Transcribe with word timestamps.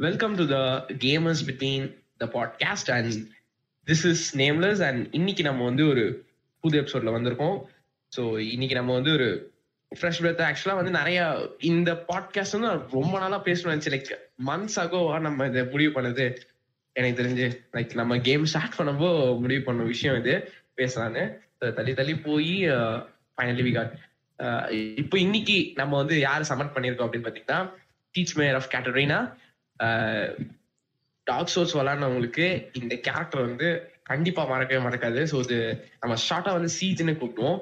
Welcome 0.00 0.34
to 0.34 0.44
the 0.46 0.58
gamers 1.04 1.42
between 1.46 1.86
the 2.16 2.26
podcast 2.26 2.90
and 2.90 3.16
this 3.86 4.04
is 4.06 4.38
nameless 4.38 4.82
and 4.86 5.02
இன்னைக்கு 5.10 5.42
நம்ம 5.42 5.64
வந்து 5.64 5.88
ஒரு 5.88 6.04
புது 6.60 6.80
எபிசோட்ல 6.80 7.12
வந்திருக்கோம். 7.16 7.56
ஸோ 8.12 8.22
இன்னைக்கு 8.38 8.74
நம்ம 8.74 8.92
வந்து 8.92 9.12
ஒரு 9.12 9.26
ஃப்ரெஷ் 9.92 10.20
பிரெத் 10.20 10.40
ஆக்சுவலா 10.46 10.74
வந்து 10.74 10.90
நிறைய 10.90 11.48
இந்த 11.60 11.92
பாட்காஸ்ட் 12.12 12.56
வந்து 12.58 12.70
ரொம்ப 12.90 13.18
நாளா 13.18 13.42
பேசணும்னு 13.44 13.74
நினைச்சு 13.74 13.92
லைக் 13.94 14.10
மந்த்ஸ் 14.46 14.78
ஆகோவா 14.82 15.20
நம்ம 15.20 15.46
இதை 15.46 15.64
முடிவு 15.64 16.00
பண்ணது. 16.00 16.26
எனக்கு 16.92 17.22
தெரிஞ்சு 17.22 17.46
லைக் 17.72 17.94
நம்ம 17.94 18.18
கேம் 18.20 18.44
ஸ்டார்ட் 18.44 18.78
பண்ணப்போ 18.78 19.10
முடிவு 19.40 19.62
பண்ண 19.62 19.82
விஷயம் 19.82 20.24
இது. 20.24 20.34
பேசலான்னு. 20.76 21.24
தள்ளி 21.58 21.94
தள்ளி 21.94 22.16
போய் 22.16 22.52
ஃபைனலி 23.36 23.66
வி 23.68 23.74
காட் 23.74 23.94
இப்போ 24.94 25.18
இன்னைக்கு 25.18 25.72
நம்ம 25.74 25.96
வந்து 25.96 26.18
யார் 26.20 26.48
சமட் 26.48 26.74
பண்ணியிருக்கோம் 26.74 27.06
அப்படின்னு 27.08 27.28
பார்த்தீங்கன்னா 27.28 27.60
டீச் 28.14 28.34
மேயர் 28.34 28.54
ஆஃப் 28.54 28.72
கேட்டரினா 28.74 29.18
டாக் 31.26 31.52
சோர்ஸ் 31.54 31.76
விளாட்னவங்களுக்கு 31.76 32.46
இந்த 32.80 32.94
கேரக்டர் 33.06 33.46
வந்து 33.48 33.68
கண்டிப்பா 34.02 34.42
மறக்கவே 34.44 34.80
மறக்காது. 34.86 35.20
ஸோ 35.32 35.38
இது 35.46 35.58
நம்ம 36.00 36.14
ஷார்ட்டா 36.28 36.52
வந்து 36.58 36.70
சீஜ்னு 36.78 37.14
கூப்பிடுவோம். 37.20 37.60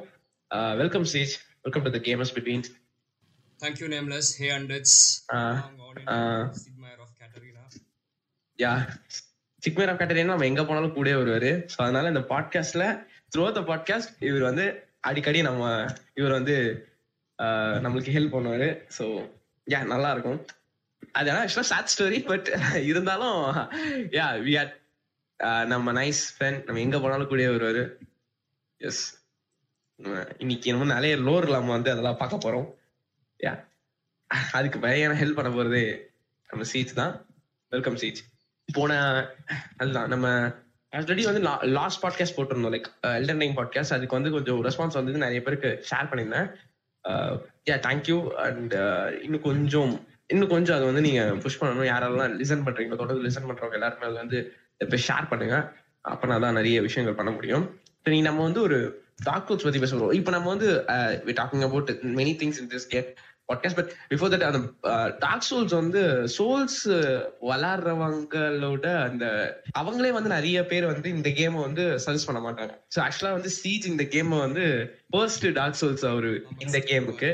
Welcome 0.83 1.09
Sieg 1.13 1.35
welcome 1.63 1.87
to 1.89 1.93
the 1.97 2.03
gamers 2.11 2.35
between 2.39 2.67
Thank 3.61 3.81
you, 3.81 3.89
Nameless. 3.89 4.27
Hey, 4.41 4.49
Andits. 4.57 4.93
Long 5.33 5.79
audience, 5.87 6.11
uh, 6.17 6.43
Sigmire 6.65 7.01
of 7.05 7.11
Katarina. 7.21 7.63
Yeah 8.59 8.73
Siegmeyer 9.63 9.91
of 9.93 9.99
Catarina 10.01 10.33
நம்ம 10.33 10.47
எங்க 10.51 10.63
போனாலும் 10.65 10.95
கூடவே 10.97 11.17
வருவாரு. 11.21 11.51
ஸோ 11.73 11.79
அதனால 11.85 12.13
இந்த 12.13 12.23
பாட்காஸ்ட்ல 12.31 12.85
த்ரூ 13.33 13.45
த 13.57 13.63
பாட்காஸ்ட் 13.71 14.13
இவர் 14.29 14.45
வந்து 14.51 14.67
அடிக்கடி 15.09 15.41
நம்ம 15.49 15.65
இவர் 16.15 16.37
வந்து 16.39 16.57
நம்மளுக்கு 17.85 18.15
ஹெல்ப் 18.17 18.35
பண்ணுவாரு. 18.37 18.69
ஸோ 18.99 19.05
யா 19.67 19.81
நல்லா 19.95 20.11
இருக்கும். 20.17 20.39
அது 21.13 21.31
ஆக்சுவலா 21.31 21.71
சாட் 21.71 21.93
ஸ்டோரி 21.95 22.19
பட் 22.27 22.49
இருந்தாலும் 22.91 23.39
யா 24.17 24.27
வி 24.47 24.55
ஆர் 24.61 24.73
நம்ம 25.67 25.93
நைஸ் 25.93 26.23
ஃப்ரெண்ட் 26.35 26.65
நம்ம 26.67 26.81
எங்க 26.81 26.99
போனாலும் 26.99 27.31
கூடயே 27.31 27.49
வருவாரு. 27.55 27.85
எஸ் 28.81 29.03
இன்னைக்கு 30.39 30.73
நம்ம 30.73 30.93
நிறைய 30.95 31.15
லோர் 31.17 31.47
நம்ம 31.57 31.73
வந்து 31.77 31.93
அதெல்லாம் 31.95 32.21
பார்க்க 32.23 32.45
போறோம். 32.45 32.69
யா 33.41 33.53
அதுக்கு 34.53 34.79
பயங்கர 34.79 35.19
ஹெல்ப் 35.21 35.39
பண்ண 35.39 35.51
போறது 35.51 35.83
நம்ம 36.51 36.67
சீச் 36.73 36.99
தான். 37.01 37.15
வெல்கம் 37.73 38.01
சீச் 38.03 38.23
போன 38.69 38.93
அதுதான் 39.77 40.11
நம்ம 40.15 40.29
ஆல்ரெடி 40.93 41.25
வந்து 41.29 41.43
லாஸ்ட் 41.79 42.03
பாட்காஸ்ட் 42.05 42.37
போட்டிருந்தோம் 42.37 42.75
லைக் 42.75 42.89
எல்டன் 43.21 43.41
டைம் 43.43 43.57
பாட்காஸ்ட் 43.57 43.97
அதுக்கு 43.97 44.19
வந்து 44.19 44.31
கொஞ்சம் 44.31 44.61
ரெஸ்பான்ஸ் 44.67 44.99
வந்து 45.01 45.25
நிறைய 45.25 45.41
பேருக்கு 45.43 45.71
ஷேர் 45.91 46.11
பண்ணியிருந்தேன். 46.11 46.49
யா 47.71 47.77
தேங்க்யூ 47.87 48.19
அண்ட் 48.47 48.75
இன்னும் 49.25 49.47
கொஞ்சம் 49.49 49.93
இன்னும் 50.33 50.53
கொஞ்சம் 50.55 50.77
அது 50.77 50.89
வந்து 50.91 51.05
நீங்க 51.09 51.23
புஷ் 51.45 51.61
பண்ணணும். 51.61 51.91
யாரெல்லாம் 51.93 52.35
லிசன் 52.41 52.65
பண்றீங்களோ 52.67 53.01
தொடர்ந்து 53.03 53.27
லிசன் 53.27 53.49
பண்றவங்க 53.51 53.79
எல்லாருமே 53.79 54.09
அது 54.09 54.19
வந்து 54.23 54.39
இப்போ 54.85 54.99
ஷேர் 55.09 55.31
பண்ணுங்க. 55.31 55.57
அப்பனா 56.13 56.37
தான் 56.45 56.59
நிறைய 56.61 56.81
விஷயங்கள் 56.89 57.19
பண்ண 57.21 57.31
முடியும். 57.37 57.65
இப்போ 57.99 58.11
நீ 58.15 58.19
நம்ம 58.27 58.43
வந்து 58.49 58.61
ஒரு 58.67 58.79
டாக்டர்ஸ் 59.29 59.65
பத்தி 59.67 59.81
பேச 59.85 59.93
போறோம். 59.95 60.19
இப்போ 60.19 60.31
நம்ம 60.35 60.49
வந்து 60.55 60.69
talking 61.41 61.65
about 61.69 61.91
many 62.21 62.35
things 62.43 62.61
in 62.63 62.71
this 62.75 62.89
gate 62.93 63.09
podcast 63.51 63.79
but 63.79 63.93
before 64.11 64.31
that 64.33 64.45
அந்த 64.49 64.59
டார்க் 65.25 65.47
சோல்ஸ் 65.49 65.75
வந்து 65.81 66.01
சோல்ஸ் 66.35 66.81
வளர்றவங்களோட 67.51 68.87
அந்த 69.07 69.25
அவங்களே 69.81 70.11
வந்து 70.17 70.31
நிறைய 70.37 70.59
பேர் 70.73 70.87
வந்து 70.93 71.09
இந்த 71.17 71.31
கேமை 71.39 71.61
வந்து 71.67 71.85
சஜஸ்ட் 72.05 72.29
பண்ண 72.31 72.43
மாட்டாங்க. 72.47 72.75
ஸோ 72.95 73.01
ஆக்சுவலா 73.07 73.33
வந்து 73.39 73.53
சீஜ் 73.61 73.91
இந்த 73.93 74.07
கேமை 74.15 74.39
வந்து 74.47 74.67
ஃபர்ஸ்ட் 75.15 75.47
டார்க் 75.61 75.81
சோல்ஸ் 75.83 76.07
அவரு 76.13 76.33
இந்த 76.67 76.81
கேமுக்கு 76.91 77.31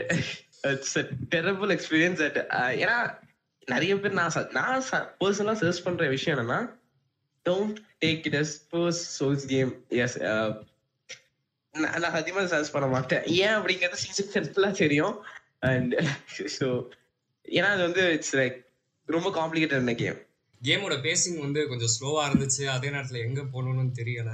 இட்ஸ் 0.64 0.98
டெரபிள் 1.30 1.72
எக்ஸ்பீரியன்ஸ் 1.76 2.22
தட் 2.24 2.38
ஏன்னா 2.82 2.96
நிறைய 3.68 4.00
பேர் 4.00 4.12
நான் 4.12 4.48
நான் 4.52 4.82
பர்சனலா 5.20 5.52
சர்ச் 5.52 5.82
பண்ற 5.82 6.08
விஷயம் 6.08 6.38
என்னன்னா 6.38 6.60
don't 7.46 7.78
take 8.00 8.26
it 8.26 8.36
as 8.36 8.54
first 8.70 9.06
souls 9.18 9.46
game 9.46 9.72
yes 9.94 10.16
நான் 11.74 12.14
சத்தியமா 12.14 12.44
சர்ச் 12.44 12.70
பண்ண 12.70 12.88
மாட்டேன். 12.88 13.24
ஏன் 13.36 13.56
அப்படிங்கிறது 13.56 13.92
சீசன் 13.94 14.44
ஃபுல்லா 14.44 14.70
தெரியும். 14.74 15.16
அண்ட் 15.60 15.94
ஸோ 16.58 16.66
ஏன்னா 17.56 17.68
அது 17.68 17.82
வந்து 17.82 18.12
இட்ஸ் 18.12 18.36
லைக் 18.36 18.56
ரொம்ப 19.08 19.28
காம்ப்ளிகேட்டட் 19.30 19.94
கேம் 19.94 20.18
கேமோட 20.60 21.02
பேசிங் 21.02 21.40
வந்து 21.40 21.68
கொஞ்சம் 21.68 21.92
ஸ்லோவா 21.94 22.22
இருந்துச்சு. 22.28 22.64
அதே 22.66 22.88
நேரத்துல 22.88 23.18
எங்க 23.20 23.42
போகணும்னு 23.52 23.90
தெரியல. 24.00 24.30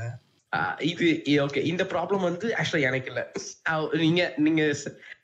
இது 0.82 1.06
ஓகே 1.44 1.60
இந்த 1.64 1.84
ப்ராப்ளம் 1.84 2.20
வந்து 2.20 2.46
ஆக்சுவலா 2.50 2.80
எனக்கு 2.80 3.08
இல்ல. 3.08 3.22
அஹ் 3.70 3.96
நீங்க 3.96 4.22
நீங்க 4.36 4.62
ஸ்- 4.80 4.92
அஹ் 4.92 5.19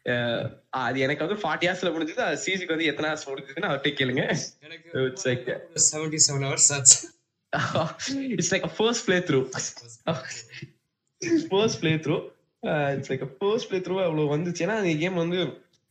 அது 0.85 0.99
எனக்கு 1.05 1.25
வந்து 1.25 1.39
ஃபார்ட்டி 1.43 1.67
ஹவர்ஸ்ல 1.69 1.91
முடிஞ்சது. 1.95 2.23
அது 2.29 2.37
சிசிக்கு 2.45 2.75
வந்து 2.75 2.89
எத்தனை 2.91 3.09
ஹவர்ஸ் 3.11 3.29
முடிஞ்சதுன்னு 3.31 3.69
அவர்கிட்ட 3.69 3.91
கேளுங்க. 4.01 4.23
Seventy 5.91 6.19
seven 6.27 6.47
hours 6.49 6.71
it's 8.37 8.53
like 8.55 8.67
first 8.79 9.05
playthrough 9.29 9.41
first 11.51 11.81
playthrough 12.07 12.17
it's 12.97 13.11
like 13.13 13.25
first 13.41 13.69
playthrough 13.87 13.97
அவ்வளவு 14.07 14.33
வந்துச்சு. 14.35 14.63
ஏன்னா 14.67 14.77
இந்த 14.83 14.95
கேம் 15.03 15.23
வந்து 15.23 15.39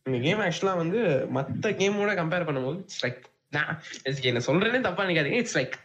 இந்த 0.06 0.18
கேம் 0.26 0.42
ஆக்சுவலா 0.46 0.74
வந்து 0.82 1.00
மத்த 1.36 1.72
கேமோட 1.82 2.10
கம்பேர் 2.20 2.46
பண்ணும்போது 2.48 2.80
இட்ஸ் 2.84 3.02
லைக் 3.04 3.20
என்ன 4.30 4.44
சொல்றேனே 4.48 4.80
தப்பா 4.88 5.04
நினைக்காதீங்க. 5.06 5.40
It's 5.42 5.58
like 5.58 5.76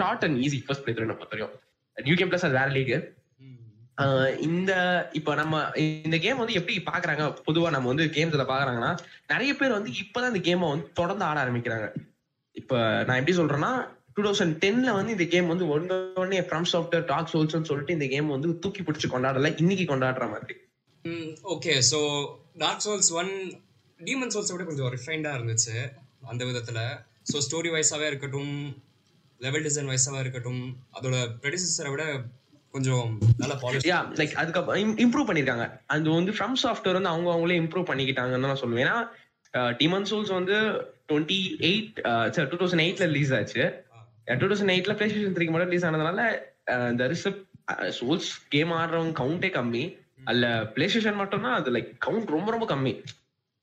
short 0.00 0.24
and 0.28 0.38
easy 0.44 0.58
first 0.66 0.84
playthrough 0.94 1.06
பொறுத்த 1.20 1.34
வரைக்கும் 1.36 1.56
நியூ 1.96 2.16
கேம் 2.18 2.30
பிளஸ் 2.32 2.46
அது 2.48 2.58
வேற 2.60 2.68
லீக் 2.76 2.92
இந்த 4.48 4.72
இப்ப 5.18 5.34
நம்ம 5.34 5.60
இந்த 6.06 6.16
கேம் 6.24 6.40
வந்து 6.42 6.58
எப்படி 6.58 6.74
பாக்குறாங்க? 6.90 7.24
பொதுவா 7.46 7.68
நம்ம 7.74 7.88
வந்து 7.92 8.04
கேம்ஸ்ல 8.16 8.44
பாக்குறாங்கன்னா 8.50 8.90
நிறைய 9.32 9.52
பேர் 9.60 9.76
வந்து 9.76 9.92
இப்பதான் 10.02 10.32
இந்த 10.32 10.42
கேமை 10.48 10.68
வந்து 10.72 10.86
தொடர்ந்து 11.00 11.26
ஆட 11.28 11.38
ஆரம்பிக்கிறாங்க. 11.44 11.86
இப்ப 12.56 12.76
நான் 13.06 13.18
எப்படி 13.20 13.36
சொல்றேன்னா 13.38 13.70
டூ 14.14 14.22
தௌசண்ட் 14.26 14.54
டென்ல 14.64 14.92
வந்து 14.98 15.14
இந்த 15.16 15.26
கேம் 15.34 15.52
வந்து 15.52 15.66
ஒன்னு 15.74 16.38
ஃப்ரம் 16.48 16.68
சாஃப்ட்வேர் 16.72 17.08
டாக் 17.12 17.30
சோல்ஸ்னு 17.32 17.68
சொல்லிட்டு 17.70 17.96
இந்த 17.98 18.08
கேம் 18.14 18.34
வந்து 18.36 18.48
தூக்கி 18.64 18.82
பிடிச்சு 18.82 19.08
கொண்டாடல 19.14 19.50
இன்னைக்கு 19.62 19.86
கொண்டாடுற 19.92 20.26
மாதிரி. 20.34 20.56
Okay 21.54 21.74
so 21.90 22.00
dark 22.62 22.84
souls 22.86 23.12
one 23.20 23.32
demon 24.00 24.34
சோல்ஸை 24.34 24.52
விட 24.54 24.64
கொஞ்சம் 24.64 24.90
ரிஃபைண்டா 24.96 25.32
இருந்துச்சு 25.38 25.76
அந்த 26.32 26.42
விதத்துல. 26.50 26.80
ஸோ 27.30 27.38
ஸ்டோரி 27.46 27.70
வைஸாவே 27.76 28.06
இருக்கட்டும் 28.06 28.52
லெவல் 29.40 29.64
டிசைன் 29.66 29.90
வைஸாவே 29.92 30.20
இருக்கட்டும் 30.24 30.62
அதோட 30.96 31.16
ப்ரொடியூசரை 31.42 31.90
விட 31.94 32.04
கொஞ்சம் 32.74 33.06
நல்ல 33.42 33.54
பாலிஷ் 33.62 33.88
யா 33.90 33.98
லைக் 34.18 34.34
அதுக்கப்புறம் 34.40 34.98
இம்ப்ரூவ் 35.04 35.28
பண்ணிருக்காங்க. 35.28 35.66
அது 35.94 36.10
வந்து 36.18 36.32
ஃப்ரம் 36.38 36.56
சாஃப்ட்வேர் 36.62 36.98
வந்து 36.98 37.12
அவங்க 37.12 37.28
அவங்களே 37.34 37.58
இம்ப்ரூவ் 37.62 37.88
பண்ணிக்கிட்டாங்கன்னு 37.90 38.50
நான் 38.50 38.62
சொல்லுவேன். 38.62 38.84
ஏன்னா 38.86 38.96
டிமன் 39.80 40.08
சோல்ஸ் 40.10 40.32
வந்து 40.38 40.56
டுவெண்ட்டி 41.10 41.38
எயிட் 41.68 41.98
டூ 42.52 42.58
தௌசண்ட் 42.62 42.84
எயிட்ல 42.86 43.06
ரிலீஸ் 43.12 43.32
ஆச்சு. 43.38 43.64
டூ 44.40 44.48
தௌசண்ட் 44.50 44.74
எயிட்ல 44.74 44.94
பிளே 44.98 45.08
ஸ்டேஷன் 45.10 45.36
த்ரீக்கு 45.38 45.54
மட்டும் 45.54 45.72
ரிலீஸ் 45.72 45.88
ஆனதுனால 45.88 46.20
இந்த 46.92 47.04
ரிசப் 47.12 47.40
சோல்ஸ் 47.98 48.30
கேம் 48.54 48.72
ஆடுறவங்க 48.80 49.14
கவுண்டே 49.22 49.50
கம்மி. 49.58 49.84
அல்ல 50.30 50.46
பிளே 50.74 50.86
ஸ்டேஷன் 50.92 51.20
மட்டும்னா 51.22 51.50
அது 51.58 51.68
லைக் 51.76 51.90
கவுண்ட் 52.06 52.34
ரொம்ப 52.36 52.48
ரொம்ப 52.54 52.66
கம்மி. 52.74 52.94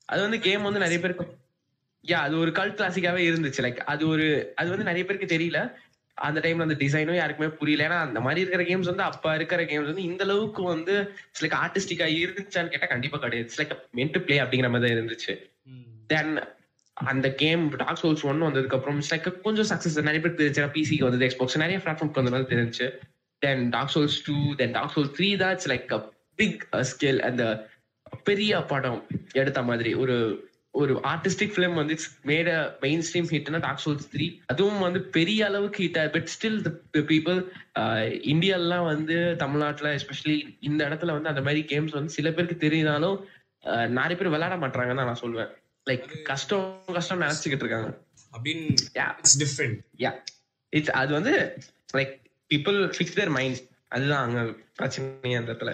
அது 0.09 0.21
வந்து 0.25 0.39
கேம் 0.45 0.67
வந்து 0.67 0.83
நிறைய 0.85 0.99
பேருக்கு 1.03 1.25
யா 2.03 2.17
அது 2.27 2.35
ஒரு 2.43 2.51
கல்ட் 2.57 2.77
கிளாசிக்காவே 2.79 3.21
இருந்துச்சு. 3.29 3.61
லைக் 3.65 3.79
அது 3.91 4.03
ஒரு 4.13 4.25
அது 4.59 4.67
வந்து 4.73 4.89
நிறைய 4.89 5.03
பேருக்கு 5.05 5.33
தெரியல. 5.35 5.59
அந்த 6.17 6.39
டைம்ல 6.43 6.65
அந்த 6.67 6.77
டிசைனும் 6.79 7.15
யாருக்குமே 7.15 7.49
புரியல. 7.59 7.85
ஏன்னா 7.87 7.99
அந்த 8.07 8.19
மாதிரி 8.19 8.41
இருக்கிற 8.43 8.63
கேம்ஸ் 8.69 8.91
வந்து 8.91 9.03
அப்ப 9.03 9.35
இருக்கிற 9.35 9.63
கேம்ஸ் 9.63 9.91
வந்து 9.91 10.07
இந்த 10.09 10.23
அளவுக்கு 10.23 10.63
வந்து 10.63 10.93
லைக் 11.43 11.55
ஆர்டிஸ்டிக்கா 11.63 12.07
இருந்துச்சான்னு 12.21 12.73
கேட்டா 12.73 12.89
கண்டிப்பா 12.93 13.17
கிடையாது. 13.17 13.57
லைக் 13.59 13.73
மென்ட் 13.99 14.19
பிளே 14.25 14.37
அப்படிங்கிற 14.39 14.69
மாதிரி 14.69 14.87
தான் 14.87 14.97
இருந்துச்சு. 14.97 15.35
தென் 16.07 16.33
அந்த 16.97 17.27
கேம் 17.41 17.63
டாக் 17.77 17.99
சோல்ஸ் 18.01 18.25
ஒன் 18.25 18.41
வந்ததுக்கு 18.41 18.77
அப்புறம் 18.77 18.99
like 19.11 19.25
கொஞ்சம் 19.45 19.67
சக்சஸ் 19.71 19.97
நிறைய 20.01 20.21
பேர் 20.25 20.39
தெரிஞ்சு 20.41 20.69
பிசிக்கு 20.75 21.07
வந்தது 21.07 21.27
எக்ஸ்பாக்ஸ் 21.27 21.63
நிறைய 21.63 21.77
பிளாட்ஃபார்ம்க்கு 21.85 22.21
வந்ததுனால 22.21 22.47
தெரிஞ்சு. 22.53 22.85
Then 23.41 23.63
dark 23.69 23.91
souls 23.95 24.19
two 24.25 24.37
then 24.55 24.71
dark 24.71 24.93
souls 24.95 25.13
three 25.17 25.29
தான் 25.37 25.51
it's 25.55 25.69
like 25.73 25.93
a 25.93 25.99
big 26.35 26.61
scale 26.91 27.19
அந்த 27.29 27.43
பெரிய 28.23 28.61
படம் 28.71 29.01
எடுத்த 29.33 29.61
மாதிரி. 29.63 29.93
ஒரு 29.93 30.15
ஒரு 30.75 30.93
ஆர்டிஸ்டிக் 31.09 31.53
ஃபிலிம் 31.53 31.75
வந்து 31.75 31.95
மேட் 32.25 32.49
மெயின் 32.81 33.03
ஸ்ட்ரீம் 33.05 33.29
ஹிட்னா 33.29 33.59
டாக் 33.61 33.81
சோல்ஸ் 33.83 34.07
த்ரீ 34.11 34.25
அதுவும் 34.45 34.79
வந்து 34.79 34.99
பெரிய 35.13 35.41
அளவுக்கு 35.45 35.79
ஹிட் 35.83 35.99
பட் 36.13 36.29
ஸ்டில் 36.33 36.57
பீப்புள் 37.09 37.39
இந்தியாலாம் 38.31 38.85
வந்து 38.85 39.15
தமிழ்நாட்டுல 39.43 39.91
எஸ்பெஷலி 39.97 40.37
இந்த 40.61 40.81
இடத்துல 40.89 41.13
வந்து 41.13 41.29
அந்த 41.29 41.41
மாதிரி 41.41 41.61
கேம்ஸ் 41.71 41.97
வந்து 41.97 42.15
சில 42.17 42.29
பேருக்கு 42.31 42.65
தெரியுதாலும் 42.65 43.17
அஹ், 43.63 43.89
நிறைய 43.95 44.15
பேர் 44.17 44.33
விளையாட 44.33 44.55
மாட்டாங்கன்னு 44.61 45.01
தான் 45.01 45.11
நான் 45.11 45.23
சொல்லுவேன் 45.23 45.51
லைக் 45.87 46.03
கஷ்டம் 46.23 46.67
கஷ்டம் 46.93 47.21
நினைச்சுக்கிட்டு 47.21 47.65
இருக்காங்க. 47.65 47.89
அப்படின்னு. 48.33 48.75
இட்ஸ் 49.19 49.39
டிஃப்ரெண்ட் 49.41 49.79
யா 50.01 50.11
இட்ஸ் 50.73 50.93
அது 50.95 51.11
வந்து 51.13 51.33
like 51.93 52.13
people 52.51 52.77
fix 52.95 53.17
their 53.17 53.31
mind 53.31 53.59
அதுதான் 53.91 54.23
அங்க 54.25 54.39
பிரச்சனை 54.77 55.07
அந்த 55.35 55.49
இடத்துல. 55.51 55.73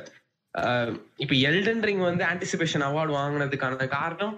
இப்ப 1.19 1.33
எல்டன் 1.49 1.83
ரிங் 1.83 2.01
வந்து 2.05 2.23
ஆன்டிசிபேஷன் 2.25 2.83
அவார்டு 2.87 3.13
வாங்கினதுக்கான 3.15 3.87
காரணம் 3.93 4.33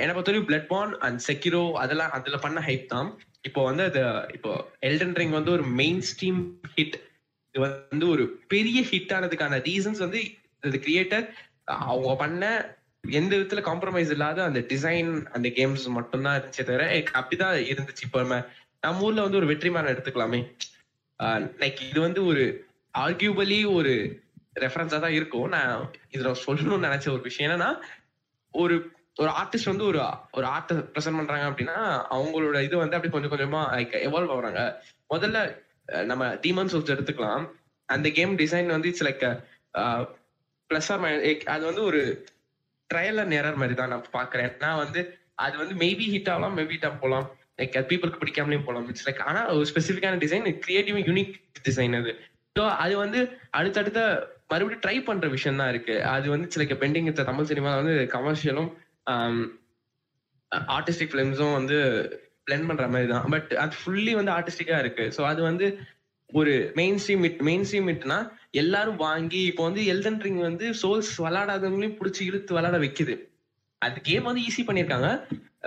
என்னை 0.00 0.12
பொறுத்தவரைக்கும் 0.14 0.48
பிளட் 0.50 0.70
பான் 0.72 0.92
அண்ட் 1.06 1.20
செக்யூரோ 1.28 1.62
அதெல்லாம் 1.82 2.12
அதுல 2.16 2.38
பண்ண 2.46 2.58
ஹைப் 2.68 2.90
தான். 2.94 3.08
இப்போ 3.48 3.60
வந்து 3.68 3.82
அது 3.88 4.00
இப்போ 4.36 4.50
எல்டன் 4.88 5.14
ரிங் 5.20 5.36
வந்து 5.38 5.52
ஒரு 5.56 5.64
மெயின் 5.80 6.02
ஸ்ட்ரீம் 6.10 6.40
ஹிட் 6.74 6.96
இது 7.54 7.60
வந்து 7.62 8.06
ஒரு 8.14 8.24
பெரிய 8.52 8.80
ஹிட் 8.90 9.14
ஆனதுக்கான 9.16 9.60
ரீசன்ஸ் 9.68 10.02
வந்து 10.06 10.20
இது 10.68 10.78
கிரியேட்டர் 10.86 11.26
அவங்க 11.90 12.14
பண்ண 12.22 12.44
எந்த 13.18 13.32
விதத்துல 13.36 13.62
காம்ப்ரமைஸ் 13.68 14.10
இல்லாத 14.14 14.38
அந்த 14.48 14.60
டிசைன் 14.72 15.10
அந்த 15.36 15.48
கேம்ஸ் 15.58 15.86
மட்டும்தான் 15.98 16.36
இருந்துச்சே 16.38 16.64
தவிர 16.70 16.86
அப்படிதான் 17.20 17.54
இருந்துச்சு. 17.72 18.04
இப்போ 18.08 18.20
நம்ம 18.22 18.38
நம்ம 18.82 19.04
ஊர்ல 19.06 19.24
வந்து 19.26 19.40
ஒரு 19.40 19.48
வெற்றிமாறன் 19.52 19.92
எடுத்துக்கலாமே. 19.94 20.40
லைக் 21.62 21.80
இது 21.90 22.00
வந்து 22.06 22.20
ஒரு 22.30 22.44
ஆர்கியூபலி 22.94 23.58
ஒரு 23.78 23.92
ரெஃபரன்ஸா 24.64 24.98
தான் 25.04 25.16
இருக்கும். 25.18 25.48
நான் 25.56 25.74
இதுல 26.14 26.30
சொல்லணும்னு 26.46 26.86
நினைச்ச 26.88 27.06
ஒரு 27.16 27.22
விஷயம் 27.28 27.48
என்னன்னா 27.48 27.70
ஒரு 28.54 28.76
ஒரு 29.20 29.30
ஆர்டிஸ்ட் 29.40 29.70
வந்து 29.70 29.86
ஒரு 29.90 30.00
ஒரு 30.38 30.46
ஆர்ட் 30.54 30.72
ப்ரெசென்ட் 30.92 31.18
பண்றாங்க 31.20 31.46
அப்படின்னா 31.50 31.78
அவங்களோட 32.16 32.58
இது 32.66 32.76
வந்து 32.82 32.96
அப்படி 32.96 33.12
கொஞ்சம் 33.14 33.32
கொஞ்சமா 33.34 33.62
லைக் 33.76 33.96
எவால்வ் 34.08 34.32
ஆகுறாங்க. 34.34 34.62
முதல்ல 35.14 35.38
நம்ம 36.10 36.24
டீமன் 36.44 36.70
சோல்ஸ் 36.72 36.94
எடுத்துக்கலாம். 36.94 37.44
அந்த 37.88 38.08
கேம் 38.18 38.32
டிசைன் 38.42 38.74
வந்து 38.74 38.90
இட்ஸ் 38.90 39.06
லைக் 39.08 39.24
பிளஸ் 40.70 40.90
ஆர் 40.94 41.04
அது 41.54 41.62
வந்து 41.70 41.82
ஒரு 41.90 42.00
ட்ரையல் 42.90 43.20
அண்ட் 43.22 43.36
எரர் 43.40 43.60
மாதிரி 43.60 43.74
தான் 43.80 43.92
நான் 43.92 44.08
பாக்குறேன் 44.18 44.52
நான் 44.64 44.80
வந்து 44.84 45.00
அது 45.44 45.54
வந்து 45.62 45.74
மேபி 45.82 46.06
ஹிட் 46.14 46.30
ஆகலாம் 46.32 46.56
மேபி 46.58 46.74
ஹிட் 46.76 47.02
போகலாம். 47.04 47.26
லைக் 47.60 47.76
பீப்புளுக்கு 47.90 48.20
பிடிக்காமலேயும் 48.22 48.66
போகலாம். 48.66 48.86
இட்ஸ் 48.90 49.06
லைக் 49.08 49.22
ஆனா 49.28 49.40
ஒரு 49.56 49.66
ஸ்பெசிஃபிக்கான 49.70 50.18
டிசைன் 50.24 50.46
கிரியேட்டிவ் 50.66 50.98
யூனிக் 51.08 51.34
டிசைன் 51.68 51.96
அது. 52.00 52.12
ஸோ 52.56 52.62
அது 52.84 52.94
வந்து 53.04 53.20
அடுத்தடுத்த 53.58 54.00
மறுபடியும் 54.52 54.84
ட்ரை 54.84 54.96
பண்ற 55.08 55.26
விஷயம் 55.34 55.60
தான் 55.60 55.70
இருக்கு. 55.72 55.96
அது 56.14 56.26
வந்து 56.34 56.58
லைக் 56.60 56.80
பெண்டிங் 56.84 57.10
தமிழ் 57.30 57.50
சினிமா 57.50 57.72
வந்து 57.80 57.94
கமர்ஷியலும் 58.16 58.70
Um, 59.06 59.36
ஆர்டிஸ்டிக் 60.76 61.12
ஃபிலிம்ஸும் 61.12 61.56
வந்து 61.56 61.76
பிளெண்ட் 62.46 62.68
பண்ற 62.68 62.84
மாதிரி 62.92 63.08
தான் 63.10 63.26
பட் 63.34 63.50
அது 63.62 63.74
ஃபுல்லி 63.80 64.12
வந்து 64.18 64.32
ஆர்டிஸ்டிக்கா 64.36 64.76
இருக்கு. 64.82 65.04
ஸோ 65.16 65.20
அது 65.28 65.40
வந்து 65.42 65.66
ஒரு 66.30 66.52
main 66.78 66.98
stream 67.02 67.24
it 67.28 67.42
main 67.48 67.64
stream 67.68 67.90
இட்னா 67.92 68.18
எல்லாரும் 68.62 68.98
வாங்கி 69.04 69.42
இப்போ 69.50 69.62
வந்து 69.68 69.82
எல்டன் 69.92 70.18
ரிங் 70.24 70.40
வந்து 70.48 70.66
சோல்ஸ் 70.82 71.12
விளையாடாதவங்களையும் 71.24 71.96
பிடிச்சி 72.00 72.22
இழுத்து 72.30 72.56
விளையாட 72.56 72.78
வைக்குது. 72.84 73.14
அது 73.82 74.00
கேம் 74.08 74.28
வந்து 74.30 74.44
ஈஸி 74.48 74.64
பண்ணியிருக்காங்க. 74.68 75.10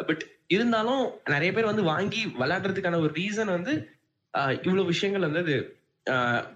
பட் 0.09 0.23
இருந்தாலும் 0.55 1.03
நிறைய 1.33 1.51
பேர் 1.55 1.71
வந்து 1.71 1.85
வாங்கி 1.93 2.23
விளையாடுறதுக்கான 2.41 2.99
ஒரு 3.05 3.13
ரீசன் 3.21 3.55
வந்து 3.57 3.73
இவ்வளவு 4.65 4.89
விஷயங்கள் 4.93 5.27
வந்து 5.27 5.43
அது 5.45 5.55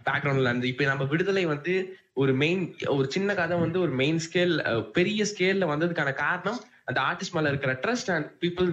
பேக்ரவுண்ட்ல 0.09 0.51
இருந்து. 0.51 0.71
இப்ப 0.73 0.85
நம்ம 0.91 1.05
விடுதலை 1.13 1.45
வந்து 1.53 1.73
ஒரு 2.17 2.33
மெயின் 2.33 2.61
ஒரு 2.87 3.07
சின்ன 3.11 3.33
கதை 3.33 3.57
வந்து 3.59 3.79
ஒரு 3.79 3.91
மெயின் 3.91 4.19
ஸ்கேல் 4.19 4.53
பெரிய 4.91 5.23
ஸ்கேல்ல 5.23 5.65
வந்ததுக்கான 5.71 6.13
காரணம் 6.15 6.59
அந்த 6.85 6.99
ஆர்டிஸ்ட் 7.01 7.35
மேல 7.35 7.49
இருக்கிற 7.49 7.73
ட்ரஸ்ட் 7.83 8.11
அண்ட் 8.11 8.27
பீப்புள் 8.41 8.69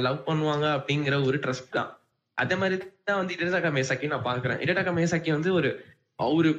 லவ் 0.00 0.20
பண்ணுவாங்க 0.26 0.66
அப்படிங்கிற 0.76 1.14
ஒரு 1.26 1.38
ட்ரஸ்ட் 1.38 1.70
தான். 1.70 1.90
அதே 2.38 2.54
மாதிரி 2.54 2.76
தான் 3.04 3.18
வந்து 3.18 3.34
இடடாக்கா 3.34 3.70
மேசாக்கி 3.74 4.06
நான் 4.06 4.26
பாக்குறேன் 4.26 4.60
இடடாக்கா 4.60 4.92
மேசாக்கி 4.92 5.30
வந்து 5.30 5.52
ஒரு 5.52 5.70
அவரு 6.18 6.50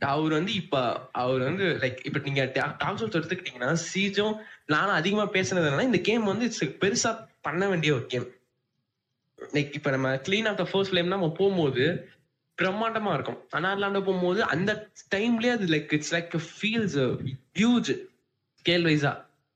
அவர் 0.00 0.32
வந்து 0.32 0.52
இப்ப 0.54 0.76
அவர் 1.14 1.42
வந்து 1.42 1.66
லைக் 1.82 2.00
இப்ப 2.04 2.20
நீங்க 2.24 2.42
டாக் 2.54 2.98
ஷோஸ் 3.00 3.16
எடுத்துக்கிட்டீங்கன்னா 3.16 3.70
சீஜும் 3.84 4.34
நானும் 4.66 4.94
அதிகமா 4.94 5.26
பேசுனதுனால 5.32 5.82
இந்த 5.82 6.00
கேம் 6.00 6.24
வந்து 6.24 6.46
பெருசா 6.80 7.12
பண்ண 7.42 7.62
வேண்டிய 7.68 7.92
ஒரு 7.94 8.06
கேம் 8.06 8.26
லைக் 9.38 9.72
இப்ப 9.74 9.90
நம்ம 9.90 10.10
kiln 10.26 10.48
of 10.48 10.56
the 10.56 10.64
first 10.64 10.92
flame 10.92 11.14
நம்ம 11.14 11.28
போகும்போது 11.38 11.84
பிரம்மாண்டமா 12.58 13.12
இருக்கும். 13.16 13.38
அனார்லாண்ட 13.58 14.00
போகும்போது 14.06 14.40
அந்த 14.54 14.70
டைம்லயே 15.14 15.52
அது 15.56 15.66
like 15.74 15.92
it's 15.96 16.14
like 16.14 16.34
feels 16.48 16.96
huge 17.60 17.90
scale 18.60 18.86
வைஸா 18.88 19.12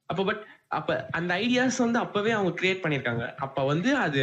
அப்ப 0.09 0.25
பட் 0.25 0.43
அப்ப 0.79 0.97
அந்த 1.19 1.31
ஐடியாஸ் 1.45 1.79
வந்து 1.85 1.99
அப்பவே 2.05 2.33
அவங்க 2.37 2.53
கிரியேட் 2.61 2.85
பண்ணிருக்காங்க 2.85 3.25
அப்ப 3.47 3.65
வந்து 3.65 3.91
அது 4.07 4.23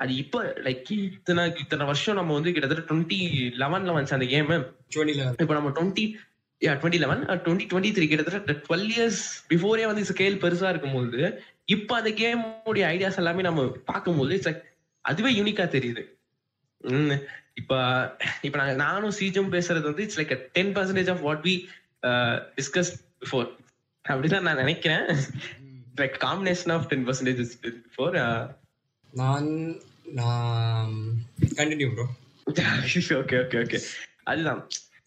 அது 0.00 0.12
இப்ப 0.22 0.42
லைக் 0.66 0.90
இத்தனை 0.92 1.42
இத்தனை 1.64 1.84
வருஷம் 1.90 2.18
நம்ம 2.20 2.34
வந்து 2.34 2.52
கிட்டத்தட்ட 2.54 2.84
டுவெண்ட்டி 2.90 3.18
லெவன்ல 3.62 3.94
வந்துச்சு 3.94 4.18
அந்த 4.18 4.28
கேம் 4.34 4.52
இப்போ 5.42 5.54
நம்ம 5.58 5.72
twenty 5.78 6.04
twenty 6.62 7.00
eleven 7.04 7.22
twenty 7.44 7.66
twenty 7.70 7.92
three 7.96 8.06
கிட்டத்தட்ட 8.08 8.56
டுவெல் 8.66 8.88
இயர்ஸ் 8.94 9.20
பிஃபோரே 9.50 9.84
வந்து 9.90 10.08
ஸ்கேல் 10.10 10.40
பெருசா 10.44 10.70
இருக்கும்போது 10.72 11.20
இப்போ 11.74 11.94
அந்த 11.96 12.10
கேம் 12.22 12.42
உடைய 12.70 12.86
ஐடியாஸ் 12.94 13.20
எல்லாமே 13.22 13.46
நம்ம 13.48 13.66
பார்க்கும்போது 13.90 14.36
அதுவே 15.04 15.30
யூனிக்கா 15.38 15.64
தெரியுது. 15.76 16.02
இப்ப 17.56 17.72
இப்ப 18.42 18.56
நாங்க 18.58 18.74
நானும் 18.82 19.16
சீஜும் 19.18 19.52
பேசுறது 19.52 19.82
வந்து 19.82 20.02
it's 20.02 20.20
like 20.20 20.34
ten 20.52 20.72
percentage 20.74 21.10
of 21.10 21.22
what 21.22 21.42
we 21.42 21.54
discuss 22.56 22.92
before 23.20 23.48
அப்படிதான் 24.04 24.46
நான் 24.46 24.56
நினைக்கிறேன். 24.56 25.04
Like 25.96 26.16
combination 26.22 26.72
of 26.72 26.88
ten 26.88 27.04
percentage 27.06 27.42
before 27.84 28.16
நான் 29.12 29.50
நான் 30.20 30.94
continue 31.56 31.90
bro 31.94 32.06
okay 33.16 33.36
okay 33.42 33.58
okay 33.60 33.78
அதுதான். 34.24 34.62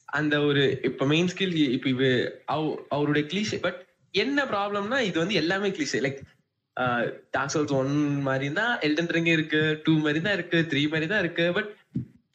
அந்த 0.09 0.35
ஒரு 0.41 0.61
இப்ப 0.83 1.05
மெயின் 1.05 1.27
ஸ்கில் 1.27 1.55
இப்ப 1.69 1.89
இவ 1.89 2.03
அவ- 2.45 2.79
அவருடைய 2.89 3.23
கிளீஷே 3.27 3.57
பட் 3.59 3.79
என்ன 4.13 4.45
ப்ராப்ளம்னா 4.45 4.99
இது 5.01 5.17
வந்து 5.19 5.33
எல்லாமே 5.33 5.69
cliché 5.69 5.99
like 6.05 6.19
dark 7.31 7.51
souls 7.53 7.73
one 7.73 7.91
மாதிரி 8.21 8.47
தான் 8.53 8.79
எல்டன் 8.81 9.11
ரிங் 9.11 9.31
இருக்கு 9.33 9.81
டூ 9.85 9.93
மாதிரி 9.99 10.21
தான் 10.21 10.33
இருக்கு 10.33 10.57
த்ரீ 10.71 10.81
மாதிரி 10.89 11.07
தான் 11.07 11.19
இருக்கு 11.19 11.45
பட் 11.53 11.69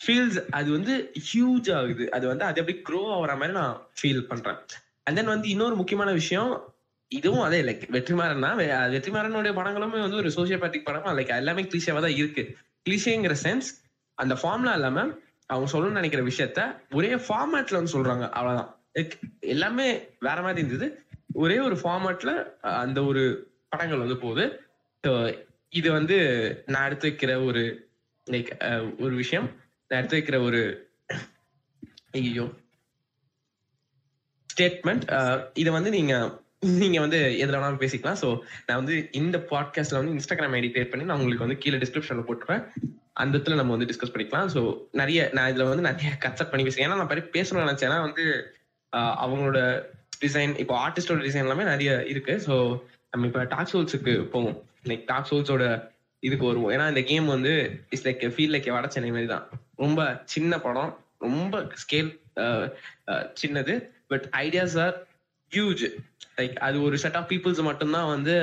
ஃபீல்ஸ் 0.06 0.46
அது 0.50 0.70
வந்து 0.70 1.12
ஹியூஜ் 1.18 1.74
ஆகுது. 1.74 2.10
அது 2.10 2.26
வந்து 2.26 2.44
அது 2.44 2.60
எப்படி 2.60 2.82
க்ரோ 2.88 3.12
ஆகிற 3.12 3.32
மாதிரி 3.32 3.52
நான் 3.52 3.86
ஃபீல் 4.02 4.20
பண்றேன். 4.20 4.56
அண்ட் 5.02 5.16
தென் 5.16 5.26
வந்து 5.26 5.48
இன்னொரு 5.48 5.76
முக்கியமான 5.76 6.12
விஷயம் 6.12 6.74
இதுவும் 7.08 7.40
அதே 7.40 7.62
லைக் 7.62 7.94
வெற்றிமாறன்னா 7.94 8.54
வெ- 8.54 8.90
வெற்றிமாறனுடைய 8.94 9.52
படங்களுமே 9.52 10.00
வந்து 10.00 10.16
ஒரு 10.16 10.28
சோசியோபேட்டிக் 10.28 10.88
படமா 10.90 11.12
லைக் 11.14 11.26
எல்லாமே 11.26 11.62
கிளீஷேவா 11.62 12.00
தான் 12.00 12.16
இருக்கு. 12.16 12.56
கிளிஷேங்கிற 12.90 13.34
சென்ஸ் 13.42 13.88
அந்த 14.14 14.34
ஃபார்ம்லாம் 14.34 14.72
இல்லாம 14.72 15.08
அவங்க 15.46 15.78
சொல்லணும்னு 15.78 16.00
நினைக்கிற 16.00 16.22
விஷயத்த 16.22 16.80
ஒரே 16.90 17.14
ஃபார்மேட்ல 17.14 17.74
வந்து 17.74 17.92
சொல்றாங்க. 17.92 18.28
அவ்வளவுதான். 18.28 18.78
லைக் 18.94 19.10
எல்லாமே 19.40 20.08
வேற 20.20 20.42
மாதிரி 20.42 20.66
இருந்தது. 20.66 21.02
ஒரே 21.32 21.58
ஒரு 21.58 21.74
ஃபார்மேட்ல 21.74 22.60
அந்த 22.60 23.04
ஒரு 23.04 23.50
படங்கள் 23.68 23.98
வந்து 23.98 24.16
போகுது. 24.16 24.62
இது 25.68 25.92
வந்து 25.92 26.16
நான் 26.66 26.84
எடுத்து 26.84 27.08
வைக்கிற 27.08 27.44
ஒரு 27.44 27.88
லைக் 28.30 29.00
ஒரு 29.00 29.14
விஷயம். 29.14 29.59
நான் 29.90 30.00
எடுத்து 30.00 30.18
வைக்கிற 30.18 30.38
ஒரு 30.48 30.60
ஐயோ 32.18 32.44
ஸ்டேட்மெண்ட் 34.50 35.04
இதை 35.60 35.70
வந்து 35.76 35.90
நீங்க 35.96 36.14
நீங்க 36.80 36.98
வந்து 37.02 37.18
எதுல 37.42 37.58
வேணாலும் 37.58 37.82
பேசிக்கலாம். 37.82 38.18
ஸோ 38.22 38.28
நான் 38.66 38.80
வந்து 38.80 38.94
இந்த 39.20 39.36
பாட்காஸ்ட்ல 39.50 39.98
வந்து 39.98 40.14
இன்ஸ்டாகிராம் 40.14 40.56
ஐடி 40.58 40.68
கிரியேட் 40.72 40.90
பண்ணி 40.92 41.06
நான் 41.08 41.20
உங்களுக்கு 41.20 41.46
வந்து 41.46 41.60
கீழே 41.62 41.78
டிஸ்கிரிப்ஷன்ல 41.82 42.24
போட்டுருவேன். 42.28 42.64
அந்த 43.22 43.32
இடத்துல 43.36 43.58
நம்ம 43.60 43.74
வந்து 43.76 43.88
டிஸ்கஸ் 43.90 44.12
பண்ணிக்கலாம். 44.14 44.50
ஸோ 44.54 44.60
நிறைய 45.00 45.20
நான் 45.36 45.50
இதுல 45.52 45.66
வந்து 45.70 45.86
நிறைய 45.88 46.10
கன்செப்ட் 46.24 46.52
பண்ணி 46.52 46.66
பேசுறேன். 46.66 46.86
ஏன்னா 46.88 46.98
நான் 47.00 47.12
நிறைய 47.12 47.26
பேசணும்னு 47.36 47.66
நினைச்சேன்னா 47.66 47.98
வந்து 48.06 48.24
அவங்களோட 49.24 49.58
டிசைன் 50.24 50.52
இப்போ 50.64 50.74
ஆர்டிஸ்டோட 50.86 51.20
டிசைன் 51.28 51.46
எல்லாமே 51.46 51.66
நிறைய 51.72 51.92
இருக்கு. 52.12 52.34
ஸோ 52.46 52.54
நம்ம 53.12 53.26
இப்போ 53.30 53.42
டாக் 53.54 53.72
சோல்ஸுக்கு 53.72 54.14
போவோம். 54.34 54.58
லைக் 54.90 55.06
டாக் 55.12 55.28
சோல்ஸோட 55.30 55.64
இதுக்கு 56.26 56.44
வருவோம். 56.50 56.72
ஏன்னா 56.76 56.86
இந்த 56.92 57.02
கேம் 57.10 57.26
வந்து 57.34 57.52
இட்ஸ் 57.90 58.06
லைக் 58.06 58.24
ஃபீல் 58.36 58.54
லைக் 58.54 58.68
வட 58.76 58.88
சென்னை 58.94 59.10
மாதிரி 59.14 59.28
தான். 59.34 59.46
ரொம்ப 59.82 60.00
சின்ன 60.34 60.60
படம் 60.66 60.92
ரொம்ப 61.26 61.62
ஸ்கேல் 61.82 62.10
சின்னது 63.40 63.74
but 64.10 64.26
ideas 64.44 64.76
are 64.84 64.96
huge 65.52 65.84
like 66.38 66.56
அது 66.66 66.76
ஒரு 66.86 66.96
செட் 67.04 67.16
ஆஃப் 67.20 67.30
பீப்புள்ஸ் 67.30 67.62
மட்டும்தான் 67.68 68.10
வந்து 68.14 68.34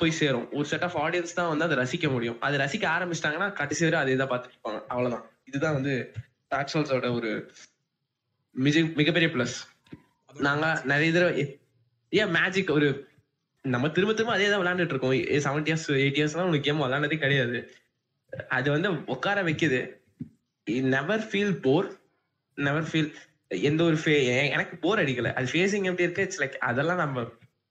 போய் 0.00 0.18
சேரும். 0.18 0.46
ஒரு 0.56 0.66
செட் 0.70 0.84
ஆஃப் 0.86 0.96
ஆடியன்ஸ் 1.04 1.36
தான் 1.38 1.50
வந்து 1.52 1.66
அதை 1.66 1.76
ரசிக்க 1.82 2.06
முடியும். 2.12 2.38
அது 2.46 2.62
ரசிக்க 2.62 2.84
ஆரம்பிச்சிட்டாங்கன்னா 2.96 3.48
கடைசி 3.60 3.84
வரை 3.86 3.98
அதே 4.02 4.16
தான் 4.20 4.30
பார்த்துட்டு 4.30 4.56
இருப்பாங்க. 4.56 4.80
அவ்வளவுதான். 4.92 5.24
இதுதான் 5.48 5.76
வந்து 5.78 5.94
டாக்சால்ஸோட 6.54 7.08
ஒரு 7.18 7.30
மிக 8.56 8.80
மிகப்பெரிய 9.00 9.28
பிளஸ் 9.34 9.56
நாங்க 10.48 10.66
நிறைய 10.90 11.10
தடவை 11.12 11.44
ஏன் 12.20 12.32
மேஜிக் 12.38 12.70
ஒரு 12.76 12.88
நம்ம 13.68 13.88
திரும்ப 13.88 14.12
திரும்ப 14.14 14.34
அதே 14.34 14.48
தான் 14.50 14.60
விளையாண்டுட்டு 14.60 14.94
இருக்கோம். 14.94 15.12
செவன்டி 15.12 15.68
இயர்ஸ் 15.68 15.88
எயிட் 15.88 16.18
இயர்ஸ்லாம் 16.20 16.48
உனக்கு 16.50 16.60
கேம் 16.60 16.80
விளையாண்டதே 16.80 17.18
கிடையாது. 17.18 17.58
அது 18.48 18.70
வந்து 18.70 19.04
உட்கார 19.04 19.42
வைக்குது. 19.42 19.80
Never 20.64 21.20
feel 21.20 21.54
bore 21.62 21.88
never 22.54 22.88
feel 22.92 23.12
எந்த 23.48 23.84
ஒரு 23.84 23.96
ஃபே 23.96 24.14
எனக்கு 24.50 24.76
போர் 24.76 24.98
அடிக்கல. 24.98 25.32
அது 25.34 25.52
ஃபேஸிங் 25.52 25.88
எப்படி 25.90 26.02
இருக்கு? 26.02 26.22
இட்ஸ் 26.22 26.40
லைக் 26.42 26.56
அதெல்லாம் 26.70 27.02
நம்ம 27.04 27.24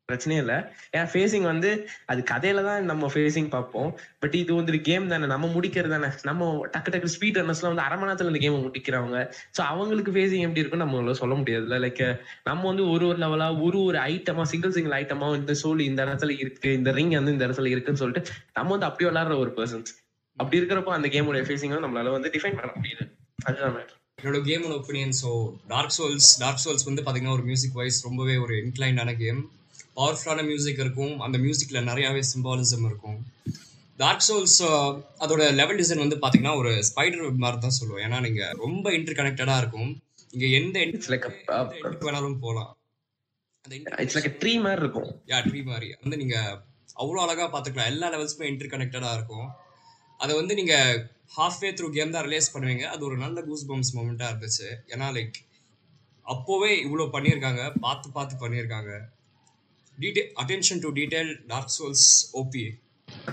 பிரச்சனையே 0.10 0.42
இல்லை. 0.44 0.58
ஏன்னா 0.94 1.06
ஃபேஸிங் 1.14 1.48
வந்து 1.52 1.70
அது 2.12 2.22
கதையில 2.32 2.64
தான் 2.68 2.90
நம்ம 2.92 3.10
ஃபேஸிங் 3.14 3.50
பார்ப்போம். 3.56 3.90
பட் 4.24 4.36
இது 4.42 4.52
வந்து 4.60 4.74
ஒரு 4.74 4.82
கேம் 4.90 5.08
தானே. 5.14 5.30
நம்ம 5.34 5.50
முடிக்கிறது 5.56 5.94
தானே. 5.96 6.10
நம்ம 6.30 6.50
டக்கு 6.76 6.94
டக்கு 6.96 7.14
ஸ்பீட் 7.16 7.40
ரன்னர்ஸ்லாம் 7.42 7.74
வந்து 7.74 7.86
அரை 7.88 7.98
மணி 7.98 8.10
நேரத்துல 8.12 8.34
இந்த 8.34 8.42
கேமை 8.46 8.60
முடிக்கிறவங்க. 8.66 9.20
ஸோ 9.58 9.62
அவங்களுக்கு 9.72 10.14
ஃபேஸிங் 10.18 10.46
எப்படி 10.48 10.64
இருக்குன்னு 10.64 10.86
நம்மளால 10.86 11.18
சொல்ல 11.22 11.36
முடியாதுல்ல. 11.42 11.80
லைக் 11.86 12.04
நம்ம 12.50 12.68
வந்து 12.72 12.86
ஒரு 12.94 13.06
ஒரு 13.12 13.20
லெவலா 13.26 13.50
ஒரு 13.68 13.80
ஒரு 13.84 14.00
ஐட்டமா 14.12 14.46
சிங்கிள் 14.54 14.76
சிங்கிள் 14.78 14.98
ஐட்டமா 15.02 15.30
இந்த 15.42 15.56
சோல் 15.64 15.88
இந்த 15.90 16.02
இடத்துல 16.06 16.38
இருக்கு 16.40 16.72
இந்த 16.74 16.92
ரிங் 16.92 17.16
வந்து 17.20 17.36
இந்த 17.38 17.48
இடத்துல 17.48 17.72
இருக்குன்னு 17.74 18.04
சொல்லிட்டு 18.04 18.24
நம்ம 18.54 18.72
வந்து 18.72 18.90
அப்படி 18.90 19.08
விளாடுற 19.10 19.38
ஒரு 19.44 19.54
பர்சன்ஸ் 19.58 19.92
அப்படி 20.38 20.60
இருக்கிறப்போ 20.62 20.92
அந்த 20.98 21.08
கேமோட 21.14 21.40
ஃபேஸிங் 21.48 21.74
நம்மளால 21.86 22.12
வந்து 22.12 22.30
டிஃபைன் 22.36 22.60
பண்ண 22.60 22.72
முடியுது. 22.78 23.06
அதுதான் 23.46 23.80
என்னோட 24.20 24.40
கேமோட 24.48 24.74
opinion 24.80 25.14
so 25.22 25.30
dark 25.68 25.94
souls 25.98 26.30
dark 26.40 26.62
souls 26.64 26.86
வந்து 26.88 27.02
பார்த்தீங்கன்னா 27.02 27.36
ஒரு 27.38 27.44
மியூசிக் 27.44 27.78
வைஸ் 27.80 28.00
ரொம்பவே 28.08 28.36
ஒரு 28.38 28.56
இன்க்ளைண்டான 28.64 29.12
கேம் 29.18 29.40
பவர்ஃபுல்லான 30.00 30.46
மியூசிக் 30.52 30.84
இருக்கும். 30.86 31.16
அந்த 31.26 31.38
மியூசிக்கில் 31.46 31.88
நிறையாவே 31.90 32.24
சிம்பாலிசம் 32.32 32.86
இருக்கும். 32.90 33.20
டார்க் 34.02 34.26
சோல்ஸ் 34.28 34.60
அதோட 35.24 35.44
லெவல் 35.60 35.80
டிசைன் 35.82 36.04
வந்து 36.04 36.18
பார்த்தீங்கன்னா 36.24 36.56
ஒரு 36.62 36.72
ஸ்பைடர் 36.90 37.42
மாதிரி 37.44 37.58
தான் 37.66 37.78
சொல்லுவோம். 37.80 38.04
ஏன்னா 38.08 38.20
நீங்கள் 38.26 38.54
ரொம்ப 38.66 38.94
இன்டர் 38.98 39.20
கனெக்டடாக 39.20 39.62
இருக்கும். 39.64 39.90
இங்கே 40.36 40.50
எந்த 40.60 40.76
எண்டுக்கு 40.86 42.06
வேணாலும் 42.08 42.42
போகலாம் 42.46 42.72
அந்த 43.66 43.76
இட்ஸ் 44.04 44.16
லைக் 44.18 44.38
ட்ரீ 44.42 44.52
மாதிரி 44.66 44.82
இருக்கும். 44.84 45.10
யா 45.32 45.38
ட்ரீ 45.48 45.62
மாதிரி. 45.72 45.88
வந்து 46.04 46.20
நீங்கள் 46.22 46.56
அவ்வளோ 47.02 47.20
அழகாக 47.26 47.48
பார்த்துக்கலாம் 47.54 47.92
எல்லா 47.94 48.08
லெவல்ஸுமே 48.14 48.50
இன்டர் 48.52 48.72
கனெக்டடாக 48.74 49.18
இருக்கும். 49.18 49.48
அதை 50.24 50.34
வந்து 50.40 50.54
நீங்க 50.60 50.76
ஹாஃப்வே 51.38 51.70
த்ரூ 51.78 51.88
கேம் 51.98 52.16
தான் 52.16 52.26
ரிலீஸ் 52.28 52.54
பண்ணுவீங்க. 52.54 52.86
அது 52.94 53.02
ஒரு 53.10 53.18
நல்ல 53.24 53.42
கூஸ் 53.50 53.68
பம்ஸ் 53.70 53.94
மூமெண்ட்டாக 53.98 54.32
இருந்துச்சு. 54.32 54.68
ஏன்னா 54.94 55.08
லைக் 55.18 55.38
அப்போவே 56.26 56.72
இவ்வளோ 56.86 57.06
பண்ணியிருக்காங்க. 57.16 57.64
பார்த்து 57.86 58.08
பார்த்து 58.18 58.44
பண்ணியிருக்காங்க. 58.44 58.92
Detail 60.04 60.30
attention 60.42 60.82
to 60.86 60.90
detail 61.00 61.32
dark 61.52 61.74
souls 61.78 62.08
OP 62.42 62.66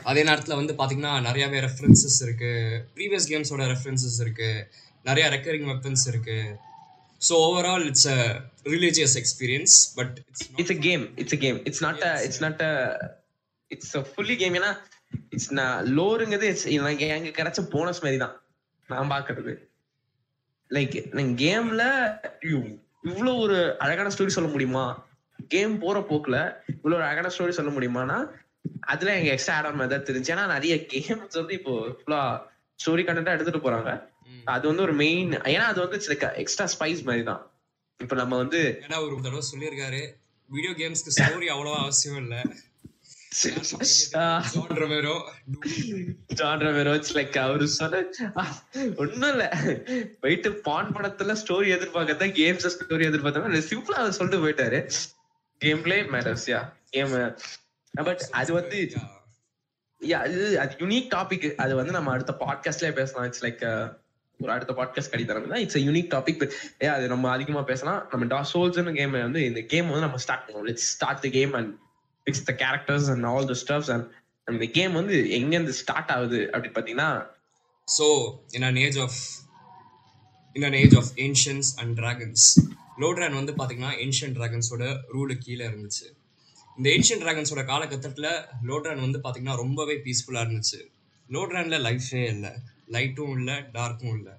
அதே 0.03 0.23
நேரத்தில் 0.29 0.59
வந்து 0.61 0.73
பார்த்தீங்கன்னா 0.79 1.13
நிறையாவே 1.27 1.59
ரெஃபரன்சஸ் 1.67 2.19
இருக்கு. 2.27 2.53
ப்ரீவியஸ் 2.97 3.29
கேம்ஸோட 3.33 3.65
ரெஃபரன்சஸ் 3.73 4.19
இருக்கு. 4.25 4.51
நிறைய 5.05 5.27
ரெக்கரிங் 5.35 5.69
வெப்பன்ஸ் 5.73 6.05
இருக்கு. 6.13 6.39
So 7.21 7.35
overall 7.47 7.85
it's 7.91 8.09
a 8.15 8.19
religious 8.65 9.15
experience 9.21 9.75
but 9.99 10.17
it's 10.29 10.49
it's 10.57 10.75
a 10.75 10.79
game 10.89 11.05
it's 11.17 11.37
a 11.37 11.39
game 11.45 11.59
it's 11.69 11.83
not 11.87 12.03
a 12.09 12.13
it's 12.27 12.43
not 12.47 12.63
a 12.63 12.73
it's 13.69 13.95
a 13.97 14.03
fully 14.11 14.37
game 14.43 14.55
ஏன்னா 14.55 14.73
இட்ஸ் 15.31 15.53
நான் 15.53 15.79
லோருங்கிறது 15.99 16.49
இட்ஸ் 16.53 16.67
எனக்கு 16.79 17.07
எங்க 17.17 17.31
கிடைச்ச 17.39 17.63
போனஸ் 17.75 18.03
மாதிரி 18.03 18.19
தான் 18.25 18.35
நான் 18.89 19.13
பாக்குறது. 19.15 19.55
லைக் 20.71 20.95
கேம்ல 21.45 21.83
இவ்வளவு 23.11 23.37
ஒரு 23.39 23.59
அழகான 23.85 24.11
ஸ்டோரி 24.15 24.33
சொல்ல 24.37 24.51
முடியுமா? 24.51 24.85
கேம் 25.49 25.79
போற 25.79 26.07
போக்குல 26.11 26.59
இவ்வளவு 26.75 27.03
அழகான 27.03 27.29
ஸ்டோரி 27.29 27.51
சொல்ல 27.51 27.71
முடியுமானா 27.71 28.29
அதுல 28.87 29.15
எங்க 29.15 29.33
எக்ஸ்ட்ரா 29.33 29.57
ஆட் 29.57 29.65
ஆன் 29.65 29.77
மாதிரி 29.77 30.03
தெரிஞ்சு. 30.03 30.35
ஏன்னா 30.35 30.47
நிறைய 30.47 30.87
கேம்ஸ் 30.93 31.37
வந்து 31.37 31.53
இப்போ 31.53 31.97
ஃபுல்லா 31.99 32.47
ஸ்டோரி 32.79 33.05
கண்டென்ட்டா 33.05 33.33
எடுத்துட்டு 33.33 33.67
போறாங்க. 33.67 34.03
அது 34.47 34.69
வந்து 34.69 34.83
ஒரு 34.83 34.95
மெயின் 34.95 35.33
ஏன்னா 35.47 35.73
அது 35.73 35.87
வந்து 35.87 36.17
எக்ஸ்ட்ரா 36.37 36.69
ஸ்பைஸ் 36.75 37.05
மாதிரி 37.05 37.23
தான் 37.23 37.51
இப்ப 38.01 38.15
நம்ம 38.15 38.37
வந்து 38.37 38.81
ஏன்னா 38.85 39.05
ஒரு 39.05 39.19
தடவை 39.19 39.43
சொல்லியிருக்காரு 39.53 40.15
வீடியோ 40.51 40.73
கேம்ஸ்க்கு 40.73 41.11
ஸ்டோரி 41.11 41.51
அவ்வளவா 41.51 41.79
அவசியம் 41.79 42.17
இல்லை. 42.17 42.39
ஒண்ணும் 48.97 49.33
இல்ல. 49.33 49.57
போயிட்டு 50.21 50.53
பான் 50.67 50.95
படத்துல 50.95 51.33
ஸ்டோரி 51.33 51.77
எதிர்பார்க்கறதா 51.77 52.33
கேம்ஸ் 52.33 52.75
ஸ்டோரி 52.75 53.09
எதிர்பார்த்தா 53.09 53.69
சிம்பிளா 53.69 54.11
சொல்லிட்டு 54.11 54.45
போயிட்டாரு. 54.45 54.89
Gameplay 55.83 55.97
matters 56.15 56.47
yeah 56.53 56.61
game 56.91 57.13
but 57.95 58.23
அது 58.31 58.51
வந்து 58.53 58.79
யா 60.03 60.19
அது 60.19 60.41
அது 60.59 60.75
யூனிக் 60.79 61.09
டாபிக் 61.15 61.47
அது 61.57 61.73
வந்து 61.75 61.93
நம்ம 61.93 62.11
அடுத்த 62.13 62.33
பாட்காஸ்ட்லயே 62.41 62.93
பேசலாம். 62.93 63.27
இட்ஸ் 63.29 63.45
லைக் 63.47 63.63
uh, 63.71 63.87
ஒரு 64.41 64.51
அடுத்த 64.53 64.73
பாட்காஸ்ட் 64.73 65.13
கடி 65.13 65.25
தரம் 65.25 65.55
இட்ஸ் 65.57 65.79
யூனிக் 65.79 66.11
டாபிக் 66.15 66.43
ஏ 66.83 66.87
அது 66.87 67.05
நம்ம 67.09 67.31
அதிகமா 67.31 67.63
பேசலாம். 67.63 68.01
நம்ம 68.11 68.27
டா 68.27 68.41
சோல்ஸ்னு 68.53 68.93
கேம் 68.93 69.15
வந்து 69.19 69.43
இந்த 69.45 69.61
கேம் 69.63 69.89
வந்து 69.89 70.07
நம்ம 70.07 70.21
ஸ்டார்ட் 70.25 70.45
பண்ணுவோம் 70.47 70.67
let's 70.71 70.89
start 70.95 71.23
the 71.23 71.29
game 71.29 71.55
and 71.55 71.73
fix 72.27 72.45
the 72.45 72.55
characters 72.65 73.09
and 73.15 73.25
all 73.25 73.49
the 73.53 73.57
stuffs 73.65 73.91
and 73.91 74.07
அந்த 74.49 74.67
கேம் 74.69 74.93
வந்து 74.93 75.17
எங்க 75.31 75.53
இருந்து 75.55 75.75
ஸ்டார்ட் 75.83 76.13
ஆகுது 76.13 76.41
அப்படின்னு 76.53 76.77
பாத்தீங்கன்னா 76.79 77.11
so 77.89 78.07
in 78.51 78.63
an 78.63 78.77
age 78.77 78.99
of 78.99 79.19
in 80.57 80.65
an 80.65 80.79
age 80.83 80.97
of 80.97 81.11
ancients 81.17 81.71
and 81.77 81.95
dragons 82.01 82.47
Lordran 83.01 83.35
வந்து 83.35 83.53
பார்த்தீங்கன்னா 83.53 83.93
ஏன்ஷியன் 84.05 84.37
டிராகன்ஸோட 84.37 84.85
ரூலு 85.15 85.35
கீழே 85.39 85.67
இருந்துச்சு. 85.67 86.07
இந்த 86.77 86.91
ஏன்ஷியன் 86.91 87.23
டிராகன்ஸோட 87.23 87.65
காலகட்டத்தில் 87.65 88.31
லோட்ரான் 88.67 89.05
வந்து 89.05 89.21
பார்த்தீங்கன்னா 89.25 89.57
ரொம்பவே 89.57 89.95
பீஸ்ஃபுல்லாக 89.97 90.47
இருந்துச்சு. 90.47 90.81
லோட்ரானில் 91.29 91.85
லைஃபே 91.87 92.25
இல்லை. 92.27 92.51
லைட்டும் 92.91 93.39
இல்லை 93.39 93.55
டார்க்கும் 93.73 94.17
இல்லை. 94.19 94.33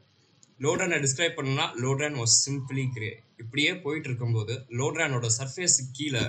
லோட்ரானை 0.59 0.97
டிஸ்கிரைப் 1.05 1.39
பண்ணால் 1.39 1.73
லோட்ரான் 1.83 2.17
வாஸ் 2.21 2.35
சிம்பிளி 2.43 2.85
கிரே 2.93 3.19
இப்படியே 3.37 3.75
போயிட்டு 3.75 4.07
இருக்கும்போது 4.09 4.53
லோட்ரானோட 4.69 5.27
சர்ஃபேஸு 5.37 5.83
கீழே 5.91 6.23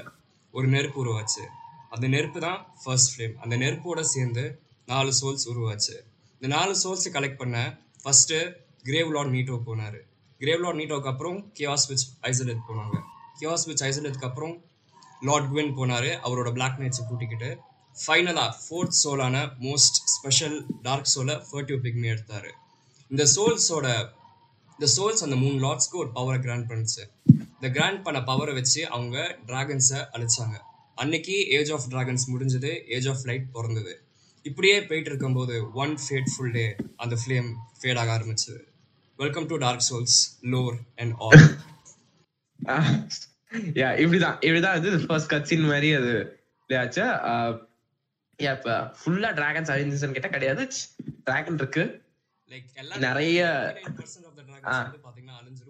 ஒரு 0.50 0.66
நெருப்பு 0.68 0.98
உருவாச்சு. 1.04 1.44
அந்த 1.90 2.06
நெருப்பு 2.08 2.40
தான் 2.40 2.74
ஃபர்ஸ்ட் 2.84 3.12
ஃப்ளேம் 3.12 3.34
அந்த 3.34 3.56
நெருப்போட 3.56 4.00
சேர்ந்து 4.00 4.60
நாலு 4.86 5.12
சோல்ஸ் 5.20 5.46
உருவாச்சு. 5.52 5.96
இந்த 6.40 6.48
நாலு 6.56 6.74
சோல்ஸை 6.82 7.12
கலெக்ட் 7.12 7.40
பண்ண 7.42 7.78
ஃபர்ஸ்ட்டு 8.04 8.38
கிரேவ் 8.84 9.10
லார்ட் 9.14 9.34
நீட்டோ 9.34 9.60
போனார். 9.66 10.00
கிரேவ் 10.40 10.76
நீட்டோக்கு 10.80 11.06
அப்புறம் 11.06 11.52
கியாஸ் 11.58 11.86
விச் 11.88 12.04
ஐசோலேட் 12.22 12.60
போனாங்க. 12.68 13.00
கியாஸ் 13.40 13.64
விச் 13.66 13.80
ஐசோலேட்க்கு 13.80 14.24
அப்புறம் 14.24 14.64
லார்ட் 15.20 15.48
குவின் 15.48 15.76
போனார் 15.76 16.18
அவரோட 16.24 16.52
பிளாக் 16.52 16.78
நைட்ஸை 16.78 17.06
கூட்டிக்கிட்டு. 17.08 17.58
ஃபைனலாக 18.06 18.52
ஃபோர்த் 18.64 18.96
சோலான 19.02 19.50
மோஸ்ட் 19.60 19.98
ஸ்பெஷல் 20.14 20.66
டார்க் 20.82 21.04
சோலை 21.04 21.34
ஃபர்டிவ் 21.34 21.80
பிக்மி 21.84 22.04
எடுத்தார். 22.04 22.54
இந்த 23.08 23.26
சோல்ஸோட 23.36 24.10
இந்த 24.78 24.86
சோல்ஸ் 24.96 25.24
அந்த 25.24 25.36
மூணு 25.36 25.56
லார்ட்ஸ்க்கு 25.66 26.02
ஒரு 26.02 26.10
பவரை 26.14 26.40
கிராண்ட் 26.40 26.70
பண்ணுச்சு. 26.70 27.10
இந்த 27.32 27.70
கிராண்ட் 27.70 28.02
பண்ண 28.02 28.20
பவரை 28.20 28.54
வச்சு 28.54 28.88
அவங்க 28.88 29.38
டிராகன்ஸை 29.46 30.06
அழிச்சாங்க. 30.12 30.58
அன்னைக்கு 30.94 31.48
ஏஜ் 31.48 31.70
ஆஃப் 31.70 31.88
டிராகன்ஸ் 31.90 32.30
முடிஞ்சது 32.32 32.84
ஏஜ் 32.88 33.08
ஆஃப் 33.08 33.24
லைட் 33.24 33.52
பிறந்தது. 33.52 34.02
இப்படியே 34.42 34.84
போயிட்டு 34.84 35.10
இருக்கும்போது 35.10 35.72
ஒன் 35.72 35.98
ஃபேட்ஃபுல் 36.08 36.52
டே 36.52 36.76
அந்த 36.96 37.16
ஃப்ளேம் 37.26 37.54
ஃபேட் 37.80 37.96
ஆக 37.96 38.18
ஆரம்பிச்சது. 38.18 38.67
Welcome 39.18 39.46
to 39.46 39.56
dark 39.56 39.84
souls 39.90 40.46
lore 40.46 40.76
and 40.96 41.14
all 41.18 41.56
yeah 43.52 43.90
இப்படிதான் 44.02 44.36
இப்படிதான் 44.40 44.76
இது 44.76 45.06
ஃபர்ஸ்ட் 45.06 45.28
கட்சின் 45.28 45.60
மாதிரி 45.60 45.92
அது 45.92 46.40
இல்லையாச்சு 46.68 47.04
யா 48.38 48.56
இப்ப 48.56 48.78
ஃபுல்லா 48.78 49.34
டிராகன்ஸ் 49.34 49.70
அழிஞ்சுன்னு 49.70 50.10
கேட்டா 50.10 50.28
கிடையாது. 50.28 50.70
டிராகன் 51.24 51.54
இருக்கு. 51.54 52.02
நிறைய 52.98 53.72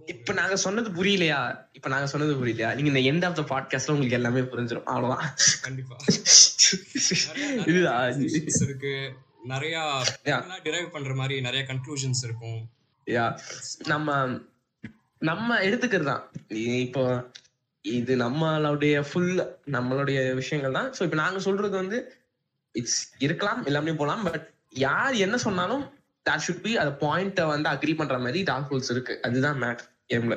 இப்ப 0.07 0.33
நாங்க 0.33 0.57
சொன்னது 0.57 1.05
புரியலையா? 1.05 1.67
இப்ப 1.73 1.89
நாங்க 1.89 2.07
சொன்னது 2.07 2.47
புரியலையா? 2.47 2.75
நீங்க 2.75 3.01
இந்த 3.01 3.29
எண்ட் 3.29 3.31
ஆஃப் 3.31 3.35
த 3.35 3.43
பாட்காஸ்ட்ல 3.43 3.91
உங்களுக்கு 3.91 4.17
எல்லாமே 4.17 4.41
புரிஞ்சிடும் 4.41 4.83
அவ்வளவுதான். 4.83 5.35
கண்டிப்பா. 5.63 5.97
இதுதான். 7.67 8.21
இருக்கு. 8.21 9.13
நிறைய 9.45 10.03
டிரைவ் 10.63 10.91
பண்ற 10.91 11.15
மாதிரி 11.15 11.41
நிறைய 11.41 11.67
கன்க்ளூஷன்ஸ் 11.67 12.25
இருக்கும். 12.25 12.69
யா 13.09 13.25
நம்ம 13.87 14.39
நம்ம 15.23 15.59
எடுத்துக்கிறது 15.59 16.05
தான் 16.05 16.25
இப்போ 16.85 17.03
இது 17.85 18.17
நம்மளுடைய 18.17 19.01
ஃபுல் 19.01 19.33
நம்மளுடைய 19.73 20.35
விஷயங்கள் 20.35 20.73
தான் 20.73 20.93
ஸோ 20.93 21.03
இப்போ 21.03 21.17
நாங்க 21.17 21.39
சொல்றது 21.39 21.77
வந்து 21.77 21.99
இட்ஸ் 22.75 23.15
இருக்கலாம் 23.19 23.65
எல்லாமே 23.65 23.93
போகலாம் 23.93 24.25
பட் 24.25 24.47
யார் 24.71 25.15
என்ன 25.15 25.37
சொன்னாலும் 25.37 25.85
தட் 26.27 26.45
ஷுட் 26.47 26.63
பி 26.63 26.77
அந்த 26.77 26.93
பாயிண்ட்டை 27.05 27.47
வந்து 27.47 27.69
அக்ரி 27.69 27.95
பண்ற 27.97 28.19
மாதிரி 28.19 28.43
டாக் 28.43 28.69
ஹோல்ஸ் 28.71 28.91
இருக்கு. 28.91 29.23
அதுதான் 29.25 29.63
மேட் 29.63 29.83
கேம்ல 30.13 30.37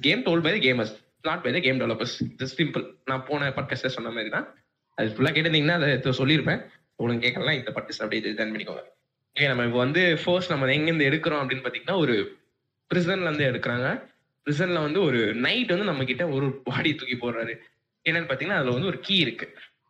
game 0.00 0.22
told 0.22 0.40
by 0.40 0.52
gamers 0.60 0.94
not 1.24 1.42
by 1.42 1.52
the 1.52 1.58
game 1.58 1.80
developers 1.80 2.16
just 2.40 2.58
simple 2.60 2.84
நான் 3.04 3.26
போன 3.28 3.50
பட்காஸ்ட்ல 3.50 3.86
சொன்ன 3.86 4.10
மாதிரி 4.10 4.28
தான் 4.28 4.46
அது 4.98 5.08
ஃபுல்லாக 5.08 5.34
கேட்டிருந்தீங்கன்னா 5.34 5.78
அதை 5.78 6.12
சொல்லியிருப்பேன். 6.12 6.60
உங்களுக்கு 6.98 7.26
கேட்கலாம் 7.26 7.54
இந்த 7.54 7.70
பட்காஸ்ட் 7.70 8.00
அப்படியே 8.00 8.34
ஜாயின் 8.38 8.52
பண்ணிக்கோங்க. 8.54 8.84
ஓகே 9.36 9.48
நம்ம 9.48 9.64
இப்போ 9.64 9.78
வந்து 9.78 10.02
ஃபோர்ஸ் 10.24 10.50
நம்ம 10.50 10.66
எங்கேருந்து 10.66 11.06
எடுக்கிறோம் 11.08 11.40
அப்படின்னு 11.40 11.64
பார்த்தீங்கன்னா 11.64 11.96
ஒரு 11.98 12.14
பிரிசன்ல 12.90 13.26
இருந்து 13.26 13.44
எடுக்கிறாங்க. 13.44 13.88
பிரிசன்ல 14.46 14.78
வந்து 14.82 15.02
ஒரு 15.02 15.34
நைட் 15.34 15.68
வந்து 15.68 15.84
நம்ம 15.84 16.04
கிட்ட 16.04 16.28
ஒரு 16.28 16.46
பாடி 16.64 16.94
தூக்கி 16.94 17.16
போடுறாரு. 17.16 17.54
என்னன்னு 18.04 18.28
பார்த்தீங்கன்னா 18.28 18.58
அதுல 18.60 18.70
வந்து 18.70 18.86
ஒரு 18.86 19.00
கீ 19.00 19.16
இருக்கு. 19.16 19.46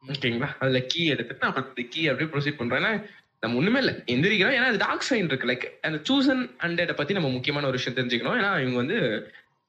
ஓகேங்களா 0.06 0.48
அதுல 0.58 0.80
கீ 0.80 1.06
எடுத்துட்டு 1.06 1.46
நம்ம 1.46 1.62
அந்த 1.62 1.82
கீ 1.90 2.08
அப்படியே 2.08 2.30
ப்ரொசீட் 2.32 2.58
பண்றோம் 2.58 2.80
ஏன்னா 2.80 2.92
நம்ம 3.40 3.56
ஒண்ணுமே 3.56 3.78
இல்லை. 3.78 3.94
எந்திரிக்கிறோம். 4.06 4.56
ஏன்னா 4.58 4.70
அது 4.72 4.78
டாக் 4.78 5.06
சைன் 5.10 5.24
இருக்கு. 5.24 5.46
லைக் 5.46 5.66
அந்த 5.82 6.00
சூசன் 6.02 6.42
ஹண்ட்ரட 6.58 6.94
பத்தி 6.94 7.14
நம்ம 7.14 7.28
முக்கியமான 7.28 7.66
ஒரு 7.66 7.78
விஷயம் 7.80 7.98
தெரிஞ்சுக்கணும். 7.98 8.38
ஏன்னா 8.40 8.50
இவங்க 8.60 8.76
வந்து 8.76 8.98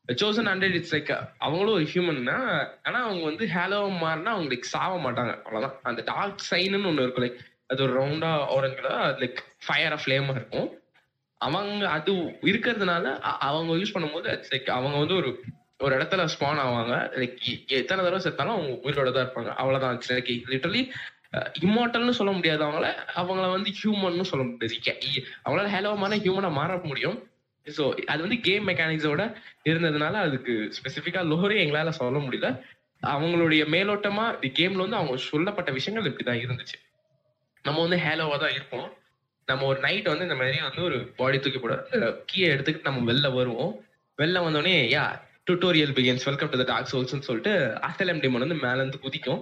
சோசன் 0.10 0.50
ஹண்ட்ரட் 0.54 0.78
இட்ஸ் 0.80 0.96
லைக் 0.96 1.12
அவங்களும் 1.38 1.74
ஒரு 1.74 1.88
ஹியூமன் 1.94 2.24
தான் 2.24 2.48
ஆனா 2.84 3.04
அவங்க 3.04 3.24
வந்து 3.24 3.46
ஹேலோ 3.46 3.82
மாறினா 4.04 4.34
அவங்களுக்கு 4.38 4.70
சாவ 4.70 4.96
மாட்டாங்க. 5.06 5.36
அவ்வளவுதான். 5.42 5.78
அந்த 5.84 6.04
டார்க் 6.06 6.48
சைனுன்னு 6.52 6.92
ஒண்ணு 6.92 7.06
இருக்கும். 7.06 7.28
லைக் 7.28 7.40
அது 7.68 7.84
ஒரு 7.84 8.02
ரவுண்டா 8.02 8.46
ஆரஞ்சு 8.48 8.82
கலர் 8.82 9.18
லைக் 9.18 9.38
ஃபயர் 9.66 10.02
ஃபிளேமா 10.06 10.30
இருக்கும். 10.30 10.80
அவங்க 11.38 11.90
அது 11.90 12.14
இருக்கிறதுனால 12.42 13.20
அவங்க 13.20 13.74
யூஸ் 13.74 13.96
பண்ணும்போது 13.96 14.44
லைக் 14.50 14.70
அவங்க 14.70 14.98
வந்து 14.98 15.16
ஒரு 15.16 15.44
ஒரு 15.78 15.98
இடத்துல 15.98 16.28
ஸ்பான் 16.40 16.62
ஆவாங்க. 16.66 16.94
லைக் 17.18 17.68
எத்தனை 17.68 18.04
தடவை 18.04 18.20
செத்தாலும் 18.20 18.56
அவங்க 18.58 18.90
உயிரோட 18.90 19.12
தான் 19.12 19.28
இருப்பாங்க. 19.28 19.54
அவ்வளவுதான். 19.54 20.02
லைக் 20.08 20.42
லிட்டரலி 20.48 20.90
இம்மார்டல்னு 21.60 22.10
சொல்ல 22.10 22.32
முடியாது 22.32 22.66
அவங்கள. 22.66 22.94
அவங்கள 23.16 23.52
வந்து 23.52 23.72
ஹியூமன்னு 23.84 24.22
சொல்ல 24.22 24.46
முடியாது. 24.46 24.80
கே- 24.86 25.18
இ- 25.18 25.50
அவங்களால 25.50 25.70
ஹேலோமான 25.70 26.18
ஹியூமனா 26.18 26.52
மாற 26.52 26.80
முடியும். 26.84 27.30
ஸோ 27.66 27.96
அது 27.98 28.22
வந்து 28.22 28.40
கேம் 28.40 28.68
மெக்கானிக்ஸோட 28.68 29.36
இருந்ததுனால 29.70 30.14
அதுக்கு 30.14 30.52
ஸ்பெசிஃபிக்கா 30.52 31.22
லோரே 31.26 31.58
எங்களால 31.66 31.90
சொல்ல 31.90 32.20
முடியல. 32.20 32.62
அவங்களுடைய 33.04 33.64
மேலோட்டமா 33.66 34.26
கேம்ல 34.58 34.76
வந்து 34.76 34.96
அவங்க 34.96 35.18
சொல்லப்பட்ட 35.18 35.72
விஷயங்கள் 35.72 36.12
இப்படிதான் 36.12 36.42
இருந்துச்சு. 36.46 36.87
நம்ம 37.68 37.82
வந்து 37.86 38.00
ஹேலோவா 38.06 38.38
தான் 38.44 38.56
இருப்போம். 38.58 38.88
நம்ம 39.48 39.66
ஒரு 39.72 39.80
நைட் 39.86 40.10
வந்து 40.12 40.26
இந்த 40.28 40.38
மாதிரி 40.40 40.58
வந்து 40.68 40.82
ஒரு 40.90 40.98
பாடி 41.20 41.38
தூக்கி 41.44 41.60
போட 41.64 41.76
கீயை 42.30 42.48
எடுத்துக்கிட்டு 42.54 42.90
நம்ம 42.90 43.04
வெளில 43.10 43.28
வருவோம். 43.38 43.74
வெளில 44.20 44.42
வந்தோடனே 44.46 44.76
yeah 44.96 45.04
tutorial 45.50 45.94
begins 45.98 46.26
welcome 46.30 46.52
to 46.54 46.58
the 46.62 46.66
dark 46.72 46.90
சோல்ஸ்னு 46.92 47.28
சொல்லிட்டு 47.28 47.54
அஸ்டலம் 47.88 48.22
டிமன் 48.24 48.46
வந்து 48.46 48.60
மேலேருந்து 48.66 49.00
குதிக்கும். 49.06 49.42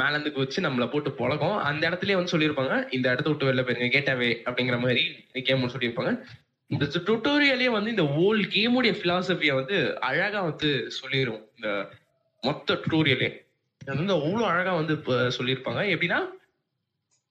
மேலேருந்து 0.00 0.32
குதிச்சு 0.36 0.64
நம்மளை 0.66 0.86
போட்டு 0.92 1.10
பழகும். 1.20 1.56
அந்த 1.68 1.82
இடத்துலயே 1.88 2.18
வந்து 2.18 2.32
சொல்லியிருப்பாங்க 2.34 2.74
இந்த 2.96 3.06
இடத்த 3.12 3.28
விட்டு 3.30 3.48
வெளில 3.48 3.62
போயிருங்க 3.64 3.90
கேட்டாவே 3.96 4.30
அப்படிங்கிற 4.48 4.78
மாதிரி 4.84 5.02
கேம் 5.48 5.72
சொல்லியிருப்பாங்க. 5.74 6.12
இந்த 6.70 6.84
டுட்டோரியலே 7.08 7.68
வந்து 7.76 7.92
இந்த 7.94 8.06
ஓல் 8.24 8.42
கேமுடைய 8.54 8.94
பிலாசபியை 9.02 9.54
வந்து 9.60 9.76
அழகா 10.08 10.40
வந்து 10.48 10.70
சொல்லிடும் 10.98 11.42
இந்த 11.56 11.68
மொத்த 12.42 12.78
டுட்டோரியலே 12.82 13.30
அது 13.80 14.00
வந்து 14.02 14.18
அவ்வளோ 14.20 14.44
அழகா 14.52 14.72
வந்து 14.80 14.94
சொல்லியிருப்பாங்க. 15.36 15.82
எப்படின்னா 15.94 16.20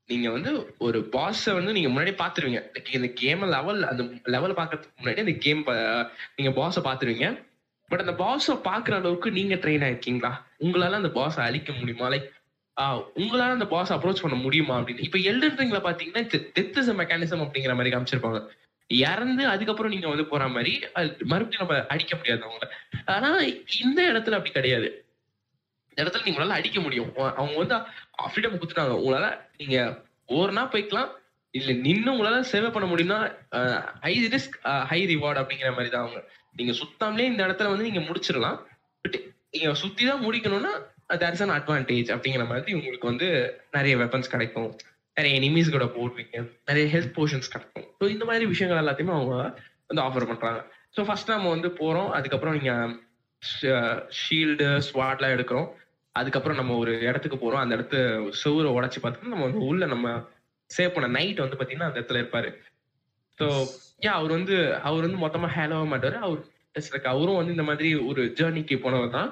நீங்க 0.10 0.28
வந்து 0.32 0.52
ஒரு 0.78 1.00
பாஸ 1.14 1.54
வந்து 1.54 1.72
நீங்க 1.74 1.90
முன்னாடி 1.90 2.14
பாத்துருவீங்க. 2.20 2.60
இந்த 2.98 3.08
கேம் 3.22 3.44
லெவல் 3.56 3.82
அந்த 3.84 4.04
லெவல் 4.36 4.58
பாக்குறதுக்கு 4.60 5.00
முன்னாடி 5.00 5.24
அந்த 5.26 5.36
கேம் 5.46 5.62
நீங்க 6.38 6.52
பாஸ 6.60 6.82
பாத்துருவீங்க. 6.86 7.28
பட் 7.92 8.00
அந்த 8.00 8.14
பாஸ 8.22 8.56
பாக்குற 8.64 8.94
அளவுக்கு 8.96 9.30
நீங்க 9.32 9.56
ட்ரெயின் 9.56 9.84
ஆயிருக்கீங்களா? 9.88 10.32
உங்களால 10.58 11.00
அந்த 11.02 11.12
பாஸ 11.16 11.36
அழிக்க 11.40 11.72
முடியுமா? 11.72 12.08
லைக் 12.10 12.28
உங்களால 13.18 13.56
அந்த 13.58 13.68
பாஸ் 13.68 13.94
அப்ரோச் 13.94 14.24
பண்ண 14.24 14.38
முடியுமா 14.38 14.74
அப்படின்னு. 14.80 15.06
இப்ப 15.06 15.20
எழுதுறீங்களா 15.30 15.82
பாத்தீங்கன்னா 15.86 16.24
டெத் 16.56 16.78
இஸ் 16.78 16.92
மெக்கானிசம் 17.00 17.44
அப்படிங்கிற 17.46 17.76
மாதிரி 17.76 17.94
காமிச்சிருப்பாங்க. 17.94 18.40
இறந்து 18.90 19.44
அதுக்கப்புறம் 19.48 19.92
நீங்க 19.92 20.08
வந்து 20.08 20.26
போற 20.26 20.44
மாதிரி 20.48 20.74
மறுபடியும் 21.32 21.64
நம்ம 21.64 21.80
அடிக்க 21.94 22.14
முடியாது 22.16 22.46
அவங்கள 22.46 22.68
ஆனா 23.16 23.30
இந்த 23.80 24.00
இடத்துல 24.12 24.38
அப்படி 24.40 24.52
கிடையாது. 24.52 24.90
இந்த 25.98 26.04
இடத்துல 26.04 26.26
நீங்க 26.26 26.38
உங்களால 26.38 26.58
அடிக்க 26.60 26.80
முடியும். 26.86 27.08
அவங்க 27.40 27.56
வந்து 27.62 27.78
ஃப்ரீடம் 28.32 28.58
கொடுத்துட்டாங்க 28.58 28.96
உங்களால 29.00 29.28
நீங்க 29.62 29.78
ஓர்னா 30.38 30.64
போய்க்கலாம். 30.74 31.08
இல்ல 31.54 31.72
நின்னு 31.86 32.12
உங்களால 32.14 32.40
சேவை 32.50 32.70
பண்ண 32.74 32.88
முடியும்னா 32.92 33.18
ஹை 34.04 34.14
ரிஸ்க் 34.34 34.58
ஹை 34.90 35.00
ரிவார்ட் 35.12 35.40
அப்படிங்கிற 35.42 35.70
மாதிரி 35.78 35.90
தான் 35.94 36.04
அவங்க. 36.06 36.20
நீங்க 36.60 36.74
சுத்தாமலே 36.82 37.26
இந்த 37.32 37.42
இடத்துல 37.48 37.72
வந்து 37.72 37.88
நீங்க 37.90 38.04
முடிச்சிடலாம். 38.10 38.60
பட் 39.06 39.18
நீங்க 39.54 39.72
சுத்தி 39.84 40.04
தான் 40.10 40.24
முடிக்கணும்னா 40.26 40.74
தேர் 41.24 41.36
இஸ் 41.38 41.44
அன் 41.46 41.56
அட்வான்டேஜ் 41.58 42.12
அப்படிங்கிற 42.16 42.46
மாதிரி 42.52 42.76
உங்களுக்கு 42.78 43.12
வந்து 43.12 43.30
நிறைய 43.78 43.96
வெப்பன்ஸ் 44.04 44.32
கிடைக்கும். 44.36 44.70
நிறைய 45.18 45.34
எனிமீஸ் 45.40 45.76
கூட 45.78 45.88
போடுவீங்க. 45.98 46.38
நிறைய 46.70 46.86
ஹெல்த் 46.94 47.14
போர்ஷன்ஸ் 47.18 47.52
கிடைக்கும். 47.56 47.88
ஸோ 48.00 48.12
இந்த 48.16 48.24
மாதிரி 48.30 48.46
விஷயங்கள் 48.54 48.82
எல்லாத்தையுமே 48.84 49.16
அவங்க 49.18 49.36
வந்து 49.90 50.06
ஆஃபர் 50.08 50.30
பண்றாங்க. 50.32 50.62
ஸோ 50.96 51.04
ஃபர்ஸ்ட் 51.10 51.36
நம்ம 51.36 51.50
வந்து 51.56 51.72
போறோம். 51.82 52.10
அதுக்கப்புறம் 52.20 52.58
நீங்க 52.60 52.74
ஷீல்டு 54.22 54.68
ஸ்வாட்லாம் 54.88 55.36
எடுக்கிறோம். 55.36 55.68
அதுக்கப்புறம் 56.20 56.60
நம்ம 56.60 56.76
ஒரு 56.82 56.92
இடத்துக்கு 57.10 57.38
போறோம். 57.42 57.64
அந்த 57.64 57.74
இடத்து 57.78 58.00
சுவரை 58.42 58.70
உடச்சு 58.78 59.00
பார்த்தோம்னா 59.04 59.34
நம்ம 59.36 59.48
வந்து 59.50 59.68
உள்ள 59.70 59.86
நம்ம 59.94 60.08
சேவ் 60.70 60.96
பண்ண 60.96 61.08
நைட் 61.18 61.44
வந்து 61.44 61.60
பாத்தீங்கன்னா 61.60 61.90
அந்த 61.90 62.00
இடத்துல 62.00 62.22
இருப்பாரு. 62.22 62.50
ஸோ 63.38 63.46
யா 64.06 64.14
அவர் 64.20 64.32
வந்து 64.38 64.56
அவர் 64.88 65.06
வந்து 65.08 65.22
மொத்தமா 65.26 65.50
ஹேலோவ 65.58 65.86
மாட்டாரு. 65.94 66.18
அவர் 66.28 66.42
just 66.76 66.96
அவரும் 67.12 67.40
வந்து 67.40 67.56
இந்த 67.56 67.66
மாதிரி 67.70 67.90
ஒரு 68.10 68.24
ஜேர்னிக்கு 68.40 68.76
போனவர் 68.84 69.16
தான். 69.18 69.30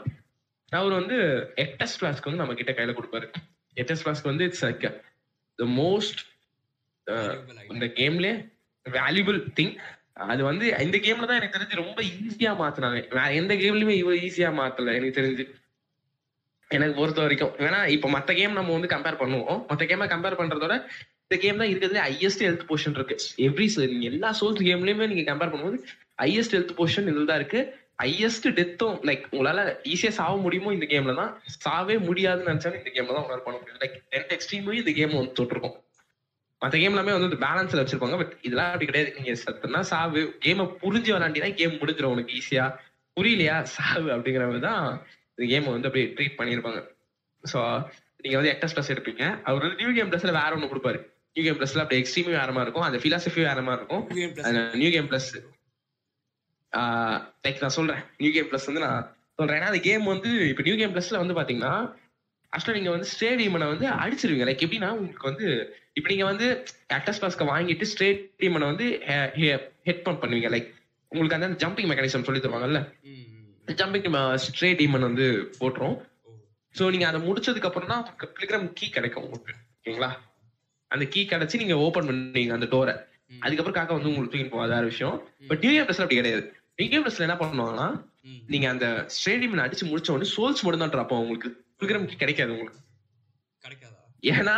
அவர் 0.72 0.94
வந்து 1.00 1.18
எட்டஸ் 1.64 1.98
ஃபிளாஸ்க்கு 1.98 2.30
வந்து 2.30 2.44
நம்ம 2.44 2.56
கிட்ட 2.60 2.72
கையில 2.78 2.94
கொடுப்பாரு. 3.00 3.28
எட்டஸ் 3.78 4.02
ஃபிளாஸ்க்கு 4.04 4.32
வந்து 4.32 4.48
இட்ஸ் 4.50 4.64
லைக் 4.66 4.86
த 5.60 5.66
மோஸ்ட் 5.82 6.22
இந்த 7.74 7.88
கேம்ல 8.00 8.28
வேல்யூபிள் 8.86 9.38
திங் 9.60 9.76
அது 10.34 10.42
வந்து 10.50 10.66
இந்த 10.86 10.98
கேம்ல 11.06 11.28
தான் 11.30 11.40
எனக்கு 11.40 11.56
தெரிஞ்சு 11.56 11.82
ரொம்ப 11.84 12.00
ஈஸியா 12.26 12.52
மாத்தினாங்க. 12.62 13.00
எந்த 13.40 13.54
கேம்லயுமே 13.62 13.96
இவ்வளவு 14.02 14.24
ஈஸியா 14.28 14.50
மாத்தல 14.60 14.94
எனக்கு 15.00 15.20
தெரிஞ்சு. 15.20 15.46
எனக்கு 16.72 16.96
பொறுத்த 17.00 17.20
வரைக்கும். 17.22 17.54
ஏன்னா 17.66 17.80
இப்ப 17.96 18.10
மத்த 18.16 18.34
கேம் 18.40 18.58
நம்ம 18.60 18.74
வந்து 18.78 18.90
கம்பேர் 18.94 19.22
பண்ணுவோம். 19.22 19.60
மத்த 19.70 19.84
கேம 19.92 20.08
கம்பேர் 20.14 20.40
பண்றதோட 20.42 20.76
இந்த 21.26 21.36
கேம் 21.44 21.60
தான் 21.62 21.70
இருக்கிறதுல 21.70 22.02
ஹையஸ்ட் 22.08 22.44
ஹெல்த் 22.46 22.68
போர்ஷன் 22.70 22.96
இருக்கு. 22.98 23.16
எவ்ரி 23.48 23.68
நீங்க 23.94 24.08
எல்லா 24.14 24.30
சோர்ஸ் 24.40 24.62
கேம்லயுமே 24.70 25.08
நீங்க 25.12 25.26
கம்பேர் 25.32 25.52
பண்ணும்போது 25.54 25.80
ஹையஸ்ட் 26.24 26.56
ஹெல்த் 26.58 26.78
போர்ஷன் 26.80 27.10
இதுல 27.12 27.28
தான் 27.32 27.40
இருக்கு. 27.42 27.62
ஹையஸ்ட் 28.04 28.48
டெத்தும் 28.58 28.96
லைக் 29.08 29.26
உங்களால 29.34 29.60
ஈஸியா 29.92 30.12
சாவ 30.20 30.34
முடியுமோ 30.46 30.74
இந்த 30.78 30.86
கேம்ல 30.94 31.14
தான் 31.22 31.32
சாவே 31.66 31.96
முடியாதுன்னு 32.08 32.50
நினைச்சாலும் 32.52 32.80
இந்த 32.82 32.92
கேம்ல 32.96 33.14
தான் 33.16 33.24
உங்களால 33.24 33.44
பண்ண 33.46 33.58
முடியும். 33.60 33.82
லைக் 33.84 33.98
ரெண்டு 34.16 34.32
எக்ஸ்ட்ரீமும் 34.38 34.80
இந்த 34.82 34.94
கேம் 35.00 35.20
வந்து 35.20 35.38
தொட்டிருக்கும். 35.40 35.76
மத்த 36.62 36.76
கேம் 36.82 36.94
எல்லாமே 36.96 37.14
வந்து 37.18 37.40
பேலன்ஸ்ல 37.46 37.82
வச்சிருப்பாங்க. 37.82 38.18
பட் 38.22 38.34
இதெல்லாம் 38.48 38.70
அப்படி 38.70 38.88
கிடையாது. 38.90 39.12
நீங்க 39.18 39.32
சத்துனா 39.44 39.82
சாவு 39.92 40.22
கேமை 40.46 40.66
புரிஞ்சு 40.84 41.12
விளாண்டினா 41.16 41.50
கேம் 41.62 41.80
முடிஞ்சிடும் 41.82 42.16
உனக்கு 42.16 42.36
ஈஸியா 42.40 42.66
புரியலையா? 43.18 43.58
சாவு 43.76 44.08
அப்படிங்கிற 44.16 44.46
மாதிரி 44.48 44.64
தான் 44.70 44.86
இந்த 45.38 45.46
கேமை 45.52 45.72
வந்து 45.76 45.88
அப்படியே 45.90 46.08
ட்ரீட் 46.18 46.38
பண்ணியிருப்பாங்க 46.40 46.82
ஸோ 47.44 47.60
நீங்க 48.24 48.38
வந்து 48.40 48.52
எக்டஸ் 48.54 48.74
பிளஸ் 48.76 48.92
எடுப்பீங்க. 48.94 49.24
அவர் 49.48 49.64
வந்து 49.66 49.80
நியூ 49.82 49.92
கேம் 49.98 50.10
பிளஸ்ல 50.12 50.32
வேற 50.38 50.52
ஒன்று 50.58 50.72
கொடுப்பாரு. 50.72 51.00
நியூ 51.36 51.44
கேம் 51.48 51.58
பிளஸ்ல 51.60 51.82
அப்படியே 51.84 52.02
எக்ஸ்ட்ரீமே 52.04 52.32
வேற 52.42 52.52
மாதிரி 52.56 52.68
இருக்கும். 52.68 52.88
அந்த 52.88 53.00
பிலாசபி 53.04 53.42
வேற 53.50 53.62
மாதிரி 53.68 53.82
இருக்கும். 53.82 54.04
New 54.12 54.22
Game 54.22 54.32
Plus. 54.36 54.46
அந்த 54.48 54.62
நியூ 54.82 54.90
கேம் 54.96 55.10
பிளஸ் 55.12 55.30
லைக் 57.46 57.62
நான் 57.64 57.76
சொல்றேன். 57.80 58.02
நியூ 58.22 58.32
கேம் 58.36 58.50
பிளஸ் 58.52 58.68
வந்து 58.70 58.84
நான் 58.86 59.04
சொல்றேன். 59.40 59.58
ஏன்னா 59.60 59.70
அந்த 59.72 59.82
கேம் 59.90 60.06
வந்து 60.14 60.32
இப்போ 60.52 60.64
நியூ 60.68 60.76
கேம் 60.82 60.94
பிளஸ்ல 60.96 61.22
வந்து 61.24 61.38
பாத்தீங்கன்னா 61.40 61.74
ஆக்சுவலா 62.54 62.78
நீங்க 62.80 62.92
வந்து 62.96 63.10
ஸ்டேடியமனை 63.14 63.68
வந்து 63.74 63.88
அடிச்சிருவீங்க. 64.04 64.46
லைக் 64.50 64.64
எப்படின்னா 64.66 64.90
உங்களுக்கு 64.98 65.30
வந்து 65.32 65.48
இப்போ 65.98 66.08
நீங்க 66.14 66.26
வந்து 66.32 66.48
ஆக்டஸ் 66.98 67.22
பாஸ்க்கு 67.24 67.52
வாங்கிட்டு 67.54 67.86
ஸ்டேடியமனை 67.94 68.68
வந்து 68.72 68.88
ஹெட் 69.88 70.04
பம்ப் 70.06 70.22
பண்ணுவீங்க. 70.24 70.50
லைக் 70.56 70.70
உங்களுக்கு 71.12 71.38
அந்த 71.40 71.50
ஜம்பிங் 71.64 71.90
மெக்கானிசம் 71.92 72.28
சொல்லி 72.30 72.42
தருவாங்கல்ல? 72.46 72.82
ஜம்பிங் 73.74 74.36
ஸ்ட்ரேட் 74.36 74.80
டீமன் 74.82 75.08
வந்து 75.10 75.54
போட்டுரும். 75.60 75.98
ஸோ 76.76 76.90
நீங்க 76.90 77.08
அதை 77.08 77.20
முடிச்சதுக்கு 77.28 77.70
அப்புறம் 77.70 77.92
தான் 77.94 78.04
பிளிகிராம் 78.38 78.74
கீ 78.74 78.90
கிடைக்கும் 78.90 79.24
உங்களுக்கு. 79.24 79.54
ஓகேங்களா? 79.80 80.10
அந்த 80.88 81.06
கீ 81.06 81.22
கிடைச்சு 81.26 81.56
நீங்க 81.56 81.76
ஓபன் 81.76 82.08
பண்ணுவீங்க 82.10 82.54
அந்த 82.54 82.66
டோரை. 82.66 82.96
அதுக்கப்புறம் 83.42 83.78
காக்கா 83.78 83.96
வந்து 83.98 84.10
உங்களுக்கு 84.10 84.34
தூக்கி 84.34 84.50
போகாத 84.50 84.82
விஷயம். 84.82 85.28
பட் 85.48 85.60
நியூ 85.60 85.72
இயர் 85.72 85.88
அப்படி 85.90 86.16
கிடையாது. 86.16 86.54
நியூ 86.78 86.88
இயர் 86.90 87.06
ப்ளஸ்ல 87.06 87.28
என்ன 87.28 87.38
பண்ணுவாங்கன்னா. 87.42 87.88
நீங்க 88.48 88.70
அந்த 88.70 89.08
ஸ்டேடியம் 89.18 89.64
அடிச்சு 89.66 89.86
முடிச்ச 89.92 90.10
உடனே 90.16 90.30
சோல்ஸ் 90.36 90.64
மட்டும் 90.66 90.84
தான் 90.84 90.94
ட்ராப் 90.96 91.14
உங்களுக்கு. 91.14 91.50
பிளிகிராம் 91.80 92.06
கீ 92.06 92.16
கிடைக்காது 92.16 92.52
உங்களுக்கு. 92.52 92.80
கிடைக்காதா? 93.64 94.00
ஏன்னா. 94.24 94.58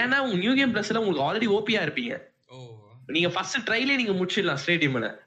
ஏன்னா 0.00 0.18
உங்க 0.18 0.36
நியூ 0.36 0.54
கேம் 0.54 0.72
ப்ளஸ்ல 0.74 0.96
உங்களுக்கு 0.96 1.26
ஆல்ரெடி 1.26 1.48
ஓபியா 1.58 1.82
இருப்பீங்க. 1.86 2.14
நீங்க 3.06 3.28
ஃபர்ஸ்ட் 3.28 3.68
ட்ரைலே 3.68 3.96
நீங்க 3.96 4.12
முடிச்சிடலாம் 4.12 4.60
ஸ்டேடியம்ல. 4.64 5.18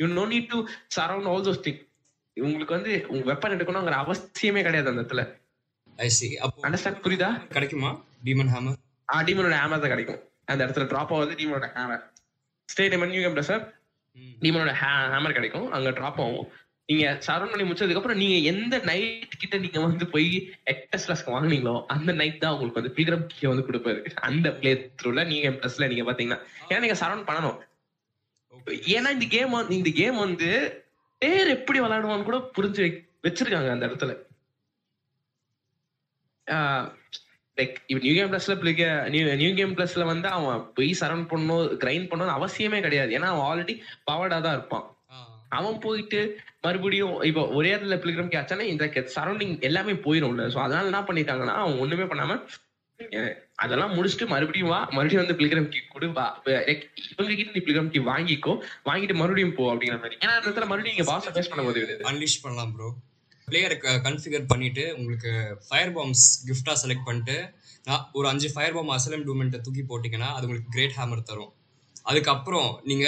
You 0.00 0.06
no 0.06 0.26
need 0.26 0.46
to 0.46 0.66
surround 0.86 1.26
all 1.26 1.46
those 1.48 1.62
thing 1.66 1.80
உங்களுக்கு 2.40 2.74
வந்து 2.74 3.04
உங்க 3.08 3.32
வெப்பன் 3.32 3.52
எடுக்கணுங்கிற 3.52 3.96
அவசியமே 4.04 4.62
கிடையாது 4.62 4.88
அந்த 4.88 5.02
இடத்துல. 5.02 5.36
I 5.96 6.10
see. 6.20 6.36
அப்போ 6.36 6.68
அண்டர்ஸ்டாண்ட் 6.68 7.02
புரியுதா? 7.04 7.46
கிடைக்குமா? 7.46 8.04
டீமன் 8.24 8.52
ஹேமர் 8.56 8.74
ஆ 9.14 9.22
டீமனோட 9.22 9.56
ஹேமர் 9.60 9.80
தான் 9.80 9.80
கிடைக்கும். 9.80 10.20
அந்த 10.44 10.66
இடத்துல 10.66 10.86
டிராப் 10.86 11.14
ஆகுது 11.14 11.34
டீமனோட 11.34 11.66
hammer 11.74 12.02
stadium 12.68 13.06
new 13.06 13.20
game 13.20 13.42
sir 13.42 13.82
டீமனோட 14.40 14.74
hammer 14.82 15.32
கிடைக்கும். 15.32 15.70
அங்க 15.70 15.90
டிராப் 15.90 16.20
ஆகும். 16.20 16.52
நீங்க 16.86 17.16
சரவுண்ட் 17.18 17.52
பண்ணி 17.52 17.70
முடிச்சதுக்கு 17.70 17.96
அப்புறம் 17.96 18.16
நீங்க 18.16 18.34
எந்த 18.34 18.78
நைட் 18.78 19.28
கிட்ட 19.38 19.56
நீங்க 19.56 19.80
வந்து 19.80 20.06
போய் 20.06 20.54
எக்டஸ் 20.66 21.26
வாங்குனீங்களோ 21.26 21.84
அந்த 21.86 22.12
நைட் 22.12 22.40
தான் 22.40 22.52
உங்களுக்கு 22.52 22.80
வந்து 22.80 22.96
பில்கிரம் 22.96 23.26
கீ 23.26 23.48
வந்து 23.48 23.66
கொடுப்பாரு. 23.66 24.14
அந்த 24.14 24.52
பிளே 24.52 24.92
த்ரூல 25.02 25.26
நீங்க 25.26 25.48
பிளஸ்ல 25.48 25.86
நீங்க 25.86 26.12
பாத்தீங்கன்னா. 26.12 26.38
ஏன்னா 26.68 26.78
நீங்க 26.78 26.94
சரவுண்ட் 26.94 27.28
பண்ணணும். 27.28 27.66
ஏன்னா 28.66 29.10
இந்த 29.10 29.26
கேம் 29.28 29.70
இந்த 29.70 29.90
கேம் 29.94 30.16
வந்து 30.16 30.48
பேர் 31.22 31.54
எப்படி 31.56 31.78
விளையாடுவான்னு 31.82 32.28
கூட 32.28 32.38
புரிஞ்சு 32.56 32.84
வச்சிருக்காங்க 33.26 33.70
அந்த 33.74 33.84
இடத்துல. 33.88 34.12
லைக் 37.58 37.76
இப்போ 37.90 38.00
நியூ 38.04 38.12
கேம் 38.18 38.30
பிளஸ்ல 38.32 38.54
நியூ 39.14 39.22
நியூ 39.40 39.50
கேம் 39.58 39.72
பிளஸ்ல 39.78 40.04
வந்து 40.12 40.28
அவன் 40.36 40.60
போய் 40.76 40.90
சரவுண்ட் 41.00 41.30
பண்ணணும் 41.32 41.72
கிரைண்ட் 41.82 42.10
பண்ணணும் 42.10 42.36
அவசியமே 42.38 42.80
கிடையாது. 42.86 43.10
ஏன்னா 43.16 43.30
அவன் 43.32 43.46
ஆல்ரெடி 43.48 43.74
பவர்டா 44.10 44.38
தான் 44.46 44.56
இருப்பான். 44.58 44.86
அவன் 45.58 45.76
போயிட்டு 45.84 46.20
மறுபடியும் 46.64 47.16
இப்போ 47.28 47.42
ஒரே 47.58 47.68
இடத்துல 47.74 47.96
பிலிகிராம் 48.02 48.34
கேட்சானா 48.36 48.64
இந்த 48.72 48.86
சரௌண்டிங் 49.16 49.54
எல்லாமே 49.68 49.94
போயிரும்ல. 50.06 50.44
சோ 50.54 50.58
அதனால 50.66 50.90
என்ன 50.90 51.02
பண்ணிட்டாங்கன்னா 51.10 51.56
அவன் 51.62 51.82
ஒண்ணுமே 51.84 52.06
பண்ணாம 52.12 52.38
அதெல்லாம் 53.58 53.94
முடிச்சுட்டு 53.96 54.26
மறுபடியும் 54.32 54.70
வா 54.72 54.80
மறுபடியும் 54.90 55.22
வந்து 55.22 55.36
பிலிகிராம் 55.38 55.68
கீ 55.68 55.78
கொடு 55.92 56.08
வா. 56.12 56.26
like, 56.68 56.82
இவங்க 57.12 57.34
கிட்ட 57.34 57.50
நீ 57.56 57.60
பிலிகிராம் 57.66 57.90
கீ 57.94 58.00
வாங்கிக்கோ 58.10 58.52
வாங்கிட்டு 58.84 59.14
மறுபடியும் 59.14 59.54
போ 59.54 59.64
அப்படிங்கிற 59.72 59.98
மாதிரி. 59.98 60.18
ஏன்னா 60.20 60.34
அந்த 60.36 60.48
இடத்துல 60.48 60.66
மறுபடியும் 60.70 60.90
நீங்க 60.90 61.06
பாஸ் 61.10 61.28
ஃபேஸ் 61.36 61.50
பண்ண 61.52 61.62
முடியாது 61.62 61.96
அன்லீஷ் 62.10 62.42
பண்ணலாம் 62.42 62.72
ப்ரோ 62.74 62.88
பிளேயரை 63.48 63.76
கன்ஃபிகர் 64.06 64.46
பண்ணிட்டு 64.46 64.96
உங்களுக்கு 64.96 65.30
ஃபயர் 65.68 65.92
பாம்ஸ் 65.92 66.24
கிஃப்டா 66.48 66.74
செலக்ட் 66.82 67.04
பண்ணிட்டு 67.04 67.36
நான் 67.84 68.08
ஒரு 68.12 68.28
அஞ்சு 68.28 68.48
ஃபயர் 68.54 68.72
பாம் 68.72 68.88
அசலம் 68.88 69.26
டூமெண்ட்டை 69.26 69.60
தூக்கி 69.60 69.84
போட்டிங்கன்னா 69.88 70.30
அது 70.36 70.46
உங்களுக்கு 70.46 70.70
கிரேட் 70.70 70.96
ஹேமர் 70.96 71.22
தரும். 71.22 71.52
அதுக்கப்புறம் 72.02 72.80
நீங்க 72.84 73.06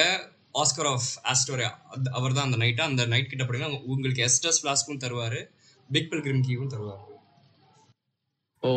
ஆஸ்கர் 0.54 0.88
ஆஃப் 0.92 1.08
ஆஸ்டோரியா 1.32 1.70
அவர் 2.10 2.32
தான் 2.32 2.44
அந்த 2.44 2.56
நைட்டா 2.56 2.80
அந்த 2.80 3.06
நைட் 3.06 3.28
கிட்ட 3.28 3.44
போடுங்க 3.44 3.68
உங்களுக்கு 3.86 4.22
எஸ்டஸ் 4.28 4.60
ஃபிளாஸ்க்கும் 4.62 5.02
தருவாரு 5.04 5.40
பிக் 5.90 6.10
பில்கிரிம் 6.12 6.44
கீவும் 6.48 6.72
தருவாரு. 6.74 7.04
ஓ. 8.62 8.70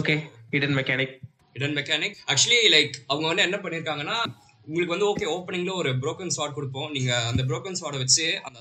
Okay 0.00 0.14
hidden 0.52 0.74
mechanic 0.76 1.14
hidden 1.56 1.74
mechanic 1.78 2.14
actually 2.32 2.58
like 2.74 2.94
அவங்க 3.10 3.26
வந்து 3.30 3.44
என்ன 3.46 3.56
பண்ணிருக்காங்கன்னா 3.64 4.18
உங்களுக்கு 4.66 4.94
வந்து 4.94 5.08
ஓகே 5.10 5.26
ஓப்பனிங்ல 5.34 5.72
ஒரு 5.80 5.90
broken 6.02 6.28
ஸ்வாட் 6.34 6.54
கொடுப்போம். 6.58 6.90
நீங்க 6.96 7.10
அந்த 7.30 7.42
broken 7.50 7.74
ஸ்வாடை 7.80 7.98
வச்சு 8.02 8.26
அந்த 8.46 8.60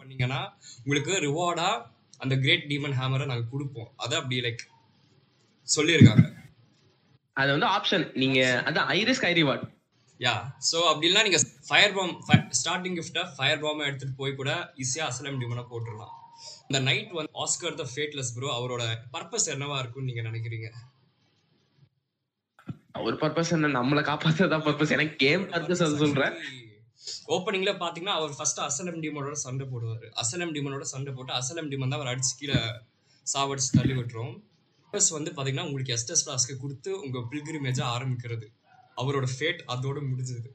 பண்ணீங்கன்னா 0.00 0.40
உங்களுக்கு 0.82 1.12
ரிவார்டா 1.26 1.68
அந்த 2.22 2.34
கிரேட் 2.44 2.64
டீமன் 2.70 2.96
ஹேமரை 3.00 3.26
நாங்க 3.32 3.46
கொடுப்போம். 3.52 3.90
அதை 4.04 4.14
அப்படி 4.20 4.38
லைக் 4.46 4.62
சொல்லியிருக்காங்க. 5.68 6.24
அது 7.36 7.50
வந்து 7.56 7.68
ஆப்ஷன் 7.76 8.06
நீங்க 8.22 8.40
அதான் 8.68 8.88
ஐரிஸ் 8.98 9.24
கை 9.26 9.32
ரிவார்ட் 9.40 9.66
யா 10.20 10.34
ஸோ 10.70 10.78
அப்படிலாம் 10.92 11.26
நீங்க 11.28 11.40
ஃபயர் 11.68 11.94
பாம் 11.98 12.14
ஸ்டார்டிங் 12.60 12.96
கிஃப்டா 13.00 13.24
ஃபயர் 13.36 13.62
பாம் 13.64 13.86
எடுத்துட்டு 13.88 14.18
போய் 14.22 14.38
கூட 14.40 14.50
ஈஸியா 14.84 15.04
அசலம் 15.10 15.38
டீமனை 15.42 15.64
போட்டுடலாம். 15.70 16.14
இந்த 16.70 16.80
நைட் 16.88 17.12
வந்து 17.18 17.32
ஆஸ்கர் 17.44 17.76
த 17.80 17.84
ஃபேட்லெஸ் 17.92 18.28
ப்ரோ 18.34 18.48
அவரோட 18.56 18.82
பர்பஸ் 19.14 19.46
என்னவா 19.54 19.76
இருக்கும்னு 19.82 20.08
நீங்க 20.10 20.22
நினைக்கிறீங்க? 20.26 20.68
ஒரு 23.06 23.16
பர்பஸ் 23.22 23.50
என்ன? 23.56 23.70
நம்மளை 23.78 24.02
காப்பாத்துறதா 24.08 24.58
பர்பஸ் 24.66 24.92
எனக்கு 24.96 25.16
கேம் 25.24 25.44
பர்பஸ் 25.54 25.82
அது 25.86 25.96
சொல்றேன். 26.02 26.36
ஓப்பனிங்ல 27.36 27.72
பாத்தீங்கன்னா 27.82 28.14
அவர் 28.20 28.36
ஃபர்ஸ்ட் 28.36 28.60
அசலம் 28.68 29.00
டீமனோட 29.04 29.36
சண்டை 29.44 29.66
போடுவாரு. 29.72 30.06
அசலம் 30.22 30.52
டீமனோட 30.56 30.86
சண்டை 30.92 31.14
போட்டு 31.16 31.34
அசலம் 31.40 31.70
டீமன் 31.72 31.92
தான் 31.92 32.00
அவர் 32.00 32.12
அடிச்சு 32.12 32.32
கீழே 32.40 32.60
சாவடிச்சு 33.26 33.72
தள்ளி 33.78 33.96
விட்டுரும். 33.98 34.32
ப்ளஸ் 34.92 35.10
வந்து 35.18 35.32
பாத்தீங்கன்னா 35.36 35.66
உங்களுக்கு 35.70 35.96
எஸ்டஸ் 35.98 36.24
ஃபிளாஸ்க்கு 36.24 36.56
கொடுத்து 36.62 36.92
உங்க 37.04 37.18
பில்கிரிமேஜா 37.32 37.84
ஆரம்பிக்கிறது. 37.96 38.48
அவரோட 39.02 39.26
ஃபேட் 39.34 39.60
அதோட 39.74 39.98
முடிஞ்சது. 40.10 40.50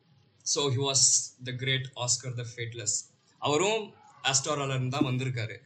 So 0.45 0.61
he 0.77 0.81
was 0.87 1.05
the 1.49 1.59
great 1.61 1.87
Oscar 2.07 2.35
the 2.41 2.45
fateless 2.53 2.97
அவரும் 3.41 3.85
ஆஸ்டோரால 4.31 4.75
இருந்து 4.77 4.95
தான் 4.97 5.09
வந்திருக்காரு. 5.11 5.57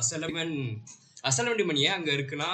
அசலமன் 0.00 0.56
அசலமன் 1.28 1.80
ஏன் 1.86 1.96
அங்கே 1.96 2.12
இருக்குன்னா 2.18 2.50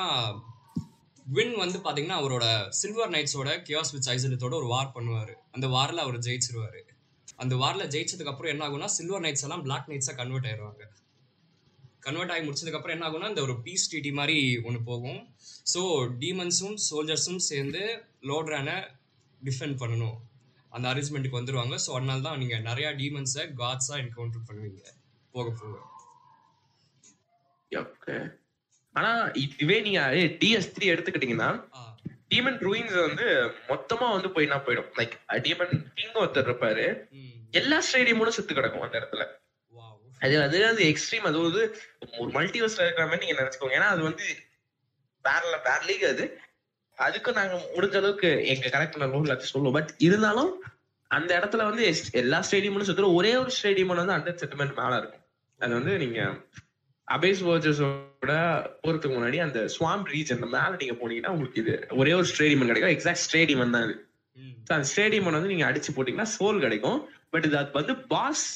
வின் 1.27 1.57
வந்து 1.63 1.79
பார்த்தீங்கன்னா 1.85 2.19
அவரோட 2.21 2.45
சில்வர் 2.81 3.13
நைட்ஸோட 3.15 3.51
கியாஸ் 3.67 3.93
வித் 3.95 4.09
ஐசலத்தோட 4.15 4.55
ஒரு 4.61 4.69
வார் 4.75 4.95
பண்ணுவார். 4.95 5.33
அந்த 5.57 5.67
வாரில் 5.75 6.05
அவர் 6.05 6.17
ஜெயிச்சிருவார். 6.27 6.79
அந்த 7.43 7.55
வாரில் 7.63 7.91
ஜெயிச்சதுக்கு 7.95 8.33
அப்புறம் 8.33 8.53
என்ன 8.53 8.63
ஆகும்னா 8.67 8.89
சில்வர் 8.99 9.25
நைட்ஸ் 9.25 9.45
எல்லாம் 9.47 9.65
பிளாக் 9.67 9.91
நைட்ஸாக 9.91 10.17
கன்வெர்ட் 10.21 10.49
ஆயிடுவாங்க 10.51 10.85
கன்வெர்ட் 12.07 12.33
ஆகி 12.33 12.43
முடிச்சதுக்கப்புறம் 12.47 12.95
என்ன 12.97 13.07
ஆகும்னா 13.09 13.29
இந்த 13.33 13.43
ஒரு 13.47 13.55
பீஸ் 13.65 13.89
டிடி 13.93 14.11
மாதிரி 14.19 14.37
ஒன்று 14.69 14.81
போகும். 14.91 15.21
ஸோ 15.73 15.81
டீமன்ஸும் 16.23 16.77
சோல்ஜர்ஸும் 16.89 17.43
சேர்ந்து 17.51 17.83
லோட்ரானை 18.31 18.77
டிஃபெண்ட் 19.41 19.79
பண்ணணும். 19.83 20.17
அந்த 20.73 20.85
அரேஞ்ச்மெண்ட்டுக்கு 20.93 21.41
வந்துடுவாங்க 21.41 21.77
ஸோ 21.85 21.91
அதனால 21.99 22.25
தான் 22.29 22.41
நீங்கள் 22.43 22.65
நிறையா 22.71 22.91
டீமன்ஸை 23.01 23.45
காட்ஸாக 23.61 24.03
என்கவுண்டர் 24.05 24.49
பண்ணுவீங்க. 24.49 24.83
போக 25.35 25.49
போக. 25.61 25.77
ஆனா 28.93 29.31
இதுவே 29.35 29.81
நீங்க 29.81 30.01
டிஎஸ் 30.43 30.73
த்ரீ 30.77 30.87
எடுத்துக்கிட்டீங்கன்னா 30.93 31.51
டீமன் 32.35 32.59
ரூயின்ஸ் 32.67 32.97
வந்து 33.07 33.27
மொத்தமா 33.69 34.07
வந்து 34.15 34.29
போயினா 34.29 34.57
போயிடும். 34.67 34.89
லைக் 34.99 35.15
டீமன் 35.47 35.75
கிங் 35.95 36.17
ஒருத்தர் 36.23 36.49
இருப்பாரு. 36.49 36.87
எல்லா 37.51 37.79
ஸ்டேடியமும் 37.79 38.29
செத்து 38.29 38.55
கிடக்கும் 38.55 38.81
அந்த 38.81 38.99
இடத்துல. 38.99 39.25
அது 40.21 40.43
அது 40.43 40.67
அது 40.67 40.83
எக்ஸ்ட்ரீம் 40.85 41.27
அது 41.31 41.39
வந்து 41.39 41.63
ஒரு 42.19 42.31
மல்டிவர்ஸ்ல 42.31 42.85
இருக்கிற 42.87 43.07
மாதிரி 43.07 43.27
நீங்க 43.27 43.37
நினைச்சுக்கோங்க. 43.43 43.77
ஏன்னா 43.79 43.91
அது 43.95 44.03
வந்து 44.03 44.27
வேற 45.25 45.61
வேற 45.65 45.81
லீக் 45.87 46.05
அது. 46.05 46.41
அதுக்கு 46.97 47.33
நாங்க 47.33 47.57
முடிஞ்ச 47.77 47.97
அளவுக்கு 47.97 48.47
எங்க 48.47 48.67
கரெக்ட் 48.69 48.99
நூறு 48.99 49.33
எல்லாத்தையும் 49.33 49.55
சொல்லுவோம். 49.55 49.73
பட் 49.73 49.95
இருந்தாலும் 49.99 50.63
அந்த 51.07 51.31
இடத்துல 51.39 51.65
வந்து 51.65 51.95
எல்லா 52.13 52.39
ஸ்டேடியமும் 52.51 52.89
சுத்துற 52.89 53.15
ஒரே 53.15 53.37
ஒரு 53.37 53.51
ஸ்டேடியம் 53.63 53.95
வந்து 53.95 54.17
அண்டர் 54.17 54.41
செட்டில்மெண்ட் 54.43 54.77
மேல 54.81 54.99
இருக்கும். 54.99 55.25
அது 55.59 55.73
வந்து 55.73 55.99
நீங்க 55.99 56.21
அபேஸ் 57.17 57.41
வர்ச்சஸோட 57.49 58.33
போறதுக்கு 58.83 59.15
முன்னாடி 59.17 59.39
அந்த 59.45 59.59
ஸ்வாம் 59.75 60.03
ரீஜன் 60.15 60.43
மேல 60.55 60.73
நீங்க 60.81 60.95
போனீங்கன்னா 61.01 61.33
உங்களுக்கு 61.35 61.63
இது 61.63 61.75
ஒரே 62.01 62.13
ஒரு 62.19 62.27
ஸ்டேடியம் 62.33 62.71
கிடைக்கும். 62.71 62.95
எக்ஸாக்ட் 62.97 63.25
ஸ்டேடியம் 63.29 63.75
தான் 63.77 63.87
இது. 63.89 63.97
அந்த 64.77 64.89
ஸ்டேடியம் 64.91 65.31
வந்து 65.39 65.53
நீங்க 65.53 65.67
அடிச்சு 65.71 65.95
போட்டீங்கன்னா 65.97 66.29
சோல் 66.37 66.59
கிடைக்கும். 66.65 66.99
பட் 67.33 67.47
இது 67.49 67.57
அது 67.61 67.73
வந்து 67.79 67.95
பாஸ் 68.13 68.47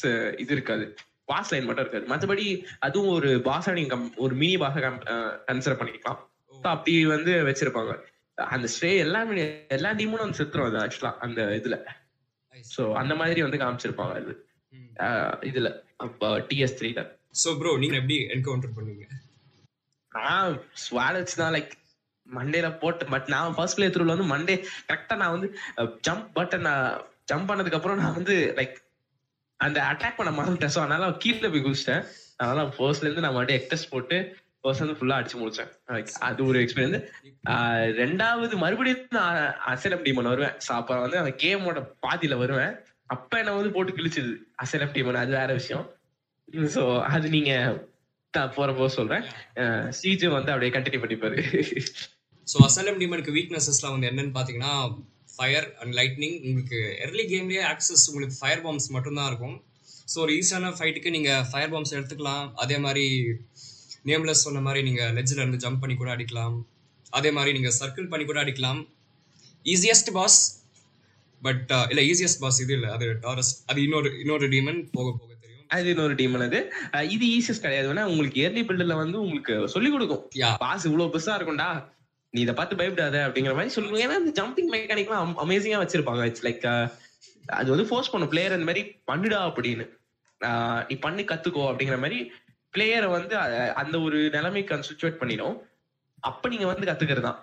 இது 0.43 0.53
இருக்காது. 0.57 0.85
பாஸ் 1.31 1.51
லைன் 1.53 1.67
மட்டும் 1.69 1.85
இருக்காது. 1.85 2.07
மத்தபடி 2.13 2.47
அதுவும் 2.87 3.15
ஒரு 3.17 3.31
பாஸா 3.49 3.73
நீங்க 3.79 3.97
ஒரு 4.25 4.35
மினி 4.43 4.57
பாஸா 4.63 4.81
கன்சிடர் 5.49 5.81
பண்ணிக்கலாம். 5.81 6.21
அப்படி 6.75 6.95
வந்து 7.15 7.33
வச்சிருப்பாங்க. 7.49 7.95
அந்த 8.55 8.67
ஸ்டே 8.75 8.91
எல்லாமே 9.05 9.47
எல்லா 9.77 9.91
டீமும் 9.99 10.25
வந்து 10.25 10.41
செத்துரும் 10.41 10.69
அது 10.71 10.79
ஆக்சுவலா 10.85 11.13
அந்த 11.27 11.43
இதுல. 11.59 11.77
சோ 12.75 12.83
அந்த 13.01 13.15
மாதிரி 13.23 13.41
வந்து 13.47 13.63
காமிச்சிருப்பாங்க 13.65 14.15
அது. 14.21 14.35
இதுல 15.51 15.71
டிஎஸ் 16.51 16.79
த்ரீல 16.79 17.03
சோ 17.35 17.51
ப்ரோ 17.61 17.71
நீங்க 17.83 17.97
எப்படி 18.01 18.19
என்கவுண்டர் 18.35 18.77
பண்ணுவீங்க 18.77 19.07
நான் 20.13 20.57
ஸ்வாலட்ஸ் 20.85 21.39
தான் 21.41 21.55
லைக் 21.57 21.73
மண்டேல 22.27 22.69
போட்டு 22.83 23.05
பட் 23.13 23.29
நான் 23.35 23.57
ஃபர்ஸ்ட் 23.57 23.79
பிளே 23.79 23.89
த்ரூல 23.95 24.15
வந்து 24.15 24.33
மண்டே 24.35 24.55
கரெக்டா 24.89 25.15
நான் 25.23 25.35
வந்து 25.37 25.49
ஜம்ப் 26.07 26.29
பட்டன் 26.37 26.67
நான் 26.69 26.87
ஜம்ப் 27.31 27.49
பண்ணதுக்கு 27.51 27.79
அப்புறம் 27.79 28.01
நான் 28.03 28.17
வந்து 28.19 28.37
லைக் 28.59 28.77
அந்த 29.61 29.79
அட்டாக் 29.91 30.19
பண்ண 30.19 30.31
மறந்துட்டேன். 30.37 30.75
ஸோ 30.75 30.81
அதனால 30.85 31.11
கீழே 31.23 31.49
போய் 31.53 31.65
குதிச்சிட்டேன். 31.67 32.05
அதனால 32.39 32.63
ஃபர்ஸ்ட்ல 32.77 33.07
இருந்து 33.07 33.25
நான் 33.25 33.37
மறுபடியும் 33.37 33.61
எக்டஸ் 33.63 33.91
போட்டு 33.93 34.17
ஃபர்ஸ்ட் 34.63 34.83
வந்து 34.85 34.97
ஃபுல்லா 34.99 35.19
அடிச்சு 35.19 35.41
முடிச்சேன். 35.43 35.71
அது 36.29 36.41
ஒரு 36.51 36.59
எக்ஸ்பீரியன்ஸ் 36.65 37.07
ரெண்டாவது 38.03 38.57
மறுபடியும் 38.65 39.05
நான் 39.19 39.39
அசலம் 39.73 40.05
டீமன் 40.07 40.31
வருவேன். 40.33 40.57
ஸோ 40.67 40.71
அப்புறம் 40.79 41.05
வந்து 41.05 41.21
அந்த 41.23 41.33
கேமோட 41.43 41.81
பாதியில 42.07 42.37
வருவேன். 42.43 42.75
அப்ப 43.15 43.39
என்ன 43.43 43.55
வந்து 43.59 43.75
போட்டு 43.77 43.97
கிழிச்சது? 43.99 44.33
அசலம் 44.65 44.95
டீமன் 44.97 45.23
அது 45.23 45.33
வேற 45.41 45.51
விஷயம். 45.61 45.87
ஸோ 46.75 46.83
அது 47.15 47.27
நீங்க 47.37 47.53
நான் 48.35 48.53
போறப்போ 48.57 48.87
சொல்றேன். 48.99 49.25
சிஜே 49.99 50.29
வந்து 50.37 50.53
அப்படியே 50.53 50.73
கண்டினியூ 50.77 51.01
பண்ணிப்பாரு. 51.03 51.39
ஸோ 52.53 52.57
அசலம் 52.67 53.01
டீமனுக்கு 53.01 53.35
வீக்னஸஸ்லாம் 53.39 53.95
வந்து 53.97 54.09
என்னன்னு 54.11 54.33
பார்த்தீங்கன்னா 54.37 54.75
ஃபயர் 55.35 55.67
அண்ட் 55.81 55.95
லைட்னிங் 55.99 56.39
உங்களுக்கு 56.49 56.79
எர்லி 57.05 57.25
கேம்லேயே 57.33 57.63
ஆக்சஸ் 57.73 58.05
உங்களுக்கு 58.11 58.37
ஃபயர் 58.41 58.63
பாம்ஸ் 58.65 58.89
மட்டும்தான் 58.97 59.29
இருக்கும். 59.31 59.57
ஸோ 60.13 60.17
ஒரு 60.25 60.33
ஈஸியான 60.41 60.73
ஃபைட்டுக்கு 60.79 61.15
நீங்கள் 61.17 61.45
ஃபயர் 61.51 61.73
பாம்ஸ் 61.75 61.95
எடுத்துக்கலாம். 61.99 62.47
அதே 62.65 62.79
மாதிரி 62.87 63.05
நேம்லெஸ் 64.11 64.45
சொன்ன 64.47 64.63
மாதிரி 64.67 64.81
நீங்கள் 64.89 65.13
லெஜ்ஜில் 65.19 65.43
இருந்து 65.43 65.63
ஜம்ப் 65.65 65.83
பண்ணி 65.83 65.97
கூட 66.01 66.11
அடிக்கலாம். 66.17 66.57
அதே 67.19 67.31
மாதிரி 67.37 67.53
நீங்கள் 67.59 67.77
சர்க்கிள் 67.81 68.11
பண்ணி 68.13 68.25
கூட 68.31 68.41
அடிக்கலாம். 68.45 68.81
ஈஸியஸ்ட் 69.75 70.11
பாஸ் 70.19 70.41
பட் 71.43 71.71
இல்லை 71.93 72.05
ஈஸியஸ்ட் 72.13 72.43
பாஸ் 72.45 72.61
இது 72.65 72.75
இல்லை. 72.79 72.91
அது 72.97 73.07
டாரஸ்ட் 73.27 73.61
அது 73.71 73.79
இன்னொரு 73.87 74.11
இன்னொரு 74.23 74.49
டீமன் 74.55 74.81
போக 74.97 75.09
போக 75.21 75.32
அது 75.77 75.91
இன்னொரு 75.93 76.15
டீம் 76.21 76.37
அது 76.47 76.61
இது 77.15 77.25
ஈஸியஸ்ட் 77.37 77.65
கிடையாது. 77.67 77.89
வேணா 77.91 78.05
உங்களுக்கு 78.13 78.43
ஏர்லி 78.45 78.63
பில்டர்ல 78.69 78.97
வந்து 79.03 79.19
உங்களுக்கு 79.25 79.55
சொல்லி 79.75 79.91
கொடுக்கும். 79.95 80.23
பாஸ் 80.65 80.87
இவ்வளவு 80.89 81.13
பெருசா 81.15 81.37
இருக்கும்டா. 81.39 81.71
நீ 82.35 82.41
இதை 82.45 82.55
பார்த்து 82.59 82.79
பயப்படாத 82.81 83.17
அப்படிங்கிற 83.27 83.55
மாதிரி 83.57 83.75
சொல்லுவாங்க 83.77 84.05
ஏன்னா 84.07 84.19
இந்த 84.23 84.33
ஜம்பிங் 84.41 84.71
மெக்கானிக்லாம் 84.75 85.35
அமேசிங்கா 85.45 85.81
வச்சிருப்பாங்க. 85.83 86.23
இட்ஸ் 86.31 86.45
லைக் 86.47 86.67
அது 87.59 87.69
வந்து 87.75 87.87
ஃபோர்ஸ் 87.89 88.13
பண்ணும். 88.13 88.31
பிளேயர் 88.33 88.57
அந்த 88.57 88.69
மாதிரி 88.71 88.83
பண்ணுடா 89.11 89.41
அப்படின்னு. 89.51 89.85
நீ 90.91 90.95
பண்ணி 91.07 91.23
கத்துக்கோ 91.31 91.65
அப்படிங்கிற 91.71 91.99
மாதிரி 92.05 92.19
பிளேயரை 92.75 93.09
வந்து 93.17 93.35
அந்த 93.83 93.97
ஒரு 94.07 94.19
நிலைமைக்கு 94.37 94.89
சுச்சுவேட் 94.91 95.21
பண்ணிடும். 95.23 95.57
அப்ப 96.31 96.49
நீங்க 96.53 96.67
வந்து 96.73 96.89
கத்துக்கிறது 96.91 97.27
தான். 97.29 97.41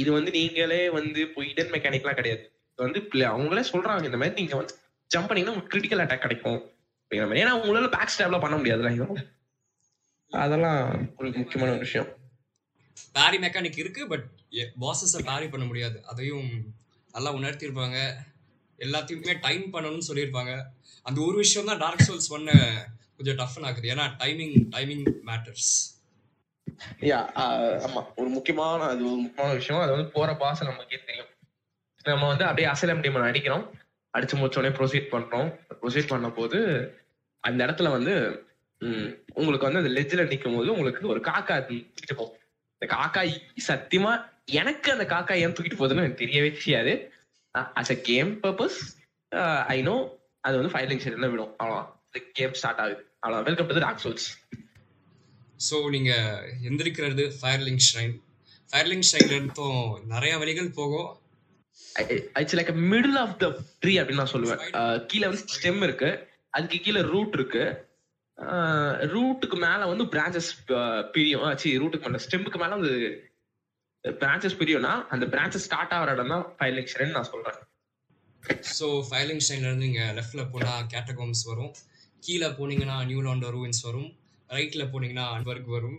இது 0.00 0.10
வந்து 0.16 0.30
நீங்களே 0.38 0.82
வந்து 0.98 1.20
இப்போ 1.26 1.40
இடன் 1.52 1.72
மெக்கானிக்லாம் 1.74 2.18
கிடையாது. 2.20 2.44
வந்து 2.78 3.00
அவங்களே 3.32 3.64
சொல்றாங்க 3.72 4.04
இந்த 4.10 4.18
மாதிரி 4.22 4.36
நீங்க 4.40 4.56
வந்து 4.60 4.74
ஜம்ப் 5.10 5.28
பண்ணீங்கன்னா 5.28 5.54
உங்களுக்கு 5.54 5.74
கிரிட்டிக்கல் 5.74 6.02
அட்டாக் 6.04 6.24
கிடைக்கும். 6.24 6.60
அப்படிங்கிற 7.16 7.28
மாதிரி. 7.28 7.44
ஏன்னா 7.44 7.56
உங்களால 7.62 7.88
பேக் 7.96 8.14
ஸ்டாப்லாம் 8.14 8.44
பண்ண 8.44 8.56
முடியாதுல்ல 8.56 8.92
இதெல்லாம். 8.96 9.26
அதெல்லாம் 10.32 10.80
ஒரு 11.18 11.28
முக்கியமான 11.40 11.72
ஒரு 11.74 11.84
விஷயம். 11.86 12.08
பேரி 13.16 13.38
மெக்கானிக் 13.44 13.82
இருக்கு 13.82 14.02
பட் 14.08 14.26
பாசஸை 14.84 15.20
பேரி 15.30 15.48
பண்ண 15.48 15.64
முடியாது. 15.66 15.98
அதையும் 16.12 16.48
நல்லா 17.14 17.30
உணர்த்தியிருப்பாங்க 17.38 17.98
எல்லாத்தையுமே 18.78 19.34
டைம் 19.46 19.66
பண்ணணும்னு 19.74 20.08
சொல்லியிருப்பாங்க. 20.08 20.52
அந்த 21.06 21.18
ஒரு 21.26 21.36
விஷயம் 21.44 21.68
தான் 21.68 21.82
டார்க் 21.84 22.06
சோல்ஸ் 22.08 22.32
ஒன்ன 22.36 22.50
கொஞ்சம் 23.16 23.38
டஃப்னு 23.40 23.68
ஆகுது 23.68 23.92
ஏன்னா 23.94 24.06
டைமிங் 24.22 24.56
டைமிங் 24.74 25.04
மேட்டர்ஸ் 25.28 25.70
யா 27.10 27.18
ஆமா. 27.86 28.00
ஒரு 28.20 28.28
முக்கியமான 28.36 28.80
அது 28.92 29.02
ஒரு 29.10 29.20
முக்கியமான 29.24 29.54
விஷயம். 29.60 29.82
அது 29.84 29.92
வந்து 29.94 30.08
போற 30.16 30.30
பாஸ் 30.42 30.68
நமக்கே 30.68 30.98
தெரியும். 31.06 31.30
நம்ம 32.04 32.26
வந்து 32.32 32.44
அப்படியே 32.44 32.68
அசலம் 32.72 33.02
டீமன் 33.04 33.28
அடிக்கிறோம். 33.30 33.64
அடிச்சு 34.14 34.34
முடிச்ச 34.38 34.58
உடனே 34.60 34.74
ப்ரொசீட் 34.78 35.12
பண்றோம். 35.14 35.48
ப்ரொசீட் 35.80 36.12
பண்ண 36.12 36.28
போது 36.38 36.58
அந்த 37.48 37.60
இடத்துல 37.66 37.90
வந்து 37.96 38.14
உங்களுக்கு 39.38 39.66
வந்து 39.68 39.82
அந்த 39.82 39.92
லெஜ்ல 39.98 40.24
நிக்கும் 40.32 40.56
போது 40.58 40.74
உங்களுக்கு 40.76 41.12
ஒரு 41.14 41.20
காக்கா 41.28 41.56
தூக்கிட்டு 41.68 42.16
போகும் 42.20 42.40
இந்த 42.74 42.86
காக்கா 42.94 43.22
சத்தியமா 43.68 44.12
எனக்கு 44.60 44.88
அந்த 44.94 45.04
காக்கா 45.12 45.34
ஏன் 45.44 45.54
தூக்கிட்டு 45.54 45.80
போகுதுன்னு 45.80 46.04
எனக்கு 46.04 46.22
தெரியவே 46.24 46.50
தெரியாது. 46.58 46.92
As 47.80 47.92
a 47.94 47.98
game 48.10 48.30
purpose 48.44 48.78
I 49.74 49.78
know 49.82 49.96
அது 50.44 50.58
வந்து 50.58 50.72
ஃபைலிங் 50.74 51.02
ஷெட்ல 51.04 51.30
விடும். 51.32 51.52
அவ்வளோதான் 51.60 51.92
கேம் 52.38 52.56
ஸ்டார்ட் 52.60 52.82
ஆகுது. 52.84 53.02
அவ்வளோ 53.22 53.42
welcome 53.48 53.68
to 53.70 53.84
dark 53.86 54.04
souls 54.04 54.28
so 55.60 55.76
நீங்கள் 55.94 56.40
எந்திரிக்கிறது 56.68 57.24
ஃபயர்லிங் 57.38 57.82
ஷ்ரைன் 57.88 58.14
ஃபயர்லிங் 58.70 59.06
ஷ்ரைன்ல 59.10 59.36
இருந்தும் 59.38 59.80
நிறைய 60.12 60.32
வழிகள் 60.42 60.76
போகும். 60.78 61.10
It's 62.40 62.56
like 62.58 62.72
middle 62.92 63.18
of 63.22 63.36
the 63.42 63.46
tree 63.82 63.94
அப்படின்னு 64.00 64.22
நான் 64.22 64.34
சொல்லுவேன். 64.34 64.62
கீழே 65.10 65.26
வந்து 65.30 65.54
ஸ்டெம் 65.56 65.82
இருக்கு. 65.88 66.10
அதுக்கு 66.56 66.78
கீழே 66.86 67.02
ரூட் 67.12 67.36
இருக்கு. 67.38 67.64
ரூட்டுக்கு 69.14 69.56
மேல 69.64 69.86
வந்து 69.92 70.04
பிரான்ச்சஸ் 70.14 70.50
பிரியும். 71.14 71.46
சி 71.62 71.70
ரூட்டுக்கு 71.82 72.06
மேல. 72.08 72.20
ஸ்டெம்முக்கு 72.26 72.60
மேல 72.62 72.76
வந்து 72.78 72.94
பிரான்ச்சஸ் 74.04 74.58
பிரியும்னா 74.58 74.92
அந்த 75.14 75.24
பிரான்ச்சஸ் 75.32 75.66
ஸ்டார்ட் 75.68 75.94
ஆகிற 75.94 76.12
இடம் 76.16 76.32
தான் 76.34 76.44
ஃபைவ் 76.58 76.74
லெக்ஷன் 76.78 77.16
நான் 77.16 77.30
சொல்றேன். 77.30 77.58
ஸோ 78.78 78.86
ஃபயர்லிங் 79.06 79.42
ஷ்ரைன்ல 79.46 79.68
இருந்து 79.70 79.86
நீங்கள் 79.88 80.12
லெஃப்ட்ல 80.18 80.42
போனால் 80.52 80.84
கேட்டகோம்ஸ் 80.92 81.42
வரும். 81.50 81.72
கீழே 82.26 82.48
போனீங்கன்னா 82.58 82.98
நியூ 83.08 83.22
லாண்டோ 83.26 83.48
ரூவின்ஸ் 83.56 83.82
வரும். 83.88 84.10
ரைட்ல 84.56 84.84
போனீங்கன்னா 84.92 85.24
அன்பர்க் 85.36 85.70
வரும். 85.76 85.98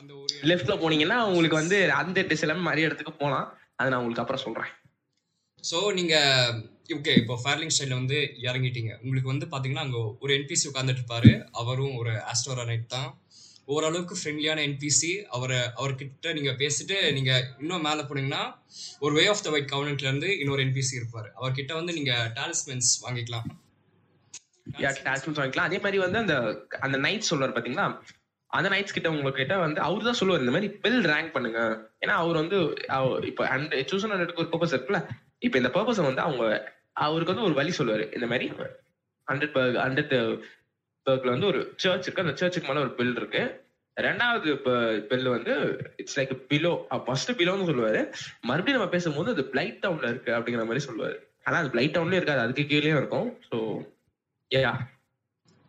அந்த 0.00 0.12
ஒரு 0.22 0.34
லெஃப்ட்ல 0.50 0.74
போனீங்கன்னா 0.82 1.18
உங்களுக்கு 1.28 1.60
வந்து 1.62 1.78
அந்த 2.00 2.26
டிசைலம் 2.32 2.68
நிறைய 2.70 2.88
இடத்துக்கு 2.88 3.14
போலாம். 3.22 3.46
அதை 3.78 3.86
நான் 3.90 4.00
உங்களுக்கு 4.02 4.24
அப்புறம் 4.24 4.44
சொல்றேன். 4.46 4.70
ஸோ 5.64 5.78
நீங்கள் 5.98 6.58
ஓகே 6.96 7.12
இப்போ 7.20 7.34
ஃபேர்லிங் 7.42 7.72
ஸ்டைலில் 7.74 8.00
வந்து 8.00 8.18
இறங்கிட்டீங்க. 8.46 8.90
உங்களுக்கு 9.04 9.30
வந்து 9.32 9.46
பார்த்தீங்கன்னா 9.52 9.84
அங்கே 9.86 10.00
ஒரு 10.24 10.32
என்பிசி 10.38 10.66
உட்காந்துட்டு 10.70 11.00
இருப்பாரு. 11.02 11.30
அவரும் 11.60 11.94
ஒரு 12.00 12.12
ஆஸ்ட்ரோரா 12.32 12.64
நைட் 12.68 12.92
தான். 12.96 13.08
ஓரளவுக்கு 13.74 14.16
ஃப்ரெண்ட்லியான 14.18 14.62
என்பிசி 14.68 15.10
அவரை 15.36 15.58
அவர்கிட்ட 15.78 16.34
நீங்க 16.36 16.50
பேசிட்டு 16.60 16.96
நீங்க 17.16 17.32
இன்னும் 17.62 17.86
மேலே 17.88 18.02
போனீங்கன்னா 18.10 18.42
ஒரு 19.04 19.12
வே 19.18 19.24
ஆஃப் 19.32 19.42
த 19.46 19.50
ஒயிட் 19.54 19.72
கவர்னட்லேருந்து 19.72 20.28
இன்னொரு 20.42 20.64
என்பிசி 20.66 20.94
இருப்பார். 21.00 21.28
அவர்கிட்ட 21.38 21.72
வந்து 21.80 21.96
நீங்க 21.98 22.12
டாலிஸ்மென்ஸ் 22.38 22.92
வாங்கிக்கலாம். 23.06 23.48
வாங்கிக்கலாம். 25.40 25.68
அதே 25.70 25.80
மாதிரி 25.86 26.00
வந்து 26.06 26.22
அந்த 26.24 26.36
அந்த 26.86 26.96
நைட் 27.06 27.28
சொல்லுவார் 27.30 27.56
பாத்தீங்களா? 27.58 27.88
அந்த 28.50 28.68
நைட்ஸ் 28.74 28.96
கிட்ட 28.96 29.08
உங்களுக்கு 29.14 29.42
கிட்ட 29.42 29.54
வந்து 29.66 29.80
அவர் 29.88 30.08
தான் 30.08 30.20
சொல்லுவார் 30.20 30.44
இந்த 30.44 30.54
மாதிரி 30.56 30.70
பில் 30.84 31.02
ரேங்க் 31.12 31.34
பண்ணுங்க. 31.36 31.60
ஏன்னா 32.04 32.14
அவர் 32.22 32.42
வந்து 32.42 32.58
இப்போ 32.86 32.98
இப்ப 33.32 33.44
ஹண்ட்ரட் 33.54 33.90
சூசன் 33.92 34.12
ஹண்ட்ரட்க்கு 34.12 34.44
ஒரு 34.44 34.52
பர்பஸ் 34.54 34.74
இருக்குல்ல? 34.76 35.00
இப்ப 35.42 35.58
இந்த 35.60 35.70
பர்பஸை 35.76 36.04
வந்து 36.08 36.22
அவங்க 36.26 36.44
அவருக்கு 37.06 37.32
வந்து 37.32 37.46
ஒரு 37.48 37.54
வழி 37.60 37.72
சொல்லுவாரு. 37.78 38.04
இந்த 38.16 38.26
மாதிரி 38.26 38.46
ஹண்ட்ரட் 39.28 39.54
பர்க் 39.56 39.78
ஹண்ட்ரட் 39.84 40.14
பர்க்ல 41.06 41.34
வந்து 41.34 41.50
ஒரு 41.52 41.60
சர்ச் 41.82 42.06
இருக்கு. 42.06 42.24
அந்த 42.24 42.34
சர்ச்சுக்கு 42.40 42.68
மேல 42.68 42.84
ஒரு 42.86 42.94
பில் 42.98 43.16
இருக்கு. 43.16 43.42
ரெண்டாவது 43.96 44.50
பெல் 45.10 45.28
வந்து 45.34 45.52
இட்ஸ் 45.96 46.18
லைக் 46.18 46.32
பிலோ 46.50 46.72
ஃபர்ஸ்ட் 47.06 47.30
பிலோன்னு 47.40 47.68
சொல்லுவாரு. 47.70 48.00
மறுபடியும் 48.48 48.78
நம்ம 48.78 48.92
பேசும்போது 48.94 49.30
அது 49.34 49.44
பிளைட் 49.52 49.82
டவுன்ல 49.84 50.10
இருக்கு 50.12 50.32
அப்படிங்கிற 50.36 50.64
மாதிரி 50.70 50.86
சொல்லுவாரு. 50.88 51.16
ஆனா 51.44 51.56
அது 51.58 51.72
பிளைட் 51.74 51.94
டவுன்லயே 51.96 52.20
இருக்காது. 52.20 52.44
அதுக்கு 52.44 52.64
கீழேயும் 52.72 53.00
இருக்கும். 53.02 53.28
So 53.50 53.58
yeah 54.50 54.72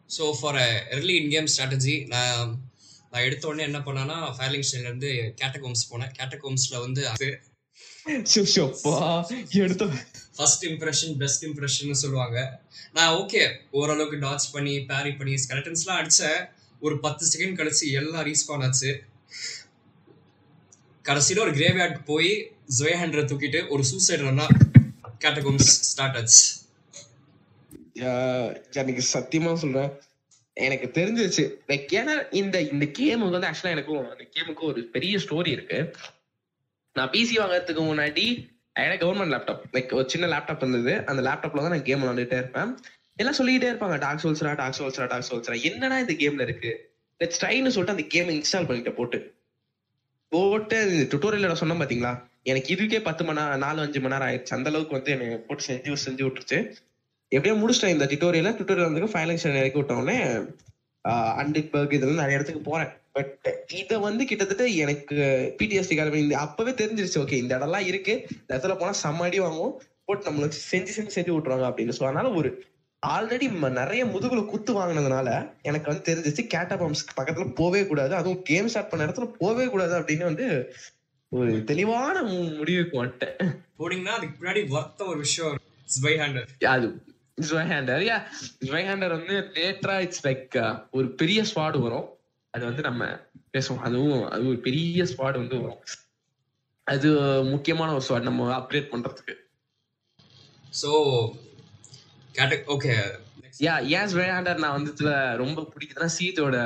so 0.10 0.26
far 0.40 0.58
early 0.96 1.16
in 1.22 1.32
game 1.36 1.50
strategy 1.54 1.96
நான் 2.08 2.52
நான் 3.12 3.26
எடுத்த 3.28 3.48
உடனே 3.48 3.64
என்ன 3.64 3.80
பண்ணேன்னா 3.80 4.18
ஃபயரிங் 4.38 4.66
இருந்து 4.86 5.10
கேட்டகோம்ஸ் 5.42 5.88
போனேன். 5.92 6.12
கேட்டகோம்ஸில் 6.20 6.84
வந்து 6.86 7.02
அது 7.08 7.28
எடுத்த. 9.50 9.86
ஃபர்ஸ்ட் 10.36 10.66
இம்ப்ரெஷன் 10.66 11.18
பெஸ்ட் 11.18 11.46
இம்ப்ரெஷன் 11.46 11.92
சொல்லுவாங்க. 11.92 12.62
நான் 12.94 13.16
ஓகே 13.16 13.56
ஓரளவுக்கு 13.72 14.28
டாச் 14.28 14.52
பண்ணி 14.52 14.86
பேரி 14.86 15.12
பண்ணி 15.14 15.34
ஸ்கெலட்டன்ஸ்லாம் 15.34 16.08
அடிச்சேன். 16.08 16.50
ஒரு 16.80 17.00
பத்து 17.00 17.26
செகண்ட் 17.28 17.58
கழிச்சு 17.60 17.92
எல்லாம் 17.92 18.26
ரீஸ்பான் 18.26 18.64
ஆச்சு. 18.64 19.04
கடைசியில் 21.02 21.42
ஒரு 21.42 21.52
கிரேவ்யார்ட் 21.52 22.06
போய் 22.06 22.52
ஜோய 22.80 22.96
ஹண்ட்ரட் 23.04 23.30
தூக்கிட்டு 23.32 23.70
ஒரு 23.70 23.84
சூசைட் 23.86 24.20
ரன்னா 24.20 24.48
கேட்டகோம்ஸ் 25.20 25.72
ஸ்டார்ட் 25.90 26.16
ஆச்சு. 26.16 26.56
எனக்கு 28.72 29.04
சத்தியமா 29.14 29.56
சொல்றேன். 29.56 29.92
எனக்கு 30.54 31.02
தெரிஞ்சிருச்சு. 31.02 31.44
லைக் 31.68 31.94
ஏன்னா 31.94 32.34
இந்த 32.34 32.62
இந்த 32.62 32.86
கேமுக்கு 32.86 33.30
வந்து 33.30 33.48
ஆக்சுவலா 33.48 33.70
எனக்கும் 33.70 34.10
அந்த 34.10 34.28
கேமுக்கு 34.36 34.62
ஒரு 34.62 34.84
பெரிய 34.84 35.18
ஸ்டோரி 35.18 35.48
இருக்கு. 35.48 35.96
நான் 36.98 37.10
பிசி 37.10 37.36
வாங்குறதுக்கு 37.38 37.84
முன்னாடி 37.90 38.26
எனக்கு 38.74 39.04
கவர்மெண்ட் 39.06 39.34
லேப்டாப் 39.34 39.64
லைக் 39.74 39.94
ஒரு 39.94 40.10
சின்ன 40.10 40.26
லேப்டாப் 40.28 40.62
இருந்தது. 40.64 40.94
அந்த 41.06 41.22
லேப்டாப்ல 41.22 41.64
தான் 41.64 41.74
நான் 41.74 41.88
கேம் 41.90 42.04
விளாண்டுட்டே 42.04 42.38
இருப்பேன். 42.42 42.72
எல்லாம் 43.16 43.34
சொல்லிக்கிட்டே 43.34 43.70
இருப்பாங்க 43.72 43.96
டாக் 44.00 44.20
சோல்ஸ்ரா 44.24 44.56
டாக் 44.56 44.76
சோல்ஸ்ரா 44.80 45.08
டாக் 45.08 45.28
சோல்ஸ்ரா 45.30 45.56
என்னடா 45.62 46.00
இந்த 46.00 46.14
கேம்ல 46.14 46.42
இருக்கு? 46.42 46.72
லெட்ஸ் 47.20 47.42
ட்ரைன்னு 47.42 47.74
சொல்லிட்டு 47.76 47.96
அந்த 47.96 48.06
கேம் 48.08 48.30
இன்ஸ்டால் 48.30 48.68
பண்ணிட்டு 48.68 48.92
போட்டு. 48.92 49.20
போட்டு 50.32 50.78
டுட்டோரியல் 51.14 51.46
நான் 51.46 51.62
சொன்னேன் 51.62 51.82
பாத்தீங்களா? 51.82 52.12
எனக்கு 52.44 52.76
இதுக்கே 52.76 53.00
பத்து 53.00 53.24
மணி 53.24 53.42
நேரம் 53.42 53.64
நாலு 53.66 53.82
அஞ்சு 53.82 54.00
மணி 54.00 54.14
நேரம் 54.14 54.28
ஆயிடுச்சு. 54.28 54.56
அந்த 54.58 54.70
அளவுக்கு 54.70 54.98
வந்து 54.98 55.12
எனக்கு 55.12 55.38
போட்டு 55.48 55.64
செஞ்சு 55.64 55.98
செஞ்சு 56.06 56.24
விட்டுருச்சு. 56.28 56.60
எப்படியோ 57.32 57.56
முடிச்சிட்டேன் 57.62 57.96
இந்த 57.96 58.06
டுட்டோரியல 58.06 58.52
டுட்டோரியல் 58.60 58.92
வந்து 58.92 59.14
ஃபைனல் 59.14 59.58
இறக்கி 59.62 59.80
விட்டோடனே 59.82 60.18
உடனே 61.06 61.42
அண்டிட் 61.42 61.72
பர்க் 61.74 61.94
இதெல்லாம் 61.94 62.16
நிறைய 62.16 62.36
இடத்துக்கு 62.36 62.62
போறேன். 62.62 62.88
பட் 63.12 63.64
இத 63.74 64.00
வந்து 64.00 64.26
கிட்டத்தட்ட 64.26 64.66
எனக்கு 64.66 65.16
பிடிஎஸ்டி 65.58 66.16
இந்த 66.16 66.38
அப்பவே 66.38 66.72
தெரிஞ்சிருச்சு 66.72 67.20
ஓகே 67.20 67.32
இந்த 67.32 67.58
இடம்லாம் 67.58 67.86
இருக்கு. 67.86 68.28
இந்த 68.30 68.58
இடத்துல 68.58 68.78
போனா 68.78 68.94
செம்ம 69.04 69.24
அடி 69.24 69.40
வாங்குவோம். 69.40 69.76
போட்டு 70.06 70.32
நம்மளுக்கு 70.32 70.58
செஞ்சு 70.72 70.86
செஞ்சு 70.86 71.12
செஞ்சு 71.12 71.32
விட்டுருவாங்க 71.32 71.70
அப்படின்னு 71.70 71.96
ஸோ 72.00 72.04
அதனால 72.04 72.30
ஒரு 72.30 72.66
ஆல்ரெடி 73.06 73.70
நிறைய 73.70 74.06
முதுகுல 74.06 74.46
குத்து 74.46 74.74
வாங்கினதுனால 74.74 75.52
எனக்கு 75.62 75.96
வந்து 75.96 76.14
தெரிஞ்சிச்சு 76.14 76.48
கேட்டபாம்ஸ் 76.54 77.18
பக்கத்துல 77.18 77.54
போவே 77.56 77.88
கூடாது. 77.88 78.16
அதுவும் 78.16 78.42
கேம் 78.42 78.68
ஸ்டார்ட் 78.68 78.90
பண்ண 78.90 79.06
இடத்துல 79.06 79.32
போவே 79.40 79.70
கூடாது 79.70 80.00
அப்படின்னு 80.00 80.24
வந்து 80.24 80.74
ஒரு 81.30 81.64
தெளிவான 81.64 82.24
முடிவுக்கு 82.24 83.06
வந்துட்டேன். 83.06 83.56
போனீங்கன்னா 83.80 84.16
அதுக்கு 84.18 84.46
முன்னாடி 84.46 84.68
ஒர்த்த 84.70 85.08
ஒரு 85.08 85.18
விஷயம் 85.18 85.60
ஸ்பை 86.00 86.34
அது 87.38 87.48
ஜொயஹாண்டர் 87.50 88.04
யா 88.06 88.16
ஜொயஹாண்டர் 88.68 89.14
வந்து 89.16 89.36
லேட்டரா 89.56 89.96
இட்ஸ் 90.06 90.24
லைக் 90.28 90.56
ஒரு 90.98 91.08
பெரிய 91.20 91.40
ஸ்வாடு 91.50 91.78
வரும். 91.84 92.08
அது 92.54 92.64
வந்து 92.70 92.84
நம்ம 92.88 93.04
பேசுவோம். 93.56 93.84
அதுவும் 93.88 94.24
அது 94.34 94.44
ஒரு 94.52 94.60
பெரிய 94.68 95.04
ஸ்வாடு 95.12 95.38
வந்து 95.44 95.58
வரும். 95.64 95.82
அது 96.88 97.10
முக்கியமான 97.54 97.94
ஒரு 97.98 98.06
ஸ்வாட் 98.08 98.28
நம்ம 98.30 98.50
அப்கிரேட் 98.58 98.92
பண்றதுக்கு. 98.94 99.36
ஸோ 100.82 100.90
ஓகே 102.76 102.96
யா 103.66 103.76
ஏன் 103.98 104.12
ஜொயஹாண்டர் 104.14 104.64
நான் 104.64 104.78
வந்து 104.80 104.92
ரொம்ப 105.44 105.60
பிடிக்குதுன்னா 105.74 106.12
சீத்தோட 106.18 106.58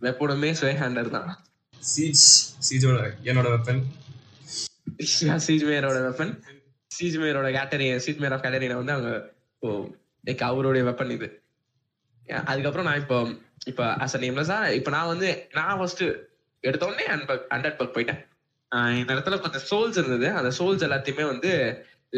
வெப்போடமே 0.00 0.50
ஜொயஹாண்டர் 0.60 1.14
தான். 1.16 1.30
சீஜ் 1.74 2.28
சீஜோட 2.68 3.00
என்னோட 3.30 3.48
வெப்பன் 3.56 3.82
சீஜ்மேயரோட 5.46 5.98
வெப்பன் 6.06 6.32
சீஜ்மேயரோட 6.90 7.48
கேட்டரின் 7.58 8.02
சீஜ்மேயர் 8.06 8.34
ஆஃப் 8.36 8.44
கேட்டரினை 8.46 8.76
வந்து 8.80 8.96
அவங்க 8.96 9.12
ஓ 9.62 9.68
லைக் 10.24 10.42
அவருடைய 10.48 10.82
வெப்பன் 10.88 11.14
இது. 11.16 11.28
அதுக்கப்புறம் 12.50 12.88
நான் 12.88 13.00
இப்போ 13.02 13.18
இப்போ 13.70 13.84
அஸ் 14.04 14.16
அ 14.16 14.20
நேம்லெஸ்ஸா 14.24 14.58
இப்போ 14.78 14.90
நான் 14.96 15.10
வந்து 15.12 15.28
நான் 15.58 15.78
ஃபர்ஸ்ட் 15.78 16.04
எடுத்த 16.64 16.88
உடனே 16.88 17.06
அண்டர் 17.54 17.78
பக் 17.78 17.94
போயிட்டேன். 17.96 18.20
இந்த 19.00 19.10
இடத்துல 19.14 19.36
கொஞ்சம் 19.44 19.64
சோல்ஸ் 19.70 19.98
இருந்தது. 20.00 20.26
அந்த 20.40 20.50
சோல்ஸ் 20.58 20.84
எல்லாத்தையுமே 20.86 21.24
வந்து 21.32 21.50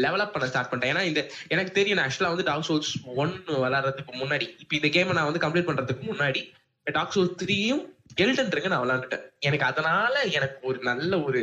லெவலப் 0.03 0.33
பண்ண 0.33 0.45
ஸ்டார்ட் 0.49 0.69
பண்ணிட்டேன். 0.69 0.91
ஏன்னா 0.93 1.03
இந்த 1.09 1.21
எனக்கு 1.53 1.71
தெரியும் 1.77 1.97
நான் 1.99 2.07
ஆக்சுவலா 2.07 2.33
வந்து 2.33 2.47
டாக் 2.49 2.67
சோல்ஸ் 2.69 2.91
ஒன் 3.23 3.33
விளாடுறதுக்கு 3.63 4.13
முன்னாடி 4.21 4.45
இப்போ 4.63 4.75
இந்த 4.79 4.89
கேமை 4.95 5.15
நான் 5.17 5.29
வந்து 5.29 5.43
கம்ப்ளீட் 5.45 5.69
பண்றதுக்கு 5.69 6.05
முன்னாடி 6.11 6.41
டாக் 6.87 7.13
சோல்ஸ் 7.15 7.35
த்ரீயும் 7.41 7.83
எல்டன் 8.23 8.53
ரிங்க 8.55 8.71
நான் 8.73 8.83
விளாண்டுட்டேன் 8.85 9.25
எனக்கு 9.47 9.65
அதனால 9.71 10.13
எனக்கு 10.37 10.59
ஒரு 10.69 10.79
நல்ல 10.89 11.19
ஒரு 11.27 11.41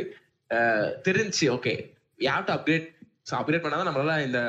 தெரிஞ்சு 1.07 1.45
okay 1.55 1.73
you've 2.19 2.47
to 2.47 2.53
upgrade 2.57 2.87
so 3.29 3.33
upgrade 3.39 3.63
பண்ணாதான் 3.65 3.89
நம்மளால 3.89 4.15
இந்த 4.27 4.39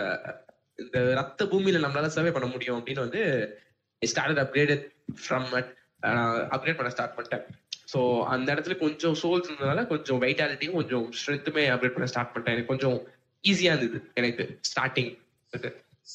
இந்த 0.83 0.99
ரத்த 1.21 1.45
பூமியில 1.53 1.83
நம்மளால 1.85 2.11
சர்வே 2.17 2.33
பண்ண 2.37 2.49
முடியும் 2.55 2.79
அப்படின்னு 2.79 3.05
வந்து 3.07 3.23
ஸ்டார்டட் 4.03 4.43
அப்கிரேடட் 4.45 4.85
ஃப்ரம் 5.23 5.49
அப்கிரேட் 6.55 6.79
பண்ண 6.79 6.93
ஸ்டார்ட் 6.95 7.17
பண்ணிட்டேன். 7.17 7.45
ஸோ 7.93 8.01
அந்த 8.35 8.49
இடத்துல 8.55 8.75
கொஞ்சம் 8.85 9.17
சோல்ஸ் 9.23 9.49
இருந்ததுனால 9.49 9.81
கொஞ்சம் 9.93 10.21
வைட்டாலிட்டியும் 10.25 10.79
கொஞ்சம் 10.81 11.07
ஸ்ட்ரென்த்துமே 11.19 11.65
அப்கிரேட் 11.75 11.97
பண்ண 11.97 12.09
ஸ்டார்ட் 12.13 12.33
பண்ணிட்டேன். 12.33 12.57
எனக்கு 12.57 12.73
கொஞ்சம் 12.73 12.97
ஈஸியா 13.45 13.73
இருந்தது 13.75 14.01
எனக்கு 14.21 14.45
ஸ்டார்டிங் 14.71 15.13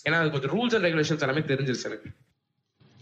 ஏன்னா 0.07 0.17
அது 0.21 0.31
கொஞ்சம் 0.35 0.53
ரூல்ஸ் 0.55 0.75
அண்ட் 0.75 0.87
ரெகுலேஷன்ஸ் 0.87 1.23
எல்லாமே 1.25 1.43
தெரிஞ்சிருச்சு 1.51 1.89
எனக்கு. 1.89 2.09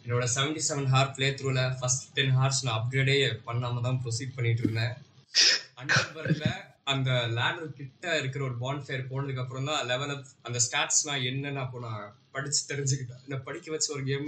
என்னோட 0.06 0.26
செவன்டி 0.36 0.62
செவன் 0.70 0.90
ஹார் 0.94 1.12
பிளே 1.16 1.28
த்ரூல 1.40 1.62
ஃபர்ஸ்ட் 1.80 2.06
டென் 2.18 2.36
ஹார்ஸ் 2.40 2.64
நான் 2.66 2.78
அப்கிரேடே 2.80 3.16
பண்ணாம 3.48 3.82
தான் 3.88 4.00
ப்ரொசீட் 4.04 4.36
பண்ணிட்டு 4.36 4.64
இருந்தேன். 4.66 4.94
அண்டர்பர்ல 5.82 6.48
அந்த 6.86 7.12
லேடர் 7.12 7.74
கிட்ட 7.74 8.20
இருக்கிற 8.20 8.46
ஒரு 8.46 8.58
பாண்ட் 8.58 8.86
ஃபேர் 8.86 9.08
போனதுக்கு 9.08 9.40
அப்புறம் 9.40 9.66
தான் 9.66 9.86
லெவல் 9.86 10.10
அப் 10.10 10.26
அந்த 10.42 10.60
ஸ்டாட்ஸ்லாம் 10.66 11.24
என்னன்னு 11.30 11.58
அப்போ 11.58 11.80
நான் 11.80 12.16
படிச்சு 12.32 12.76
தெரிஞ்சுக்கிட்டேன். 12.76 13.22
இந்த 13.24 13.38
படிக்க 13.38 13.72
வச்ச 13.72 13.94
ஒரு 13.94 14.04
கேம் 14.04 14.24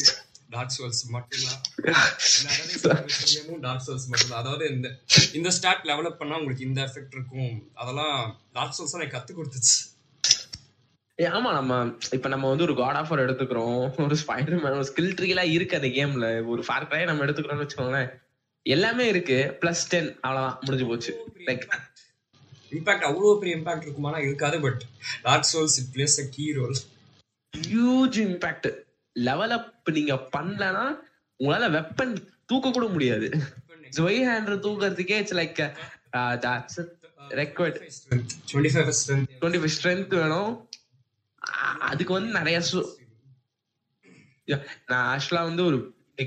டார்க் 0.49 0.73
சோல்ஸ் 0.77 1.09
மட்டும்தான். 1.09 1.61
கேமும் 3.31 3.59
டார்க் 3.59 3.83
சோல்ஸ் 3.87 4.07
மட்டும்தான். 4.07 4.39
அதாவது 4.39 4.69
இந்த 4.69 4.99
இந்த 5.33 5.51
ஸ்டாட் 5.51 5.83
லெவலப் 5.83 6.19
பண்ணா 6.21 6.37
உங்களுக்கு 6.37 6.65
இந்த 6.65 6.81
எஃபெக்ட் 6.81 7.15
இருக்கும். 7.17 7.71
அதெல்லாம் 7.73 8.39
டார்க் 8.53 8.75
சோல்ஸ் 8.79 9.01
எனக்கு 9.01 9.17
கத்து 9.17 9.37
கொடுத்துச்சு. 9.37 9.75
ஏய், 11.15 11.27
ஆமா 11.27 11.51
நம்ம 11.53 11.95
இப்ப 12.11 12.27
நம்ம 12.29 12.47
வந்து 12.47 12.63
ஒரு 12.63 12.75
காட் 12.75 12.95
ஆஃபர் 12.95 13.23
எடுத்துக்கிறோம். 13.23 14.03
ஒரு 14.03 14.17
ஸ்பைடர் 14.27 14.61
மேன் 14.63 14.77
ஒரு 14.79 14.93
ஸ்கில் 14.95 15.15
ட்ரீ 15.19 15.27
எல்லாம் 15.27 15.51
இருக்கு 15.51 15.75
அந்த 15.75 15.87
கேம்ல 15.87 16.45
ஒரு 16.45 16.63
ஃபார் 16.67 17.05
நம்ம 17.05 17.25
எடுத்துக்கிறோம்னு 17.25 17.65
வச்சுக்கோங்களேன். 17.65 18.11
எல்லாமே 18.65 19.07
இருக்கு. 19.07 19.57
பிளஸ் 19.61 19.87
டென் 19.89 20.19
அவ்வளவுதான். 20.19 20.57
முடிஞ்சு 20.61 20.87
போச்சு. 20.87 21.33
லைக் 21.45 21.67
இம்பாக்ட் 22.71 23.07
அவ்வளோ 23.09 23.37
பெரிய 23.39 23.57
இம்பாக்ட் 23.57 23.85
இருக்குமானா 23.87 24.19
இருக்காது 24.27 24.59
but 24.61 24.81
dark 25.23 25.49
souls 25.53 25.77
it 25.81 25.91
plays 25.95 26.17
a 26.23 26.27
key 26.31 26.45
role 26.51 26.77
huge 27.53 28.17
impact 28.27 28.67
level 29.15 29.55
up 29.57 29.89
நீங்க 29.97 30.15
பண்ணலனா 30.37 30.85
உங்களால 31.39 31.69
வெப்பன் 31.77 32.13
தூக்க 32.45 32.71
கூட 32.71 32.85
முடியாது. 32.87 33.27
ஜொய் 33.97 34.19
hander 34.29 34.63
தூக்குறதுக்கே 34.65 35.17
it's 35.21 35.37
like 35.39 35.59
twenty 38.51 38.71
five 38.75 38.91
strength 38.99 39.29
twenty 39.41 39.61
five 39.61 39.75
strength 39.77 40.15
வேணும். 40.21 40.51
அதுக்கு 41.89 42.13
வந்து 42.13 42.31
நிறைய 42.39 42.57
நான் 44.91 45.07
ஆக்சுவலா 45.13 45.43
வந்து 45.49 45.63
ஒரு 45.69 45.77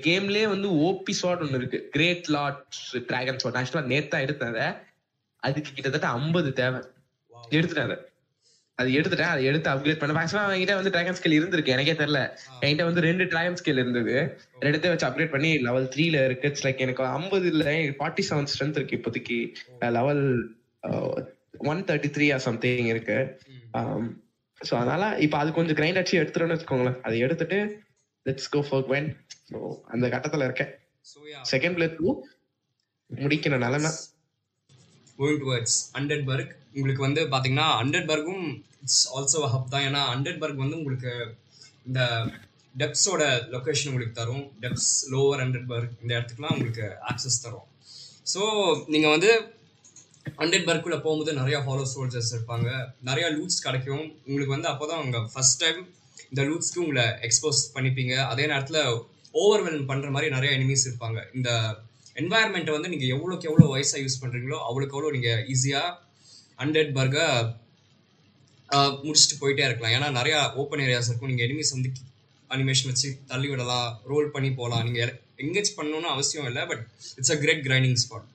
கேம்லயே 0.07 0.47
வந்து 0.49 0.69
ஓபி 0.89 1.13
ஸ்வாட் 1.21 1.43
ஒன்னு 1.45 1.59
இருக்கு. 1.61 1.79
கிரேட் 1.95 2.29
லாட் 2.37 2.65
டிராகன் 3.09 3.41
ஸ்வாட் 3.43 3.59
ஆக்சுவலா 3.61 3.85
நேத்தா 3.93 4.19
எடுத்தேன். 4.27 4.77
அதுக்கு 5.43 5.71
கிட்டத்தட்ட 5.75 6.09
ஐம்பது 6.19 6.51
தேவை. 6.61 6.81
எடுத்துட்டேன் 7.57 7.89
அதை. 7.89 7.97
அது 8.79 8.91
எடுத்துட்டேன். 8.99 9.33
அதை 9.33 9.43
எடுத்து 9.51 9.69
அப்கிரேட் 9.71 10.01
பண்ண. 10.01 10.21
ஆக்சுவலா 10.21 10.45
என்கிட்ட 10.55 10.75
வந்து 10.79 10.93
டிராகன் 10.95 11.17
ஸ்கில் 11.19 11.37
இருந்திருக்கு. 11.39 11.75
எனக்கே 11.75 11.95
தெரியல. 12.03 12.21
என்கிட்ட 12.63 12.85
வந்து 12.89 13.03
ரெண்டு 13.07 13.25
டிராகன் 13.33 13.59
ஸ்கில் 13.61 13.81
இருந்தது. 13.83 14.15
ரெண்டுத்தையும் 14.65 14.95
வச்சு 14.95 15.09
அப்கிரேட் 15.09 15.35
பண்ணி 15.35 15.51
லெவல் 15.67 15.89
த்ரீல 15.95 16.25
இருக்கு. 16.29 16.49
இட்ஸ் 16.51 16.65
லைக் 16.67 16.85
எனக்கு 16.87 17.05
ஐம்பது 17.19 17.49
இல்ல 17.53 17.65
ஃபார்ட்டி 17.99 18.25
செவன் 18.31 18.51
ஸ்ட்ரென்த் 18.53 18.79
இருக்கு 18.81 18.99
இப்போதைக்கு. 18.99 19.39
Level 19.99 20.25
one 21.73 21.83
thirty 21.91 22.11
three 22.17 22.29
or 22.37 22.47
something 22.49 22.91
இருக்கு. 22.95 23.19
ஸோ 24.61 24.73
அதனால 24.81 25.03
இப்போ 25.25 25.37
அது 25.43 25.51
கொஞ்சம் 25.59 25.79
கிரைண்ட் 25.79 25.99
அடிச்சு 26.01 26.21
எடுத்துட்டோம்னு 26.21 26.57
வச்சுக்கோங்களேன். 26.57 26.99
அதை 27.07 27.19
எடுத்துட்டு 27.27 27.59
let's 28.27 28.51
go 28.55 28.61
for 28.69 28.87
when 28.93 29.11
so 29.51 29.59
அந்த 29.95 30.07
கட்டத்துல 30.15 30.47
இருக்கேன். 30.49 30.73
செகண்ட் 31.53 31.77
பிளே 31.79 31.89
டூ 31.99 32.09
முடிக்கிற 33.11 33.55
நிலைமை 33.67 33.91
கோயிங் 35.21 35.41
டுவர்ட்ஸ் 35.45 35.79
அண்டன்பர்க் 36.01 36.53
உங்களுக்கு 36.77 37.07
வந்து 37.07 37.23
பார்த்தீங்கன்னா 37.33 37.69
அண்டன்பர்க்கும் 37.83 38.45
இட்ஸ் 38.83 39.03
ஆல்சோ 39.17 39.41
ஹப் 39.55 39.73
தான். 39.75 39.87
ஏன்னா 39.89 40.03
அண்டன்பர்க் 40.15 40.63
வந்து 40.65 40.79
உங்களுக்கு 40.81 41.13
இந்த 41.89 42.01
டெப்ஸோட 42.81 43.23
லொகேஷன் 43.55 43.91
உங்களுக்கு 43.91 44.19
தரும். 44.19 44.45
டெப்ஸ் 44.65 44.91
லோவர் 45.13 45.43
அண்டன்பர்க் 45.45 45.71
பர்க் 45.73 46.03
இந்த 46.03 46.13
இடத்துக்குலாம் 46.17 46.55
உங்களுக்கு 46.57 46.87
ஆக்சஸ் 47.11 47.43
தரும். 47.45 47.67
ஸோ 48.33 48.43
நீங்கள் 48.95 49.15
வந்து 49.15 49.31
அண்டன்பர்க்குள்ளே 50.43 50.99
போகும்போது 51.05 51.33
நிறைய 51.39 51.57
ஹாலோ 51.67 51.85
சோல்ஜர்ஸ் 51.93 52.33
இருப்பாங்க. 52.35 52.69
நிறைய 53.09 53.27
லூட்ஸ் 53.37 53.65
கிடைக்கும். 53.67 54.05
உங்களுக்கு 54.29 54.55
வந்து 54.57 54.71
அப்போ 54.73 54.85
தான் 54.91 55.01
அவங்க 55.01 55.19
ஃபஸ்ட் 55.33 55.61
டைம் 55.63 55.81
இந்த 56.31 56.43
லூட்ஸ்க்கு 56.49 56.83
உங்களை 56.85 57.07
எக்ஸ்போஸ் 57.27 57.61
பண்ணிப்பீங்க. 57.77 58.15
அதே 58.33 58.45
நேரத்தில் 58.53 58.83
ஓவர்வெல்ம் 59.43 59.89
பண்ணுற 59.91 60.09
மாதிரி 60.15 60.29
நிறைய 60.37 60.51
எனிமீஸ் 60.59 60.87
இருப்பாங்க. 60.89 61.19
இந்த 61.39 61.51
என்வாயர்மெண்ட்டை 62.21 62.71
வந்து 62.71 62.89
நீங்க 62.89 63.07
எவ்வளோக்கு 63.15 63.49
எவ்வளோ 63.51 63.67
வயசாக 63.75 64.01
யூஸ் 64.03 64.21
பண்றீங்களோ 64.23 64.59
அவ்வளோக்கு 64.69 64.95
எவ்வளோ 64.95 65.11
நீங்க 65.11 65.31
ஈஸியா 65.49 65.83
ஹண்ட்ரட் 66.59 66.93
பர்கை 66.93 67.27
முடிச்சுட்டு 69.03 69.37
போயிட்டே 69.41 69.65
இருக்கலாம். 69.65 69.95
ஏன்னா 69.97 70.11
நிறைய 70.11 70.53
ஓப்பன் 70.55 70.81
ஏரியாஸ் 70.81 71.09
இருக்கும். 71.09 71.29
நீங்க 71.29 71.45
எனிமீஸ் 71.45 71.71
வந்து 71.71 71.91
அனிமேஷன் 72.51 72.87
வச்சு 72.87 73.19
தள்ளி 73.27 73.49
விடலாம் 73.49 74.01
ரோல் 74.05 74.31
பண்ணி 74.31 74.53
போகலாம் 74.53 74.85
நீங்க 74.85 75.01
எங்கேஜ் 75.37 75.77
பண்ணணும்னு 75.77 76.11
அவசியம் 76.11 76.47
இல்லை 76.47 76.67
but 76.67 76.83
it's 77.17 77.31
a 77.31 77.37
great 77.37 77.67
grinding 77.67 77.97
spot 78.03 78.29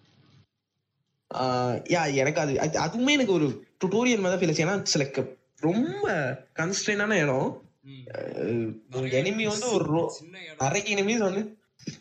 yeah 1.87 2.15
எனக்கு 2.15 2.39
அது 2.39 2.53
அது- 2.59 2.79
அதுவுமே 2.85 3.09
எனக்கு 3.09 3.33
ஒரு 3.33 3.47
டுட்டோரியல் 3.81 4.19
மாதிரி 4.19 4.39
ஃபீல் 4.41 4.61
ஏன்னா 4.65 4.75
லைக் 4.93 5.19
ரொம்ப 5.59 6.05
கன்ஸ்டன்டான 6.55 7.13
இடம். 7.23 7.49
ஒரு 8.93 9.07
எனிமி 9.11 9.45
வந்து 9.45 9.67
ஒரு 9.71 9.85
நிறைய 10.59 10.95
எனிமீஸ் 10.95 11.25
வந்து 11.27 11.41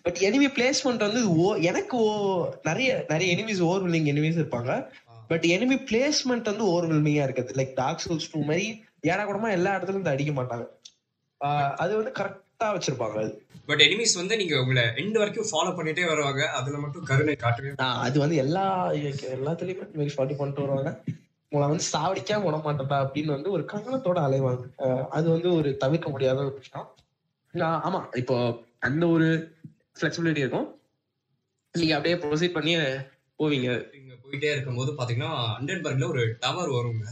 பட் 0.02 0.18
எனிமி 0.20 0.48
பிளேஸ்மெண்ட் 0.56 1.04
வந்து 1.06 1.36
ஓ 1.36 1.54
எனக்கு 1.54 1.96
ஓ 1.96 2.12
நிறைய 2.62 3.04
நிறைய 3.08 3.36
எனிமீஸ் 3.36 3.62
ஓவர்வெல்லிங் 3.68 4.08
எனிமீஸ் 4.12 4.40
இருப்பாங்க. 4.42 4.72
பட் 5.28 5.44
எனிமி 5.54 5.76
பிளேஸ்மெண்ட் 5.90 6.50
வந்து 6.50 6.64
ஓவர்வெல்மிங்கா 6.64 7.24
இருக்குது. 7.26 7.56
லைக் 7.58 7.74
டார்க் 7.74 8.02
சோல்ஸ் 8.08 8.30
டூ 8.32 8.40
மாதிரி 8.42 8.66
ஏடா 9.00 9.22
கூடமா 9.28 9.50
எல்லா 9.50 9.74
இடத்துலயும் 9.76 9.98
இருந்து 9.98 10.14
அடிக்க 10.14 10.32
மாட்டாங்க. 10.42 10.66
அது 11.82 11.92
வந்து 11.96 12.12
கரெக்டா 12.18 12.66
வச்சிருப்பாங்க 12.76 13.18
அது. 13.24 13.32
பட் 13.66 13.80
எனிமீஸ் 13.80 14.14
வந்து 14.14 14.36
நீங்க 14.36 14.60
உங்களை 14.60 14.82
எண்ட் 14.82 15.18
வரைக்கும் 15.20 15.48
ஃபாலோ 15.50 15.70
பண்ணிட்டே 15.76 16.06
வருவாங்க. 16.06 16.48
அதுல 16.50 16.78
மட்டும் 16.78 17.04
கருணை 17.04 17.36
காட்டவே 17.36 17.72
அது 18.06 18.18
வந்து 18.18 18.36
எல்லா 18.36 18.90
எல்லாத்துலயுமே 18.90 20.08
ஃபார்ட்டி 20.16 20.36
பண்ணிட்டு 20.36 20.64
வருவாங்க. 20.66 20.90
உங்களை 21.48 21.66
வந்து 21.72 21.86
சாவடிக்காம 21.92 22.44
விட 22.44 22.84
அப்படின்னு 23.02 23.34
வந்து 23.36 23.50
ஒரு 23.50 23.64
கங்கணத்தோட 23.72 24.20
அலைவாங்க. 24.26 24.64
அது 25.08 25.30
வந்து 25.30 25.52
ஒரு 25.54 25.76
தவிர்க்க 25.76 26.10
முடியாத 26.10 26.38
ஒரு 26.44 26.58
விஷயம். 26.60 26.88
நான் 27.50 27.82
ஆமா 27.82 28.16
இப்போ 28.16 28.36
அந்த 28.78 29.08
ஒரு 29.08 29.28
ஃப்ளெக்சிபிலிட்டி 29.96 30.42
இருக்கும். 30.44 30.68
நீங்கள் 31.74 31.96
அப்படியே 31.96 32.16
ப்ரொசீட் 32.22 32.56
பண்ணி 32.56 32.72
போவீங்க. 33.40 33.68
நீங்கள் 33.94 34.18
போயிட்டே 34.24 34.50
இருக்கும்போது 34.54 34.90
பார்த்தீங்கன்னா 34.98 35.32
அண்டன்பர்கில் 35.58 36.10
ஒரு 36.12 36.22
டவர் 36.44 36.72
வருங்க 36.76 37.06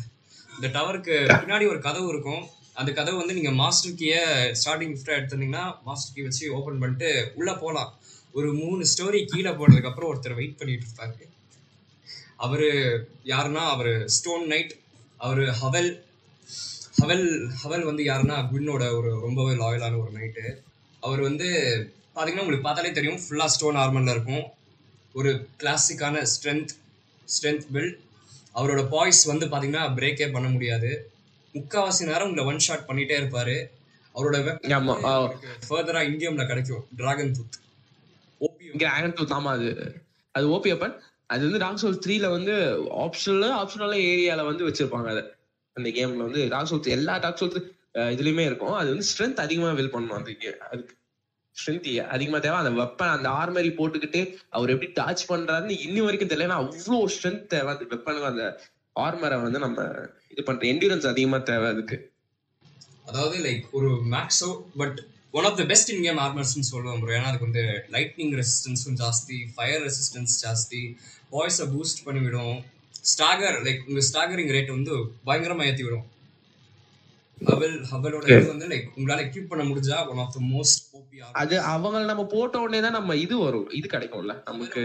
இந்த 0.57 0.69
டவருக்கு 0.77 1.15
பின்னாடி 1.43 1.65
ஒரு 1.73 1.81
கதவு 1.87 2.09
இருக்கும். 2.13 2.43
அந்த 2.81 2.91
கதவு 2.99 3.17
வந்து 3.21 3.37
நீங்கள் 3.39 3.59
மாஸ்டர் 3.63 3.97
கீயை 4.01 4.23
ஸ்டார்டிங் 4.61 4.93
கிஃப்டாக 4.95 5.19
எடுத்துருந்தீங்கன்னா 5.19 5.65
மாஸ்டர் 5.89 6.15
கீ 6.17 6.23
வச்சு 6.27 6.45
ஓப்பன் 6.59 6.81
பண்ணிட்டு 6.83 7.11
உள்ளே 7.39 7.55
போகலாம் 7.63 7.91
ஒரு 8.39 8.49
மூணு 8.61 8.83
ஸ்டோரி 8.93 9.21
கீழே 9.33 9.51
போனதுக்கப்புறம் 9.61 10.11
ஒருத்தர் 10.11 10.39
வெயிட் 10.39 10.59
பண்ணிட்டு 10.61 10.87
இருப்பாரு. 10.87 11.27
அவர் 12.45 12.67
யாருன்னா 13.33 13.65
அவர் 13.75 13.93
ஸ்டோன் 14.17 14.47
நைட் 14.53 14.73
அவர் 15.25 15.43
ஹவல் 15.61 15.91
ஹவல் 17.01 17.29
ஹவல் 17.63 17.85
வந்து 17.91 18.03
யாருன்னா 18.11 18.37
குவினோட 18.51 18.85
ஒரு 18.99 19.11
ரொம்பவே 19.27 19.53
லாயலான 19.63 19.99
ஒரு 20.05 20.13
நைட்டு 20.19 20.47
அவர் 21.03 21.21
வந்து 21.29 21.49
பாத்தீங்கன்னா 22.17 22.45
உங்களுக்கு 22.45 22.67
பார்த்தாலே 22.69 22.93
தெரியும். 22.93 23.21
ஃபுல்லா 23.25 23.45
ஸ்டோன் 23.45 23.77
ஆர்மர்ல 23.77 24.11
இருக்கும். 24.11 24.45
ஒரு 25.13 25.31
கிளாசிக்கான 25.61 26.25
ஸ்ட்ரென்த் 26.33 26.73
ஸ்ட்ரென்த் 27.29 27.67
பில்ட் 27.73 27.99
அவரோட 28.55 28.89
பாய்ஸ் 28.89 29.25
வந்து 29.25 29.47
பாத்தீங்கன்னா 29.47 29.85
பிரேக்கே 29.99 30.33
பண்ண 30.33 30.49
முடியாது. 30.49 30.91
முக்காவாசி 31.55 32.05
நேரம் 32.11 32.29
உங்களை 32.29 32.45
ஒன் 32.45 32.59
ஷாட் 32.59 32.89
பண்ணிட்டே 32.89 33.17
இருப்பாரு. 33.23 33.57
அவரோட 34.15 34.37
ஆமா 34.79 34.95
ஆஹ் 35.11 35.29
ஃபர்தரா 35.69 36.01
இந்தியம்ல 36.11 36.47
கிடைக்கும். 36.47 36.87
டிராகன் 36.97 37.33
டூத் 37.37 37.59
ஓபி 38.41 38.65
இங்க 38.73 38.91
ஆகன் 38.91 39.13
டூத் 39.13 39.37
ஆமா 39.39 39.51
அது. 39.57 39.69
அது 40.35 40.47
ஓபி 40.49 40.71
அப்பன் 40.73 40.95
அது 41.27 41.43
வந்து 41.45 41.59
டார்க் 41.59 41.83
சோல் 41.83 42.01
த்ரீல 42.07 42.31
வந்து 42.31 42.55
ஆப்ஷனல் 43.05 43.55
ஆப்ஷனல் 43.63 43.95
ஏரியால 44.13 44.45
வந்து 44.45 44.67
வச்சிருப்பாங்க 44.69 45.09
அதை. 45.09 45.23
அந்த 45.77 45.89
கேம்ல 45.89 46.25
வந்து 46.29 46.49
டார்க் 46.49 46.71
சோல்ஸ் 46.73 46.95
எல்லா 46.97 47.19
டார்க் 47.19 47.43
சோல்ஸ் 47.43 47.61
இதுலயுமே 48.15 48.45
இருக்கும். 48.51 48.73
அது 48.73 48.89
வந்து 48.89 49.07
ஸ்ட்ரென்த் 49.13 49.45
அதிகமா 49.47 49.71
வில் 49.73 49.91
பண்ணும் 49.91 50.17
அதுக்கு 50.17 50.51
அதுக்கு. 50.71 50.95
ஸ்ட்ரென்த் 51.57 51.89
அதிகமா 52.15 52.39
தேவை 52.39 52.59
அந்த 52.63 52.73
வெப்பன் 52.83 53.15
அந்த 53.17 53.29
ஆர்மரி 53.41 53.71
போட்டுக்கிட்டு 53.79 54.21
அவர் 54.57 54.73
எப்படி 54.75 54.89
டாச் 55.01 55.25
பண்றாருன்னு 55.31 55.75
இன்னி 55.87 56.01
வரைக்கும் 56.05 56.33
தெரியல. 56.33 56.57
அவ்வளோ 56.63 56.99
ஸ்ட்ரென்த் 57.15 57.47
தேவை 57.55 57.71
அந்த 57.75 57.87
வெப்பனுக்கு 57.95 58.31
அந்த 58.33 58.45
ஆர்மரை 58.97 59.37
வந்து 59.43 59.59
நம்ம 59.59 59.85
இது 60.33 60.43
பண்ற 60.43 60.63
என்டூரன்ஸ் 60.73 61.07
அதிகமா 61.13 61.39
தேவை 61.51 61.69
அதுக்கு. 61.75 61.97
அதாவது 63.05 63.37
லைக் 63.47 63.65
ஒரு 63.79 63.91
மேக்ஸோ 64.15 64.51
but 64.81 64.99
one 65.39 65.47
of 65.49 65.59
the 65.61 65.65
best 65.71 65.91
in 65.93 66.05
game 66.07 66.21
ஆர்மர்ஸ்னு 66.25 66.71
சொல்லுவோம் 66.73 67.01
ப்ரோ 67.03 67.15
ஏன்னா 67.19 67.29
அதுக்கு 67.31 67.49
வந்து 67.49 67.65
லைட்னிங் 67.95 68.35
ரெசிஸ்டன்ஸும் 68.41 68.99
ஜாஸ்தி 69.03 69.39
ஃபயர் 69.55 69.83
ரெசிஸ்டன்ஸ் 69.89 70.35
ஜாஸ்தி 70.45 70.83
வாய்ஸை 71.33 71.67
பூஸ்ட் 71.75 72.03
பண்ணிவிடும். 72.07 72.57
ஸ்டாகர் 73.13 73.57
லைக் 73.67 73.87
உங்க 73.89 74.03
ஸ்டாகரிங் 74.09 74.53
ரேட் 74.57 74.77
வந்து 74.77 74.95
பயங்கரமா 75.29 75.65
ஏற்றி 75.71 75.85
விடும் 75.87 76.07
ஹவல் 77.49 77.77
ஹவலோட 77.91 78.25
இது 78.35 78.49
வந்து 78.53 78.69
லைக் 78.73 78.89
உங்களால 78.97 79.23
எக்யூப் 79.27 79.51
பண்ண 79.51 79.63
முடிஞ்சா 79.71 79.99
one 80.11 80.21
of 80.25 80.35
the 80.37 80.41
most 80.53 80.83
OP 80.99 81.19
அது 81.43 81.55
அவங்கள 81.75 82.03
நம்ம 82.13 82.25
போட்ட 82.35 82.61
உடனே 82.65 82.81
தான் 82.87 82.99
நம்ம 82.99 83.17
இது 83.25 83.37
வரும். 83.45 83.69
இது 83.79 83.87
கிடைக்கும்ல. 83.95 84.35
நமக்கு 84.49 84.83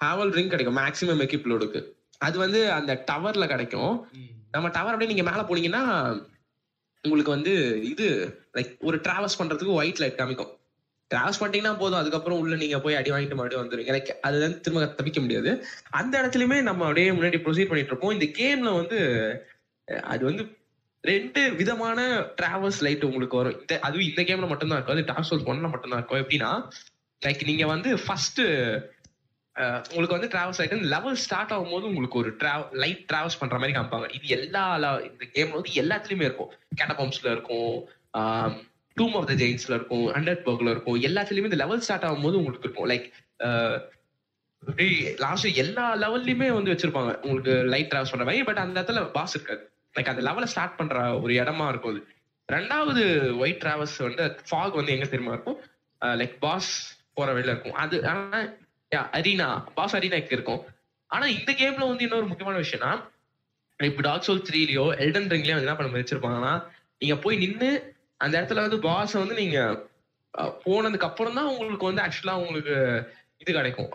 ஹாவல் 0.00 0.34
ரிங் 0.36 0.52
கிடைக்கும் 0.52 0.78
மேக்ஸிமம் 0.80 1.22
எக்யூப் 1.26 1.48
லோடுக்கு 1.52 1.80
அது 2.20 2.36
வந்து 2.44 2.60
அந்த 2.78 2.92
டவர்ல 3.10 3.46
கிடைக்கும். 3.46 3.94
நம்ம 4.54 4.66
டவர் 4.76 4.94
அப்படியே 4.94 5.12
நீங்க 5.12 5.24
மேல 5.30 5.42
போனீங்கன்னா 5.48 5.82
உங்களுக்கு 7.04 7.34
வந்து 7.36 7.52
இது 7.90 8.06
லைக் 8.56 8.72
ஒரு 8.88 8.96
டிராவல்ஸ் 9.06 9.38
பண்றதுக்கு 9.40 9.76
ஒயிட் 9.80 10.00
லைட் 10.02 10.20
காமிக்கும். 10.20 10.52
டிராவல்ஸ் 11.10 11.40
பண்ணிட்டீங்கன்னா 11.40 11.78
போதும். 11.82 12.00
அதுக்கப்புறம் 12.00 12.40
உள்ள 12.42 12.54
நீங்க 12.62 12.78
போய் 12.84 12.98
அடி 13.00 13.10
வாங்கிட்டு 13.12 13.38
மறுபடியும் 13.38 13.62
வந்துருங்க 13.62 13.92
எனக்கு 13.94 14.12
அது 14.26 14.42
வந்து 14.44 14.60
திரும்ப 14.64 14.88
தப்பிக்க 14.98 15.20
முடியாது. 15.20 15.50
அந்த 16.00 16.14
இடத்துலயுமே 16.20 16.58
நம்ம 16.70 16.84
அப்படியே 16.88 17.12
முன்னாடி 17.18 17.40
ப்ரொசீட் 17.46 17.70
பண்ணிட்டு 17.70 17.92
இருப்போம் 17.92 18.16
இந்த 18.16 18.28
கேம்ல 18.40 18.72
வந்து 18.80 18.98
அது 20.12 20.22
வந்து 20.30 20.42
ரெண்டு 21.04 21.40
விதமான 21.58 21.98
டிராவல்ஸ் 22.40 22.80
லைட் 22.84 23.04
உங்களுக்கு 23.08 23.40
வரும். 23.40 23.58
இந்த 23.60 23.74
அதுவும் 23.86 24.06
இந்த 24.10 24.22
கேம்ல 24.28 24.46
மட்டும்தான் 24.52 24.78
இருக்கும். 24.78 24.96
அது 24.96 25.08
டார்க் 25.10 25.28
சோல்ஸ் 25.28 25.48
ஒன்ல 25.50 25.68
மட்டும்தான் 25.72 26.00
இருக்கும். 26.00 26.22
எப்படின்னா 26.22 26.52
லைக் 27.22 27.42
நீங்க 27.50 27.66
வந்து 27.74 27.90
ஃபர்ஸ்ட் 28.04 28.40
உங்களுக்கு 29.90 30.16
வந்து 30.16 30.30
டிராவல்ஸ் 30.32 30.60
லைட் 30.62 30.74
லெவல் 30.94 31.16
ஸ்டார்ட் 31.22 31.52
ஆகும்போது 31.54 31.86
உங்களுக்கு 31.90 32.18
ஒரு 32.22 32.30
லைட் 32.82 33.04
டிராவல்ஸ் 33.12 33.38
பண்ற 33.40 33.56
மாதிரி 33.60 33.76
காமிப்பாங்க. 33.78 34.08
இது 34.16 34.26
எல்லா 34.38 34.64
இந்த 35.08 35.24
கேம்ல 35.36 35.56
வந்து 35.58 35.72
எல்லாத்துலயுமே 35.82 36.26
இருக்கும். 36.28 36.52
கேட்டபம்ஸ்ல 36.80 37.26
இருக்கும் 37.36 37.72
டூம் 38.96 39.16
ஆஃப் 39.18 39.28
த 39.30 39.34
ஜெயின்ஸ்ல 39.40 39.76
இருக்கும் 39.78 40.06
அண்டர் 40.18 40.44
பர்க்ல 40.46 40.72
இருக்கும். 40.74 41.00
எல்லாத்துலயுமே 41.08 41.50
இந்த 41.50 41.60
லெவல் 41.62 41.82
ஸ்டார்ட் 41.86 42.06
ஆகும்போது 42.10 42.38
உங்களுக்கு 42.40 42.68
இருக்கும். 42.68 42.90
லைக் 42.92 43.08
லாஸ்ட் 45.24 45.48
எல்லா 45.64 45.84
லெவல்லையுமே 46.04 46.48
வந்து 46.58 46.72
வச்சிருப்பாங்க. 46.72 47.12
உங்களுக்கு 47.24 47.56
லைட் 47.74 47.90
டிராவல்ஸ் 47.92 48.14
பண்ற 48.14 48.26
மாதிரி 48.30 48.46
பட் 48.50 48.62
அந்த 48.66 48.76
இடத்துல 48.82 49.02
பாஸ் 49.18 49.36
இருக்காது. 49.38 49.62
லைக் 49.98 50.12
அந்த 50.12 50.22
லெவலை 50.28 50.48
ஸ்டார்ட் 50.52 50.78
பண்ற 50.80 50.96
ஒரு 51.24 51.32
இடமா 51.42 51.66
இருக்கும் 51.72 51.92
அது. 51.94 52.02
ரெண்டாவது 52.48 53.02
ஒயிட் 53.42 53.62
டிராவல்ஸ் 53.64 53.98
வந்து 54.06 54.24
ஃபாக் 54.48 54.78
வந்து 54.80 54.94
எங்க 54.96 55.06
தெரியுமா 55.12 55.34
இருக்கும்? 55.36 55.58
லைக் 56.20 56.34
பாஸ் 56.44 56.70
போற 57.16 57.28
வழியில 57.36 57.54
இருக்கும். 57.54 57.76
அது 57.82 57.96
ஆனா 58.10 58.40
அரீனா 59.16 59.48
பாஸ் 59.78 59.96
அரீனாக்கு 59.98 60.36
இருக்கும். 60.38 60.62
ஆனா 61.10 61.26
இந்த 61.36 61.50
கேம்ல 61.60 61.84
வந்து 61.90 62.04
இன்னொரு 62.06 62.26
முக்கியமான 62.30 62.58
விஷயம்னா 62.64 62.92
இப்ப 63.80 64.02
டாக் 64.06 64.26
சோல் 64.26 64.46
த்ரீலயோ 64.48 64.84
எல்டன் 65.04 65.28
ரிங்லயோ 65.32 65.56
வந்து 65.56 65.68
என்ன 65.68 65.76
பண்ண 65.78 66.00
வச்சிருப்பாங்கன்னா 66.00 66.54
நீங்க 67.02 67.16
போய் 67.24 67.40
நின்று 67.42 67.70
அந்த 68.24 68.34
இடத்துல 68.38 68.62
வந்து 68.66 68.78
பாஸ் 68.86 69.14
வந்து 69.22 69.36
நீங்க 69.42 69.58
போனதுக்கு 70.64 71.08
அப்புறம் 71.08 71.36
தான் 71.38 71.50
உங்களுக்கு 71.52 71.88
வந்து 71.90 72.02
ஆக்சுவலா 72.04 72.34
உங்களுக்கு 72.44 72.74
இது 73.42 73.50
கிடைக்கும். 73.58 73.90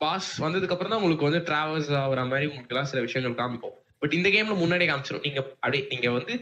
பாஸ் 0.00 0.28
வந்ததுக்கு 0.44 0.74
அப்புறம் 0.74 0.92
தான் 0.92 1.00
உங்களுக்கு 1.00 1.28
வந்து 1.28 1.40
டிராவல்ஸ் 1.48 1.90
ஆகுற 2.02 2.22
மாதிரி 2.30 2.48
உங்களுக்கு 2.50 2.74
எல்லாம் 2.74 2.90
சில 2.92 3.02
விஷயங்கள் 3.06 3.40
காமிக்கும். 3.40 3.76
பட் 4.04 4.16
இந்த 4.18 4.30
கேம்ல 4.36 4.54
முன்னாடியே 4.62 4.88
காமிச்சிடும் 4.92 5.26
நீங்க 5.26 5.40
அப்படியே 5.64 5.84
நீங்க 5.92 6.08
வந்து 6.16 6.32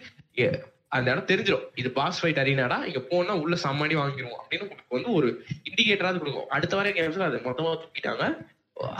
அந்த 0.96 1.06
இடம் 1.12 1.28
தெரிஞ்சிடும் 1.28 1.66
இது 1.80 1.88
பாஸ் 1.98 2.18
ஃபைட் 2.20 2.40
அரீனாடா 2.40 2.76
இங்க 2.88 3.00
போனா 3.10 3.34
உள்ள 3.42 3.54
சம்மாடி 3.64 3.94
வாங்கிடுவோம் 4.00 4.40
அப்படின்னு 4.40 4.64
உங்களுக்கு 4.66 4.96
வந்து 4.96 5.10
ஒரு 5.18 5.28
இண்டிகேட்டராக 5.68 6.20
கொடுக்கும். 6.22 6.48
அடுத்த 6.54 6.74
வர 6.78 6.88
கேம்ஸ்ல 6.96 7.28
அது 7.28 7.38
மொத்தமா 7.46 7.70
தூக்கிட்டாங்க. 7.82 8.24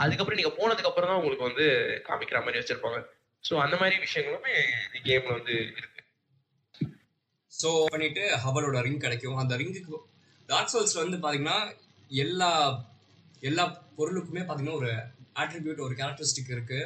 அதுக்கப்புறம் 0.03 0.39
நீங்க 0.39 0.51
போனதுக்கு 0.59 0.89
அப்புறம் 0.91 1.09
தான் 1.11 1.19
உங்களுக்கு 1.19 1.45
வந்து 1.49 1.65
காமிக்கிற 2.07 2.39
மாதிரி 2.45 2.59
வச்சிருப்பாங்க. 2.61 2.99
சோ 3.43 3.53
அந்த 3.65 3.75
மாதிரி 3.81 3.95
விஷயங்களுமே 4.05 4.53
இந்த 4.85 4.99
கேம்ல 5.09 5.35
வந்து 5.39 5.55
இருக்கு. 5.79 6.01
ஸோ 7.53 7.69
பண்ணிட்டு 7.93 8.23
ஹவலோட 8.45 8.81
ரிங் 8.87 9.03
கிடைக்கும். 9.05 9.37
அந்த 9.43 9.53
ரிங்குக்கு 9.61 9.99
டார்க் 10.49 10.73
சோல்ஸ்ல 10.73 11.03
வந்து 11.05 11.19
பாத்தீங்கன்னா 11.25 11.59
எல்லா 12.25 12.51
எல்லா 13.49 13.65
பொருளுக்குமே 13.99 14.43
பாத்தீங்கன்னா 14.47 14.79
ஒரு 14.81 14.91
ஆட்ரிபியூட் 15.41 15.85
ஒரு 15.87 15.95
கேரக்டரிஸ்டிக் 16.01 16.53
இருக்கு. 16.55 16.81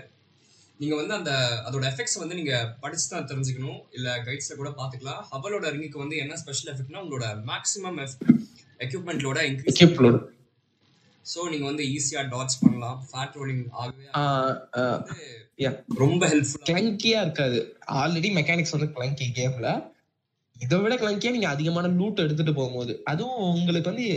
நீங்க 0.81 0.95
வந்து 0.99 1.13
அந்த 1.17 1.31
அதோட 1.67 1.83
எஃபெக்ட்ஸ் 1.91 2.19
வந்து 2.21 2.37
நீங்க 2.39 2.55
படிச்சு 2.81 3.05
தான் 3.11 3.27
தெரிஞ்சுக்கணும். 3.29 3.79
இல்ல 3.97 4.07
கைட்ஸ்ல 4.25 4.55
கூட 4.59 4.69
பாத்துக்கலாம். 4.79 5.21
ஹவலோட 5.33 5.71
ரிங்குக்கு 5.75 6.03
வந்து 6.03 6.17
என்ன 6.23 6.35
ஸ்பெஷல் 6.41 6.71
எஃபெக்ட்னா 6.73 7.01
உங்களோட 7.03 7.27
மேக்ஸிமம் 7.51 7.97
எக்யூப்மெண்ட்டோட 8.85 9.39
இன்க்ரீஸ். 9.49 9.79
ஸோ 11.25 11.39
நீங்க 11.51 11.65
வந்து 11.69 11.85
ஈஸியா 11.95 12.21
டாட்ச் 12.33 12.57
பண்ணலாம். 12.63 12.99
ஃபேட் 13.07 13.33
ரோலிங் 13.39 13.63
ஆகவே. 13.79 14.05
ரொம்ப 16.03 16.21
ஹெல்ப்ஃபுல்லா 16.33 16.67
கிளங்கியா 16.69 17.19
இருக்காது. 17.25 17.59
ஆல்ரெடி 18.01 18.29
மெக்கானிக்ஸ் 18.37 18.75
வந்து 18.75 18.89
கிளங்கி 18.97 19.27
கேம்ல 19.39 19.69
இதை 20.55 20.77
விட 20.83 20.93
கிளங்கியா 21.01 21.31
நீங்க 21.35 21.49
அதிகமான 21.55 21.87
லூட் 21.97 22.23
எடுத்துட்டு 22.25 22.53
போகும்போது 22.59 22.93
அதுவும் 23.11 23.41
உங்களுக்கு 23.57 23.91
வந்து 23.91 24.07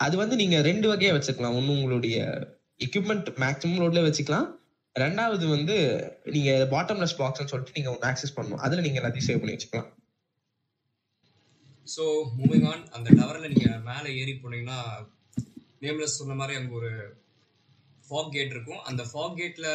அது 0.00 0.14
வந்து 0.22 0.34
நீங்க 0.42 0.56
ரெண்டு 0.68 0.86
வகையா 0.90 1.14
வச்சுக்கலாம். 1.14 1.56
ஒண்ணு 1.58 1.76
உங்களுடைய 1.78 2.18
எக்யூப்மெண்ட் 2.86 3.28
மேக்ஸிமம் 3.42 3.80
லோட்ல 3.82 4.02
வச்சுக்கலாம். 4.08 4.46
ரெண்டாவது 5.02 5.44
வந்து 5.54 5.76
நீங்க 6.34 6.50
பாட்டம்லெஸ் 6.72 7.18
பாக்ஸ்னு 7.20 7.50
சொல்லிட்டு 7.52 7.76
நீங்க 7.76 7.90
ஒன்று 7.92 8.08
ஆக்சஸ் 8.10 8.34
பண்ணணும். 8.36 8.62
அதுல 8.66 8.82
நீங்க 8.84 8.98
எல்லாத்தையும் 9.00 9.28
சேவ் 9.28 9.40
பண்ணி 9.40 9.54
வச்சுக்கலாம். 9.54 9.88
ஸோ 11.94 12.04
மூவிங் 12.40 12.66
ஆன் 12.72 12.84
அந்த 12.96 13.08
டவரில் 13.18 13.52
நீங்கள் 13.54 13.82
மேலே 13.88 14.08
ஏறி 14.20 14.34
போனீங்கன்னா 14.42 14.78
நேம்லெஸ் 15.84 16.18
சொன்ன 16.20 16.36
மாதிரி 16.40 16.58
அங்கே 16.58 16.74
ஒரு 16.80 16.92
ஃபாக் 18.06 18.32
கேட் 18.36 18.54
இருக்கும். 18.54 18.82
அந்த 18.90 19.02
ஃபாக் 19.10 19.36
கேட்டில் 19.40 19.72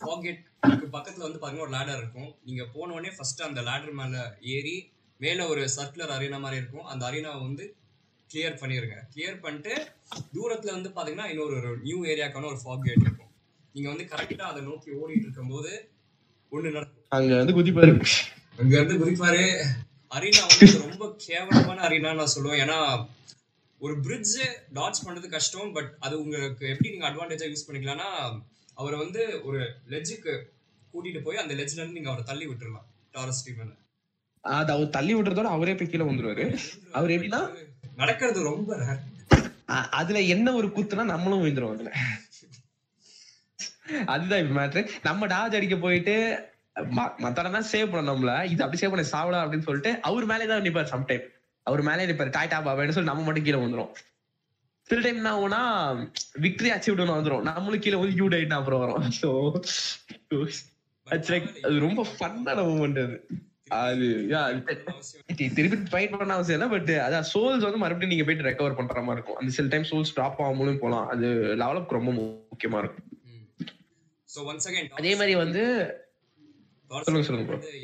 ஃபாக் 0.00 0.24
கேட்டுக்கு 0.26 0.88
பக்கத்தில் 0.96 1.26
வந்து 1.26 1.38
பார்த்தீங்கன்னா 1.38 1.66
ஒரு 1.66 1.76
லேடர் 1.76 2.00
இருக்கும். 2.02 2.30
நீங்கள் 2.48 2.70
போன 2.76 2.94
உடனே 2.96 3.12
ஃபஸ்ட்டு 3.18 3.46
அந்த 3.48 3.60
லேடர் 3.68 3.98
மேலே 4.00 4.22
ஏறி 4.54 4.76
மேலே 5.20 5.42
ஒரு 5.52 5.64
சர்க்குலர் 5.76 6.14
அரினா 6.16 6.40
மாதிரி 6.44 6.60
இருக்கும். 6.62 6.86
அந்த 6.92 7.02
அரினாவை 7.10 7.40
வந்து 7.48 7.66
கிளியர் 8.30 8.60
பண்ணிடுங்க 8.62 8.96
கிளியர் 9.12 9.42
பண்ணிட்டு 9.44 9.74
தூரத்தில் 10.36 10.76
வந்து 10.76 10.90
பார்த்தீங்கன்னா 10.94 11.28
இன்னொரு 11.32 11.76
நியூ 11.86 11.98
ஏரியாக்கான 12.12 12.48
ஒரு 12.52 12.60
ஃபாக் 12.64 12.86
கேட் 12.88 13.04
இருக்கும். 13.06 13.23
நீங்கள் 13.74 13.92
வந்து 13.92 14.04
கரெக்டாக 14.10 14.50
அதை 14.50 14.60
நோக்கி 14.68 14.90
ஓடிட்டு 15.00 15.26
இருக்கும்போது 15.26 15.70
ஒன்று 16.52 16.74
நடக்கும் 16.76 17.02
அங்க 17.16 17.32
வந்து 17.40 17.54
குதிப்பாரு. 17.58 17.92
அங்க 18.60 18.72
இருந்து 18.78 18.96
குதிப்பாரு. 19.02 19.44
அரீனா 20.12 20.42
வந்து 20.50 20.66
ரொம்ப 20.86 21.04
கேவலமான 21.26 21.78
அரீனா 21.86 22.10
நான் 22.20 22.34
சொல்லுவேன். 22.34 22.60
ஏன்னா 22.64 22.78
ஒரு 23.80 23.94
பிரிட்ஜ் 24.04 24.34
டாட்ச் 24.78 25.04
பண்றது 25.06 25.28
கஷ்டம் 25.36 25.72
பட் 25.76 25.90
அது 26.06 26.14
உங்களுக்கு 26.22 26.64
எப்படி 26.72 26.92
நீங்க 26.92 27.08
அட்வான்டேஜா 27.10 27.48
யூஸ் 27.50 27.66
பண்ணிக்கலாம்னா 27.66 28.08
அவரை 28.78 28.96
வந்து 29.04 29.22
ஒரு 29.48 29.58
லெஜ்ஜுக்கு 29.94 30.34
கூட்டிட்டு 30.94 31.22
போய் 31.26 31.42
அந்த 31.42 31.54
லெஜ்ல 31.60 31.80
இருந்து 31.80 31.98
நீங்க 31.98 32.12
அவரை 32.12 32.24
தள்ளி 32.30 32.46
விட்டுறலாம் 32.50 32.86
டாரஸ் 33.14 33.40
ஸ்டீவன் 33.40 33.74
அது 34.44 34.70
அவர் 34.74 34.94
தள்ளி 34.96 35.12
விடுறதோட 35.14 35.50
அவரே 35.56 35.74
போய் 35.76 35.90
கீழே 35.92 36.06
வந்துருவாரு. 36.08 36.44
அவர் 36.98 37.14
எப்படின்னா 37.16 37.42
நடக்கிறது 38.02 38.50
ரொம்ப 38.50 38.70
அதுல 39.98 40.20
என்ன 40.34 40.48
ஒரு 40.60 40.68
குத்துனா 40.76 41.04
நம்மளும் 41.12 41.42
விழுந்துரும் 41.42 41.74
அதுல. 41.74 41.90
அதுதான் 44.12 44.42
இப்ப 44.42 44.54
மேட்ரு 44.58 44.82
நம்ம 45.06 45.26
டாஜ் 45.34 45.56
அடிக்க 45.58 45.76
போயிட்டு 45.84 46.16
மத்தனா 47.24 47.60
சேவ் 47.72 47.90
பண்ண 47.90 48.04
நம்மள. 48.10 48.32
இது 48.52 48.62
அப்படி 48.64 48.80
சேவ் 48.80 48.92
பண்ண 48.92 49.04
சாவடா 49.14 49.42
அப்படின்னு 49.44 49.66
சொல்லிட்டு 49.68 49.90
அவர் 50.08 50.24
மேலே 50.32 50.46
தான் 50.52 50.64
நிப்பார் 50.66 50.92
சம்டைம் 50.94 51.24
அவர் 51.66 51.82
மேலே 51.88 52.06
நிப்பார். 52.10 52.34
டாய்டா 52.36 52.58
பாபான்னு 52.66 52.96
சொல்லி 52.96 53.10
நம்ம 53.10 53.24
மட்டும் 53.26 53.46
கீழே 53.46 53.60
வந்துரும் 53.64 53.92
சில 54.90 55.00
டைம் 55.04 55.20
என்ன 55.20 55.30
ஆகும்னா 55.34 55.60
விக்டரி 56.44 56.70
அச்சீவ்டு 56.74 57.04
வந்துரும். 57.10 57.44
நம்மளும் 57.50 57.84
கீழே 57.84 57.98
வந்து 58.00 58.18
யூ 58.20 58.26
டைட் 58.34 58.58
அப்புறம் 58.58 58.82
வரும். 58.84 59.06
ஸோ 59.20 59.28
அது 61.06 61.78
ரொம்ப 61.86 62.02
ஃபன்னான 62.16 62.66
மூமெண்ட் 62.68 63.00
அது. 63.04 63.16
அது 63.82 64.06
திருப்பி 65.56 65.76
ஃபைட் 65.92 66.18
பண்ண 66.18 66.34
அவசியம் 66.36 66.58
இல்லை 66.58 66.68
பட் 66.74 66.90
அதான் 67.06 67.28
சோல்ஸ் 67.32 67.66
வந்து 67.66 67.82
மறுபடியும் 67.84 68.12
நீங்க 68.12 68.26
போயிட்டு 68.26 68.48
ரெக்கவர் 68.48 68.78
பண்ற 68.80 69.02
மாதிரி 69.06 69.18
இருக்கும். 69.18 69.38
அந்த 69.40 69.52
சில 69.56 69.68
டைம் 69.74 69.88
சோல்ஸ் 69.90 70.14
ட்ராப் 70.16 70.40
ஆகாமலும் 70.44 70.82
போலாம் 70.84 71.06
அது 71.14 71.28
லெவலப் 71.62 71.96
ரொம்ப 71.98 72.12
முக்கியமா 72.18 72.80
இருக்கும். 72.84 73.08
ஸோ 74.34 74.40
ஒன்ஸ் 74.50 74.68
அகைன் 74.70 74.88
அதே 75.00 75.12
மாதிரி 75.20 75.34
வந்து 75.44 75.62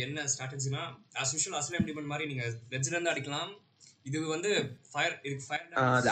என்ன 0.05 0.25
ஸ்ட்ராட்டஜினா 0.33 0.83
ஆஸ் 1.21 1.33
யூஷுவல் 1.35 1.59
அஸ்லாம் 1.61 1.87
டிமன் 1.89 2.11
மாதிரி 2.13 2.25
நீங்க 2.31 2.45
லெஜ்ல 2.73 2.95
இருந்து 2.97 3.13
அடிக்கலாம். 3.13 3.51
இது 4.09 4.19
வந்து 4.35 4.51
ஃபயர் 4.91 5.15
இதுக்கு 5.27 5.45
ஃபயர் 5.47 5.65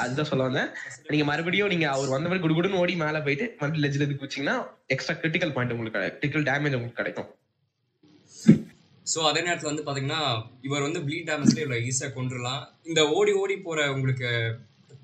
அதுதான் 0.02 0.28
சொல்ல 0.30 0.46
வந்தேன். 0.48 0.70
நீங்க 1.12 1.24
மறுபடியும் 1.30 1.70
நீங்க 1.72 1.86
அவர் 1.94 2.14
வந்த 2.14 2.28
மாதிரி 2.30 2.42
குடுகுடுன்னு 2.44 2.80
ஓடி 2.82 2.94
மேல 3.02 3.20
போயிட்டு 3.26 3.46
மறுபடியும் 3.60 3.84
லெஜ்ல 3.86 4.02
இருந்து 4.02 4.20
குச்சிங்கன்னா 4.22 4.56
எக்ஸ்ட்ரா 4.94 5.14
கிரிட்டிக்கல் 5.20 5.54
பாயிண்ட் 5.56 5.74
உங்களுக்கு 5.76 6.00
கிரிட்டிக்கல் 6.06 6.46
டேமேஜ் 6.48 6.76
உங்களுக்கு 6.78 7.00
கிடைக்கும். 7.02 7.28
ஸோ 9.06 9.20
அதே 9.30 9.42
நேரத்தில் 9.48 9.70
வந்து 9.70 9.84
பார்த்தீங்கன்னா 9.86 10.22
இவர் 10.68 10.86
வந்து 10.86 11.02
ப்ளீட் 11.06 11.28
டேமேஜ்லேயே 11.30 11.64
இவ்வளோ 11.66 11.80
ஈஸியாக 11.90 12.14
கொண்டுடலாம் 12.16 12.62
இந்த 12.90 13.02
ஓடி 13.18 13.34
ஓடி 13.42 13.56
போகிற 13.66 13.86
உங்களுக்கு 13.96 14.30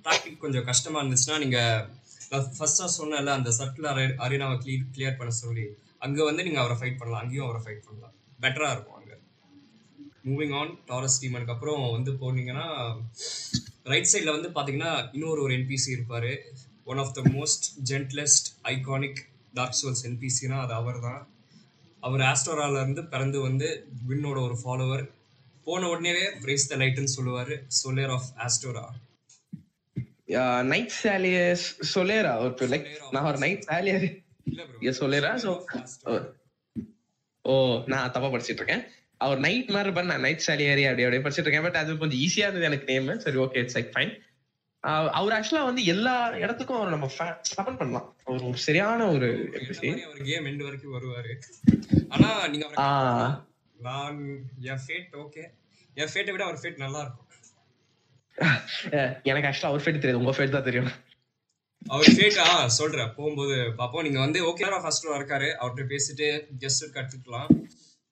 டாக்டிக் 0.09 0.43
கொஞ்சம் 0.45 0.66
கஷ்டமாக 0.70 1.03
இருந்துச்சுன்னா 1.03 1.39
நீங்கள் 1.45 1.85
ஃபர்ஸ்ட்டாக 2.31 2.91
சொன்னல 2.99 3.33
அந்த 3.39 3.51
சர்க்கிள் 3.59 3.89
அரீனாவை 4.27 4.57
க்ளீ 4.64 4.75
கிளியர் 4.95 5.18
பண்ண 5.18 5.33
சொல்லி 5.43 5.66
அங்கே 5.99 6.22
வந்து 6.25 6.45
நீங்கள் 6.47 6.62
அவரை 6.62 6.77
ஃபைட் 6.81 6.99
பண்ணலாம் 7.01 7.22
அங்கேயும் 7.22 7.47
அவரை 7.47 7.61
ஃபைட் 7.64 7.85
பண்ணலாம். 7.87 8.14
பெட்டராக 8.41 8.75
இருக்கும் 8.75 8.99
அங்கே. 9.01 9.16
மூவிங் 10.29 10.55
ஆன் 10.61 10.72
டாரஸ் 10.89 11.20
டீமனுக்கு 11.22 11.55
அப்புறம் 11.55 11.83
வந்து 11.91 12.12
போனீங்கன்னா 12.22 12.66
ரைட் 13.93 14.11
சைடில் 14.12 14.35
வந்து 14.37 14.49
பார்த்தீங்கன்னா 14.49 14.93
இன்னொரு 15.12 15.41
ஒரு 15.43 15.53
என்பிசி 15.59 15.89
இருப்பார். 15.89 16.31
One 16.87 16.99
of 16.99 17.14
the 17.14 17.22
most 17.37 17.66
gentlest 17.91 18.49
iconic 18.64 19.20
dark 19.55 19.79
souls 19.81 20.05
என்பிசினா 20.09 20.57
அது 20.61 20.75
அவர் 20.75 21.01
தான் 21.01 21.22
அவர் 22.03 22.22
ஆஸ்டோராலேருந்து 22.31 23.03
பிறந்து 23.09 23.39
வந்து 23.41 23.68
வின்னோட 24.09 24.39
ஒரு 24.49 24.57
ஃபாலோவர் 24.62 25.05
போன 25.66 25.87
உடனேவே 25.89 26.25
பிரேஸ் 26.43 26.68
த 26.70 26.77
லைட்டுன்னு 26.77 27.14
சொல்லுவார் 27.16 27.53
சோலேர் 27.79 28.12
ஆஃப் 28.12 28.29
ஆஸ்டோரா 28.47 28.85
நைட் 30.72 30.95
சாலியஸ் 31.03 31.64
சொலேரா 31.95 32.35
ஒரு 32.45 32.68
லைக் 32.68 32.87
நான் 33.11 33.29
ஒரு 33.31 33.39
நைட் 33.39 33.64
சாலியர் 33.70 34.07
சொலேரா 35.01 35.33
ஸோ 35.45 35.53
ஓ 37.45 37.55
நான் 37.87 38.12
தப்பா 38.12 38.29
படிச்சிட்டு 38.29 38.62
இருக்கேன் 38.62 38.85
அவர் 39.20 39.39
நைட் 39.39 39.72
மாதிரி 39.75 39.89
இருப்பாரு 39.89 40.12
நான் 40.12 40.25
நைட் 40.27 40.47
சாலியரி 40.47 40.85
அப்படி 40.89 41.05
அப்படியே 41.05 41.25
படிச்சிட்டு 41.25 41.49
இருக்கேன் 41.49 41.66
பட் 41.66 41.81
அது 41.83 41.99
கொஞ்சம் 41.99 42.20
ஈஸியா 42.20 42.47
இருந்தது 42.47 42.68
எனக்கு 42.70 42.89
நேம் 42.93 43.11
சரி 43.18 43.37
ஓகே 43.37 43.61
இட்ஸ் 43.62 43.77
லைக் 43.79 43.93
ஃபைன் 43.95 44.14
அவர் 45.18 45.35
ஆக்சுவலா 45.37 45.64
வந்து 45.64 45.83
எல்லா 45.85 46.14
இடத்துக்கும் 46.35 46.79
அவர் 46.79 46.91
நம்ம 46.91 47.07
ஸ்டபன் 47.49 47.79
பண்ணலாம். 47.79 48.09
அவர் 48.25 48.43
ஒரு 48.43 48.59
சரியான 48.59 49.07
ஒரு. 49.07 49.29
அவர் 50.09 50.22
கேம் 50.22 50.47
எண்ட் 50.47 50.64
வரைக்கும் 50.66 50.95
வருவாரு. 50.97 51.33
ஆனா 52.09 52.31
நீங்க 52.49 52.66
நான் 53.77 54.18
என் 54.70 54.83
ஃபேட் 54.85 55.14
ஓகே 55.16 55.45
என் 55.97 56.12
ஃபேட்டை 56.12 56.33
விட 56.33 56.45
அவர் 56.45 56.61
ஃபேட் 56.62 56.83
நல்லா 56.85 57.01
இருக்கும். 57.01 57.24
எனக்கு 59.22 59.49
ஆக்சுவலா 59.49 59.72
அவர் 59.72 59.80
ஃபேட் 59.80 59.99
தெரியாது. 59.99 60.18
உங்க 60.18 60.32
ஃபேட் 60.32 60.51
தான் 60.51 60.62
தெரியும். 60.62 60.91
அவர் 61.87 62.14
ஃபேட் 62.16 62.39
ஆ? 62.39 62.68
சொல்றேன். 62.68 63.14
போகும்போது 63.16 63.74
பாப்போம். 63.78 64.03
நீங்க 64.03 64.18
வந்து 64.18 64.47
ஓகே 64.47 64.70
ஃபர்ஸ்ட் 64.82 65.07
இருக்காரு. 65.07 65.49
அவர்கிட்ட 65.61 65.85
பேசிட்டு 65.95 66.47
ஜஸ்ட் 66.59 66.85
கத்துக்கலாம் 66.95 67.51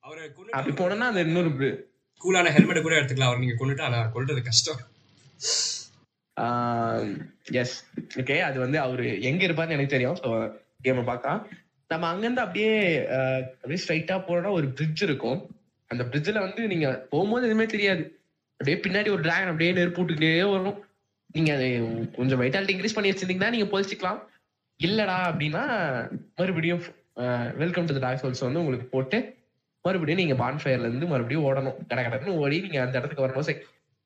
அவரை 0.00 0.30
அப்படி 0.52 0.84
போனோம்னா 0.84 1.08
அந்த 1.08 1.20
இன்னொரு 1.20 1.50
கூலான 2.20 2.50
ஹெல்மெட் 2.50 2.82
கூட 2.82 2.94
எடுத்துக்கலாம். 2.94 3.30
அவர் 3.30 3.38
நீங்க 3.38 3.64
கொண்டுட்டு 3.64 3.82
ஆனா 3.82 4.10
கொல்றது 4.14 4.42
கஷ்டம். 4.42 4.80
எஸ் 7.52 7.84
ஓகே 8.18 8.40
அது 8.40 8.60
வந்து 8.60 8.78
அவரு 8.80 9.20
எங்க 9.20 9.46
இருப்பாருன்னு 9.46 9.70
எனக்கு 9.70 9.90
தெரியும். 9.90 10.16
ஸோ 10.16 10.52
கேம 10.84 11.04
பார்க்கலாம். 11.04 11.48
நம்ம 11.88 12.06
அங்கிருந்து 12.06 12.40
அப்படியே 12.40 13.06
அப்படியே 13.54 13.80
ஸ்ட்ரைட்டா 13.86 14.16
போனோம்னா 14.28 14.50
ஒரு 14.50 14.68
பிரிட்ஜ் 14.68 15.02
இருக்கும். 15.02 15.50
அந்த 15.86 16.04
பிரிட்ஜில் 16.04 16.40
வந்து 16.40 16.66
நீங்க 16.66 17.06
போகும்போது 17.10 17.46
எதுவுமே 17.46 17.66
தெரியாது. 17.66 18.21
அப்படியே 18.62 18.82
பின்னாடி 18.82 19.10
ஒரு 19.10 19.20
டிராகன் 19.20 19.46
அப்படியே 19.46 19.72
நெருப்பு 19.72 20.02
விட்டுக்கிட்டே 20.02 20.50
வரும். 20.50 20.84
நீங்க 21.32 21.54
அதை 21.54 21.80
கொஞ்சம் 22.10 22.40
வைட்டாலிட்டி 22.40 22.70
இன்க்ரீஸ் 22.70 22.94
பண்ணி 22.94 23.10
வச்சிருந்தீங்கன்னா 23.10 23.50
நீங்க 23.50 23.80
பொழிச்சிக்கலாம் 23.80 24.22
இல்லடா 24.82 25.32
அப்படின்னா 25.32 26.08
மறுபடியும் 26.36 26.82
வெல்கம் 27.56 27.84
டு 27.84 27.98
டாக் 27.98 28.24
சோல்ஸ் 28.24 28.40
வந்து 28.40 28.58
உங்களுக்கு 28.58 28.86
போட்டு 28.86 29.36
மறுபடியும் 29.82 30.26
நீங்க 30.26 30.50
பான்ஃபயர்ல 30.50 30.78
இருந்து 30.78 31.06
மறுபடியும் 31.06 31.44
ஓடணும். 31.44 31.74
கட 31.88 32.02
கடன்னு 32.02 32.28
ஓடி 32.28 32.60
நீங்க 32.60 32.80
அந்த 32.80 32.98
இடத்துக்கு 32.98 33.26
வரணும். 33.26 33.40
சரி. 33.40 33.58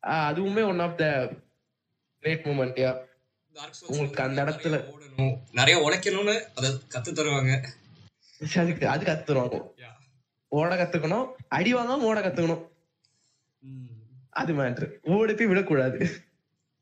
அதுவுமே 0.07 0.64
one 0.64 0.78
of 0.78 0.98
the 0.98 1.32
great 2.18 2.46
moment 2.46 3.04
உங்களுக்கு 3.86 4.22
அந்த 4.22 4.44
இடத்துல- 4.44 4.70
நிறைய 4.70 4.98
ஓடணும். 4.98 5.38
நிறைய 5.52 5.90
உழைக்கணும்னு 5.90 6.40
அதை 6.54 6.70
கத்து 6.70 7.14
தருவாங்க. 7.14 7.66
அதுக்கு 8.59 8.88
அது 8.88 9.12
கத்துருவாங்க 9.12 9.62
Yeah. 9.76 9.94
ஓட 10.48 10.82
கத்துக்கணும். 10.82 11.26
அடி 11.48 11.74
வாங்காம 11.74 11.98
ஓட 11.98 12.20
கத்துக்கணும். 12.20 12.74
அது 14.41 14.53
மேட்ரு 14.61 14.87
ஓடி 15.16 15.34
போய் 15.39 15.51
விடக்கூடாது. 15.53 15.99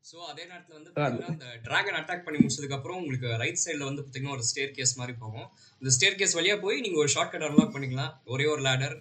ஸோ 0.09 0.17
அதே 0.31 0.43
நேரத்தில் 0.49 0.77
வந்து 0.77 0.89
பார்த்தீங்கன்னா 0.95 1.31
அந்த 1.33 1.45
டிராகன் 1.67 1.97
அட்டாக் 1.99 2.25
பண்ணி 2.25 2.39
முடிச்சதுக்கப்புறம் 2.41 2.97
உங்களுக்கு 3.01 3.29
ரைட் 3.41 3.61
சைடில் 3.63 3.87
வந்து 3.89 4.01
பார்த்தீங்கன்னா 4.03 4.35
ஒரு 4.37 4.43
ஸ்டேர் 4.49 4.73
கேஸ் 4.77 4.93
மாதிரி 4.99 5.13
போகும். 5.23 5.47
இந்த 5.81 5.91
ஸ்டேர் 5.95 6.17
கேஸ் 6.19 6.35
வழியாக 6.39 6.59
போய் 6.65 6.83
நீங்கள் 6.85 7.01
ஒரு 7.03 7.11
ஷார்ட் 7.15 7.33
கட் 7.33 7.45
அன்லாக் 7.47 7.73
பண்ணிக்கலாம். 7.75 8.11
ஒரே 8.33 8.45
ஒரு 8.53 8.61
லேடர் 8.67 8.95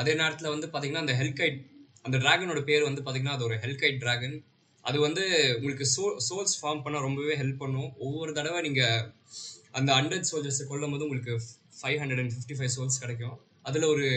அதே 0.00 0.12
நேரத்தில் 0.22 0.52
வந்து 0.54 0.68
பார்த்தீங்கன்னா 0.70 1.04
அந்த 1.06 1.16
ஹெல்கைட் 1.20 1.58
அந்த 2.06 2.16
டிராகனோட 2.22 2.60
பேர் 2.70 2.88
வந்து 2.88 3.02
பார்த்தீங்கன்னா 3.02 3.36
அது 3.38 3.46
ஒரு 3.48 3.58
ஹெல்கைட் 3.64 4.00
டிராகன் 4.04 4.36
அது 4.84 4.98
வந்து 5.06 5.22
உங்களுக்கு 5.58 5.84
சோ 5.96 6.06
சோல்ஸ் 6.28 6.56
ஃபார்ம் 6.60 6.82
பண்ண 6.86 6.96
ரொம்பவே 7.06 7.34
ஹெல்ப் 7.42 7.62
பண்ணும். 7.62 7.90
ஒவ்வொரு 8.06 8.32
தடவை 8.38 8.58
நீங்கள் 8.66 9.04
அந்த 9.78 9.90
ஹண்ட்ரட் 9.98 10.28
சோல்ஜர்ஸை 10.30 10.64
கொல்லும் 10.70 10.92
போது 10.94 11.06
உங்களுக்கு 11.06 11.34
five 11.78 12.00
hundred 12.02 12.20
and 12.22 12.34
fifty 12.34 12.56
five 12.58 12.74
souls 12.76 13.02
கிடைக்கும். 13.04 13.36
அதில் 13.68 13.90
ஒரு 13.92 14.08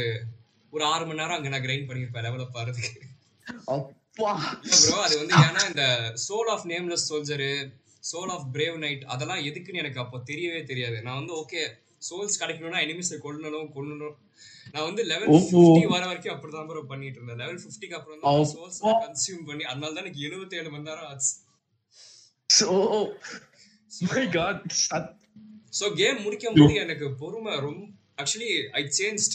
ஒரு 0.73 0.83
ஆறு 0.93 1.03
மணி 1.09 1.21
நேரம் 1.21 1.37
அங்கே 1.37 1.51
நான் 1.53 1.65
கிரைண்ட் 1.67 1.87
பண்ணியிருப்பேன் 1.89 2.25
லெவலப் 2.27 2.57
ஆகிறதுக்கு. 2.61 3.06
அப்பா. 3.75 4.31
ப்ரோ 4.75 4.95
அது 5.05 5.15
வந்து 5.21 5.35
ஏன்னா 5.47 5.63
இந்த 5.71 5.83
soul 6.27 6.49
of 6.53 6.65
nameless 6.71 7.07
soldier 7.09 7.51
soul 8.03 8.31
of 8.35 8.45
brave 8.55 8.77
knight 8.83 9.03
அதெல்லாம் 9.13 9.43
எதுக்குன்னு 9.49 9.81
எனக்கு 9.83 10.01
அப்போ 10.03 10.17
தெரியவே 10.29 10.61
தெரியாது. 10.71 10.97
நான் 11.05 11.19
வந்து 11.21 11.33
ஓகே 11.41 11.61
சோல்ஸ் 12.07 12.39
கிடைக்கணும்னா 12.41 12.81
எனிமிஸை 12.85 13.17
கொல்லணும் 13.25 13.69
கொல்லணும். 13.75 14.15
நான் 14.73 14.87
வந்து 14.87 15.03
லெவல். 15.11 15.29
ஃபிஃப்டி 15.43 15.83
வர 15.93 16.03
வரைக்கும் 16.09 16.33
அப்படிதான் 16.33 16.67
ப்ரோ 16.69 16.83
பண்ணிட்டு 16.91 17.19
இருந்தேன். 17.19 17.41
லெவல் 17.43 17.61
ஃபிஃப்டிக்கு 17.63 17.97
அப்புறம் 17.99 18.19
தான். 18.23 18.47
சோல்ஸ் 18.53 18.79
கன்சியூம் 19.03 19.43
பண்ணி 19.49 19.63
அதனால 19.71 19.91
தான் 19.93 20.03
எனக்கு 20.05 20.25
எழுபத்தேழு 20.27 20.71
மணி 20.73 20.89
நேரம் 20.89 21.09
ஆச்சு 21.11 21.33
so 22.49 22.69
my 24.11 24.23
god 24.37 24.63
so 25.73 25.85
game 26.01 26.19
முடிக்கும் 26.25 26.57
போது 26.59 26.75
எனக்கு 26.85 27.07
பொறுமை 27.21 27.53
ரொம்ப 27.67 27.83
ஆக்சுவலி 28.21 28.51
ஐ 28.79 28.83
சேஞ்ச் 28.99 29.25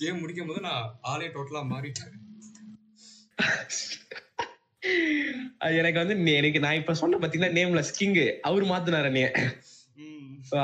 கேம் 0.00 0.20
முடிக்கும் 0.22 0.50
போது 0.50 0.62
நான் 0.68 0.86
ஆளே 1.12 1.28
டோட்டலா 1.36 1.62
மாறிட்டேன். 1.74 2.14
எனக்கு 5.78 5.98
வந்து 6.02 6.34
எனக்கு 6.34 6.60
நான் 6.60 6.74
இப்ப 6.74 6.94
சொன்ன 6.94 7.18
பாத்தீங்கன்னா 7.18 7.56
நேம்ல 7.58 7.82
ஸ்கிங் 7.90 8.18
அவர் 8.40 8.64
மாத்தினாரு 8.64 9.10
நீ 9.10 9.22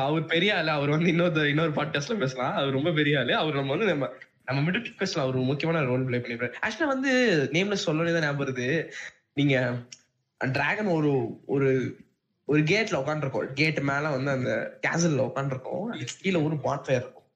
அவர் 0.06 0.24
பெரிய 0.24 0.56
ஆளு. 0.56 0.70
அவர் 0.70 0.88
வந்து 0.88 1.08
இன்னொரு 1.08 1.48
இன்னொரு 1.48 1.72
பாட்காஸ்ட்ல 1.72 2.16
பேசலாம். 2.16 2.54
அவர் 2.54 2.70
ரொம்ப 2.70 2.90
பெரிய 2.92 3.18
ஆளு. 3.18 3.36
அவர் 3.36 3.54
நம்ம 3.54 3.74
வந்து 3.76 3.86
நம்ம 3.86 4.08
நம்ம 4.44 4.70
மிடில் 4.70 4.96
பேசலாம். 4.98 5.26
அவர் 5.28 5.48
முக்கியமான 5.50 5.84
ரோல் 5.84 6.04
ப்ளே 6.04 6.18
பண்ணிருப்பாரு. 6.18 6.52
ஆக்சுவலா 6.62 6.86
வந்து 6.86 7.12
நேம்ல 7.52 7.72
சொல்லவே 7.86 8.12
தான் 8.12 8.22
ஞாபகம் 8.22 8.42
வருது. 8.42 8.68
நீங்க 9.34 9.56
டிராகன் 10.40 10.86
ஒரு 10.86 11.10
ஒரு 11.46 11.68
ஒரு 12.48 12.60
கேட்ல 12.62 13.00
உட்காந்துருக்கோம் 13.02 13.52
கேட் 13.52 13.80
மேல 13.80 14.10
வந்து 14.10 14.30
அந்த 14.30 14.52
கேசல்ல 14.86 15.26
உட்காந்துருக்கோம் 15.28 15.84
கீழே 16.22 16.38
ஒரு 16.38 16.56
பாட் 16.58 16.84
ஃபயர் 16.84 17.02
இருக்கும். 17.02 17.26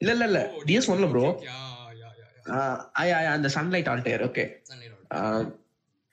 இல்ல 0.00 0.12
இல்ல 0.12 0.24
இல்ல. 0.24 0.40
டிஎஸ் 0.66 0.90
ஒன்ல 0.92 1.10
ப்ரோ 1.10 1.26
அந்த 3.34 3.50
சன்லைட் 3.56 3.90
ஆல்டேர் 3.92 4.24
ஓகே 4.28 4.44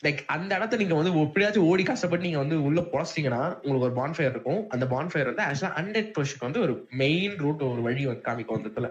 லைக் 0.04 0.22
அந்த 0.36 0.52
இடத்த 0.58 0.78
நீங்க 0.82 0.96
வந்து 1.00 1.12
எப்படியாச்சும் 1.24 1.68
ஓடி 1.72 1.84
கஷ்டப்பட்டு 1.90 2.26
நீங்க 2.28 2.40
வந்து 2.44 2.56
உள்ள 2.68 2.80
பொழைச்சிட்டீங்கன்னா 2.92 3.42
உங்களுக்கு 3.64 3.88
ஒரு 3.88 3.96
பான்ஃபயர் 4.00 4.34
இருக்கும். 4.36 4.62
அந்த 4.74 4.86
பான்ஃபயர் 4.94 5.30
வந்து 5.32 5.44
ஆக்சுவலா 5.48 5.76
ஹண்ட்ரட் 5.80 6.10
பர்சன்ட் 6.16 6.46
வந்து 6.48 6.62
ஒரு 6.66 6.74
மெயின் 7.02 7.36
ரூட் 7.44 7.62
ஒரு 7.68 7.82
வழி 7.88 8.04
வந்து 8.10 8.26
காமிக்கும் 8.28 8.58
அந்த 8.58 8.68
இடத்துல. 8.70 8.90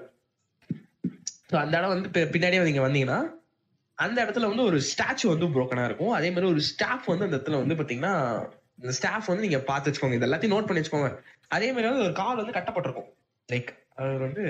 ஸோ 1.50 1.56
அந்த 1.62 1.74
இடம் 1.78 1.92
வந்து 1.94 2.22
பின்னாடியே 2.34 2.68
நீங்க 2.68 2.84
வந்தீங்கன்னா 2.86 3.18
அந்த 3.98 4.18
இடத்துல 4.24 4.50
வந்து 4.50 4.66
ஒரு 4.68 4.78
ஸ்டாச்சு 4.90 5.26
வந்து 5.32 5.46
புரோக்கனா 5.54 5.88
இருக்கும். 5.88 6.12
அதே 6.18 6.28
மாதிரி 6.34 6.50
ஒரு 6.52 6.62
ஸ்டாஃப் 6.70 7.10
வந்து 7.12 7.26
அந்த 7.28 7.36
இடத்துல 7.36 7.60
வந்து 7.62 7.78
பாத்தீங்கன்னா 7.80 8.14
இந்த 8.78 8.92
ஸ்டாஃப் 8.98 9.30
வந்து 9.30 9.46
நீங்க 9.46 9.60
பார்த்து 9.70 9.88
வச்சுக்கோங்க. 9.88 10.18
இது 10.18 10.28
எல்லாத்தையும் 10.28 10.54
நோட் 10.56 10.68
பண்ணி 10.68 10.82
வச்சுக்கோங்க. 10.82 11.10
அதே 11.56 11.68
மாதிரி 11.72 11.90
வந்து 11.90 12.06
ஒரு 12.06 12.14
கால் 12.22 12.40
வந்து 12.42 12.56
கட்டப்பட்டிருக்கும். 12.58 13.10
லைக் 13.48 13.72
அவர் 14.00 14.24
வந்து 14.26 14.44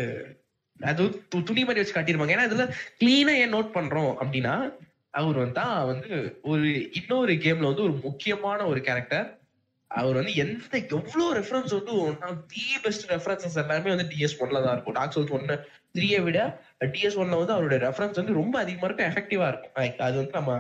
அது 0.81 1.05
து- 1.31 1.45
துணி 1.45 1.65
மாதிரி 1.65 1.81
வச்சு 1.81 1.95
காட்டியிருப்பாங்க 1.95 2.35
ஏன்னா 2.37 2.49
இதுல 2.51 2.65
கிளீனா 3.01 3.35
ஏன் 3.37 3.55
நோட் 3.55 3.75
பண்றோம் 3.75 4.13
அப்படின்னா 4.21 4.55
அவர் 5.15 5.37
வந்து 5.37 5.53
தான் 5.53 5.87
வந்து 5.87 6.09
ஒரு 6.43 6.67
இன்னொரு 6.93 7.33
கேம்ல 7.35 7.65
வந்து 7.65 7.83
ஒரு 7.83 8.01
முக்கியமான 8.03 8.67
ஒரு 8.67 8.81
கேரக்டர் 8.81 9.27
அவர் 9.91 10.15
வந்து 10.15 10.35
எந்த 10.35 10.77
எவ்வளவு 10.89 11.35
ரெஃபரன்ஸ் 11.35 11.75
வந்து 11.77 11.95
தி 12.47 12.65
பெஸ்ட் 12.83 13.11
ரெஃபரன்சஸ் 13.11 13.57
எல்லாமே 13.57 13.89
வந்து 13.89 14.05
டிஎஸ் 14.05 14.41
ஒன்ல 14.41 14.63
தான் 14.63 14.73
இருக்கும். 14.73 14.93
டாக் 14.93 15.17
சோல்ஸ் 15.17 15.31
ஒன்னு 15.31 15.57
த்ரீயை 15.95 16.23
விட 16.23 16.39
டிஎஸ் 16.85 17.19
ஒன்ல 17.19 17.39
வந்து 17.39 17.53
அவருடைய 17.53 17.89
ரெஃபரன்ஸ் 17.89 18.15
வந்து 18.15 18.33
ரொம்ப 18.33 18.59
அதிகமா 18.59 18.85
இருக்கும் 18.85 19.09
எஃபெக்டிவா 19.11 19.49
இருக்கும். 19.49 19.75
அது 19.99 20.17
வந்து 20.17 20.33
நம்ம 20.33 20.53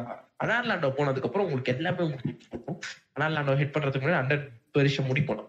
அனார்லாண்டோ 0.44 0.90
போனதுக்கு 0.90 1.22
அப்புறம் 1.22 1.46
உங்களுக்கு 1.46 1.72
எல்லாமே 1.72 2.02
உங்களுக்கு 2.02 2.46
இருக்கும் 2.52 2.80
அனார்லாண்டோ 3.16 3.56
ஹிட் 3.60 3.74
பண்றதுக்கு 3.74 4.06
முன்னாடி 4.06 4.22
ஹண்ட்ரட் 4.22 4.46
பெரிஷம் 4.72 5.14
முடிப்போம் 5.14 5.36
நம்ம. 5.36 5.48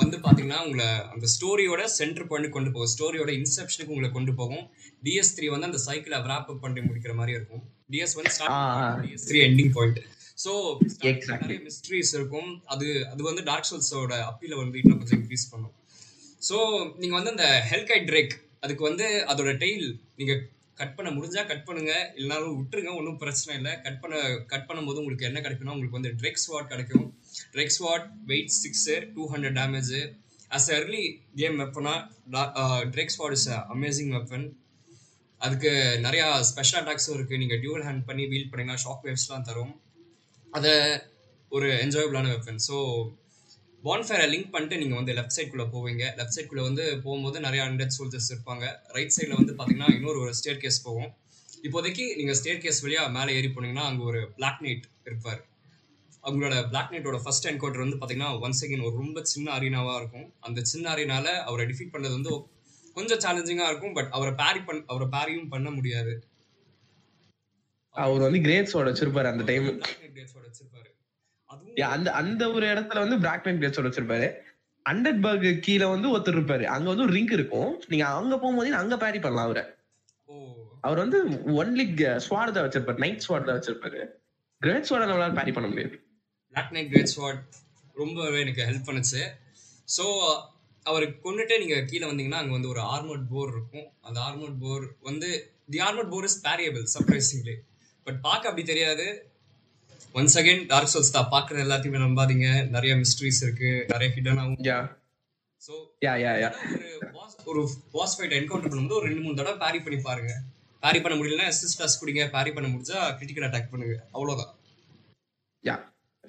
வந்து 0.00 0.16
பாத்தீங்கன்னா 0.24 0.58
உங்களை 0.66 0.86
அந்த 1.12 1.26
ஸ்டோரியோட 1.34 1.82
சென்டர் 1.98 2.28
பண்ணி 2.30 2.48
கொண்டு 2.56 2.70
போகும். 2.74 2.90
ஸ்டோரியோட 2.94 3.30
இன்செப்ஷனுக்கு 3.40 3.94
உங்களை 3.94 4.10
கொண்டு 4.16 4.32
போகும். 4.40 4.64
டிஎஸ் 5.06 5.32
த்ரீ 5.36 5.46
வந்து 5.54 5.68
அந்த 5.70 5.80
சைக்கிளை 5.86 6.18
wrap 6.26 6.46
up 6.52 6.60
பண்ணி 6.64 6.80
முடிக்கிற 6.88 7.14
மாதிரி 7.20 7.36
இருக்கும். 7.38 7.62
DS 7.92 8.16
one. 8.20 8.30
Start 8.36 9.02
DS 9.06 9.26
three 9.30 9.40
ending 9.48 9.72
point 9.76 10.00
so. 10.44 10.52
நிறைய 11.42 11.58
மிஸ்ட்ரிஸ் 11.66 12.12
இருக்கும். 12.18 12.50
அது 12.74 12.86
அது 13.12 13.22
வந்து 13.30 13.42
டார்க் 13.48 13.68
சோல்ஸோட 13.70 14.14
அப்பீல 14.28 14.56
வந்து 14.62 14.78
இன்னும் 14.82 15.00
கொஞ்சம் 15.00 15.18
இன்க்ரீஸ் 15.20 15.50
பண்ணும். 15.52 15.74
ஸோ 16.48 16.56
நீங்க 17.00 17.14
வந்து 17.18 17.34
அந்த 17.34 17.48
ஹெல்கைட் 17.72 18.08
ட்ரேக் 18.10 18.34
அதுக்கு 18.64 18.82
வந்து 18.88 19.06
அதோட 19.32 19.52
டெய்ல் 19.64 19.86
நீங்க 20.20 20.34
கட் 20.80 20.94
பண்ண 20.96 21.08
முடிஞ்சா 21.16 21.42
கட் 21.50 21.66
பண்ணுங்க. 21.68 21.92
இல்லைனாலும் 22.18 22.54
விட்டுருங்க 22.58 22.92
ஒன்றும் 22.98 23.18
பிரச்சனை 23.22 23.52
இல்லை. 23.60 23.72
கட் 23.86 24.00
பண்ண 24.02 24.16
கட் 24.52 24.66
பண்ணும்போது 24.68 25.00
உங்களுக்கு 25.02 25.28
என்ன 25.30 25.40
கிடைக்கும்னா 25.46 25.74
உங்களுக்கு 25.76 25.98
வந்து 25.98 26.12
ட்ரெக் 26.20 26.42
ஸ்வாட் 26.44 26.72
கிடைக்கும். 26.72 27.08
Drake 27.54 27.74
sword 27.76 28.06
weight 28.30 28.52
six 28.62 28.96
two 29.14 29.22
hundred 29.32 29.56
damage 29.60 30.00
as 30.56 30.68
early 30.76 31.04
game 31.40 31.56
வெப்பனாக 31.62 32.56
drake 32.94 33.14
sword 33.16 33.36
is 33.36 33.48
amazing 33.74 34.12
weapon 34.16 34.46
அதுக்கு 35.40 35.70
நிறையா 36.06 36.26
ஸ்பெஷல் 36.48 36.78
அட்டாக்ஸும் 36.80 37.16
இருக்குது 37.16 37.40
நீங்கள் 37.42 37.60
டியூவல் 37.62 37.84
ஹேண்ட் 37.88 38.02
பண்ணி 38.08 38.24
வீல் 38.32 38.48
பண்ணிங்கன்னா 38.50 38.82
ஷாக் 38.84 39.04
வேவ்ஸ்லாம் 39.06 39.46
தரும். 39.48 39.72
அதை 40.56 40.72
ஒரு 41.52 41.68
என்ஜாயபிளான 41.84 42.30
வெப்பன் 42.34 42.60
ஸோ 42.68 42.76
பான்ஃபயரை 43.84 44.26
லிங்க் 44.32 44.50
பண்ணிட்டு 44.54 44.80
நீங்கள் 44.80 45.00
வந்து 45.00 45.14
லெஃப்ட் 45.18 45.36
சைட்குள்ளே 45.36 45.66
போவீங்க. 45.74 46.02
லெஃப்ட் 46.18 46.36
சைட்குள்ளே 46.36 46.64
வந்து 46.68 46.84
போகும்போது 47.04 47.38
நிறையா 47.46 47.62
ஹண்ட்ரட் 47.68 47.96
சோல்ஜர்ஸ் 47.98 48.30
இருப்பாங்க. 48.32 48.64
ரைட் 48.96 49.14
சைடில் 49.16 49.38
வந்து 49.40 49.54
பார்த்தீங்கன்னா 49.58 49.90
இன்னொரு 49.98 50.20
ஒரு 50.24 50.34
ஸ்டேர் 50.40 50.60
கேஸ் 50.64 50.84
போகும். 50.88 51.10
இப்போதைக்கு 51.66 52.04
நீங்கள் 52.18 52.38
ஸ்டேர் 52.40 52.62
கேஸ் 52.64 52.82
வழியாக 52.86 53.14
மேலே 53.16 53.36
ஏறி 53.38 53.50
போனீங்கன்னா 53.54 53.86
அங்கே 53.90 54.04
ஒரு 54.10 54.20
பிளாக் 54.36 54.60
நைட் 54.66 54.84
இருப்பார். 55.10 55.40
அவங்களோட 56.22 56.54
பிளாக் 56.68 56.90
நைட்டோட 56.92 57.18
ஃபர்ஸ்ட் 57.22 57.48
என்கவுண்டர் 57.48 57.84
வந்து 57.84 57.98
பார்த்தீங்கன்னா 58.00 58.30
ஒன்ஸ் 58.46 58.62
அகேன் 58.64 58.86
ஒரு 58.86 58.96
ரொம்ப 58.96 59.20
சின்ன 59.24 59.52
அரீனாவாக 59.58 59.96
இருக்கும். 59.96 60.26
அந்த 60.40 60.60
சின்ன 60.62 60.86
அரீனால 60.94 61.26
அவரை 61.42 61.66
டிஃபீட் 61.66 61.94
பண்ணது 61.94 62.16
வந்து 62.18 62.32
கொஞ்சம் 62.96 63.22
சேலஞ்சிங்காக 63.24 63.70
இருக்கும் 63.70 63.92
பட் 63.92 64.10
அவரை 64.10 64.32
பேரி 64.34 64.60
பண் 64.60 64.82
அவரை 64.86 65.06
பேரியும் 65.10 65.48
பண்ண 65.48 65.70
முடியாது. 65.70 66.12
அவர் 67.94 68.20
வந்து 68.20 68.38
கிரேட்ஸோட 68.38 68.86
வச்சிருப்பாரு 68.88 69.28
அந்த 69.32 69.44
டைம் 69.44 69.66
Blades-ஓட 70.14 70.44
வச்சிருப்பாரு. 70.46 70.90
அந்த 71.94 72.12
அந்த 72.20 72.42
ஒரு 72.52 72.66
இடத்துல 72.66 73.02
வந்து 73.04 73.18
பிளாக் 73.18 73.46
நைட் 73.46 73.62
கிரேட்ஸோட 73.62 73.88
வச்சிருப்பாரு. 73.88 74.28
அண்டர் 74.86 75.22
பர்க் 75.24 75.58
கீழே 75.58 75.86
வந்து 75.94 76.08
ஒருத்தர் 76.12 76.38
இருப்பாரு. 76.38 76.66
அங்க 76.74 76.88
வந்து 76.90 77.04
ஒரு 77.06 77.12
ரிங் 77.12 77.32
இருக்கும். 77.38 77.70
நீங்க 77.88 78.06
அங்க 78.20 78.34
போகும்போது 78.38 78.74
அங்க 78.82 78.96
பேரி 78.96 79.18
பண்ணலாம் 79.18 79.48
அவரை. 79.48 79.64
ஓ. 80.24 80.34
அவர் 80.80 81.02
வந்து 81.04 81.18
ஒன்லி 81.60 81.86
ஸ்வாட் 82.26 82.54
தான் 82.56 82.66
வச்சிருப்பாரு. 82.68 83.02
நைட் 83.04 83.24
ஸ்வாட் 83.26 83.48
தான் 83.48 83.58
வச்சிருப்பாரு. 83.58 84.00
கிரேட் 84.60 84.86
ஸ்வாட 84.88 85.04
நம்மளால 85.10 85.34
பேரி 85.34 85.52
பண்ண 85.52 85.68
முடியாது. 85.68 85.96
பிளாக் 86.52 86.72
நைட் 86.76 86.92
கிரேட் 86.92 87.12
ஸ்வாட் 87.14 87.42
ரொம்பவே 88.02 88.38
எனக்கு 88.44 88.66
ஹெல்ப் 88.68 88.88
பண்ணுச்சு. 88.88 89.22
ஸோ 89.96 90.04
அவர் 90.86 91.04
கொண்டுட்டு 91.24 91.54
நீங்கள் 91.62 91.88
கீழே 91.90 92.04
வந்தீங்கன்னா 92.10 92.40
அங்கே 92.42 92.54
வந்து 92.56 92.70
ஒரு 92.74 92.80
ஆர்மோட் 92.92 93.24
போர் 93.32 93.50
இருக்கும். 93.54 93.88
அந்த 94.06 94.18
ஆர்மோட் 94.26 94.54
போர் 94.62 94.84
வந்து 95.08 95.28
the 95.72 95.80
armored 95.88 96.12
boar 96.12 96.26
is 96.28 96.38
parryable 96.46 96.86
surprisingly 96.94 97.56
but 98.06 98.20
பார்க்க 98.28 98.50
அப்படி 98.50 98.64
தெரியாது. 98.72 99.06
ஒன்ஸ் 100.18 100.36
அகைன் 100.40 100.62
டார்க் 100.70 100.92
சோல்ஸ் 100.92 101.14
தான். 101.16 101.28
பார்க்குற 101.34 101.58
எல்லாத்தையுமே 101.66 102.00
நம்பாதீங்க. 102.04 102.48
நிறைய 102.76 102.92
மிஸ்ட்ரிஸ் 103.02 103.42
இருக்கு. 103.46 103.72
நிறைய 103.92 104.08
ஹிடனாகவும் 104.16 104.64
யா 104.70 104.78
ஸோ 105.66 105.72
ஒரு 107.00 107.10
boss 107.16 107.32
ஒரு 107.50 107.62
பாஸ் 107.94 108.14
ஃபைட் 108.16 108.34
என்கவுண்டர் 108.38 108.70
பண்ணும்போது 108.72 108.98
ஒரு 108.98 109.06
ரெண்டு 109.08 109.22
மூணு 109.24 109.38
தடவை 109.40 109.56
பேரி 109.64 109.78
பண்ணி 109.84 109.98
பாருங்க. 110.08 110.32
பேரி 110.82 110.98
பண்ண 111.04 111.14
முடியலன்னா 111.18 111.48
எஸ்எஸ் 111.52 111.78
டாஸ் 111.80 111.98
குடிங்க. 112.00 112.24
பேரி 112.36 112.50
பண்ண 112.56 112.68
முடிஞ்சா 112.72 112.98
கிரிட்டிக்கல் 113.18 113.46
அட்டாக் 113.48 113.72
பண்ணுங்க. 113.72 113.96
அவ்வளோதான் 114.14 114.52
யா 115.64 115.76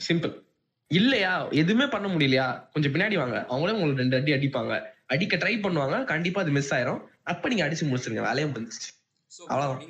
சிம்பிள் 0.10 0.50
இல்லையா? 0.88 1.48
எதுவுமே 1.52 1.86
பண்ண 1.86 2.08
முடியலையா? 2.08 2.72
கொஞ்சம் 2.74 2.94
பின்னாடி 2.94 3.18
வாங்க. 3.18 3.46
அவங்களே 3.50 3.72
உங்களுக்கு 3.72 4.02
ரெண்டு 4.02 4.16
அடி 4.16 4.32
அடிப்பாங்க. 4.32 4.84
அடிக்க 5.06 5.38
ட்ரை 5.38 5.62
பண்ணுவாங்க. 5.62 6.04
கண்டிப்பா 6.04 6.42
அது 6.42 6.52
மிஸ் 6.52 6.74
ஆயிரும். 6.74 7.02
அப்ப 7.24 7.48
நீங்க 7.48 7.64
அடிச்சு 7.68 7.86
முடிச்சிருங்க. 7.86 8.22
வேலையை 8.22 8.52
முடிஞ்சிச்சு 8.52 8.90
ஸோ 9.32 9.44
அவ்வளவுதான். 9.48 9.82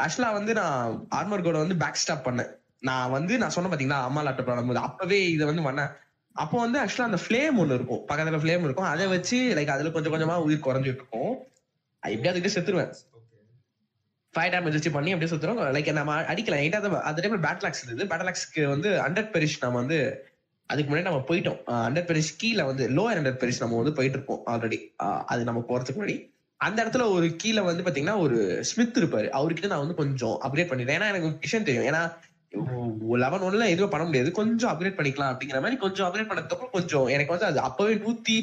ஆக்சுவலா 0.00 0.32
வந்து 0.32 0.54
நான் 0.54 1.06
ஆர்மர் 1.10 1.44
கோட 1.44 1.52
வந்து 1.52 1.76
பேக் 1.76 1.94
ஸ்டாப் 1.94 2.28
பண்ணேன். 2.28 2.50
நான் 2.78 3.10
வந்து 3.10 3.38
நான் 3.38 3.50
சொன்ன 3.50 3.76
பாத்தீங்களா? 3.76 4.02
அம்மா 4.02 4.22
லேப்டாப் 4.22 4.48
பண்ணும்போது. 4.50 4.74
அப்பவே 4.74 5.30
இதை 5.30 5.46
வந்து 5.46 5.62
பண்ணேன். 5.62 5.90
அப்போ 6.32 6.58
வந்து 6.58 6.80
ஆக்சுவலா 6.80 7.10
அந்த 7.10 7.18
ஃபிளேம் 7.28 7.58
ஒண்ணு 7.58 7.74
இருக்கும். 7.74 8.02
பக்கத்துல 8.08 8.38
ஃபிளேம் 8.38 8.64
இருக்கும். 8.64 8.84
அதை 8.84 9.06
வச்சு 9.06 9.54
லைக் 9.56 9.66
அதுல 9.66 9.90
கொஞ்சம் 9.90 10.12
கொஞ்சமா 10.12 10.36
உயிர் 10.36 10.66
குறைஞ்சிட்டு 10.66 11.02
இருக்கும். 11.02 11.46
எப்படியாவது 12.00 12.60
செத்துருவேன். 12.60 12.92
ஃபைவ் 14.34 14.52
டேமேஜ் 14.52 14.76
வச்சு 14.76 14.90
பண்ணி 14.96 15.12
அப்படியே 15.14 15.30
சுத்துறோம். 15.32 15.58
லைக் 15.76 15.88
நம்ம 16.00 16.18
அடிக்கலாம் 16.32 16.62
எயிட்டா 16.64 16.80
அந்த 17.08 17.18
டைம்ல 17.22 17.40
பேட்லாக்ஸ் 17.46 17.82
இருந்தது. 17.84 18.10
பேட்லாக்ஸ்க்கு 18.12 18.62
வந்து 18.74 18.90
அண்டர் 19.06 19.32
பெரிஷ் 19.34 19.62
நம்ம 19.64 19.78
வந்து 19.82 19.98
அதுக்கு 20.70 20.88
முன்னாடி 20.90 21.08
நம்ம 21.08 21.22
போயிட்டோம். 21.30 21.58
அண்டர் 21.88 22.08
பெரிஷ் 22.10 22.30
கீழே 22.42 22.62
வந்து 22.70 22.84
லோயர் 22.98 23.18
அண்டர் 23.20 23.40
பெரிஷ் 23.42 23.62
நம்ம 23.62 23.80
வந்து 23.80 23.94
போயிட்டு 23.98 24.18
இருப்போம் 24.18 24.42
ஆல்ரெடி 24.52 24.78
அது 25.32 25.42
நம்ம 25.48 25.62
போறதுக்கு 25.70 25.98
முன்னாடி. 26.00 26.16
அந்த 26.60 26.78
இடத்துல 26.84 27.04
ஒரு 27.16 27.26
கீழே 27.42 27.62
வந்து 27.68 27.84
பாத்தீங்கன்னா 27.86 28.16
ஒரு 28.24 28.38
ஸ்மித் 28.68 28.98
இருப்பாரு. 29.00 29.28
அவர்கிட்ட 29.38 29.70
நான் 29.72 29.84
வந்து 29.84 30.00
கொஞ்சம் 30.02 30.36
அப்கிரேட் 30.46 30.70
பண்ணிட்டேன் 30.72 30.98
ஏன்னா 30.98 31.10
எனக்கு 31.12 31.30
விஷயம் 31.46 31.66
தெரியும். 31.68 31.88
ஏன்னா 31.90 32.02
லெவன் 33.22 33.44
ஒன்ல 33.46 33.66
எதுவும் 33.74 33.92
பண்ண 33.92 34.04
முடியாது. 34.08 34.30
கொஞ்சம் 34.38 34.70
அப்கிரேட் 34.72 34.98
பண்ணிக்கலாம் 34.98 35.32
அப்படிங்கிற 35.32 35.60
மாதிரி 35.64 35.78
கொஞ்சம் 35.84 36.06
அப்கிரேட் 36.08 36.30
பண்ணதுக்கப்புறம் 36.30 36.74
கொஞ்சம் 36.76 37.06
எனக்கு 37.16 37.34
வந்து 37.34 37.48
அது 37.50 37.60
அப்பவே 37.68 37.94
நூத்தி 38.04 38.36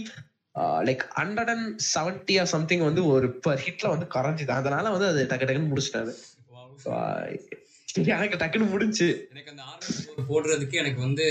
like 0.83 1.03
hundred 1.15 1.49
and 1.49 1.79
seventy 1.95 2.39
or 2.39 2.45
something 2.45 2.79
வந்து 2.79 3.05
ஒரு 3.05 3.31
பர் 3.39 3.63
ஹிட்ல 3.65 3.87
வந்து 3.87 4.07
கரைஞ்சுது 4.13 4.51
அதனால 4.51 4.89
வந்து 4.89 5.07
அது 5.07 5.27
டக்கு 5.29 5.45
டக்குன்னு 5.45 5.71
முடிச்சிட்டாரு. 5.71 6.13
எனக்கு 8.13 8.37
டக்குன்னு 8.37 8.69
முடிஞ்சு. 8.69 9.07
எனக்கு 9.31 9.49
அந்த 9.49 9.63
ஆர்மட் 9.63 10.05
போர் 10.07 10.27
போடுறதுக்கு 10.29 10.73
எனக்கு 10.73 10.99
வந்து 11.01 11.25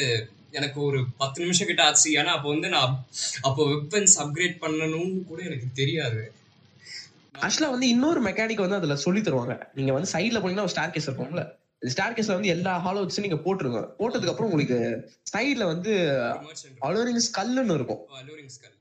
எனக்கு 0.51 0.81
ஒரு 0.81 1.05
பத்து 1.17 1.43
நிமிஷம் 1.43 1.67
கிட்ட 1.67 1.85
ஆச்சு. 1.85 2.11
ஏன்னா 2.11 2.25
அப்போ 2.25 2.49
வந்து 2.49 2.69
நான் 2.69 2.95
அப்போ 3.41 3.65
வெப்பன்ஸ் 3.65 4.17
அப்கிரேட் 4.19 4.57
பண்ணணும்னு 4.61 5.25
கூட 5.25 5.43
எனக்கு 5.43 5.69
தெரியாது. 5.75 6.23
ஆக்சுவலா 7.35 7.71
வந்து 7.71 7.89
இன்னொரு 7.89 8.23
மெக்கானிக் 8.23 8.57
வந்து 8.57 8.77
அதுல 8.77 8.97
சொல்லி 8.97 9.21
தருவாங்க. 9.21 9.67
நீங்க 9.75 9.93
வந்து 9.93 10.11
சைடுல 10.13 10.41
போனீங்கன்னா 10.41 10.61
ஒரு 10.61 10.69
ஸ்டார் 10.69 10.91
கேஸ் 10.91 11.11
இருக்கும்ல 11.11 11.45
ஸ்டார் 11.87 12.13
கேஸ்ல 12.13 12.35
வந்து 12.35 12.49
எல்லா 12.49 12.85
ஹாலோ 12.87 13.01
வச்சு 13.01 13.23
நீங்க 13.23 13.37
போட்டுருங்க. 13.37 13.81
போட்டதுக்கு 13.99 14.29
அப்புறம் 14.29 14.51
உங்களுக்கு 14.51 14.79
சைடுல 15.33 15.65
வந்து 15.65 15.93
அலோரிங் 16.81 17.23
ஸ்கல்லுன்னு 17.29 17.75
இருக்கும். 17.75 18.03
அலூரிங் 18.21 18.53
ஸ்கல் 18.57 18.75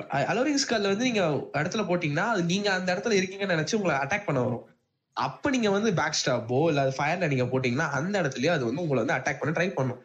அலோரிங் 0.00 0.58
ஸ்கால்ல 0.66 0.82
வந்து 0.82 1.04
நீங்க 1.04 1.26
இடத்துல 1.52 1.84
போட்டீங்கன்னா 1.88 2.16
அது 2.16 2.42
நீங்க 2.42 2.72
அந்த 2.72 2.94
இடத்துல 2.94 3.12
இருக்கீங்கன்னு 3.12 3.54
நினைச்சு 3.54 3.74
உங்களை 3.74 3.96
அட்டாக் 3.96 4.24
பண்ண 4.24 4.40
வரும். 4.40 4.66
அப்ப 5.12 5.50
நீங்க 5.50 5.70
வந்து 5.70 5.94
பேக் 5.94 6.16
ஸ்டாப்போ 6.24 6.66
இல்ல 6.66 6.88
ஃபயர்ல 6.88 7.28
நீங்க 7.28 7.44
போட்டீங்கன்னா 7.44 7.90
அந்த 7.90 8.22
இடத்துலயே 8.22 8.46
அது 8.46 8.64
வந்து 8.64 8.82
உங்களை 8.82 9.04
வந்து 9.04 9.12
அட்டாக் 9.14 9.38
பண்ண 9.38 9.60
ட்ரை 9.60 9.74
பண்ணும். 9.74 10.02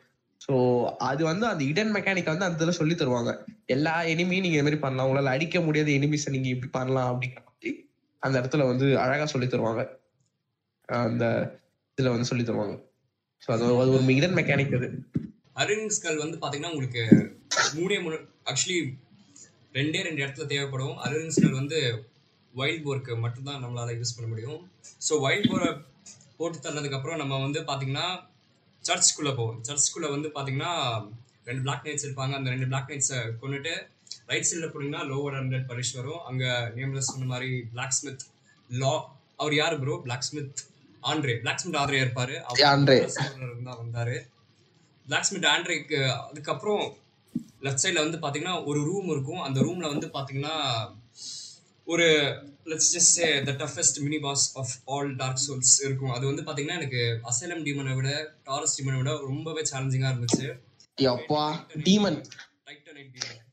சோ 0.47 0.85
அது 0.97 1.23
வந்து 1.23 1.45
அந்த 1.45 1.63
இடன் 1.63 1.93
மெக்கானிக் 1.93 2.25
வந்து 2.25 2.45
அந்த 2.45 2.51
இதில் 2.51 2.71
சொல்லி 2.71 2.95
தருவாங்க. 2.95 3.43
எல்லா 3.65 4.01
எனிமியும் 4.01 4.39
நீங்க 4.39 4.47
இந்த 4.47 4.61
மாதிரி 4.61 4.81
பண்ணலாம். 4.81 5.15
உங்களால 5.15 5.29
அடிக்க 5.29 5.61
முடியாத 5.61 5.89
எனிமிஸை 5.89 6.29
நீங்க 6.29 6.47
இப்படி 6.47 6.71
பண்ணலாம் 6.71 7.21
அப்படிங்கிற 7.21 7.37
மாதிரி 7.45 7.89
அந்த 8.19 8.41
இடத்துல 8.41 8.67
வந்து 8.67 8.99
அழகா 8.99 9.25
சொல்லி 9.25 9.47
தருவாங்க. 9.47 9.87
அந்த 10.85 11.55
இதுல 12.01 12.09
வந்து 12.09 12.25
சொல்லி 12.25 12.43
தருவாங்க. 12.43 12.83
ஸோ 13.47 13.51
அது 13.51 13.63
ஒரு- 13.63 13.81
அது 13.81 13.93
ஒரு 13.93 14.15
இடன் 14.15 14.33
மெக்கானிக் 14.33 14.75
அது. 14.75 15.03
அருங்ஸ்கள் 15.55 16.17
வந்து 16.17 16.37
பாத்தீங்கன்னா 16.37 16.71
உங்களுக்கு 16.71 17.35
மூணே 17.75 18.01
மூணு 18.01 18.27
ஆக்சுவலி 18.45 18.93
ரெண்டே 19.78 19.99
ரெண்டு 20.07 20.22
இடத்துல 20.24 20.45
தேவைப்படும். 20.53 20.95
அருங்ஸ்கள் 21.05 21.59
வந்து 21.61 21.80
வைல்ட் 22.53 22.86
போருக்கு 22.86 23.13
மட்டும்தான் 23.24 23.61
நம்மளால 23.63 23.95
யூஸ் 23.99 24.15
பண்ண 24.15 24.28
முடியும். 24.32 24.59
ஸோ 25.07 25.13
வைல்ட் 25.26 25.49
போரை 25.51 25.70
போட்டு 26.39 26.57
தள்ளதுக்கு 26.65 26.97
அப்புறம் 26.97 27.22
நம்ம 27.22 27.39
வந்து 27.45 27.59
பாத்தீங்கன்னா 27.70 28.07
சர்ச்சுக்குள்ள 28.84 29.32
போவோம். 29.39 29.59
சர்ச்சுக்குள்ள 29.67 30.09
வந்து 30.15 30.30
பாத்தீங்கன்னா 30.38 30.74
ரெண்டு 31.49 31.63
பிளாக் 31.65 31.86
நைட்ஸ் 31.88 32.05
இருப்பாங்க. 32.07 32.34
அந்த 32.39 32.49
ரெண்டு 32.53 32.67
பிளாக் 32.72 32.91
நைட்ஸை 32.91 33.20
கொண்டுட்டு 33.41 33.74
ரைட் 34.32 34.47
சைடில் 34.49 34.72
போனீங்கன்னா 34.74 35.03
லோவர் 35.11 35.38
ஹண்ட்ரட் 35.39 35.67
பரிஷ் 35.72 35.93
வரும். 35.99 36.22
அங்க 36.30 36.43
நேம்ல 36.76 37.01
சொன்ன 37.09 37.28
மாதிரி 37.34 37.51
பிளாக் 37.74 37.95
ஸ்மித் 37.97 38.26
லா 38.70 38.93
அவர் 39.41 39.55
யாரு 39.61 39.76
bro 39.84 39.95
blacksmith 40.28 40.61
Andre 41.11 41.36
blacksmith 41.61 41.80
Andre 41.82 42.01
இருப்பாரு 42.05 42.36
அவர். 42.45 42.59
தான் 43.70 43.82
வந்தாரு. 43.84 44.17
பிளாக் 45.05 45.28
ஸ்மித் 45.30 45.47
ஆண்ட்ரேக்கு 45.53 45.99
அதுக்கப்புறம் 46.30 46.84
லெஃப்ட் 47.66 47.84
சைடில் 47.84 48.03
வந்து 48.05 48.20
பார்த்தீங்கன்னா 48.24 48.55
ஒரு 48.70 48.80
ரூம் 48.89 49.10
இருக்கும். 49.16 49.41
அந்த 49.47 49.60
ரூமில் 49.68 49.91
வந்து 49.93 50.07
பார்த்தீங்கன்னா 50.16 50.55
ஒரு 51.88 52.07
let's 52.72 52.91
just 52.95 53.14
say 53.18 53.28
the 53.47 53.51
toughest 53.62 53.97
mini 54.05 54.20
boss 54.26 54.43
of 54.62 54.74
all 54.95 55.10
dark 55.22 55.43
souls 55.45 55.74
இருக்கும். 55.86 56.14
அது 56.18 56.26
வந்து 56.32 56.43
பார்த்தீங்கன்னா 56.47 56.80
எனக்கு 56.82 57.01
அசைலம் 57.32 57.64
டீமனை 57.68 57.95
விட 57.99 58.10
டாரஸ் 58.49 58.76
டீமனை 58.80 58.99
விட 59.01 59.14
ரொம்பவே 59.32 59.64
சேலஞ்சிங்காக 59.72 60.14
இருந்துச்சு. 60.14 60.47
அப்பா 61.16 61.43
டீமன் 61.88 62.20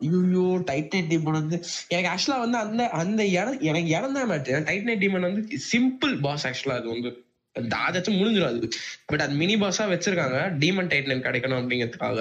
ஐயோ 0.06 0.46
டைட்னைட் 0.70 1.10
டீமன் 1.12 1.38
வந்து 1.40 1.56
எனக்கு 1.94 2.10
ஆக்சுவலா 2.12 2.40
வந்து 2.44 2.58
அந்த 2.64 2.82
அந்த 3.02 3.22
இடம் 3.36 3.60
எனக்கு 3.70 3.90
இடம் 3.98 4.16
தான் 4.16 4.28
மேட்டு 4.30 4.58
டைட்னைட் 4.68 5.02
டீமன் 5.04 5.26
வந்து 5.28 5.60
சிம்பிள் 5.70 6.12
பாஸ் 6.26 6.44
ஆக்சுவலா 6.48 6.76
அது 6.80 6.88
வந்து. 6.94 7.10
அதாச்சும் 7.56 8.18
முடிஞ்சிடும் 8.20 8.50
அது. 8.52 8.68
பட் 9.10 9.22
அது 9.24 9.34
மினி 9.42 9.54
பாஸா 9.62 9.84
வச்சிருக்காங்க. 9.92 10.38
டீமன் 10.62 10.90
டைட்டன் 10.92 11.24
கிடைக்கணும் 11.26 11.60
அப்படிங்கிறதுக்காக. 11.60 12.20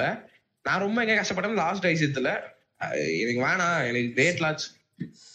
நான் 0.65 0.83
ரொம்ப 0.83 1.03
எங்க 1.03 1.15
கஷ்டப்பட்டேன் 1.15 1.61
லாஸ்ட் 1.61 1.87
ஐசியத்துல 1.89 2.29
எனக்கு 3.19 3.41
வேணாம் 3.43 3.77
எனக்கு 3.89 4.09
கிரேட் 4.15 4.41
லாட்ச் 4.43 4.65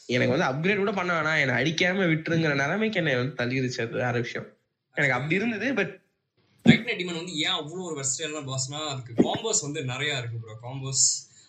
எனக்கு 0.09 0.33
வந்து 0.35 0.49
அப்கிரேட் 0.49 0.83
கூட 0.83 0.93
பண்ண 0.93 1.11
வேணாம் 1.16 1.41
என்னை 1.43 1.55
அடிக்காம 1.61 2.07
விட்டுருங்கிற 2.11 2.55
நிலைமைக்கு 2.57 3.01
என்னை 3.01 3.14
வந்து 3.16 3.39
தள்ளிடுச்சு 3.41 3.81
அது 3.85 4.01
வேற 4.01 4.14
விஷயம். 4.18 4.49
எனக்கு 4.97 5.16
அப்படி 5.16 5.39
இருந்தது 5.41 5.68
பட் 5.74 5.93
டைட்டனைட் 6.66 6.99
டீமன் 7.01 7.20
வந்து 7.20 7.35
ஏன் 7.45 7.57
அவ்வளோ 7.61 7.83
ஒரு 7.89 7.97
வெஸ்டர்னான 8.01 8.43
பாஸ்னா 8.49 8.81
அதுக்கு 8.91 9.12
காம்போஸ் 9.20 9.62
வந்து 9.66 9.81
நிறையா 9.93 10.16
இருக்கு 10.18 10.41
ப்ரோ 10.43 10.57
காம்போஸ் 10.64 11.05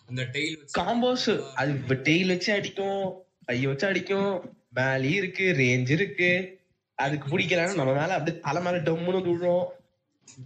அந்த 0.08 0.22
டெய்ல் 0.34 0.56
காம்போஸ் 0.78 1.26
அது 1.60 1.72
இப்ப 1.76 1.96
டெய்ல் 2.08 2.32
வச்சு 2.32 2.50
அடிக்கும் 2.52 3.02
கைய 3.48 3.68
வச்சு 3.68 3.86
அடிக்கும் 3.86 4.30
மேலி 4.72 5.10
இருக்கு 5.14 5.46
ரேஞ்ச் 5.58 5.90
இருக்கு. 5.90 6.30
அதுக்கு 6.98 7.26
பிடிக்கலன்னா 7.32 7.74
நம்ம 7.74 7.92
மேல 7.94 8.16
அப்படியே 8.16 8.36
தலை 8.40 8.60
மேல 8.62 8.80
டம்முன்னு 8.86 9.20
விழுறோம் 9.26 9.66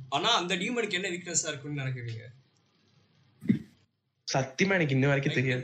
ஆனா 0.08 0.28
அந்த 0.40 0.52
டீமனுக்கு 0.56 0.98
என்ன 0.98 1.08
வீக்னஸா 1.08 1.48
இருக்குன்னு 1.48 1.82
நினைக்கிறீங்க? 1.82 2.24
சத்தியமா 4.28 4.76
எனக்கு 4.78 4.94
இன்ன 4.96 5.08
வரைக்கும் 5.10 5.36
தெரியாது. 5.36 5.62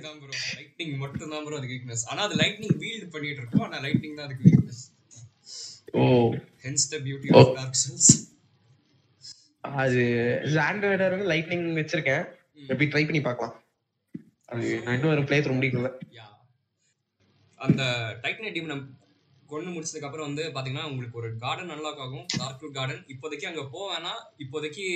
லைட்னிங் 0.57 0.95
மட்டும் 1.03 1.31
தான் 1.33 1.45
ப்ரோ 1.47 1.57
அதுக்கு 1.59 1.75
வீக்னஸ் 1.77 2.05
ஆனா 2.11 2.21
அது 2.27 2.35
லைட்னிங் 2.43 2.77
வீல்ட் 2.83 3.09
பண்ணிட்டு 3.15 3.41
இருக்கோம். 3.43 3.65
ஆனா 3.67 3.79
லைட்னிங் 3.87 4.19
தான் 4.19 4.27
அதுக்கு 4.29 4.45
weakness 4.49 4.83
O. 5.95 6.05
Hence 6.67 6.85
the 6.93 6.99
beauty 7.07 7.31
of 7.39 7.51
dark 7.59 7.81
souls 7.83 8.13
அது 9.65 10.01
ஆண்ட்ராய்டர் 10.69 11.15
வந்து 11.15 11.29
லைட்னிங் 11.33 11.67
வச்சிருக்கேன். 11.81 12.25
எப்படி 12.69 12.87
ட்ரை 12.93 13.03
பண்ணி 13.09 13.21
பார்க்கலாம். 13.27 13.55
அது 14.49 14.65
நான் 14.85 14.97
இன்னும் 14.97 15.13
ஒரு 15.13 15.23
பிளே 15.29 15.37
த்ரூ 15.43 15.55
முடிக்கல 15.59 15.91
அந்த 17.61 17.83
டைட்டன் 18.23 18.55
டீம் 18.57 18.71
நம்ம 18.71 18.83
கொண்டு 19.53 19.73
முடிச்சதுக்கு 19.75 20.09
அப்புறம் 20.09 20.29
வந்து 20.29 20.45
பாத்தீங்கன்னா 20.55 20.87
உங்களுக்கு 20.91 21.21
ஒரு 21.23 21.31
கார்டன் 21.45 21.73
அன்லாக் 21.75 22.03
ஆகும். 22.05 22.27
டார்க் 22.39 22.77
கார்டன் 22.79 23.03
இப்போதைக்கு 23.15 23.49
அங்க 23.51 23.65
போவேனா 23.75 24.13
இப்போதைக்கு 24.45 24.87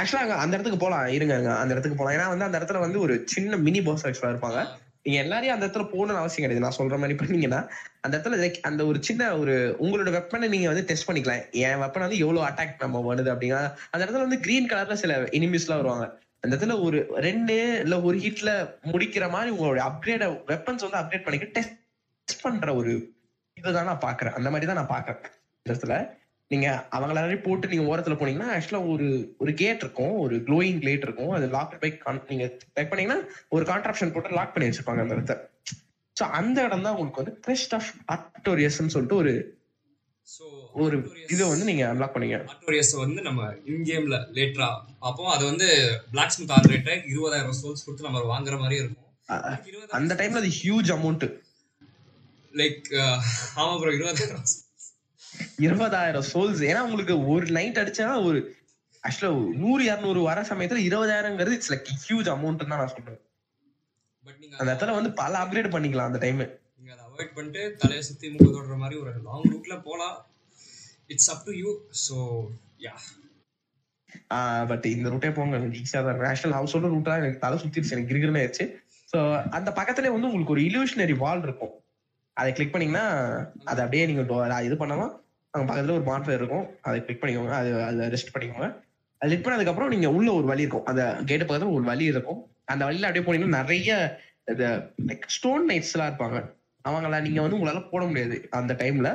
ஆக்சுவலா 0.00 0.24
அங்க 0.26 0.36
அந்த 0.44 0.54
இடத்துக்கு 0.56 0.84
போலாம். 0.84 1.06
இருங்க 1.16 1.34
அந்த 1.62 1.74
இடத்துக்கு 1.74 1.98
போலாம். 2.00 2.14
ஏன்னா 2.18 2.28
வந்து 2.34 2.48
அந்த 2.48 2.60
இடத்துல 2.60 2.84
வந்து 2.86 3.00
ஒரு 3.06 3.16
சின்ன 3.34 3.58
மினி 3.66 3.82
பாஸ் 3.88 4.06
ஆக்சுவலா 4.08 4.32
இருப்பாங்க. 4.34 4.62
நீங்க 5.06 5.18
எல்லாரையும் 5.24 5.54
அந்த 5.56 5.66
இடத்துல 5.66 5.84
போகணும்னு 5.92 6.22
அவசியம் 6.22 6.44
கிடையாது. 6.44 6.64
நான் 6.64 6.78
சொல்ற 6.78 6.96
மாதிரி 7.02 7.14
பண்ணீங்கன்னா 7.20 7.60
அந்த 8.06 8.14
இடத்துல 8.16 8.48
அந்த 8.68 8.82
ஒரு 8.90 8.98
சின்ன 9.08 9.28
ஒரு 9.42 9.54
உங்களோட 9.84 10.10
வெப்பனை 10.16 10.48
நீங்க 10.54 10.68
வந்து 10.72 10.84
டெஸ்ட் 10.90 11.08
பண்ணிக்கலாம். 11.08 11.44
என் 11.64 11.80
வெப்பன் 11.82 12.04
வந்து 12.06 12.18
எவ்வளவு 12.24 12.46
அட்டாக் 12.48 12.82
நம்ம 12.84 13.02
வருது 13.08 13.30
அப்படிங்கிற 13.34 13.60
அந்த 13.92 14.02
இடத்துல 14.04 14.24
வந்து 14.26 14.40
கிரீன் 14.46 14.68
கலர்ல 14.72 14.96
சில 15.04 15.14
எனிமிஸ் 15.38 15.66
எல்லாம் 15.66 15.80
வருவாங்க. 15.82 16.08
அந்த 16.44 16.52
இடத்துல 16.56 16.74
ஒரு 16.86 16.98
ரெண்டு 17.26 17.56
இல்ல 17.84 17.96
ஒரு 18.08 18.18
ஹிட்ல 18.24 18.50
முடிக்கிற 18.92 19.24
மாதிரி 19.34 19.50
உங்களோட 19.56 19.80
அப்கிரேட 19.88 20.26
வெப்பன்ஸ் 20.52 20.84
வந்து 20.86 21.00
அப்கிரேட் 21.00 21.26
பண்ணிக்க 21.26 21.48
டெஸ்ட் 21.56 22.44
பண்ற 22.44 22.74
ஒரு 22.80 22.92
இதுதான் 23.56 23.90
நான் 23.90 24.06
பாக்குறேன் 24.06 24.36
அந்த 24.38 24.48
மாதிரி 24.52 24.68
தான் 24.70 24.80
நான் 24.80 24.94
பாக்குறேன் 24.96 25.20
இடத்துல 25.66 25.94
நீங்க 26.50 26.68
அவங்கள 26.94 27.14
எல்லாரையும் 27.14 27.44
போட்டு 27.46 27.70
நீங்க 27.72 27.84
ஓரத்துல 27.90 28.14
போனீங்கன்னா 28.20 28.48
ஆக்சுவலா 28.54 28.80
ஒரு 28.92 29.08
ஒரு 29.42 29.52
கேட் 29.60 29.82
இருக்கும். 29.84 30.14
ஒரு 30.24 30.36
க்ளோயிங் 30.46 30.80
கேட் 30.86 31.04
இருக்கும். 31.06 31.32
அது 31.36 31.46
லாக் 31.56 31.76
பை 31.82 31.90
நீங்க 32.30 32.46
செக் 32.76 32.90
பண்ணீங்கன்னா 32.90 33.20
ஒரு 33.56 33.64
கான்ட்ராப்ஷன் 33.70 34.12
போட்டு 34.14 34.38
லாக் 34.38 34.52
பண்ணி 34.54 34.68
வச்சிருப்பாங்க 34.68 35.02
அந்த 35.04 35.16
இடத்த. 35.18 35.36
சோ 36.16 36.24
அந்த 36.38 36.58
இடம் 36.66 36.84
தான் 36.86 36.94
உங்களுக்கு 36.94 37.22
வந்து 37.22 37.34
கிரெஸ்ட் 37.44 37.74
ஆஃப் 37.78 37.90
ஆர்டோரியஸ்னு 38.14 38.94
சொல்லிட்டு 38.94 39.20
ஒரு 39.22 39.34
ஸோ 40.28 40.44
ஒரு 40.82 40.96
இதை 41.34 41.44
வந்து 41.52 41.68
நீங்க 41.70 41.84
அன்லாக் 41.90 42.14
பண்ணீங்க. 42.16 42.36
ஆர்டோரியஸ் 42.54 42.92
வந்து 43.04 43.20
நம்ம 43.28 43.46
இன் 43.70 43.86
கேம்ல 43.90 44.18
லேட்டரா 44.38 44.68
பார்ப்போம். 45.04 45.30
அது 45.34 45.44
வந்து 45.50 45.68
பிளாக் 46.12 46.34
ஸ்மித் 46.34 46.54
ஆர்டரேட்டை 46.56 46.96
இருபதாயிரம் 47.12 47.56
சோல்ஸ் 47.60 47.84
கொடுத்து 47.86 48.08
நம்ம 48.08 48.24
வாங்குற 48.32 48.56
மாதிரி 48.62 48.78
இருக்கும். 48.82 49.08
அந்த 50.00 50.12
டைம்ல 50.20 50.42
அது 50.42 50.52
ஹியூஜ் 50.60 50.90
அமௌண்ட் 50.96 51.26
லைக் 52.54 52.86
ஆமா 53.60 53.72
ப்ரோ 53.80 53.92
இருபதாயிரம் 53.98 54.46
இருபதாயிரம் 55.66 56.26
சோல்ஸ் 56.32 56.62
ஏன்னா 56.70 56.80
உங்களுக்கு 56.86 57.14
ஒரு 57.32 57.46
நைட் 57.58 57.80
அடிச்சா 57.82 58.06
ஒரு 58.28 58.38
ஆக்சுவலா 59.04 59.32
நூறு 59.60 59.82
இரநூறு 59.88 60.20
வர 60.28 60.40
சமயத்துல 60.50 60.80
இருபதாயிரங்கிறது 60.88 61.56
இட்ஸ் 61.58 61.72
லைக் 61.72 61.90
ஹியூஜ் 62.06 62.30
அமௌண்ட் 62.34 62.62
தான் 62.62 62.80
நான் 62.82 62.94
சொல்றேன். 62.94 63.20
அந்த 64.58 64.70
இடத்துல 64.72 64.96
வந்து 64.98 65.10
பல 65.20 65.32
அப்கிரேட் 65.44 65.74
பண்ணிக்கலாம் 65.74 66.10
அந்த 66.10 66.20
டைம் 66.24 66.40
நீங்க 66.40 66.92
அதை 66.94 67.04
அவாய்ட் 67.06 67.34
பண்ணிட்டு 67.36 67.62
தலையை 67.82 68.02
சுத்தி 68.08 68.26
முக 68.34 68.48
தொடுற 68.56 68.76
மாதிரி 68.82 68.98
ஒரு 69.02 69.12
லாங் 69.28 69.48
ரூட்ல 69.52 69.76
போலாம். 69.86 70.16
It's 71.12 71.30
up 71.34 71.46
to 71.48 71.54
you 71.62 71.70
so 72.04 72.16
yeah 72.86 72.94
but 74.70 74.86
இந்த 74.94 75.06
ரூட்டே 75.12 75.30
போங்க. 75.38 75.58
ஈஸியா 75.80 76.00
தான் 76.00 76.12
இருக்கும். 76.12 76.30
ஆக்சுவல் 76.30 76.56
அவர் 76.58 76.72
சொல்ற 76.74 76.88
ரூட்டா 76.94 77.14
எனக்கு 77.22 77.42
தலை 77.44 77.56
சுத்திடுச்சு. 77.62 77.94
எனக்கு 77.94 78.10
கிரிகிருன்னு 78.12 78.40
ஆயிடுச்சு. 78.42 78.64
ஸோ 79.12 79.18
அந்த 79.58 79.70
பக்கத்துலயே 79.78 80.14
வந்து 80.16 80.28
உங்களுக்கு 80.30 80.54
ஒரு 80.56 80.64
இல்யூஷனரி 80.68 81.16
வால் 81.24 81.44
இருக்கும். 81.48 81.74
அதை 82.40 82.50
கிளிக் 82.56 82.72
பண்ணீங்கன்னா 82.74 83.06
அதை 83.70 83.80
அப்படியே 83.84 84.04
நீங்க 84.10 84.22
இது 84.68 84.76
பண்ணாம 84.82 85.02
அங்க 85.54 85.64
பக்கத்துல 85.70 85.96
ஒரு 85.98 86.06
மான்ஃபயர் 86.10 86.38
இருக்கும். 86.40 86.66
அதை 86.88 86.98
கிளிக் 87.04 87.22
பண்ணிக்கோங்க. 87.22 87.54
அது 87.60 87.70
அதை 87.82 88.02
ரெஸ்ட் 88.14 88.34
பண்ணிக்கோங்க. 88.34 88.68
அது 89.20 89.30
கிளிக் 89.30 89.46
பண்ணதுக்கு 89.46 89.72
அப்புறம் 89.72 89.92
நீங்க 89.94 90.08
உள்ள 90.18 90.28
ஒரு 90.32 90.46
வழி 90.50 90.62
இருக்கும். 90.64 90.84
அந்த 90.84 91.02
கேட்டு 91.26 91.44
பக்கத்துல 91.44 91.72
ஒரு 91.78 91.84
வழி 91.84 92.04
இருக்கும். 92.04 92.40
அந்த 92.64 92.84
வழியில 92.84 93.08
அப்படியே 93.08 93.26
போனீங்கன்னா 93.28 93.56
நிறைய 93.58 93.90
லைக் 95.08 95.26
ஸ்டோன் 95.36 95.66
நைட்ஸ் 95.68 95.92
எல்லாம் 95.94 96.10
இருப்பாங்க. 96.10 96.38
அவங்கள 96.84 97.20
நீங்க 97.26 97.40
வந்து 97.44 97.58
உங்களால 97.58 97.80
போட 97.90 98.04
முடியாது. 98.04 98.36
அந்த 98.50 98.72
டைம்ல 98.74 99.08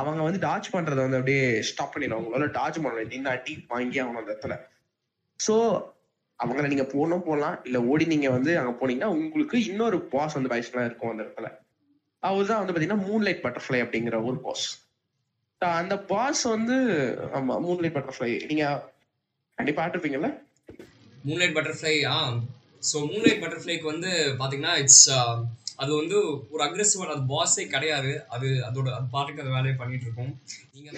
அவங்க 0.00 0.22
வந்து 0.22 0.40
டாச் 0.46 0.72
பண்றத 0.74 1.00
வந்து 1.04 1.18
அப்படியே 1.20 1.62
ஸ்டாப் 1.70 1.92
பண்ணிடும் 1.92 2.22
உங்களால 2.22 2.46
டாச் 2.58 2.76
பண்ண 2.76 2.88
முடியாது. 2.88 3.12
நின்று 3.14 3.30
அடி 3.30 3.54
வாங்கி 3.68 3.98
அவங்க 3.98 4.20
அந்த 4.22 4.32
இடத்துல. 4.34 4.54
சோ 5.40 5.54
அவங்கள 6.38 6.66
நீங்க 6.66 6.84
போகணும் 6.84 7.26
போகலாம் 7.26 7.56
இல்ல 7.64 7.78
ஓடி 7.92 8.04
நீங்க 8.04 8.28
வந்து 8.30 8.52
அங்க 8.60 8.72
போனீங்கன்னா 8.80 9.10
உங்களுக்கு 9.20 9.58
இன்னொரு 9.64 9.98
பாஸ் 10.14 10.36
வந்து 10.38 10.52
வயசுலாம் 10.54 10.88
இருக்கும் 10.90 11.12
அந்த 11.14 11.22
இடத்துல. 11.22 11.48
அவர் 12.24 12.48
தான் 12.48 12.60
வந்து 12.60 12.72
பாத்தீங்கன்னா 12.72 13.04
மூன்லைட் 13.06 13.44
பட்டர்ஃப்ளை 13.44 13.80
அப்படிங்கிற 13.84 14.18
ஒரு 14.28 14.38
பாஸ் 14.44 14.66
அந்த 15.60 15.94
பாஸ் 16.08 16.42
வந்து 16.48 16.76
ஆமா 17.36 17.54
மூன்லைட் 17.64 17.96
பட்டர்ஃப்ளை 17.96 18.30
நீங்க 18.50 18.64
கண்டிப்பா 19.58 19.82
ஆட்டிருப்பீங்கல்ல 19.84 20.30
மூன்லைட் 21.24 21.56
பட்டர்ஃப்ளை 21.56 21.94
ஆ. 22.10 22.18
ஸோ 22.82 22.96
மூன்லைட் 23.10 23.42
பட்டர்ஃப்ளைக்கு 23.42 23.86
வந்து 23.92 24.10
பாத்தீங்கன்னா 24.40 24.74
இட்ஸ் 24.82 25.04
அது 25.82 25.90
வந்து 25.94 26.16
ஒரு 26.52 26.62
அக்ரெசிவான 26.64 27.14
அது 27.14 27.22
பாஸே 27.30 27.62
கிடையாது. 27.66 28.10
அது 28.34 28.48
அதோட 28.66 28.88
அது 28.96 29.06
பாட்டுக்கு 29.10 29.42
அது 29.42 29.54
வேலையை 29.54 29.74
பண்ணிட்டு 29.76 30.06
இருக்கும். 30.06 30.32
நீங்க. 30.74 30.88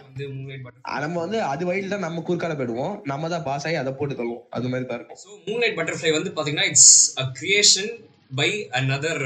வந்து 0.00 0.24
மூன்லைட் 0.32 0.60
ஆ, 0.60 0.64
பட்டர்ஃப்ளை 0.66 1.02
நம்ம 1.04 1.20
வந்து 1.24 1.38
அது 1.52 1.62
வழியில 1.68 1.92
தான் 1.94 2.04
நம்ம 2.06 2.24
குறுக்கால 2.26 2.56
போயிடுவோம். 2.58 2.96
நம்ம 3.04 3.28
தான் 3.28 3.46
பாஸ் 3.46 3.66
ஆகி 3.66 3.78
அதை 3.82 3.92
போட்டு 3.92 4.18
தள்ளுவோம். 4.18 4.44
அது 4.50 4.70
மாதிரி 4.72 4.88
தான் 4.90 4.98
இருக்கும். 5.00 5.20
ஸோ 5.24 5.30
மூன்லைட் 5.46 5.78
பட்டர்ஃப்ளை 5.78 6.12
வந்து 6.12 6.32
பாத்தீங்கன்னா 6.36 6.68
it's 6.72 6.90
a 7.16 7.26
creation 7.40 7.90
by 8.32 8.50
another 8.74 9.16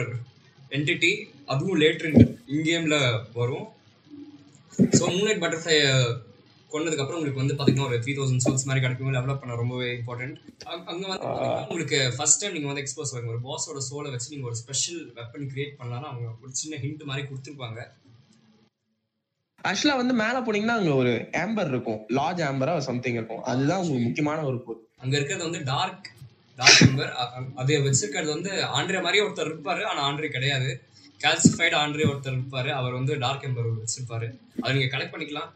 entity 0.77 1.13
அதுவும் 1.53 1.81
லேட்டர் 1.83 2.11
இன் 2.53 2.67
கேம்ல 2.69 2.99
வரும். 3.41 3.67
ஸோ 4.99 5.03
மூன்லைட் 5.15 5.43
பட்டர்ஃப்ளை 5.45 5.79
கொண்டதுக்கு 6.75 7.03
அப்புறம் 7.03 7.19
உங்களுக்கு 7.19 7.41
வந்து 7.41 7.57
பாத்தீங்கன்னா 7.57 7.89
ஒரு 7.89 7.97
த்ரீ 8.05 8.13
தௌசண்ட் 8.19 8.45
சோல்ஸ் 8.45 8.67
மாதிரி 8.69 8.83
கிடைக்கும். 8.85 9.11
டெவலப் 9.17 9.41
பண்ண 9.41 9.57
ரொம்பவே 9.63 9.89
இம்பார்ட்டன்ட் 9.97 10.37
அங்க 10.91 11.03
வந்து 11.11 11.27
உங்களுக்கு 11.65 11.99
ஃபர்ஸ்ட் 12.17 12.41
டைம் 12.43 12.55
நீங்க 12.57 12.69
வந்து 12.71 12.83
எக்ஸ்போஸ் 12.85 13.13
ஆகுங்க 13.15 13.35
ஒரு 13.35 13.43
பாஸோட 13.49 13.83
சோலை 13.89 14.13
வச்சு 14.15 14.33
நீங்க 14.35 14.47
ஒரு 14.51 14.59
ஸ்பெஷல் 14.63 15.03
வெப்பன் 15.19 15.51
கிரியேட் 15.53 15.75
பண்ணலாம்னு 15.81 16.09
அவங்க 16.11 16.29
ஒரு 16.45 16.53
சின்ன 16.63 16.79
ஹிண்ட் 16.85 17.05
மாதிரி 17.11 17.25
கொடுத்துருப்பாங்க. 17.29 17.81
ஆக்சுவலா 19.71 19.99
வந்து 20.01 20.15
மேல 20.23 20.37
போனீங்கன்னா 20.47 20.79
அங்க 20.81 20.93
ஒரு 21.03 21.13
ஆம்பர் 21.43 21.71
இருக்கும். 21.73 22.01
லார்ஜ் 22.19 22.43
ஆம்பரா 22.49 22.73
சம்திங் 22.89 23.19
இருக்கும். 23.19 23.45
அதுதான் 23.51 23.81
உங்களுக்கு 23.83 24.09
முக்கியமான 24.09 24.41
ஒரு 24.51 24.59
பொருள். 24.67 24.83
அங்க 25.05 25.15
இருக்கிறது 25.19 25.49
வந்து 25.49 25.63
டார்க் 25.73 26.09
டார்க் 26.59 26.83
நம்பர் 26.87 27.13
அதை 27.61 27.77
வச்சிருக்கிறது 27.87 28.31
வந்து 28.37 28.53
ஆண்ட்ரே 28.79 29.03
மாதிரியே 29.05 29.25
ஒருத்தர் 29.27 29.51
இருப்பாரு 29.53 29.83
ஆனா 29.91 30.01
ஆண்ட்ரே 30.09 30.31
கிடையாது. 30.37 30.71
கால்சிஃபைடு 31.21 31.77
ஆண்ட்ரே 31.83 32.09
ஒருத்தர் 32.13 32.37
இருப்பாரு 32.39 32.71
அவர் 32.79 32.97
வந்து 32.99 33.13
டார்க் 33.25 33.47
எம்பர் 33.49 33.69
வச்சிருப்பாரு. 33.83 34.29
அதை 34.63 34.73
நீங்க 34.77 34.91
கலெக்ட் 34.95 35.15
பண்ணிக்கலாம். 35.15 35.51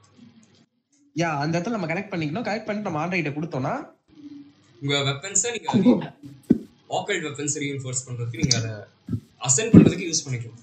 யா 1.17 1.31
அந்த 1.43 1.55
இடத்துல 1.57 1.77
நம்ம 1.77 1.91
கனெக்ட் 1.93 2.13
பண்ணிக்கணும். 2.13 2.47
கனெக்ட் 2.49 2.69
பண்ணிட்டு 2.69 2.89
நம்ம 2.91 3.01
ஆண்ட்ராய்ட 3.03 3.33
கொடுத்தோம்னா 3.39 3.75
உங்க 4.83 4.97
வெப்பன்ஸை 5.09 5.51
நீங்க 5.57 5.71
ஆக்கல்ட் 6.99 7.27
வெப்பன்ஸ் 7.29 7.57
ரீஇன்ஃபோர்ஸ் 7.63 8.05
பண்றதுக்கு 8.07 8.43
நீங்க 8.43 8.57
அதை 8.61 8.73
அசென்ட் 9.49 9.75
பண்றதுக்கு 9.75 10.09
யூஸ் 10.11 10.25
பண்ணிக்கலாம். 10.27 10.63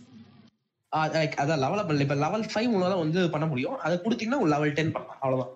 like 1.18 1.36
அதான் 1.42 1.62
லெவலபிள் 1.64 2.02
இப்ப 2.04 2.16
லெவல் 2.24 2.44
ஃபைவ் 2.52 2.72
உங்களால 2.72 2.98
வந்து 3.04 3.22
பண்ண 3.36 3.46
முடியும். 3.52 3.78
அதை 3.86 3.96
கொடுத்தீங்கன்னா 4.04 4.50
லெவல் 4.54 4.76
டென் 4.78 4.92
பண்ணலாம். 4.96 5.20
அவ்வளவுதான். 5.24 5.54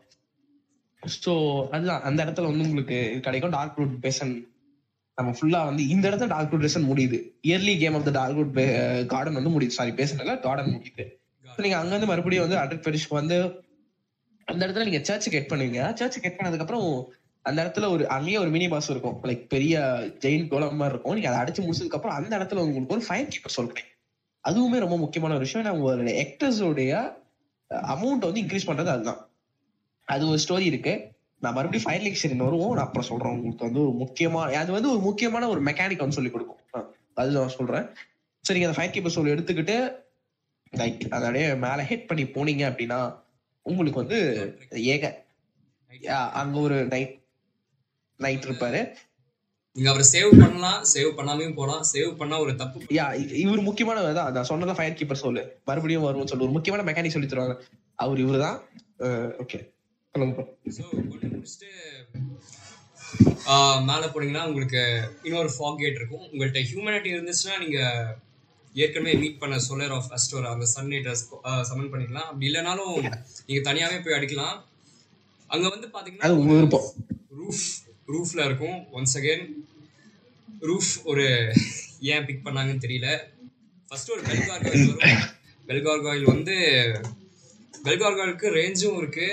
ஸோ 1.23 1.33
அதுதான். 1.75 2.05
அந்த 2.09 2.19
இடத்துல 2.25 2.49
வந்து 2.49 2.65
உங்களுக்கு 2.69 2.97
கிடைக்கும். 3.25 3.53
டார்க் 3.57 3.77
ரூட் 3.79 3.95
பேசன் 4.05 4.33
நம்ம 5.17 5.33
ஃபுல்லா 5.37 5.65
வந்து 5.65 5.87
இந்த 5.87 6.09
இடத்துல 6.09 6.27
டார்க் 6.27 6.51
ரூட் 6.51 6.63
பேசன் 6.63 6.89
முடியுது. 6.89 7.17
Early 7.47 7.77
game 7.77 7.93
of 7.93 8.03
the 8.03 8.11
dark 8.11 8.35
root 8.35 8.57
garden 9.07 9.37
வந்து 9.37 9.53
முடியுது. 9.55 9.77
சாரி 9.77 9.91
பேசன் 9.91 10.39
கார்டன் 10.39 10.73
முடியுது. 10.73 11.05
நீங்க 11.57 11.77
அங்க 11.77 11.89
வந்து 11.89 12.05
மறுபடியும் 12.05 12.47
வந்து 12.47 12.59
அட்ரட் 12.63 12.83
பெரிஷ்க்கு 12.87 13.17
வந்து 13.19 13.37
அந்த 14.45 14.67
இடத்துல 14.67 14.83
நீங்க 14.83 14.99
சர்ச் 15.03 15.29
கெட் 15.29 15.51
பண்ணுவீங்க. 15.51 15.93
சர்ச் 15.93 16.21
கெட் 16.21 16.37
பண்ணதுக்கு 16.39 16.59
அப்புறம் 16.59 17.13
அந்த 17.41 17.59
இடத்துல 17.63 17.89
ஒரு 17.89 18.07
அங்கேயே 18.07 18.37
ஒரு 18.37 18.49
மினி 18.49 18.67
பாஸ் 18.67 18.89
இருக்கும். 18.89 19.23
லைக் 19.23 19.47
பெரிய 19.47 19.79
ஜெயின் 20.19 20.47
கோலம் 20.47 20.75
மாதிரி 20.75 20.93
இருக்கும். 20.93 21.13
நீங்க 21.13 21.29
அதை 21.31 21.39
அடிச்சு 21.43 21.67
முடிச்சதுக்கு 21.67 21.97
அப்புறம் 21.99 22.17
அந்த 22.17 22.37
இடத்துல 22.37 22.63
உங்களுக்கு 22.65 22.95
ஒரு 22.95 23.05
ஃபைன் 23.07 23.27
கீப்பர் 23.27 23.57
சொல்றேன். 23.59 23.83
அதுவுமே 24.43 24.79
ரொம்ப 24.85 24.97
முக்கியமான 24.97 25.35
ஒரு 25.35 25.43
விஷயம். 25.43 25.67
நான் 25.67 25.79
உங்களோட 25.81 26.13
எக்டர்ஸோடைய 26.25 27.13
அமௌண்ட் 27.93 28.25
வந்து 28.27 28.41
இன்க்ரீஸ் 28.41 28.69
பண்றது 28.69 28.93
அதுதான். 28.95 29.21
அது 30.05 30.27
ஒரு 30.27 30.39
ஸ்டோரி 30.47 30.65
இருக்கு. 30.71 30.93
நான் 31.43 31.55
மறுபடியும் 31.55 31.85
ஃபயர் 31.85 32.05
லெக்சரின் 32.05 32.45
வருவோம். 32.47 32.73
நான் 32.77 32.87
அப்புறம் 32.87 33.09
சொல்றேன். 33.09 33.33
உங்களுக்கு 33.37 33.67
வந்து 33.67 33.81
ஒரு 33.87 33.95
முக்கியமான 34.03 34.57
அது 34.63 34.71
வந்து 34.77 34.91
ஒரு 34.93 35.01
முக்கியமான 35.07 35.49
ஒரு 35.53 35.61
மெக்கானிக் 35.69 36.03
வந்து 36.03 36.17
சொல்லி 36.19 36.31
கொடுக்கும். 36.35 36.61
அது 37.21 37.37
நான் 37.37 37.55
சொல்றேன். 37.59 37.85
சரி 38.45 38.63
அந்த 38.65 38.77
ஃபயர் 38.77 38.93
கீப்பர் 38.95 39.15
சொல்லி 39.17 39.33
எடுத்துக்கிட்டு 39.35 39.77
லைக் 40.81 41.03
அதை 41.15 41.23
அப்படியே 41.27 41.47
மேல 41.65 41.83
ஹிட் 41.89 42.09
பண்ணி 42.09 42.23
போனீங்க 42.35 42.63
அப்படின்னா 42.69 42.99
உங்களுக்கு 43.65 44.01
வந்து 44.03 44.19
ஏக 44.95 45.03
அங்க 46.41 46.55
ஒரு 46.67 46.77
நைட் 46.93 47.13
நைட் 48.19 48.47
இருப்பாரு. 48.47 48.81
நீங்க 49.77 49.89
அவரை 49.91 50.05
சேவ் 50.13 50.29
பண்ணலாம் 50.41 50.81
சேவ் 50.91 51.09
பண்ணாமையும் 51.17 51.57
போலாம். 51.59 51.81
சேவ் 51.93 52.11
பண்ணா 52.19 52.35
ஒரு 52.43 52.53
தப்பு. 52.61 52.85
யா 52.97 53.05
இவர் 53.43 53.67
முக்கியமான 53.69 54.13
தான். 54.19 54.31
நான் 54.37 54.49
சொன்னதை 54.51 54.73
ஃபயர் 54.77 54.99
கீப்பர் 54.99 55.23
சொல்லு 55.25 55.41
மறுபடியும் 55.69 56.05
வருவோம் 56.07 56.29
சொல்லு 56.31 56.47
ஒரு 56.47 56.55
முக்கியமான 56.57 56.85
மெக்கானிக் 56.89 57.15
சொல்லி 57.15 57.29
தருவாங்க. 57.31 57.55
அவர் 58.05 58.23
இவரு 58.25 58.39
தான் 58.45 58.57
ஓகே. 59.43 59.59
ஸோ 60.75 60.83
கொண்டு 61.11 61.27
முடிச்சுட்டு 61.33 61.71
மேல 63.89 64.05
போனீங்கன்னா 64.13 64.45
உங்களுக்கு 64.49 64.81
இன்னொரு 65.27 65.49
ஃபாக் 65.55 65.81
கேட் 65.81 65.99
இருக்கும். 65.99 66.25
உங்கள்கிட்ட 66.31 66.61
ஹியூமனிட்டி 66.69 67.09
இருந்துச்சுன்னா 67.15 67.55
நீங்க 67.63 67.79
ஏற்கனவே 68.75 69.13
மீட் 69.21 69.39
பண்ண 69.41 69.55
சோலர் 69.67 69.93
ஆஃப் 69.97 70.09
அஸ்டோர் 70.17 70.47
அந்த 70.53 70.65
சன் 70.73 70.89
நைட்டர்ஸ் 70.93 71.23
சமன் 71.69 71.91
பண்ணிக்கலாம். 71.93 72.27
அப்படி 72.29 72.47
இல்லைனாலும் 72.49 72.95
நீங்க 73.47 73.61
தனியாவே 73.69 73.97
போய் 74.05 74.17
அடிக்கலாம். 74.17 74.57
அங்க 75.49 75.65
வந்து 75.75 75.87
விருப்பம். 76.51 76.89
ரூஃப் 77.39 77.65
ரூஃப்ல 78.13 78.41
இருக்கும். 78.49 78.77
ஒன்ஸ் 78.97 79.15
அகைன் 79.19 79.45
ரூஃப் 80.69 80.93
ஒரு 81.11 81.25
ஏன் 82.13 82.25
பிக் 82.27 82.45
பண்ணாங்கன்னு 82.47 82.85
தெரியல. 82.85 83.09
ஃபர்ஸ்ட் 83.91 84.13
ஒரு 84.15 84.23
பெல்கார்காயில் 84.29 84.87
வரும். 84.91 85.23
பெல்கார்காயில் 85.69 86.31
வந்து 86.33 86.55
பெல்கார்காயிலுக்கு 87.87 88.49
ரேஞ்சும் 88.59 88.97
இருக்கு. 89.01 89.27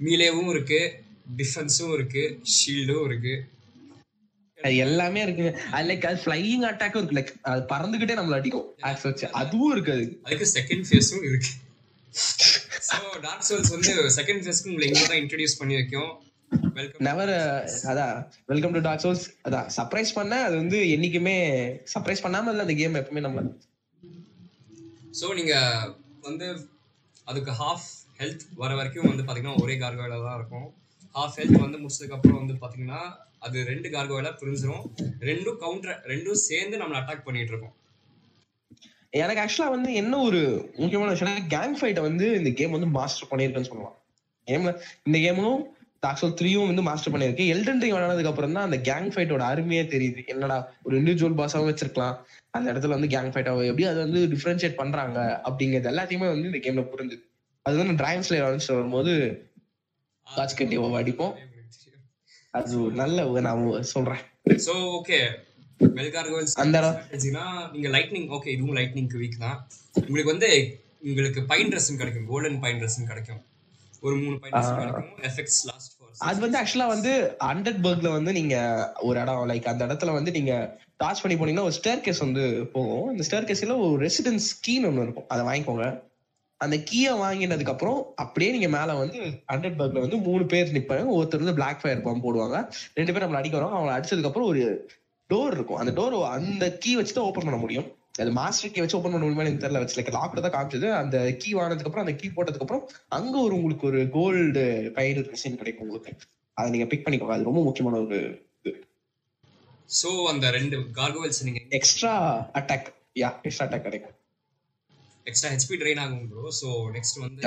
மீலேவும் 0.00 0.50
இருக்கு 0.54 0.80
டிஃபென்ஸும் 1.36 1.92
இருக்கு 1.92 2.22
ஷீல்டும் 2.54 3.04
இருக்கு. 3.08 3.34
அது 4.58 4.76
எல்லாமே 4.86 5.20
இருக்குங்க 5.24 5.52
அது 5.76 5.86
லைக் 5.88 6.06
அது 6.10 6.18
ஃபிளையிங் 6.24 6.64
அட்டாக்கும் 6.68 7.00
இருக்கு. 7.00 7.16
லைக் 7.18 7.32
அது 7.50 7.62
பறந்துகிட்டே 7.72 8.16
நம்மள 8.18 8.38
அடிக்கும். 8.40 8.66
ஆக்ஸ் 8.90 9.06
வச்சு. 9.08 9.26
அதுவும் 9.40 9.72
இருக்கு 9.74 9.92
அது. 9.96 10.06
அதுக்கு 10.26 10.46
செகண்ட் 10.58 10.86
ஃபேஸும் 10.88 11.24
இருக்கு. 11.30 11.50
ஸோ 12.88 12.98
டார்க் 13.26 13.46
சோல்ஸ் 13.48 13.72
வந்து 13.74 13.92
செகண்ட் 14.18 14.42
ஃபேஸ்க்கு 14.44 14.70
உங்களை 14.72 14.88
இங்கே 14.90 15.06
தான் 15.10 15.20
இன்ட்ரடியூஸ் 15.22 15.58
பண்ணி 15.60 15.74
வைக்கும். 15.80 16.12
வெல்கம் 16.76 17.04
நெவர் 17.08 17.32
அதான் 17.90 18.16
வெல்கம் 18.50 18.74
டு 18.76 18.80
டாக் 18.86 19.02
சோல்ஸ் 19.04 19.24
அதான் 19.46 19.68
சர்ப்ரைஸ் 19.76 20.12
பண்ண 20.18 20.34
அது 20.42 20.54
வந்து 20.62 20.78
என்னைக்குமே 20.94 21.36
சர்ப்ரைஸ் 21.94 22.24
பண்ணாம 22.26 22.52
இல்ல 22.52 22.66
அந்த 22.66 22.76
கேம் 22.80 23.00
எப்பவுமே 23.00 23.24
நம்ம. 23.26 23.42
ஸோ 25.20 25.26
நீங்க 25.34 25.54
வந்து 26.20 26.46
அதுக்கு 27.26 27.52
ஹாஃப் 27.62 27.88
ஹெல்த் 28.24 28.48
வர 28.62 28.72
வரைக்கும் 28.80 29.10
வந்து 29.10 29.26
பார்த்தீங்கன்னா 29.26 29.62
ஒரே 29.62 29.76
கார்கோயில 29.84 30.24
தான் 30.26 30.36
இருக்கும். 30.40 30.66
ஹாஃப் 31.16 31.38
ஹெல்த் 31.38 31.64
வந்து 31.66 31.78
முடிச்சதுக்கு 31.84 32.16
அப்புறம் 32.18 32.38
வந்து 32.42 32.54
பார்த்தீங்கன்னா 32.62 33.00
அது 33.46 33.64
ரெண்டு 33.70 33.88
கார்கோயிலாக 33.88 34.34
பிரிஞ்சிரும். 34.40 34.84
ரெண்டும் 35.30 35.58
கவுண்டர் 35.64 35.98
ரெண்டும் 36.12 36.44
சேர்ந்து 36.48 36.78
நம்மளை 36.80 36.98
அட்டாக் 37.00 37.26
பண்ணிட்டு 37.26 37.52
இருக்கோம். 37.52 37.74
எனக்கு 39.10 39.42
ஆக்சுவலா 39.42 39.68
வந்து 39.74 39.90
என்ன 40.00 40.14
ஒரு 40.28 40.40
முக்கியமான 40.76 41.10
விஷயம் 41.10 41.50
கேங் 41.54 41.76
ஃபைட்டை 41.80 42.02
வந்து 42.06 42.26
இந்த 42.38 42.50
கேம் 42.60 42.76
வந்து 42.76 42.88
மாஸ்டர் 42.96 43.30
பண்ணியிருக்குன்னு 43.32 43.70
சொல்லலாம். 43.70 43.98
கேம்ல 44.48 44.70
இந்த 45.08 45.18
கேமும் 45.24 45.60
டாக்ஸோல் 46.06 46.34
த்ரீயும் 46.38 46.70
வந்து 46.70 46.82
மாஸ்டர் 46.88 47.12
பண்ணியிருக்கு. 47.12 47.44
எல்டன் 47.54 47.82
ரிங் 47.82 47.94
விளையானதுக்கு 47.96 48.32
அப்புறம் 48.32 48.56
தான் 48.56 48.66
அந்த 48.70 48.78
கேங் 48.88 49.10
ஃபைட்டோட 49.14 49.44
அருமையே 49.50 49.84
தெரியுது. 49.92 50.22
என்னடா 50.32 50.56
ஒரு 50.82 51.02
இண்டிவிஜுவல் 51.02 51.38
பாஸாவும் 51.38 51.70
வச்சிருக்கலாம். 51.70 52.16
அந்த 52.56 52.66
இடத்துல 52.72 52.96
வந்து 52.96 53.12
கேங் 53.14 53.30
ஃபைட்டாக 53.34 53.70
எப்படி 53.70 53.86
அதை 53.92 54.02
வந்து 54.06 54.22
டிஃபரன்ஷியேட் 54.32 54.80
பண்றாங்க 54.82 55.20
அப்படிங்கிறது 55.48 55.90
எல்லாத்தையுமே 55.92 56.28
வந்து 56.34 56.50
இந்த 56.50 56.60
கேம்ல 56.66 56.84
புரிஞ்சுது. 56.94 57.24
அது 57.68 57.76
வந்து 57.80 57.94
டிராகன் 58.00 58.24
ஸ்லேயர் 58.26 58.46
வந்து 58.46 58.74
வரும்போது 58.76 59.12
காட்ச் 60.26 60.56
கட்டி 60.58 60.76
அடிப்போம். 61.00 61.34
அது 62.58 62.76
நல்ல 63.00 63.40
நான் 63.46 63.62
சொல்றேன். 63.94 64.22
ஸோ 64.66 64.74
ஓகே 64.98 65.18
வெல்கார்கோயில்ஸ் 65.80 66.54
அந்த 66.64 66.78
ஸ்ட்ராட்டஜினா 66.84 67.44
நீங்க 67.72 67.88
லைட்னிங் 67.96 68.28
ஓகே 68.36 68.50
இதுவும் 68.56 68.76
லைட்னிங்க்கு 68.78 69.20
வீக் 69.22 69.42
தான். 69.46 69.58
உங்களுக்கு 70.06 70.32
வந்து 70.34 70.50
உங்களுக்கு 71.08 71.40
பைன் 71.52 71.72
ட்ரெஸ்ஸும் 71.72 72.00
கிடைக்கும் 72.02 72.28
கோல்டன் 72.30 72.60
பைன் 72.64 72.78
ட்ரெஸ்ஸும் 72.82 73.10
கிடைக்கும். 73.10 73.42
ஒரு 74.06 74.14
மூணு 74.22 74.36
பைன் 74.42 74.54
ட்ரெஸ் 74.54 74.78
கிடைக்கும். 74.80 75.10
எஃபெக்ட்ஸ் 75.30 75.60
லாஸ்ட் 75.70 75.92
அது 76.28 76.38
வந்து 76.44 76.58
ஆக்சுவலா 76.60 76.88
வந்து 76.94 77.12
ஹண்ட்ரட் 77.48 77.82
பர்க்ல 77.84 78.10
வந்து 78.16 78.32
நீங்க 78.40 78.56
ஒரு 79.08 79.16
இடம் 79.22 79.44
லைக் 79.50 79.70
அந்த 79.72 79.82
இடத்துல 79.88 80.12
வந்து 80.18 80.32
நீங்க 80.38 80.52
டாச் 81.02 81.22
பண்ணி 81.22 81.36
போனீங்கன்னா 81.38 81.68
ஒரு 81.68 81.76
ஸ்டேர் 81.78 82.04
கேஸ் 82.06 82.26
வந்து 82.26 82.44
போகும். 82.74 83.06
இந்த 83.12 83.24
ஸ்டேர் 83.28 83.48
கேஸ்ல 83.48 83.76
ஒரு 83.86 83.96
ரெசிடென்ஸ் 84.06 84.48
கீன்னு 84.66 84.90
ஒன்று 84.90 85.06
இருக்கும். 85.06 85.30
அதை 85.34 85.44
வாங்கிக்கோங்க. 85.48 85.86
அந்த 86.64 86.76
கீயை 86.90 87.12
வாங்கினதுக்கு 87.22 87.72
அப்புறம் 87.74 87.98
அப்படியே 88.22 88.50
நீங்க 88.56 88.68
மேல 88.76 88.94
வந்து 89.00 89.18
ஹண்ட்ரட் 89.52 89.78
பர்க்ல 89.80 90.04
வந்து 90.04 90.18
மூணு 90.28 90.44
பேர் 90.52 90.74
நிப்பாங்க. 90.76 91.14
ஒருத்தர் 91.16 91.42
வந்து 91.42 91.58
பிளாக் 91.58 91.82
ஃபயர் 91.82 92.04
பம்ப் 92.06 92.24
போடுவாங்க. 92.26 92.58
ரெண்டு 92.98 93.12
பேர் 93.14 93.24
நம்மள 93.24 93.40
அடிக்க 93.40 93.58
வரும் 93.58 93.74
அவங்களை 93.76 93.96
அடிச்சதுக்கு 93.96 94.30
அப்புறம் 94.30 94.50
ஒரு 94.52 94.62
டோர் 95.30 95.54
இருக்கும். 95.56 95.80
அந்த 95.82 95.92
டோர் 95.98 96.16
அந்த 96.36 96.64
கீ 96.84 96.92
வச்சு 97.00 97.14
தான் 97.18 97.28
ஓப்பன் 97.28 97.48
பண்ண 97.48 97.58
முடியும். 97.64 97.88
அது 98.22 98.32
மாஸ்டர் 98.38 98.72
கீ 98.74 98.80
வச்சு 98.82 98.96
ஓப்பன் 98.98 99.14
பண்ண 99.14 99.24
முடியுமா 99.24 99.44
எனக்கு 99.44 99.62
தெரியல. 99.64 99.82
வச்சு 99.82 99.98
லைக் 99.98 100.14
லாக்ல 100.16 100.42
தான் 100.46 100.54
காமிச்சது. 100.56 100.88
அந்த 101.02 101.16
கீ 101.42 101.50
வாங்கினதுக்கு 101.58 101.90
அப்புறம் 101.90 102.06
அந்த 102.06 102.16
கீ 102.20 102.28
போட்டதுக்கு 102.36 102.66
அப்புறம் 102.66 102.84
அங்க 103.18 103.34
ஒரு 103.46 103.54
உங்களுக்கு 103.58 103.88
ஒரு 103.90 104.00
கோல்டு 104.16 104.64
பயிர் 104.98 105.22
மிஷின் 105.34 105.60
கிடைக்கும் 105.62 105.86
உங்களுக்கு. 105.86 106.12
அதை 106.56 106.66
நீங்க 106.74 106.88
பிக் 106.90 107.06
பண்ணிக்கோங்க. 107.06 107.36
அது 107.36 107.50
ரொம்ப 107.50 107.62
முக்கியமான 107.68 108.00
ஒரு 108.06 108.20
ஸோ 110.00 110.10
அந்த 110.30 110.46
ரெண்டு 110.58 110.76
கார்கோயில்ஸ் 110.98 111.42
நீங்க 111.46 111.60
extra 111.78 112.12
attack 112.58 112.86
yeah 113.22 113.28
extra 113.46 113.66
attack 113.66 113.86
கிடைக்கும். 113.88 114.14
எக்ஸ்ட்ரா 115.26 115.50
ஹெச்பி 115.52 115.76
ட்ரெயின் 115.80 116.02
ஆகும் 116.02 116.26
ப்ரோ 116.30 116.50
ஸோ 116.60 116.68
நெக்ஸ்ட் 116.96 117.18
வந்து. 117.24 117.42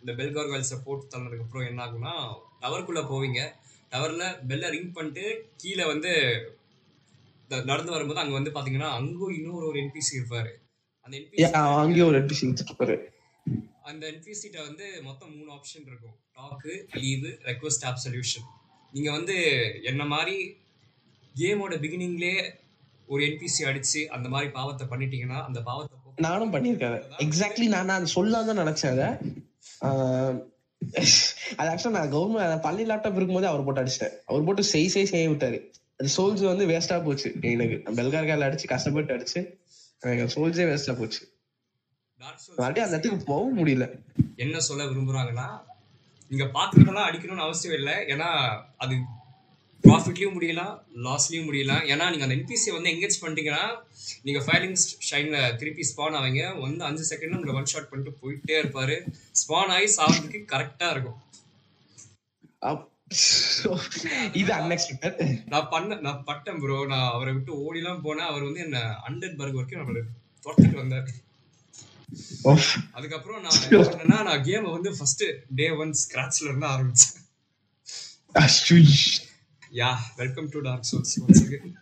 இந்த 0.00 0.12
பெல் 0.18 0.34
கார்கோயில்ஸை 0.36 0.78
போட்டு 0.86 1.04
தள்ளதுக்கு 1.12 1.44
அப்புறம் 1.46 1.66
என்ன 1.70 1.80
ஆகும்னா 1.86 2.14
டவருக்குள்ள 2.62 3.02
போவீங்க. 3.12 3.40
டவர்ல 3.92 4.24
பெல்ல 4.48 4.70
ரிங் 4.74 4.92
பண்ணிட்டு 4.96 5.24
கீழே 5.62 5.84
வந்து 5.92 6.10
நடந்து 7.70 7.94
வரும்போது 7.94 8.22
அங்க 8.22 8.34
வந்து 8.38 8.54
பாத்தீங்கன்னா 8.56 8.90
அங்கும் 8.98 9.34
இன்னொரு 9.38 9.64
ஒரு 9.70 9.78
என்பிசி 9.82 10.12
இருப்பாரு. 10.18 10.50
அந்த 11.06 11.14
என்பிசி 11.20 11.44
அங்கேயும் 11.80 12.10
ஒரு 12.10 12.18
NPC 12.22 12.40
வச்சிருப்பாரு. 12.50 12.96
அந்த 13.90 14.02
என்பிசிட்ட 14.12 14.58
வந்து 14.68 14.86
மொத்தம் 15.08 15.32
மூணு 15.36 15.50
ஆப்ஷன் 15.56 15.86
இருக்கும். 15.90 16.16
Dark 16.36 16.72
leave 17.02 17.30
request 17.50 17.86
of 17.90 18.02
solution 18.04 18.46
நீங்க 18.92 19.10
வந்து 19.16 19.36
என்ன 19.90 20.02
மாதிரி 20.14 20.36
கேமோட 21.34 21.74
பிகினிங்லேயே 21.84 22.38
ஒரு 23.08 23.22
என்பிசி 23.28 23.62
அடிச்சு 23.70 24.00
அந்த 24.16 24.26
மாதிரி 24.28 24.48
பாவத்தை 24.58 24.84
பண்ணிட்டீங்கன்னா 24.92 25.38
அந்த 25.48 25.60
பாவத்தை 25.68 25.97
நானும் 26.26 26.52
பண்ணியிருக்கேன் 26.52 26.96
எக்ஸாக்ட்லி 27.24 27.66
நான் 27.74 27.90
நான் 27.92 28.12
சொல்லலாம் 28.14 28.48
தான் 28.48 28.60
நினைச்சேன் 28.62 28.92
அதை. 28.94 29.08
அது 31.60 31.68
ஆக்சுவலா 31.72 31.96
நான் 31.98 32.12
கவர்மெண்ட் 32.14 32.64
பள்ளி 32.66 32.84
லேப்டாப் 32.90 33.18
இருக்கும்போது 33.18 33.50
அவர் 33.50 33.64
போட்டு 33.66 33.82
அடிச்சிட்டேன். 33.82 34.14
அவர் 34.30 34.46
போட்டு 34.48 34.64
செய் 34.72 34.92
செய் 34.94 35.10
செய்ய 35.12 35.30
விட்டாரு. 35.32 35.58
அது 36.00 36.08
சோல்ஸ் 36.16 36.44
வந்து 36.50 36.66
வேஸ்டா 36.72 36.96
போச்சு. 37.04 37.28
எனக்கு 37.54 37.76
பெல்கார்கால 37.98 38.48
அடிச்சு 38.48 38.72
கஷ்டப்பட்டு 38.74 39.14
அடிச்சு 39.16 39.40
எனக்கு 40.02 40.26
சோல்ஸே 40.34 40.66
வேஸ்டா 40.70 40.94
போச்சு. 41.00 41.22
மறுபடியும் 42.20 42.86
அந்த 42.86 42.96
இடத்துக்கு 42.96 43.28
போகவும் 43.32 43.58
முடியல. 43.58 43.86
என்ன 44.44 44.60
சொல்ல 44.68 44.84
விரும்புறாங்கன்னா 44.84 45.48
நீங்க 46.32 46.44
பாக்குறதெல்லாம் 46.56 47.08
அடிக்கணும்னு 47.08 47.46
அவசியம் 47.48 47.76
இல்லை. 47.78 47.94
ஏன்னா 48.14 48.28
அது 48.76 48.94
ப்ராஃபிட்லயும் 49.88 50.34
முடியலாம் 50.36 50.74
லாஸ்லயும் 51.06 51.46
முடியலாம் 51.48 51.84
ஏன்னா 51.92 52.04
நீங்க 52.12 52.24
அந்த 52.26 52.36
என்பிசி 52.38 52.70
வந்து 52.76 52.92
எங்கேஜ் 52.94 53.20
பண்ணிட்டீங்கன்னா 53.22 53.64
நீங்க 54.26 54.40
ஃபயரிங் 54.46 54.76
ஷைன்ல 55.08 55.38
திருப்பி 55.60 55.84
ஸ்பான் 55.90 56.18
ஆவீங்க. 56.18 56.42
வந்து 56.64 56.82
அஞ்சு 56.88 57.04
செகண்ட்ல 57.10 57.38
உங்களை 57.38 57.54
ஒன் 57.60 57.70
ஷாட் 57.72 57.90
பண்ணிட்டு 57.90 58.20
போயிட்டே 58.22 58.54
இருப்பாரு. 58.62 58.96
ஸ்பான் 59.40 59.72
ஆகி 59.76 59.88
சாவதுக்கு 59.96 60.40
கரெக்டா 60.52 60.88
இருக்கும். 60.94 61.18
இது 64.40 64.50
அன்எக்ஸ்பெக்டட் 64.58 65.20
நான் 65.52 65.70
பண்ண 65.74 65.96
நான் 66.06 66.24
பட்டேன் 66.28 66.58
ப்ரோ 66.62 66.78
நான் 66.90 67.12
அவரை 67.14 67.32
விட்டு 67.36 67.52
ஓடிலாம் 67.64 68.02
போனேன். 68.06 68.30
அவர் 68.32 68.46
வந்து 68.48 68.64
என்ன 68.66 68.80
ஹண்ட்ரட் 69.06 69.38
பர்க் 69.38 69.58
வரைக்கும் 69.58 69.80
நம்மள 69.82 70.02
துரத்திட்டு 70.44 70.82
வந்தாரு. 70.82 71.12
அதுக்கப்புறம் 72.96 73.40
நான் 73.46 73.56
என்ன 73.68 73.80
பண்ணேன்னா 73.86 74.18
நான் 74.28 74.44
கேமை 74.48 74.68
வந்து 74.76 74.92
ஃபர்ஸ்ட் 74.98 75.24
டே 75.60 75.68
ஒன் 75.82 75.94
ஸ்கிராச்ல 76.02 76.48
இருந்து 76.50 76.68
ஆரம்பிச்சேன். 76.74 77.16
Yeah 79.76 79.88
welcome 80.16 80.48
to 80.52 80.58
dark 80.60 80.86
souls 80.90 81.14
once 81.22 81.40
again 81.44 81.74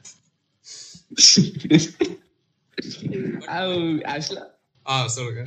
ஆ 4.87 5.07
சொல்லுங்க. 5.07 5.43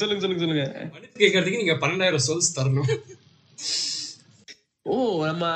சொல்லுங்க 0.00 0.20
சொல்லுங்க 0.22 0.42
சொல்லுங்க. 0.42 0.64
மன்னிப்பு 0.92 1.20
கேட்கறதுக்கு 1.22 1.60
நீங்க 1.62 1.76
பன்னெண்டாயிரம் 1.82 2.24
சோல்ஸ் 2.26 2.50
தரணும். 2.56 2.90
ஓ 4.82 5.26
நம்ம 5.26 5.46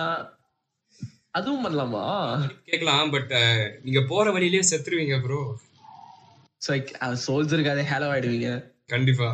அதுவும் 1.30 1.64
பண்ணலாமா? 1.64 2.04
கேட்கலாம் 2.64 3.10
பட் 3.10 3.34
நீங்க 3.82 4.02
போற 4.08 4.30
வழியிலேயே 4.30 4.64
செத்துருவீங்க 4.70 5.18
ப்ரோ 5.26 5.42
சோல்ஜருக்கு 7.26 7.74
அதே 7.74 7.86
ஹேலோ 7.92 8.10
ஆயிடுவீங்க. 8.14 8.50
கண்டிப்பா. 8.86 9.30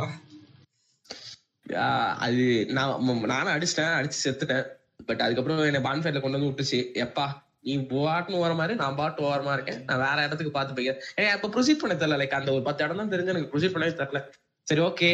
அது 2.26 2.66
நான் 2.76 3.24
நானும் 3.32 3.54
அடிச்சிட்டேன் 3.54 3.96
அடிச்சு 4.00 4.20
செத்துட்டேன். 4.24 4.66
பட் 5.08 5.22
அதுக்கப்புறம் 5.24 5.62
என்னை 5.70 5.80
பான்ஃபைட்ல 5.88 6.22
கொண்டு 6.24 6.38
வந்து 6.38 6.50
விட்டுச்சு. 6.50 6.80
எப்பா 7.04 7.26
நீ 7.68 7.72
பாட்டுன்னு 7.92 8.40
ஓர 8.42 8.52
மாதிரி 8.60 8.74
நான் 8.82 8.98
பாட்டு 9.00 9.24
ஓரமா 9.30 9.54
இருக்கேன். 9.56 9.80
நான் 9.88 10.02
வேற 10.04 10.18
இடத்துக்கு 10.26 10.52
பார்த்து 10.54 10.76
போய்க்கிறேன். 10.76 11.02
ஏன் 11.22 11.32
அப்ப 11.36 11.50
ப்ரொசீட் 11.54 11.82
பண்ண 11.82 11.94
தெரியல 12.02 12.18
லைக் 12.20 12.38
அந்த 12.38 12.52
ஒரு 12.56 12.62
பத்து 12.68 12.84
இடம் 12.84 13.00
தான் 13.02 13.12
தெரிஞ்சு 13.14 13.32
எனக்கு 13.34 13.50
ப்ரொசீட் 13.54 13.74
பண்ணவே 13.74 13.96
தெரியல. 14.02 14.20
சரி 14.66 14.82
ஓகே 14.90 15.10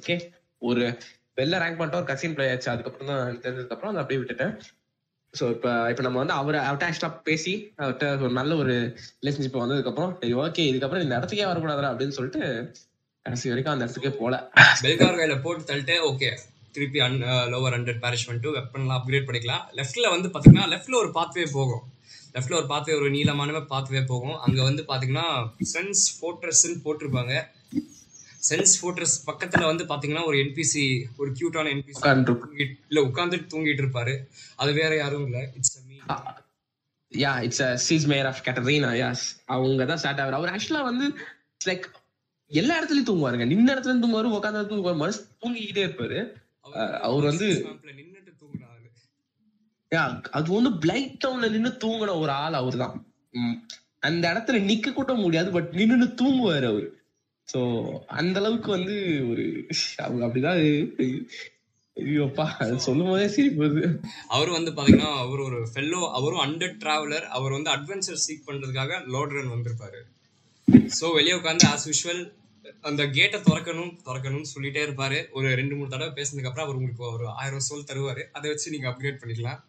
ஓகே 0.00 0.16
ஒரு 0.62 0.84
வெளில 1.38 1.58
ரேங்க் 1.62 1.78
பண்ணிட்டு 1.78 2.00
ஒரு 2.00 2.08
கசின் 2.10 2.36
பிளே 2.36 2.46
ஆச்சு. 2.52 2.68
அதுக்கப்புறம் 2.74 3.10
தான் 3.10 3.20
எனக்கு 3.24 3.44
தெரிஞ்சதுக்கு 3.46 3.74
அப்புறம் 3.76 3.92
அதை 3.92 4.02
அப்படியே 4.02 4.20
விட்டுட்டேன். 4.22 4.54
ஸோ 5.34 5.44
இப்போ 5.54 5.70
இப்போ 5.92 6.02
நம்ம 6.06 6.18
வந்து 6.22 6.34
அவரை 6.40 6.60
அவர்கிட்ட 6.66 6.86
ஆக்சுவலாக 6.88 7.18
பேசி 7.28 7.52
அவர்கிட்ட 7.82 8.06
ஒரு 8.26 8.32
நல்ல 8.38 8.52
ஒரு 8.62 8.74
ரிலேஷன்ஷிப் 9.22 9.60
வந்ததுக்கப்புறம் 9.62 10.14
சரி 10.20 10.34
ஓகே 10.44 10.64
இதுக்கப்புறம் 10.70 11.04
இந்த 11.04 11.14
இடத்துக்கே 11.18 11.50
வரக்கூடாதுடா 11.50 11.90
அப்படின்னு 11.92 12.16
சொல்லிட்டு 12.18 12.42
கடைசி 13.26 13.50
வரைக்கும் 13.52 13.74
அந்த 13.74 13.86
இடத்துக்கே 13.86 14.12
போல. 14.20 14.34
பெல்கார் 14.84 15.18
கையில 15.20 15.36
போட்டு 15.44 15.68
தள்ளிட்டு 15.70 15.96
ஓகே 16.10 16.30
திருப்பி 16.72 16.98
அன் 16.98 17.22
லோவர் 17.22 17.74
ஹண்ட்ரட் 17.76 18.02
பேரிஷ் 18.04 18.26
பண்ணிட்டு 18.26 18.54
வெப்பன்லாம் 18.56 18.98
அப்கிரேட் 18.98 19.26
பண்ணிக்கலாம். 19.28 19.64
லெஃப்ட்ல 19.78 20.10
வந்து 20.10 20.28
பாத்தீங்கன்னா 20.28 20.66
லெஃப்ட்ல 20.74 20.94
ஒரு 20.94 21.10
பாத்வே 21.14 21.46
போகும். 21.52 21.82
லெஃப்ட்ல 22.34 22.54
ஒரு 22.54 22.66
பாத்வே 22.66 22.94
ஒரு 22.94 23.10
நீளமான 23.10 23.58
பாத்வே 23.58 24.06
போகும். 24.06 24.38
அங்க 24.38 24.62
வந்து 24.62 24.82
பாத்தீங்கன்னா 24.88 25.50
சென்ஸ் 25.72 26.02
ஃபோர்ட்ரஸ்ன்னு 26.18 26.82
போட்டிருப்பாங்க. 26.84 27.48
சென்ஸ் 28.48 28.74
ஃபோர்ட்ரஸ் 28.80 29.16
பக்கத்துல 29.26 29.64
வந்து 29.64 29.84
பாத்தீங்கன்னா 29.84 30.24
ஒரு 30.24 30.36
என்பிசி 30.36 31.04
ஒரு 31.16 31.32
கியூட்டான 31.32 31.70
என்பிசி 31.76 32.00
இல்ல 32.88 33.00
உட்கார்ந்துட்டு 33.00 33.50
தூங்கிட்டு 33.54 33.82
இருப்பாரு. 33.84 34.16
அது 34.56 34.72
வேற 34.72 34.96
யாரும் 34.96 35.24
இல்ல. 35.26 35.50
It's 35.56 35.76
me 35.88 35.98
yeah 37.12 37.42
it's 37.42 37.62
Siegmeyer 38.06 38.26
of 38.26 38.42
Catarina 38.44 38.90
yes 38.92 39.24
அவங்க 39.44 39.84
தான் 39.84 39.96
ஸ்டார்ட் 39.96 40.20
ஆகுற 40.20 40.30
அவர் 40.30 40.52
ஆக்சுவலா 40.56 40.82
வந்து 40.82 41.06
லைக் 41.64 41.86
எல்லா 42.46 42.82
இடத்துலயும் 42.82 43.08
தூங்குவாருங்க. 43.10 43.46
நின்ன 43.52 43.74
இடத்துல 43.74 44.00
தூங்குவாரு 44.04 44.36
உட்காந்து 44.38 44.70
தூங்குவாரு. 44.70 44.96
மனசு 44.96 45.26
தூங்கிக்கிட்டே 45.42 45.82
இருப்பாரு. 45.86 46.39
அவர் 46.78 47.24
வந்து- 47.24 47.78
அது 50.30 50.62
வந்து 50.62 50.70
பிளைட் 50.70 51.24
டவுன்ல 51.26 51.50
நின்னு 51.50 51.68
தூங்கின 51.68 52.18
ஒரு 52.18 52.30
ஆள் 52.30 52.52
அவர்தான். 52.52 53.06
ம். 53.32 53.52
அந்த 53.98 54.32
இடத்துல 54.32 54.50
நிக்க 54.50 54.92
கூட 54.92 55.14
முடியாது 55.14 55.50
பட் 55.50 55.68
நின்னு 55.72 56.04
தூங்குவாரு 56.04 56.66
அவரு. 56.66 56.98
சோ 57.52 57.90
அந்த 58.06 58.38
அளவுக்கு 58.38 58.70
வந்து 58.70 59.26
ஒரு 59.30 59.66
அவங்க 59.96 60.26
அப்படிதான் 60.26 61.18
ஐயோப்பா 61.96 62.76
சொல்லும் 62.76 63.06
போதே 63.06 63.28
சிரிப்பு 63.28 63.64
வருது. 63.64 64.02
அவர் 64.28 64.50
வந்து 64.50 64.70
பாத்தீங்கன்னா 64.70 65.16
அவர் 65.16 65.38
ஒரு 65.38 65.68
ஃபெல்லோ 65.74 66.12
அவரும் 66.12 66.40
அண்டர் 66.40 66.76
டிராவலர் 66.78 67.22
அவர் 67.22 67.52
வந்து 67.52 67.70
அட்வென்ச்சர் 67.70 68.16
சீக் 68.28 68.50
பண்றதுக்காக 68.50 69.02
லோட் 69.08 69.28
ரன் 69.28 69.50
வந்திருப்பாரு. 69.50 70.02
சோ 71.00 71.12
வெளியே 71.12 71.32
உட்காந்து 71.32 71.66
ஆஸ் 71.66 71.92
யூஷுவல் 71.92 72.32
அந்த 72.88 73.02
கேட்டை 73.16 73.38
திறக்கணும் 73.46 73.92
திறக்கணும்னு 74.06 74.50
சொல்லிட்டே 74.54 74.82
இருப்பாரு. 74.86 75.18
ஒரு 75.38 75.48
ரெண்டு 75.60 75.74
மூணு 75.76 75.92
தடவை 75.94 76.12
பேசினதுக்கு 76.18 76.50
அப்புறம் 76.50 76.66
அவர் 76.66 76.78
உங்களுக்கு 76.78 77.04
ஒரு 77.16 77.26
ஆயிரம் 77.40 77.66
சோல் 77.68 77.88
தருவாரு. 77.90 78.22
அதை 78.36 78.46
வச்சு 78.50 78.74
நீங்க 78.74 78.88
அப்கிரேட் 78.90 79.20
பண்ணிக்கலாம். 79.22 79.60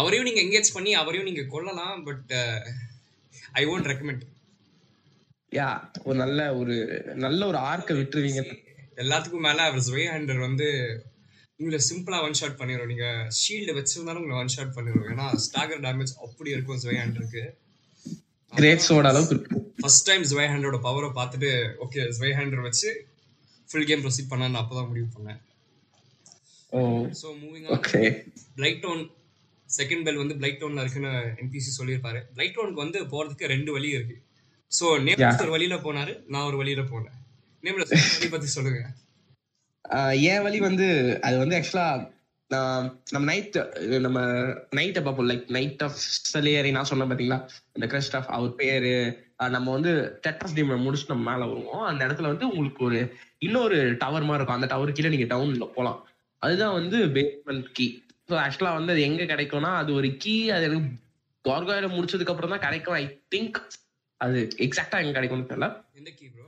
அவரையும் 0.00 0.26
நீங்க 0.28 0.40
எங்கேஜ் 0.46 0.74
பண்ணி 0.74 0.90
அவரையும் 1.00 1.28
நீங்க 1.28 1.42
கொல்லலாம் 1.54 2.02
but 2.08 2.30
I 3.60 3.62
won't 3.72 3.88
recommend 3.92 4.22
yeah 5.52 5.70
ஒரு 6.08 6.16
நல்ல 6.24 6.40
ஒரு 6.60 6.74
நல்ல 7.24 7.40
ஒரு 7.50 7.58
ஆர்க்க 7.70 7.94
விட்டுருவீங்க. 7.98 8.42
எல்லாத்துக்கும் 9.02 9.46
மேல 9.46 9.64
அவர் 9.70 9.86
ஸ்வே 9.88 10.04
ஹேண்டர் 10.12 10.40
வந்து 10.46 10.68
உங்களை 11.60 11.78
சிம்பிளா 11.88 12.18
ஒன் 12.26 12.38
ஷாட் 12.38 12.60
பண்ணிடும் 12.60 12.90
நீங்க 12.92 13.08
ஷீல்டு 13.40 13.76
வச்சிருந்தாலும் 13.78 14.22
உங்களை 14.22 14.38
ஒன் 14.42 14.54
ஷாட் 14.54 14.76
பண்ணிடும் 14.76 15.08
ஏன்னா 15.12 15.26
ஸ்டாகர் 15.46 15.84
டேமேஜ் 15.86 16.14
அப்படி 16.26 16.50
இருக்கும் 16.56 16.80
ஸ்வே 16.84 16.94
ஹேண்டருக்கு 17.00 17.44
கிரேட் 18.52 18.84
சோட 18.86 19.06
அளவுக்கு 19.12 19.34
இருக்கு 19.34 19.58
ஃபர்ஸ்ட் 19.82 20.06
டைம் 20.08 20.24
ஸ்வே 20.30 20.44
ஹேண்டரோட 20.52 20.78
பவரை 20.86 21.08
பார்த்துட்டு 21.18 21.50
ஓகே 21.84 22.02
ஸ்வே 22.16 22.30
ஹேண்டர் 22.38 22.66
வச்சு 22.66 22.90
ஃபுல் 23.68 23.88
கேம் 23.90 24.02
ப்ரொசீட் 24.04 24.30
பண்ண 24.32 24.60
அப்பதான் 24.62 24.88
முடிவு 24.90 25.08
பண்ணேன். 25.16 25.40
ஓ 26.72 26.80
so 27.20 27.28
moving 27.42 27.66
okay 27.76 28.00
Blighttown 28.84 29.02
second 29.68 30.04
bell 30.06 30.20
வந்து 30.22 30.36
பிளைட் 30.40 30.60
டவுன்ல 30.62 30.82
இருக்குன்னு 30.84 31.12
என்பிசி 31.42 31.70
சொல்லியிருப்பாரு. 31.78 32.20
பிளைட் 32.36 32.54
டவுனுக்கு 32.56 32.84
வந்து 32.84 33.00
போறதுக்கு 33.12 33.52
ரெண்டு 33.54 33.70
வழி 33.76 33.90
இருக்கு. 33.96 34.16
So 34.72 34.86
name 35.06 35.20
Yeah. 35.22 35.40
ஒரு 35.44 35.52
வழியில 35.54 35.76
போனாரு 35.86 36.12
நான் 36.32 36.48
ஒரு 36.50 36.58
வழியில 36.60 36.82
போனேன். 36.92 37.16
நேம்ல 37.64 37.84
வழி 37.90 38.28
பத்தி 38.34 38.48
சொல்லுங்க. 38.56 38.80
என் 40.32 40.44
வழி 40.46 40.58
வந்து 40.68 40.86
அது 41.26 41.36
வந்து 41.42 41.56
ஆக்சுவலா 41.58 41.86
நம்ம 43.14 43.24
நைட் 43.30 43.56
நம்ம 44.06 44.20
நைட்டை 44.78 45.00
பார்ப்போம். 45.02 45.28
லைக் 45.30 45.46
நைட் 45.56 45.82
ஆஃப் 45.82 45.96
சலியரி 46.32 46.70
நான் 46.76 46.88
சொன்னேன் 46.90 47.10
பாத்தீங்களா 47.10 47.38
அந்த 47.74 47.86
கிரஸ்ட் 47.86 48.16
ஆஃப் 48.16 48.30
அவர் 48.36 48.54
பேரு. 48.54 48.94
நம்ம 49.56 49.72
வந்து 49.72 49.92
டெட்ரஸ் 50.26 50.54
டீம் 50.54 50.72
முடிச்சுட்டு 50.86 51.14
நம்ம 51.14 51.26
மேல 51.30 51.46
வருவோம். 51.52 51.84
அந்த 51.90 52.00
இடத்துல 52.06 52.30
வந்து 52.32 52.48
உங்களுக்கு 52.48 52.82
ஒரு 52.84 52.98
இன்னொரு 53.38 53.78
டவர் 53.96 54.26
மாதிரி 54.28 54.40
இருக்கும். 54.40 54.58
அந்த 54.58 54.66
டவர் 54.66 54.96
கீழே 54.98 55.12
நீங்க 55.16 55.28
டவுன்ல 55.34 55.68
போலாம். 55.74 56.00
அதுதான் 56.42 56.72
வந்து 56.72 56.98
பேஸ்மெண்ட் 57.16 57.68
கீ 57.72 57.86
ஸோ 58.28 58.34
ஆக்சுவலா 58.44 58.74
வந்து 58.78 58.92
அது 58.92 59.02
எங்க 59.02 59.22
கிடைக்கும்னா 59.22 59.70
அது 59.82 59.94
ஒரு 59.94 60.10
கீ 60.16 60.34
அது 60.50 60.66
எனக்கு 60.68 60.90
கார்காயில 61.44 61.88
முடிச்சதுக்கு 61.96 62.34
அப்புறம் 62.34 62.54
தான் 62.54 62.64
கிடைக்கும். 62.66 62.94
ஐ 62.94 63.04
திங்க் 63.34 63.58
அது 64.20 64.40
எக்ஸாக்டா 64.66 64.98
எங்க 65.02 65.14
கிடைக்கும்னு 65.18 65.50
தெரியல. 65.52 65.68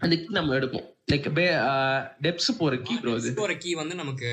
அந்த 0.05 0.17
கீ 0.17 0.27
நம்ம 0.39 0.55
எடுப்போம். 0.55 0.87
லைக் 1.13 1.27
டெப்ஸ் 2.27 2.51
போற 2.59 2.77
கீ 2.87 2.95
ப்ரோ 2.97 3.15
போற 3.41 3.55
கீ 3.57 3.73
வந்து 3.75 3.95
நமக்கு 3.95 4.31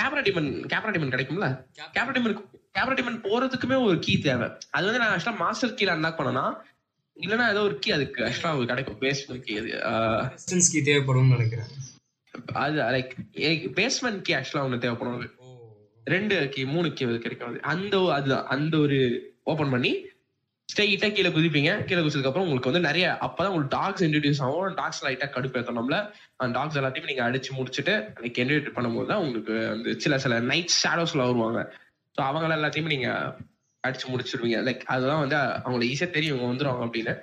கேப்ரா 0.00 0.22
டிமன் 0.22 0.66
கேப்ரா 0.66 0.90
டிமன் 0.90 1.08
கிடைக்கும்ல? 1.08 1.64
கேப்ரா 1.94 2.12
டிமன் 2.12 2.44
கேப்ரா 2.78 2.94
டிமன் 2.94 3.20
போறதுக்குமே 3.20 3.84
ஒரு 3.84 3.98
கீ 3.98 4.18
தேவை. 4.18 4.48
அது 4.70 4.84
வந்து 4.84 4.98
நான் 4.98 5.18
ஆக்சுவலா 5.18 5.36
மாஸ்டர் 5.36 5.74
கீல 5.74 5.98
அன்லாக் 5.98 6.20
பண்ணனா 6.20 6.54
இல்லனா 7.20 7.50
ஏதோ 7.50 7.62
ஒரு 7.62 7.78
கீ 7.78 7.90
அதுக்கு 7.90 8.24
ஆக்சுவலா 8.24 8.66
கிடைக்கும். 8.66 9.00
பேஸ்மெண்ட் 9.00 9.40
கீ 9.40 9.56
அது 9.56 10.62
கீ 10.70 10.80
தேவைப்படும்னு 10.80 11.28
நினைக்கிறேன். 11.28 11.66
அது 12.52 12.80
லைக் 12.80 13.10
பேஸ்மெண்ட் 13.34 14.22
கீ 14.22 14.34
ஆக்சுவலா 14.34 14.60
ஒன்று 14.60 14.78
தேவைப்படும். 14.78 15.20
அது. 15.20 15.30
ரெண்டு 16.04 16.48
கீ 16.48 16.64
மூணு 16.64 16.92
கீ 16.92 17.18
கிடைக்கும். 17.18 17.48
அது 17.48 17.62
அந்த 17.62 17.98
ஒரு- 17.98 18.12
அதுதான் 18.12 18.46
அந்த 18.46 18.78
ஒரு 18.78 19.30
ஓபன் 19.42 19.70
பண்ணி 19.70 20.06
ஸ்ட்ரெயிட்டா 20.72 21.08
கீழே 21.12 21.28
குதிப்பீங்க. 21.28 21.70
கீழே 21.84 22.00
குதிச்சதுக்கு 22.00 22.30
அப்புறம் 22.30 22.46
உங்களுக்கு 22.46 22.70
வந்து 22.70 22.88
நிறைய 22.88 23.06
அப்பதான் 23.26 23.50
உங்களுக்கு 23.52 23.74
டாக்ஸ் 23.76 24.02
இன்ட்ரடியூஸ் 24.02 24.42
ஆகும். 24.46 24.74
டாக்ஸ் 24.74 25.04
லைட்டா 25.06 25.26
கடுப்பேற்றும் 25.34 25.78
நம்மள. 25.80 25.96
அந்த 26.36 26.58
டாக்ஸ் 26.58 26.78
எல்லாத்தையும் 26.80 27.10
நீங்க 27.12 27.22
அடிச்சு 27.28 27.50
முடிச்சுட்டு 27.58 27.94
லைக் 28.22 28.40
என்ட்ரேட் 28.42 28.74
பண்ணும்போது 28.76 29.06
தான் 29.06 29.18
உங்களுக்கு 29.18 29.54
வந்து 29.68 30.00
சில 30.00 30.18
சில 30.18 30.40
நைட் 30.40 30.76
ஷேடோஸ்ல 30.82 31.24
வருவாங்க. 31.28 31.62
ஸோ 32.18 32.20
அவங்கள 32.30 32.52
எல்லாத்தையுமே 32.58 32.94
நீங்க 32.94 33.10
அடிச்சு 33.84 34.06
முடிச்சிருவீங்க. 34.12 34.58
லைக் 34.68 34.82
அதுதான் 34.84 35.22
வந்து 35.24 35.36
அவங்களுக்கு 35.64 35.92
ஈஸியா 35.92 36.10
தெரியும் 36.10 36.36
இவங்க 36.36 36.50
வந்துருவாங்க 36.52 36.84
அப்படின்னு. 36.88 37.14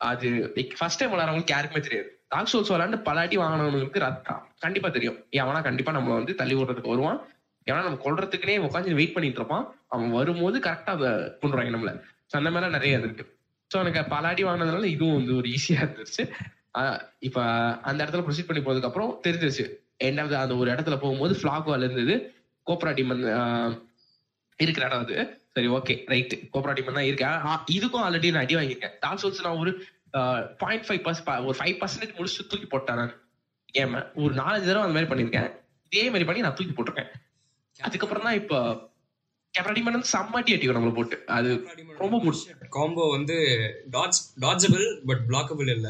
அது 0.00 0.28
லைக் 0.56 0.74
ஃபர்ஸ்ட் 0.78 0.98
டைம் 0.98 1.12
விளாட்றவங்களுக்கு 1.12 1.56
யாருக்குமே 1.56 1.82
தெரியாது. 1.82 2.08
டாக் 2.28 2.50
சோல்ஸ் 2.52 2.72
விளாண்டு 2.74 2.96
பலாட்டி 3.08 3.36
வாங்கினவங்களுக்கு 3.40 3.98
ரத்தம். 3.98 4.42
கண்டிப்பா 4.58 4.88
தெரியும். 4.88 5.18
எவனா 5.40 5.62
கண்டிப்பா 5.62 5.92
நம்மளை 5.92 6.14
வந்து 6.20 6.34
தள்ளி 6.34 6.54
விடுறதுக்கு 6.54 6.94
வருவான். 6.94 7.18
ஏன்னா 7.66 7.80
நம்ம 7.82 7.98
கொள்றதுக்குனே 8.04 8.56
உட்காந்து 8.58 8.98
வெயிட் 9.00 9.14
பண்ணிட்டு 9.14 9.40
இருப்பான். 9.40 9.64
அவன் 9.88 10.10
வரும்போது 10.10 10.58
கரெக்டா 10.58 10.92
அதை 10.98 11.10
கொண்டுறாங்க 11.42 11.72
நம்மள. 11.76 11.92
ஸோ 12.30 12.34
அந்த 12.40 12.50
மாதிரிலாம் 12.50 12.76
நிறைய 12.78 13.00
இருக்கு 13.00 13.24
ஸோ 13.70 13.76
எனக்கு 13.82 14.02
பலாடி 14.14 14.42
வாங்கினதுனால 14.46 14.88
இதுவும் 14.94 15.18
வந்து 15.18 15.32
ஒரு 15.36 15.48
ஈஸியா 15.56 15.80
இருந்துச்சு 15.84 16.24
ஆஹ் 16.78 16.98
இப்ப 17.18 17.38
அந்த 17.88 17.98
இடத்துல 18.04 18.24
ப்ரொசீட் 18.26 18.48
பண்ணி 18.48 18.62
போனதுக்கு 18.62 18.88
அப்புறம் 18.90 19.12
தெரிஞ்சிருச்சு. 19.26 19.64
எண்ட் 20.06 20.20
ஆஃப் 20.22 20.32
அந்த 20.40 20.54
ஒரு 20.56 20.68
இடத்துல 20.74 20.96
போகும்போது 21.02 21.34
ஃபிளாகோல 21.40 21.86
இருந்தது. 21.86 22.14
கோப்ரா 22.66 22.92
டிமன் 22.98 23.22
இருக்கிற 24.58 24.84
இடம் 24.86 25.04
அது. 25.04 25.16
சரி 25.54 25.68
ஓகே 25.68 25.94
ரைட் 26.12 26.34
கோப்ரா 26.54 26.72
டிமன் 26.78 26.98
தான் 26.98 27.08
இருக்கேன் 27.10 27.36
இதுக்கும் 27.76 28.04
ஆல்ரெடி 28.06 28.30
நான் 28.34 28.44
அடி 28.46 28.56
வாங்கியிருக்கேன். 28.58 28.94
டாக் 29.00 29.20
சோல்ஸ் 29.22 29.44
நான் 29.46 29.60
ஒரு 29.62 29.72
பாயிண்ட் 30.62 30.86
ஃபைவ் 30.88 31.02
பர்சன்ட் 31.06 31.46
ஒரு 31.48 31.56
ஃபைவ் 31.60 31.76
பர்சன்டேஜ் 31.80 32.16
முடிச்சு 32.18 32.48
தூக்கி 32.50 32.68
போட்டேன் 32.74 33.00
நான். 33.02 33.14
ஏமா 33.74 34.00
ஒரு 34.24 34.32
நாலஞ்சு 34.34 34.68
தடவை 34.68 34.84
அந்த 34.86 34.96
மாதிரி 34.96 35.10
பண்ணியிருக்கேன். 35.12 35.48
இதே 35.92 36.04
மாதிரி 36.12 36.26
பண்ணி 36.28 36.44
நான் 36.46 36.56
தூக்கி 36.58 36.74
போட்டிருக்கேன். 36.74 37.10
அதுக்கப்புறம் 37.80 38.26
தான் 38.28 38.38
இப்போ 38.42 38.58
கேப்ரா 39.56 39.72
டிமன் 39.72 39.96
வந்து 39.96 40.12
செம்மாட்டி 40.12 40.54
அடிக்கும் 40.54 40.78
நம்மள 40.78 40.94
போட்டு. 40.94 41.16
அது 41.28 41.50
ரொம்ப 41.98 42.16
பிடிச்சி 42.18 42.68
காம்போ 42.70 43.04
வந்து 43.10 43.36
டாட்ஜ் 43.90 44.20
டாட்ஜபிள் 44.40 44.84
பட் 45.06 45.22
பிளாக்கபிள் 45.28 45.70
இல்ல. 45.76 45.88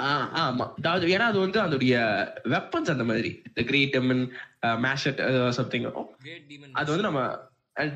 ஆஹ் 0.00 0.26
ஆமா. 0.40 0.64
அதாவது 0.78 1.04
ஏன்னா 1.14 1.26
அது 1.30 1.38
வந்து 1.38 1.58
அதோடைய 1.60 1.94
வெப்பன்ஸ் 2.50 2.92
அந்த 2.94 3.04
மாதிரி. 3.04 3.30
இந்த 3.48 3.60
கிரேட் 3.70 3.96
எமன் 4.00 4.24
மேஷட் 4.84 5.20
சம்திங் 5.50 5.86
டீமன் 6.50 6.76
அது 6.80 6.90
வந்து 6.90 7.08
நம்ம 7.08 7.22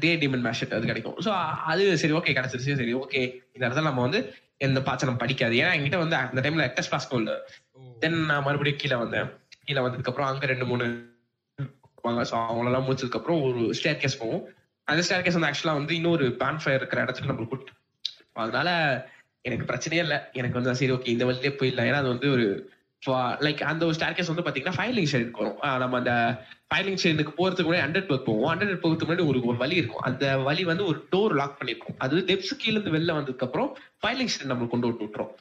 டே 0.00 0.11
டீமன் 0.16 0.44
மேஷட் 0.46 0.74
அது 0.76 0.86
கிடைக்கும். 0.86 1.16
ஸோ 1.24 1.30
அது 1.64 1.84
சரி 1.98 2.12
ஓகே 2.12 2.34
கிடைச்சிருச்சு 2.36 2.78
சரி 2.80 2.94
ஓகே 2.94 3.22
இந்த 3.54 3.62
இடத்துல 3.66 3.88
நம்ம 3.90 4.04
வந்து 4.07 4.20
எந்த 4.59 4.80
பாச்சை 4.80 5.07
நம்ம 5.07 5.22
படிக்காது. 5.22 5.54
ஏன்னா 5.54 5.74
என்கிட்ட 5.76 5.98
வந்து 5.98 6.16
அந்த 6.22 6.40
டைம்ல 6.40 6.68
எக்டஸ் 6.68 6.92
பாஸ்கோ 6.92 7.18
இல்ல 7.18 7.32
தென் 7.98 8.18
நான் 8.24 8.42
மறுபடியும் 8.42 8.80
கீழே 8.80 8.96
வந்தேன். 8.96 9.28
கீழே 9.64 9.80
வந்ததுக்கு 9.80 10.12
அப்புறம் 10.12 10.30
அங்க 10.30 10.46
ரெண்டு 10.46 10.66
மூணு 10.66 10.86
இருப்பாங்க 12.07 12.24
ஸோ 12.30 12.36
அவங்களெல்லாம் 12.42 12.86
முடிச்சதுக்கு 12.86 13.18
அப்புறம் 13.20 13.42
ஒரு 13.48 13.61
ஸ்டேர் 13.78 14.00
கேஸ் 14.02 14.20
போவோம். 14.22 14.42
அந்த 14.88 15.02
ஸ்டேர் 15.07 15.24
கேஸ் 15.24 15.36
வந்து 15.38 15.50
ஆக்சுவலா 15.50 15.76
வந்து 15.80 15.94
இன்னொரு 16.00 16.24
பேன் 16.42 16.61
ஃபயர் 16.62 16.80
இருக்கிற 16.80 17.02
இடத்துக்கு 17.04 17.30
நம்மளுக்கு 17.30 17.52
கூட்டு. 17.54 17.72
அதனால 18.44 18.70
எனக்கு 19.42 19.66
பிரச்சனையே 19.70 20.02
இல்லை. 20.07 20.18
எனக்கு 20.40 20.59
வந்து 20.59 20.78
சரி 20.80 20.94
ஓகே 20.96 21.12
இந்த 21.14 21.24
வழியிலே 21.28 21.52
போயிடலாம். 21.61 21.88
ஏன்னா 21.90 22.02
அது 22.02 22.14
வந்து 22.14 22.28
ஒரு 22.36 22.46
லைக் 23.46 23.61
அந்த 23.70 23.82
ஒரு 23.86 23.94
ஸ்டேர் 23.96 24.16
கேஸ் 24.18 24.30
வந்து 24.32 24.44
பாத்தீங்கன்னா 24.46 24.76
ஃபைலிங் 24.76 25.11
ஷெட் 25.11 25.36
வரும். 25.40 25.59
நம்ம 25.82 25.96
அந்த 26.02 26.12
ஃபைலிங் 26.70 27.00
ஷெட்டுக்கு 27.02 27.34
போறதுக்கு 27.40 27.68
முன்னாடி 27.68 27.84
அண்டர் 27.86 28.09
ஒர்க் 28.14 28.28
போவோம். 28.28 28.48
அண்டர் 28.52 28.80
போகிறதுக்கு 28.84 29.09
முன்னாடி 29.11 29.26
ஒரு 29.32 29.40
ஒரு 29.50 29.59
வழி 29.64 29.76
இருக்கும். 29.80 30.04
அந்த 30.09 30.24
வழி 30.48 30.62
வந்து 30.70 30.84
ஒரு 30.90 30.98
டோர் 31.12 31.34
லாக் 31.40 31.59
பண்ணிருக்கும். 31.59 31.96
அது 32.04 32.24
டெப்ஸ் 32.30 32.54
கீழ 32.62 32.74
இருந்து 32.74 32.94
வெளில 32.96 33.16
வந்ததுக்கு 33.18 33.46
அப்புறம் 33.48 33.68
ஃபைலிங் 34.02 34.32
ஷெட் 34.32 34.50
நம்மளுக்கு 34.52 34.74
கொண்டு 34.74 34.88
விட்டு 34.88 35.04
விட்டுரும். 35.07 35.34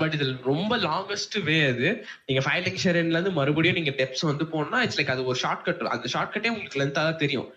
பட் 0.00 0.14
இதுல 0.16 0.34
ரொம்ப 0.50 0.72
லாங்கஸ்ட் 0.86 1.36
வே 1.48 1.56
அது. 1.72 1.88
நீங்க 2.28 2.42
ஃபைலிங் 2.46 2.80
ஷெரன்ல 2.84 3.16
இருந்து 3.16 3.32
மறுபடியும் 3.40 3.78
நீங்க 3.80 3.94
டெப்ஸ் 4.00 4.24
வந்து 4.30 4.46
போனா 4.54 4.80
இட்ஸ் 4.86 4.98
லைக் 5.00 5.12
அது 5.14 5.24
ஒரு 5.32 5.38
ஷார்ட் 5.44 5.64
கட் 5.68 5.84
அந்த 5.96 6.08
ஷார்ட் 6.14 6.32
கட்டே 6.34 6.52
உங்களுக்கு 6.54 6.80
லென்த்தா 6.82 7.02
தான் 7.08 7.22
தெரியும். 7.24 7.48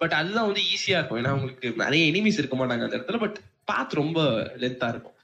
பட் 0.00 0.16
அதுதான் 0.20 0.48
வந்து 0.48 0.64
ஈஸியா 0.72 0.96
இருக்கும். 0.98 1.20
ஏன்னா 1.20 1.34
உங்களுக்கு 1.38 1.68
நிறைய 1.84 2.02
எனிமீஸ் 2.12 2.40
இருக்க 2.42 2.56
மாட்டாங்க 2.58 2.84
அந்த 2.86 2.96
இடத்துல 2.98 3.20
பட் 3.24 3.38
பாத் 3.70 3.98
ரொம்ப 4.02 4.20
லென்த்தா 4.64 4.88
இருக்கும். 4.94 5.14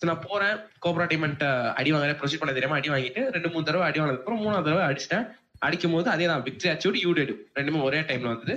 நான் 0.00 0.24
போறேன் 0.28 0.56
கோபரா 0.84 1.04
டீமெண்ட் 1.10 1.42
அடி 1.80 1.90
வாங்குறேன் 1.92 2.18
ப்ரொசீட் 2.20 2.40
பண்ண 2.40 2.52
தெரியாம 2.56 2.76
அடி 2.78 2.88
வாங்கிட்டு 2.92 3.20
ரெண்டு 3.34 3.48
மூணு 3.52 3.66
தடவை 3.68 3.84
அடி 3.88 3.98
வாங்கினது 4.00 4.20
அப்புறம் 4.20 4.40
மூணாவது 4.44 4.66
தடவை 4.68 4.84
அடிச்சிட்டேன். 4.88 5.26
அடிக்கும் 5.66 5.94
போது 5.94 6.08
அதே 6.14 6.26
தான் 6.30 6.42
விக்டரி 6.46 6.70
அச்சோடு 6.72 7.02
யூ 7.02 7.10
ரெண்டுமே 7.58 7.82
ஒரே 7.88 8.00
டைம்ல 8.08 8.30
வந்தது. 8.32 8.54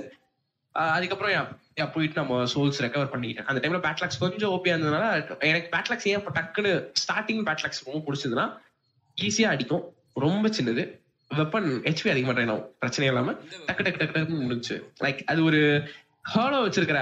அதுக்கப்புறம் 0.94 1.34
போயிட்டு 1.84 2.20
நம்ம 2.20 2.44
சோல்ஸ் 2.44 2.80
ரெக்கவர் 2.80 3.08
பண்ணிக்கிட்டேன். 3.12 3.44
அந்த 3.44 3.68
டைம்ல 3.68 3.72
பேட்லாக்ஸ் 3.72 4.18
கொஞ்சம் 4.18 4.50
ஓபியா 4.50 4.68
இருந்ததுனால 4.68 5.38
எனக்கு 5.38 5.76
பேட்லாக்ஸ் 5.76 6.08
ஏன் 6.08 6.26
டக்குன்னு 6.26 6.90
ஸ்டார்டிங் 7.06 7.42
பேட்லாக்ஸ் 7.48 7.84
ரொம்ப 7.84 8.00
பிடிச்சதுன்னா 8.06 8.58
ஈஸியா 9.20 9.44
அடிக்கும். 9.44 9.94
ரொம்ப 10.14 10.48
சின்னது. 10.48 10.98
வெப்பன் 11.34 11.68
ஹெச்பி 11.84 12.10
அதிகமா 12.10 12.32
ட்ரைன் 12.32 12.50
ஆகும். 12.50 12.74
பிரச்சனை 12.78 13.08
இல்லாம 13.08 13.32
டக்கு 13.32 13.82
டக்கு 13.86 14.00
டக்கு 14.00 14.14
டக்குன்னு 14.16 14.40
முடிஞ்சு 14.40 14.92
லைக் 15.00 15.22
அது 15.24 15.44
ஒரு 15.44 15.82
ஹாலோ 16.34 16.58
வச்சிருக்கிற 16.66 16.98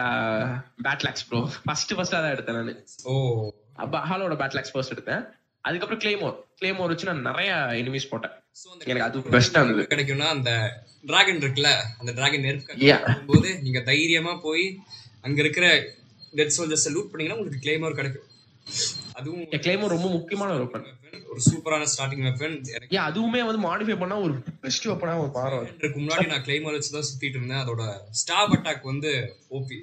பேட்லாக்ஸ் 0.83 1.25
ப்ரோ 1.29 1.49
ஃபர்ஸ்ட் 1.65 1.95
ஃபர்ஸ்ட் 1.95 2.15
அதான் 2.15 2.35
எடுத்தேன் 2.35 2.63
நான். 2.63 2.85
ஓ. 3.03 3.51
அப்ப 3.75 3.99
ஹாலோட 3.99 4.37
பேட்லாக்ஸ் 4.43 4.73
ஃபர்ஸ்ட் 4.73 4.95
எடுத்தேன். 4.95 5.29
அதுக்கப்புறம் 5.61 6.03
கிளேமோர் 6.05 6.37
கிளேமோர் 6.63 6.87
வச்சு 6.87 7.07
நான் 7.07 7.21
நிறைய 7.21 7.55
எனிமீஸ் 7.71 8.11
போட்டேன். 8.11 8.31
எனக்கு 8.83 9.05
அது 9.07 9.23
பெஸ்டா 9.35 9.61
இருந்தது. 9.61 9.85
கிடைக்கும்னா 9.93 10.29
அந்த 10.37 10.51
டிராகன் 11.11 11.41
இருக்குல்ல 11.43 11.71
அந்த 12.01 12.11
டிராகன் 12.19 12.45
நெருப்பு. 12.47 12.75
போது 13.31 13.49
நீங்க 13.65 13.81
தைரியமா 13.91 14.33
போய் 14.47 14.65
அங்க 15.27 15.39
இருக்கிற 15.45 15.67
டெட் 16.39 16.55
சோல்ஜர்ஸ் 16.57 16.93
லூட் 16.95 17.11
பண்ணீங்கன்னா 17.11 17.39
உங்களுக்கு 17.39 17.65
கிளைமோர் 17.65 17.99
கிடைக்கும். 18.01 18.29
அதுவும் 19.19 19.43
கிளேமோர் 19.65 19.95
ரொம்ப 19.97 20.09
முக்கியமான 20.17 20.53
ஒரு 20.57 20.63
வெப்பன் 20.65 20.87
weapon, 20.87 21.17
ஒரு 21.33 21.41
சூப்பரான 21.49 21.89
ஸ்டார்டிங் 21.93 22.25
வெப்பன் 22.29 22.55
எனக்கு 22.77 22.97
ஏன் 22.99 23.07
அதுவுமே 23.09 23.41
வந்து 23.49 23.61
மாடிஃபை 23.67 23.97
பண்ணா 24.03 24.17
ஒரு 24.27 24.35
பெஸ்ட் 24.65 24.89
வெப்பனா 24.91 25.15
ஒரு 25.25 25.33
மாறும். 25.39 25.67
இதுக்கு 25.79 25.99
முன்னாடி 26.01 26.27
நான் 26.33 26.47
கிளைமோர் 26.47 26.77
வச்சு 26.77 26.97
தான் 26.97 27.09
சுத்திட்டு 27.11 27.39
இருந்தேன். 27.39 27.63
அதோட 27.65 27.85
ஸ்டாப் 28.23 28.55
அட்டாக் 28.57 28.91
வந்து 28.93 29.13
ஓபி 29.59 29.79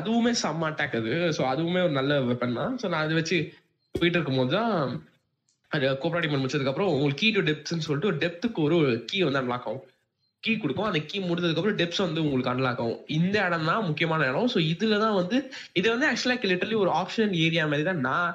அதுவுமே 0.00 0.32
செம்ம 0.42 0.66
அட்டாக் 0.70 0.98
அது. 1.00 1.12
ஸோ 1.36 1.42
அதுவுமே 1.52 1.80
ஒரு 1.86 1.94
நல்ல 2.00 2.20
வெப்பன் 2.30 2.58
தான் 2.60 2.74
ஸோ 2.82 2.86
நான் 2.92 3.04
அதை 3.04 3.14
வச்சு 3.20 3.38
போயிட்டு 3.94 4.18
இருக்கும்போது 4.18 4.52
தான் 4.58 4.76
அது 5.72 5.86
கோப்ரா 6.02 6.20
முடிச்சதுக்கப்புறம் 6.42 6.90
உங்களுக்கு 6.94 7.20
கீ 7.22 7.28
டு 7.36 7.42
டெப்த்னு 7.48 7.84
சொல்லிட்டு 7.86 8.10
ஒரு 8.10 8.18
டெப்த்துக்கு 8.24 8.60
ஒரு 8.66 8.78
கீ 9.10 9.18
வந்து 9.26 9.40
அன்லாக் 9.40 9.66
ஆகும். 9.68 9.82
கீ 10.44 10.52
கொடுக்கும். 10.62 10.88
அந்த 10.88 11.00
கீ 11.10 11.18
முடிஞ்சதுக்கப்புறம் 11.28 11.78
டெப்ஸ் 11.80 12.02
வந்து 12.04 12.20
உங்களுக்கு 12.24 12.52
அன்லாக் 12.52 12.80
ஆகும். 12.84 12.98
இந்த 13.18 13.36
இடம் 13.48 13.68
தான் 13.70 13.86
முக்கியமான 13.88 14.26
இடம். 14.30 14.48
ஸோ 14.54 14.58
இதுல 14.72 14.98
தான் 15.04 15.16
வந்து 15.20 15.36
இது 15.80 15.86
வந்து 15.94 16.06
ஆக்சுவலாக 16.10 16.50
லிட்டரலி 16.52 16.78
ஒரு 16.84 16.90
ஆப்ஷன் 17.00 17.32
ஏரியா 17.44 17.64
மாதிரி 17.72 17.86
தான் 17.90 18.02
நான் 18.08 18.32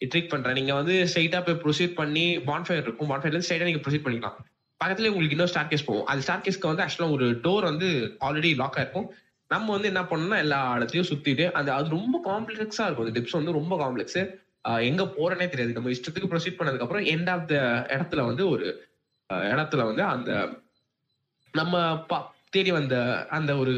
ட்ரீட் 0.00 0.32
பண்றேன். 0.32 0.56
நீங்க 0.58 0.72
வந்து 0.80 0.94
ஸ்ட்ரைட்டா 1.10 1.40
போய் 1.46 1.60
ப்ரொசீட் 1.64 1.98
பண்ணி 2.00 2.24
பான்ஃபயர் 2.50 2.84
இருக்கும். 2.86 3.10
பான்ஃபயர்ல 3.12 3.38
ஸ்ட்ரைட்டாக 3.38 3.46
ஸ்ட்ரைட்டா 3.46 3.70
நீங்க 3.70 3.82
ப்ரொசீட் 3.86 4.06
பண்ணிக்கலாம். 4.06 4.36
பக்கத்துல 4.80 5.10
உங்களுக்கு 5.12 5.36
இன்னும் 5.36 5.52
ஸ்டார் 5.52 5.70
கேஸ் 5.70 5.88
போகும். 5.90 6.06
அது 6.12 6.24
ஸ்டார் 6.26 6.44
கேஸ்க்கு 6.46 6.70
வந்து 6.72 6.84
ஆக்சுவலா 6.84 7.12
ஒரு 7.16 7.26
டோர் 7.46 7.70
வந்து 7.70 7.88
ஆல்ரெடி 8.26 8.50
லாக் 8.62 8.76
ஆயிருக்கும். 8.80 9.06
நம்ம 9.50 9.66
வந்து 9.76 9.88
என்ன 9.92 10.02
பண்ணணும்னா 10.10 10.38
எல்லா 10.44 10.58
இடத்தையும் 10.78 11.08
சுத்திட்டு 11.10 11.44
அந்த 11.58 11.70
அது 11.74 11.96
ரொம்ப 11.98 12.16
காம்ப்ளெக்ஸா 12.30 12.84
இருக்கும். 12.86 13.06
அந்த 13.06 13.14
டிப்ஸ் 13.18 13.38
வந்து 13.40 13.58
ரொம்ப 13.60 13.74
காம்ப்ளெக்ஸ் 13.82 14.18
எங்க 14.74 15.02
போறேனே 15.02 15.48
தெரியாது. 15.48 15.72
நம்ம 15.72 15.90
இஷ்டத்துக்கு 15.90 16.26
ப்ரொசீட் 16.30 16.56
பண்ணதுக்கு 16.58 16.78
அப்புறம் 16.78 17.04
எண்ட் 17.04 17.30
ஆஃப் 17.30 17.48
த 17.48 17.54
இடத்துல 17.88 18.26
வந்து 18.26 18.48
ஒரு 18.48 18.88
இடத்துல 19.34 19.84
வந்து 19.84 20.02
அந்த 20.02 20.48
நம்ம 21.52 21.92
பா- 21.92 22.26
தேடி 22.50 22.70
வந்த 22.70 23.26
அந்த 23.30 23.56
ஒரு 23.56 23.74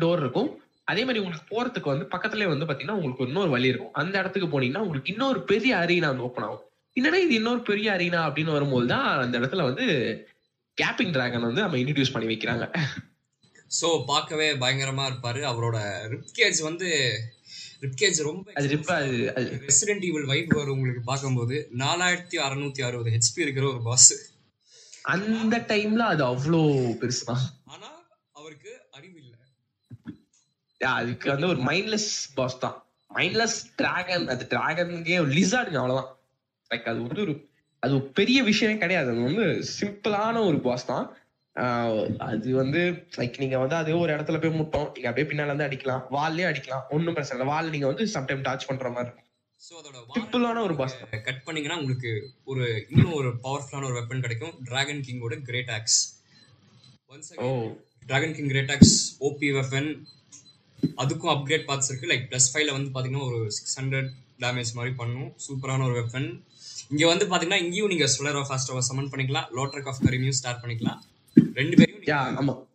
டோர் 0.00 0.18
இருக்கும். 0.18 0.62
அதே 0.84 1.04
மாதிரி 1.04 1.24
உங்களுக்கு 1.24 1.64
போறதுக்கு 1.64 1.84
வந்து 1.84 2.06
பக்கத்துலயே 2.10 2.46
வந்து 2.46 2.64
பாத்தீங்கன்னா 2.64 2.90
உங்களுக்கு 2.90 3.26
இன்னொரு 3.26 3.50
வழி 3.50 3.68
இருக்கும். 3.68 3.92
அந்த 3.92 4.18
இடத்துக்கு 4.18 4.60
போனீங்கன்னா 4.60 4.78
உங்களுக்கு 4.78 5.10
இன்னொரு 5.10 5.42
பெரிய 5.42 5.76
அரீனா 5.76 6.06
வந்து 6.06 6.22
ஓப்பன் 6.22 6.44
ஆகும். 6.44 6.60
என்னன்னா 7.00 7.14
இது 7.14 7.34
இன்னொரு 7.34 7.62
பெரிய 7.62 7.92
அரீனா 7.92 8.22
அப்படின்னு 8.22 8.52
வரும்போது 8.52 8.86
தான் 8.86 9.20
அந்த 9.20 9.38
இடத்துல 9.38 9.62
வந்து 9.62 9.84
கேப்பிங் 10.82 11.12
டிராகன் 11.12 11.42
வந்து 11.42 11.60
நம்ம 11.60 11.76
இன்ட்ரடியூஸ் 11.76 12.12
பண்ணி 12.12 12.34
வைக்கிறாங்க. 12.34 12.74
சோ 13.80 14.04
பார்க்கவே 14.04 14.52
பயங்கரமா 14.52 15.10
இருப்பாரு. 15.10 15.52
அவரோட 15.52 15.78
ரிப்கேஜ் 16.08 16.62
வந்து 16.62 17.18
ரிப்கேஜ் 17.84 18.18
ரொம்ப 18.22 18.52
ரெசிடென்ட் 19.66 20.04
ஈவில் 20.08 20.30
வைப் 20.32 20.52
வரும் 20.54 20.76
உங்களுக்கு 20.76 21.02
பார்க்கும்போது. 21.10 21.56
நாலாயிரத்தி 21.78 22.36
அறுநூத்தி 22.46 22.82
அறுபது 22.84 23.12
ஹெச்பி 23.16 23.40
இருக்கிற 23.40 23.66
ஒரு 23.72 23.82
பாஸ் 23.82 24.12
அந்த 25.14 25.56
டைம்ல 25.68 26.04
அது 26.12 26.22
அவ்வளோ 26.24 26.60
பெருசுதான். 27.00 27.42
ஆனா 27.64 27.88
அவருக்கு 28.32 28.72
அறிவு 28.90 29.18
இல்ல. 29.18 29.32
அதுக்கு 30.80 31.28
வந்து 31.30 31.48
ஒரு 31.48 31.60
மைண்ட்லெஸ் 31.62 32.08
பாஸ் 32.34 32.58
தான். 32.58 32.76
மைண்ட்லெஸ் 33.14 33.58
டிராகன் 33.76 34.28
அது 34.28 34.44
டிராகனுக்கே 34.50 35.16
ஒரு 35.20 35.32
லிசார்டுங்க 35.38 35.80
அவ்வளவுதான். 35.82 36.10
லைக் 36.70 36.88
அது 36.92 37.00
வந்து 37.02 37.20
ஒரு 37.20 37.34
அது 37.82 38.00
பெரிய 38.20 38.38
விஷயமே 38.42 38.78
கிடையாது. 38.78 39.08
அது 39.10 39.20
வந்து 39.20 39.46
சிம்பிளான 39.80 40.46
ஒரு 40.46 40.58
பாஸ் 40.60 40.86
தான். 40.86 41.06
அது 42.28 42.48
வந்து 42.60 42.80
லைக் 43.18 43.36
நீங்க 43.42 43.56
வந்து 43.62 43.76
அதே 43.80 43.92
ஒரு 44.04 44.10
இடத்துல 44.14 44.38
போய் 44.42 44.58
முட்டோம். 44.60 44.88
நீங்க 44.94 45.08
அப்படியே 45.10 45.28
பின்னால 45.30 45.52
இருந்து 45.52 45.66
அடிக்கலாம். 45.66 46.02
வால்லயே 46.16 46.46
அடிக்கலாம். 46.50 46.84
ஒன்றும் 46.96 47.16
பிரச்சனை 47.16 47.36
இல்லை. 47.36 47.48
வால் 47.52 47.72
நீங்க 47.74 47.86
வந்து 47.90 48.04
சம்டைம் 48.14 48.42
டாச் 48.46 48.66
பண்ற 48.70 48.88
மாதிரி 48.96 49.08
இருக்கும். 49.08 49.28
சோ 49.66 49.72
அதோட 49.80 49.98
சிம்பிளான 50.16 50.62
ஒரு 50.68 50.74
பாஸ் 50.80 50.96
கட் 51.28 51.44
பண்ணீங்கன்னா 51.44 51.78
உங்களுக்கு 51.82 52.12
ஒரு 52.52 52.64
இன்னும் 52.94 53.14
ஒரு 53.20 53.30
பவர்ஃபுல்லான 53.44 53.86
ஒரு 53.90 53.96
வெப்பன் 54.00 54.24
கிடைக்கும். 54.24 54.54
Dragon 54.68 55.04
கிங்கோட 55.06 55.38
great 55.48 55.72
axe 55.76 56.00
once 57.14 57.30
oh 57.44 57.48
dragon 58.08 58.34
king 58.38 58.50
great 58.52 58.74
axe 58.76 58.96
OP 59.28 59.50
weapon 59.58 59.88
அதுக்கும் 61.02 61.32
அப்கிரேட் 61.34 61.66
பார்ட்ஸ் 61.70 61.88
இருக்கு. 61.90 62.10
லைக் 62.12 62.28
ப்ளஸ் 62.30 62.50
ஃபைவ்ல 62.52 62.76
வந்து 62.76 62.92
பாத்தீங்கன்னா 62.96 63.26
ஒரு 63.30 63.40
சிக்ஸ் 63.58 63.78
ஹண்ட்ரட் 63.80 64.10
டேமேஜ் 64.44 64.76
மாதிரி 64.80 64.94
பண்ணும். 65.00 65.30
சூப்பரான 65.46 65.86
ஒரு 65.88 65.96
வெப்பன் 66.02 66.28
இங்க 66.92 67.04
வந்து 67.12 67.26
பாத்தீங்கன்னா 67.32 67.62
இங்கேயும் 67.64 67.92
நீங்க 67.94 68.06
சுலர் 68.16 68.38
ஆஃப் 68.40 68.48
ஃபாஸ்ட் 68.50 68.72
சமன் 68.90 69.12
பண்ணிக்கலாம். 69.14 69.48
லோட்ரக் 69.58 69.90
ஆஃப் 69.92 70.04
கரிமியும் 70.06 70.38
ஸ்டார்ட் 70.40 70.62
பண்ணிக்கலாம். 70.64 71.00
ரெண்டு 71.34 71.76
பேரையும் 71.76 72.02
யா 72.02 72.40
ஆமா. 72.40 72.66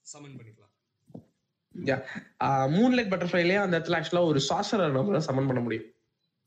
சமன் 0.00 0.30
பண்ணிக்கலாம். 0.30 0.54
மூன்லைட் 2.76 3.10
பட்டர்ஃப்ளைலயே 3.12 3.60
அந்த 3.60 3.78
இடத்துல 3.78 3.92
ஆக்சுவலா 3.98 4.24
ஒரு 4.24 4.40
சாசரர் 4.48 4.96
நம்மளால 4.96 5.18
சமன் 5.18 5.46
பண்ண 5.46 5.60
முடியும். 5.60 5.84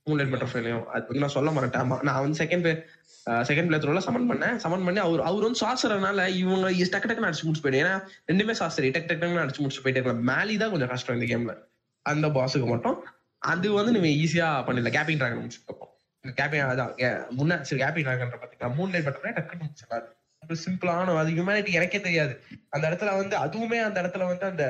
மூன்லைட் 0.05 0.33
பட்டர்ஃப்ளைலயும் 0.33 0.85
அது 0.85 1.19
நான் 1.19 1.29
சொல்ல 1.29 1.51
மாட்டேன். 1.51 1.81
ஆமா 1.81 2.01
நான் 2.01 2.21
வந்து 2.21 2.45
செகண்ட் 2.45 2.83
செகண்ட் 3.25 3.65
பிளே 3.65 3.77
த்ரோல 3.77 3.97
சமன் 3.97 4.31
பண்ணேன். 4.31 4.55
சமன் 4.55 4.83
பண்ணி 4.83 4.99
அவர் 4.99 5.21
அவர் 5.21 5.43
வந்து 5.43 5.59
சாசரனால 5.59 6.27
இவங்க 6.27 6.69
டக்கு 6.69 7.09
டக்குன்னு 7.09 7.29
அடிச்சு 7.29 7.43
முடிச்சு 7.43 7.61
போயிட்டு 7.61 7.87
ஏன்னா 7.87 7.97
ரெண்டுமே 8.31 8.51
சாசரி 8.51 8.89
டக்கு 8.89 9.09
டக்கு 9.09 9.21
டக்குன்னு 9.21 9.43
அடிச்சு 9.43 9.57
முடிச்சு 9.57 9.81
போயிட்டே 9.81 9.87
இருக்கலாம். 9.87 10.23
மேலி 10.23 10.57
தான் 10.57 10.69
கொஞ்சம் 10.69 10.87
கஷ்டம் 10.87 11.21
இந்த 11.21 11.37
கேம்ல 11.37 11.57
அந்த 12.01 12.27
பாஸுக்கு 12.27 12.65
மட்டும். 12.65 13.03
அது 13.37 13.71
வந்து 13.71 13.99
நீங்க 13.99 14.07
ஈஸியா 14.07 14.51
பண்ணிடலாம். 14.51 14.95
கேப்பிங் 14.97 15.17
டிராகன் 15.17 15.47
முடிச்சுக்கப்போம் 15.47 15.87
கேப்பிங் 16.27 16.71
அதான் 16.71 16.93
கே- 16.99 17.25
முன்ன 17.37 17.61
சரி 17.61 17.81
கேப்பிங் 17.83 18.01
டிராகன் 18.01 18.29
பாத்தீங்கன்னா 18.29 18.79
மூன்லைட் 18.79 19.05
பட்டர்ஃப்ளை 19.07 19.33
டக்குன்னு 19.37 19.61
முடிச்சிடலாம். 19.61 20.17
சிம்பிளான 20.59 21.15
அது 21.17 21.31
ஹியூமனிட்டி 21.31 21.71
எனக்கே 21.71 22.01
தெரியாது. 22.01 22.33
அந்த 22.69 22.89
இடத்துல 22.89 23.15
வந்து 23.15 23.35
அதுவுமே 23.37 23.79
அந்த 23.83 24.01
இடத்துல 24.01 24.25
வந்து 24.25 24.45
அந்த 24.45 24.65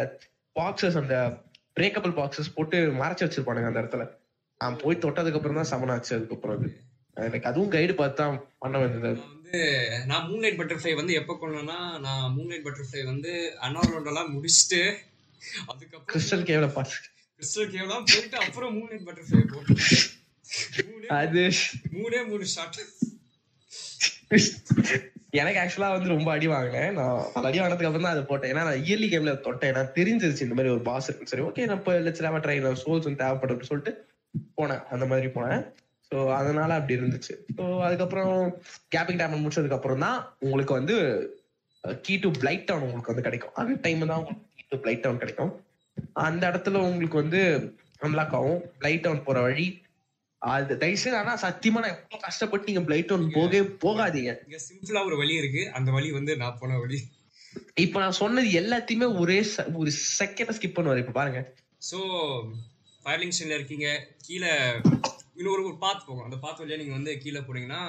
பாக்ஸஸ் 0.55 0.97
அந்த 0.97 1.15
பிரேக்கபிள் 1.77 2.13
பாக்ஸஸ் 2.13 2.53
போட்டு 2.55 2.77
மறைச்சு 2.93 3.25
வச்சிருப்பானுங்க 3.25 3.65
அந்த 3.65 3.81
இடத்துல. 3.81 4.05
நான் 4.61 4.77
போய் 4.77 4.95
தொட்டதுக்கு 4.97 5.35
அப்புறம் 5.35 5.59
தான் 5.59 5.71
சமனாச்சு 5.71 6.13
அதுக்கப்புறம் 6.13 6.57
அது. 6.57 6.69
எனக்கு 7.17 7.47
அதுவும் 7.47 7.69
கைடு 7.69 7.95
பார்த்து 7.95 8.17
தான் 8.17 8.35
பண்ண 8.59 8.77
வேண்டியது 8.77 9.09
வந்து 9.25 9.61
நான் 10.05 10.27
மூன்லைட் 10.29 10.57
பட்டர்ஃப்ளை 10.57 10.95
வந்து 10.95 11.13
எப்போ 11.13 11.33
கொண்டேன்னா 11.33 11.77
நான் 11.99 12.35
மூன்லைட் 12.37 12.65
பட்டர்ஃப்ளை 12.65 13.05
வந்து 13.05 13.31
அன்னோரோடெல்லாம் 13.61 14.29
முடிச்சுட்டு 14.33 14.81
அதுக்கப்புறம் 15.65 16.05
கிறிஸ்டல் 16.11 16.45
கேவ்ல 16.45 16.73
பார்த்து 16.73 16.97
கிறிஸ்டல் 17.39 17.71
கேவ்லாம் 17.73 18.05
போயிட்டு 18.05 18.37
அப்புறம் 18.37 18.75
மூன்லைட் 18.75 19.07
பட்டர்ஃப்ளை 19.07 19.43
போட்டேன் 19.47 19.83
மூணே- 20.87 21.11
அது 21.17 21.43
மூணே 21.93 22.21
மூணு 22.27 22.45
ஷாட் 22.45 22.79
எனக்கு 25.33 25.59
ஆக்சுவலா 25.61 25.89
வந்து 25.95 26.13
ரொம்ப 26.13 26.29
அடி 26.35 26.47
வாங்கினேன். 26.51 26.93
நான் 26.99 27.25
பல 27.33 27.47
அடி 27.49 27.59
வாங்கினதுக்கு 27.59 27.89
அப்புறம் 27.89 28.05
தான் 28.05 28.15
அதை 28.15 28.23
போட்டேன். 28.29 28.51
ஏன்னா 28.53 28.63
நான் 28.67 28.83
இயர்லி 28.85 29.07
கேம்ல 29.11 29.33
தொட்டேன். 29.47 29.75
நான் 29.77 29.91
தெரிஞ்சிருச்சு 29.97 30.45
இந்த 30.45 30.55
மாதிரி 30.59 30.73
ஒரு 30.75 30.83
பாஸ் 30.87 31.07
இருக்கு 31.09 31.31
சரி 31.31 31.43
ஓகே 31.47 31.65
நான் 31.65 31.79
இப்போ 31.81 31.93
லட்சம் 32.07 32.43
ட்ரை 32.45 32.57
சோல்ஸ் 32.83 33.07
வந்து 33.09 33.69
சொல்லிட்டு 33.71 33.93
போனேன். 34.59 34.81
அந்த 34.93 35.05
மாதிரி 35.11 35.27
போனேன். 35.35 35.61
ஸோ 36.11 36.19
அதனால 36.37 36.75
அப்படி 36.79 36.97
இருந்துச்சு. 36.99 37.33
ஸோ 37.57 37.63
அதுக்கப்புறம் 37.87 38.33
கேப்பிங் 38.95 39.19
டேம் 39.21 39.43
முடிச்சதுக்கு 39.43 39.77
அப்புறம் 39.77 40.03
தான் 40.05 40.17
உங்களுக்கு 40.39 40.73
வந்து 40.73 40.95
கீ 42.05 42.15
டு 42.23 42.29
பிளைட் 42.39 42.65
டவுன் 42.69 42.85
உங்களுக்கு 42.87 43.11
வந்து 43.11 43.25
கிடைக்கும். 43.27 43.53
அந்த 43.55 43.75
டைம் 43.85 44.07
தான் 44.11 44.21
உங்களுக்கு 44.21 44.55
கீ 44.57 44.65
டு 44.71 44.79
பிளைட் 44.85 45.03
டவுன் 45.03 45.17
கிடைக்கும். 45.17 45.51
அந்த 46.13 46.49
இடத்துல 46.51 46.81
உங்களுக்கு 46.87 47.17
வந்து 47.23 47.41
அன்லாக் 48.07 48.35
ஆகும். 48.39 48.59
பிளைட் 48.81 49.05
டவுன் 49.05 49.23
போற 49.27 49.39
வழி 49.41 49.67
அது 50.41 50.77
தயவுசெய்து 50.77 51.17
ஆனா 51.17 51.33
சத்தியமா 51.35 51.79
நான் 51.79 51.93
எவ்வளவு 51.95 52.23
கஷ்டப்பட்டு 52.23 52.69
நீங்க 52.69 52.81
பிளைட் 52.81 53.07
டவுன் 53.07 53.33
போகவே 53.33 53.59
போகாதீங்க. 53.83 54.31
இங்க 54.45 54.59
சிம்பிளா 54.67 55.01
ஒரு 55.05 55.15
வழி 55.17 55.33
இருக்கு. 55.33 55.63
அந்த 55.71 55.91
வழி 55.91 56.11
வந்து 56.11 56.37
நான் 56.37 56.59
போன 56.61 56.77
வழி. 56.79 56.99
இப்ப 57.75 57.99
நான் 57.99 58.19
சொன்னது 58.21 58.49
எல்லாத்தையுமே 58.51 59.07
ஒரே 59.15 59.37
ஒரு 59.75 59.91
செகண்ட் 60.19 60.55
ஸ்கிப் 60.57 60.77
பண்ணுவாரு. 60.77 60.97
இப்ப 60.97 61.11
பாருங்க. 61.11 61.41
ஸோ 61.81 61.99
ஃபயர்லிங் 63.05 63.33
ஸ்டேஷன்ல 63.33 63.57
இருக்கீங்க. 63.59 63.87
கீழே 64.27 64.51
இன்னொரு 65.35 65.61
ஒரு 65.65 65.77
பாத் 65.77 66.05
போகும். 66.05 66.25
அந்த 66.25 66.37
பாத் 66.37 66.59
வழியா 66.61 66.77
நீங்க 66.77 66.91
வந்து 66.91 67.11
கீழே 67.17 67.39
போனீங்கன்னா 67.39 67.81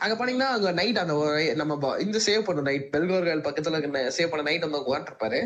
அங்க 0.00 0.14
போனீங்கன்னா 0.14 0.50
அங்க 0.50 0.72
நைட் 0.72 0.98
அந்த 0.98 1.14
நம்ம 1.54 1.96
இந்த 1.98 2.18
சேவ் 2.18 2.42
பண்ண 2.42 2.60
நைட் 2.60 2.86
பெல்கோர்கள் 2.94 3.46
பக்கத்துல 3.48 3.80
சேவ் 4.10 4.30
பண்ண 4.30 4.44
நைட் 4.50 4.66
வந்து 4.66 4.82
உட்காந்துருப்பாரு 4.84 5.40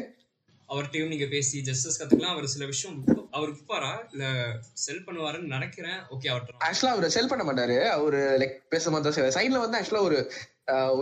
அவர்கிட்டயும் 0.70 1.12
நீங்க 1.12 1.26
பேசி 1.34 1.56
ஜஸ்டிஸ் 1.68 1.98
கத்துக்கலாம். 2.00 2.34
அவர் 2.36 2.52
சில 2.54 2.64
விஷயம் 2.72 2.96
அவர் 3.36 3.50
விற்பாரா 3.54 3.92
இல்ல 4.12 4.24
செல் 4.84 5.04
பண்ணுவாருன்னு 5.06 5.54
நினைக்கிறேன். 5.56 5.98
ஓகே 6.14 6.30
அவர்கிட்ட 6.32 6.66
ஆக்சுவலா 6.68 6.94
அவர் 6.96 7.14
செல் 7.16 7.30
பண்ண 7.32 7.44
மாட்டாரு. 7.48 7.78
அவரு 7.96 8.20
லைக் 8.42 8.56
பேச 8.74 8.90
மாதிரி 8.94 9.34
சைட்ல 9.38 9.62
வந்து 9.64 9.78
ஆக்சுவலா 9.80 10.06
ஒரு 10.08 10.18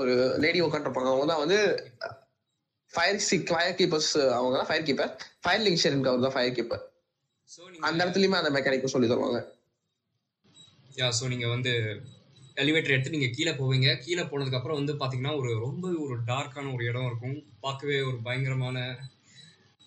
ஒரு 0.01 0.13
லேடி 0.45 0.61
உட்காந்துருப்பாங்க 0.67 1.13
அவங்க 1.13 1.27
தான் 1.33 1.43
வந்து 1.45 1.59
ஃபயர் 2.95 3.25
சிக் 3.31 3.51
ஃபயர் 3.55 3.79
கீப்பர்ஸ் 3.79 4.13
அவங்க 4.37 4.55
தான் 4.59 4.69
ஃபயர் 4.69 4.87
கீப்பர் 4.89 5.11
ஃபயர் 5.45 5.65
லிங்ஷருக்கு 5.67 6.11
அவர் 6.13 6.27
தான் 6.27 6.37
ஃபயர் 6.37 6.57
கீப்பர் 6.59 6.83
ஸோ 7.51 7.61
அந்த 7.89 7.99
இடத்துலயுமே 8.05 8.39
அந்த 8.41 8.51
மெக்கானிக் 8.55 8.95
சொல்லி 8.95 9.09
தருவாங்க. 9.11 9.41
யா 11.01 11.09
ஸோ 11.19 11.27
நீங்க 11.33 11.47
வந்து 11.55 11.73
எலிவேட்டர் 12.63 12.95
எடுத்து 12.95 13.15
நீங்க 13.15 13.29
கீழே 13.37 13.53
போவீங்க. 13.59 13.89
கீழே 14.05 14.23
போனதுக்கு 14.31 14.59
அப்புறம் 14.59 14.79
வந்து 14.81 14.95
பாத்தீங்கன்னா 15.03 15.35
ஒரு 15.41 15.51
ரொம்ப 15.67 15.87
ஒரு 16.05 16.17
டார்க்கான 16.31 16.73
ஒரு 16.77 16.85
இடம் 16.91 17.09
இருக்கும். 17.11 17.37
பார்க்கவே 17.65 17.99
ஒரு 18.09 18.19
பயங்கரமான 18.27 18.79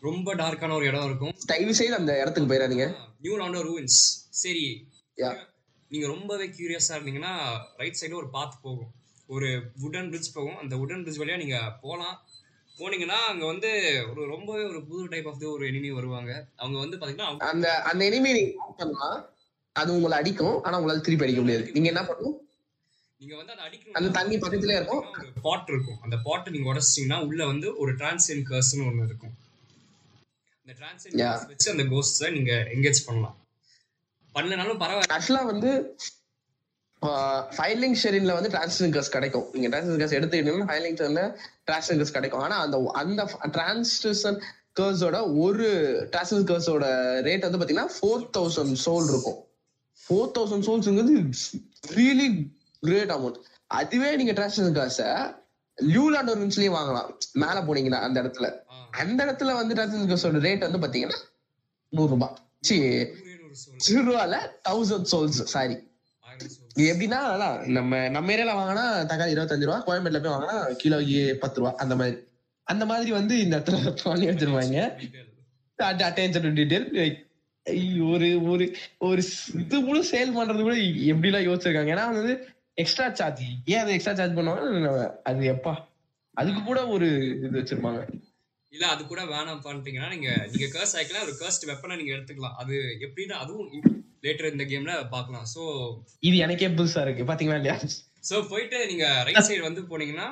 ரொம்ப 0.02 0.36
டார்க்கான 0.36 0.74
ஒரு 0.74 0.86
இடம் 0.86 1.06
இருக்கும். 1.06 1.34
தயவு 1.46 1.74
செய்து 1.76 1.96
அந்த 1.96 2.22
இடத்துக்கு 2.22 2.54
போயிடாதீங்க. 2.54 2.86
நியூ 3.22 3.38
லாண்டோ 3.38 3.62
ரூயின்ஸ் 3.68 4.00
சரி. 4.44 4.88
நீங்க 5.90 6.08
ரொம்பவே 6.08 6.46
கியூரியஸா 6.48 6.94
இருந்தீங்கன்னா 6.98 7.34
ரைட் 7.78 7.98
சைடு 8.02 8.14
ஒரு 8.14 8.30
பாத் 8.30 8.60
போகும். 8.62 8.92
ஒரு 9.28 9.48
வுடன் 9.82 10.08
பிரிட்ஜ் 10.08 10.34
போகும். 10.34 10.58
அந்த 10.58 10.76
வுடன் 10.76 11.04
பிரிட்ஜ் 11.04 11.20
வழியா 11.20 11.38
நீங்க 11.38 11.58
போலாம். 11.82 12.18
போனீங்கன்னா 12.78 13.20
அங்க 13.32 13.46
வந்து 13.46 13.70
ஒரு 14.12 14.26
ரொம்பவே 14.26 14.64
ஒரு 14.64 14.86
புது 14.86 15.08
டைப் 15.08 15.28
ஆஃப் 15.28 15.44
ஒரு 15.44 15.68
எனிமி 15.68 15.90
வருவாங்க. 15.90 16.48
அவங்க 16.56 16.78
வந்து 16.80 16.98
பாத்தீங்கன்னா 16.98 17.38
அந்த 17.38 17.82
அந்த 17.82 18.10
எனிமி 18.10 18.52
பண்ணலாம் 18.78 19.30
அது 19.76 19.94
உங்களை 19.94 20.18
அடிக்கும். 20.18 20.64
ஆனா 20.64 20.82
உங்களால 20.82 21.02
திருப்பி 21.02 21.26
அடிக்க 21.26 21.42
முடியாது. 21.42 21.72
நீங்க 21.72 21.88
என்ன 21.88 22.02
பண்ணணும்? 22.02 22.38
நீங்க 23.18 23.36
வந்து 23.36 23.54
அந்த 23.54 23.64
அடிக்கணும். 23.68 23.92
அந்த 23.92 24.10
தண்ணி 24.10 24.38
பக்கத்துலயே 24.38 24.76
இருக்கும். 24.76 25.06
பாட் 25.42 25.70
இருக்கும். 25.70 26.00
அந்த 26.02 26.18
பாட்டை 26.24 26.54
நீங்க 26.54 26.68
உடைச்சிட்டீங்கன்னா 26.74 27.26
உள்ள 27.26 27.46
வந்து 27.46 27.78
ஒரு 27.78 27.96
டிரான்சியன் 27.96 28.46
கர்ஸ்னு 28.50 28.88
ஒண்ணு 28.90 29.06
இருக்கும். 29.06 29.36
வச்சு 31.50 31.72
அந்த 31.72 31.84
கோஸ்ட்ஸை 31.94 32.32
நீங்க 32.32 32.52
எங்கேஜ் 32.76 33.00
பண்ணலாம். 33.06 33.36
பண்ணலனாலும் 34.36 34.82
பரவாயில்ல. 34.84 35.16
ஆக்சுவலா 35.16 35.44
வந்து 35.52 35.72
ஃபைலிங் 37.58 37.96
ஷெரின்ல 38.02 38.34
வந்து 38.38 38.50
டிரான்ஸ்மிஷன் 38.56 38.96
கஸ் 38.96 39.14
கிடைக்கும். 39.16 39.46
நீங்க 39.54 39.68
டிரான்ஸ்மிஷன் 39.72 40.02
கஸ் 40.02 40.18
எடுத்துக்கிட்டீங்கன்னா 40.18 40.70
ஃபைலிங் 40.72 40.98
ஷெரின்ல 41.00 41.24
டிரான்ஸ்மிஷன் 41.68 42.02
கஸ் 42.02 42.16
கிடைக்கும். 42.18 42.44
ஆனா 42.48 42.58
அந்த 42.66 42.78
அந்த 43.02 43.24
டிரான்ஸ்மிஷன் 43.58 44.40
கர்ஸோட 44.80 45.18
ஒரு 45.44 45.68
டிரான்ஸ்மிஷன் 46.12 46.50
கர்ஸோட 46.52 46.86
ரேட் 47.28 47.48
வந்து 47.48 47.62
பாத்தீங்கன்னா 47.62 47.90
ஃபோர் 47.98 48.24
தௌசண்ட் 48.38 48.78
சோல் 48.86 49.10
இருக்கும். 49.14 49.40
ஃபோர் 50.04 50.32
தௌசண்ட் 50.38 50.68
சோல்ஸ்ங்கிறது 50.68 51.16
ரியலி 51.98 52.30
கிரேட் 52.80 53.12
அமௌண்ட் 53.18 53.40
அதுவே 53.68 54.16
நீங்க 54.16 54.34
டிரான்ஸ்மிஷன் 54.38 54.78
காசை 54.80 55.10
லியூலாண்ட் 55.94 56.32
ஒரு 56.34 56.42
நிமிஷத்துலயும் 56.44 56.78
வாங்கலாம். 56.80 57.10
மேல 57.44 57.58
போனீங்கன்னா 57.68 58.02
அந்த 58.08 58.18
இடத்துல. 58.24 58.48
அந்த 59.02 59.20
இடத்துல 59.26 59.54
வந்து 59.60 59.76
டிரான்ஸ்மிஷன் 59.78 60.12
கர்ஸோட 60.12 60.40
ரேட் 60.48 60.66
வந்து 60.68 60.82
பாத்தீங்கன்னா 60.84 61.20
நூறு 61.94 62.12
ரூபாய் 62.14 62.36
சி 63.86 63.96
ரூபால 64.10 64.36
தௌசண்ட் 64.70 65.10
சோல்ஸ் 65.14 65.42
சாரி 65.54 65.78
எப்படின்னா 66.90 67.18
அதான் 67.32 67.58
நம்ம 67.78 68.02
நம்ம 68.16 68.32
ஏரியால 68.34 68.54
வாங்கினா 68.60 68.84
தக்காளி 69.10 69.34
இருபத்தஞ்சு 69.36 69.68
ரூபா 69.70 69.80
கோயம்பேட்ல 69.88 70.20
போய் 70.24 70.34
வாங்கினா 70.36 70.58
கிலோ 70.82 71.00
பத்து 71.42 71.60
ரூபா 71.62 71.72
அந்த 71.84 71.96
மாதிரி. 72.02 72.18
அந்த 72.68 72.84
மாதிரி 72.92 73.12
வந்து 73.18 73.34
இந்த 73.40 73.56
இடத்துல 73.58 73.78
பண்ணி 74.04 74.28
வச்சிருவாங்க. 74.28 74.78
அட்டென்ஷன் 75.80 76.58
டீடைல் 76.60 76.88
ஒரு 78.12 78.30
ஒரு 78.52 78.66
ஒரு 79.08 79.22
இது 79.62 79.78
கூட 79.90 80.00
சேல் 80.12 80.36
பண்றது 80.38 80.62
கூட 80.68 80.76
எப்படிலாம் 81.12 81.48
யோசிச்சிருக்காங்க? 81.50 81.92
ஏன்னா 81.96 82.06
வந்து 82.14 82.34
எக்ஸ்ட்ரா 82.78 83.06
சார்ஜ் 83.20 83.42
ஏன் 83.74 83.82
அதை 83.84 83.94
எக்ஸ்ட்ரா 83.96 84.16
சார்ஜ் 84.20 84.38
பண்ணுவாங்க? 84.38 85.08
அது 85.30 85.42
எப்பா? 85.56 85.74
அதுக்கு 86.38 86.62
கூட 86.64 86.82
ஒரு 86.88 87.08
இது 87.46 87.56
வச்சிருப்பாங்க. 87.60 88.02
இல்ல 88.74 88.86
அது 88.88 89.02
கூட 89.08 89.22
வேணாம் 89.32 89.66
பண்ணிட்டீங்கன்னா 89.66 90.10
நீங்க 90.14 90.30
நீங்க 90.52 90.68
கர்ஸ் 90.76 90.96
ஆயிக்கலாம் 90.98 91.26
ஒரு 91.28 91.34
கர்ஸ்ட் 91.42 91.68
வெப்பனை 91.72 91.96
நீங்க 92.00 92.14
எடுத்துக்கலாம். 92.16 92.56
அது 92.62 92.76
எப்படின்னா 93.06 93.38
அதுவும் 93.44 93.68
லேட்டர் 94.26 94.52
இந்த 94.54 94.66
கேம்ல 94.72 94.94
பார்க்கலாம். 95.16 95.46
சோ 95.54 95.62
இது 96.28 96.36
எனக்கே 96.46 96.70
புதுசா 96.78 97.02
இருக்கு. 97.06 97.28
பாத்தீங்களா 97.32 97.60
இல்லையா? 97.60 97.78
சோ 98.30 98.36
போயிட்டு 98.52 98.80
நீங்க 98.92 99.06
ரைட் 99.28 99.48
சைடு 99.50 99.64
வந்து 99.70 99.84
போனீங்கன்னா 99.92 100.28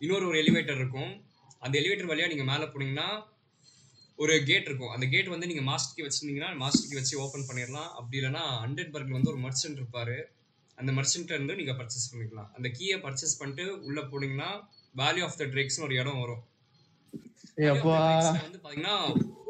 இன்னொரு 0.00 0.24
ஒரு 0.30 0.38
எலிவேட்டர் 0.42 0.80
இருக்கும். 0.82 1.12
அந்த 1.60 1.74
எலிவேட்டர் 1.80 2.10
வழியா 2.10 2.28
நீங்க 2.32 2.44
மேல 2.52 2.64
போனீங்கன்னா 2.72 3.08
ஒரு 4.18 4.34
கேட் 4.48 4.68
இருக்கும். 4.68 4.92
அந்த 4.94 5.06
கேட் 5.12 5.32
வந்து 5.34 5.48
நீங்க 5.50 5.62
மாஸ்டர் 5.68 5.96
கீ 5.96 6.02
வச்சிருந்தீங்கன்னா 6.06 6.50
மாஸ்டர் 6.62 6.88
கீ 6.90 6.96
வச்சு 6.98 7.14
ஓபன் 7.24 7.46
பண்ணிடலாம். 7.48 7.90
அப்படி 7.98 8.18
இல்லைன்னா 8.20 8.44
ஹண்ட்ரட் 8.64 8.92
பர்க்ல 8.94 9.18
வந்து 9.18 9.32
ஒரு 9.32 9.40
மர்ச்சன்ட் 9.46 9.80
இருப்பாரு. 9.80 10.16
அந்த 10.78 10.90
மர்ச்சன்ட் 10.96 11.34
இருந்து 11.36 11.54
நீங்க 11.60 11.72
பர்ச்சேஸ் 11.80 12.08
பண்ணிக்கலாம். 12.12 12.50
அந்த 12.56 12.68
கீயை 12.78 12.96
பர்ச்சேஸ் 13.04 13.38
பண்ணிட்டு 13.40 13.64
உள்ள 13.88 14.00
போனீங்கன்னா 14.12 14.50
வேல்யூ 15.02 15.24
ஆஃப் 15.28 15.38
த 15.40 15.46
ட்ரெக்ஸ்னு 15.54 15.86
ஒரு 15.88 15.96
இடம் 16.02 16.20
வரும். 16.22 16.42
வந்து 18.46 18.60
பாத்தீங்கன்னா 18.62 18.96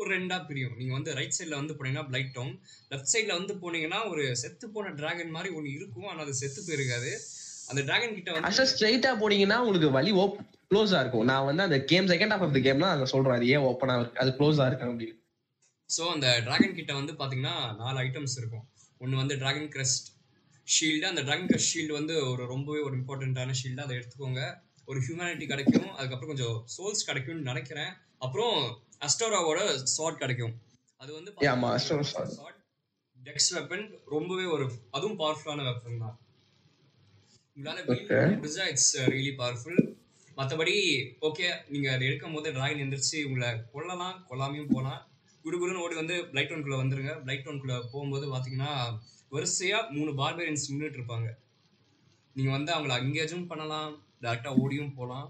ஒரு 0.00 0.08
ரெண்டா 0.14 0.36
பிரியும். 0.48 0.74
நீங்க 0.78 0.92
வந்து 0.98 1.12
ரைட் 1.18 1.36
சைடுல 1.36 1.56
வந்து 1.60 1.74
போனீங்கன்னா 1.76 2.06
பிளைட் 2.10 2.34
டவுன் 2.36 2.54
லெஃப்ட் 2.92 3.12
சைடுல 3.12 3.32
வந்து 3.40 3.54
போனீங்கன்னா 3.62 4.00
ஒரு 4.12 4.24
செத்து 4.42 4.66
போன 4.74 4.92
டிராகன் 5.00 5.34
மாதிரி 5.36 5.50
ஒன்னு 5.58 5.76
இருக்கும். 5.78 6.08
ஆனா 6.10 6.20
அது 6.26 6.34
செத்து 6.42 6.60
போயிருக்காது. 6.66 7.12
அந்த 7.70 7.80
டிராகன் 7.88 8.16
கிட்ட 8.16 8.30
வந்து 8.36 8.66
ஸ்ட்ரைட்டா 8.72 9.12
போனீங்கன்னா 9.22 9.58
உங்களுக்கு 9.64 9.90
வழி 9.98 10.12
ஓப் 10.22 10.38
க்ளோஸா 10.70 10.98
இருக்கும். 11.04 11.26
நான் 11.30 11.46
வந்து 11.48 11.62
அந்த 11.68 11.78
game 11.90 12.10
second 12.12 12.34
half 12.34 12.44
of 12.46 12.56
the 12.56 12.60
game 12.66 12.82
தான் 12.84 12.94
அதை 12.96 13.06
சொல்றேன். 13.12 13.36
அது 13.38 13.48
ஏன் 13.54 13.64
ஓப்பனா 13.70 13.94
இருக்கு? 14.00 14.20
அது 14.22 14.30
க்ளோஸா 14.38 14.66
இருக்கு 14.70 14.86
அப்படின்னு. 14.90 15.16
ஸோ 15.90 16.02
அந்த 16.14 16.26
டிராகன் 16.46 16.76
கிட்ட 16.78 16.92
வந்து 17.00 17.12
பாத்தீங்கன்னா 17.20 17.56
நாலு 17.82 17.96
ஐட்டம்ஸ் 18.06 18.36
இருக்கும். 18.40 18.66
ஒன்னு 19.00 19.22
வந்து 19.22 19.34
டிராகன் 19.42 19.70
கிரஸ்ட் 19.74 20.08
ஷீல்டு 20.72 21.06
அந்த 21.12 21.22
கிரஸ்ட் 21.46 21.78
ஷீல்டு 21.78 21.92
வந்து 21.92 22.30
ஒரு 22.30 22.46
ரொம்பவே 22.46 22.80
ஒரு 22.80 22.96
இம்பார்ட்டண்ட்டான 22.96 23.54
ஷீல்டு 23.62 23.80
அதை 23.80 23.96
எடுத்துக்கோங்க. 23.96 24.60
ஒரு 24.86 25.00
ஹியூமனிட்டி 25.00 25.46
கிடைக்கும் 25.46 25.90
அதுக்கப்புறம் 25.90 26.36
கொஞ்சம் 26.36 26.56
சோல்ஸ் 26.76 27.06
கிடைக்கும்னு 27.06 27.42
நினைக்கிறேன். 27.42 27.92
அப்புறம் 28.18 28.82
அஸ்டோராவோட 29.00 29.84
ஷார்ட் 29.84 30.18
கிடைக்கும். 30.18 30.54
அது 30.96 31.12
வந்து 31.12 31.30
sword. 31.32 32.54
டெக்ஸ் 33.24 33.50
வெப்பன் 33.52 33.98
ரொம்பவே 34.04 34.44
ஒரு 34.44 34.72
அதுவும் 34.90 35.18
பவர்ஃபுல்லான 35.18 35.64
வெப்பன் 35.70 35.98
தான். 35.98 36.18
உங்களால 37.56 38.66
இட்ஸ் 38.68 38.98
ரியலி 38.98 39.32
பவர்ஃபுல் 39.38 39.96
மற்றபடி 40.36 40.74
ஓகே 41.20 41.56
நீங்க 41.68 41.92
அதை 41.92 42.06
எடுக்கும் 42.06 42.34
போது 42.34 42.52
டிராகன் 42.52 42.78
எந்திரிச்சு 42.78 43.24
உங்களை 43.24 43.48
கொல்லலாம் 43.72 44.26
கொல்லாமையும் 44.30 44.72
போகலாம் 44.72 45.08
குடுகுடுன்னு 45.44 45.82
ஓடி 45.84 45.94
வந்து 45.94 46.16
பிளைட் 46.32 46.50
டவுனுக்குள்ள 46.50 46.76
வந்துருங்க. 46.82 47.12
பிளைட் 47.24 47.44
டவுனுக்குள்ள 47.46 47.76
போகும்போது 47.92 48.26
பாத்தீங்கன்னா 48.34 48.72
வரிசையா 49.32 49.78
மூணு 49.90 50.10
பார்பேரியன்ஸ் 50.20 50.68
நின்றுட்டு 50.70 50.98
இருப்பாங்க. 51.00 51.28
நீங்க 52.36 52.50
வந்து 52.50 52.72
அவங்கள 52.74 52.92
அங்கேஜும் 53.00 53.46
பண்ணலாம். 53.46 53.92
டேரக்டா 54.22 54.52
ஓடியும் 54.62 54.94
போகலாம் 54.96 55.26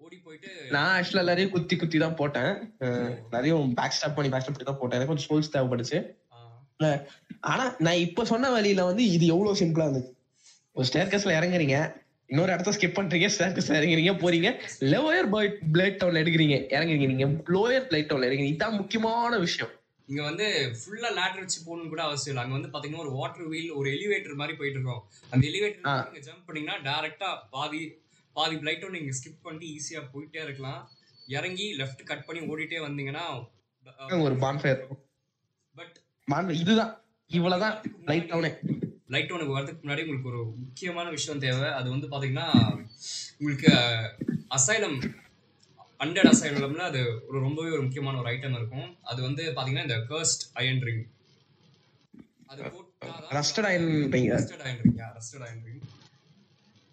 ஓடி 0.00 0.16
போயிட்டு 0.24 0.50
நான் 0.70 0.90
ஆக்சுவலா 0.96 1.22
எல்லாரையும் 1.24 1.50
குத்தி 1.50 1.76
குத்தி 1.76 1.98
தான் 1.98 2.14
போட்டேன். 2.14 2.52
நிறைய 3.30 3.54
பேக் 3.78 3.90
ஸ்டாப் 3.90 4.16
பண்ணி 4.16 4.30
பேக் 4.32 4.42
ஸ்டாப் 4.42 4.56
பண்ணி 4.56 4.68
தான் 4.70 4.80
போட்டேன். 4.80 4.98
எனக்கு 4.98 5.12
கொஞ்சம் 5.12 5.28
சோல்ஸ் 5.30 5.54
தேவைப்படுச்சு. 5.54 5.98
ஆஹ், 6.80 7.00
ஆனா 7.52 7.64
நான் 7.78 8.02
இப்ப 8.06 8.24
சொன்ன 8.24 8.50
வழியில 8.50 8.84
வந்து 8.84 9.04
இது 9.10 9.26
எவ்வளவு 9.26 9.60
சிம்பிளா 9.60 9.86
இருந்துச்சு. 9.86 10.12
ஒரு 10.76 10.86
ஸ்டேர்கஸ்ல 10.92 11.36
இறங்குறீங்க. 11.38 11.76
இன்னொரு 12.26 12.52
இடத்த 12.52 12.70
ஸ்கிப் 12.70 12.96
பண்றீங்க. 12.98 13.26
ஸ்டேர்கஸ்ல 13.34 13.74
இறங்குறீங்க 13.80 14.12
போறீங்க. 14.22 14.48
லோயர் 14.92 15.28
பிளேட் 15.74 15.96
டவுன்ல 16.00 16.20
எடுக்கிறீங்க. 16.22 16.56
இறங்குறீங்க 16.76 17.06
நீங்க. 17.12 17.26
லோயர் 17.26 17.86
பிளேட் 17.90 18.08
டவுன்ல 18.08 18.28
இறங்குறீங்க 18.28 18.52
இதுதான் 18.52 18.76
முக்கியமான 18.76 19.38
விஷயம். 19.38 19.72
இங்க 20.06 20.22
வந்து 20.22 20.46
ஃபுல்லா 20.80 21.08
லேடர் 21.18 21.42
வச்சு 21.42 21.60
போகணும்னு 21.60 21.88
கூட 21.88 22.02
அவசியம் 22.02 22.36
இல்லை. 22.36 22.42
அங்க 22.42 22.68
வந்து 22.68 22.72
பாத்தீங்கன்னா 22.74 23.00
ஒரு 23.00 23.10
வாட்டர் 23.10 23.48
வீல் 23.52 23.70
ஒரு 23.70 23.90
எலிவேட்டர் 23.90 24.40
மாதிரி 24.40 24.56
போயிட்டு 24.56 24.80
இருக்கோம். 24.80 25.02
அந்த. 25.30 25.46
எலிவேட்டர் 25.46 26.10
நீங்க 26.10 26.30
ஜம்ப் 26.30 26.44
பண்ணீங்கன்னா 26.46 26.76
டைரக்டா 26.88 27.30
பாதி 27.50 27.80
பாதி 28.32 28.56
பிளைட் 28.56 28.88
நீங்க 28.88 29.12
ஸ்கிப் 29.18 29.42
பண்ணிட்டு 29.42 29.74
ஈஸியா 29.76 30.02
போயிட்டே 30.14 30.42
இருக்கலாம். 30.42 30.90
இறங்கி 31.28 31.66
லெஃப்ட் 31.76 32.04
கட் 32.04 32.24
பண்ணி 32.24 32.42
ஓடிட்டே 32.46 32.78
வந்தீங்கன்னா 32.88 33.26
ஒரு 34.22 34.34
பான்ஃபயர் 34.34 34.80
பட் 35.74 36.50
இதுதான். 36.62 36.92
இவ்வளவுதான். 37.26 37.76
லைட் 38.04 38.30
டவுனே 38.30 38.50
லைட் 39.14 39.34
ஒனுக்கு 39.34 39.56
வரதுக்கு 39.56 39.82
முன்னாடி 39.82 40.04
உங்களுக்கு 40.04 40.30
ஒரு 40.32 40.40
முக்கியமான 40.62 41.06
விஷயம் 41.16 41.42
தேவை. 41.46 41.68
அது 41.78 41.88
வந்து 41.94 42.06
பாத்தீங்கன்னா 42.12 42.48
உங்களுக்கு 43.38 43.70
அசைலம் 44.56 44.98
அண்டட் 46.00 46.30
அசைலம்ல 46.30 46.86
அது 46.90 47.02
ஒரு 47.28 47.38
ரொம்பவே 47.44 47.70
ஒரு 47.76 47.82
முக்கியமான 47.84 48.18
ஒரு 48.22 48.30
ஐட்டம் 48.32 48.56
இருக்கும். 48.60 48.88
அது 49.10 49.20
வந்து 49.28 49.44
பாத்தீங்கன்னா 49.56 49.86
இந்த 49.88 49.98
கர்ஸ்ட் 50.10 50.44
அயன் 50.60 50.82
ரிங் 50.88 51.04
அது 52.52 52.60
rusted 53.36 53.68
iron. 53.70 53.86
Rusted 54.38 54.64
iron 54.66 54.82
ring 54.84 54.98
rusted 55.18 55.44
iron 55.46 55.62
ring 55.68 55.82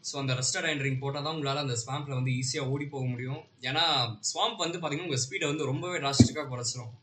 so 0.10 0.16
அந்த 0.22 0.34
ரெஸ்டட் 0.40 0.84
ரிங் 0.86 1.02
போட்டால் 1.02 1.26
தான் 1.26 1.36
உங்களால் 1.36 1.64
அந்த 1.64 1.76
ஸ்வாம்பில் 1.82 2.18
வந்து 2.20 2.32
ஈஸியாக 2.40 2.72
ஓடி 2.74 2.86
போக 2.94 3.06
முடியும். 3.12 3.42
ஏன்னா 3.70 3.84
ஸ்வாம்ப் 4.30 4.64
வந்து 4.64 4.78
பார்த்தீங்கன்னா 4.78 5.08
உங்கள் 5.10 5.24
ஸ்பீடை 5.26 5.48
வந்து 5.52 5.70
ரொம்பவே 5.72 6.00
டிராஸ்டிக்காக 6.04 6.48
குறைச்சிரும். 6.54 6.94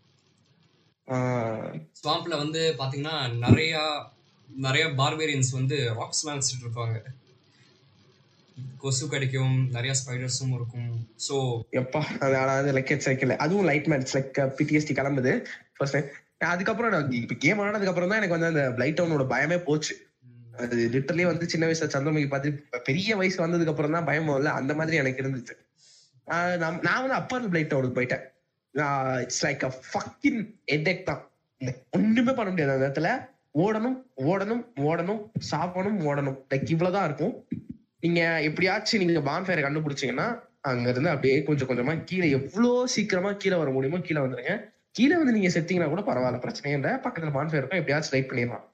ஸ்வாம்பில் 2.01 2.41
வந்து 2.43 2.63
பார்த்தீங்கன்னா 2.81 3.17
நிறையா 3.47 3.83
நிறைய 4.57 4.87
பார்பேரியன்ஸ் 4.87 5.51
வந்து 5.53 5.95
ராக்ஸ் 5.95 6.27
வச்சுட்டு 6.27 6.65
இருப்பாங்க. 6.67 6.99
கொசு 8.79 9.09
கிடைக்கும் 9.09 9.71
நிறைய 9.71 9.95
ஸ்பைடர்ஸும் 10.01 10.55
இருக்கும். 10.55 10.91
ஸோ 11.29 11.63
எப்பா 11.71 12.01
அது 12.59 12.73
லைக் 12.73 12.93
சைக்கிள் 12.99 13.37
அதுவும் 13.37 13.65
லைட் 13.65 13.87
மேட்ச் 13.87 14.17
லைக் 14.17 14.39
பிடிஎஸ்டி 14.59 14.95
கிளம்புது. 15.01 15.47
ஃபர்ஸ்ட் 15.77 15.99
அதுக்கப்புறம் 16.39 16.91
நான் 16.91 17.13
இப்ப 17.13 17.35
கேம் 17.35 17.59
ஆனதுக்கு 17.59 17.89
அப்புறம் 17.89 18.09
தான் 18.09 18.19
எனக்கு 18.19 18.37
வந்து 18.41 18.47
அந்த 18.47 18.75
பிளைட் 18.77 18.99
டவுனோட 19.01 19.25
பயமே 19.35 19.59
போச்சு. 19.65 19.95
அது 20.57 20.89
லிட்டர்லயே 20.93 21.27
வந்து 21.27 21.49
சின்ன 21.49 21.67
வயசுல 21.67 21.89
சந்திரமுகி 21.95 22.29
பார்த்து 22.29 22.51
பெரிய 22.85 23.17
வயசு 23.17 23.47
வந்ததுக்கு 23.47 23.69
அப்புறம் 23.69 23.91
தான் 23.91 24.05
பயம் 24.05 24.29
வரல 24.29 24.45
அந்த 24.45 24.75
மாதிரி 24.75 24.97
எனக்கு 24.97 25.23
இருந்துச்சு. 25.23 25.55
ஆஹ் 26.29 26.57
நான் 26.57 26.81
நான் 26.83 27.01
வந்து 27.01 27.15
அப்பர் 27.15 27.49
பிளைட் 27.49 27.73
டவுனுக்கு 27.73 28.01
போயிட்டேன். 28.01 28.25
It's 29.21 29.47
like 29.47 29.65
a 29.65 29.81
fucking 29.93 30.55
headache 30.73 31.03
தான். 31.03 31.23
ஒண்ணுமே 31.91 32.33
பண்ண 32.33 32.51
முடியாது 32.51 32.73
அந்த 32.73 32.87
இடத்துல 32.89 33.11
ஓடணும் 33.55 33.97
ஓடணும் 34.31 34.63
ஓடணும் 34.89 35.21
சாப்பிடணும் 35.51 36.01
ஓடணும். 36.09 36.39
லைக் 36.51 36.73
இவ்வளவுதான் 36.75 37.07
இருக்கும். 37.09 37.35
நீங்க 38.05 38.21
எப்படியாச்சும் 38.49 39.03
நீங்க 39.03 39.23
பான்ஃபயரை 39.31 39.63
கண்டுபிடிச்சீங்கன்னா 39.65 40.29
அங்க 40.71 40.87
இருந்து 40.93 41.11
அப்படியே 41.15 41.37
கொஞ்சம் 41.49 41.69
கொஞ்சமா 41.71 41.95
கீழே 42.11 42.27
எவ்வளவு 42.39 42.89
சீக்கிரமா 42.95 43.31
கீழே 43.43 43.57
வர 43.63 43.71
முடியுமோ 43.77 44.01
கீழே 44.09 44.21
வந்துருங்க. 44.25 44.55
கீழே 44.97 45.17
வந்து 45.21 45.35
நீங்க 45.37 45.51
செத்தீங்கன்னா 45.55 45.91
கூட 45.93 46.03
பரவாயில்ல 46.09 46.41
பிரச்சனையே 46.45 46.77
இல்லை. 46.79 46.93
பக்கத்துல 47.05 47.33
பான்ஃபயர் 47.37 47.63
இருக்கும் 47.63 47.81
எப்படியாச்சும் 47.81 48.15
ரைட் 48.17 48.31
பண்ணிடலாம். 48.31 48.65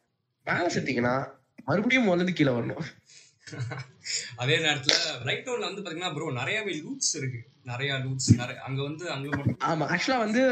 மேல 0.47 0.67
செத்தீங்கன்னா 0.77 1.15
மறுபடியும் 1.69 2.09
முதல்ல 2.11 2.33
கீழே 2.39 2.53
வரணும். 2.57 2.85
அதே 4.43 4.57
நேரத்தில் 4.65 4.99
ரைட் 5.29 5.45
டவுனில் 5.47 5.69
வந்து 5.69 5.83
பார்த்தீங்கன்னா 5.83 6.13
ப்ரோ 6.15 6.31
நிறையாவே 6.41 6.73
லூட்ஸ் 6.83 7.13
இருக்கு. 7.21 7.41
நிறையா 7.71 7.95
லூட்ஸ் 8.05 8.31
நிறைய 8.41 8.59
அங்கே 8.69 8.83
வந்து 8.89 9.05
அங்கே 9.15 9.57
ஆமா 9.71 9.85
ஆக்சுவலா 9.95 10.19
வந்து 10.27 10.43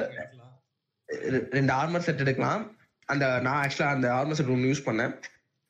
ரெண்டு 1.56 1.72
ஆர்மர் 1.80 2.06
செட் 2.06 2.24
எடுக்கலாம். 2.24 2.62
அந்த 3.12 3.24
நான் 3.46 3.60
ஆக்சுவலா 3.62 3.94
அந்த 3.96 4.08
ஆர்மர் 4.18 4.52
ஒன்று 4.54 4.70
யூஸ் 4.72 4.86
பண்ணேன். 4.88 5.14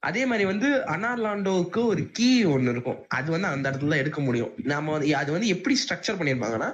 அதே 0.03 0.23
மாதிரி 0.31 0.45
வந்து 0.53 0.69
அனார்லாண்டோவுக்கு 0.95 1.81
ஒரு 1.93 2.03
கீ 2.17 2.29
ஒன்று 2.55 2.73
இருக்கும். 2.75 2.99
அது 3.19 3.29
வந்து 3.31 3.49
அந்த 3.53 3.65
இடத்துல 3.71 3.97
எடுக்க 4.03 4.21
முடியும். 4.21 4.53
நாம 4.73 4.93
வந்து 4.95 5.17
அது 5.21 5.33
வந்து 5.33 5.49
எப்படி 5.55 5.75
ஸ்ட்ரக்சர் 5.83 6.19
பண்ணியிருப்பாங்கன்னா 6.21 6.71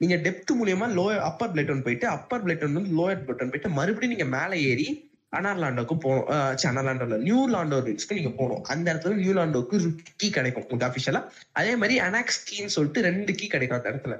நீங்க 0.00 0.16
டெப்த் 0.26 0.52
மூலியமா 0.60 0.86
லோ 0.98 1.04
அப்பர் 1.30 1.52
பிளேட்டன் 1.54 1.82
போயிட்டு 1.82 2.06
அப்பர் 2.16 2.44
பிளேட்டன் 2.44 2.76
வந்து 2.78 2.92
லோயர் 2.98 3.24
பிளேட்டன் 3.24 3.50
போயிட்டு 3.52 3.70
மறுபடியும் 3.78 4.14
நீங்க 4.14 4.26
மேலே 4.36 4.56
ஏறி 4.70 4.86
அனார்லாண்டோக்கு 5.38 5.94
போகணும். 6.04 6.28
அனார்லாண்டோல 6.70 7.16
நியூ 7.28 7.40
லாண்டோ 7.54 7.78
ரிட்ஸ்க்கு 7.86 8.18
நீங்க 8.18 8.32
போகணும். 8.40 8.62
அந்த 8.72 8.86
இடத்துல 8.94 9.14
நியூ 9.22 9.32
லாண்டோக்கு 9.38 9.76
கீ 10.16 10.28
கிடைக்கும் 10.30 10.64
உங்களுக்கு 10.64 10.88
அஃபிஷியலா 10.90 11.22
அதே 11.52 11.72
மாதிரி 11.76 11.96
அனாக்ஸ் 12.00 12.44
கீன்னு 12.48 12.74
சொல்லிட்டு 12.76 13.06
ரெண்டு 13.08 13.32
கீ 13.32 13.46
கிடைக்கும் 13.46 13.78
அந்த 13.78 13.90
இடத்துல. 13.92 14.16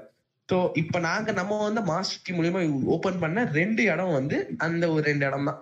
ஸோ 0.49 0.57
இப்ப 0.81 0.99
நாங்க 0.99 1.31
நம்ம 1.31 1.59
வந்து 1.63 1.81
மாஸ்டர் 1.89 2.23
கீ 2.25 2.33
மூலியமா 2.33 2.59
ஓபன் 2.95 3.21
பண்ண 3.23 3.43
ரெண்டு 3.59 3.83
இடம் 3.93 4.15
வந்து 4.17 4.37
அந்த 4.65 4.83
ஒரு 4.93 5.03
ரெண்டு 5.09 5.25
இடம் 5.25 5.47
தான் 5.49 5.61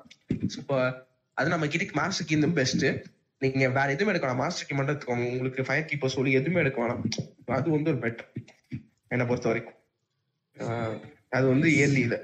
இப்போ 0.58 0.78
அது 1.38 1.54
நம்ம 1.54 1.68
கிட்ட 1.68 2.00
மாஸ்டர் 2.00 2.28
கீ 2.30 2.38
பெஸ்ட் 2.60 2.86
நீங்க 3.42 3.68
வேற 3.78 3.88
எதுவுமே 3.94 4.12
எடுக்க 4.12 4.28
வேணாம். 4.28 4.42
மாஸ்டர் 4.42 4.68
கீ 4.68 4.74
மட்டும் 4.76 4.94
எடுத்துக்கோங்க. 4.94 5.26
உங்களுக்கு 5.32 5.66
ஃபயர் 5.68 5.88
கீப்பர் 5.90 6.14
சொல்லி 6.16 6.32
எதுவுமே 6.40 6.62
எடுக்க 6.64 6.78
வேணாம். 6.84 7.02
அது 7.58 7.68
வந்து 7.76 7.92
ஒரு 7.94 8.00
பெட்டர் 8.04 8.30
என்னை 9.12 9.26
பொறுத்த 9.30 9.48
வரைக்கும். 9.52 9.78
ஆஹ் 10.58 10.96
அது 11.38 11.46
வந்து 11.54 11.68
இயர்லியில 11.76 12.16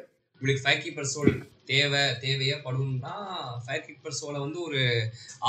உங்களுக்கு 0.41 0.63
ஃபயர் 0.65 0.83
கீப்பர் 0.83 1.09
சோல் 1.13 1.31
தேவை 1.71 2.03
தேவையா 2.21 2.57
படும்னா 2.65 3.15
ஃபயர் 3.65 3.85
கீப்பர் 3.87 4.17
சோலை 4.19 4.39
வந்து 4.45 4.59
ஒரு 4.67 4.81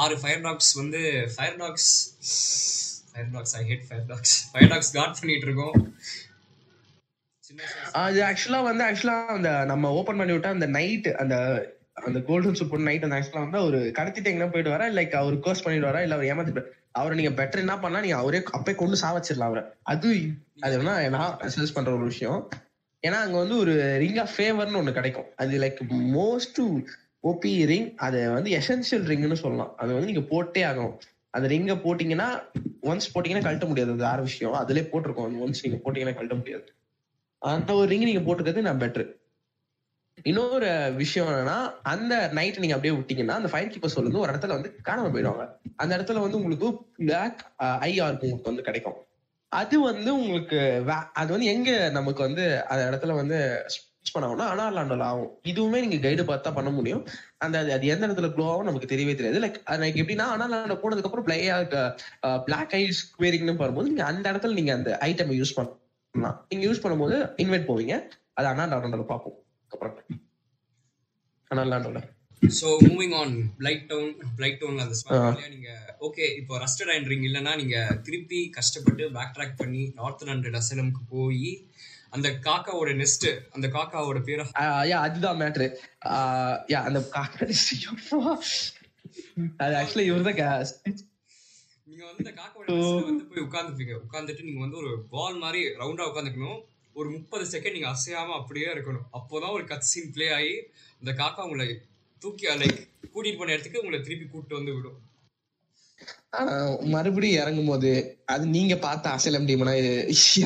ஆறு 0.02 0.16
ஃபயர் 0.22 0.42
டாக்ஸ் 0.46 0.72
வந்து 0.80 1.02
fire 1.34 1.58
dogs 1.62 1.90
fire 3.10 3.30
dogs 3.36 3.54
I 3.60 3.62
hate 3.70 3.86
fire 3.88 4.08
dogs 4.10 4.34
fire 4.50 4.72
dogs 4.72 4.92
caught 4.98 5.18
பண்ணிட்டு 5.20 5.48
இருக்கோம். 5.48 5.76
அது 7.92 8.22
ஆக்சுவலா 8.22 8.62
வந்து 8.62 8.84
ஆக்சுவலா 8.84 9.26
அந்த 9.26 9.64
நம்ம 9.64 9.90
ஓபன் 9.90 10.16
பண்ணி 10.16 10.32
விட்டா 10.32 10.46
அந்த 10.46 10.66
நைட் 10.66 11.08
அந்த 11.08 11.36
அந்த 11.92 12.20
கோல்டன் 12.20 12.54
சூட் 12.54 12.70
போட்டு 12.70 12.84
நைட் 12.84 13.02
அந்த 13.02 13.16
ஆக்சுவலா 13.16 13.50
வந்து 13.50 13.58
அவர் 13.58 13.74
கடத்திட்டு 13.74 14.24
எங்க 14.24 14.48
போயிட்டு 14.48 14.74
வரா 14.76 14.86
லைக் 14.98 15.14
அவர் 15.14 15.38
கோர்ஸ் 15.38 15.62
பண்ணிட்டு 15.62 15.88
வரா 15.88 16.02
இல்ல 16.02 16.14
அவர் 16.14 16.26
ஏமாத்திட்டு 16.26 16.62
அவரை 16.92 17.24
நீங்க 17.24 17.42
பெட்டர் 17.42 17.58
என்ன 17.58 17.78
பண்ணா 17.78 18.00
நீங்க 18.00 18.16
அவரே 18.16 18.42
அப்பே 18.50 18.74
கொண்டு 18.74 18.96
சாவச்சிடலாம் 19.00 19.50
அவரை. 19.50 19.62
அது 19.82 20.32
அது 20.60 20.78
என்ன 20.78 21.08
நான் 21.08 21.36
சஜஸ்ட் 21.42 21.74
பண்ற 21.74 21.92
ஒரு 21.92 22.04
விஷயம். 22.04 22.48
ஏன்னா 23.06 23.18
அங்க 23.24 23.38
வந்து 23.38 23.58
ஒரு 23.58 23.96
ரிங் 23.98 24.16
ஆஃப் 24.16 24.34
ஃபேவர்னு 24.36 24.80
ஒண்ணு 24.80 24.92
கிடைக்கும். 24.92 25.24
அது 25.36 25.58
லைக் 25.58 25.78
மோஸ்ட் 25.90 26.82
ஓபி 27.22 27.66
ரிங் 27.66 27.94
அது 27.96 28.30
வந்து 28.30 28.50
எசென்சியல் 28.50 29.06
ரிங்னு 29.12 29.32
சொல்லலாம். 29.32 29.76
அது 29.76 29.92
வந்து 29.92 30.06
நீங்க 30.06 30.20
போட்டே 30.20 30.62
ஆகணும். 30.62 30.98
அந்த 31.30 31.48
ரிங்க 31.48 31.74
போட்டீங்கன்னா 31.76 32.28
ஒன்ஸ் 32.82 33.10
போட்டீங்கன்னா 33.14 33.44
கழட்ட 33.46 33.66
முடியாது. 33.66 33.92
அது 33.92 34.04
வேற 34.04 34.20
விஷயம். 34.22 34.54
அதுலயே 34.54 34.86
போட்டிருக்கோம். 34.92 35.40
ஒன்ஸ் 35.46 35.62
நீங்க 35.62 35.78
போட்டீங்கன்னா 35.84 36.14
கழட்ட 36.18 36.36
முடியாது. 36.36 36.64
அந்த 37.40 37.72
ஒரு 37.72 37.88
ரிங் 37.88 38.04
நீங்க 38.04 38.20
போட்டுக்கிறது 38.20 38.60
நான் 38.60 38.78
பெட்ரு 38.78 39.18
இன்னொரு 40.22 40.92
விஷயம் 40.96 41.28
என்னன்னா 41.28 41.72
அந்த 41.82 42.28
நைட் 42.32 42.58
நீங்க 42.58 42.74
அப்படியே 42.74 43.00
விட்டீங்கன்னா 43.00 43.28
அந்த 43.28 43.48
ஃபயர் 43.48 43.68
கீப்பர் 43.68 43.96
சொல்லுது 43.96 44.18
ஒரு 44.18 44.32
இடத்துல 44.32 44.46
வந்து 44.46 44.76
காணாம 44.88 45.12
போயிடுவாங்க. 45.12 45.44
அந்த 45.76 45.98
இடத்துல 45.98 46.20
வந்து 46.20 46.36
உங்களுக்கு 46.36 46.74
பிளாக் 46.96 47.40
ஐஆர் 47.62 48.10
உங்களுக்கு 48.10 48.50
வந்து 48.50 48.62
கிடைக்கும். 48.62 48.98
அது 49.48 49.80
வந்து 49.80 50.14
உங்களுக்கு 50.14 50.58
வே- 50.86 51.08
அது 51.12 51.30
வந்து 51.32 51.46
எங்க 51.46 51.88
நமக்கு 51.90 52.22
வந்து 52.22 52.44
அந்த 52.66 52.82
இடத்துல 52.90 53.14
வந்து 53.14 53.38
பண்ணாங்கன்னா 54.14 54.44
அனார்லாண்டோல 54.52 55.02
ஆகும். 55.02 55.30
இதுவுமே 55.44 55.80
நீங்க 55.80 55.96
கைடு 55.96 56.22
பார்த்தா 56.22 56.54
பண்ண 56.54 56.70
முடியும். 56.70 57.06
அந்த 57.38 57.58
அது 57.58 57.72
அது 57.72 57.86
எந்த 57.86 58.06
இடத்துல 58.06 58.32
க்ளோ 58.36 58.50
ஆகும் 58.50 58.64
நமக்கு 58.64 58.96
தெரியவே 58.96 59.14
தெரியாது. 59.14 59.40
லைக் 59.40 59.64
எனக்கு 59.66 60.02
எப்படின்னா 60.02 60.26
அனார்லாண்டோ 60.36 60.76
போனதுக்கு 60.76 61.08
அப்புறம் 61.08 61.24
பிளே 61.24 61.38
பிளாக் 62.44 62.72
ஐஸ் 62.72 63.00
ஸ்கொயரிங்னு 63.08 63.56
வரும்போது 63.56 63.86
நீங்க 63.86 64.04
அந்த 64.04 64.32
இடத்துல 64.32 64.52
நீங்க 64.52 64.72
அந்த 64.74 64.98
ஐட்டம் 65.00 65.36
யூஸ் 65.36 65.54
பண்ண 65.54 65.70
நீங்க 66.14 66.62
யூஸ் 66.66 66.82
பண்ணும்போது 66.84 67.16
இன்வைட் 67.42 67.68
போவீங்க. 67.68 67.94
அது 68.38 68.46
அனார்லாண்டோல 68.52 69.04
பார்ப்போம். 69.10 69.36
அப்புறம் 69.70 69.94
அனார்லாண்டோல 71.50 72.00
so 72.42 72.68
moving 72.86 73.14
on 73.20 73.32
blight 73.58 73.82
town 73.88 74.12
blight 74.36 74.58
டவுன்ல 74.60 74.84
அந்த 74.84 74.96
ஸ்பாட்லயே 74.98 75.48
நீங்க 75.48 75.70
ஓகே 76.06 76.26
இப்போ 76.38 76.52
ரஸ்டட் 76.62 76.90
அயன் 76.92 77.08
ரிங் 77.10 77.26
இல்லைன்னா 77.28 77.52
நீங்க 77.60 77.76
திருப்பி 78.06 78.38
கஷ்டப்பட்டு 78.56 79.04
பேக் 79.16 79.34
ட்ராக் 79.36 79.60
பண்ணி 79.60 79.82
நார்த் 79.98 80.24
ஹண்ட்ரட் 80.30 80.58
அசலம்க்கு 80.60 81.02
போய் 81.10 81.50
அந்த 82.10 82.28
காக்காவோட 82.46 82.92
நெஸ்ட் 83.02 83.28
அந்த 83.54 83.66
காக்காவோட 83.76 84.20
பேரை 84.28 84.46
யா 84.90 85.00
அதுதான் 85.08 85.40
மேட்ரு 85.42 85.66
யா 86.72 86.80
அந்த 86.88 87.02
காக்கா 87.16 87.46
அது 89.60 89.74
ஆக்சுவலி 89.80 90.06
இவர் 90.10 90.26
தான் 90.30 90.40
நீங்க 91.90 92.04
வந்து 92.08 92.22
இந்த 92.24 92.32
காக்கோட 92.40 93.04
வந்து 93.04 93.24
போய் 93.30 93.44
உட்கார்ந்துப்பீங்க. 93.46 93.94
உட்காந்துட்டு 94.06 94.42
நீங்க 94.48 94.60
வந்து 94.64 94.76
ஒரு 94.76 94.90
பால் 95.14 95.38
மாதிரி 95.44 95.60
ரவுண்டா 95.80 96.04
உட்காந்துக்கணும் 96.10 96.60
ஒரு 96.98 97.08
முப்பது 97.10 97.44
செகண்ட் 97.52 97.76
நீங்க 97.76 97.88
அசையாம 97.94 98.34
அப்படியே 98.40 98.68
இருக்கணும். 98.74 99.06
அப்போதான் 99.18 99.54
ஒரு 99.56 99.64
கட் 99.70 99.88
சீன் 99.90 100.12
பிளே 100.14 100.26
ஆகி 100.36 100.52
அந்த 101.00 101.12
காக்கா 101.22 101.44
உங்களை 101.46 101.66
தூக்கி 102.22 102.46
லைக் 102.62 102.78
கூட்டிட்டு 103.14 103.40
போன 103.40 103.52
இடத்துக்கு 103.52 103.82
உங்களை 103.82 104.00
திருப்பி 104.00 104.26
கூட்டிட்டு 104.26 104.58
வந்து 104.58 104.74
விடும். 104.76 105.00
ஆனா 106.38 106.54
மறுபடியும் 106.94 107.42
இறங்கும் 107.42 107.70
போது 107.72 107.90
அது 108.34 108.46
நீங்க 108.56 108.76
பார்த்த 108.86 109.14
அசலம் 109.16 109.48
டீம்னா 109.48 109.74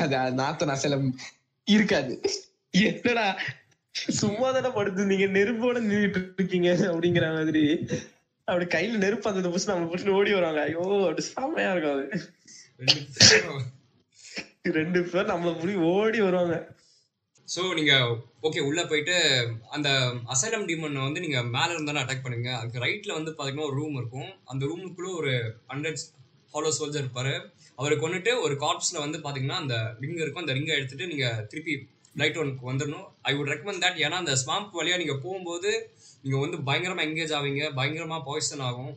அது 0.05 0.17
நாத்தன் 0.41 0.75
அசலம் 0.77 1.07
இருக்காது. 1.75 2.15
என்னடா 2.87 3.27
சும்மா 4.21 4.47
தானே 4.51 4.71
படுத்து 4.79 5.11
நீங்க 5.11 5.27
நெருப்போட 5.37 5.77
நின்றுட்டு 5.89 6.33
இருக்கீங்க 6.37 6.71
அப்படிங்கிற 6.93 7.27
மாதிரி. 7.37 7.63
அப்படி 8.47 8.65
கையில 8.73 8.99
நெருப்பு 9.03 9.29
அந்த 9.29 9.49
புடிச்சு 9.51 9.71
நம்ம 9.71 9.89
புடிச்சு 9.91 10.17
ஓடி 10.19 10.31
வருவாங்க. 10.35 10.61
ஐயோ 10.67 10.83
அப்படி 11.07 11.23
செம்மையா 11.27 11.71
இருக்கும் 11.73 11.95
அது. 11.95 12.05
ரெண்டு 12.81 13.01
பேரும் 13.19 13.63
ரெண்டு 14.79 14.99
பேர் 15.11 15.31
நம்மள 15.31 15.75
ஓடி 15.93 16.19
வருவாங்க. 16.25 16.55
ஸோ 17.47 17.61
நீங்க 17.77 17.93
ஓகே 18.47 18.61
உள்ள 18.67 18.81
போயிட்டு 18.91 19.15
அந்த 19.75 19.89
அசலம் 20.33 20.67
டிமன் 20.69 21.05
வந்து 21.07 21.23
நீங்க 21.25 21.39
மேல 21.55 21.67
இருந்தாலும் 21.73 22.01
அட்டாக் 22.03 22.23
பண்ணுங்க 22.25 22.49
அதுக்கு 22.59 22.83
ரைட்ல 22.85 23.11
வந்து 23.17 23.31
பாத்தீங்கன்னா 23.37 23.67
ஒரு 23.69 23.77
ரூம் 23.81 23.97
இருக்கும். 24.01 24.31
அந்த 24.51 24.61
ரூமுக்குள்ள 24.69 25.11
ஒரு 25.21 25.33
ஹண்ட்ரட் 25.71 26.01
ஹாலோ 26.53 26.71
சோல்ஜர் 26.77 27.03
இருப்பாரு. 27.03 27.33
அவரை 27.79 27.95
கொண்டுட்டு 28.03 28.31
ஒரு 28.45 28.55
கார்ப்ஸ்ல 28.63 28.97
வந்து 29.05 29.17
பாத்தீங்கன்னா 29.25 29.59
அந்த 29.63 29.75
ரிங் 30.03 30.21
இருக்கும். 30.23 30.43
அந்த 30.43 30.55
ரிங்கை 30.57 30.75
எடுத்துட்டு 30.77 31.11
நீங்க 31.13 31.27
திருப்பி 31.51 31.73
லைட் 32.21 32.41
ஒனுக்கு 32.41 32.69
வந்துடணும் 32.71 33.07
ஐ 33.29 33.31
வுட் 33.37 33.51
ரெக்கமெண்ட் 33.53 33.83
தட் 33.85 34.01
ஏன்னா 34.05 34.19
அந்த 34.23 34.33
ஸ்வாம்ப் 34.43 34.77
வழியா 34.79 34.97
நீங்க 35.01 35.15
போகும்போது 35.25 35.71
நீங்கள் 36.25 36.43
வந்து 36.43 36.57
பயங்கரமாக 36.67 37.07
எங்கேஜ் 37.07 37.33
ஆவீங்க 37.39 37.63
பயங்கரமாக 37.79 38.21
பாய்சன் 38.27 38.63
ஆகும். 38.69 38.93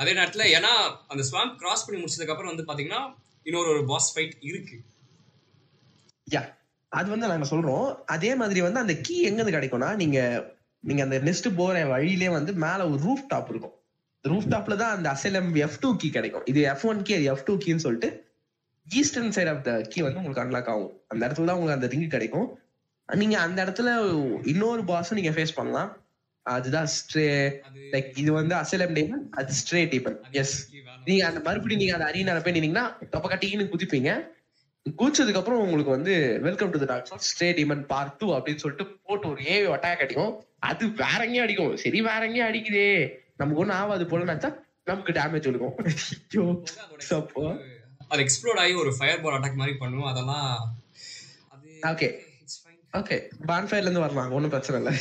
அதே 0.00 0.12
நேரத்தில் 0.18 0.50
ஏன்னா 0.56 0.72
அந்த 1.12 1.22
ஸ்வாம்ப் 1.30 1.56
கிராஸ் 1.62 1.84
பண்ணி 1.86 1.98
முடிச்சதுக்கப்புறம் 2.02 2.52
வந்து 2.52 2.64
பார்த்தீங்கன்னா 2.68 3.00
இன்னொரு 3.48 3.68
ஒரு 3.74 3.82
பாஸ் 3.90 4.08
ஃபைட் 4.12 4.34
இருக்கு. 4.50 4.76
யா 6.34 6.42
அது 6.92 7.08
வந்து 7.14 7.30
நாங்க 7.32 7.46
சொல்றோம். 7.52 7.88
அதே 8.14 8.30
மாதிரி 8.40 8.60
வந்து 8.66 8.82
அந்த 8.84 8.94
கீ 9.06 9.16
எங்கிருந்து 9.28 9.56
கிடைக்கும்னா 9.56 9.90
நீங்க 10.02 10.18
நீங்க 10.84 11.02
அந்த 11.06 11.16
நெஸ்ட் 11.26 11.48
போற 11.56 11.80
வழியிலே 11.92 12.28
வந்து 12.34 12.52
மேல 12.64 12.86
ஒரு 12.90 12.98
ரூஃப் 13.06 13.24
டாப் 13.32 13.50
இருக்கும். 13.52 13.74
ரூஃப் 14.24 14.48
டாப்ல 14.52 14.76
தான் 14.82 14.94
அந்த 14.96 15.08
அசலம் 15.14 15.50
எஃப் 15.64 15.80
டூ 15.82 15.88
கீ 16.02 16.08
கிடைக்கும். 16.16 16.44
இது 16.52 16.60
F 16.72 16.86
one 16.90 17.02
key 17.08 17.14
F 17.32 17.44
two 17.48 17.54
கீன்னு 17.64 17.84
சொல்லிட்டு 17.86 18.10
eastern 18.86 19.34
side 19.36 19.50
of 19.52 19.64
the 19.68 19.72
key 19.92 20.00
வந்து 20.06 20.20
உங்களுக்கு 20.20 20.44
அன்லாக் 20.44 20.70
ஆகும். 20.74 20.92
அந்த 21.08 21.22
இடத்துல 21.26 21.48
தான் 21.48 21.58
உங்களுக்கு 21.58 21.78
அந்த 21.78 21.90
ரிங் 21.94 22.14
கிடைக்கும். 22.14 22.48
நீங்க 23.08 23.36
அந்த 23.46 23.58
இடத்துல 23.64 23.90
இன்னொரு 24.52 24.82
பாஸும் 24.90 25.18
நீங்க 25.20 25.32
ஃபேஸ் 25.36 25.58
பண்ணலாம். 25.58 25.90
அதுதான் 26.56 26.88
ஸ்ட்ரே 26.96 27.26
லைக் 27.94 28.10
இது 28.22 28.30
வந்து 28.40 28.54
அசலம் 28.60 28.94
டேமன் 28.98 29.24
அது 29.40 29.56
ஸ்ட்ரே 29.60 29.80
அது 30.26 30.38
எஸ் 30.42 30.54
நீங்க 31.08 31.22
அந்த 31.28 31.40
மறுபடியும் 31.46 31.82
நீங்க 31.82 31.96
அந்த 31.96 32.06
அரீனால 32.10 32.42
போய் 32.44 32.56
நின்னீங்கன்னா 32.56 32.86
கப்ப 33.14 33.26
கட்டின்னு 33.32 33.72
குதிப்பீங்க. 33.72 34.10
குதிச்சதுக்கு 34.86 35.40
அப்புறம் 35.40 35.62
உங்களுக்கு 35.64 35.92
வந்து 35.96 36.14
welcome 36.46 36.70
to 36.74 36.78
the 36.82 36.86
doctor 36.90 37.24
stay 37.30 37.48
demon 37.58 37.82
part 37.90 38.16
two 38.20 38.28
அப்படின்னு 38.36 38.62
சொல்லிட்டு 38.62 38.86
போட்டு 39.06 39.26
ஒரு 39.32 39.40
ஏவி 39.54 39.66
அட்டாக் 39.74 40.04
அடிக்கும் 40.04 40.32
அது 40.70 40.84
வேற 41.02 41.18
எங்கேயும் 41.26 41.46
அடிக்கும். 41.46 41.74
சரி 41.82 41.98
வேற 42.08 42.20
எங்கேயும் 42.28 42.48
அடிக்குதே. 42.50 42.88
நமக்கு 43.40 43.60
ஒண்ணும் 43.62 43.78
ஆகாது 43.80 44.06
போல 44.10 44.26
நினைச்சா 44.30 44.50
நமக்கு 44.90 45.12
டேமேஜ் 45.18 45.48
கொடுக்கும் 45.48 45.76
ஐயோ 45.90 46.44
சப்போ. 47.10 47.44
அது 48.10 48.22
எக்ஸ்ப்ளோர் 48.24 48.60
ஆகி 48.62 48.74
ஒரு 48.82 48.92
ஃபயர் 48.98 49.22
பால் 49.24 49.36
அட்டாக் 49.38 49.60
மாதிரி 49.62 49.74
பண்ணும். 49.82 50.08
அதெல்லாம் 50.12 50.48
ஃபைன் 52.64 52.80
ஓகே 53.00 53.16
பான்ஃபயர்ல 53.50 53.88
இருந்து 53.88 54.04
வரலாம். 54.06 54.32
ஒண்ணும் 54.36 54.54
பிரச்சனை 54.54 54.78
இல்லை. 54.80 54.94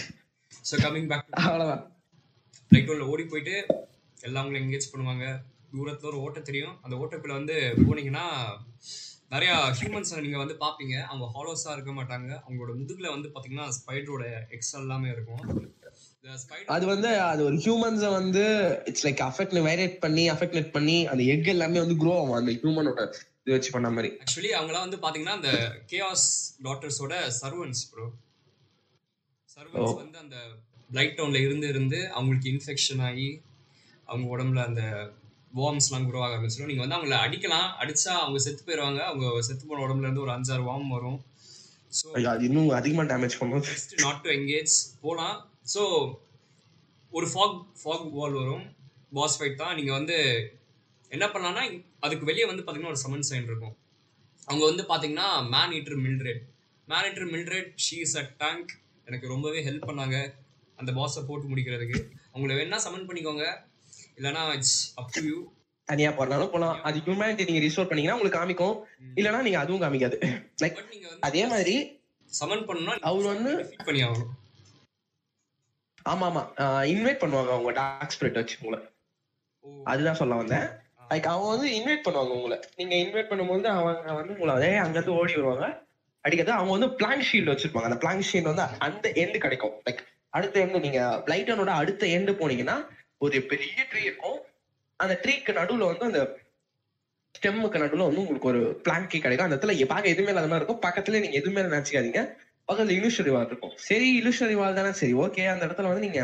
ஸோ 0.67 0.75
கமிங் 0.85 1.09
பேக் 1.11 1.25
அவ்வளவுதான். 1.45 1.83
லைட் 2.71 2.89
ரோல்ல 2.91 3.05
ஓடி 3.13 3.23
போயிட்டு 3.31 3.55
எல்லாம் 4.27 4.45
உங்களை 4.45 4.59
என்கேஜ் 4.63 4.91
பண்ணுவாங்க. 4.93 5.25
தூரத்துல 5.73 6.09
ஒரு 6.11 6.19
ஓட்டை 6.25 6.41
தெரியும். 6.49 6.75
அந்த 6.85 6.95
ஓட்டக்குள்ள 7.01 7.33
வந்து 7.39 7.55
போனீங்கன்னா 7.87 8.25
நிறைய 9.33 9.51
ஹியூமன்ஸ் 9.79 10.13
நீங்க 10.25 10.39
வந்து 10.41 10.55
பாப்பீங்க 10.63 10.95
அவங்க 11.09 11.25
ஹாலோஸா 11.35 11.73
இருக்க 11.75 11.91
மாட்டாங்க. 11.97 12.29
அவங்களோட 12.45 12.71
முதுகுல 12.79 13.09
வந்து 13.15 13.29
பாத்தீங்கன்னா 13.33 13.67
ஸ்பைடரோட 13.77 14.23
எக்ஸல் 14.57 14.85
எல்லாமே 14.85 15.09
இருக்கும். 15.15 15.43
அது 16.75 16.85
வந்து 16.93 17.09
அது 17.31 17.41
ஒரு 17.49 17.57
ஹியூமன்ஸ 17.65 18.07
வந்து 18.19 18.43
இட்ஸ் 18.89 19.05
லைக் 19.07 19.21
அஃபெக்ட் 19.27 19.59
வைரேட் 19.67 19.95
பண்ணி 20.05 20.23
அஃபெக்ட் 20.33 20.73
பண்ணி 20.77 20.97
அந்த 21.11 21.23
எக் 21.33 21.51
எல்லாமே 21.53 21.83
வந்து 21.83 21.99
க்ரோ 22.01 22.13
ஆகும். 22.21 22.39
அந்த 22.39 22.51
ஹியூமனோட 22.57 23.03
இது 23.43 23.55
வச்சு 23.55 23.71
பண்ண 23.75 23.89
மாதிரி. 23.97 24.09
ஆக்சுவலி 24.23 24.51
அவங்கலாம் 24.57 24.85
வந்து 24.87 24.99
பாத்தீங்கன்னா 25.05 25.37
அந்த 25.39 25.51
கேஆஸ் 25.91 26.27
டாட்டர்ஸோட 26.67 27.13
சர்வன்ஸ் 27.41 27.83
ப்ரோ 27.91 28.07
சர்வன்ஸ். 29.59 29.95
வந்து 30.01 30.19
அந்த 30.23 30.37
பிளைட் 30.89 31.15
டவுன்ல 31.17 31.39
இருந்து 31.45 31.67
இருந்து 31.73 31.99
அவங்களுக்கு 32.17 32.51
இன்ஃபெக்ஷன் 32.53 33.01
ஆகி 33.07 33.29
அவங்க 34.09 34.27
உடம்புல 34.35 34.61
அந்த 34.69 34.83
வார்ம்ஸ்லாம் 35.59 36.05
குரோ 36.07 36.19
ஆக 36.25 36.33
ஆரம்பிச்சிடும். 36.35 36.69
நீங்க 36.71 36.83
வந்து 36.83 36.97
அவங்கள 36.97 37.17
அடிக்கலாம். 37.25 37.67
அடிச்சா 37.81 38.11
அவங்க 38.23 38.39
செத்து 38.45 38.63
போயிடுவாங்க 38.67 39.01
அவங்க 39.09 39.41
செத்து 39.47 39.69
போன 39.69 39.83
உடம்புல 39.85 40.07
இருந்து 40.07 40.23
ஒரு 40.25 40.33
அஞ்சாறு 40.35 40.63
வார்ம் 40.69 40.93
வரும். 40.95 41.19
ஸோ 41.99 42.07
இன்னும் 42.47 42.69
அதிகமா 42.79 43.03
டேமேஜ் 43.11 43.39
பண்ணும். 43.41 43.63
ஜஸ்ட் 43.69 43.93
நாட் 44.05 44.21
டு 44.25 44.31
எங்கேஜ் 44.37 44.75
போகலாம் 45.03 45.37
ஸோ 45.73 45.83
ஒரு 47.11 47.27
ஃபாக் 47.33 47.59
ஃபாக் 47.81 48.07
வால் 48.17 48.37
வரும். 48.41 48.65
பாஸ் 49.17 49.37
ஃபைட் 49.39 49.61
தான். 49.63 49.75
நீங்கள் 49.79 49.97
வந்து 49.99 50.17
என்ன 51.11 51.25
பண்ணலாம்னா 51.33 51.63
அதுக்கு 52.05 52.27
வெளியே 52.29 52.45
வந்து 52.49 52.63
பார்த்தீங்கன்னா 52.63 52.93
ஒரு 52.95 53.03
சமன் 53.05 53.27
சைன் 53.29 53.47
இருக்கும். 53.49 53.75
அவங்க 54.47 54.63
வந்து 54.71 54.83
பார்த்தீங்கன்னா 54.91 55.29
man 55.55 55.73
eater 55.79 55.99
Mildred 56.05 56.43
man 56.87 57.07
eater 57.09 57.31
Mildred 57.33 57.71
she 57.85 57.97
is 58.05 58.17
a 58.21 58.25
tank 58.43 58.69
எனக்கு 59.09 59.33
ரொம்பவே 59.33 59.59
ஹெல்ப் 59.67 59.87
பண்ணாங்க 59.89 60.17
அந்த 60.79 60.91
பாஸை 60.97 61.21
போட்டு 61.27 61.47
முடிக்கிறதுக்கு. 61.51 61.99
அவங்கள 62.33 62.53
வேணா 62.59 62.77
சமன் 62.85 63.07
பண்ணிக்கோங்க. 63.07 63.45
இல்லைனா 64.17 64.43
இட்ஸ் 64.57 64.79
அப் 65.01 65.13
டு 65.15 65.21
யூ 65.29 65.37
தனியா 65.87 66.09
போறனாலும் 66.17 66.51
போலாம். 66.53 66.75
அது 66.87 66.97
ஹியூமனிட்டி 67.05 67.45
நீங்க 67.47 67.61
ரிஸ்டோர் 67.65 67.87
பண்ணீங்கன்னா 67.89 68.17
உங்களுக்கு 68.17 68.39
காமிக்கும். 68.39 68.75
இல்லனா 69.19 69.39
நீங்க 69.47 69.59
அதுவும் 69.59 69.83
காமிக்காது. 69.85 70.17
லைக் 70.63 70.79
அதே 71.27 71.43
மாதிரி 71.53 71.75
சமன் 72.31 72.67
பண்ணணும்னா 72.67 72.95
அவர் 73.09 73.25
வந்து 73.33 73.51
defeat 73.61 73.85
பண்ணி 73.87 74.01
ஆகணும் 74.07 74.35
ஆமா 76.11 76.25
ஆமா 76.29 76.41
இன்வைட் 76.91 77.21
பண்ணுவாங்க 77.21 77.51
அவங்க 77.55 77.71
டார்க் 77.79 78.13
ஸ்பிரிட் 78.15 78.39
வச்சு 78.39 78.55
உங்களை. 78.61 78.79
அதுதான் 79.91 80.19
சொல்ல 80.19 80.35
வந்தேன். 80.35 80.67
லைக் 81.09 81.27
அவங்க 81.31 81.47
வந்து 81.53 81.67
இன்வைட் 81.77 82.05
பண்ணுவாங்க 82.05 82.33
உங்களை. 82.39 82.57
நீங்க 82.79 82.95
இன்வைட் 83.03 83.29
பண்ணும்போது 83.31 83.69
அவங்க 83.73 84.13
வந்து 84.19 84.33
உங்களை 84.33 84.53
அதே 84.55 84.71
அங்க 84.83 84.97
இருந்து 84.97 85.17
ஓடி 85.19 85.35
வருவாங்க. 85.37 85.67
அடிக்கிறது. 86.25 86.55
அவங்க 86.57 86.73
வந்து 86.77 86.89
பிளாங்க் 86.95 87.27
ஷீல்டு 87.31 87.51
வச்சிருப்பாங்க. 87.53 87.87
அந்த 87.89 87.97
பிளாங்க் 88.03 88.27
ஷீல்டு 88.31 88.49
வந்து 88.51 88.65
அந்த 88.79 89.07
எண்டு 89.23 89.37
கிடைக்கும். 89.37 89.75
லைக் 89.89 90.01
அடுத்த 90.37 90.65
எண்டு 90.65 90.79
நீங்க 90.79 91.01
பிளைட்டனோட 91.27 91.71
அடுத்த 91.81 92.07
எண்டு 92.17 92.33
போனீங்கன்னா 92.41 92.77
ஒரு 93.17 93.41
பெரிய 93.51 93.85
ட்ரீ 93.91 94.01
இருக்கும். 94.09 94.37
அந்த 94.99 95.13
ட்ரீக்கு 95.23 95.51
நடுவுல 95.59 95.85
வந்து 95.91 96.05
அந்த 96.09 96.21
ஸ்டெம்முக்கு 97.35 97.79
நடுவுல 97.81 98.05
வந்து 98.09 98.21
உங்களுக்கு 98.23 98.51
ஒரு 98.53 98.61
பிளாங்கி 98.83 99.19
கிடைக்கும். 99.19 99.47
அந்த 99.49 99.57
இடத்துல 99.57 99.85
பார்க்க 99.93 100.13
எதுவுமே 100.13 100.31
இல்லாத 100.33 100.47
மாதிரி 100.47 100.65
இருக்கும். 100.65 100.83
பக்கத்துல 100.87 101.19
நீங்க 101.19 101.37
எதுவுமே 101.41 101.61
நினைச்சுக்காதீங்க. 101.61 102.21
பக்கத்துல 102.69 102.95
இலுஷனரி 102.99 103.31
வால் 103.35 103.45
இருக்கும். 103.45 103.75
சரி 103.89 104.07
இலுஷனரி 104.21 104.53
வால் 104.53 104.77
தானே? 104.79 104.91
சரி 105.01 105.13
ஓகே 105.13 105.43
அந்த 105.53 105.63
இடத்துல 105.67 105.89
வந்து 105.91 106.05
நீங்க 106.07 106.21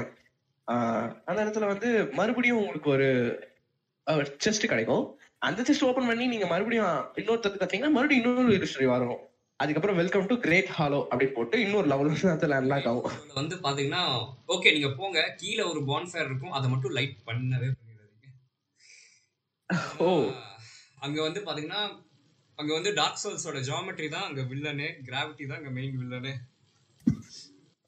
அந்த 1.30 1.40
இடத்துல 1.46 1.66
வந்து 1.66 1.90
மறுபடியும் 2.12 2.60
உங்களுக்கு 2.60 2.90
ஒரு 2.90 3.08
செஸ்ட் 4.46 4.72
கிடைக்கும். 4.74 5.06
அந்த 5.48 5.62
செஸ்ட் 5.62 5.88
ஓபன் 5.90 6.08
பண்ணி 6.08 6.28
நீங்க 6.28 6.46
மறுபடியும் 6.46 6.94
இன்னொருத்தருக்கு 7.20 7.60
பார்த்தீங்கன்னா 7.62 7.92
மறுபடியும் 7.98 8.26
இன்னொரு 8.26 8.58
இலுஷனரி 8.58 8.86
வரும் 8.86 9.18
அதுக்கப்புறம் 9.60 9.99
வெல்கம் 9.99 10.27
டு 10.30 10.36
கிரேட் 10.45 10.72
ஹாலோ 10.77 10.98
அப்படின்னு 11.10 11.36
போட்டு 11.36 11.57
இன்னொரு 11.65 11.88
லெவல் 11.91 12.32
அதுல 12.32 12.56
அன்லாக் 12.61 12.88
ஆகும். 12.91 13.14
வந்து 13.40 13.56
பாத்தீங்கன்னா 13.65 14.02
ஓகே 14.53 14.73
நீங்க 14.76 14.90
போங்க. 14.99 15.19
கீழே 15.41 15.64
ஒரு 15.72 15.82
பான்ஃபயர் 15.91 16.27
இருக்கும். 16.30 16.56
அதை 16.57 16.68
மட்டும் 16.72 16.95
லைட் 16.98 17.15
பண்ணவே 17.27 17.69
பண்ணிடாதீங்க. 17.77 18.27
ஓ. 20.06 20.10
அங்க 21.06 21.18
வந்து 21.27 21.41
பாத்தீங்கன்னா 21.48 21.84
அங்க 22.60 22.72
வந்து 22.77 22.91
டார்க் 22.99 23.22
சோல்ஸோட 23.22 23.61
ஜியாமெட்ரி 23.69 24.10
தான் 24.15 24.27
அங்க 24.27 24.41
வில்லனு 24.52 24.90
கிராவிட்டி 25.07 25.45
தான் 25.48 25.60
அங்க 25.61 25.72
main 25.77 25.98
villain 26.02 26.34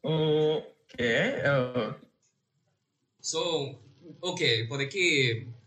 okay 0.04 1.12
so 3.24 3.42
okay 4.30 4.50
இப்போதைக்கு 4.62 5.04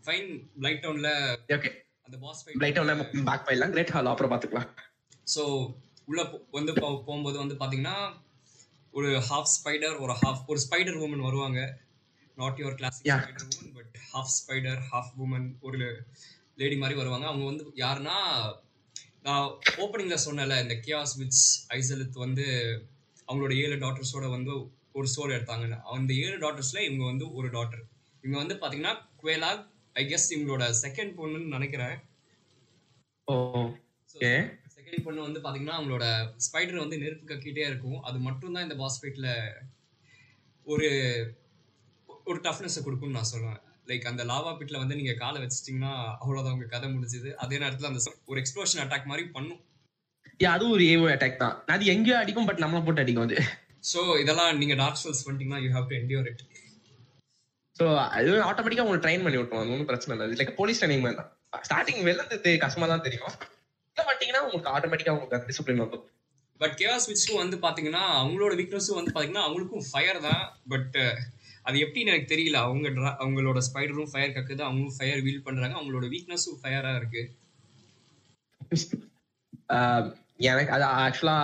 ஃபைன் 0.05 0.29
லைட் 0.65 0.83
டவுன்ல 0.85 1.09
ஓகே 1.57 1.71
அந்த 2.07 2.17
பாஸ் 2.25 2.41
ஃபைட் 2.43 2.61
லைட்டா 2.63 2.83
ஒன்று 2.83 3.25
பேக் 3.29 3.45
போயிடலாம். 3.47 3.73
கிரேட் 3.75 3.95
ஹாலோ 3.97 4.11
அப்புறம் 4.13 4.33
பாத்துக்கலாம். 4.33 4.69
ஸோ 5.35 5.43
உள்ள 6.11 6.23
வந்து 6.57 6.73
போகும்போது 6.81 7.37
வந்து 7.43 7.55
பாத்தீங்கன்னா 7.61 7.97
ஒரு 8.93 9.09
ஹாஃப் 9.29 9.51
ஸ்பைடர் 9.55 9.95
ஒரு 10.03 10.13
ஹாஃப் 10.21 10.41
ஒரு 10.47 10.59
ஸ்பைடர் 10.63 10.97
உமன் 11.05 11.27
வருவாங்க. 11.27 11.59
Not 12.37 12.59
your 12.61 12.77
classic. 12.79 13.07
Spider 13.07 13.45
woman 13.49 13.73
but 13.77 13.95
half 14.13 14.33
spider 14.37 14.81
half 14.91 15.13
woman 15.23 15.47
ஒரு 15.67 15.79
லேடி 16.61 16.77
மாதிரி 16.77 16.97
வருவாங்க. 16.99 17.25
அவங்க 17.27 17.45
வந்து 17.51 17.65
யாருன்னா 17.83 18.15
நான் 19.27 19.47
ஓப்பனிங்ல 19.83 20.15
சொன்னல 20.25 20.55
இந்த 20.63 20.75
கியாஸ் 20.85 21.13
விச் 21.21 21.41
ஐசலித் 21.77 22.23
வந்து 22.25 22.45
அவங்களோட 23.27 23.53
ஏழு 23.63 23.75
டாட்டர்ஸோட 23.83 24.27
வந்து 24.35 24.53
ஒரு 24.99 25.07
சோல் 25.15 25.35
எடுத்தாங்கன்னு 25.35 25.77
அந்த 25.95 26.13
ஏழு 26.23 26.37
டாட்டர்ஸ்ல 26.43 26.79
இவங்க 26.87 27.03
வந்து 27.11 27.25
ஒரு 27.39 27.49
டாட்டர் 27.57 27.83
இவங்க 28.23 28.37
வந்து 28.43 28.55
பாத்தீங்கன்னா 28.63 28.93
குவேலாக் 29.21 29.61
ஐ 29.95 30.03
கெஸ் 30.05 30.27
இவங்களோட 30.35 30.65
செகண்ட் 30.85 31.13
பொண்ணுன்னு 31.19 31.55
நினைக்கிறேன். 31.55 31.95
ஓ 33.27 33.35
ஓகே 34.09 34.31
செகண்ட் 34.91 35.05
பொண்ணு 35.07 35.25
வந்து 35.25 35.41
பாத்தீங்கன்னா 35.43 35.75
அவங்களோட 35.77 36.05
ஸ்பைடர் 36.45 36.81
வந்து 36.83 36.97
நெருப்பு 37.01 37.25
கக்கிட்டே 37.27 37.63
இருக்கும். 37.71 37.99
அது 38.07 38.17
மட்டும் 38.25 38.55
தான் 38.55 38.65
இந்த 38.65 38.75
பாஸ் 38.81 38.97
ஃபைட்ல 39.01 39.27
ஒரு 40.67 40.87
ஒரு 42.29 42.39
டஃப்னஸ் 42.47 42.83
கொடுக்கும்னு 42.85 43.17
நான் 43.17 43.29
சொல்லுவேன். 43.31 43.59
லைக் 43.89 44.07
அந்த 44.11 44.23
லாவா 44.31 44.51
பிட்ல 44.59 44.81
வந்து 44.81 44.97
நீங்க 44.99 45.13
காலை 45.21 45.37
வச்சிட்டீங்கன்னா 45.43 45.93
அவ்வளவுதான் 46.21 46.55
உங்க 46.55 46.67
கதை 46.73 46.87
முடிஞ்சுது. 46.95 47.29
அதே 47.43 47.59
நேரத்துல 47.63 47.89
அந்த 47.91 48.01
ஒரு 48.31 48.39
எக்ஸ்ப்ளோஷன் 48.41 48.81
அட்டாக் 48.83 49.09
மாதிரி 49.11 49.23
பண்ணும். 49.37 49.61
அதுவும் 50.55 50.75
ஒரு 50.75 50.83
ஏஓ 50.91 51.07
அட்டாக் 51.13 51.41
தான். 51.43 51.55
அது 51.75 51.85
எங்கேயோ 51.93 52.17
அடிக்கும் 52.23 52.49
பட் 52.49 52.61
நம்மள 52.63 52.81
போட்டு 52.87 53.03
அடிக்கும் 53.03 53.25
அது. 53.27 53.37
ஸோ 53.91 54.01
இதெல்லாம் 54.23 54.51
நீங்க 54.61 54.75
டார்க் 54.81 55.01
சோல்ஸ் 55.03 55.23
பண்ணிட்டீங்கன்னா 55.25 55.61
you 55.65 55.71
have 55.77 55.89
to 55.91 55.97
endure 56.01 56.27
it 56.31 56.43
so 57.79 57.85
அது 58.17 58.31
ஆட்டோமேட்டிக்கா 58.49 58.85
உங்களுக்கு 58.85 59.05
ட்ரைன் 59.07 59.23
பண்ணி 59.25 59.39
விட்டுரும். 59.39 59.63
அது 59.63 59.73
ஒன்றும் 59.75 59.89
பிரச்சனை 59.91 60.13
இல்லை. 60.15 60.27
லைக் 60.41 60.53
போலீஸ் 60.59 60.81
ட்ரைனிங் 60.81 61.03
மாதிரி 61.05 61.19
தான். 61.21 61.31
ஸ்டார்டிங் 61.67 62.03
வெளில 62.09 62.57
கஷ்டமா 62.65 62.87
தான் 62.93 63.05
தெரியும். 63.07 63.33
இல்லை 64.01 64.09
மாட்டீங்கன்னா 64.09 64.43
உங்களுக்கு 64.45 64.71
ஆட்டோமேட்டிக்கா 64.75 65.13
உங்களுக்கு 65.17 65.47
டிசிப்ளின் 65.49 65.83
வந்துடும் 65.83 66.07
பட் 66.61 66.75
கேஆஸ் 66.79 67.07
விச்சும் 67.11 67.39
வந்து 67.41 67.57
பாத்தீங்கன்னா 67.65 68.01
அவங்களோட 68.21 68.53
வீக்னஸும் 68.59 68.97
வந்து 68.97 69.13
பாத்தீங்கன்னா 69.13 69.45
அவங்களுக்கும் 69.45 69.85
ஃபயர் 69.91 70.19
தான். 70.25 70.43
பட் 70.71 70.97
அது 71.67 71.77
எப்படின்னு 71.85 72.11
எனக்கு 72.11 72.31
தெரியல. 72.33 72.57
அவங்க 72.65 72.89
அவங்களோட 73.23 73.59
ஸ்பைடரும் 73.67 74.11
ஃபயர் 74.11 74.35
கக்குது. 74.35 74.61
அவங்களும் 74.67 74.95
ஃபயர் 74.97 75.23
வீல் 75.27 75.45
பண்றாங்க. 75.47 75.75
அவங்களோட 75.79 76.05
வீக்னஸும் 76.13 76.59
ஃபயரா 76.61 76.91
இருக்கு. 76.99 77.23
எனக்கு 80.49 80.71
அது 80.75 80.85
ஆக்சுவலா 81.05 81.37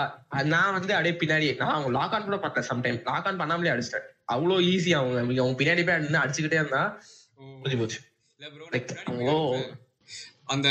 நான் 0.53 0.75
வந்து 0.77 0.93
அப்படியே 0.97 1.15
பின்னாடி 1.21 1.47
நான் 1.61 1.75
அவங்க 1.75 1.91
லாக் 1.97 2.13
ஆன் 2.17 2.27
கூட 2.29 2.39
பார்த்தேன் 2.45 2.69
சம்டைம் 2.69 2.99
லாக் 3.09 3.27
ஆன் 3.29 3.41
பண்ணாமலே 3.41 3.73
அடிச்சிட்டேன். 3.73 4.07
அவ்வளோ 4.35 4.55
ஈஸி 4.71 4.93
அவங்க 4.99 5.17
அவங்க 5.43 5.57
பின்னாடி 5.61 5.83
போய் 5.89 6.03
நின்னு 6.05 6.23
அடிச்சுக்கிட்டே 6.23 6.61
இருந்தா 6.61 6.83
முடிஞ்சு 7.59 7.79
போச்சு. 7.81 7.99
அந்த 10.53 10.69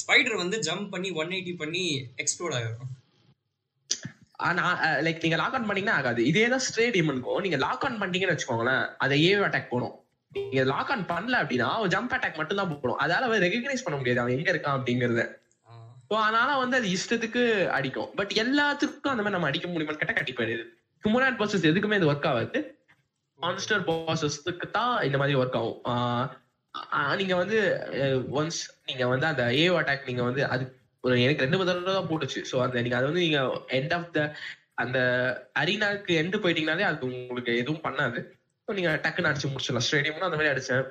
ஸ்பைடர் 0.00 0.42
வந்து 0.42 0.56
ஜம்ப் 0.68 0.92
பண்ணி 0.94 1.10
ஒன் 1.20 1.34
எயிட்டி 1.36 1.54
பண்ணி 1.62 1.84
எக்ஸ்ப்ளோட் 2.22 2.56
ஆயிரும். 2.58 2.92
ஆனா 4.46 4.64
லைக் 5.04 5.22
நீங்க 5.24 5.36
லாக் 5.40 5.54
ஆன் 5.58 5.68
பண்ணீங்கன்னா 5.68 5.98
ஆகாது. 6.00 6.20
இதே 6.30 6.46
தான் 6.54 6.64
ஸ்ட்ரே 6.66 6.86
டீமனுக்கும் 6.96 7.44
நீங்க 7.44 7.58
லாக் 7.64 7.84
ஆன் 7.88 8.00
பண்ணீங்கன்னு 8.02 8.34
வச்சுக்கோங்களேன் 8.34 8.84
அதை 9.04 9.16
ஏவ் 9.28 9.44
அட்டாக் 9.46 9.72
போடும். 9.72 9.94
நீங்க 10.32 10.62
லாக் 10.72 10.92
ஆன் 10.94 11.08
பண்ணல 11.10 11.36
அப்படின்னா 11.42 11.68
ஜம்ப் 11.94 12.14
அட்டாக் 12.16 12.40
மட்டும் 12.40 12.60
தான் 12.60 12.70
போடும். 12.72 13.00
அதால 13.04 13.26
அவன் 13.28 13.44
ரெகக்னைஸ் 13.46 13.84
பண்ண 13.84 13.98
முடியாது. 14.00 14.22
அவன் 14.22 14.36
எங்க 14.38 14.48
இருக்கான் 14.54 14.78
அப்படிங்கறத. 14.78 15.24
ஸோ 16.08 16.14
அதனால 16.24 16.50
வந்து 16.62 16.76
அது 16.80 16.88
இஷ்டத்துக்கு 16.96 17.42
அடிக்கும். 17.76 18.10
பட் 18.18 18.32
எல்லாத்துக்கும் 18.42 19.12
அந்த 19.12 19.22
மாதிரி 19.22 19.36
நம்ம 19.36 19.50
அடிக்க 19.50 19.66
முடியுமான்னு 19.68 20.00
கேட்டா 20.02 20.16
கண்டிப்பா 20.18 20.42
கிடையாது. 20.42 20.66
ஹியூமன் 21.04 21.38
பாசஸ் 21.40 21.68
எதுக்குமே 21.70 21.98
இது 22.00 22.10
ஒர்க் 22.12 22.28
ஆகாது. 22.32 22.60
மான்ஸ்டர் 23.40 23.86
பாசஸ்க்கு 23.88 24.66
தான் 24.76 24.94
இந்த 25.06 25.16
மாதிரி 25.22 25.38
ஒர்க் 25.40 25.58
ஆகும். 25.60 25.78
நீங்க 27.20 27.34
வந்து 27.42 27.58
ஒன்ஸ் 28.40 28.60
நீங்க 28.88 29.04
வந்து 29.12 29.26
அந்த 29.32 29.44
ஏ 29.60 29.64
அட்டாக் 29.80 30.08
நீங்க 30.10 30.22
வந்து 30.28 30.42
அது 30.54 30.64
ஒரு 31.04 31.14
எனக்கு 31.24 31.44
ரெண்டு 31.44 31.58
தடவை 31.68 31.94
தான் 31.98 32.10
போட்டுச்சு. 32.10 32.40
ஸோ 32.50 32.56
அந்த 32.66 32.82
நீங்க 32.84 32.96
அது 32.98 33.08
வந்து 33.10 33.24
நீங்க 33.26 33.40
எண்ட் 33.78 33.94
ஆஃப் 33.98 34.12
த 34.16 34.20
அந்த 34.82 34.98
அரினாக்கு 35.60 36.14
எண்டு 36.22 36.42
போயிட்டீங்கனாலே 36.44 36.86
அது 36.90 37.06
உங்களுக்கு 37.10 37.52
எதுவும் 37.62 37.84
பண்ணாது. 37.86 38.20
ஸோ 38.68 38.72
நீங்க 38.78 38.92
டக்குன்னு 39.04 39.30
அடிச்சு 39.30 39.50
முடிச்சிடலாம். 39.52 39.86
ஸ்டேடியம்னு 39.88 40.28
அந்த 40.28 40.38
மாதிரி 40.38 40.52
அடிச்சேன். 40.54 40.84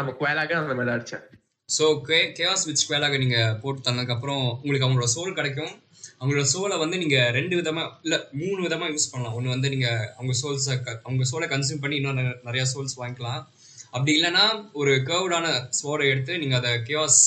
நம்ம 0.00 0.12
குவேலாக 0.20 0.54
அந்த 0.62 0.76
மாதிரி 0.78 0.94
அடிச்சேன். 0.96 1.24
ஸோ 1.68 1.84
கே 2.08 2.18
கேஆஸ் 2.38 2.66
விச் 2.68 2.84
குவேலாக 2.88 3.18
நீங்கள் 3.22 3.56
போட்டு 3.62 3.80
தந்ததுக்கப்புறம் 3.86 4.44
உங்களுக்கு 4.60 4.86
அவங்களோட 4.86 5.08
சோல் 5.16 5.36
கிடைக்கும். 5.38 5.72
அவங்களோட 6.20 6.44
சோலை 6.52 6.76
வந்து 6.82 6.96
நீங்கள் 7.02 7.32
ரெண்டு 7.36 7.54
விதமாக 7.60 7.88
இல்லை 8.06 8.18
மூணு 8.40 8.58
விதமாக 8.66 8.92
யூஸ் 8.94 9.10
பண்ணலாம். 9.12 9.34
ஒன்று 9.38 9.54
வந்து 9.54 9.72
நீங்கள் 9.74 10.04
அவங்க 10.18 10.34
சோல்ஸை 10.42 10.74
அவங்க 11.06 11.24
சோலை 11.30 11.48
கன்சியூம் 11.54 11.82
பண்ணி 11.84 11.98
இன்னும் 12.00 12.18
நிறையா 12.20 12.36
நிறைய 12.48 12.64
சோல்ஸ் 12.72 12.96
வாங்கிக்கலாம். 13.00 13.42
அப்படி 13.96 14.12
இல்லைன்னா 14.18 14.44
ஒரு 14.80 14.92
கர்வ்டான 15.10 15.48
ஸ்வோரை 15.78 16.06
எடுத்து 16.12 16.32
நீங்கள் 16.42 16.60
அதை 16.60 16.72
கேவாஸ் 16.88 17.20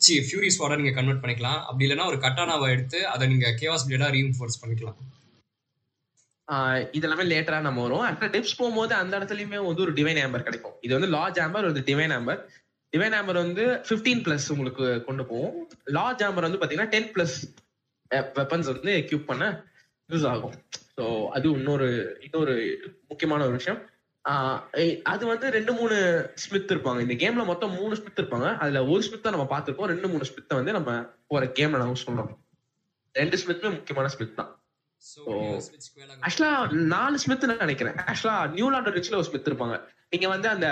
சி 0.00 0.14
ஃபியூரி 0.26 0.50
ஸ்வாடை 0.54 0.76
நீங்கள் 0.80 0.96
கன்வெர்ட் 0.96 1.22
பண்ணிக்கலாம். 1.22 1.60
அப்படி 1.68 1.84
இல்லைன்னா 1.86 2.06
ஒரு 2.12 2.18
கட்டானாவை 2.24 2.66
எடுத்து 2.74 2.98
அதை 3.12 3.24
நீங்கள் 3.32 3.54
கேவாஸ் 3.60 3.86
பிளேடாக 3.88 4.10
ரீஇன்ஃபோர்ஸ் 4.16 4.60
பண்ணிக்கலாம். 4.62 4.98
இதெல்லாமே 6.96 7.24
லேட்டரா 7.30 7.58
நம்ம 7.66 7.82
வரும். 7.84 8.04
அப்புறம் 8.08 8.32
டிப்ஸ் 8.34 8.58
போகும்போது 8.58 8.92
அந்த 9.02 9.12
இடத்துலயுமே 9.18 9.60
வந்து 9.68 9.84
ஒரு 9.86 9.92
டிவைன் 9.98 10.20
ஆம்பர் 10.24 10.46
கிடைக்கும். 10.48 10.74
இது 10.86 10.92
வந்து 10.96 11.10
லார்ஜ் 11.16 11.40
ஆம்பர் 11.44 11.68
ஒரு 11.70 11.82
டிவைன் 11.90 12.14
ஆம்பர் 12.16 12.40
டிவைன் 12.92 13.16
ஆம்பர் 13.18 13.38
வந்து 13.44 13.64
15 13.90 14.20
பிளஸ் 14.24 14.48
உங்களுக்கு 14.54 14.86
கொண்டு 15.06 15.22
போவோம் 15.30 15.54
லார்ஜ் 15.96 16.24
ஆம்பர் 16.26 16.46
வந்து 16.46 16.60
பாத்தீங்கன்னா 16.62 16.92
டென் 16.94 17.08
பிளஸ் 17.14 17.36
வெப்பன்ஸ் 18.38 18.68
வந்து 18.72 18.92
எக்யூப் 19.02 19.24
பண்ண 19.30 19.44
யூஸ் 20.12 20.26
ஆகும். 20.32 20.54
ஸோ 20.96 21.04
அது 21.36 21.46
இன்னொரு 21.60 21.88
இன்னொரு 22.26 22.54
முக்கியமான 23.10 23.44
ஒரு 23.48 23.56
விஷயம். 23.60 23.80
அது 25.12 25.26
வந்து 25.26 25.50
ரெண்டு 25.50 25.72
மூணு 25.72 25.96
ஸ்மித் 26.34 26.72
இருப்பாங்க. 26.72 27.00
இந்த 27.06 27.14
கேம்ல 27.24 27.44
மொத்தம் 27.44 27.72
மூணு 27.72 27.96
ஸ்மித் 27.96 28.20
இருப்பாங்க. 28.20 28.56
அதுல 28.56 28.84
ஒரு 28.84 29.02
ஸ்மித்தை 29.06 29.30
நம்ம 29.30 29.46
பார்த்திருக்கோம். 29.50 29.90
ரெண்டு 29.94 30.08
மூணு 30.08 30.24
ஸ்மித்தை 30.30 30.54
வந்து 30.60 30.72
நம்ம 30.72 30.92
போற 31.26 31.46
கேம்ல 31.58 31.82
நம்ம 31.82 32.00
சொல்றோம். 32.06 32.36
ரெண்டு 33.12 33.36
ஸ்மித்துமே 33.36 33.70
முக்கியமான 33.70 34.08
ஸ்மித் 34.14 34.36
தான். 34.36 34.52
ஆக்சுவலா 36.26 36.70
நாலு 36.70 37.18
ஸ்மித் 37.18 37.44
நினைக்கிறேன். 37.44 37.94
ஆக்சுவலா 37.94 38.36
நியூலாண்ட் 38.56 38.90
ரிச்ல 38.98 39.14
ஒரு 39.14 39.24
ஸ்மித் 39.24 39.48
இருப்பாங்க. 39.48 39.76
நீங்க 40.10 40.28
வந்து 40.28 40.48
அந்த 40.48 40.68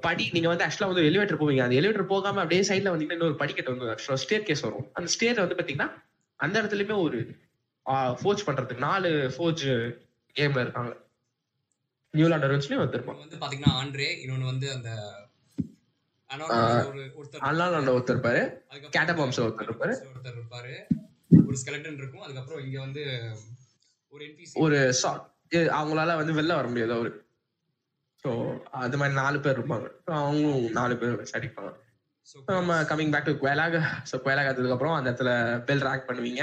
படி 0.00 0.30
நீங்க 0.32 0.48
வந்து 0.48 0.64
ஆக்சுவலா 0.64 0.90
வந்து 0.92 1.02
எலிவேட்டர் 1.02 1.40
போவீங்க. 1.40 1.62
அந்த 1.62 1.76
எலிவேட்டர் 1.80 2.12
போகாம 2.14 2.40
அப்படியே 2.40 2.62
சைடுல 2.68 2.92
வந்தீங்கன்னா 2.92 3.18
இன்னொரு 3.18 3.34
படிக்கட்டு 3.34 3.76
வந்து 3.76 3.94
ஆக்சுவலா 3.94 4.18
ஸ்டேர் 4.24 4.48
கேஸ் 4.50 4.60
வரும். 4.60 4.88
அந்த 4.92 5.10
ஸ்டேர் 5.14 5.46
வந்து 5.46 5.54
பாத்தீங்கன்னா 5.54 5.90
அந்த 6.36 6.62
இடத்துலயுமே 6.62 6.96
ஒரு 7.02 7.18
ஃபோர்ஜ் 8.20 8.46
பண்றதுக்கு 8.46 8.78
நாலு 8.78 9.10
ஃபோர்ஜ் 9.36 9.66
கேம்ல 10.36 10.60
இருக்காங்க. 10.66 10.96
நியூலாண்ட் 12.14 12.46
ரிச்லயும் 12.52 12.82
வந்திருப்பாங்க 12.82 13.16
ஒண்ணு 13.16 13.26
வந்து 13.26 13.40
பாத்தீங்கன்னா 13.42 13.72
ஆண்ட்ரே 13.80 14.08
இன்னொன்னு 14.22 14.44
வந்து 14.44 14.68
அந்த 14.72 14.90
ஒரு 16.86 17.02
ஒருத்தர் 17.16 17.44
ஒருத்தர் 17.90 18.16
இருப்பாரு 18.16 18.42
கேட்டபாம்ஸ் 18.96 19.40
ஒருத்தர் 19.40 19.68
இருப்பாரு 19.68 19.94
ஒருத்தர் 20.08 20.36
இருப்பாரு. 20.36 20.72
ஒரு 21.30 21.56
ஸ்கெலட்டன் 21.60 21.98
இருக்கும். 21.98 22.22
அதுக்கப்புறம் 22.22 22.64
இங்க 22.64 22.80
வந்து 22.80 23.02
ஒரு 24.14 24.22
என்பிசி 24.26 24.54
ஒரு 24.56 24.78
அவங்களால 25.72 26.16
வந்து 26.16 26.32
வெளில 26.32 26.54
வர 26.54 26.68
முடியாது 26.68 26.92
அவரு. 26.92 27.10
ஸோ 28.24 28.30
அது 28.80 28.96
மாதிரி 28.96 29.16
நாலு 29.16 29.40
பேர் 29.40 29.58
இருப்பாங்க. 29.58 29.86
So 30.06 30.14
அவங்களும் 30.16 30.70
நாலு 30.70 30.96
பேர் 30.96 31.14
ஸோ 32.26 32.38
So, 32.38 32.40
நம்ம 32.48 32.82
coming 32.82 33.12
back 33.12 33.24
to 33.24 33.32
Quelaag 33.32 33.76
so 34.10 34.16
Quelaag 34.16 34.50
அந்த 34.92 35.10
இடத்துல 35.10 35.30
பெல் 35.64 35.80
ரேங்க் 35.80 36.08
பண்ணுவீங்க. 36.08 36.42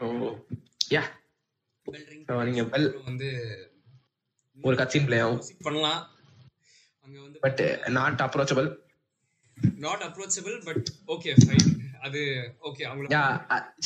ஸோ 0.00 0.06
யா 0.90 1.02
நீங்க 2.46 2.62
bell- 2.68 2.92
வந்து 3.04 3.28
ஒரு 4.66 4.76
கட்சின் 4.80 5.06
பிளே 5.08 5.18
ஆகும் 5.24 5.42
பண்ணலாம். 5.66 6.00
அங்க 7.06 7.18
வந்து 7.24 7.38
but 7.46 7.62
not 7.98 8.22
approachable 8.26 8.68
not 9.84 10.02
approachable 10.08 10.56
but 10.68 10.88
okay 11.14 11.32
fine 11.42 11.68
அது 12.06 12.20
ஓகே 12.68 12.82
அவங்கள 12.88 13.08
யா 13.14 13.22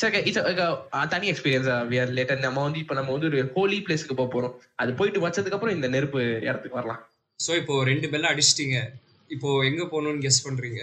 சரி 0.01 0.19
இட்ஸ் 0.29 0.41
தனி 1.13 1.27
எக்ஸ்பீரியன்ஸ் 1.31 1.69
வி 1.91 1.97
ஆர் 2.01 2.11
லேட்டர் 2.17 2.43
நம்ம 2.47 2.63
வந்து 2.67 2.81
இப்போ 2.83 2.95
நம்ம 2.99 3.13
வந்து 3.15 3.29
ஒரு 3.31 3.39
ஹோலி 3.55 3.79
பிளேஸ்க்கு 3.85 4.19
போக 4.19 4.29
போறோம். 4.35 4.53
அது 4.81 4.91
போயிட்டு 4.99 5.23
வச்சதுக்கு 5.25 5.57
அப்புறம் 5.57 5.77
இந்த 5.77 5.87
நெருப்பு 5.95 6.21
இடத்துக்கு 6.47 6.79
வரலாம். 6.79 7.01
ஸோ 7.39 7.51
இப்போ 7.61 7.75
ரெண்டு 7.91 8.07
பெல்ல 8.11 8.31
அடிச்சிட்டீங்க. 8.33 8.77
இப்போ 9.29 9.49
எங்க 9.69 9.83
போகணும்னு 9.83 10.23
கெஸ் 10.25 10.43
பண்றீங்க? 10.47 10.81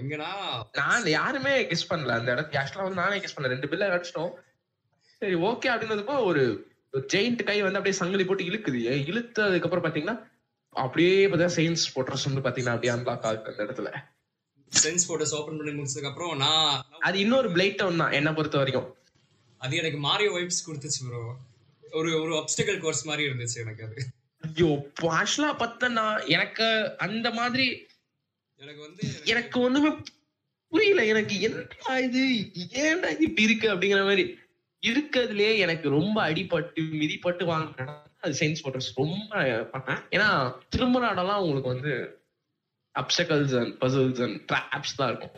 எங்கன்னா? 0.00 0.30
நான் 0.78 1.08
யாருமே 1.18 1.52
கெஸ் 1.70 1.90
பண்ணல 1.90 2.16
அந்த 2.18 2.30
இடத்துக்கு. 2.34 2.60
ஆக்சுவலா 2.60 2.86
வந்து 2.86 3.02
நானே 3.02 3.18
கெஸ் 3.22 3.34
பண்ணல. 3.36 3.54
ரெண்டு 3.54 3.70
பில்ல 3.72 3.90
அடிச்சிட்டோம். 3.96 4.32
சரி 5.22 5.36
ஓகே 5.50 5.68
அப்படின்னதுப்போ 5.72 6.16
ஒரு 6.30 6.44
ஜெயிண்ட் 7.12 7.42
கை 7.48 7.56
வந்து 7.62 7.78
அப்படியே 7.78 7.98
சங்கிலி 8.00 8.24
போட்டு 8.24 8.48
இழுக்குது. 8.50 8.80
இழுத்ததுக்கு 9.10 9.66
அப்புறம் 9.68 9.86
பாத்தீங்கன்னா 9.86 10.16
அப்படியே 10.74 11.14
பார்த்தா 11.30 11.48
செயின்ஸ் 11.56 11.84
போட்ரஸ் 11.94 12.26
வந்து 12.28 12.44
பாத்தீங்கன்னா 12.46 12.74
அப்படியே 12.76 12.92
அன்லாக் 12.94 13.26
ஆகுது 13.28 13.50
அந்த 13.52 13.64
இடத்துல. 13.66 13.90
சென்ஸ் 14.72 15.06
போட்டோஸ் 15.08 15.34
ஓபன் 15.38 15.58
பண்ணி 15.58 15.72
முடிச்சதுக்கு 15.78 16.10
அப்புறம் 16.10 16.32
நான் 16.44 16.70
அது 17.08 17.16
இன்னொரு 17.24 17.48
பிளைட் 17.56 17.78
டவுன் 17.80 18.02
தான் 18.02 18.16
என்ன 18.18 18.28
பொறுத்த 18.38 18.58
வரைக்கும். 18.62 18.88
அது 19.60 19.74
எனக்கு 19.82 19.98
மாரியோ 20.06 20.30
வைப்ஸ் 20.36 20.64
கொடுத்துச்சு 20.66 21.02
ப்ரோ 21.08 21.22
ஒரு 21.98 22.10
ஒரு 22.22 22.32
obstacle 22.40 22.78
கோர்ஸ் 22.84 23.04
மாதிரி 23.08 23.22
இருந்துச்சு 23.28 23.58
எனக்கு 23.64 23.84
அது. 23.86 23.98
ஐயோ 24.42 24.70
ஆக்சுவலா 25.18 25.50
பார்த்தனா 25.62 26.06
எனக்கு 26.36 26.66
அந்த 27.06 27.28
மாதிரி 27.30 27.66
எனக்கு 28.60 28.80
வந்து 28.86 29.04
எனக்கு 29.24 29.56
ஒண்ணுமே 29.60 29.90
புரியல. 30.72 31.02
எனக்கு 31.12 31.34
என்ன 31.46 31.98
இது? 32.06 32.22
ஏன்டா 32.82 33.08
இது 33.14 33.24
இப்படி 33.28 33.46
இருக்கு 33.48 33.68
அப்படிங்கிற 33.74 34.02
மாதிரி. 34.10 34.24
இருக்கிறதுலயே 34.88 35.52
எனக்கு 35.64 35.86
ரொம்ப 35.98 36.16
அடிபட்டு 36.28 36.82
மிதிப்பட்டு 37.02 37.44
வாங்கினா 37.52 37.94
அது 38.24 38.34
சயின்ஸ் 38.40 38.62
போட்டர்ஸ் 38.64 38.90
ரொம்ப 39.00 39.42
பண்ணேன் 39.72 40.02
ஏன்னா 40.16 40.28
திரும்ப 40.74 41.00
நாடெல்லாம் 41.00 41.42
உங்களுக்கு 41.44 41.74
வந்து 41.74 41.92
obstacles 42.94 43.54
and 43.60 43.74
puzzles 43.82 44.22
and 44.26 44.38
traps 44.50 44.96
தான் 44.96 45.10
இருக்கும். 45.12 45.34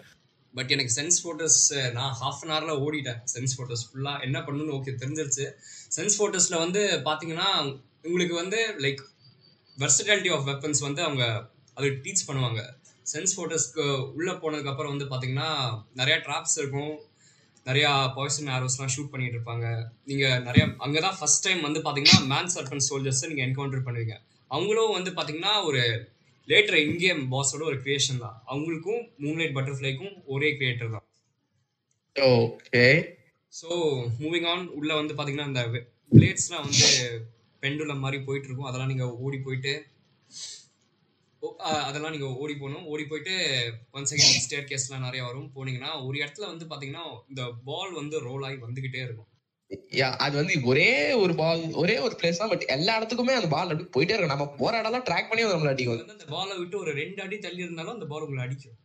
பட் 0.54 0.70
எனக்கு 0.74 0.92
சென்ஸ் 0.98 1.18
ஃபோட்டோஸ் 1.22 1.60
நான் 1.92 2.14
ஹாஃப் 2.20 2.42
அன் 2.44 2.52
ஹவர்ல 2.54 2.74
ஓடிட்டேன். 2.84 3.20
சென்ஸ் 3.34 3.54
ஃபோட்டோஸ் 3.56 3.84
ஃபுல்லாக 3.88 4.24
என்ன 4.26 4.38
பண்ணணும்னு 4.40 4.76
ஓகே 4.78 4.94
தெரிஞ்சிருச்சு. 5.02 5.46
சென்ஸ் 5.96 6.16
ஃபோட்டோஸில் 6.18 6.62
வந்து 6.64 6.82
பார்த்தீங்கன்னா 7.08 7.50
உங்களுக்கு 8.06 8.34
வந்து 8.42 8.60
லைக் 8.84 9.02
வெர்சடாலிட்டி 9.76 10.30
ஆஃப் 10.36 10.46
வெப்பன்ஸ் 10.50 10.80
வந்து 10.80 11.02
அவங்க 11.02 11.24
அது 11.74 11.88
டீச் 12.04 12.26
பண்ணுவாங்க. 12.28 12.60
சென்ஸ் 13.12 13.34
ஃபோட்டோஸ்க்கு 13.36 13.84
உள்ளே 14.14 14.32
போனதுக்கப்புறம் 14.42 14.92
வந்து 14.94 15.08
பார்த்தீங்கன்னா 15.10 15.50
நிறையா 16.00 16.18
ட்ராப்ஸ் 16.28 16.56
இருக்கும். 16.62 16.94
நிறைய 17.68 17.86
பாய்சன் 18.16 18.50
ஆரோஸ்லாம் 18.56 18.92
ஷூட் 18.94 19.12
பண்ணிட்டு 19.12 19.36
இருப்பாங்க. 19.36 19.66
நீங்க 20.08 20.26
நிறைய 20.48 20.64
அங்கதான் 20.86 21.16
ஃபர்ஸ்ட் 21.18 21.44
டைம் 21.46 21.60
வந்து 21.66 21.80
பாத்தீங்கன்னா 21.86 22.18
மேன் 22.32 22.52
சர்பன் 22.54 22.86
சோல்ஜர்ஸ் 22.88 23.22
நீங்க 23.30 23.42
என்கவுண்டர் 23.46 23.86
பண்ணுவீங்க. 23.86 24.16
அவங்களும் 24.50 24.96
வந்து 24.98 25.12
பாத்தீங்கன்னா 25.18 25.54
ஒரு 25.68 25.80
லேட்டர் 26.48 26.78
இன்கேம் 26.84 27.22
பாஸோட 27.32 27.62
ஒரு 27.70 27.78
கிரியேஷன் 27.84 28.22
தான். 28.24 28.36
அவங்களுக்கும் 28.50 29.02
மூன்லைட் 29.24 29.56
பட்டர்ஃப்ளைக்கும் 29.56 30.14
ஒரே 30.34 30.50
கிரியேட்டர் 30.58 30.94
தான். 30.94 31.06
ஓகே 32.16 32.84
ஸோ 33.52 33.68
மூவிங் 34.22 34.46
ஆன் 34.52 34.64
உள்ள 34.78 34.90
வந்து 35.00 35.16
பாத்தீங்கன்னா 35.18 35.48
அந்த 35.50 35.64
பிளேட்ஸ்லாம் 36.12 36.64
வந்து 36.68 36.88
பெண்டுலம் 37.62 38.02
மாதிரி 38.04 38.18
போயிட்டு 38.26 38.48
இருக்கும். 38.48 38.68
அதெல்லாம் 38.70 38.92
நீங்க 38.92 39.06
ஓடி 39.24 39.38
போயிட்டு 39.46 39.74
அதெல்லாம் 41.88 42.14
நீங்க 42.14 42.28
ஓடி 42.42 42.54
போகணும். 42.60 42.84
ஓடி 42.92 43.04
போயிட்டு 43.10 43.34
ஒன் 43.98 44.08
செகண்ட் 44.10 44.42
ஸ்டேர் 44.44 44.68
கேஸ்லாம் 44.70 45.06
நிறைய 45.06 45.22
வரும். 45.28 45.48
போனீங்கன்னா 45.56 45.90
ஒரு 46.08 46.16
இடத்துல 46.22 46.46
வந்து 46.52 46.66
பாத்தீங்கன்னா 46.72 47.04
இந்த 47.30 47.44
பால் 47.70 47.92
வந்து 48.00 48.18
ரோல் 48.28 48.46
ஆகி 48.48 48.58
வந்துகிட்டே 48.66 49.02
இருக்கும். 49.06 49.30
அது 50.24 50.34
வந்து 50.40 50.56
ஒரே 50.70 50.90
ஒரு 51.22 51.32
பால் 51.40 51.62
ஒரே 51.82 51.94
ஒரு 52.06 52.14
பிளேஸ் 52.18 52.40
தான் 52.40 52.52
பட் 52.52 52.66
எல்லா 52.74 52.92
இடத்துக்குமே 52.98 53.38
அந்த 53.38 53.48
பால் 53.54 53.70
அப்படி 53.72 53.86
போயிட்டே 53.96 54.14
இருக்கும். 54.14 54.34
நம்ம 54.34 54.46
போற 54.60 54.72
இடம்லாம் 54.82 55.06
ட்ராக் 55.08 55.30
பண்ணி 55.30 55.44
நம்மள 55.44 55.72
அடிக்கும். 55.74 55.96
வந்து 56.02 56.16
அந்த 56.18 56.28
பாலை 56.34 56.54
விட்டு 56.60 56.76
ஒரு 56.82 56.92
ரெண்டு 57.02 57.20
அடி 57.24 57.38
தள்ளி 57.46 57.64
இருந்தாலும் 57.66 57.96
அந்த 57.96 58.08
பால் 58.12 58.26
உங்களை 58.26 58.44
அடிக்கும். 58.46 58.78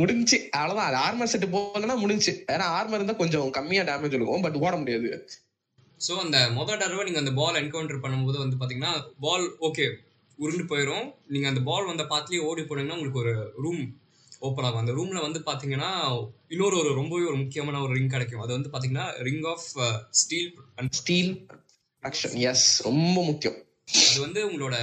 முடிஞ்சு 0.00 0.36
அவ்வளவுதான். 0.58 0.88
அது 0.88 0.98
ஆர்மர் 1.04 1.30
செட் 1.30 1.46
போகலன்னா 1.54 1.94
முடிஞ்சு 2.02 2.32
ஏன்னா 2.52 2.66
ஆர்மர் 2.78 2.98
இருந்தா 2.98 3.14
கொஞ்சம் 3.22 3.48
கம்மியா 3.56 3.82
டேமேஜ் 3.88 4.14
இருக்கும் 4.16 4.44
பட் 4.44 4.58
ஓட 4.64 4.74
முடியாது. 4.82 5.08
ஸோ 6.08 6.12
அந்த 6.16 6.38
மொதல் 6.50 6.78
தடவை 6.78 7.04
நீங்கள் 7.04 7.24
அந்த 7.24 7.32
பால் 7.32 7.54
என்கவுண்டர் 7.54 8.04
பண்ணும்போது 8.04 8.38
வந்து 8.38 8.56
பார்த்தீங்கன்னா 8.56 9.10
பால் 9.20 9.56
ஓகே 9.60 9.96
உருண்டு 10.36 10.76
போயிடும் 10.76 11.14
நீங்கள் 11.26 11.48
அந்த 11.48 11.60
பால் 11.60 11.86
வந்த 11.86 12.02
பாத்துலேயே 12.02 12.40
ஓடி 12.40 12.62
போனீங்கன்னா 12.62 12.92
உங்களுக்கு 12.92 13.18
ஒரு 13.18 13.52
ரூம் 13.56 14.00
ஓப்பன் 14.40 14.64
ஆகும். 14.64 14.78
அந்த 14.78 14.92
ரூமில் 14.92 15.20
வந்து 15.20 15.40
பார்த்தீங்கன்னா 15.40 15.90
இன்னொரு 16.48 16.78
ஒரு 16.78 16.94
ரொம்பவே 16.94 17.24
ஒரு 17.24 17.36
முக்கியமான 17.36 17.82
ஒரு 17.82 17.92
ரிங் 17.92 18.08
கிடைக்கும். 18.08 18.40
அது 18.40 18.52
வந்து 18.52 18.70
பார்த்தீங்கன்னா 18.70 19.10
ring 19.18 19.42
of 19.42 20.06
steel 20.10 20.54
and 20.76 20.90
steel 20.90 21.46
action 22.02 22.34
is 22.34 22.82
ரொம்ப 22.82 23.24
முக்கியம். 23.24 23.58
அது 24.10 24.20
வந்து 24.20 24.50
உங்களோட 24.50 24.74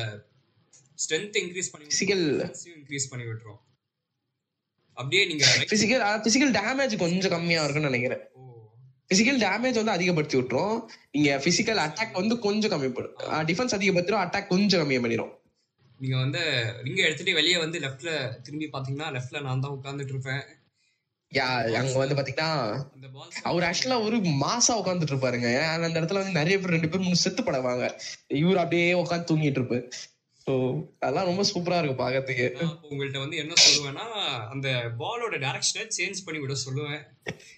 ஸ்ட்ரென்த் 1.00 1.38
இன்க்ரீஸ் 1.38 1.72
பண்ணி 1.72 1.88
Physical- 1.88 2.56
இன்க்ரீஸ் 2.78 3.10
பண்ணி 3.10 3.26
விட்டுரும். 3.26 3.60
அப்படியே 4.94 5.26
நீங்கள் 5.26 5.50
பிசிக்கல் 5.50 6.04
பிசிக்கல் 6.26 6.56
டேமேஜ் 6.60 6.98
கொஞ்சம் 6.98 7.32
கம்மியா 7.32 7.64
இருக்கும்னு 7.64 7.90
நினைக்கிறேன். 7.90 8.39
பிசிக்கல் 9.12 9.40
டேமேஜ் 9.44 9.80
வந்து 9.82 9.96
அதிகப்படுத்தி 9.96 10.36
விட்டுரும். 10.38 10.76
நீங்க 11.16 11.30
பிசிக்கல் 11.46 11.82
அட்டாக் 11.86 12.20
வந்து 12.22 12.36
கொஞ்சம் 12.46 12.72
கம்மி 12.74 12.90
பண்ணும் 12.96 13.46
டிஃபென்ஸ் 13.50 13.76
அதிகப்படுத்திடும் 13.78 14.24
அட்டாக் 14.24 14.52
கொஞ்சம் 14.54 14.82
கம்மி 14.82 14.98
பண்ணிடும் 15.04 15.34
நீங்க 16.00 16.16
வந்து 16.24 16.42
ரிங்கை 16.86 17.04
எடுத்துட்டு 17.08 17.32
வெளியே 17.38 17.58
வந்து 17.64 17.78
லெஃப்ட்ல 17.86 18.12
திரும்பி 18.46 18.68
பாத்தீங்கன்னா 18.74 19.08
லெஃப்ட்ல 19.16 19.40
நான் 19.48 19.64
தான் 19.64 19.76
உட்கார்ந்துட்டு 19.78 20.14
இருப்பேன். 20.16 20.44
யா 21.32 21.48
அங்க 21.80 21.98
வந்து 22.02 22.18
பாத்தீங்கன்னா 22.18 22.52
அவர் 23.50 23.66
ஆக்சுவலா 23.70 23.98
ஒரு 24.06 24.18
மாசா 24.44 24.76
உட்காந்துட்டு 24.82 25.14
இருப்பாருங்க. 25.14 25.50
அந்த 25.74 25.96
இடத்துல 26.00 26.22
வந்து 26.22 26.38
நிறைய 26.40 26.56
பேர் 26.60 26.76
ரெண்டு 26.76 26.92
பேர் 26.92 27.06
மூணு 27.08 27.24
செத்து 27.24 27.44
படுவாங்க 27.50 27.88
இவர் 28.42 28.62
அப்படியே 28.64 28.88
உட்காந்து 29.02 29.30
தூங்கிட்டு 29.32 29.62
இருப்பாரு. 29.62 29.84
ஸோ 30.46 30.54
அதெல்லாம் 31.04 31.30
ரொம்ப 31.30 31.44
சூப்பரா 31.50 31.80
இருக்கும் 31.80 32.02
பாக்கிறதுக்கு. 32.02 32.46
உங்கள்ட்ட 32.90 33.18
வந்து 33.24 33.40
என்ன 33.44 33.54
சொல்லுவேன்னா 33.64 34.06
அந்த 34.54 34.68
பாலோட 35.02 35.36
டைரக்ஷனை 35.46 35.84
சேஞ்ச் 35.98 36.24
பண்ணி 36.28 36.40
விட 36.44 36.56
சொல்லுவேன். 36.66 37.02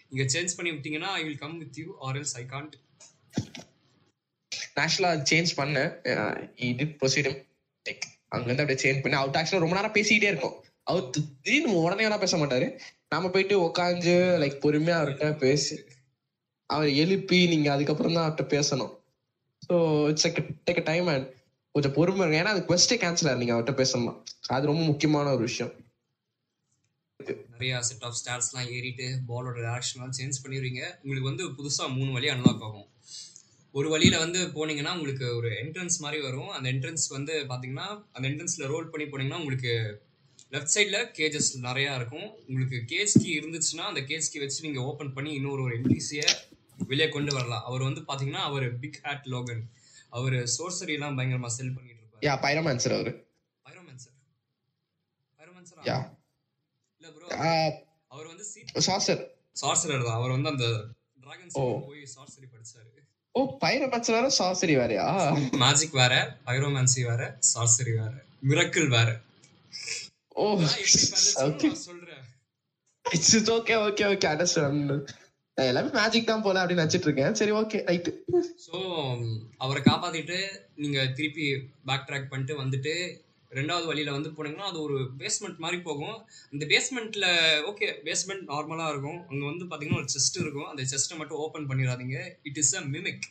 நீங்க 0.10 0.26
சேஞ்ச் 0.34 0.56
பண்ணி 0.58 0.72
விட்டீங்கன்னா 0.76 1.12
I 1.20 1.22
will 1.28 1.42
come 1.44 1.58
with 1.64 1.80
you 1.84 1.88
or 2.08 2.18
else 2.22 2.36
I 2.42 2.44
can't 2.54 2.76
நேஷனலா 4.78 5.12
change 5.32 5.52
பண்ணேன். 5.60 5.92
இட் 6.84 6.98
ப்ரொசீடும் 7.00 7.40
அங்க 8.34 8.46
இருந்து 8.48 8.64
அப்படியே 8.64 8.82
சேஞ்ச் 8.84 9.02
பண்ணி 9.04 9.18
அவர் 9.20 9.40
ஆக்சுவலா 9.40 9.64
ரொம்ப 9.64 9.78
நேரம் 9.78 9.96
பேசிக்கிட்டே 9.98 10.32
இருக்கும். 10.34 10.56
அவர் 10.90 11.10
திடீர்னு 11.16 11.74
உடனே 11.86 12.06
எல்லாம் 12.08 12.24
பேச 12.24 12.36
மாட்டாரு. 12.42 12.68
நாம 13.14 13.30
போயிட்டு 13.34 13.56
உட்காந்து 13.68 14.14
லைக் 14.44 14.64
பொறுமையா 14.66 14.98
அவர்கிட்ட 15.00 15.28
பேசி 15.44 15.76
அவர் 16.70 16.90
எழுப்பி 17.04 17.40
நீங்க 17.54 17.68
அதுக்கப்புறம் 17.76 18.16
தான் 18.16 18.26
அவர்கிட்ட 18.26 18.46
பேசணும். 18.56 18.92
So 19.68 19.76
it's 20.12 20.28
take 20.68 20.88
time 20.92 21.08
and 21.14 21.28
கொஞ்சம் 21.76 21.94
பொறுமை 21.98 22.22
இருங்க. 22.24 22.38
ஏன்னா 22.42 22.54
அது 22.56 22.64
கொஸ்டே 22.70 22.96
கேன்சல் 23.04 23.30
ஆயிருந்தீங்க 23.30 23.56
அவர்கிட்ட 23.56 23.76
பேசணும் 23.82 24.18
அது 24.56 24.70
ரொம்ப 24.72 24.84
முக்கியமான 24.92 25.28
ஒரு 25.36 25.44
விஷயம். 25.50 25.74
நிறைய 27.54 27.82
செட் 27.88 28.06
ஆஃப் 28.08 28.18
ஸ்டார்ஸ்லாம் 28.20 28.70
ஏறிட்டு 28.76 29.08
பாலோட 29.28 29.58
டேரக்ஷன்லாம் 29.68 30.16
சேஞ்ச் 30.20 30.42
பண்ணிடுவீங்க. 30.44 30.82
உங்களுக்கு 31.02 31.30
வந்து 31.32 31.46
புதுசா 31.58 31.86
மூணு 31.98 32.12
வழி 32.12 32.30
அன்லாக் 32.30 32.64
ஆகும். 32.68 32.88
ஒரு 33.76 33.88
வழியில 33.90 34.16
வந்து 34.20 34.40
போனீங்கன்னா 34.56 34.94
உங்களுக்கு 34.96 35.28
ஒரு 35.36 35.50
என்ட்ரன்ஸ் 35.64 35.98
மாதிரி 36.00 36.22
வரும். 36.22 36.50
அந்த 36.50 36.68
என்ட்ரன்ஸ் 36.72 37.06
வந்து 37.10 37.34
பாத்தீங்கன்னா 37.52 37.88
அந்த 38.16 38.26
என்ட்ரன்ஸ்ல 38.30 38.68
ரோல் 38.72 38.90
பண்ணி 38.94 39.06
போனீங்கன்னா 39.12 39.40
உங்களுக்கு 39.44 39.74
லெஃப்ட் 40.54 40.74
சைடில் 40.76 41.06
கேஜஸ் 41.18 41.52
நிறையா 41.68 41.92
இருக்கும். 42.00 42.28
உங்களுக்கு 42.48 42.80
கேஸ் 42.86 43.14
கீ 43.22 43.30
இருந்துச்சுன்னா 43.40 43.86
அந்த 43.92 44.02
கேஸ் 44.10 44.32
கீ 44.32 44.40
வச்சு 44.40 44.66
நீங்கள் 44.68 44.84
ஓப்பன் 44.84 45.14
பண்ணி 45.14 45.32
இன்னொரு 45.34 45.62
ஒரு 45.68 45.76
என்டிசியை 45.80 46.28
வெளியே 46.88 47.10
கொண்டு 47.10 47.34
வரலாம். 47.38 47.64
அவர் 47.70 47.88
வந்து 47.88 48.02
பார்த்தீங்கன்னா 48.10 48.44
அவர் 48.50 48.66
பிக் 48.84 49.00
ஹேட் 49.04 49.30
லோகன் 49.36 49.64
அவர் 50.14 50.38
சோர்சரி 50.56 50.94
எல்லாம் 50.98 51.18
பயங்கரமா 51.18 51.50
செல் 51.56 51.76
பண்ணிட்டு 51.76 52.02
இருப்பாரு. 52.02 52.24
யா 52.26 52.34
பைரமான்சர் 52.44 52.96
அவரு. 52.98 53.12
பைரோமேன்சர் 53.66 54.16
பைரோமேன்சர் 55.40 55.88
யா 55.90 55.98
இல்ல 57.02 57.12
ப்ரோ 57.14 57.28
அவர் 58.12 58.28
வந்து 58.28 58.46
சீட் 58.46 58.74
சாசர் 58.88 59.22
சார்சரர் 59.56 60.06
தான். 60.08 60.18
அவர் 60.20 60.36
வந்து 60.36 60.52
அந்த 60.54 60.66
டிராகன் 61.24 61.54
ஓ. 61.56 61.64
போய் 61.88 62.04
சார்சரி 62.16 62.48
படிச்சாரு. 62.48 62.88
ஓ 63.36 63.42
பைரமான்சர் 63.64 64.18
வேற 64.18 64.30
சாசரி 64.40 64.74
வேறயா? 64.78 65.06
மேஜிக் 65.64 65.98
வேற 66.00 66.14
பைரோமான்சி 66.48 67.02
வேற 67.10 67.22
சார்சரி 67.52 67.94
வேற 68.00 68.14
மிரக்கிள் 68.50 68.90
வேற. 68.90 69.10
ஓ 70.36 70.46
பண்ணுச்சுன்னு 70.54 71.42
ஓகே 71.46 71.70
சொல்றேன். 71.82 72.24
It's 73.06 73.52
okay 73.56 73.76
okay 73.86 74.06
okay 74.12 74.28
understand 74.28 74.92
எல்லாமே 75.58 75.90
மேஜிக் 75.98 76.30
தான் 76.30 76.44
போல 76.46 76.60
அப்படின்னு 76.62 76.84
நினைச்சிட்டு 76.84 77.08
இருக்கேன் 77.08 77.36
சரி 77.40 77.54
ஓகே 77.60 77.80
ரைட்டு 77.90 78.12
ஸோ 78.66 78.78
அவரை 79.58 79.82
காப்பாத்திட்டு 79.82 80.38
நீங்க 80.76 81.00
திருப்பி 81.18 81.46
பேக் 81.90 82.08
ட்ராக் 82.08 82.32
பண்ணிட்டு 82.32 82.56
வந்துட்டு 82.62 82.94
ரெண்டாவது 83.52 83.86
வழியில 83.90 84.12
வந்து 84.16 84.30
போனீங்கன்னா 84.36 84.68
அது 84.70 84.80
ஒரு 84.82 84.98
பேஸ்மெண்ட் 85.22 85.58
மாதிரி 85.58 85.78
போகும். 85.82 86.18
அந்த 86.54 86.64
பேஸ்மெண்ட்ல 86.66 87.26
ஓகே 87.70 87.88
பேஸ்மெண்ட் 88.06 88.46
நார்மலா 88.52 88.86
இருக்கும். 88.90 89.20
அங்க 89.30 89.44
வந்து 89.46 89.66
பாத்தீங்கன்னா 89.66 90.02
ஒரு 90.02 90.12
செஸ்ட் 90.14 90.38
இருக்கும். 90.40 90.70
அந்த 90.70 90.84
செஸ்ட்டை 90.92 91.18
மட்டும் 91.18 91.42
ஓபன் 91.46 91.68
பண்ணிடாதீங்க. 91.72 92.18
இட் 92.44 92.60
இஸ் 92.64 92.74
அ 92.80 92.84
மிமிக் 92.94 93.26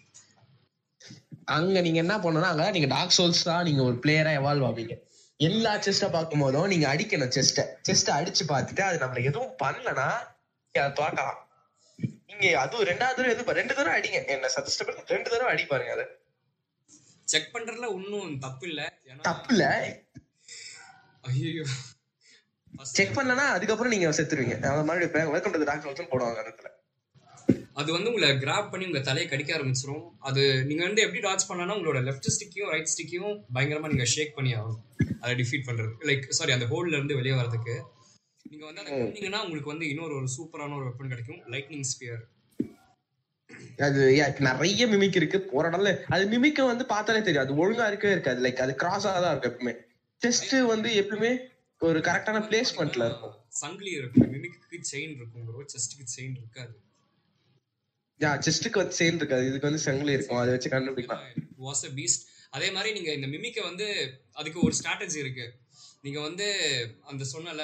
அங்க 1.48 1.80
நீங்க 1.80 1.98
என்ன 2.04 2.16
பண்ணணும் 2.24 2.50
அங்க 2.50 2.64
நீங்க 2.70 2.88
டார்க் 2.94 3.16
சோல்ஸ் 3.18 3.46
தான் 3.50 3.64
நீங்க 3.68 3.82
ஒரு 3.82 3.96
பிளேயரா 4.02 4.32
எவால்வ் 4.40 4.66
ஆவீங்க. 4.68 4.96
எல்லா 5.40 5.72
செஸ்ட 5.86 6.06
பார்க்கும் 6.16 6.42
போதும் 6.44 6.70
நீங்க 6.72 6.86
அடிக்கணும் 6.92 7.32
செஸ்ட 7.36 7.60
செஸ்ட 7.88 8.10
அடிச்சு 8.18 8.44
பார்த்துட்டு 8.52 8.82
அது 8.88 8.98
நம்மள 9.04 9.22
எதுவும் 9.30 9.54
பண்ணலனா 9.62 10.08
நீங்க 10.64 10.80
அதை 10.84 10.92
தோக்கலாம் 11.00 11.40
நீங்க 12.40 12.58
அதுவும் 12.64 12.88
ரெண்டாவது 12.90 13.16
தடவை 13.18 13.32
எதுவும் 13.34 13.58
ரெண்டு 13.60 13.76
தடவை 13.78 13.94
அடிங்க. 13.98 14.18
என்ன 14.34 14.50
சஜஸ்ட் 14.56 14.84
பண்ணி 14.86 15.06
ரெண்டு 15.14 15.28
தடவை 15.32 15.50
அடி 15.52 15.64
பாருங்க 15.72 15.94
அதை. 15.96 16.06
செக் 17.32 17.52
பண்றதுல 17.54 17.88
ஒன்றும் 17.96 18.34
தப்பு 18.44 18.66
இல்லை. 18.70 18.86
ஏன்னா 19.10 19.22
தப்பு 19.30 19.50
இல்ல. 19.54 19.64
ஐயோ 21.28 21.64
செக் 22.96 23.16
பண்ணலனா 23.16 23.46
அதுக்கப்புறம் 23.54 23.92
நீங்க 23.94 24.08
செத்துருவீங்க. 24.18 24.54
அந்த 24.74 24.84
மாதிரி 24.90 25.28
வெல்கம் 25.34 25.54
டு 25.54 25.68
டார்க் 25.70 25.86
சோல்ஸ் 25.86 26.12
போடுவாங்க 26.12 26.34
அந்த 26.34 26.44
இடத்துல. 26.46 26.68
அது 27.80 27.90
வந்து 27.94 28.10
உங்களை 28.10 28.28
கிராப் 28.44 28.70
பண்ணி 28.70 28.84
உங்க 28.88 29.00
தலையை 29.08 29.26
கடிக்க 29.30 29.50
ஆரம்பிச்சிரும். 29.56 30.04
அது 30.28 30.42
நீங்க 30.68 30.82
வந்து 30.86 31.02
எப்படி 31.04 31.20
டாச் 31.26 31.46
பண்ணனா 31.48 31.74
உங்களோட 31.78 32.00
லெஃப்ட் 32.08 32.28
ஸ்டிக்கையும் 32.34 32.70
ரைட் 32.72 32.92
ஸ்டிக்கையும் 32.94 33.36
பயங்கரமா 33.54 33.90
நீங்க 33.92 34.06
ஷேக் 34.14 34.34
பண்ணி 34.38 34.52
ஆகணும். 34.58 34.82
அதை 35.20 35.32
டிஃபீட் 35.40 35.68
பண்றது. 35.68 35.92
லைக் 36.08 36.24
சாரி 36.38 36.52
அந்த 36.56 36.66
ஹோல்ல 36.72 36.96
இருந்து 36.98 37.18
வெளியே 37.20 37.36
வரதுக்கு 37.40 37.76
நீங்க 38.44 38.64
வந்து 38.66 38.82
அதை 38.82 38.92
ம். 38.92 39.02
பண்ணீங்கன்னா 39.02 39.40
உங்களுக்கு 39.44 39.72
வந்து 39.72 39.88
இன்னொரு 39.88 40.14
ஒரு 40.14 40.28
சூப்பரான 40.36 40.76
ஒரு 40.76 40.86
வெப்பன் 40.88 41.12
கிடைக்கும். 41.12 41.40
லைட்னிங் 41.50 41.88
ஸ்பியர் 41.92 42.22
அது 43.78 44.00
நிறைய 44.40 44.86
மிமிக் 44.86 45.16
இருக்கு. 45.16 45.38
போற 45.52 45.70
இடம்ல 45.70 45.90
அது 46.08 46.24
மிமிக்க 46.26 46.64
வந்து 46.64 46.84
பார்த்தாலே 46.86 47.20
தெரியும். 47.20 47.44
அது 47.44 47.54
ஒழுங்கா 47.60 47.86
இருக்கவே 47.88 48.12
இருக்காது. 48.12 48.40
லைக் 48.44 48.60
அது 48.60 48.72
கிராஸா 48.82 49.12
தான் 49.16 49.32
இருக்கும் 49.32 49.52
எப்பவுமே. 49.52 49.74
செஸ்ட் 50.22 50.54
வந்து 50.66 50.90
எப்பவுமே 51.02 51.30
ஒரு 51.80 51.98
கரெக்டான 52.00 52.38
பிளேஸ்மெண்ட்ல 52.48 53.04
இருக்கும். 53.06 53.34
சங்கிலி 53.60 53.92
இருக்கும் 53.92 54.28
மிமிக்கு 54.32 54.58
செயின் 54.90 55.14
இருக்கும் 55.16 55.44
ப்ரோ 55.46 55.64
செஸ்ட்டுக்கு 55.72 56.06
செயின் 56.16 56.36
இருக்காது. 56.36 56.74
யா 58.20 58.30
செஸ்ட்டுக்கு 58.46 58.78
வந்து 58.78 58.96
செயின் 58.98 59.18
இருக்காது. 59.18 59.44
இதுக்கு 59.46 59.68
வந்து 59.68 59.82
சங்கிலி 59.86 60.12
இருக்கும். 60.12 60.40
அதை 60.40 60.52
வச்சு 60.52 60.70
கண்டுபிடிக்கலாம் 60.70 61.22
வாஸ் 61.60 61.82
அ 61.86 61.92
பீஸ்ட் 61.96 62.24
அதே 62.52 62.68
மாதிரி 62.70 62.90
நீங்க 62.92 63.10
இந்த 63.12 63.26
மிமிக்க 63.26 63.60
வந்து 63.64 63.86
அதுக்கு 64.32 64.60
ஒரு 64.60 64.74
ஸ்ட்ராட்டஜி 64.78 65.18
இருக்கு. 65.18 65.46
நீங்க 66.02 66.20
வந்து 66.20 66.46
அந்த 67.02 67.24
சொன்னல 67.32 67.62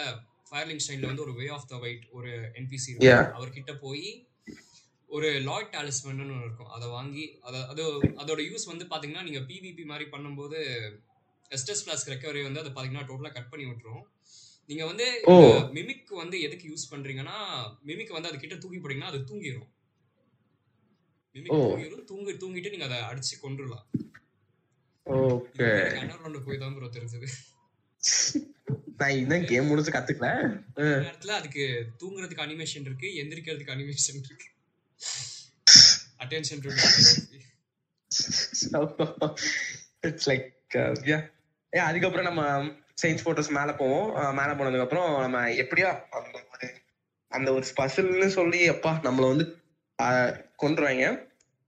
ஃபயர்லிங் 0.56 0.80
ஸ்டைன்ல 0.86 1.06
வந்து 1.06 1.22
ஒரு 1.22 1.34
வே 1.34 1.46
ஆஃப் 1.48 1.68
த 1.68 1.76
வைட் 1.76 2.06
ஒரு 2.10 2.28
என்பிசி 2.28 2.92
Yeah. 2.98 3.22
அவர்கிட்ட 3.38 3.78
போய் 3.80 4.28
ஒரு 5.06 5.28
லாய்ட் 5.28 5.72
டாலிஸ்மன் 5.72 6.20
ஒன்று 6.22 6.40
இருக்கும். 6.40 6.66
அதை 6.66 6.88
வாங்கி 6.88 7.38
அதை 7.40 7.62
அது 7.62 8.02
அதோட 8.02 8.40
யூஸ் 8.46 8.66
வந்து 8.66 8.84
பாத்தீங்கன்னா 8.84 9.22
நீங்க 9.22 9.38
பிவிபி 9.38 9.84
மாதிரி 9.84 10.10
பண்ணும்போது 10.10 10.58
எஸ்டஸ் 11.50 11.82
பிளாஸ் 11.84 12.10
ரெக்கவரி 12.10 12.42
வந்து 12.42 12.60
அதை 12.60 12.72
பாத்தீங்கன்னா 12.72 13.04
டோட்டலா 13.04 13.32
கட் 13.32 13.50
பண்ணி 13.50 13.66
விட்டுரும். 13.66 14.04
நீங்க 14.66 14.86
வந்து. 14.86 15.22
மிமிக் 15.72 16.14
வந்து 16.14 16.40
எதுக்கு 16.40 16.68
யூஸ் 16.68 16.94
பண்றீங்கன்னா 16.94 17.36
மிமிக் 17.86 18.12
வந்து 18.12 18.28
அது 18.28 18.38
கிட்ட 18.38 18.56
தூக்கி 18.56 18.78
போட்டீங்கன்னா 18.78 19.10
அது 19.12 19.18
தூங்கிரும். 19.18 19.68
மிமிக் 21.34 21.48
ஓ. 21.48 21.76
தூங்கிரும். 21.76 22.04
தூங்கி 22.04 22.32
தூங்கிட்டு 22.32 22.70
நீங்க 22.70 22.84
அதை 22.84 22.98
அடிச்சு 22.98 23.44
கொண்டுடலாம் 23.44 23.86
ஓகே. 25.06 25.68
ரவுண்ட் 26.12 26.44
போய் 26.44 26.58
தான் 26.58 26.74
ப்ரோ 26.74 26.86
தெரிஞ்சது. 26.86 27.28
நான் 29.00 29.16
இன்னும் 29.20 29.44
கேம் 29.44 29.66
முடிச்சு 29.66 29.92
கத்துக்கல. 29.92 30.28
நேரத்துல 30.76 31.34
அதுக்கு 31.38 31.64
தூங்குறதுக்கு 32.00 32.44
அனிமேஷன் 32.44 32.86
இருக்கு 32.88 33.08
எந்திரிக்கிறதுக்கு 33.22 33.74
அனிமேஷன் 33.74 34.18
இருக்கு. 34.20 34.48
Attention 36.22 36.62
to 36.62 36.70
it's 40.08 40.28
like 40.30 40.46
yeah 41.10 41.18
ஏ 41.72 41.80
அதுக்கப்புறம் 41.88 42.28
நம்ம 42.30 42.42
சயின்ஸ் 43.02 43.24
போட்டோஸ் 43.24 43.52
மேல 43.58 43.70
போவோம். 43.80 44.08
மேல 44.38 44.50
போனதுக்கு 44.54 44.86
அப்புறம் 44.86 45.10
நம்ம 45.24 45.42
எப்படியா 45.62 45.90
அந்த 46.18 46.38
ஒரு 46.54 46.68
அந்த 47.32 47.48
ஒரு 47.56 47.64
ஸ்பெஷல்னு 47.72 48.28
சொல்லி 48.38 48.60
அப்பா 48.74 48.92
நம்மள 49.04 49.26
வந்து 49.32 49.46
கொன்றுவாங்க. 50.62 51.04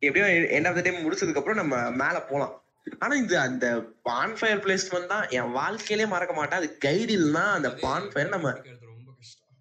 எப்படியோ 0.02 0.26
எண்ட் 0.56 0.68
ஆஃப் 0.68 0.76
த 0.78 0.82
டைம் 0.86 1.04
முடிச்சதுக்கு 1.04 1.40
அப்புறம் 1.40 1.60
நம்ம 1.62 1.76
மேல 2.02 2.16
போலாம். 2.30 2.54
ஆனா 3.04 3.14
இது 3.24 3.34
அந்த 3.38 3.66
பான்ஃபயர் 4.08 4.62
பிளேஸ்மெண்ட் 4.64 5.12
தான் 5.14 5.24
என் 5.38 5.52
வாழ்க்கையிலே 5.58 6.06
மறக்க 6.14 6.34
மாட்டேன். 6.38 6.60
அது 6.60 6.68
கைடு 6.86 7.12
இல்லைன்னா 7.18 7.44
அந்த 7.58 7.70
பான்ஃபயர் 7.84 8.34
நம்ம 8.34 8.52
ரொம்ப 8.92 9.10
கஷ்டம். 9.20 9.56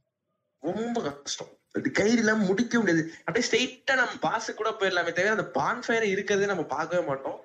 ரொம்ப 0.63 0.97
கஷ்டம். 1.09 1.51
அது 1.75 1.91
கைடு 1.99 2.19
இல்லாம 2.23 2.45
முடிக்க 2.51 2.73
முடியாது. 2.79 3.03
அப்படியே 3.25 3.45
ஸ்ட்ரெயிட்டா 3.47 3.95
நம்ம 4.01 4.19
பாசு 4.27 4.55
கூட 4.59 4.69
போயிடலாமே 4.79 5.13
தவிர 5.13 5.35
அந்த 5.37 5.47
பான்ஃபயர் 5.59 6.05
இருக்கிறதே 6.13 6.51
நம்ம 6.53 6.65
பார்க்கவே 6.75 7.03
மாட்டோம். 7.09 7.39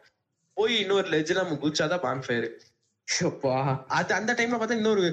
போய் 0.56 0.74
இன்னொரு 0.82 1.09
லெஜ்ல 1.14 1.42
நம்ம 1.42 1.59
குதிச்சாதான் 1.62 2.04
பான்ஃபயர் 2.09 2.48
அப்பா 3.28 3.54
அது 3.96 4.10
அந்த 4.18 4.32
டைம்ல 4.38 4.59
பார்த்தா 4.59 4.80
இன்னொரு 4.80 5.04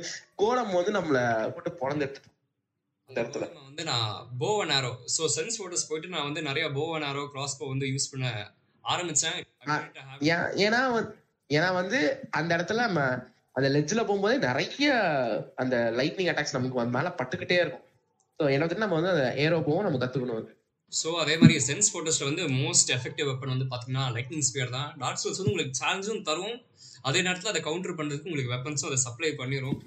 கோலம் 0.42 0.76
வந்து 0.80 0.92
நம்மள 0.98 1.20
போட்டு 1.56 1.72
பொழந்துட்டு 1.82 2.20
இந்த 3.10 3.18
இடத்துல. 3.22 3.46
வந்து 3.68 3.84
நான் 3.92 4.12
bow 4.42 4.50
and 4.62 4.74
arrow 4.78 4.92
so 5.16 5.24
Sen's 5.36 5.58
fortress 5.60 5.88
போயிட்டு 5.90 6.14
நான் 6.14 6.28
வந்து 6.28 6.42
நிறைய 6.50 6.66
போ 6.78 6.84
அண்ட் 6.96 7.08
ஆரோ 7.10 7.24
கிராஸ் 7.34 7.58
போ 7.60 7.68
வந்து 7.72 7.88
யூஸ் 7.94 8.12
பண்ண 8.12 8.28
ஆரம்பிச்சேன். 8.90 9.46
ஏன்- 10.20 10.54
ஏன்னா 10.56 11.12
ஏன்னா 11.50 11.74
வந்து 11.74 12.28
அந்த 12.32 12.58
இடத்துல 12.58 12.76
நம்ம 12.76 13.02
அந்த 13.52 13.70
லெஜ்ல 13.70 14.08
போகும்போதே 14.08 14.38
நிறைய 14.38 14.94
அந்த 15.56 15.94
லைட்னிங் 15.98 16.32
அட்டாக்ஸ் 16.32 16.52
நமக்கு 16.52 16.86
மேல 16.86 17.16
பட்டுக்கிட்டே 17.18 17.52
இருக்கும். 17.52 17.82
ஸோ 18.40 18.52
என்ன 18.52 18.66
நம்ம 18.66 19.00
வந்து 19.00 19.10
அந்த 19.10 19.34
ஏரோ 19.36 19.60
போவோம் 19.60 19.84
நம்ம 19.84 20.06
கத்துக்கணும். 20.06 20.58
ஸோ 21.04 21.16
அதே 21.16 21.38
மாதிரி 21.38 21.66
சென்ஸ் 21.68 21.86
ஃபோட்டோஸ்ல 21.94 22.24
வந்து 22.24 22.48
மோஸ்ட் 22.48 22.88
எஃபெக்டிவ் 22.88 23.34
வெப்பன் 23.34 23.58
வந்து 23.58 23.66
பாத்தீங்கன்னா 23.66 24.14
லைட்னிங் 24.18 24.42
ஸ்பியர் 24.54 24.72
தான். 24.72 24.96
டார்க் 24.98 25.20
சோல்ஸ் 25.24 25.38
வந்து 25.38 25.52
உங்களுக்கு 25.52 25.86
சேலஞ்சும் 25.86 26.24
தரும். 26.24 26.62
அதே 27.02 27.22
நேரத்துல 27.22 27.48
அதை 27.48 27.62
கவுண்டர் 27.62 27.96
பண்றதுக்கு 27.96 28.28
உங்களுக்கு 28.28 28.54
வெப்பன்ஸும் 28.54 28.86
அதை 28.86 28.96
சப்ளை 28.96 29.34
பண்ணிரும். 29.38 29.78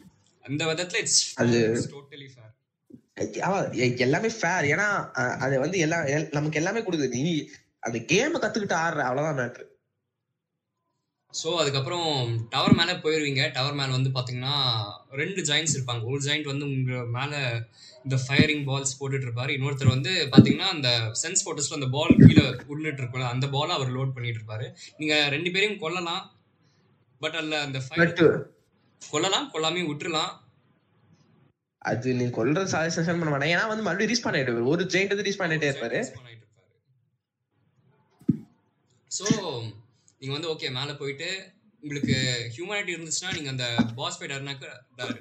அந்த 0.42 0.64
விதத்துல 0.64 0.94
இட்ஸ் 0.94 1.40
அது- 1.40 1.86
டோட்டலி 1.90 2.28
ஃபேர் 2.34 3.96
எல்லாமே 3.96 4.28
ஃபேர் 4.28 4.64
ஏன்னா 4.64 5.10
அது 5.12 5.60
வந்து 5.60 5.78
எல்லாம் 5.78 6.04
எல்- 6.04 6.32
நமக்கு 6.32 6.56
எல்லாமே 6.56 6.80
கொடுக்குது. 6.80 7.08
நீ 7.08 7.48
அந்த 7.86 7.98
கேம் 8.12 8.40
கத்துக்கிட்டு 8.42 8.76
ஆடுற 8.84 9.02
அவ்வளவுதான் 9.08 9.38
மேட்ரு 9.40 9.66
ஸோ 11.34 11.50
அதுக்கப்புறம் 11.60 12.08
டவர் 12.52 12.74
மேலே 12.78 12.94
போயிருவீங்க. 13.04 13.42
டவர் 13.56 13.76
மேலே 13.78 13.92
வந்து 13.96 14.10
பார்த்தீங்கன்னா 14.16 14.56
ரெண்டு 15.20 15.40
ஜாயின்ஸ் 15.48 15.74
இருப்பாங்க. 15.76 16.02
ஒரு 16.10 16.20
ஜாயிண்ட் 16.26 16.50
வந்து 16.50 16.66
உங்க 16.72 16.98
மேலே 17.14 17.38
இந்த 18.04 18.16
ஃபயரிங் 18.24 18.64
பால்ஸ் 18.68 18.98
போட்டுட்டு 18.98 19.26
இருப்பாரு. 19.28 19.50
இன்னொருத்தர் 19.56 19.94
வந்து 19.94 20.12
பார்த்தீங்கன்னா 20.32 20.68
அந்த 20.74 20.90
சென்ஸ் 21.22 21.44
போட்டோஸ்ல 21.46 21.78
அந்த 21.78 21.88
பால் 21.96 22.20
கீழே 22.22 22.44
உருண்டுட்டு 22.70 23.02
இருக்கும்ல 23.02 23.30
அந்த 23.34 23.48
பாலை 23.54 23.72
அவர் 23.78 23.94
லோட் 23.96 24.14
பண்ணிட்டு 24.16 24.40
இருப்பாரு. 24.40 24.68
நீங்க 25.00 25.14
ரெண்டு 25.36 25.52
பேரையும் 25.54 25.82
கொல்லலாம். 25.84 26.22
பட் 27.22 27.38
அல்ல 27.42 27.54
அந்த 27.66 27.80
கொல்லலாம் 29.02 29.50
கொல்லாமையும் 29.54 29.90
விட்டுறலாம். 29.90 30.32
அது 31.90 32.08
நீ 32.20 32.26
கொல்ற 32.38 32.60
சஜஷன் 32.74 33.20
பண்ண 33.20 33.30
மாட்டேன். 33.32 33.52
ஏன்னா 33.54 33.66
வந்து 33.72 33.86
மறுபடியும் 33.88 34.12
ரீஸ் 34.12 34.26
பண்ணிட்டு. 34.28 34.70
ஒரு 34.74 34.84
ஜெயிண்ட் 34.94 35.14
வந்து 35.14 35.28
ரீஸ் 35.28 35.42
பண்ணிட்டே 35.42 35.70
இருப்பாரு. 35.72 36.00
ஸோ 39.16 39.24
நீங்கள் 40.20 40.36
வந்து 40.36 40.50
ஓகே 40.52 40.68
மேலே 40.78 40.92
போயிட்டு 41.00 41.28
உங்களுக்கு 41.82 42.16
ஹியூமனிட்டி 42.54 42.92
இருந்துச்சுன்னா 42.94 43.32
நீங்கள் 43.36 43.52
அந்த 43.54 43.66
பாஸ் 43.98 44.18
ஃபைட் 44.18 44.34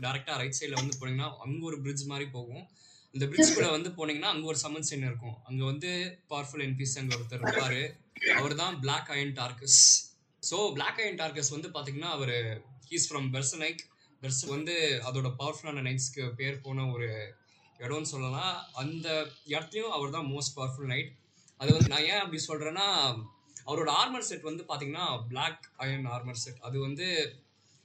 டேரெக்டாக 0.03 0.37
ரைட் 0.41 0.57
சைடில் 0.59 0.79
வந்து 0.81 0.97
போனீங்கன்னா 0.99 1.29
அங்கே 1.45 1.65
ஒரு 1.69 1.77
பிரிட்ஜ் 1.85 2.03
மாதிரி 2.11 2.27
போகும். 2.35 2.65
அந்த 3.15 3.25
பிரிட்ஜ் 3.31 3.55
கூட 3.57 3.67
வந்து 3.75 3.89
போனீங்கன்னா 3.97 4.31
அங்கே 4.33 4.47
ஒரு 4.51 4.59
சம்மன் 4.63 4.87
சைன் 4.89 5.07
இருக்கும். 5.09 5.37
அங்கே 5.47 5.63
வந்து 5.71 5.89
பவர்ஃபுல் 6.31 6.65
என்பிஸ் 6.67 6.95
அங்கே 7.01 7.15
ஒருத்தர் 7.17 7.43
இருப்பார். 7.45 7.81
அவர் 8.39 8.53
தான் 8.61 8.75
black 8.83 9.09
iron 9.15 9.33
Tarkus 9.39 9.79
so 10.43 10.57
black 10.77 11.01
iron 11.01 11.19
Tarkus 11.21 11.51
வந்து 11.55 11.69
பார்த்தீங்கன்னா 11.75 12.11
அவர் 12.17 12.35
ஹீஸ் 12.91 13.07
ஃப்ரம் 13.09 13.27
பெர்சனைக் 13.35 13.81
பெர்ஸ் 14.21 14.43
வந்து 14.55 14.75
அதோட 15.07 15.27
பவர்ஃபுல்லான 15.41 15.83
நைட்ஸ்க்கு 15.87 16.23
பேர் 16.39 16.63
போன 16.65 16.87
ஒரு 16.95 17.09
இடம்னு 17.79 18.11
சொல்லலாம். 18.13 18.55
அந்த 18.81 19.07
இடத்துலையும் 19.53 19.93
அவர் 19.97 20.15
தான் 20.15 20.29
மோஸ்ட் 20.33 20.55
பவர்ஃபுல் 20.57 20.91
நைட் 20.93 21.11
அது 21.61 21.69
வந்து 21.75 21.91
நான் 21.93 22.07
ஏன் 22.11 22.21
அப்படி 22.23 22.39
சொல்கிறேன்னா 22.49 22.87
அவரோட 23.65 23.91
ஆர்மர் 24.03 24.27
செட் 24.29 24.41
வந்து 24.41 24.63
பாத்தீங்கன்னா 24.69 25.27
பிளாக் 25.27 25.69
அயன் 25.77 26.05
ஆர்மர் 26.05 26.41
செட் 26.43 26.59
அது 26.61 26.79
வந்து 26.79 27.35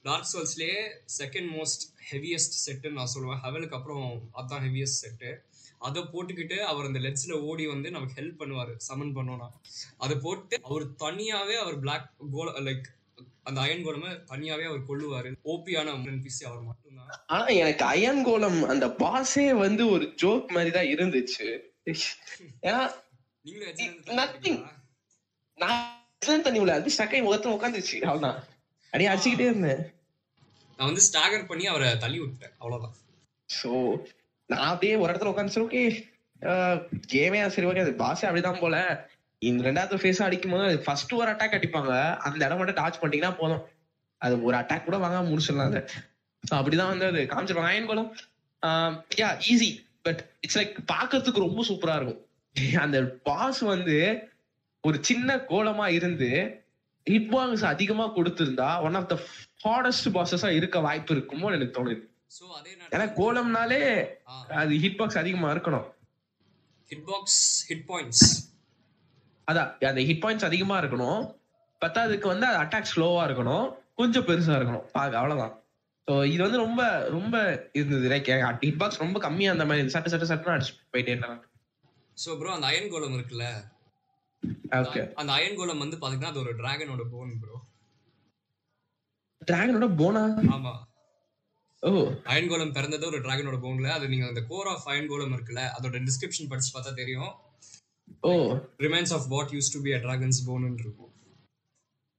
டார்க் 0.02 0.26
சோல்ஸ்லேயே 0.32 0.80
செகண்ட் 1.18 1.48
மோஸ்ட் 1.56 1.84
ஹெவியஸ்ட் 2.10 2.56
செட்டுன்னு 2.66 2.92
நான் 2.92 3.12
சொல்லுவேன். 3.14 3.40
ஹெவலுக்கு 3.42 3.72
அப்புறம் 3.72 4.22
அதுதான் 4.32 4.64
ஹெவியஸ்ட் 4.64 5.00
செட்டு 5.02 5.30
அதை 5.78 6.02
போட்டுக்கிட்டு 6.02 6.58
அவர் 6.58 6.84
அந்த 6.84 6.98
லெட்ஸில் 6.98 7.32
ஓடி 7.32 7.66
வந்து 7.66 7.90
நமக்கு 7.90 8.22
ஹெல்ப் 8.22 8.40
பண்ணுவார் 8.40 8.76
சமன் 8.76 9.16
பண்ணோன்னா 9.16 9.48
அதை 9.96 10.16
போட்டு 10.16 10.58
அவர் 10.62 10.94
தனியாகவே 10.94 11.56
அவர் 11.56 11.80
பிளாக் 11.80 12.10
கோல 12.32 12.50
லைக் 12.50 12.86
அந்த 13.42 13.60
அயன் 13.60 13.82
கோலமை 13.82 14.24
தனியாகவே 14.24 14.66
அவர் 14.66 14.86
கொள்ளுவார் 14.88 15.28
ஓபியான 15.44 15.92
பிசி 16.24 16.44
அவர் 16.44 16.62
மட்டும்தான். 16.62 17.20
ஆனா 17.26 17.46
எனக்கு 17.46 17.84
அயன் 17.84 18.24
கோலம் 18.24 18.62
அந்த 18.62 18.86
பாஸே 18.86 19.54
வந்து 19.54 19.90
ஒரு 19.90 20.06
ஜோக் 20.22 20.50
மாதிரி 20.50 20.70
தான் 20.70 20.90
இருந்துச்சு. 20.94 21.46
ஏன்னா 22.62 22.92
Nothing. 24.06 24.56
நான் 25.62 26.42
தண்ணி 26.46 26.58
உள்ள 26.62 26.72
அது 26.78 26.92
ஸ்டக்கை 26.94 27.20
முகத்துல 27.26 27.54
உட்காந்துச்சு 27.56 27.96
அவ்வளவுதான். 28.06 28.38
அப்படியே 28.92 29.08
அடிச்சுக்கிட்டே 29.12 29.46
இருந்தேன். 29.50 29.82
நான் 30.78 30.88
வந்து 30.90 31.04
ஸ்டாகர் 31.08 31.48
பண்ணி 31.50 31.64
அவரை 31.72 31.88
தள்ளி 32.04 32.18
விட்டேன் 32.22 32.54
அவ்வளோதான் 32.60 32.94
சோ 33.48 33.70
நான் 34.50 34.66
அப்படியே 34.72 34.94
ஒரு 35.02 35.10
இடத்துல 35.12 35.32
உட்காந்து 35.32 35.62
ஓகே 35.66 35.82
கேமே 37.12 37.38
சரி 37.54 37.68
ஓகே 37.70 37.84
அது 37.84 37.94
பாஸே 38.02 38.26
அப்படிதான் 38.28 38.60
போல. 38.64 38.76
இந்த 39.42 39.64
ரெண்டாவது 39.68 40.00
ஃபேஸ் 40.02 40.22
அடிக்கும் 40.26 40.54
போது 40.54 40.76
ஃபர்ஸ்ட் 40.84 41.16
ஒரு 41.20 41.28
அட்டாக் 41.32 41.56
அடிப்பாங்க. 41.58 41.92
அந்த 42.26 42.40
இடம் 42.46 42.60
மட்டும் 42.60 42.78
டாச் 42.80 43.00
பண்ணிட்டீங்கன்னா 43.00 43.38
போதும். 43.40 43.64
அது 44.20 44.34
ஒரு 44.48 44.56
அட்டாக் 44.60 44.86
கூட 44.88 44.98
வாங்க 45.04 45.18
முடிச்சிடலாம் 45.30 45.70
அதை 45.72 45.82
So 46.44 46.54
அப்படிதான் 46.58 46.90
வந்து 46.92 47.06
அது 47.10 47.20
காமிச்சிருவாங்க 47.30 47.72
iron 47.72 47.90
golem 47.90 48.10
yeah 49.20 49.28
easy 49.50 49.70
but 50.06 50.20
it's 50.44 50.58
like 50.58 50.74
பாக்குறதுக்கு 50.92 51.44
ரொம்ப 51.46 51.62
சூப்பரா 51.68 51.94
இருக்கும். 51.98 52.20
அந்த 52.84 52.98
பாஸ் 53.28 53.60
வந்து 53.74 53.96
ஒரு 54.86 54.96
சின்ன 55.08 55.36
கோலமா 55.50 55.86
இருந்து 55.98 56.30
ஹிட் 57.06 57.30
பாக்ஸ் 57.32 57.64
அதிகமா 57.72 58.04
கொடுத்திருந்தா 58.16 58.68
ஒன் 58.86 58.96
ஆஃப் 59.00 59.08
த 59.12 59.16
ஹார்டஸ்ட் 59.64 60.08
பாசஸா 60.16 60.48
இருக்க 60.58 60.76
வாய்ப்பு 60.86 61.12
இருக்குமோ 61.16 61.50
எனக்கு 61.56 61.76
தோணுது. 61.78 62.02
ஏன்னா 62.94 63.06
கோலம்னாலே 63.20 63.80
அது 64.62 64.72
ஹிட் 64.84 64.98
பாக்ஸ் 65.00 65.20
அதிகமா 65.22 65.48
இருக்கணும். 65.54 65.86
ஹிட் 66.90 67.06
பாக்ஸ் 67.10 67.38
ஹிட் 67.68 67.86
பாயிண்ட்ஸ் 67.90 68.24
அதான் 69.48 69.70
அந்த 69.90 70.02
ஹிட் 70.08 70.22
பாயிண்ட்ஸ் 70.24 70.48
அதிகமா 70.50 70.76
இருக்கணும். 70.82 71.20
பத்தாவதுக்கு 71.82 72.26
வந்து 72.32 72.46
அது 72.50 72.58
அட்டாக் 72.62 72.90
ஸ்லோவா 72.92 73.22
இருக்கணும். 73.28 73.66
கொஞ்சம் 74.00 74.26
பெருசா 74.28 74.56
இருக்கணும். 74.58 74.86
பாக்க 74.96 75.20
அவ்வளவுதான். 75.20 75.54
ஸோ 76.08 76.14
இது 76.32 76.40
வந்து 76.46 76.58
ரொம்ப 76.64 76.82
ரொம்ப 77.16 77.36
இருந்தது. 77.78 78.06
லைக் 78.12 78.28
ஹிட் 78.66 78.80
பாக்ஸ் 78.82 79.02
ரொம்ப 79.04 79.20
கம்மியா 79.26 79.52
அந்த 79.56 79.64
மாதிரி 79.68 79.94
சட்ட 79.94 80.10
சட்ட 80.14 80.28
சட்டம் 80.32 80.54
அடிச்சு 80.56 80.74
போயிட்டே 80.94 81.14
இருந்தாங்க 81.14 81.38
ஸோ 82.16 82.36
ப்ரோ 82.40 82.52
அந்த 82.56 82.68
அயன் 82.72 82.92
கோலம் 82.92 83.16
இருக்குல்ல? 83.18 83.46
அந்த 85.16 85.30
அயன் 85.36 85.58
கோலம் 85.58 85.82
வந்து 85.82 85.96
பாத்தீங்கன்னா 85.98 86.32
அது 86.32 86.42
ஒரு 86.44 86.52
டிராகனோட 86.60 87.04
போன் 87.10 87.32
ப்ரோ 87.42 87.56
டிராகனோட 89.42 89.86
போனா 89.96 90.22
ஆமா. 90.54 90.72
ஓ. 91.82 91.90
அயன் 92.30 92.48
கோலம் 92.50 92.74
பிறந்தது 92.76 93.04
ஒரு 93.08 93.18
டிராகனோட 93.24 93.56
போன்ல 93.62 93.90
அது 93.94 94.06
நீங்க 94.08 94.26
அந்த 94.28 94.42
கோர் 94.48 94.70
ஆஃப் 94.70 94.86
அயன் 94.90 95.10
கோலம் 95.10 95.34
இருக்குல்ல 95.34 95.64
அதோட 95.76 95.98
டிஸ்கிரிப்ஷன் 96.06 96.50
படிச்சு 96.50 96.70
பார்த்தா 96.72 96.92
தெரியும். 97.00 97.32
ஓ. 98.24 98.30
Remains 98.84 99.12
of 99.16 99.28
what 99.32 99.52
used 99.56 99.72
to 99.74 99.80
be 99.84 99.92
a 99.94 100.00
dragon's 100.04 100.40
bone 100.46 100.64
இருக்கும். 100.76 101.12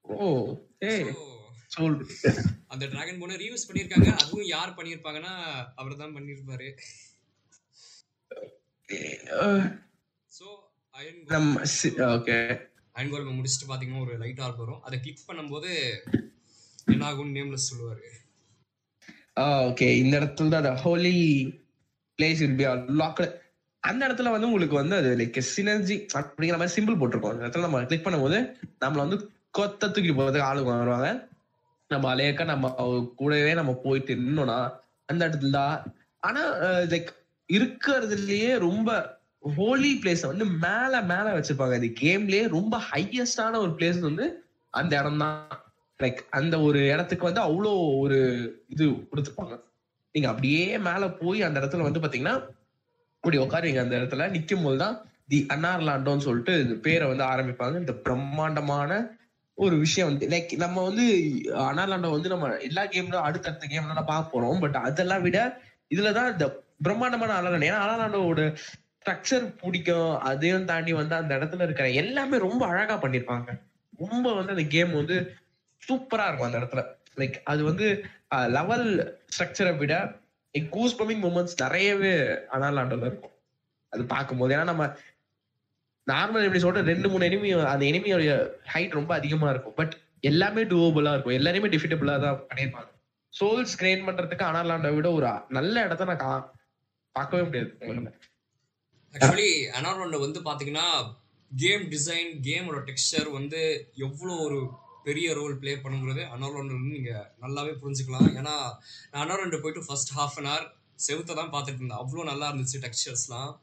ஓ 0.06 0.28
ஏய் 0.88 1.04
அந்த 2.72 2.84
டிராகன் 2.86 3.20
போனை 3.22 3.36
ரீயூஸ் 3.42 3.68
பண்ணிருக்காங்க 3.68 4.10
அதுவும் 4.18 4.48
யார் 4.52 4.78
பண்ணிருப்பாங்கன்னா 4.78 5.34
அவர் 5.76 6.02
தான் 6.02 6.16
பண்ணிருப்பாரு 6.16 6.70
ஸோ 10.32 10.46
அயன் 11.00 11.18
கோலம் 13.12 13.36
முடிச்சுட்டு 13.38 13.68
பாத்தீங்கன்னா 13.72 14.04
ஒரு 14.04 14.14
லைட் 14.22 14.40
ஆர்ப் 14.46 14.62
வரும். 14.62 14.80
அதை 14.86 14.96
கிளிக் 15.00 15.28
பண்ணும்போது 15.28 15.70
என்ன 16.92 17.04
ஆகும் 17.10 17.34
நேம்லெஸ் 17.36 17.68
சொல்லுவாரு. 17.70 18.08
ஓகே. 19.68 19.88
இந்த 20.04 20.14
இடத்துல 20.20 20.62
தான் 20.66 20.80
holy 20.84 21.14
place 22.20 22.42
will 22.44 22.56
be 22.62 22.66
locked 23.02 23.26
அந்த 23.84 24.02
இடத்துல 24.08 24.32
வந்து 24.36 24.48
உங்களுக்கு 24.48 24.80
வந்து 24.82 24.96
அது 25.02 25.10
லைக் 25.20 25.38
சினர்ஜி 25.56 25.98
அப்படிங்கிற 26.20 26.58
மாதிரி 26.62 26.76
சிம்பிள் 26.78 27.00
போட்டிருக்கோம். 27.02 27.36
அந்த 27.36 27.46
இடத்துல 27.48 27.66
நம்ம 27.66 27.84
கிளிக் 27.92 28.08
பண்ணும்போது 28.08 28.40
நம்மள 28.86 29.04
வந்து 29.06 29.20
கொத்த 29.58 29.92
தூக்கிட்டு 29.92 30.18
போறதுக்கு 30.22 30.50
ஆளுங்க 30.50 30.72
வருவாங்க. 30.80 31.12
நம்ம 31.88 32.16
அலையக்க 32.16 32.46
நம்ம 32.54 32.72
கூடவே 33.22 33.54
நம்ம 33.60 33.76
போயிட்டு 33.86 34.16
நின்னோம்னா 34.24 34.58
அந்த 35.06 35.22
இடத்துல 35.30 35.52
தான். 35.60 35.78
ஆனா 36.20 36.42
லைக் 36.96 37.12
இருக்கிறதுலயே 37.50 38.50
ரொம்ப 38.68 38.90
ஹோலி 39.44 39.92
பிளேஸ் 40.04 40.24
வந்து 40.32 40.46
மேல 40.46 41.02
மேல 41.12 41.26
வச்சிருப்பாங்க. 41.36 41.76
அது 41.80 41.90
கேம்லயே 42.02 42.44
ரொம்ப 42.58 42.76
ஹையஸ்டான 42.92 43.60
ஒரு 43.64 43.72
பிளேஸ் 43.78 44.00
வந்து 44.00 44.26
அந்த 44.70 44.94
இடம் 45.00 45.22
தான். 45.24 45.38
லைக் 46.00 46.20
அந்த 46.30 46.56
ஒரு 46.60 46.80
இடத்துக்கு 46.94 47.30
வந்து 47.30 47.42
அவ்வளோ 47.42 47.72
ஒரு 48.00 48.18
இது 48.68 48.86
கொடுத்துருப்பாங்க. 49.12 49.56
நீங்க 50.16 50.28
அப்படியே 50.30 50.78
மேல 50.78 51.10
போய் 51.22 51.42
அந்த 51.48 51.58
இடத்துல 51.62 51.88
வந்து 51.88 52.04
பாத்தீங்கன்னா 52.04 52.36
இப்படி 53.18 53.38
உட்காருவீங்க. 53.38 53.82
அந்த 53.86 53.96
இடத்துல 54.00 54.26
நிக்கும் 54.36 54.66
போதுதான் 54.68 54.98
தி 55.32 55.46
அன்னார்லாண்டோன்னு 55.54 56.26
சொல்லிட்டு 56.28 56.54
இந்த 56.64 56.76
பேரை 56.88 57.08
வந்து 57.08 57.26
ஆரம்பிப்பாங்க. 57.34 57.78
இந்த 57.84 57.94
பிரம்மாண்டமான 58.06 59.00
ஒரு 59.58 59.76
விஷயம் 59.84 60.10
வந்து 60.10 60.26
லைக் 60.34 60.52
நம்ம 60.64 60.84
வந்து 60.84 61.06
அனார்லாண்டோ 61.70 62.10
வந்து 62.16 62.30
நம்ம 62.34 62.50
எல்லா 62.68 62.84
கேம்ல 62.86 63.22
அடுத்தடுத்த 63.28 63.68
கேம்லாம் 63.72 64.12
பார்க்க 64.12 64.34
போறோம். 64.34 64.60
பட் 64.60 64.78
அதெல்லாம் 64.88 65.24
விட 65.28 65.40
இதுலதான் 65.96 66.32
இந்த 66.32 66.48
பிரம்மாண்டமான 66.86 67.36
அனார்லாண்டோ 67.40 67.70
ஏன்னா 67.72 67.84
அனார்லாண்டோட 67.86 68.44
ஸ்ட்ரக்சர் 69.08 69.58
பிடிக்கும். 69.62 70.20
அதையும் 70.20 70.66
தாண்டி 70.66 70.94
வந்து 70.94 71.16
அந்த 71.16 71.36
இடத்துல 71.36 71.62
இருக்கிற 71.62 71.90
எல்லாமே 71.90 72.38
ரொம்ப 72.38 72.68
அழகா 72.68 73.02
பண்ணிருப்பாங்க. 73.02 73.62
ரொம்ப 73.98 74.34
வந்து 74.34 74.52
அந்த 74.52 74.64
கேம் 74.64 74.94
வந்து 74.94 75.36
சூப்பரா 75.90 76.28
இருக்கும் 76.28 76.42
அந்த 76.42 76.58
இடத்துல. 76.58 76.86
லைக் 77.16 77.34
அது 77.44 77.64
வந்து 77.64 78.06
லெவல் 78.30 79.20
ஸ்ட்ரக்சரை 79.40 79.78
விட 79.78 80.16
கூஸ் 80.70 81.02
பமிங் 81.02 81.22
மூமெண்ட்ஸ் 81.22 81.62
நிறையவே 81.62 82.18
அனாலாண்டல 82.52 83.02
இருக்கும். 83.02 83.32
அது 83.90 84.06
பார்க்கும்போது. 84.06 84.56
ஏன்னா 84.56 84.64
நம்ம 84.64 84.86
நார்மல் 86.12 86.44
எப்படி 86.44 86.64
சொல்ற 86.64 86.84
ரெண்டு 86.84 87.10
மூணு 87.10 87.26
எனிமி 87.26 87.64
அந்த 87.64 87.86
எனிமியோட 87.86 88.50
ஹைட் 88.74 88.90
ரொம்ப 88.90 89.16
அதிகமா 89.16 89.50
இருக்கும். 89.50 89.74
பட் 89.74 89.98
எல்லாமே 90.20 90.64
டூவபிளா 90.64 91.10
இருக்கும். 91.10 91.34
எல்லாருமே 91.34 91.68
டிஃபிட்டபிளா 91.68 92.22
தான் 92.22 92.44
பண்ணியிருப்பாங்க. 92.56 92.88
சோல்ஸ் 93.40 93.80
கிரியேட் 93.80 94.10
பண்றதுக்கு 94.10 94.44
அனாலாண்டை 94.44 94.96
விட 94.96 95.12
ஒரு 95.12 95.42
நல்ல 95.50 95.82
இடத்த 95.82 96.06
நான் 96.06 96.18
கா- 96.18 96.52
பார்க்கவே 97.12 97.44
முடியாது. 97.44 97.78
ஆக்சுவலி 99.20 99.66
அனாரோண்ட 99.82 100.20
வந்து 100.20 100.40
பாத்தீங்கன்னா 100.40 101.16
கேம் 101.56 101.82
டிசைன் 101.82 102.40
கேமோட 102.42 102.84
டெக்ஸ்சர் 102.86 103.32
வந்து 103.32 103.92
எவ்வளோ 103.96 104.34
ஒரு 104.34 104.70
பெரிய 105.04 105.34
ரோல் 105.34 105.58
ப்ளே 105.58 105.74
பண்ணுங்கிறது 105.74 106.26
அனாரோண்ட் 106.38 106.82
நீங்க 106.82 107.32
நல்லாவே 107.42 107.74
புரிஞ்சுக்கலாம். 107.84 108.28
ஏன்னா 108.30 108.56
நான் 109.12 109.30
அனாரோண்ட் 109.30 109.62
போயிட்டு 109.62 109.86
ஃபர்ஸ்ட் 109.86 110.18
ஹாஃப் 110.18 110.44
அன் 110.44 110.46
ஹவர் 110.46 110.76
செவுத்தை 111.08 111.36
தான் 111.36 111.52
பார்த்துட்டு 111.52 111.76
இருந்தேன். 111.76 111.98
அவ்வளோ 111.98 112.24
நல்லா 112.24 112.52
இருந்துச்சு 112.52 113.56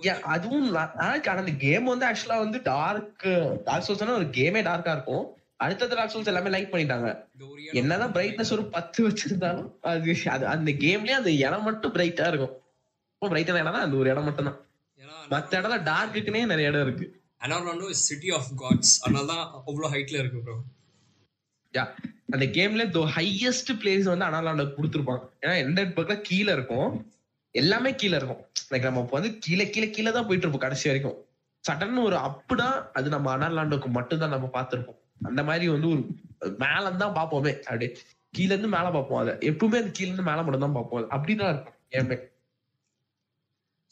Yeah, 0.00 0.20
அதுவும் 0.20 0.74
நா- 0.74 0.96
ஆனா 0.96 1.36
அந்த 1.36 1.52
கேம் 1.52 1.84
வந்து 1.84 2.06
ஆக்சுவலா 2.06 2.38
வந்து 2.38 2.62
டார்க் 2.62 3.62
டார்க் 3.64 3.90
சோல்ஸ்னா 3.90 4.14
ஒரு 4.14 4.24
கேமே 4.24 4.62
டார்க்கா 4.62 4.92
இருக்கும். 4.92 5.36
அடுத்தது 5.56 5.94
டார்க் 5.94 6.16
சோல்ஸ் 6.16 6.26
எல்லாமே 6.26 6.58
லைக் 6.58 6.74
பண்ணிட்டாங்க. 6.74 7.24
என்னதான் 7.72 8.12
பிரைட்னஸ் 8.12 8.52
ஒரு 8.52 8.64
பத்து 8.64 9.08
வச்சிருந்தாலும் 9.08 9.72
அது 9.80 10.16
அது 10.26 10.46
அந்த 10.46 10.72
கேம்லயே 10.72 11.10
அந்த 11.10 11.30
இடம் 11.30 11.62
மட்டும் 11.62 11.94
பிரைட்டா 11.94 12.28
இருக்கும். 12.28 12.62
ரொம்ப 13.18 13.36
பிரைட்டான 13.36 13.54
இடம்னா 13.54 13.72
அந்த 13.72 13.96
ஒரு 13.96 14.10
இடம் 14.10 14.24
மட்டும் 14.24 14.44
தான் 14.44 14.54
ஏன்னா 14.54 14.71
மத்த 15.32 15.52
இடத்துல 15.58 15.78
டார்க்குன்னே 15.90 16.42
நிறைய 16.52 16.70
இடம் 16.70 16.84
இருக்கு. 16.86 17.06
அனாரோண்டோ 17.44 17.86
சிட்டி 18.06 18.28
ஆஃப் 18.38 18.50
காட்ஸ் 18.62 18.94
அதனால 19.04 19.26
தான் 19.32 19.44
அவ்வளோ 19.68 19.88
ஹைட்ல 19.94 20.20
இருக்கு 20.22 20.42
ப்ரோ 20.46 20.56
யா 21.74 21.84
அந்த 22.34 22.44
கேம்ல 22.56 22.82
த 22.96 23.00
ஹையஸ்ட் 23.16 23.70
பிளேஸ் 23.80 24.06
வந்து 24.10 24.26
அனாலாண்ட 24.28 24.64
கொடுத்துருப்பாங்க. 24.76 25.24
ஏன்னா 25.42 25.54
எந்த 25.64 25.80
பக்கத்துல 25.96 26.16
கீழே 26.28 26.50
இருக்கும் 26.56 26.90
எல்லாமே 27.54 27.90
கீழே 28.00 28.16
இருக்கும். 28.20 28.42
லைக் 28.70 28.86
நம்ம 28.88 29.02
இப்ப 29.04 29.16
வந்து 29.18 29.32
கீழே 29.44 29.64
கீழே 29.74 29.88
கீழே 29.96 30.10
தான் 30.16 30.26
போயிட்டு 30.28 30.46
இருப்போம் 30.46 30.64
கடைசி 30.66 30.86
வரைக்கும். 30.90 31.18
சடன்னு 31.64 32.06
ஒரு 32.08 32.16
அப்புனா 32.28 32.68
அது 32.98 33.08
நம்ம 33.14 33.30
அனாலாண்டோக்கு 33.36 33.88
மட்டும் 33.98 34.22
தான் 34.22 34.34
நம்ம 34.34 34.46
பார்த்திருப்போம். 34.56 34.98
அந்த 35.28 35.40
மாதிரி 35.48 35.66
வந்து 35.74 35.88
ஒரு 35.94 36.02
மேல 36.64 36.84
தான் 37.02 37.16
பார்ப்போமே 37.18 37.52
அப்படியே. 37.68 37.90
கீழ 38.34 38.50
இருந்து 38.54 38.70
மேல 38.76 38.86
பார்ப்போம் 38.96 39.20
அதை. 39.22 39.32
எப்பவுமே 39.50 39.80
அந்த 39.82 39.92
கீழ 39.98 40.08
இருந்து 40.08 40.28
மேல 40.30 40.42
மட்டும் 40.46 40.64
தான் 40.66 40.76
பார்ப்போம் 40.78 41.00
அது 41.00 41.08
அப்படிதான் 41.16 41.52
இருக்கும் 41.54 41.78
ஏமே 41.98 42.16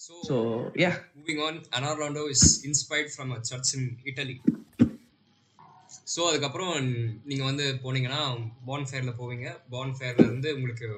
so 0.01 0.15
so 0.29 0.37
yeah 0.83 0.91
Moving 1.17 1.41
on, 1.47 1.55
Anarlando 1.79 2.23
is 2.35 2.43
inspired 2.69 3.09
from 3.17 3.29
a 3.37 3.41
church 3.49 3.71
in 3.79 3.83
Italy. 4.13 4.37
So 6.13 6.21
அதுக்கப்புறம் 6.29 6.71
நீங்க 7.31 7.43
வந்து 7.49 7.65
போனீங்கன்னா 7.83 8.21
பான் 8.69 8.87
ஃபேர்ல 8.91 9.13
போவீங்க. 9.19 9.49
பான் 9.75 9.93
ஃபேர்ல 9.97 10.25
இருந்து 10.29 10.49
உங்களுக்கு 10.57 10.89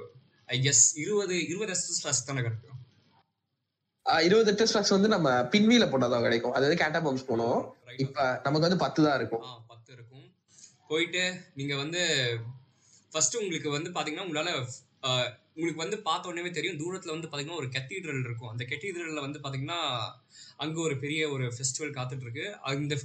ஐ 0.48 0.58
கெஸ் 0.66 0.84
இருபது 1.02 1.34
இருபது 1.48 1.72
எஸ்எஸ் 1.76 2.26
தானே 2.28 2.44
கிடைக்கும். 2.46 2.78
இருபது 4.28 4.50
எட்டு 4.52 4.68
ஸ்டாக்ஸ் 4.70 4.94
வந்து 4.96 5.10
நம்ம 5.14 5.28
பின்வீல 5.52 5.84
போட்டாதான் 5.90 6.24
கிடைக்கும். 6.26 6.54
அதாவது 6.56 6.76
கேட்டாபம்ஸ் 6.82 7.28
போனோம். 7.30 7.60
Right. 7.88 8.00
இப்ப 8.04 8.26
நமக்கு 8.46 8.66
வந்து 8.68 8.80
பத்து 8.84 9.00
தான் 9.06 9.18
இருக்கும். 9.20 9.44
பத்து 9.72 9.90
இருக்கும். 9.96 10.26
போயிட்டு 10.88 11.24
நீங்க 11.58 11.76
வந்து 11.82 12.02
ஃபர்ஸ்ட் 13.12 13.38
உங்களுக்கு 13.42 13.70
வந்து 13.76 13.90
பாத்தீங்கன்னா 13.96 14.26
உங்களால 14.28 14.50
உங்களுக்கு 15.56 15.82
வந்து 15.84 15.98
பார்த்த 16.06 16.30
உடனே 16.30 16.50
தெரியும். 16.58 16.78
தூரத்துல 16.82 17.14
வந்து 17.14 17.28
பாத்தீங்கன்னா 17.30 17.58
ஒரு 17.62 17.68
கெத்தீட்ரல் 17.74 18.22
இருக்கும். 18.26 18.50
அந்த 18.52 18.64
கெத்தீட்ரல்ல 18.70 19.24
வந்து 19.26 19.40
பாத்தீங்கன்னா 19.44 19.80
அங்க 20.64 20.80
ஒரு 20.80 20.94
பெரிய 21.04 21.30
ஒரு 21.30 21.46
ஃபெஸ்டிவல் 21.56 21.96
காத்துட்டு 21.96 22.26
இருக்கு 22.26 22.44
அந்த 22.70 22.96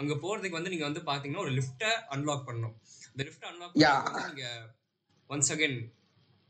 அங்க 0.00 0.14
போறதுக்கு 0.14 0.58
வந்து 0.58 0.72
நீங்க 0.72 0.86
வந்து 0.88 1.02
பாத்தீங்கன்னா 1.08 1.44
ஒரு 1.46 1.54
லிஃப்ட்டை 1.58 1.92
அன்லாக் 2.14 2.44
பண்ணணும். 2.48 2.74
இந்த 3.12 3.22
லிஃப்ட் 3.28 3.46
அன்லாக் 3.50 3.78
Yeah. 3.84 3.96
நீங்க 4.26 4.44
ஒன்ஸ் 5.30 5.50
அகைன் 5.54 5.78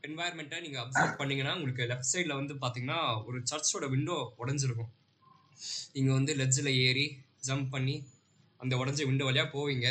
என்வாயர்மெண்ட்டை 0.03 0.59
நீங்க 0.65 0.77
அப்சர்வ் 0.83 1.17
பண்ணீங்கன்னா 1.21 1.53
உங்களுக்கு 1.55 1.87
லெஃப்ட் 1.91 2.11
சைடுல 2.11 2.35
வந்து 2.41 2.53
பாத்தீங்கன்னா 2.63 2.99
ஒரு 3.27 3.39
சர்ச்சோட 3.51 3.87
விண்டோ 3.89 4.17
உடைஞ்சிருக்கும். 4.41 4.91
நீங்க 5.95 6.11
வந்து 6.13 6.33
லெட்ஜில் 6.35 6.71
ஏறி 6.85 7.07
ஜம்ப் 7.47 7.67
பண்ணி 7.69 7.95
அந்த 8.59 8.73
உடஞ்ச 8.75 9.01
விண்டோ 9.09 9.25
வழியா 9.29 9.45
போவீங்க. 9.55 9.87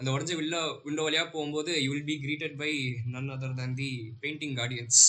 அந்த 0.00 0.08
உடஞ்ச 0.14 0.32
விண்டோ 0.40 0.60
விண்டோ 0.86 1.04
வழியா 1.06 1.22
போகும்போது 1.34 1.72
you 1.84 1.90
will 1.92 2.08
be 2.10 2.16
greeted 2.24 2.56
by 2.62 2.72
none 3.14 3.30
other 3.36 3.54
than 3.60 3.70
the 3.80 3.90
painting 4.24 4.56
guardians 4.58 5.00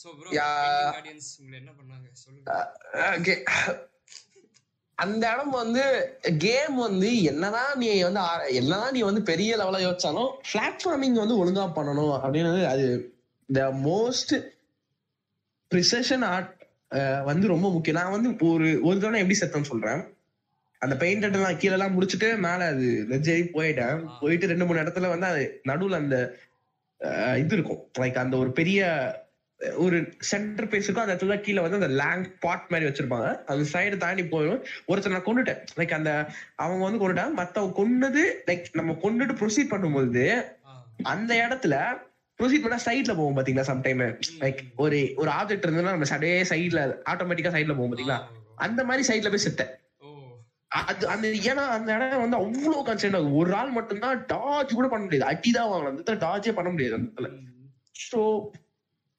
so 0.00 0.08
bro 0.18 0.28
guardians 0.96 1.30
உங்களை 1.40 1.56
என்ன 1.62 1.70
பண்ணாங்க? 1.78 2.06
சொல்லுங்க. 2.24 2.58
ஓகே 3.16 3.34
அந்த 4.98 5.24
இடம் 5.32 5.52
வந்து 5.62 5.82
கேம் 6.44 6.76
வந்து 6.86 7.10
என்னதான் 7.30 7.72
நீ 7.82 7.86
வந்து 8.06 8.22
என்னதான் 8.60 8.94
நீ 8.96 9.02
வந்து 9.08 9.22
பெரிய 9.30 9.50
லெவலா 9.60 9.80
யோசிச்சாலும் 9.86 10.30
பிளாட்ஃபார்மிங் 10.50 11.18
வந்து 11.22 11.38
ஒழுங்கா 11.42 11.66
பண்ணணும் 11.78 12.14
அப்படின்னு 12.22 12.64
அது 12.74 12.86
த 13.48 13.62
மோஸ்ட் 13.88 14.34
ப்ரிசஷன் 15.70 16.24
ஆர்ட் 16.32 16.52
வந்து 17.30 17.46
ரொம்ப 17.54 17.66
முக்கியம். 17.74 17.98
நான் 18.00 18.14
வந்து 18.16 18.30
ஒரு 18.52 18.68
ஒரு 18.88 18.96
தடவை 19.02 19.20
எப்படி 19.22 19.38
செத்தேன்னு 19.40 19.70
சொல்றேன். 19.72 20.00
அந்த 20.82 20.94
பெயிண்ட் 21.00 21.24
எல்லாம் 21.28 21.58
கீழே 21.62 21.74
எல்லாம் 21.76 21.94
முடிச்சுட்டு 21.96 22.28
மேல 22.44 22.66
அது 22.72 22.86
லெஜரி 23.10 23.42
போயிட்டேன். 23.56 23.98
போயிட்டு 24.20 24.50
ரெண்டு 24.52 24.66
மூணு 24.66 24.82
இடத்துல 24.82 25.08
வந்து 25.14 25.26
அது 25.32 25.42
நடுவுல 25.70 25.98
அந்த 26.02 26.18
இது 27.42 27.54
இருக்கும். 27.56 27.82
லைக் 28.00 28.22
அந்த 28.22 28.34
ஒரு 28.36 28.50
பெரிய 28.58 28.80
ஒரு 29.84 29.96
சென்டர் 30.30 30.68
பேஸ் 30.72 30.86
இருக்கும். 30.86 31.04
அந்த 31.04 31.14
இடத்துல 31.14 31.36
கீழே 31.46 31.62
வந்து 31.64 31.78
அந்த 31.80 31.90
லேங் 32.02 32.24
பாட் 32.44 32.70
மாதிரி 32.72 32.88
வச்சிருப்பாங்க. 32.88 33.28
அந்த 33.52 33.64
சைடு 33.72 33.96
தாண்டி 34.04 34.22
போயிடும். 34.34 34.62
ஒருத்தர் 34.90 35.14
நான் 35.16 35.26
கொண்டுட்டேன். 35.28 35.60
லைக் 35.78 35.92
அந்த 35.98 36.12
அவங்க 36.64 36.82
வந்து 36.84 37.00
கொண்டுட்டாங்க. 37.02 37.34
மத்தவங்க 37.40 37.76
கொன்னது 37.80 38.22
லைக் 38.48 38.70
நம்ம 38.80 38.96
கொண்டுட்டு 39.04 39.36
ப்ரொசீட் 39.42 39.72
பண்ணும்போது 39.74 40.24
அந்த 41.12 41.32
இடத்துல 41.44 41.74
ப்ரொசீட் 42.38 42.64
பண்ணா 42.64 42.80
சைட்ல 42.84 43.12
போவோம் 43.16 43.36
பாத்தீங்களா 43.36 43.68
சம்டைம் 43.70 44.00
லைக் 44.42 44.60
ஒரு 44.84 44.98
ஒரு 45.16 45.30
ஆப்ஜெக்ட் 45.30 45.66
இருந்ததுன்னா 45.66 45.94
நம்ம 45.96 46.10
சடே 46.12 46.30
சைட்ல 46.50 46.82
ஆட்டோமேட்டிக்கா 47.12 47.52
சைட்ல 47.56 47.74
போவோம் 47.74 47.92
பாத்தீங்களா? 47.92 48.18
அந்த 48.66 48.80
மாதிரி 48.84 49.04
சைட்ல 49.08 49.30
போய் 49.34 49.44
செத்தேன். 49.44 49.72
அது 50.70 51.04
அந்த 51.12 51.28
ஏன்னா 51.50 51.62
அந்த 51.76 51.88
இடம் 51.96 52.22
வந்து 52.24 52.38
அவ்வளவு 52.42 52.82
கன்சென்ட் 52.88 53.16
ஆகும் 53.18 53.38
ஒரு 53.40 53.52
ஆள் 53.60 53.76
மட்டும்தான் 53.78 54.20
டாஜ் 54.32 54.76
கூட 54.78 54.86
பண்ண 54.90 55.02
முடியாது. 55.04 55.28
அடி 55.32 55.50
தான் 55.56 55.70
வாங்கலாம் 55.70 55.92
அந்த 55.92 56.00
இடத்துல 56.00 56.22
டாஜே 56.26 56.52
பண்ண 56.58 56.68
முடியாது 56.74 56.96
அந்த 56.98 57.08
இடத்துல. 57.08 57.30
ஸோ 58.08 58.20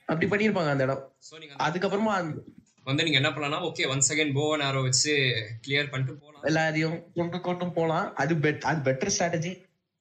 அப்படி 0.07 0.27
பண்ணிருப்பாங்க 0.31 0.71
அந்த 0.75 0.85
இடம். 0.87 1.03
அதுக்கப்புறமா 1.67 2.13
வந்து 2.89 3.05
நீங்க 3.07 3.19
என்ன 3.21 3.31
பண்ணலாம் 3.33 3.65
ஓகே 3.67 3.83
ஒன்ஸ் 3.93 4.11
அகைன் 4.13 4.35
போவ 4.37 4.53
நேரம் 4.61 4.85
வச்சு 4.87 5.13
கிளியர் 5.65 5.91
பண்ணிட்டு 5.91 6.13
போகலாம். 6.21 6.45
எல்லாரையும் 6.49 6.95
கொண்டு 7.17 7.37
கொண்டு 7.47 7.67
போலாம் 7.77 8.07
அது 8.23 8.33
பெட் 8.45 8.65
அது 8.69 8.79
பெட்டர் 8.87 9.13
ஸ்ட்ராட்டஜி 9.15 9.51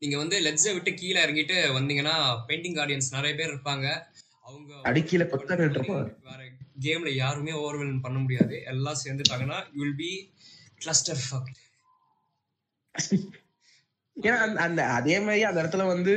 நீங்க 0.02 0.16
வந்து 0.22 0.36
லெட்ஸை 0.47 0.72
விட்டு 0.77 0.93
கீழே 1.01 1.18
இறங்கிட்டு 1.24 1.56
வந்தீங்கன்னா 1.78 2.14
பெயிண்டிங் 2.48 2.78
ஆடியன்ஸ் 2.85 3.14
நிறைய 3.16 3.32
பேர் 3.40 3.52
இருப்பாங்க. 3.52 3.86
அவங்க 4.47 4.70
அடிக்கீழ 4.90 5.24
கொத்தர் 5.32 5.62
வேற 6.28 6.40
கேம்ல 6.85 7.10
யாருமே 7.22 7.52
ஓவர்வெல் 7.62 8.05
பண்ண 8.05 8.18
முடியாது. 8.22 8.56
எல்லாம் 8.72 9.01
சேர்ந்துட்டாங்கன்னா 9.02 9.59
you 9.74 9.81
will 9.82 9.98
be 10.02 10.12
cluster 10.81 11.23
fuck 11.24 11.51
ஏன்னா 14.16 14.39
அந்த- 14.65 14.86
அதே 14.97 15.16
மாதிரி 15.20 15.43
அந்த 15.48 15.59
இடத்துல 15.62 15.85
வந்து 15.86 16.15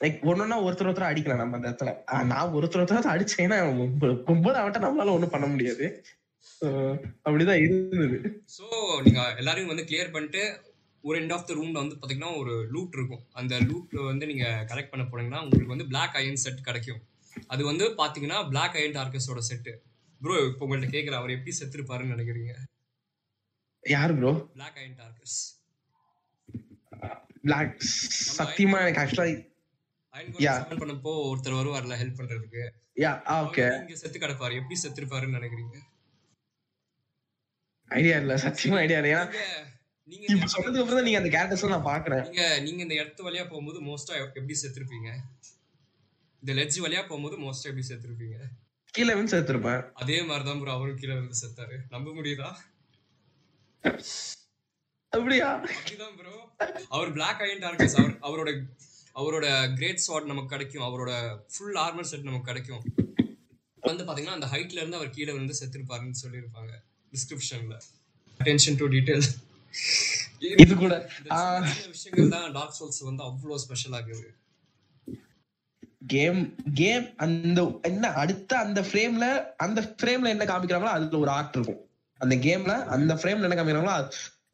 லைக் 0.00 0.18
ஒன்னொன்னா 0.30 0.56
ஒருத்தர் 0.64 0.88
ஒருத்தர் 0.88 1.08
அடிக்கலாம் 1.08 1.40
நம்ம 1.40 1.56
அந்த 1.58 1.68
இடத்துல. 1.70 1.90
நான் 2.30 2.54
ஒருத்தர் 2.56 2.80
ஒருத்தர் 2.80 3.12
அடிச்சேன்னா 3.14 3.58
கும்பல் 4.28 4.60
அவன்ட்ட 4.60 4.80
நம்மளால 4.84 5.14
ஒண்ணும் 5.16 5.34
பண்ண 5.34 5.46
முடியாது. 5.46 5.86
அப்படிதான் 7.26 7.62
இருந்தது. 7.62 8.18
ஸோ 8.56 8.64
நீங்க 9.02 9.20
எல்லாரையும் 9.36 9.72
வந்து 9.72 9.86
கிளியர் 9.88 10.14
பண்ணிட்டு 10.14 10.42
ஒரு 11.04 11.16
எண்ட் 11.20 11.34
ஆஃப் 11.34 11.46
த 11.48 11.54
ரூம்ல 11.54 11.82
வந்து 11.82 11.96
பாத்தீங்கன்னா 11.96 12.32
ஒரு 12.38 12.54
லூட் 12.72 12.96
இருக்கும். 12.98 13.24
அந்த 13.32 13.54
லூட் 13.66 13.94
வந்து 14.06 14.26
நீங்க 14.26 14.46
கலெக்ட் 14.70 14.92
பண்ண 14.92 15.04
போனீங்கன்னா 15.04 15.42
உங்களுக்கு 15.44 15.74
வந்து 15.74 15.88
பிளாக் 15.88 16.16
அயன் 16.16 16.42
செட் 16.44 16.62
கிடைக்கும். 16.62 17.02
அது 17.48 17.62
வந்து 17.64 17.86
பாத்தீங்கன்னா 17.98 18.38
பிளாக் 18.48 18.76
அயன் 18.76 18.96
டார்கஸோட 18.96 19.42
செட்டு 19.50 19.74
ப்ரோ 20.20 20.36
இப்போ 20.46 20.64
உங்கள்ட்ட 20.66 20.88
கேட்குற 20.90 21.14
அவர் 21.14 21.34
எப்படி 21.34 21.54
செத்துருப்பாருன்னு 21.56 22.14
நினைக்கிறீங்க? 22.14 22.52
யாரு 23.86 24.12
bro 24.18 24.32
black 24.54 24.78
iron 24.80 24.96
Tarkus 25.00 25.36
black 27.44 27.74
சத்தியமா 28.36 28.78
எனக்கு 28.82 29.02
ஆக்சுவலா. 29.02 30.54
கோட் 30.62 30.80
பண்ணப்போ 30.82 31.12
ஒருத்தர் 31.30 31.58
வருவார்ல 31.58 31.96
ஹெல்ப் 32.00 32.18
பண்றதுக்கு. 32.20 32.62
யா 32.96 33.10
ஓகே 33.38 33.64
அவர் 33.66 33.80
இங்க 33.80 33.96
செத்து 34.02 34.18
கிடப்பாரு. 34.18 34.54
எப்படி 34.60 34.76
செத்துருப்பாருன்னு 34.82 35.38
நினைக்கிறீங்க? 35.38 35.76
ஐடியா 37.90 38.16
இல்ல 38.22 38.36
சத்தியமா 38.44 38.78
ஐடியா 38.84 38.98
இல்ல. 39.00 39.10
ஏன்னா 39.14 39.26
நீங்க 40.08 40.24
இப்ப 40.34 40.46
சொன்னதுக்கு 40.46 40.82
அப்புறம் 40.82 40.98
தான் 40.98 41.06
நீங்க 41.06 41.20
அந்த 41.20 41.30
கேரக்டர்ஸ் 41.34 41.74
நான் 41.74 41.90
பாக்குறேன் 41.90 42.24
நீங்க 42.28 42.44
நீங்க 42.66 42.80
இந்த 42.86 42.94
இடத்து 42.94 43.26
வழியா 43.26 43.44
போகும்போது 43.50 43.80
மோஸ்டா 43.88 44.14
எப்படி 44.32 44.56
செத்துருப்பீங்க? 44.62 45.08
இந்த 46.42 46.52
லெட்ஜ் 46.54 46.78
வழியா 46.84 47.02
போகும்போது 47.08 47.36
மோஸ்டா 47.38 47.68
எப்படி 47.70 47.86
செத்துருப்பீங்க? 47.88 48.38
கீழே 48.94 49.14
வந்து 49.14 49.32
சேர்த்திருப்பேன் 49.34 49.82
அதே 50.02 50.18
மாதிரிதான் 50.22 50.60
ப்ரோ 50.60 50.72
அவரும் 50.72 51.00
கீழே 51.00 51.14
வந்து 51.14 51.40
செத்தாரு. 51.42 51.76
நம்ப 51.90 52.08
முடியுதா? 52.10 52.50
அப்படியா? 55.12 55.48
ப்ரோ 56.18 56.34
அவர் 56.94 57.10
பிளாக் 57.16 57.42
அயன் 57.44 57.62
டார்கஸ் 57.64 57.96
அவர் 58.00 58.14
அவரோட 58.28 58.50
அவரோட 59.20 59.46
கிரேட் 59.78 60.02
ஸ்வாட் 60.04 60.30
நமக்கு 60.30 60.52
கிடைக்கும். 60.54 60.86
அவரோட 60.88 61.12
ஃபுல் 61.52 61.78
ஆர்மர் 61.84 62.08
செட் 62.10 62.28
நமக்கு 62.28 62.50
கிடைக்கும். 62.50 62.82
வந்து 63.82 64.04
பாத்தீங்கன்னா 64.06 64.38
அந்த 64.38 64.48
ஹைட்ல 64.54 64.80
இருந்து 64.80 64.98
அவர் 65.00 65.14
கீழே 65.16 65.32
வந்து 65.38 65.56
செத்துருப்பாருன்னு 65.60 66.22
சொல்லியிருப்பாங்க 66.24 66.72
டிஸ்கிரிப்ஷன்ல 67.12 67.76
அட்டென்ஷன் 68.40 68.78
டு 68.80 68.88
டீடைல் 68.94 69.26
இது 70.64 70.74
கூட. 70.82 70.94
விஷயங்கள் 71.94 72.34
தான் 72.34 72.48
டார்க் 72.58 72.76
சோல்ஸ் 72.78 73.00
வந்து 73.08 73.24
அவ்வளோ 73.28 73.58
ஸ்பெஷல் 73.64 73.96
ஆகுது 73.98 74.28
கேம் 76.14 76.40
கேம் 76.80 77.06
அந்த 77.24 77.60
என்ன 77.90 78.10
அடுத்த 78.22 78.58
அந்த 78.64 78.80
ஃப்ரேம்ல 78.88 79.26
அந்த 79.64 79.80
ஃப்ரேம்ல 80.00 80.32
என்ன 80.34 80.44
காமிக்கிறாங்களோ 80.52 80.92
அதுல 80.96 81.18
ஒரு 81.24 81.32
ஆர்ட் 81.38 81.56
இருக்கும். 81.58 81.80
அந்த 82.20 82.34
கேம்ல 82.46 82.74
அந்த 82.96 83.12
ஃப்ரேம்ல 83.20 83.46
என்ன 83.48 83.58
காமிக்கிறாங்களோ 83.58 83.94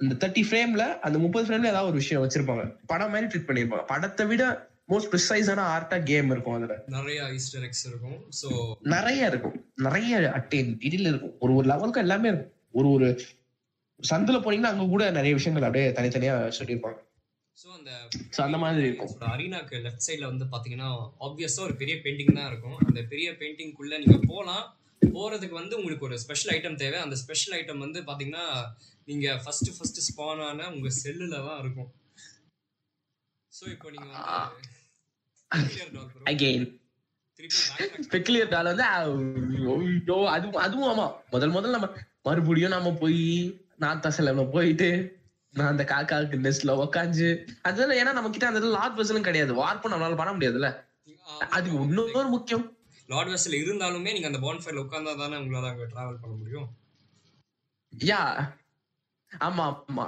அந்த 0.02 0.14
தேர்ட்டி 0.22 0.42
ஃப்ரேம்ல 0.48 0.84
அந்த 1.06 1.16
முப்பது 1.24 1.44
ஃப்ரேம்ல 1.46 1.72
ஏதாவது 1.72 1.90
ஒரு 1.90 2.00
விஷயம் 2.02 2.22
வச்சிருப்பாங்க. 2.24 2.62
படம் 2.92 3.12
மாதிரி 3.14 3.28
ட்ரீட் 3.32 3.48
பண்ணிருப்பாங்க. 3.48 3.84
படத்தை 3.92 4.24
விட 4.30 4.44
மோஸ்ட் 4.92 5.10
ப்ரிசைஸான 5.12 5.66
ஆர்ட்டா 5.74 5.96
கேம் 6.08 6.32
இருக்கும் 6.34 6.56
அதுல. 6.56 6.74
நிறைய 6.96 7.28
ஈஸ்டர் 7.36 7.66
எக்ஸ் 7.68 7.86
இருக்கும். 7.90 8.18
ஸோ 8.40 8.48
நிறைய 8.94 9.30
இருக்கும். 9.32 9.54
நிறைய 9.86 10.18
அட்டேன் 10.38 10.72
இடில 10.88 11.12
இருக்கும். 11.12 11.36
ஒரு 11.44 11.54
ஒரு 11.58 11.68
லெவலுக்கு 11.72 12.04
எல்லாமே 12.06 12.28
இருக்கும். 12.32 12.52
ஒரு 12.80 12.90
ஒரு 12.96 13.08
சந்துல 14.00 14.36
போனீங்கன்னா 14.44 14.74
அங்க 14.74 14.86
கூட 14.92 15.04
நிறைய 15.18 15.32
விஷயங்கள் 15.38 15.66
அப்படியே 15.68 15.88
தனித்தனியா 15.98 16.34
சொல்லியிருப்பாங்க. 16.58 16.98
ஸோ 17.58 17.68
அந்த 17.78 17.90
சோ 18.36 18.40
அந்த 18.48 18.58
மாதிரி 18.62 18.86
இருக்கும். 18.88 19.10
அரீனாக்கு 19.32 19.76
லெஃப்ட் 19.86 20.06
சைடில் 20.08 20.30
வந்து 20.30 20.46
பார்த்தீங்கன்னா 20.52 20.90
ஆப்வியஸாக 21.26 21.66
ஒரு 21.68 21.74
பெரிய 21.82 21.96
பெயிண்டிங் 22.04 22.36
தான் 22.38 22.50
இருக்கும். 22.52 22.78
அந்த 22.88 23.00
பெரிய 23.12 23.30
பெயிண்டிங்குள்ளே 23.40 23.98
நீங்கள் 24.04 24.26
போகலாம் 24.30 24.64
போகிறதுக்கு 25.14 25.56
வந்து 25.60 25.78
உங்களுக்கு 25.78 26.06
ஒரு 26.08 26.16
ஸ்பெஷல் 26.24 26.52
ஐட்டம் 26.56 26.80
தேவை. 26.82 26.98
அந்த 26.98 27.16
ஸ்பெஷல் 27.22 27.54
ஐட்டம் 27.58 27.82
வந்து 27.84 28.00
பார்த்தீங்கன்னா 28.08 28.46
நீங்கள் 29.08 29.40
ஃபஸ்ட்டு 29.44 29.74
ஃபஸ்ட்டு 29.76 30.04
ஸ்பான் 30.08 30.44
ஆன 30.48 30.68
உங்கள் 30.74 30.98
செல்லில் 31.02 31.34
தான் 31.48 31.60
இருக்கும். 31.62 31.90
ஸோ 33.52 33.64
இப்போ 33.74 33.88
நீங்கள் 33.90 34.12
வந்து. 34.12 34.68
அகெயின் 36.30 36.68
பெக்லியர் 38.14 38.52
டால் 38.52 38.70
வந்து 38.72 38.86
ஐயோ 38.90 40.18
அதுவும் 40.34 40.62
அதுவும் 40.66 40.88
ஆமா. 40.92 41.06
முதல் 41.34 41.54
முதல்ல 41.56 41.76
நம்ம 41.78 41.88
மறுபடியும் 42.28 42.74
நாம 42.74 42.92
போய் 43.02 43.24
நாத்தா 43.84 44.08
செலவுல 44.16 44.44
போயிட்டு 44.54 44.88
நான் 45.54 45.70
அந்த 45.72 45.84
காக்காவுக்கு 45.92 46.36
நெஸ்ட்ல 46.44 46.76
உக்காஞ்சு 46.82 47.28
அதுல 47.68 47.96
ஏன்னா 48.00 48.12
நம்ம 48.18 48.30
கிட்ட 48.30 48.46
அந்த 48.50 48.60
லாட் 48.76 48.96
பர்சனும் 48.98 49.26
கிடையாது. 49.28 49.52
வார்ப்பும் 49.62 49.92
நம்மளால 49.92 50.18
பண்ண 50.20 50.32
முடியாதுல்ல. 50.32 50.70
அது 51.56 51.68
இன்னொரு 51.84 52.28
முக்கியம். 52.28 52.64
லார்ட் 53.08 53.32
வெஸ்ல 53.32 53.60
இருந்தாலுமே 53.62 54.12
நீங்கள் 54.14 54.30
அந்த 54.30 54.40
பான் 54.40 54.62
ஃபயர்ல 54.62 54.84
உட்காந்தா 54.84 55.12
தானே 55.20 55.38
உங்களால் 55.40 55.70
அங்கே 55.70 55.86
ட்ராவல் 55.92 56.20
பண்ண 56.22 56.34
முடியும். 56.36 56.68
யா 57.92 58.20
ஆமா 59.32 59.64
ஆமா. 59.84 60.06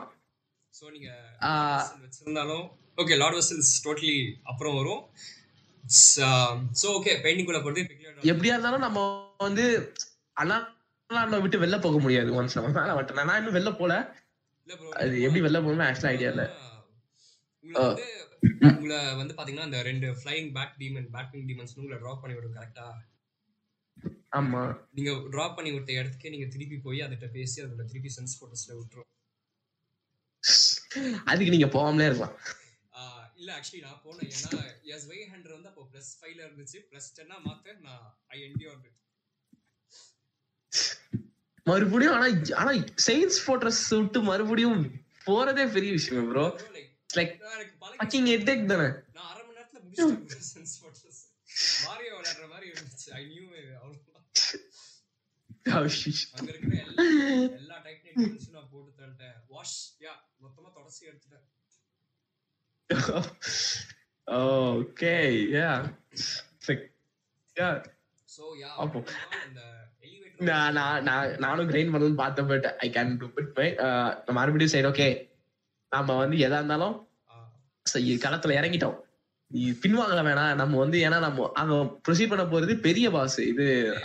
நீங்கள் 0.94 1.18
ஆஹ் 1.48 1.88
வச்சிருந்தாலும் 2.02 2.64
ஓகே 2.98 3.14
லார்ட் 3.20 3.38
வெஸ்டல் 3.38 3.62
டோட்டலி 3.86 4.16
அப்புறம் 4.44 4.76
வரும். 4.78 5.02
ஸோ 6.74 6.88
ஓகே 6.92 7.12
பெயிண்டிங்குள்ளே 7.24 7.62
போகிறது 7.62 7.88
பெக்லியர் 7.88 8.28
எப்படியா 8.32 8.54
இருந்தாலும் 8.54 8.86
நம்ம 8.86 9.00
வந்து 9.40 9.64
அண்ணா 10.36 10.56
விட்டு 11.40 11.62
வெளில 11.62 11.78
போக 11.80 11.98
முடியாது 12.04 12.30
ஒன்ஸ் 12.38 12.56
நம்ம 12.58 12.70
மேல 12.76 12.94
வந்துட்டோம் 12.94 13.28
நான் 13.30 13.40
இன்னும் 13.40 13.56
வெளில 13.58 13.72
போல. 13.80 13.94
அது 14.98 15.14
எப்படி 15.26 15.40
வெளில 15.44 15.58
போகணும்னு 15.60 15.88
ஆக்சுவலா 15.88 16.12
ஐடியா 16.14 16.30
இல்ல. 16.34 16.44
உங்களை 18.70 18.98
வந்து 19.20 19.34
பாத்தீங்கன்னா 19.36 19.68
அந்த 19.68 19.80
ரெண்டு 19.82 20.06
flying 20.20 20.48
bat 20.56 20.74
demon 20.80 21.08
batwing 21.14 21.46
demons 21.48 21.76
உங்களை 21.78 21.98
டிராப் 21.98 22.22
பண்ணி 22.22 22.36
விடும் 22.36 22.56
கரெக்டா 22.58 22.86
ஆமா. 24.32 24.60
நீங்க 24.96 25.10
டிராப் 25.32 25.56
பண்ணி 25.56 25.70
விட்ட 25.72 25.90
இடத்துக்கே 25.92 26.32
நீங்க 26.34 26.46
திருப்பி 26.54 26.76
போய் 26.86 27.04
அதுகிட்ட 27.04 27.28
பேசி 27.36 27.62
அதோட 27.62 27.84
திருப்பி 27.90 28.10
சென்ஸ் 28.16 28.38
போட்டோஸ்ல 28.40 28.76
விட்டுரும். 28.78 29.10
அதுக்கு 31.24 31.54
நீங்க 31.54 31.68
போகாமலே 31.68 32.08
இருக்கலாம். 32.08 32.36
இல்ல 33.40 33.50
ஆக்சுவலி 33.56 33.80
நான் 33.84 34.02
போனேன். 34.04 34.28
ஏன்னா 34.34 34.60
எஸ் 34.94 35.06
வை 35.08 35.18
ஹண்ட்ரட் 35.32 35.56
வந்து 35.56 35.70
அப்போ 35.70 35.84
பிளஸ் 35.92 36.10
ஃபைவ்ல 36.18 36.40
இருந்துச்சு. 36.46 36.78
பிளஸ் 36.90 37.08
டென்னா 37.16 37.38
மாத்த 37.46 37.76
நான் 37.86 38.04
ஐ 38.34 38.40
என்டியோர் 38.48 38.82
மறுபடியும் 41.66 42.14
ஆனா 42.16 42.26
ஆனா 42.60 42.72
செயின்ஸ் 43.06 43.38
போட்ரஸ் 43.46 43.82
விட்டு 43.92 44.20
மறுபடியும் 44.22 44.80
போறதே 45.26 45.64
பெரிய 45.76 45.90
விஷயம் 45.98 46.28
ப்ரோ 46.30 46.46
லைக் 47.10 47.34
ஃபக்கிங் 48.04 48.26
ஹெட்டேக் 48.30 48.64
தானே? 48.70 48.86
நான் 49.16 49.28
அரை 49.30 49.42
மணி 49.44 49.56
நேரத்துல 49.58 49.78
முடிச்சிட்டேன் 49.84 50.48
சென்ஸ் 50.48 50.74
போட்டோஸ் 50.80 51.20
மாரியோ 51.84 52.12
விளையாடுற 52.18 52.46
மாதிரி 52.52 52.66
இருந்துச்சு. 52.72 53.06
ஐ 53.18 53.20
நியூ 53.30 53.44
அவ்வளவுதான். 53.80 54.20
அங்க 56.36 56.48
இருக்கிற 56.52 56.74
எல்லா 56.84 57.04
எல்லா 57.60 57.76
டைட்டனிக் 57.84 58.50
நான் 58.56 58.68
போட்டு 58.72 58.90
தள்ளிட்டேன். 58.98 59.36
வாஷ் 59.54 59.78
யா 60.04 60.12
மொத்தமா 60.44 60.68
தொடச்சி 60.78 61.02
எடுத்துட்டேன். 61.10 61.46
Okay 64.26 65.14
yeah 65.56 65.70
yeah 67.56 67.70
so 68.28 68.44
yeah 68.62 68.70
அப்போ. 68.84 69.00
அந்த 69.46 69.62
நான் 70.50 70.74
நான் 70.78 71.02
நான் 71.08 71.34
நானும் 71.46 71.68
கிரைண்ட் 71.72 71.92
பண்ணணும்னு 71.94 72.22
பார்த்தேன் 72.22 72.50
but 72.52 72.68
I 72.84 72.90
can 72.98 73.16
do 73.22 73.26
it 73.42 73.52
by 73.58 73.66
மறுபடியும் 74.38 74.74
சரி 74.76 74.90
ஓகே 74.92 75.08
நாம 75.92 76.16
வந்து 76.22 76.44
எதா 76.46 76.60
இருந்தாலும் 76.62 76.96
களத்துல 77.92 78.54
இறங்கிட்டோம். 78.58 78.96
பின்வாங்க 79.82 80.22
வேணாம். 80.28 80.54
நம்ம 80.54 80.78
வந்து 80.78 80.98
ஏன்னா 80.98 81.18
நம்ம 81.18 81.50
அவன் 81.54 82.00
ப்ரொசீட் 82.08 82.28
பண்ண 82.28 82.44
போறது 82.44 82.80
பெரிய 82.80 83.10
பாஸ் 83.10 83.38
இது 83.38 83.96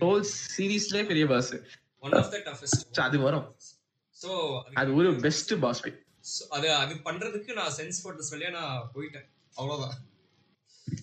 ஹோல் 0.00 0.24
சீரீஸ்லயே 0.56 1.04
பெரிய 1.06 1.26
boss 1.26 1.52
one 1.98 2.12
of 2.12 2.30
the 2.30 2.38
toughest 2.38 2.84
So, 2.92 3.04
அது 3.04 3.18
வரும். 3.18 3.56
சோ 4.22 4.62
அது 4.74 4.94
ஒரு 4.94 5.16
பெஸ்ட் 5.20 5.52
பாஸ் 5.60 5.80
ஃபைட் 5.82 5.98
அது 6.48 6.72
அது 6.74 6.94
பண்றதுக்கு 6.94 7.52
நான் 7.52 7.72
சென்ஸ் 7.76 7.98
போட்டஸ் 8.04 8.30
வழியா 8.30 8.50
நான் 8.50 8.90
போயிட்டேன். 8.94 9.26
அவ்வளவுதான். 9.54 9.98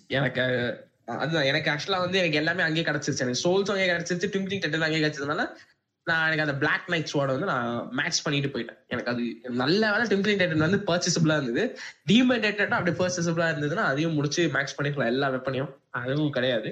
எனக்கு 0.07 0.41
அதுதான். 1.05 1.43
எனக்கு 1.43 1.69
ஆக்சுவலா 1.69 1.99
வந்து 1.99 2.17
எனக்கு 2.17 2.37
எல்லாமே 2.37 2.61
அங்கேயே 2.61 2.85
கிடைச்சிருச்சு. 2.85 3.19
எனக்கு 3.19 3.43
சோல்ஸ் 3.43 3.71
அங்கேயே 3.71 3.89
கிடைச்சிருச்சு. 3.91 4.31
ட்விங்கிங் 4.33 4.63
டெட்டில் 4.65 4.79
அங்கேயே 4.79 5.05
கிடைச்சதுனால 5.05 5.45
நான் 6.03 6.25
எனக்கு 6.25 6.41
அந்த 6.41 6.55
பிளாக் 6.57 6.87
நைட் 6.87 7.09
ஸ்வாட 7.13 7.25
வந்து 7.25 7.45
நான் 7.45 7.89
மேட்ச் 7.91 8.23
பண்ணிட்டு 8.23 8.47
போயிட்டேன். 8.47 8.79
எனக்கு 8.87 9.11
அது 9.11 9.23
நல்ல 9.49 9.91
வேலை 9.91 10.05
ட்விங்கிங் 10.07 10.39
டைட்டன் 10.41 10.65
வந்து 10.67 10.79
பர்ச்சேசபிளா 10.87 11.35
இருந்தது. 11.37 11.63
டீமன் 12.07 12.43
டைட்டன் 12.45 12.69
அப்படியே 12.69 12.97
பர்ச்சேசபிளா 12.97 13.47
இருந்ததுன்னா 13.49 13.85
அதையும் 13.91 14.13
முடிச்சு 14.13 14.49
மேட்ச் 14.49 14.75
பண்ணிக்கலாம் 14.79 15.05
எல்லா 15.05 15.29
வெப்பனையும் 15.29 15.71
அதுவும் 15.89 16.31
கிடையாது. 16.31 16.71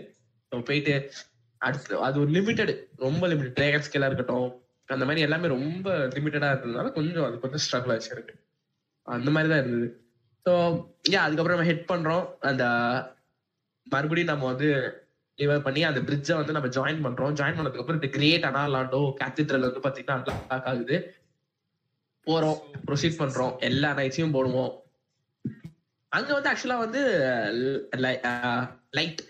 நம்ம 0.49 0.65
போயிட்டு 0.65 1.11
அடுத்து 1.57 1.99
அது 1.99 2.19
ஒரு 2.19 2.31
லிமிட்டெட் 2.31 2.73
ரொம்ப 2.95 3.27
லிமிட்டட் 3.27 3.57
ட்ரேகன் 3.59 3.85
ஸ்கேலா 3.87 4.05
இருக்கட்டும் 4.05 4.59
அந்த 4.85 5.05
மாதிரி 5.05 5.21
எல்லாமே 5.21 5.47
ரொம்ப 5.47 5.89
லிமிட்டடா 5.91 6.47
இருந்ததுனால 6.51 6.91
கொஞ்சம் 6.91 7.25
அது 7.25 7.39
கொஞ்சம் 7.39 7.63
ஸ்ட்ரகிள் 7.65 7.93
ஆச்சு 7.93 8.09
எனக்கு. 8.09 8.33
அந்த 9.07 9.31
மாதிரி 9.31 9.49
தான் 9.53 9.59
இருந்தது. 9.59 9.87
ஸோ 10.45 10.51
ஏன் 11.09 11.23
அதுக்கப்புறம் 11.25 11.57
நம்ம 11.57 11.69
ஹெட் 11.71 11.91
பண்றோம். 11.91 12.25
அந்த 12.39 12.63
uh, 12.63 13.19
மறுபடியும் 13.83 14.29
நம்ம 14.29 14.45
வந்து 14.45 14.69
லிவர் 15.41 15.65
பண்ணி 15.65 15.81
அந்த 15.89 15.99
பிரிட்ஜை 16.07 16.35
வந்து 16.39 16.55
நம்ம 16.57 16.69
ஜாயின் 16.77 17.03
பண்றோம். 17.05 17.35
ஜாயின் 17.39 17.57
பண்ணதுக்கு 17.57 17.83
அப்புறம் 17.83 17.99
இந்த 18.01 18.11
கிரேட் 18.17 18.47
அனாலாண்டோ 18.49 19.01
கேத்தீட்ரல் 19.21 19.67
வந்து 19.67 19.83
பாத்தீங்கன்னா 19.85 20.17
அன்லாக் 20.17 20.69
ஆகுது. 20.71 20.97
போறோம் 22.27 22.59
ப்ரொசீட் 22.87 23.19
பண்றோம். 23.21 23.53
எல்லா 23.69 23.91
நைட்ஸையும் 23.99 24.35
போடுவோம். 24.37 24.73
அங்க 26.11 26.29
வந்து 26.37 26.49
ஆக்சுவலா 26.51 26.77
வந்து 26.85 27.01
லைட் 28.97 29.21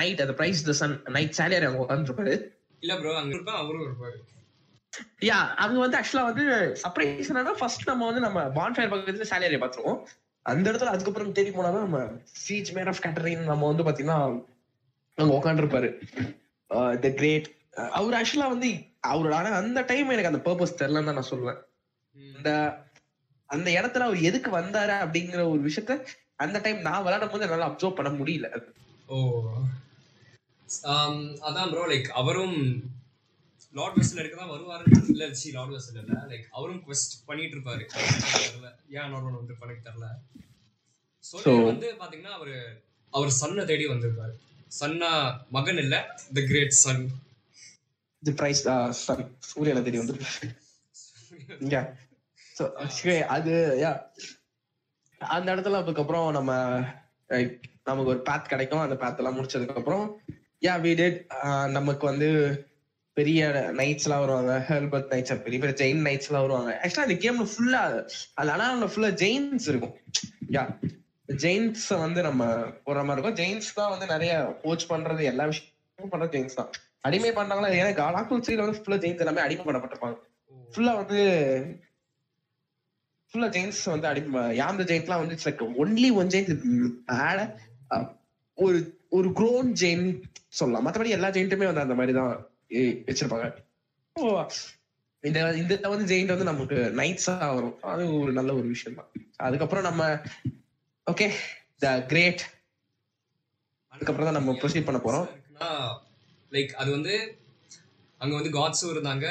நைட் 0.00 0.22
அந்த 0.24 0.34
prize 0.40 0.64
the 0.68 0.72
sun 0.80 0.96
knight 1.16 1.36
Solaire 1.38 1.66
அவங்க 1.66 1.82
உட்காந்துருப்பாரு 1.84 2.34
இல்ல 2.82 2.92
ப்ரோ 3.00 3.12
அங்க 3.20 3.32
இருப்பேன் 3.36 3.60
அவரும் 3.60 3.84
இருப்பாரு. 3.86 4.18
யா 5.28 5.38
அவங்க 5.64 5.78
வந்து 5.84 5.98
ஆக்சுவலா 5.98 6.24
வந்து 6.30 6.44
சர்ப்ரைஸ் 6.82 7.30
என்னன்னா 7.32 7.54
ஃபர்ஸ்ட் 7.60 7.88
நம்ம 7.90 8.06
வந்து 8.10 8.22
நம்ம 8.26 8.40
பான்ஃபயர் 8.58 8.92
பக்கத்துல 8.92 9.28
சேலரியை 9.32 9.60
பார்த்துருவோம். 9.62 10.00
அந்த 10.46 10.66
இடத்துல 10.72 10.92
அதுக்கப்புறம் 10.94 11.34
தேடி 11.38 11.50
போனாதான் 11.50 11.86
நம்ம 11.86 12.00
சீச் 12.42 12.72
மேன் 12.76 12.90
ஆஃப் 12.92 13.02
கேட்டரிங் 13.06 13.42
நம்ம 13.52 13.66
வந்து 13.70 13.86
பாத்தீங்கன்னா 13.88 14.20
அங்க 15.18 15.32
உட்காந்துருப்பாரு 15.34 15.88
த 17.00 17.08
கிரேட் 17.12 17.48
அவர் 17.92 18.14
ஆக்சுவலா 18.14 18.48
வந்து 18.48 18.68
அவரோட 19.08 19.34
ஆனா 19.34 19.50
அந்த 19.56 19.80
டைம் 19.82 20.10
எனக்கு 20.10 20.30
அந்த 20.32 20.42
பர்பஸ் 20.44 20.78
தெரியலன்னு 20.78 21.08
தான் 21.08 21.14
நான் 21.14 21.30
சொல்லுவேன். 21.30 21.58
ம். 22.16 22.34
அந்த 23.50 23.68
இடத்துல 23.70 24.06
அவர் 24.06 24.20
எதுக்கு 24.20 24.50
வந்தாரு 24.52 24.94
அப்படிங்கிற 25.04 25.42
ஒரு 25.50 25.60
விஷயத்த 25.68 25.92
அந்த 26.36 26.58
டைம் 26.58 26.80
நான் 26.80 27.02
விளையாடும் 27.02 27.30
போது 27.30 27.44
என்னால 27.44 27.68
அப்சர்வ் 27.68 27.94
பண்ண 27.94 28.10
முடியல. 28.12 28.48
ஓ. 29.08 29.16
அதான் 31.46 31.70
ப்ரோ 31.70 31.84
லைக் 31.86 32.08
அவரும் 32.14 32.56
லார்ட் 33.74 33.96
வெஸ்ல 33.98 34.20
இருக்க 34.20 34.36
தான் 34.36 34.50
வருவாருன்னு 34.50 35.08
இல்ல 35.08 35.24
சி 35.34 35.50
லார்ட் 35.50 35.72
வெஸ்ல 35.72 36.02
இல்ல. 36.02 36.14
லைக் 36.28 36.46
அவரும் 36.50 36.82
குவெஸ்ட் 36.84 37.16
பண்ணிட்டு 37.26 37.56
இருப்பாரு 37.56 37.84
ஏன் 38.90 39.10
நோர்மன் 39.12 39.40
வந்து 39.40 39.56
தெரியல 39.56 40.08
சொல்லி 41.24 41.46
So- 41.46 41.64
வந்து 41.64 41.88
பாத்தீங்கன்னா 42.00 42.34
அவரு 42.34 42.54
அவர் 43.12 43.38
சன்னை 43.40 43.64
தேடி 43.64 43.86
வந்திருப்பாரு. 43.86 44.34
சன்னா 44.80 45.36
மகன் 45.50 45.76
இல்ல 45.76 46.20
the 46.32 46.46
great 46.46 46.70
sun 46.70 47.08
the 48.22 48.32
prize 48.32 48.62
sorry 48.90 49.24
சூரியனை 49.38 49.82
தெரிய 49.82 50.02
வந்து. 50.02 50.24
So, 52.54 52.72
actually, 52.72 53.20
அது 53.20 53.78
yeah. 53.80 54.00
அந்த 55.18 55.56
இடத்துல 55.56 55.74
அதுக்கப்புறம் 55.74 56.32
நம்ம 56.32 56.52
நமக்கு 57.84 58.10
ஒரு 58.10 58.22
பாத் 58.22 58.48
கிடைக்கும். 58.48 58.78
அந்த 58.78 58.94
பாத் 58.94 59.16
எல்லாம் 59.16 59.36
முடிச்சதுக்கு 59.36 59.76
அப்புறம் 59.76 60.20
யா 60.60 60.64
we 60.64 60.94
did 60.94 61.24
ஆஹ் 61.42 61.70
நமக்கு 61.70 62.06
வந்து 62.06 62.62
பெரிய 63.12 63.46
நைட்ஸ் 63.76 64.02
எல்லாம் 64.02 64.20
வருவாங்க. 64.20 64.64
ஹெல்பர்ட் 64.68 65.12
நைட்ஸ் 65.12 65.42
பெரிய 65.42 65.58
பெரிய 65.58 65.68
ஜெயின் 65.68 65.98
நைட்ஸ் 65.98 66.26
எல்லாம் 66.26 66.40
வருவாங்க. 66.40 66.80
ஆக்சுவலா 66.82 67.08
இந்த 67.08 67.32
கேம்ல 67.32 67.46
ஃபுல்லா 67.46 68.06
அது 68.34 68.50
ஆனா 68.50 68.84
ஃபுல்லா 68.84 69.12
ஜெயின்ஸ் 69.14 69.68
இருக்கும். 69.68 69.94
யா 70.48 70.92
ஜெயின்ஸ் 71.28 71.88
வந்து 72.04 72.20
நம்ம 72.28 72.42
போற 72.86 72.98
மாதிரி 73.06 73.16
இருக்கும். 73.16 73.38
ஜெயின்ஸ் 73.40 73.70
தான் 73.78 73.92
வந்து 73.94 74.06
நிறைய 74.14 74.32
கோச் 74.62 74.86
பண்றது 74.92 75.22
எல்லா 75.32 75.44
விஷயமும் 75.50 76.12
பண்றது 76.14 76.34
ஜெயின்ஸ் 76.36 76.58
தான். 76.60 76.70
அடிமை 77.06 77.30
பண்றாங்களா 77.38 77.72
ஏன்னா 77.80 77.92
காலாக்குள் 78.02 78.46
சீல 78.46 78.64
வந்து 78.64 78.78
ஃபுல்லா 78.78 79.00
ஜெயின்ஸ் 79.04 79.22
எல்லாமே 79.24 79.44
அடிமை 79.46 79.64
பண்ணப்பட்டிருப்பாங்க. 79.68 80.16
ஃபுல்லா 80.72 80.94
வந்து 81.00 81.18
ஃபுல்லா 83.32 83.48
ஜெயின்ஸ் 83.56 83.82
வந்து 83.94 84.08
அடிமை 84.10 84.42
யாந்த 84.60 84.82
த 84.82 84.88
ஜெயின்ட்லாம் 84.90 85.22
வந்து 85.22 85.36
லைக் 85.46 85.62
ஒன்லி 85.82 86.10
ஒன் 86.20 86.32
ஜெயின்ட் 86.34 86.52
ஒரு 88.58 88.78
ஒரு 89.16 89.28
க்ரோன் 89.38 89.68
ஜெயின் 89.82 90.06
சொல்லலாம். 90.58 90.84
மத்தபடி 90.86 91.14
எல்லா 91.16 91.28
ஜெயின்ட்டுமே 91.36 91.68
வந்து 91.70 91.84
அந்த 91.84 91.96
மாதிரி 91.98 92.12
தான் 92.18 92.30
வச்சிருப்பாங்க. 93.08 93.46
இந்த 95.24 95.38
இந்த 95.60 95.88
வந்து 95.92 96.08
ஜெயின்ட் 96.12 96.34
வந்து 96.34 96.50
நமக்கு 96.50 96.78
நைட்ஸா 97.00 97.36
வரும். 97.58 97.76
அது 97.92 98.02
ஒரு 98.22 98.32
நல்ல 98.38 98.50
ஒரு 98.60 98.66
விஷயம் 98.74 98.98
தான் 98.98 99.10
அதுக்கப்புறம் 99.46 99.88
நம்ம 99.88 100.02
ஓகே 101.10 101.26
த 101.82 101.90
கிரேட் 102.10 102.42
அதுக்கப்புறம் 103.92 104.28
தான் 104.28 104.36
நம்ம 104.38 104.54
proceed 104.62 104.84
பண்ண 104.88 104.98
போறோம். 105.04 105.28
லைக் 106.54 106.72
அது 106.80 106.90
வந்து 106.96 107.14
அங்க 108.20 108.32
வந்து 108.38 108.50
காட்ஸும் 108.56 108.92
இருந்தாங்க 108.94 109.26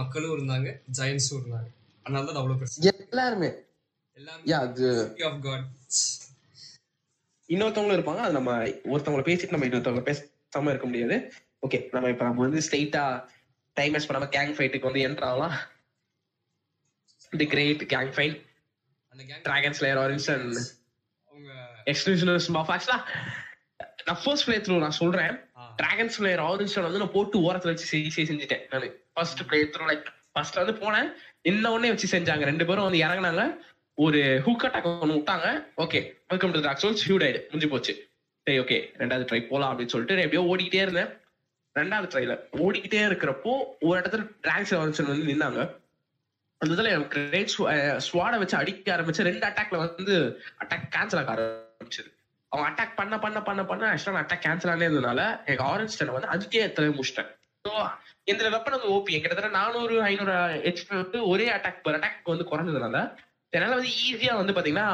மக்களும் 0.00 0.34
இருந்தாங்க 0.36 0.68
ஜெயன்ஸும் 0.98 1.38
இருந்தாங்க. 1.40 1.68
அதனால 2.06 2.24
தான் 2.24 2.34
அது 2.34 2.42
அவ்வளவு 2.42 2.58
பெருசு 2.60 2.90
எல்லாருமே. 2.92 3.50
அது 4.62 4.88
ஆஃப் 5.28 5.40
காட் 5.46 5.64
இன்னொருத்தவங்களும் 7.48 7.98
இருப்பாங்க 7.98 8.22
அது 8.26 8.38
நம்ம 8.38 8.52
ஒருத்தவங்களை 8.92 9.24
பேசிட்டு 9.30 9.54
நம்ம 9.54 9.66
இன்னொருத்தவங்களை 9.68 10.06
பேசாம 10.10 10.72
இருக்க 10.72 10.86
முடியாது. 10.90 11.16
ஓகே 11.66 11.80
நம்ம 11.94 12.12
இப்ப 12.14 12.24
நம்ம 12.28 12.44
வந்து 12.46 12.62
ஸ்ட்ரெயிட்டா 12.66 13.04
டைம் 13.76 13.94
வேஸ்ட் 13.94 14.10
பண்ணாம 14.10 14.30
கேங் 14.36 14.54
ஃபைட்டுக்கு 14.58 14.90
வந்து 14.90 15.06
என்டர் 15.08 15.28
ஆகலாம். 15.30 15.56
தி 17.40 17.48
கிரேட் 17.56 17.82
கேங் 17.94 18.14
ஃபைட் 18.16 18.38
அந்த 19.12 19.22
gang 19.28 19.44
dragon 19.48 19.78
slayer 19.80 20.02
orange 20.04 20.28
and 21.86 21.96
அவங்க 21.96 22.32
எக்ஸ்க்ளூசிவ் 22.32 22.36
ஸ்மாஃப் 22.36 22.70
ஆக்சுவலா 22.70 22.98
நான் 24.04 24.18
ஃபர்ஸ்ட் 24.24 24.44
பிளே 24.44 24.56
த்ரூ 24.56 24.78
நான் 24.78 24.98
சொல்றேன். 25.00 25.34
டிராகன் 25.76 26.12
ஸ்லேயர் 26.18 26.42
ஆரஞ்ச் 26.48 26.82
வந்து 26.82 26.98
நான் 26.98 27.12
போட்டு 27.12 27.38
ஓரத்துல 27.38 27.70
வச்சு 27.72 27.98
செஞ்சு 27.98 28.10
செஞ்சுட்டேன் 28.16 28.62
நான். 28.70 28.90
First 29.12 29.46
play 29.48 29.58
through 29.62 29.84
like 29.90 30.06
first 30.32 30.54
வந்து 30.54 30.74
போனேன். 30.84 31.08
இன்ன 31.42 31.72
உடனே 31.72 31.88
வச்சு 31.88 32.18
செஞ்சாங்க. 32.18 32.44
ரெண்டு 32.50 32.66
பேரும் 32.66 32.88
வந்து 32.88 32.98
இறங்குனாங்க. 32.98 33.44
ஒரு 33.94 34.42
ஹூக் 34.46 34.64
அட்டாக் 34.66 35.00
ஒன்று 35.00 35.16
விட்டாங்க. 35.16 35.48
Okay 35.76 36.00
welcome 36.28 36.50
to 36.50 36.60
dark 36.60 36.80
souls 36.82 37.04
ஹியூட் 37.06 37.24
ஆயிடு 37.26 37.40
முடிஞ்சு 37.44 37.68
போச்சு. 37.68 37.94
சரி 38.46 38.58
ஓகே 38.58 38.78
ரெண்டாவது 39.00 39.26
ட்ரை 39.30 39.40
போலாம் 39.48 39.72
அப்படின்னு 39.72 39.94
சொல்லிட்டு 39.94 40.22
எப்படியோ 40.22 40.42
ஓடிக்கிட்டே 40.52 40.82
இருந்தேன். 40.86 41.10
ரெண்டாவது 41.74 42.08
ட்ரைல 42.12 42.32
ஓடிக்கிட்டே 42.64 43.00
இருக்கிறப்போ 43.10 43.52
ஒரு 43.80 44.00
இடத்துல 44.00 44.26
டிராகன் 44.40 44.78
ஆரஞ்சன் 44.80 45.10
வந்து 45.10 45.28
நின்னாங்க. 45.32 45.60
அந்த 46.58 46.74
இதுல 46.74 46.90
எனக்கு 46.94 47.28
கிரேட் 47.28 47.54
ஸ்வாட 48.06 48.38
வச்சு 48.38 48.56
அடிக்க 48.56 48.96
ஆரம்பிச்சு 48.96 49.28
ரெண்டு 49.28 49.46
அட்டாக்ல 49.46 49.76
வந்து 49.76 50.16
அட்டாக் 50.64 50.88
கேன்சல் 50.96 51.20
ஆக 51.22 51.34
ஆரம்பிச்சது. 51.82 52.10
அவன் 52.52 52.66
அட்டாக் 52.70 52.96
பண்ண 52.96 53.18
பண்ண 53.18 53.42
பண்ண 53.42 53.64
பண்ண 53.64 53.84
ஆக்சுவலா 53.92 54.22
அட்டாக் 54.22 54.44
கேன்சல் 54.46 54.72
ஆனே 54.72 54.86
இருந்ததுனால 54.88 55.20
எனக்கு 55.46 55.64
ஆரஞ்ச் 55.64 55.98
டென் 55.98 56.12
வந்து 56.12 56.28
அதுக்கே 56.28 56.62
எத்தனை 56.68 56.88
முடிச்சிட்டேன் 56.88 57.30
ஸோ 57.64 57.72
இந்த 58.24 58.48
வெப்பன் 58.48 58.76
வந்து 58.76 58.92
ஓபி 58.94 59.12
கிட்டத்தட்ட 59.14 59.50
நானூறு 59.50 60.02
ஐநூறு 60.02 60.34
ஹெச்பி 60.66 60.94
வந்து 60.96 61.18
ஒரே 61.26 61.46
அட்டாக் 61.48 61.82
பர் 61.82 61.94
அட்டாக் 61.94 62.32
வந்து 62.32 62.48
குறைஞ்சதுனால 62.50 62.98
என்னால் 63.52 63.76
வந்து 63.76 63.92
ஈஸியா 64.06 64.34
வந்து 64.34 64.52
பாத்தீங்கன்னா 64.52 64.88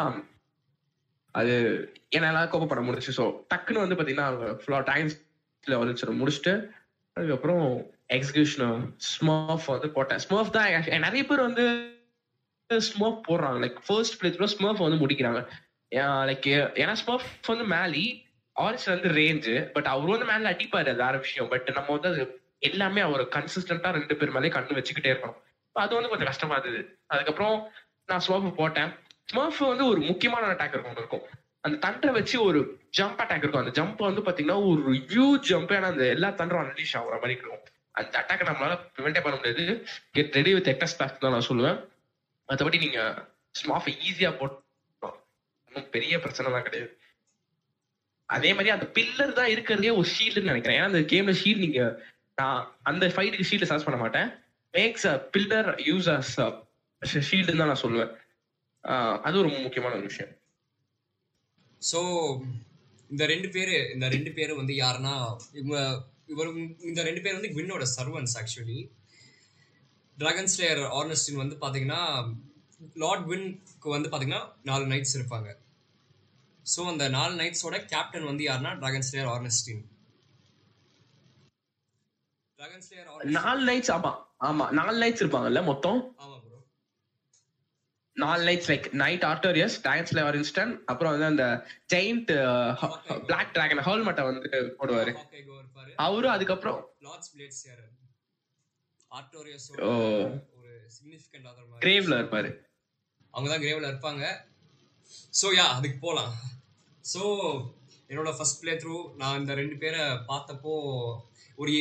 அது 1.35 1.55
என்னால 2.09 2.45
கோப்ப 2.45 2.67
பண்ண 2.67 2.83
முடிச்சு 2.83 3.13
ஸோ 3.13 3.25
டக்குன்னு 3.53 3.85
வந்து 3.85 3.97
பார்த்தீங்கன்னா 3.97 4.29
அவங்க 4.31 4.47
ஃபுல்லா 4.61 4.81
டைம்ஸ்ல 4.93 6.15
முடிச்சுட்டு 6.21 6.55
அதுக்கப்புறம் 7.17 7.65
எக்ஸிகியூஷன் 8.09 8.77
ஸ்மர்ஃப் 9.09 9.67
வந்து 9.67 9.89
போட்டேன். 9.91 10.19
ஸ்மர்ஃப் 10.19 10.51
தான் 10.51 11.05
நிறைய 11.07 11.27
பேர் 11.27 11.47
வந்து 11.49 11.65
ஸ்மர்ஃப் 12.71 13.21
போடுறாங்க. 13.29 13.59
Like 13.65 13.79
first 13.87 14.17
play 14.21 14.31
Smough 14.31 14.55
Smough 14.57 14.85
வந்து 14.87 15.07
முடிக்கிறாங்க. 15.07 15.41
லைக் 15.91 16.49
ஏன்னா 16.83 16.97
ஸ்மர்ஃப் 17.07 17.29
வந்து 17.47 17.65
மேலி 17.65 18.27
ஆரஞ்ச் 18.61 18.87
வந்து 18.87 19.09
ரேஞ்சு 19.09 19.63
பட் 19.63 19.87
அவர் 19.87 20.11
வந்து 20.11 20.25
மேல 20.25 20.51
அடிப்பாரு 20.51 20.89
அது 20.89 20.95
வேற 20.95 21.17
விஷயம். 21.17 21.49
பட் 21.49 21.71
நம்ம 21.75 21.97
வந்து 21.97 22.09
அது 22.09 22.41
எல்லாமே 22.59 23.01
அவர் 23.01 23.23
கன்சிஸ்டன்டா 23.23 23.91
ரெண்டு 23.91 24.17
பேர் 24.17 24.31
மேலே 24.31 24.49
கண்ணு 24.49 24.79
வச்சுக்கிட்டே 24.79 25.13
இருக்கணும். 25.13 25.39
அது 25.73 25.95
வந்து 25.95 26.09
கொஞ்சம் 26.09 26.27
கஷ்டமா 26.27 26.57
இருந்தது. 26.57 26.99
அதுக்கப்புறம் 27.07 27.69
நான் 28.07 28.21
ஸ்மர்ஃப் 28.27 28.55
போட்டேன். 28.55 28.95
ஸ்மர்ஃப் 29.33 29.59
வந்து 29.59 29.87
ஒரு 29.87 30.01
முக்கியமான 30.01 30.47
அட்டாக் 30.47 30.85
ஒன்று 30.85 31.03
இருக்கும். 31.03 31.23
அந்த 31.61 31.91
தண்டரை 31.91 32.13
வச்சு 32.13 32.43
ஒரு 32.43 32.81
ஜம்ப் 32.99 33.21
அட்டாக் 33.23 33.37
இருக்கும். 33.37 33.65
அந்த 33.65 33.83
ஜம்ப் 33.83 33.97
வந்து 33.97 34.23
பாத்தீங்கன்னா 34.23 34.59
ஒரு 34.71 34.93
ஹியூஜ் 34.93 35.51
ஜம்ப் 35.53 35.73
ஏன்னா 35.77 35.83
அந்த 35.83 36.07
எல்லா 36.07 36.29
தண்டரும் 36.29 36.63
அன்லீஷ் 36.65 36.97
ஆகுற 36.99 37.11
மாதிரி 37.11 37.31
இருக்கும். 37.31 37.59
அந்த 37.91 38.15
அட்டாக் 38.19 38.49
நம்மளால 38.49 38.79
ப்ரிவெண்டே 38.97 39.23
பண்ண 39.23 39.37
முடியாது. 39.37 39.87
கெட் 40.11 40.35
ரெடி 40.35 40.55
வித் 40.55 40.69
எக்டஸ் 40.69 40.99
பேக் 40.99 41.21
தான் 41.21 41.31
நான் 41.31 41.49
சொல்லுவேன். 41.49 41.79
மற்றபடி 42.49 42.79
நீங்க 42.79 43.29
ஸ்மாஃப் 43.51 43.89
ஈஸியா 43.89 44.37
போட்டு 44.37 44.67
ஒன்றும் 45.69 45.91
பெரிய 45.97 46.15
பிரச்சனை 46.25 46.53
தான் 46.55 46.67
கிடையாது. 46.69 46.91
அதே 48.29 48.51
மாதிரி 48.55 48.71
அந்த 48.75 48.87
பில்லர் 48.97 49.39
தான் 49.39 49.53
இருக்கிறதே 49.55 49.93
ஒரு 49.99 50.09
ஷீல்டுன்னு 50.15 50.53
நினைக்கிறேன். 50.53 50.79
ஏன்னா 50.79 50.91
அந்த 50.93 51.03
கேம்ல 51.13 51.35
ஷீல்டு 51.43 51.65
நீங்க 51.67 51.83
நான் 52.39 52.59
அந்த 52.91 53.05
ஃபைட்டுக்கு 53.15 53.49
ஷீல்டு 53.51 53.69
சர்ச் 53.71 53.87
பண்ண 53.87 53.99
மாட்டேன். 54.03 54.29
Makes 54.75 55.07
a 55.13 55.17
pillar 55.35 55.71
use 55.89 56.09
as 56.15 56.35
ஷீல்டுன்னு 57.29 57.63
தான் 57.63 57.73
நான் 57.73 57.85
சொல்லுவேன். 57.85 58.13
ஆஹ் 58.85 59.17
அது 59.27 59.37
ஒரு 59.43 59.49
முக்கியமான 59.65 59.97
ஒரு 59.99 60.09
விஷயம். 60.11 60.33
ஸோ 61.83 62.01
இந்த 63.11 63.25
ரெண்டு 63.27 63.49
பேர் 63.49 63.73
இந்த 63.95 64.07
ரெண்டு 64.09 64.31
பேரும் 64.39 64.61
வந்து 64.63 64.75
யாருன்னா 64.83 65.15
இவங்க 65.53 65.77
இவர் 66.33 66.49
இந்த 66.91 67.01
ரெண்டு 67.03 67.23
பேர் 67.25 67.37
வந்து 67.39 67.55
வின்னோட 67.59 67.85
servants 67.97 68.35
actually 68.41 68.79
dragon 70.19 70.51
slayer 70.55 70.83
Ornstein 70.99 71.43
வந்து 71.43 71.57
பார்த்தீங்கன்னா 71.57 72.01
லார்ட் 72.97 73.27
வின்க்கு 73.31 73.89
வந்து 73.95 74.09
பார்த்தீங்கன்னா 74.09 74.43
நாலு 74.65 74.85
நைட்ஸ் 74.93 75.17
இருப்பாங்க. 75.19 75.49
ஸோ 76.67 76.81
அந்த 76.89 77.05
நாலு 77.11 77.35
நைட்ஸோட 77.41 77.77
கேப்டன் 77.93 78.29
வந்து 78.31 78.43
யாருன்னா? 78.49 78.73
Dragon 78.81 79.07
slayer 79.09 79.31
Ornstein 79.35 79.85
dragon 82.59 82.85
slayer 82.87 83.33
நாலு 83.39 83.63
நைட்ஸ் 83.69 83.93
ஆமா 83.97 84.13
ஆமா 84.49 84.65
நாலு 84.73 84.97
நைட்ஸ் 85.03 85.23
இருப்பாங்கல்ல 85.25 85.61
மொத்தம்? 85.65 86.01
ஆமா 86.25 86.37
ப்ரோ 86.37 86.59
நாலு 88.17 88.43
நைட்ஸ் 88.49 88.71
லைக் 88.71 88.87
நைட் 89.03 89.25
ஆர்டோரியஸ் 89.25 89.77
டான்ஸ்ல 89.85 90.23
இன்ஸ்டன் 90.39 90.73
அப்புறம் 90.87 91.13
வந்து 91.15 91.29
அந்த 91.33 91.45
ஜெயிண்ட் 91.95 92.31
பிளாக் 93.29 93.53
டிராகன் 93.55 93.85
ஹோல்மட்டை 93.89 94.25
வந்து 94.25 94.49
போடுவாரு. 94.81 95.13
அவரும் 95.99 96.35
அதுக்கப்புறம் 96.37 96.79
லார்ட்ஸ் 97.07 97.33
பிளேட்ஸ் 97.35 97.63
யார்? 97.69 97.85
Artorias 99.13 99.69
oh. 99.85 99.93
ஒரு 100.59 100.73
சிக்னிஃபிகண்ட் 100.97 101.47
அதர் 101.51 101.69
மாதிரி 101.69 101.83
கிரேவ்ல 101.85 102.17
இருப்பாரு. 102.21 102.51
அவங்க 103.35 103.49
தான் 103.53 103.63
கிரேவில் 103.65 103.91
இருப்பாங்க. 103.91 104.25
ஸோ 105.41 105.47
யா 105.59 105.67
அதுக்கு 105.79 105.99
போகலாம் 106.07 106.33
ஸோ 107.05 107.23
என்னோட 108.11 108.31
ஃபர்ஸ்ட் 108.37 108.61
ப்ளே 108.61 108.75
த்ரூ 108.83 108.97
நான் 109.21 109.39
இந்த 109.41 109.53
ரெண்டு 109.61 109.77
பேரை 109.83 110.03
பார்த்தப்போ 110.31 110.75
ஒரு 111.63 111.73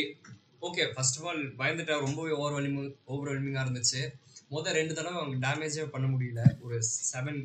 ஓகே 0.67 0.83
ஃபர்ஸ்ட் 0.93 1.17
ஆஃப் 1.19 1.27
ஆல் 1.31 1.43
பயந்துட்டேன் 1.59 2.03
ரொம்பவே 2.05 2.31
ஓவர்வெல்மிங் 2.39 2.79
ஓவர்வெல்மிங்காக 3.13 3.65
இருந்துச்சு. 3.65 4.01
மொதல் 4.53 4.77
ரெண்டு 4.79 4.93
தடவை 4.97 5.17
அவங்க 5.21 5.37
டேமேஜே 5.45 5.85
பண்ண 5.93 6.07
முடியல. 6.13 6.41
ஒரு 6.65 6.77
செவன் 7.11 7.39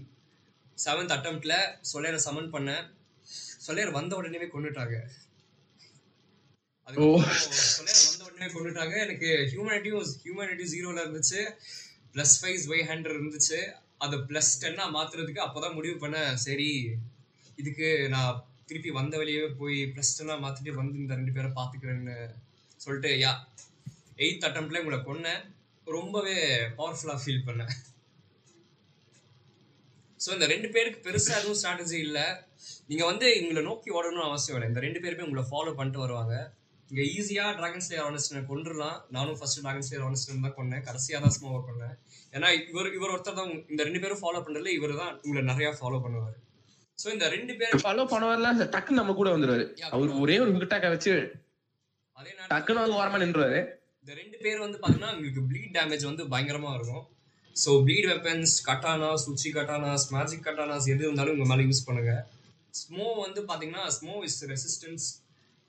செவன்த் 0.78 1.14
அட்டம்ப்ட்ல 1.16 1.54
சொலேரை 1.90 2.20
சமன் 2.26 2.52
பண்ணேன். 2.54 2.84
சொலேர் 3.66 3.96
வந்த 3.98 4.12
உடனே 4.20 4.48
கொண்டுட்டாங்க 4.54 4.96
அதுக்கப்புறம் 6.86 7.28
சொலேர் 7.76 8.02
வந்த 8.06 8.22
உடனே 8.28 8.48
கொண்டுட்டாங்க 8.54 8.94
எனக்கு 9.06 9.30
ஹியூமனிட்டியும் 9.52 10.08
ஹியூமனிட்டி 10.24 10.66
ஜீரோல 10.74 11.04
இருந்துச்சு. 11.04 11.42
ப்ளஸ் 12.14 12.36
ஃபைவ் 12.40 12.66
ஒய் 12.72 12.88
ஹண்ட்ரட் 12.90 13.18
இருந்துச்சு. 13.18 13.60
அதை 14.04 14.16
ப்ளஸ் 14.28 14.52
டென்னாக 14.62 14.94
மாற்றுறதுக்கு 14.96 15.44
அப்போ 15.46 15.58
தான் 15.64 15.76
முடிவு 15.78 15.96
பண்ணேன் 16.04 16.38
சரி 16.46 16.70
இதுக்கு 17.60 17.88
நான் 18.14 18.40
திருப்பி 18.68 18.90
வந்த 19.00 19.14
வழியே 19.20 19.42
போய் 19.60 19.78
ப்ளஸ் 19.94 20.16
டென்னாக 20.18 20.42
மாற்றிட்டு 20.44 20.80
வந்து 20.80 20.96
இந்த 21.04 21.14
ரெண்டு 21.20 21.34
பேரை 21.36 21.50
பார்த்துக்கிறேன்னு 21.58 22.16
சொல்லிட்டு 22.84 23.10
யா 23.24 23.32
எயித் 24.24 24.46
அட்டம்ப்ட்ல 24.48 24.80
உங்களை 24.82 24.98
கொன்னேன். 25.08 25.42
ரொம்பவே 25.86 26.36
பவர்ஃபுல்லாக 26.78 27.20
ஃபீல் 27.22 27.46
பண்ணேன். 27.46 27.72
ஸோ 30.24 30.28
இந்த 30.36 30.46
ரெண்டு 30.52 30.68
பேருக்கு 30.74 30.98
பெருசாக 31.06 31.38
எதுவும் 31.40 31.58
ஸ்ட்ராட்டஜி 31.60 31.98
இல்லை. 32.06 32.26
நீங்கள் 32.90 33.10
வந்து 33.10 33.26
இவங்களை 33.38 33.62
நோக்கி 33.68 33.88
ஓடணும்னு 33.98 34.28
அவசியம் 34.28 34.56
இல்லை. 34.58 34.68
இந்த 34.72 34.82
ரெண்டு 34.86 35.02
பேருமே 35.04 35.26
உங்களை 35.28 35.44
ஃபாலோ 35.50 35.72
பண்ணிட்டு 35.78 36.04
வருவாங்க. 36.04 36.36
இங்கே 36.92 37.04
ஈஸியாக 37.18 37.50
ட்ராகன் 37.58 37.84
ஸ்லேயர் 37.84 38.06
ஆனஸ்டனை 38.08 38.40
கொண்டுடலாம் 38.48 38.96
நானும் 39.16 39.36
ஃபர்ஸ்ட் 39.38 39.60
ட்ராகன் 39.64 39.84
ஸ்லேயர் 39.86 40.06
ஆனஸ்டன் 40.06 40.42
தான் 40.46 40.56
கொன்னேன். 40.56 40.82
கடைசியாக 40.88 41.20
தான் 41.24 41.34
ஸ்மோவர் 41.36 41.64
பண்ணேன். 41.68 41.94
ஏன்னா 42.36 42.48
இவர் 42.70 42.88
இவர் 42.96 43.12
ஒருத்தர் 43.14 43.38
தான் 43.38 43.52
இந்த 43.72 43.82
ரெண்டு 43.88 44.00
பேரும் 44.02 44.20
ஃபாலோ 44.22 44.40
பண்ணுறதுல 44.46 44.72
இவர் 44.78 44.92
தான் 45.02 45.12
உங்களை 45.24 45.42
நிறையா 45.50 45.70
ஃபாலோ 45.78 46.00
பண்ணுவார். 46.04 46.36
ஸோ 46.98 47.06
இந்த 47.14 47.28
ரெண்டு 47.36 47.54
பேர் 47.60 47.84
ஃபாலோ 47.84 48.04
பண்ணுவார்ல 48.12 48.66
டக்குன்னு 48.74 49.00
நம்ம 49.02 49.14
கூட 49.20 49.30
வந்துருவாரு. 49.34 49.64
அவர் 49.94 50.12
ஒரே 50.24 50.36
ஒரு 50.42 50.52
விக்கெட்டாக்க 50.56 50.90
வச்சு 50.94 51.14
அதே 52.18 52.34
டக்குன்னு 52.52 52.84
வந்து 52.84 52.98
ஓரமா 53.00 53.20
நின்றுவாரு. 53.24 53.60
இந்த 54.02 54.12
ரெண்டு 54.20 54.36
பேர் 54.44 54.62
வந்து 54.66 54.78
பார்த்தீங்கன்னா 54.82 55.14
உங்களுக்கு 55.16 55.46
ப்ளீட் 55.50 55.74
டேமேஜ் 55.78 56.04
வந்து 56.10 56.28
பயங்கரமாக 56.34 56.76
இருக்கும். 56.78 57.04
ஸோ 57.56 57.70
ப்ளீட் 57.86 58.10
வெப்பன்ஸ் 58.12 58.54
கட்டானாஸ் 58.68 59.26
உச்சி 59.32 59.50
கட்டானாஸ் 59.56 60.06
மேஜிக் 60.16 60.46
கட்டானாஸ் 60.46 60.92
எது 60.94 61.02
இருந்தாலும் 61.08 61.34
உங்கள் 61.36 61.50
மேலே 61.52 61.66
யூஸ் 61.70 61.86
பண்ணுங்க. 61.88 62.14
ஸ்மோ 62.82 63.06
வந்து 63.24 63.40
பார்த்தீங்கன்னா 63.48 63.84
ஸ்மோ 63.98 64.14
இஸ் 64.28 64.40
ரெசிஸ்டன்ஸ் 64.54 65.06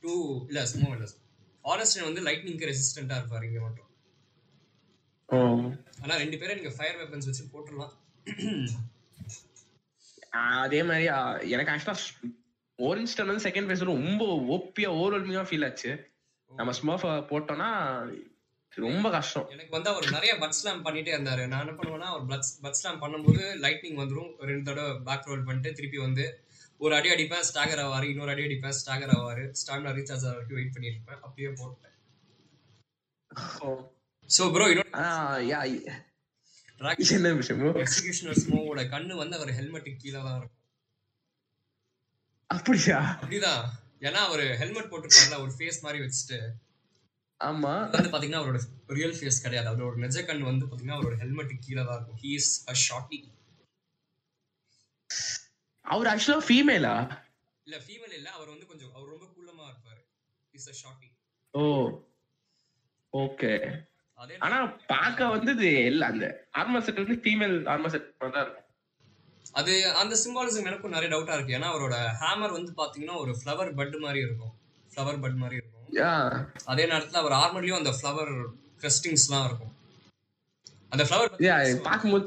டு 0.04 0.14
இல்லை 0.50 0.64
ஸ்மோ 0.72 0.90
இல்லை 0.96 1.10
ஆரஸ்டன் 1.72 2.08
வந்து 2.10 2.24
லைட்னிங்க்கு 2.28 2.70
ரெசிஸ்டண்ட்டாக 2.72 3.20
இருப்பார் 3.22 3.46
இங்கே 3.48 3.62
மட்டும். 3.66 3.90
ஆனால் 6.04 6.20
ரெண்டு 6.24 6.38
பேரும் 6.40 6.58
நீங்கள் 6.60 6.78
ஃபயர் 6.78 7.00
வெப்பன்ஸ் 7.02 7.30
வச்சு 7.30 7.52
போட்டுடலாம். 7.54 7.94
அதே 10.64 10.80
மாதிரி 10.90 11.06
எனக்கு 11.56 11.72
ஆக்சுவலா 11.74 11.98
ஓரஞ்ச் 12.80 13.16
வந்து 13.30 13.46
செகண்ட் 13.48 13.70
பேஸ் 13.70 13.92
ரொம்ப 13.94 14.26
ஓப்பியா 14.56 14.90
ஓவர்வெல்மிங்கா 15.00 15.44
ஃபீல் 15.50 15.66
ஆச்சு. 15.68 15.92
நம்ம 16.52 16.72
ஸ்மர்ஃப் 16.78 17.06
போட்டோம்னா 17.32 17.70
ரொம்ப 18.86 19.08
கஷ்டம். 19.16 19.48
எனக்கு 19.56 19.74
வந்து 19.76 19.90
அவர் 19.92 20.06
நிறைய 20.16 20.34
பட் 20.44 20.56
ஸ்லாம் 20.60 20.86
பண்ணிட்டே 20.86 21.12
இருந்தாரு. 21.16 21.44
நான் 21.52 21.64
என்ன 21.64 21.74
பண்ணுவேன்னா 21.80 22.08
அவர் 22.14 22.26
பட் 22.32 22.48
பட் 22.64 22.78
ஸ்லாம் 22.80 23.02
பண்ணும்போது 23.04 23.44
லைட்னிங் 23.66 24.00
வந்துடும் 24.02 24.32
ரெண்டு 24.50 24.68
தடவை 24.70 24.94
பேக் 25.10 25.30
ரோல் 25.30 25.46
பண்ணிட்டு 25.50 25.78
திருப்பி 25.80 26.00
வந்து 26.08 26.26
ஒரு 26.84 26.94
அடி 26.98 27.10
அடிப்பேன் 27.14 27.46
ஸ்டாகர் 27.50 27.82
ஆவாரு 27.84 28.06
இன்னொரு 28.12 28.32
அடி 28.34 28.44
அடிப்பேன் 28.48 28.78
ஸ்டாகர் 28.80 29.14
ஆவாரு. 29.18 29.44
ஸ்டாமினா 29.60 29.92
ரீசார்ஜ் 29.98 30.26
ஆகிற 30.28 30.36
வரைக்கும் 30.38 30.58
வெயிட் 30.60 30.74
பண்ணியிருப்பேன் 30.76 31.22
அப்படியே 31.26 31.50
போட்டேன் 31.60 31.92
ஸோ 34.30 34.44
ப்ரோ 34.54 34.66
இன்னொரு 34.72 34.90
எக்ஸிகியூஷனர் 37.84 38.42
ஸ்மோவோட 38.44 38.82
கண்ணு 38.94 39.14
வந்து 39.22 39.38
அவர் 39.40 39.52
ஹெல்மெட்டுக்கு 39.60 40.02
கீழே 40.04 40.20
தான் 40.26 40.38
இருக்கும். 40.40 40.60
அப்படியா? 42.50 43.00
அப்படிதான். 43.22 43.64
ஏன்னா 44.08 44.20
அவர் 44.28 44.44
ஹெல்மெட் 44.62 44.90
போட்டுருப்பாருல 44.92 45.38
ஒரு 45.44 45.52
ஃபேஸ் 45.58 45.84
மாதிரி 45.86 46.00
வச்சுட்டு. 46.04 46.40
ஆமா. 47.42 47.72
வந்து 47.94 48.12
பாத்தீங்கன்னா 48.14 48.42
அவரோட 48.42 48.60
ரியல் 48.98 49.16
ஃபேஸ் 49.20 49.44
கிடையாது. 49.46 49.70
அவரோட 49.72 49.96
நிஜ 50.06 50.24
கண் 50.30 50.44
வந்து 50.50 50.66
பாத்தீங்கன்னா 50.66 50.98
அவரோட 51.00 51.16
ஹெல்மெட்டுக்கு 51.24 51.66
கீழே 51.68 51.84
தான் 51.84 51.98
இருக்கும். 51.98 52.20
ஹீ 52.24 52.32
இஸ் 52.40 52.52
அ 52.72 52.76
ஷார்ட்டி 52.86 53.20
அவர் 55.86 56.10
ஆக்சுவலா 56.12 56.46
ஃபீமேலா 56.48 56.96
இல்ல 57.68 57.78
ஃபீமேல் 57.86 58.16
இல்ல. 58.18 58.28
அவர் 58.38 58.50
வந்து 58.50 58.66
கொஞ்சம் 58.66 58.94
அவர் 58.96 59.12
ரொம்ப 59.14 59.26
கூலமா 59.36 59.66
இருப்பாரு. 59.72 60.02
Is 60.54 60.70
a 60.70 60.76
shorty 60.82 61.10
oh 61.54 61.64
okay 63.14 63.52
அதே 64.20 64.36
ஆனா 64.38 64.58
பார்க்க 64.88 65.28
வந்து 65.28 65.52
இது 65.52 65.70
இல்ல 65.92 66.04
அந்த 66.06 66.26
ஆர்மர் 66.54 66.86
செட் 66.86 67.02
வந்து 67.04 67.18
ஃபீமேல் 67.24 67.56
ஆர்மர் 67.68 67.94
செட் 67.96 68.08
தான் 68.28 68.44
இருக்கும். 68.46 68.60
அது 69.54 69.74
அந்த 69.94 70.14
சிம்பாலிசம் 70.16 70.68
எனக்கும் 70.70 70.94
நிறைய 70.96 71.10
டவுட்டா 71.14 71.36
இருக்கு. 71.36 71.56
ஏன்னா 71.58 71.70
அவரோட 71.74 71.96
ஹேமர் 72.22 72.56
வந்து 72.58 72.72
பாத்தீங்கன்னா 72.78 73.18
ஒரு 73.18 73.34
ஃப்ளவர் 73.40 73.72
பட் 73.76 73.98
மாதிரி 73.98 74.20
இருக்கும். 74.20 74.54
ஃப்ளவர் 74.92 75.22
பட் 75.22 75.36
மாதிரி 75.36 75.60
இருக்கும். 75.60 75.70
அதே 76.66 76.84
நேரத்துல 76.86 77.22
அவர் 77.24 77.36
ஆர்மர்லயும் 77.42 77.80
அந்த 77.82 77.92
ஃப்ளவர் 77.92 78.32
கிரஸ்டிங்ஸ்லாம் 78.82 79.46
இருக்கும். 79.46 79.74
அந்த 80.92 81.04
ஃப்ளவர் 81.04 81.30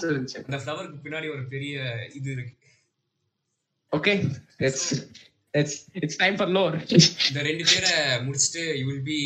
தெரிஞ்சு 0.05 0.39
அந்த 0.45 0.59
ஃப்ளவருக்கு 0.63 1.05
பின்னாடி 1.05 1.29
ஒரு 1.31 1.43
பெரிய 1.47 1.75
இது 2.15 2.31
இருக்கு. 2.33 2.55
Okay 3.97 4.15
it's 4.67 4.89
it's 5.59 5.77
it's 5.99 6.19
time 6.23 6.37
for 6.39 6.53
lore 6.57 6.75
இந்த 7.29 7.43
ரெண்டு 7.49 7.65
பேரை 7.71 7.93
முடிச்சுட்டு 8.27 8.63
you 8.81 8.85
will 8.91 9.07
be 9.13 9.21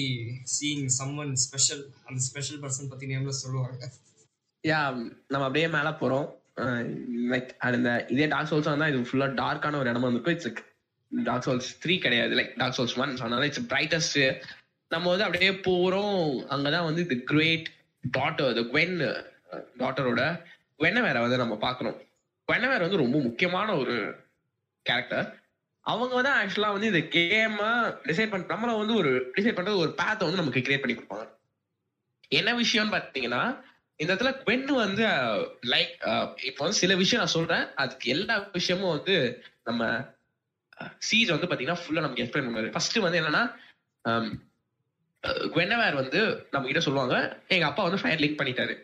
seeing 0.54 0.84
summon 0.98 1.32
special 1.44 1.82
அந்த 2.08 2.20
ஸ்பெஷல் 2.28 2.60
பர்சன் 2.64 2.90
பத்தி 2.92 3.06
நேம்ல 3.12 3.34
சொல்லுவாங்க. 3.42 3.88
யா 4.64 4.80
நம்ம 5.32 5.44
அப்படியே 5.48 5.68
மேல 5.76 5.90
போறோம். 6.02 6.28
லைக் 7.32 7.50
அந்த 7.66 7.90
இதே 8.14 8.26
டார்க் 8.26 8.50
சோல்ஸ் 8.50 8.68
தான் 8.70 8.90
இது 8.92 9.08
ஃபுல்லா 9.10 9.28
டார்க்கான 9.42 9.78
ஒரு 9.82 9.90
இடமா 9.92 10.10
இருக்கும் 10.12 10.36
இட்ஸ் 10.36 10.50
டார்க் 11.12 11.46
சோல்ஸ் 11.48 11.70
த்ரீ 11.84 11.94
கிடையாது. 12.04 12.32
லைக் 12.40 12.52
டார்க் 12.62 12.78
சோல்ஸ் 12.78 12.96
ஒன் 13.02 13.16
அதனால 13.22 13.46
இட்ஸ் 13.50 13.64
பிரைட்டஸ்ட் 13.72 14.20
நம்ம 14.88 15.08
வந்து 15.12 15.26
அப்படியே 15.26 15.50
போறோம். 15.68 16.20
அங்கதான் 16.54 16.88
வந்து 16.88 17.02
the 17.12 17.18
great 17.32 17.68
daughter 18.18 18.54
the 18.58 18.62
Gwyn 18.72 18.96
டாட்டரோட 19.82 20.22
குவெனவேரை 20.78 21.20
வந்து 21.26 21.42
நம்ம 21.42 21.56
பார்க்கணும். 21.66 21.98
குவெனவேர் 22.48 22.84
வந்து 22.86 23.02
ரொம்ப 23.04 23.18
முக்கியமான 23.28 23.68
ஒரு 23.76 23.96
கேரக்டர் 24.88 25.26
அவங்க 25.86 26.12
வந்து 26.18 26.32
ஆக்சுவலா 26.38 26.70
வந்து 26.74 26.90
இந்த 26.92 27.02
கேமா 27.16 27.70
டிசைட் 28.08 28.32
பண்ண 28.32 28.50
நம்மள 28.52 28.72
வந்து 28.80 28.94
ஒரு 29.02 29.10
டிசைட் 29.36 29.56
பண்றது 29.58 29.82
ஒரு 29.84 29.92
பேத்தை 30.00 30.22
வந்து 30.26 30.40
நமக்கு 30.40 30.62
கிரியேட் 30.66 30.82
பண்ணி 30.82 30.96
கொடுப்பாங்க. 30.96 31.26
என்ன 32.38 32.50
விஷயம்னு 32.62 32.94
பாத்தீங்கன்னா 32.96 33.42
இந்த 34.00 34.10
இடத்துல 34.12 34.30
பெண் 34.48 34.68
வந்து 34.82 35.04
லைக் 35.72 35.94
இப்போ 36.48 36.60
வந்து 36.64 36.80
சில 36.82 36.94
விஷயம் 37.00 37.22
நான் 37.22 37.36
சொல்றேன். 37.38 37.64
அதுக்கு 37.82 38.06
எல்லா 38.14 38.36
விஷயமும் 38.58 38.94
வந்து 38.96 39.16
நம்ம 39.68 39.88
சீஸ் 41.08 41.32
வந்து 41.34 41.48
பாத்தீங்கன்னா 41.48 41.80
ஃபுல்லா 41.80 42.04
நமக்கு 42.04 42.22
எக்ஸ்பிளைன் 42.24 42.46
பண்ணுவாரு. 42.46 42.70
ஃபர்ஸ்ட் 42.74 43.04
வந்து 43.06 43.20
என்னன்னா 43.22 43.42
குவெனவேர் 45.54 46.00
வந்து 46.02 46.20
நம்ம 46.52 46.66
கிட்ட 46.66 46.82
சொல்லுவாங்க. 46.84 47.16
எங்க 47.54 47.66
அப்பா 47.70 47.82
வந்து 47.86 48.02
ஃபயர் 48.02 48.22
லிங்க் 48.22 48.40
பண்ணிட்டாரு. 48.40 48.76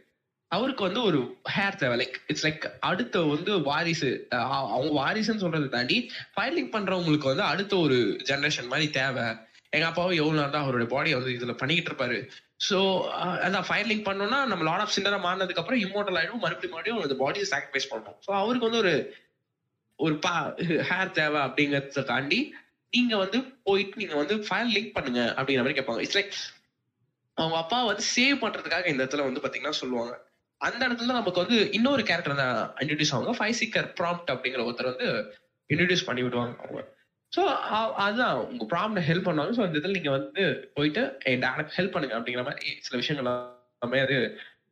அவருக்கு 0.50 0.82
வந்து 0.86 1.00
ஒரு 1.08 1.20
ஹேர் 1.54 1.78
தேவை. 1.80 1.94
லைக் 2.00 2.16
இட்ஸ் 2.30 2.44
லைக் 2.46 2.64
அடுத்த 2.88 3.22
வந்து 3.34 3.52
வாரிசு 3.68 4.10
அவங்க 4.74 4.90
வாரிசுன்னு 5.00 5.42
சொல்றதை 5.44 5.68
தாண்டி 5.74 5.96
ஃபைலிங் 6.34 6.70
பண்றவங்களுக்கு 6.74 7.30
வந்து 7.32 7.44
அடுத்த 7.52 7.72
ஒரு 7.86 7.96
ஜென்ரேஷன் 8.30 8.70
மாதிரி 8.72 8.88
தேவை. 8.98 9.26
எங்க 9.76 9.86
அப்பாவும் 9.88 10.18
எவ்வளவு 10.20 10.38
நேரம் 10.38 10.54
தான் 10.56 10.64
அவருடைய 10.66 10.88
பாடியை 10.92 11.16
வந்து 11.18 11.32
இதுல 11.36 11.54
பண்ணிக்கிட்டு 11.62 11.90
இருப்பாரு. 11.90 12.18
ஸோ 12.66 12.78
அதான் 13.46 13.66
ஃபயர் 13.68 13.88
லிங்க் 13.90 14.06
பண்ணோம்னா 14.08 14.38
நம்ம 14.50 14.64
லார்ட் 14.68 14.84
ஆஃப் 14.84 14.94
சிண்டரா 14.96 15.18
மாறினதுக்கு 15.24 15.62
அப்புறம் 15.62 15.82
இம்மோட்டல் 15.84 16.18
ஆயிடும் 16.20 16.42
மறுபடியும் 16.44 16.74
மறுபடியும் 16.74 17.00
அந்த 17.06 17.16
பாடியை 17.22 17.46
சாக்ரிஃபைஸ் 17.52 17.90
பண்ணணும் 17.90 18.18
ஸோ 18.26 18.30
அவருக்கு 18.42 18.68
வந்து 18.68 18.82
ஒரு 18.84 18.94
ஒரு 19.98 20.14
பா 20.26 20.34
ஹேர் 20.90 21.12
தேவை 21.18 21.40
அப்படிங்கறத 21.46 22.04
தாண்டி 22.12 22.40
நீங்க 22.92 23.14
வந்து 23.24 23.38
போயிட்டு 23.68 24.00
நீங்க 24.02 24.16
வந்து 24.22 24.34
ஃபயர் 24.46 24.72
லிங்க் 24.76 24.94
பண்ணுங்க 24.96 25.20
அப்படிங்கிற 25.36 25.64
மாதிரி 25.64 25.78
கேட்பாங்க. 25.78 26.02
இட்ஸ் 26.04 26.18
லைக் 26.18 26.34
அவங்க 27.38 27.56
அப்பா 27.62 27.78
வந்து 27.90 28.04
சேவ் 28.14 28.36
பண்றதுக்காக 28.44 28.86
இந்த 28.92 29.00
இடத்துல 29.02 29.26
வந்து 29.28 29.42
பாத்தீங்கன்னா 29.44 29.78
சொல்லுவாங்க. 29.82 30.14
அந்த 30.66 30.80
இடத்துல 30.86 31.16
நமக்கு 31.18 31.42
வந்து 31.44 31.56
இன்னொரு 31.76 32.02
கேரக்டர் 32.08 32.40
தான் 32.42 32.58
இன்ட்ரடியூஸ் 32.82 33.12
ஆவாங்க. 33.14 33.34
ஃபைவ் 33.38 33.58
சீக்கர் 33.60 33.88
ப்ராம்ப்ட் 34.00 34.32
அப்படிங்கிற 34.34 34.62
ஒருத்தர் 34.68 34.92
வந்து 34.92 35.08
இன்ட்ரடியூஸ் 35.70 36.06
பண்ணி 36.08 36.22
விடுவாங்க 36.26 36.54
அவங்க. 36.64 36.82
ஸோ 37.32 37.42
அதுதான். 38.04 38.36
உங்க 38.50 38.64
ப்ராம்ப்ட 38.72 39.02
ஹெல்ப் 39.08 39.26
பண்ணுவாங்க 39.28 39.54
ஸோ 39.56 39.62
அந்த 39.66 39.80
இதில் 39.80 39.96
நீங்க 39.98 40.10
வந்து 40.18 40.42
போயிட்டு 40.76 41.02
எனக்கு 41.32 41.76
ஹெல்ப் 41.78 41.94
பண்ணுங்க 41.96 42.16
அப்படிங்கிற 42.18 42.44
மாதிரி 42.48 42.76
சில 42.86 43.00
விஷயங்கள் 43.02 43.28
எல்லாமே 43.32 44.00
அது 44.06 44.16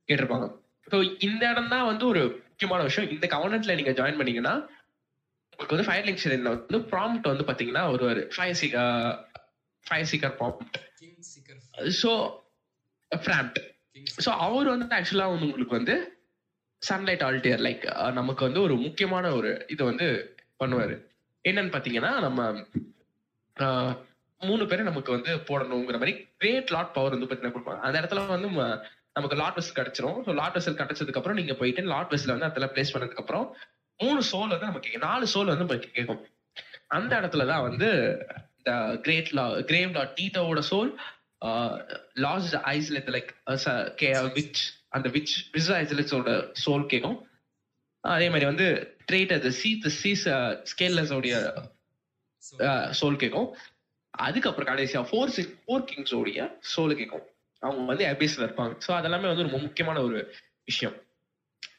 கேட்டிருப்பாங்க. 0.09 0.47
ஸோ 0.93 0.97
இந்த 1.27 1.43
இடம் 1.53 1.73
தான் 1.75 1.89
வந்து 1.91 2.05
ஒரு 2.13 2.23
முக்கியமான 2.49 2.83
விஷயம். 2.89 3.11
இந்த 3.17 3.27
கவர்னன்ட்ல 3.35 3.77
நீங்க 3.81 3.95
ஜாயின் 4.01 4.19
பண்ணீங்கன்னா 4.21 4.55
உங்களுக்கு 5.53 5.75
வந்து 5.75 5.89
ஃபயர் 5.89 6.07
லிங்க் 6.07 6.25
வந்து 6.55 6.79
ப்ராம்ப்ட் 6.93 7.31
வந்து 7.33 7.45
பாத்தீங்கன்னா 7.51 7.85
ஒரு 7.95 8.05
ஒரு 8.11 8.23
five 8.37 8.57
seeker 8.61 9.13
five 9.87 10.09
seeker 10.13 10.35
prompt 10.41 10.79
so 12.03 12.11
prompt 13.11 13.61
king 13.61 13.74
so 14.25 14.31
அவர் 14.47 14.69
வந்து 14.73 14.87
ஆக்சுவலா 14.99 15.27
வந்து 15.33 15.47
உங்களுக்கு 15.49 15.79
வந்து 15.79 15.95
சன்லைட் 16.83 17.25
ஆல்டியர் 17.29 17.63
லைக் 17.67 17.85
நமக்கு 18.19 18.43
வந்து 18.47 18.61
ஒரு 18.67 18.75
முக்கியமான 18.87 19.27
ஒரு 19.39 19.51
இது 19.75 19.83
வந்து 19.91 20.07
பண்ணுவாரு. 20.63 20.97
என்னன்னு 21.45 21.75
பாத்தீங்கன்னா 21.77 22.13
நம்ம 22.27 22.41
மூணு 24.41 24.65
பேரை 24.71 24.83
நமக்கு 24.91 25.11
வந்து 25.17 25.33
போடணுங்கிற 25.49 25.99
மாதிரி 26.01 26.15
கிரேட் 26.41 26.73
லாட் 26.75 26.95
பவர் 26.97 27.15
வந்து 27.15 27.27
பார்த்தீங்கன்னா 27.27 27.57
கொடுப்பாங்க. 27.57 27.83
அந்த 27.87 27.97
இடத்துல 28.01 28.23
வந்து 28.35 28.51
நமக்கு 29.17 29.37
லாட் 29.41 29.59
வெஸ்ட் 29.59 29.79
கிடைச்சிரும். 29.79 30.19
ஸோ 30.27 30.31
லாட் 30.41 30.57
வெஸ்ட் 30.57 30.81
கிடைச்சதுக்கு 30.81 31.21
அப்புறம் 31.21 31.39
நீங்க 31.41 31.55
போயிட்டு 31.61 31.83
லாட் 31.93 32.13
வெஸ்ட்ல 32.13 32.35
வந்து 32.37 32.49
அதில் 32.49 32.73
பிளேஸ் 32.75 32.93
பண்ணதுக்கு 32.95 33.23
அப்புறம் 33.25 33.47
மூணு 34.01 34.21
சோல் 34.31 34.53
வந்து 34.55 34.71
நமக்கு 34.71 35.05
நாலு 35.09 35.27
சோல் 35.35 35.51
வந்து 35.53 35.67
நமக்கு 35.67 35.91
கேட்கும். 35.99 36.23
அந்த 36.97 37.13
இடத்துல 37.21 37.47
தான் 37.53 37.67
வந்து 37.69 37.89
இந்த 38.59 38.73
கிரேட் 39.05 39.31
லா 39.39 39.45
grave 39.71 39.93
lord 39.99 40.17
டீட்டோட 40.21 40.61
soul 40.71 40.91
lost 42.27 42.55
Izalith 42.75 43.11
like 43.17 43.31
which 44.39 44.63
அந்த 44.97 45.09
விச் 45.17 45.35
விச் 45.55 45.71
ஐஸ்லெட்ஸோட 45.83 46.33
சோல் 46.65 46.91
கேட்கும் 46.93 47.19
அதே 48.05 48.27
மாதிரி 48.29 48.47
வந்து 48.53 48.67
ட்ரேட் 49.11 49.33
அது 49.37 49.51
சீ 49.61 49.71
சீஸ் 50.01 50.25
ஸ்கேல்லஸ் 50.73 51.15
உடைய 51.19 51.37
ஸோ 52.43 52.55
சோல் 53.01 53.21
கேட்கும் 53.23 53.49
அதுக்கப்புறம் 54.15 54.69
கடைசியா 54.71 55.01
ஃபோர் 55.11 55.33
ஃபோர் 55.63 55.87
கிங்ஸ் 55.91 56.15
உடைய 56.21 56.41
சோல் 56.75 56.99
கேட்கும் 57.01 57.25
அவங்க 57.63 57.87
வந்து 57.93 58.05
அபிஸ்ல 58.13 58.45
இருப்பாங்க. 58.47 58.75
ஸோ 58.87 58.91
அதெல்லாமே 58.99 59.29
வந்து 59.31 59.47
ரொம்ப 59.47 59.59
முக்கியமான 59.59 59.99
ஒரு 60.09 60.19
விஷயம். 60.71 60.97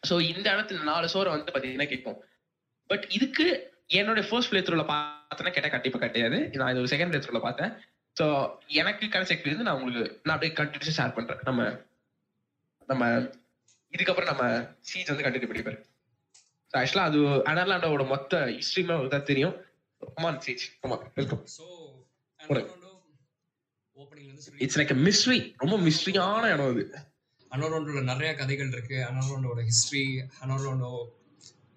ஸோ 0.10 0.16
இந்த 0.32 0.48
இடத்துல 0.56 0.84
நாலு 0.92 1.08
சோரை 1.14 1.30
வந்து 1.34 1.54
பாத்தீங்கன்னா 1.56 1.90
கேட்கும் 1.94 2.18
பட் 2.90 3.06
இதுக்கு 3.18 3.46
என்னோட 4.00 4.20
ஃபர்ஸ்ட் 4.30 4.52
பிளே 4.52 4.62
த்ரூல 4.68 4.84
பார்த்தேன்னா 4.92 5.54
கேட்டா 5.56 5.72
கண்டிப்பா 5.76 6.00
கிடையாது. 6.06 6.38
நான் 6.60 6.72
இது 6.72 6.82
ஒரு 6.84 6.92
செகண்ட் 6.94 7.12
பிளே 7.12 7.22
த்ரூல 7.26 7.42
பார்த்தேன். 7.48 7.72
ஸோ 8.18 8.26
எனக்கு 8.82 9.06
கிடைச்ச 9.14 9.32
எக்ஸ்பீரியன்ஸ் 9.36 9.68
நான் 9.68 9.78
உங்களுக்கு 9.80 10.04
நான் 10.26 10.36
அப்படியே 10.36 10.54
கண்டினியூஸா 10.60 10.96
ஷேர் 11.00 11.16
பண்றேன். 11.18 11.42
நம்ம 11.50 11.62
நம்ம 12.90 13.04
இதுக்கப்புறம் 13.94 14.32
நம்ம 14.32 14.44
சீஸ் 14.90 15.12
வந்து 15.12 15.26
கண்டினியூ 15.26 15.50
பண்ணிப்பாரு 15.52 15.80
ஸோ 16.72 16.76
ஆக்சுவலா 16.82 17.08
அது 17.10 17.20
அனர்லாண்டோட 17.52 18.06
மொத்த 18.14 18.40
ஹிஸ்ட்ரியுமே 18.58 18.96
தான் 19.16 19.30
தெரியும். 19.32 19.56
கமான் 20.02 20.42
சீச் 20.46 20.66
கமான் 20.82 21.04
வெல்கம் 21.20 21.44
ஸோ 21.58 21.66
வந்து 22.40 22.64
இட்ஸ் 24.64 24.80
லைக் 24.80 24.96
மிஸ்ட்ரி 25.08 25.40
ரொம்ப 25.62 25.76
மிஸ்ட்ரியான 25.88 26.50
இடம் 26.54 26.72
அது. 26.74 26.84
அனோரோண்டோல 27.52 28.02
நிறைய 28.12 28.32
கதைகள் 28.40 28.74
இருக்கு. 28.76 28.98
அனோரோண்டோட 29.10 29.62
ஹிஸ்டரி 29.70 30.06
அனோரோண்டோ 30.44 30.92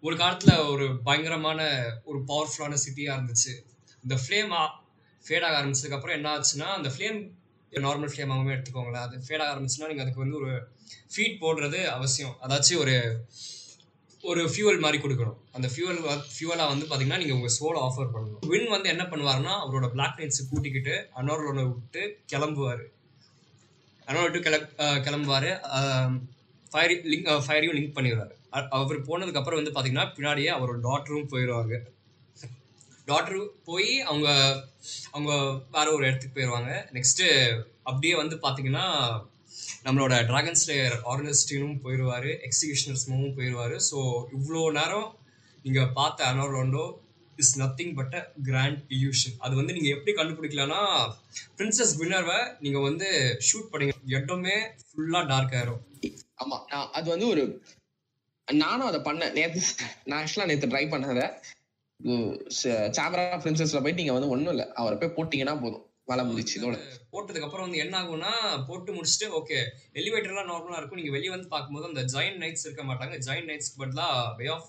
ஒரு 0.05 0.15
காலத்துல 0.17 0.53
ஒரு 0.73 0.87
பயங்கரமான 1.07 1.61
ஒரு 2.05 2.19
பவர்ஃபுல்லான 2.31 2.79
சிட்டியா 2.85 3.13
இருந்துச்சு. 3.17 3.53
இந்த 4.05 4.17
ஃப்ளேம் 4.23 4.53
ஃபேட் 5.27 5.47
ஆக 5.49 5.57
ஆரம்பிச்சதுக்கப்புறம் 5.61 6.17
என்ன 6.19 6.29
ஆச்சுன்னா 6.37 6.69
அந்த 6.79 6.91
ஃப்ளேம் 6.95 7.21
நார்மல் 7.87 8.11
ஃப்ளேமாகவே 8.13 8.53
எடுத்துக்கோங்களேன். 8.57 9.05
அது 9.07 9.17
ஃபேட் 9.27 9.43
ஆக 9.45 9.51
ஆரம்பிச்சுன்னா 9.55 9.89
நீங்கள் 9.91 10.05
அதுக்கு 10.05 10.25
வந்து 10.25 10.39
ஒரு 10.43 10.53
ஃபீட் 11.13 11.41
போடுறது 11.45 11.81
அவசியம். 11.97 12.35
அதாச்சும் 12.45 12.83
ஒரு 12.85 12.97
ஒரு 14.29 14.43
ஃபியூவல் 14.53 14.81
மாதிரி 14.85 14.99
கொடுக்கணும். 15.03 15.37
அந்த 15.57 15.67
ஃபியூவல் 15.73 15.99
ஃபியூவலாக 16.37 16.71
வந்து 16.71 16.87
பார்த்தீங்கன்னா 16.87 17.21
நீங்கள் 17.23 17.37
உங்கள் 17.39 17.55
சோலை 17.57 17.81
ஆஃபர் 17.89 18.11
பண்ணணும். 18.15 18.41
வின் 18.53 18.73
வந்து 18.75 18.89
என்ன 18.95 19.05
பண்ணுவாருன்னா 19.13 19.53
அவரோட 19.65 19.89
பிளாக் 19.93 20.19
நைட்ஸை 20.21 20.45
கூட்டிக்கிட்டு 20.53 20.95
அனோரோட 21.21 21.61
விட்டு 21.69 22.03
கிளம்புவார். 22.33 22.83
அனோட 24.09 24.25
விட்டு 24.27 24.43
கிள 24.47 24.57
கிளம்புவார். 25.07 25.51
ஃபயர் 26.73 26.95
லிங்க் 27.13 27.31
ஃபயரையும் 27.47 27.77
லிங்க் 27.79 27.97
பண்ணிடுவார். 27.99 28.35
அவர் 28.79 29.07
போனதுக்கப்புறம் 29.09 29.61
வந்து 29.61 29.75
பார்த்தீங்கன்னா 29.77 30.09
பின்னாடியே 30.17 30.51
அவரோட 30.59 30.79
டாட்டரும் 30.89 31.31
போயிடுவாங்க. 31.35 31.77
டாட்டர் 33.09 33.41
போய் 33.65 33.91
அவங்க 34.11 34.29
அவங்க 35.13 35.33
வேற 35.75 35.87
ஒரு 35.97 36.05
இடத்துக்கு 36.09 36.37
போயிடுவாங்க 36.37 36.73
நெக்ஸ்ட்டு 36.97 37.27
அப்படியே 37.83 38.15
வந்து 38.23 38.37
பார்த்தீங்கன்னா 38.45 38.87
நம்மளோட 39.87 40.15
டிராகன் 40.27 40.61
ஸ்லேயர் 40.63 40.97
ஆர்கனிஸ்டினும் 41.11 41.77
போயிடுவார் 41.85 42.31
எக்ஸிகியூஷனர்ஸ்மும் 42.49 43.35
போயிடுவார் 43.39 43.77
ஸோ 43.91 43.99
இவ்வளோ 44.37 44.63
நேரம் 44.79 45.09
நீங்கள் 45.65 45.93
பார்த்த 45.99 46.31
Anor Londo 46.33 46.85
is 47.39 47.55
nothing 47.61 47.93
but 47.99 48.15
a 48.19 48.23
grand 48.49 48.81
illusion 48.95 49.37
அது 49.45 49.55
வந்து 49.59 49.75
நீங்கள் 49.77 49.95
எப்படி 49.97 50.13
கண்டுபிடிக்கலாம்னா 50.15 50.81
பிரின்சஸ் 51.59 51.95
வின்னர்வை 52.01 52.39
நீங்கள் 52.65 52.87
வந்து 52.89 53.09
ஷூட் 53.49 53.71
பண்ணீங்க. 53.73 53.95
இடமே 54.17 54.57
ஃபுல்லாக 54.87 55.25
டார்க் 55.33 55.55
ஆயிரும். 55.59 55.83
ஆமாம் 56.35 56.65
நான் 56.73 56.91
அது 56.99 57.07
வந்து 57.15 57.29
ஒரு 57.33 57.45
நானும் 58.49 58.89
அதை 58.91 59.01
பண்ணேன். 59.09 59.35
நேற்று 59.39 59.63
நான் 60.09 60.19
ஆக்சுவலாக 60.21 60.51
நேற்று 60.51 60.73
ட்ரை 60.73 60.85
பண்ணதை. 60.93 61.27
சாமரா 62.97 63.23
பிரின்சஸ்ல 63.45 63.81
போயிட்டு 63.83 64.01
நீங்க 64.03 64.13
வந்து 64.13 64.29
ஒண்ணும் 64.29 64.53
இல்ல. 64.55 64.73
அவரை 64.73 64.97
போய் 64.99 65.17
போட்டீங்கன்னா 65.17 65.61
போதும். 65.61 65.85
வேலை 66.05 66.25
முடிச்சு 66.25 66.55
இதோட. 66.59 66.77
போட்டதுக்கு 67.13 67.47
அப்புறம் 67.47 67.65
வந்து 67.67 67.79
என்ன 67.79 68.03
ஆகும்னா 68.03 68.31
போட்டு 68.69 68.91
முடிச்சுட்டு 68.93 69.27
ஓகே 69.39 69.59
எலிவேட்டர்லாம் 70.01 70.51
நார்மலா 70.51 70.77
இருக்கும். 70.77 71.01
நீங்க 71.01 71.11
வெளியே 71.11 71.31
வந்து 71.31 71.49
பார்க்கும்போது 71.49 71.89
அந்த 71.89 72.05
ஜாயின் 72.15 72.39
நைட்ஸ் 72.43 72.65
இருக்க 72.67 72.83
மாட்டாங்க. 72.83 73.17
ஜாயின் 73.27 73.49
நைட்ஸ்க்கு 73.51 73.83
பதிலா 73.83 74.37
வே 74.37 74.47
ஆஃப் 74.47 74.69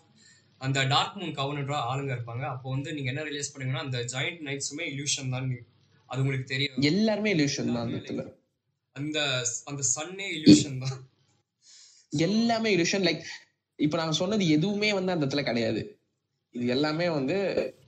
அந்த 0.57 0.84
டார்க் 0.84 1.18
மூன் 1.18 1.35
கவர்னரா 1.38 1.77
ஆளுங்க 1.91 2.11
இருப்பாங்க. 2.18 2.43
அப்போ 2.43 2.69
வந்து 2.69 2.93
நீங்க 2.93 3.10
என்ன 3.10 3.23
ரிலீஸ் 3.23 3.51
பண்ணீங்கன்னா 3.53 3.85
அந்த 3.85 3.99
ஜாயிண்ட் 4.14 4.41
நைட்ஸுமே 4.47 4.88
இல்யூஷன் 4.93 5.30
தான். 5.30 5.47
அது 6.06 6.22
உங்களுக்கு 6.22 6.45
தெரியும். 6.45 6.81
எல்லாருமே 6.81 7.35
illusion 7.35 7.68
தான் 7.73 7.93
அந்த 7.93 8.26
அந்த 8.95 9.19
அந்த 9.65 9.81
சன்னே 9.95 10.27
இல்யூஷன் 10.38 10.77
தான். 10.77 10.97
எல்லாமே 12.14 12.77
illusion. 12.77 13.03
லைக் 13.07 13.23
இப்ப 13.76 13.97
நாங்க 13.97 14.11
சொன்னது 14.11 14.49
எதுவுமே 14.49 14.93
வந்து 14.93 15.11
அந்த 15.11 15.26
இடத்துல 15.26 15.43
கிடையாது. 15.43 15.98
இது 16.55 16.65
எல்லாமே 16.76 17.07
வந்து 17.17 17.38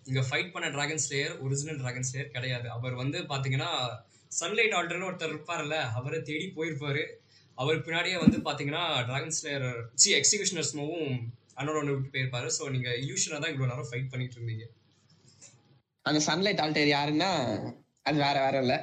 இங்க 0.09 0.21
ஃபைட் 0.27 0.51
பண்ண 0.53 0.67
dragon 0.75 1.03
slayer 1.05 1.33
original 1.45 1.79
dragon 1.81 2.07
slayer 2.09 2.35
கிடையாது. 2.35 2.67
அவர் 2.77 2.95
வந்து 3.01 3.17
பாத்தீங்கன்னா 3.31 3.71
சன்லைட் 4.39 4.75
ஆல்டர்னு 4.77 5.07
ஒருத்தர் 5.09 5.33
இருப்பார்ல 5.33 5.77
அவரை 5.99 6.19
தேடி 6.29 6.47
போயிருப்பாரு. 6.57 7.03
அவர் 7.57 7.83
பின்னாடியே 7.85 8.17
வந்து 8.23 8.37
பாத்தீங்கன்னா 8.47 8.83
டிராகன் 9.09 9.35
ஸ்லேயர் 9.37 9.67
சி 10.03 10.09
எக்ஸிகியூஷனர்ஸ்மும் 10.19 11.01
அன்னோட 11.59 11.79
விட்டு 11.89 12.13
போயிருப்பாரு. 12.13 12.47
ஸோ 12.57 12.69
நீங்க 12.75 12.89
இல்யூஷனா 13.03 13.39
தான் 13.43 13.51
இவ்வளவு 13.53 13.71
நேரம் 13.71 13.89
ஃபைட் 13.89 14.11
பண்ணிட்டு 14.13 14.37
இருந்தீங்க. 14.39 14.65
அந்த 16.05 16.19
சன்லைட் 16.29 16.61
ஆல்டர் 16.65 16.93
யாருன்னா 16.97 17.31
அது 18.09 18.17
வேற 18.25 18.35
வேற 18.45 18.55
இல்ல. 18.65 18.75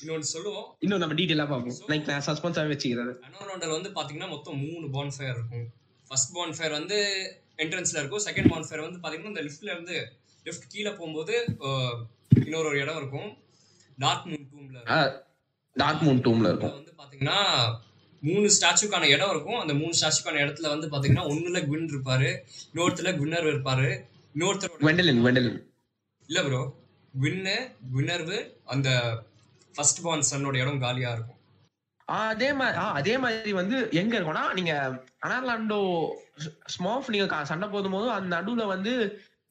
இன்னொன்னு 0.00 0.28
சொல்லுவோம். 0.34 0.66
இன்னும் 0.84 1.02
நம்ம 1.02 1.14
டீட்டெயிலா 1.20 1.46
பார்ப்போம். 1.52 1.78
லைக் 1.92 2.10
நான் 2.10 2.26
சஸ்பென்ஸாவே 2.28 2.72
வச்சுக்கிறது. 2.72 3.12
அனோரவுண்டர் 3.28 3.76
வந்து 3.76 3.90
பாத்தீங்கன்னா 3.96 4.28
மொத்தம் 4.34 4.60
மூணு 4.66 4.86
பான் 4.96 5.14
ஃபயர் 5.16 5.36
இருக்கும். 5.38 5.66
ஃபர்ஸ்ட் 6.10 6.34
பான் 6.36 6.54
ஃபயர் 6.56 6.76
வந்து 6.78 6.98
என்ட்ரன்ஸ்ல 7.62 8.00
இருக்கும். 8.02 8.24
செகண்ட் 8.28 8.50
பான் 8.52 8.66
ஃபயர் 8.68 8.84
வந்து 8.86 9.00
பாத்தீங்கன்னா 9.04 9.32
இந்த 9.34 9.44
லிஃப்ட்ல 9.46 9.70
இருந்து 9.74 9.96
லிஃப்ட் 10.46 10.70
கீழே 10.74 10.92
போகும்போது 10.98 11.34
இன்னொரு 12.44 12.68
ஒரு 12.70 12.78
இடம் 12.84 13.00
இருக்கும். 13.00 13.30
டார்க் 14.04 14.28
மூன் 14.30 14.46
டூம்ல 14.52 14.78
டார்க் 15.76 16.04
மூன் 16.06 16.22
டூம்ல 16.26 16.46
இருக்கும். 16.52 16.76
வந்து 16.80 16.94
பாத்தீங்கன்னா 17.00 17.38
மூணு 18.22 18.46
ஸ்டாச்சுக்கான 18.56 19.08
இடம் 19.14 19.32
இருக்கும். 19.34 19.58
அந்த 19.62 19.72
மூணு 19.80 19.92
ஸ்டாச்சுக்கான 19.98 20.40
இடத்துல 20.44 20.68
வந்து 20.74 20.88
பாத்தீங்கன்னா 20.92 21.26
ஒண்ணுல 21.32 21.60
குவின் 21.68 21.90
இருப்பாரு 21.92 22.30
இன்னொருத்துல 22.70 23.12
குவின்னர் 23.18 23.50
இருப்பாரு 23.52 23.88
இன்னொருத்தரோட 24.34 24.86
வெண்டலின் 24.88 25.22
வெண்டலின் 25.26 25.60
இல்ல 26.28 26.42
ப்ரோ 26.46 26.62
வின்னு 27.14 27.56
வின்னர்வு 27.94 28.38
அந்த 28.74 28.88
ஃபர்ஸ்ட் 29.74 30.02
பார்ன் 30.04 30.28
சன்னோட 30.30 30.56
இடம் 30.62 30.82
காலியா 30.84 31.10
இருக்கும். 31.16 31.38
அதே 32.04 32.52
மாதிரி 32.52 32.78
அதே 32.78 33.18
மாதிரி 33.18 33.52
வந்து 33.52 33.88
எங்க 33.92 34.18
இருக்கும்னா 34.18 34.52
நீங்க 34.52 34.72
அனார்லாண்டோ 35.26 35.80
ஸ்மாஃப் 36.66 37.10
நீங்க 37.10 37.44
சண்டை 37.44 37.68
போதும் 37.68 37.92
போது 37.92 38.10
அந்த 38.10 38.36
நடுவுல 38.36 38.66
வந்து 38.66 38.92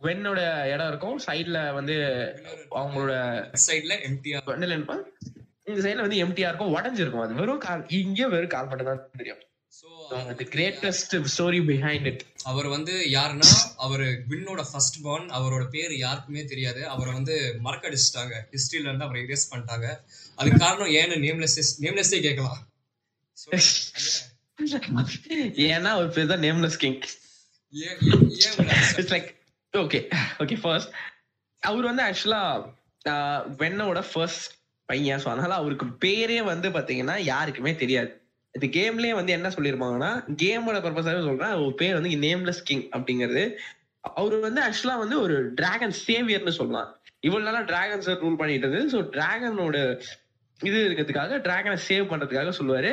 வென்னோட 0.01 0.39
இடம் 0.65 0.87
இருக்கும். 0.87 1.19
சைடுல 1.27 1.73
வந்து 1.73 1.95
அவங்களோட 2.71 3.13
சைடுல 3.67 3.93
எம்டிஆ 4.07 4.39
வெண்டலின் 4.45 4.87
பா- 4.87 5.03
இந்த 5.63 5.81
சைடுல 5.81 6.01
வந்து 6.01 6.25
எம்டிஆ 6.25 6.47
இருக்கும். 6.47 6.75
உடஞ்சிருக்கும் 6.75 7.21
அது. 7.21 7.33
வெறும் 7.33 7.57
கால் 7.57 7.85
இங்கே 7.89 8.25
வெறும் 8.25 8.47
கால் 8.47 8.67
மட்டும் 8.67 8.85
தான் 8.85 9.09
தெரியும் 9.17 9.41
கிரேட்டஸ்ட் 10.51 11.13
ஸ்டோரி 11.33 11.59
பிஹைண்ட் 11.61 12.05
இட் 12.05 12.23
அவர் 12.43 12.67
வந்து 12.67 13.05
யாருன்னா 13.11 13.49
அவரு 13.77 14.23
வின்னோட 14.29 14.65
ஃபர்ஸ்ட் 14.71 15.03
பார்ன் 15.03 15.29
அவரோட 15.29 15.69
பேர் 15.69 15.97
யாருக்குமே 15.97 16.43
தெரியாது. 16.43 16.87
அவரை 16.87 17.13
வந்து 17.13 17.59
மறக்கடிச்சிட்டாங்க 17.63 18.33
ஹிஸ்டரியில 18.51 18.89
இருந்து 18.89 19.03
அவரை 19.03 19.23
erase 19.23 19.45
பண்ணிட்டாங்க. 19.51 19.87
அதுக்கு 20.41 20.59
காரணம் 20.65 20.93
ஏன்னு 20.99 21.17
நேம்லெஸ் 21.25 21.57
நேம்லெஸ்ஸே 21.85 22.19
கேட்கலாம். 22.27 22.59
ஏன்னா 25.67 25.91
ஒரு 26.01 26.09
பேர் 26.15 26.31
தான் 26.33 26.43
nameless 26.45 26.79
king 26.83 26.97
it's 28.99 29.11
like 29.15 29.29
okay 29.73 29.99
okay 30.43 30.55
first 30.63 30.91
அவர் 31.63 31.89
வந்து 31.89 32.03
ஆக்சுவலா 32.07 32.41
வென்னோட 33.61 33.99
ஃபர்ஸ்ட் 34.11 34.47
பையன். 34.89 35.21
ஸோ 35.23 35.27
அதனால 35.33 35.53
அவருக்கு 35.61 35.85
பேரே 36.03 36.39
வந்து 36.51 36.69
பாத்தீங்கன்னா 36.77 37.15
யாருக்குமே 37.33 37.71
தெரியாது. 37.83 38.11
இந்த 38.55 38.67
கேம்லயே 38.77 39.13
வந்து 39.17 39.35
என்ன 39.35 39.49
சொல்லியிருப்பாங்கன்னா 39.55 40.09
கேமோட 40.41 40.77
பர்பஸாவே 40.85 41.21
சொல்றேன். 41.27 41.53
அவர் 41.57 41.77
பேர் 41.81 41.97
வந்து 41.97 42.11
நேம்லெஸ் 42.25 42.65
கிங் 42.69 42.85
அப்படிங்கிறது. 42.95 43.43
அவர் 44.19 44.35
வந்து 44.47 44.61
ஆக்சுவலா 44.65 44.97
வந்து 45.03 45.17
ஒரு 45.25 45.35
டிராகன் 45.59 45.95
சேவியர்னு 46.07 46.53
சொல்லலாம். 46.59 46.89
இவ்வளவு 47.27 47.47
நாளா 47.47 47.61
டிராகன்ஸ் 47.71 48.09
ரூல் 48.23 48.39
பண்ணிட்டு 48.41 48.65
இருந்தது. 48.67 48.91
ஸோ 48.93 48.99
டிராகனோட 49.15 49.77
இது 50.63 50.77
இருக்கிறதுக்காக 50.87 51.39
டிராகனை 51.47 51.77
சேவ் 51.87 52.09
பண்றதுக்காக 52.11 52.53
சொல்லுவாரு. 52.59 52.91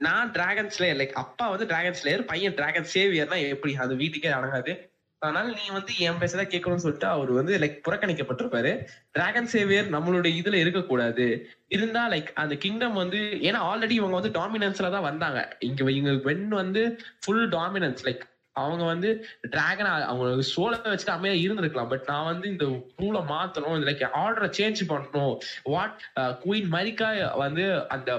நான் 0.00 0.30
டிராகன் 0.30 0.72
ஸ்லேயர் 0.76 1.00
லைக் 1.00 1.18
அப்பா 1.22 1.44
வந்து 1.48 1.66
டிராகன் 1.66 1.98
ஸ்லேயர் 2.00 2.22
பையன் 2.22 2.54
டிராகன் 2.54 2.88
சேவியர்னா 2.94 3.38
எப்படி? 3.48 3.74
அது 3.74 3.96
வீட்டுக்கே 3.96 4.28
அடங்காது 4.28 4.90
அதனால 5.22 5.46
நீ 5.48 5.64
வந்து 5.72 5.92
என் 5.98 6.18
பேசதான் 6.20 6.50
கேட்கணும்னு 6.52 6.84
சொல்லிட்டு 6.84 7.06
அவர் 7.06 7.30
வந்து 7.30 7.58
லைக் 7.58 7.76
புறக்கணிக்கப்பட்டிருப்பாரு. 7.86 8.72
டிராகன் 9.10 9.46
சேவியர் 9.46 9.92
நம்மளுடைய 9.92 10.32
இதுல 10.40 10.54
இருக்கக்கூடாது. 10.54 11.26
இருந்தா 11.68 12.10
லைக் 12.10 12.30
அந்த 12.34 12.54
கிங்டம் 12.54 12.92
வந்து 12.92 13.20
ஏன்னா 13.48 13.60
ஆல்ரெடி 13.70 13.96
இவங்க 14.00 14.16
வந்து 14.20 14.34
டாமினன்ஸ்ல 14.40 14.90
தான் 14.90 15.08
வந்தாங்க. 15.10 15.56
இங்க 15.58 15.90
இவங்க 15.90 16.30
வென் 16.30 16.48
வந்து 16.48 16.82
ஃபுல் 17.24 17.48
டாமினன்ஸ் 17.48 18.02
லைக் 18.04 18.24
அவங்க 18.60 18.84
வந்து 18.84 19.10
டிராகன் 19.54 19.90
அவங்க 20.12 20.42
சோலை 20.50 20.78
வச்சுட்டு 20.84 21.16
அமையா 21.16 21.34
இருந்திருக்கலாம். 21.42 21.90
பட் 21.92 22.08
நான் 22.10 22.28
வந்து 22.30 22.46
இந்த 22.48 22.64
ரூலை 23.02 23.22
மாத்தணும் 23.32 23.86
லைக் 23.88 24.04
ஆர்டரை 24.22 24.48
சேஞ்ச் 24.58 24.82
பண்ணணும். 24.92 25.34
வாட் 25.74 26.02
குயின் 26.44 26.70
மரிக்கா 26.76 27.08
வந்து 27.44 27.64
அந்த 27.96 28.10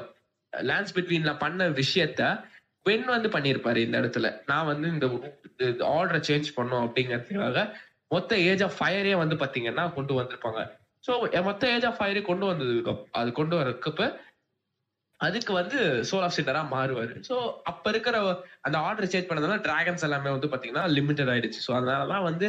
லேண்ட்ஸ் 0.53 0.95
பிட்வீன்ல 0.97 1.33
பண்ண 1.43 1.67
விஷயத்த 1.81 2.21
பெண் 2.85 3.05
வந்து 3.15 3.29
பண்ணியிருப்பாரு 3.29 3.79
இந்த 3.87 3.97
இடத்துல. 4.01 4.29
நான் 4.51 4.69
வந்து 4.71 4.87
இந்த 4.93 5.07
ஆர்டரை 5.97 6.21
சேஞ்ச் 6.29 6.49
பண்ணும் 6.55 6.83
அப்படிங்கிறதுக்காக 6.85 7.67
மொத்த 8.15 8.37
ஏஜ் 8.49 8.63
ஆஃப் 8.63 8.77
ஃபயரே 8.79 9.13
வந்து 9.23 9.35
பாத்தீங்கன்னா 9.35 9.85
கொண்டு 9.93 10.13
வந்திருப்பாங்க. 10.19 10.61
ஸோ 11.07 11.13
மொத்த 11.47 11.69
ஏஜ் 11.75 11.85
ஆஃப் 11.87 11.97
ஃபயரே 11.99 12.21
கொண்டு 12.27 12.45
வந்ததுக்கு 12.51 12.93
அது 13.19 13.29
கொண்டு 13.39 13.55
வரக்கப்ப 13.59 14.03
அதுக்கு 15.25 15.51
வந்து 15.59 15.79
சோல் 16.09 16.25
ஆஃப் 16.27 16.35
சிண்டரா 16.35 16.61
மாறுவாரு. 16.73 17.15
ஸோ 17.27 17.35
அப்ப 17.71 17.89
இருக்கிற 17.93 18.15
அந்த 18.67 18.77
ஆர்டர் 18.87 19.11
சேஞ்ச் 19.13 19.27
பண்ணதுனால 19.29 19.63
டிராகன்ஸ் 19.67 20.05
எல்லாமே 20.07 20.29
வந்து 20.35 20.51
பாத்தீங்கன்னா 20.53 20.85
லிமிட்டட் 20.97 21.31
ஆயிடுச்சு. 21.33 21.59
ஸோ 21.67 21.71
அதனாலதான் 21.79 22.27
வந்து 22.29 22.47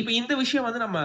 இப்ப 0.00 0.10
இந்த 0.20 0.34
விஷயம் 0.42 0.66
வந்து 0.68 0.84
நம்ம 0.86 1.00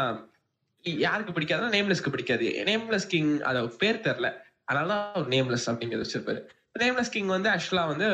யாருக்கு 1.05 1.35
பிடிக்காதுன்னா 1.35 1.73
நேம்லெஸ்க்கு 1.77 2.13
பிடிக்காது. 2.15 2.47
நேம்லெஸ் 2.69 3.11
கிங் 3.13 3.33
அத 3.49 3.65
பேர் 3.81 4.05
தெரில 4.07 4.27
அதனாலதான் 4.69 5.03
அவர் 5.15 5.31
நேம்லெஸ் 5.35 5.67
அப்படிங்கிறது 5.71 6.05
வச்சிருப்பாரு. 6.05 6.41
நேம்லெஸ் 6.81 7.13
கிங் 7.13 7.31
வந்து 7.35 7.49
ஆக்சுவலா 7.53 7.83
வந்து 7.91 8.07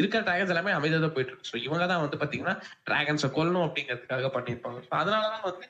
இருக்கிற 0.00 0.20
டிராகன்ஸ் 0.26 0.52
எல்லாமே 0.54 0.74
அமைதியா 0.78 1.00
தான் 1.04 1.14
போயிட்டு 1.14 1.32
இருக்கு. 1.32 1.50
ஸோ 1.52 1.56
இவங்க 1.66 1.84
தான் 1.92 2.02
வந்து 2.04 2.20
பாத்தீங்கன்னா 2.22 2.54
டிராகன்ஸை 2.88 3.30
கொல்லணும் 3.38 3.66
அப்படிங்கிறதுக்காக 3.66 4.30
பண்ணியிருப்பாங்க. 4.36 4.80
ஸோ 4.88 4.94
அதனாலதான் 5.02 5.46
வந்து 5.48 5.66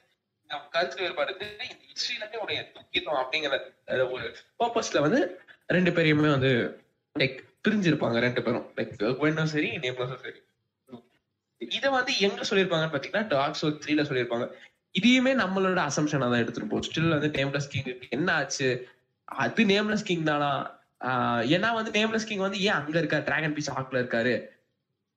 நம்ம 0.51 0.67
கருத்து 0.75 1.03
வேறுபாடு 1.03 1.35
இந்த 1.35 1.47
ஹிஸ்டரியிலே 1.93 2.41
உடைய 2.45 2.59
முக்கியத்துவம் 2.81 3.21
அப்படிங்கிற 3.23 3.59
ஒரு 4.15 4.27
பர்பஸ்ல 4.61 5.01
வந்து 5.07 5.21
ரெண்டு 5.77 5.91
பேரையுமே 5.97 6.31
வந்து 6.37 6.53
லைக் 7.19 7.39
பிரிஞ்சிருப்பாங்க 7.67 8.19
ரெண்டு 8.27 8.41
பேரும். 8.43 8.67
லைக் 8.77 8.93
வென்னும் 9.25 9.53
சரி 9.55 9.71
நேம்லஸும் 9.85 10.23
சரி. 10.27 10.41
இதை 11.59 11.89
வந்து 11.97 12.13
எங்க 12.27 12.41
சொல்லியிருப்பாங்கன்னு 12.51 12.95
பாத்தீங்கன்னா 12.95 13.27
டாக்ஸ் 13.33 13.61
சோல் 13.65 13.81
த்ரீல 13.83 14.05
சொல்லியிருப்பாங்க. 14.09 14.47
இதையுமே 14.99 15.33
நம்மளோட 15.43 15.81
அசம்ஷனா 15.91 16.27
தான் 16.33 16.43
எடுத்துட்டு 16.45 16.81
ஸ்டில் 16.89 17.15
வந்து 17.15 17.29
நேம்லெஸ் 17.39 17.69
கிங் 17.73 17.91
என்ன 18.17 18.29
ஆச்சு? 18.39 18.69
அது 19.43 19.65
நேம்லெஸ் 19.73 20.09
கிங் 20.09 20.25
தானா? 20.31 20.51
ஏன்னா 21.55 21.69
வந்து 21.77 21.93
நேம்லெஸ் 21.99 22.27
கிங் 22.31 22.45
வந்து 22.47 22.59
ஏன் 22.67 22.79
அங்க 22.81 22.97
இருக்காரு? 23.01 23.27
டிராகன் 23.29 23.55
பீச் 23.55 23.71
ஆக்ல 23.79 24.01
இருக்காரு. 24.03 24.35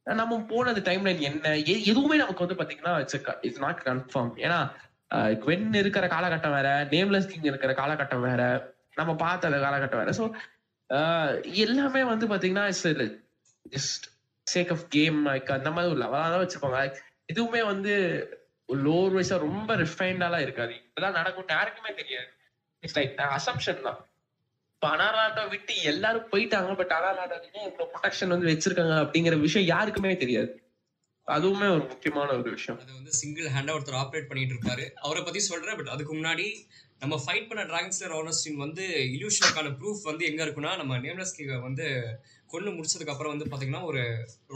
நம்ம 0.07 0.40
போனது 0.52 0.80
டைம் 0.88 1.06
லைன் 1.07 1.26
என்ன 1.30 1.56
எதுவுமே 1.90 2.15
நமக்கு 2.22 2.45
வந்து 2.45 2.60
பாத்தீங்கன்னா 2.61 2.94
இட்ஸ் 3.45 3.64
நாட் 3.65 3.84
கன்ஃபார்ம் 3.86 4.34
ஏன்னா 4.45 4.60
வென் 5.49 5.68
இருக்கிற 5.82 6.06
காலகட்டம் 6.15 6.56
வேற 6.57 6.69
நேம்லெஸ் 6.94 7.30
கிங் 7.32 7.49
இருக்கிற 7.52 7.73
காலகட்டம் 7.82 8.26
வேற. 8.30 8.44
நம்ம 9.00 9.12
பார்த்த 9.24 9.50
அந்த 9.50 9.60
காலகட்டம் 9.66 10.02
வேற. 10.04 10.14
ஸோ 10.20 10.26
எல்லாமே 11.66 12.02
வந்து 12.12 12.26
பாத்தீங்கன்னா 12.32 12.66
ஜஸ்ட் 13.76 14.06
சேக் 14.48 14.72
ஆஃப் 14.74 14.88
கேம் 14.96 15.20
அந்த 15.58 15.70
மாதிரி 15.76 15.92
ஒரு 15.94 16.02
லெவலாக 16.04 16.32
தான் 16.34 16.44
வச்சிருப்பாங்க. 16.44 16.80
Like, 16.82 16.98
எதுவுமே 17.32 17.62
வந்து 17.72 17.94
லோவர் 18.70 19.16
வைஸா 19.16 19.38
ரொம்ப 19.48 19.72
ரிஃபைண்டாலாம் 19.84 20.44
இருக்காது. 20.46 20.74
இதெல்லாம் 20.90 21.18
நடக்கும் 21.20 21.54
யாருக்குமே 21.56 21.92
தெரியாது. 22.02 22.30
இட்ஸ் 22.84 22.98
லைக் 23.00 23.16
அசம்ஷன் 23.38 23.82
தான். 23.88 24.00
இப்ப 24.76 24.88
அனாராட்டை 24.96 25.44
விட்டு 25.54 25.74
எல்லாரும் 25.92 26.30
போயிட்டாங்க 26.32 26.76
பட் 26.82 26.94
அனாராட்டா 26.98 27.38
இவ்வளோ 27.48 27.88
ப்ரொடெக்ஷன் 27.96 28.34
வந்து 28.34 28.50
வச்சிருக்காங்க 28.52 28.96
அப்படிங்கிற 29.04 29.36
விஷயம் 29.46 29.68
யாருக்குமே 29.74 30.14
தெரியாது. 30.24 30.52
அதுவுமே 31.28 31.68
ஒரு 31.76 31.84
முக்கியமான 31.92 32.30
ஒரு 32.40 32.50
விஷயம். 32.58 32.80
அது 32.84 32.92
வந்து 32.98 33.14
சிங்கிள் 33.22 33.48
ஹேண்டா 33.56 33.76
ஒருத்தர் 33.78 34.02
ஆப்ரேட் 34.02 34.30
பண்ணிட்டு 34.32 34.56
இருப்பாரு. 34.56 34.84
அவரை 35.06 35.22
பத்தி 35.24 35.42
சொல்றேன் 35.52 35.78
பட் 35.80 35.94
அதுக்கு 35.94 36.14
முன்னாடி 36.18 36.46
நம்ம 37.02 37.16
ஃபைட் 37.24 37.48
பண்ண 37.50 37.62
டிராகன் 37.70 37.94
ஸ்லேயர் 37.96 38.16
ஆர்னஸ்டின் 38.18 38.62
வந்து 38.64 38.84
இல்யூஷனுக்கான 39.16 39.72
ப்ரூஃப் 39.80 40.04
வந்து 40.10 40.24
எங்க 40.30 40.42
இருக்குன்னா 40.46 40.72
நம்ம 40.82 40.98
நேம்லெஸ் 41.06 41.36
கிங்க 41.38 41.56
வந்து 41.68 41.86
கொண்டு 42.54 42.70
முடிச்சதுக்கு 42.76 43.14
அப்புறம் 43.14 43.34
வந்து 43.34 43.50
பாத்தீங்கன்னா 43.52 43.84
ஒரு 43.90 44.02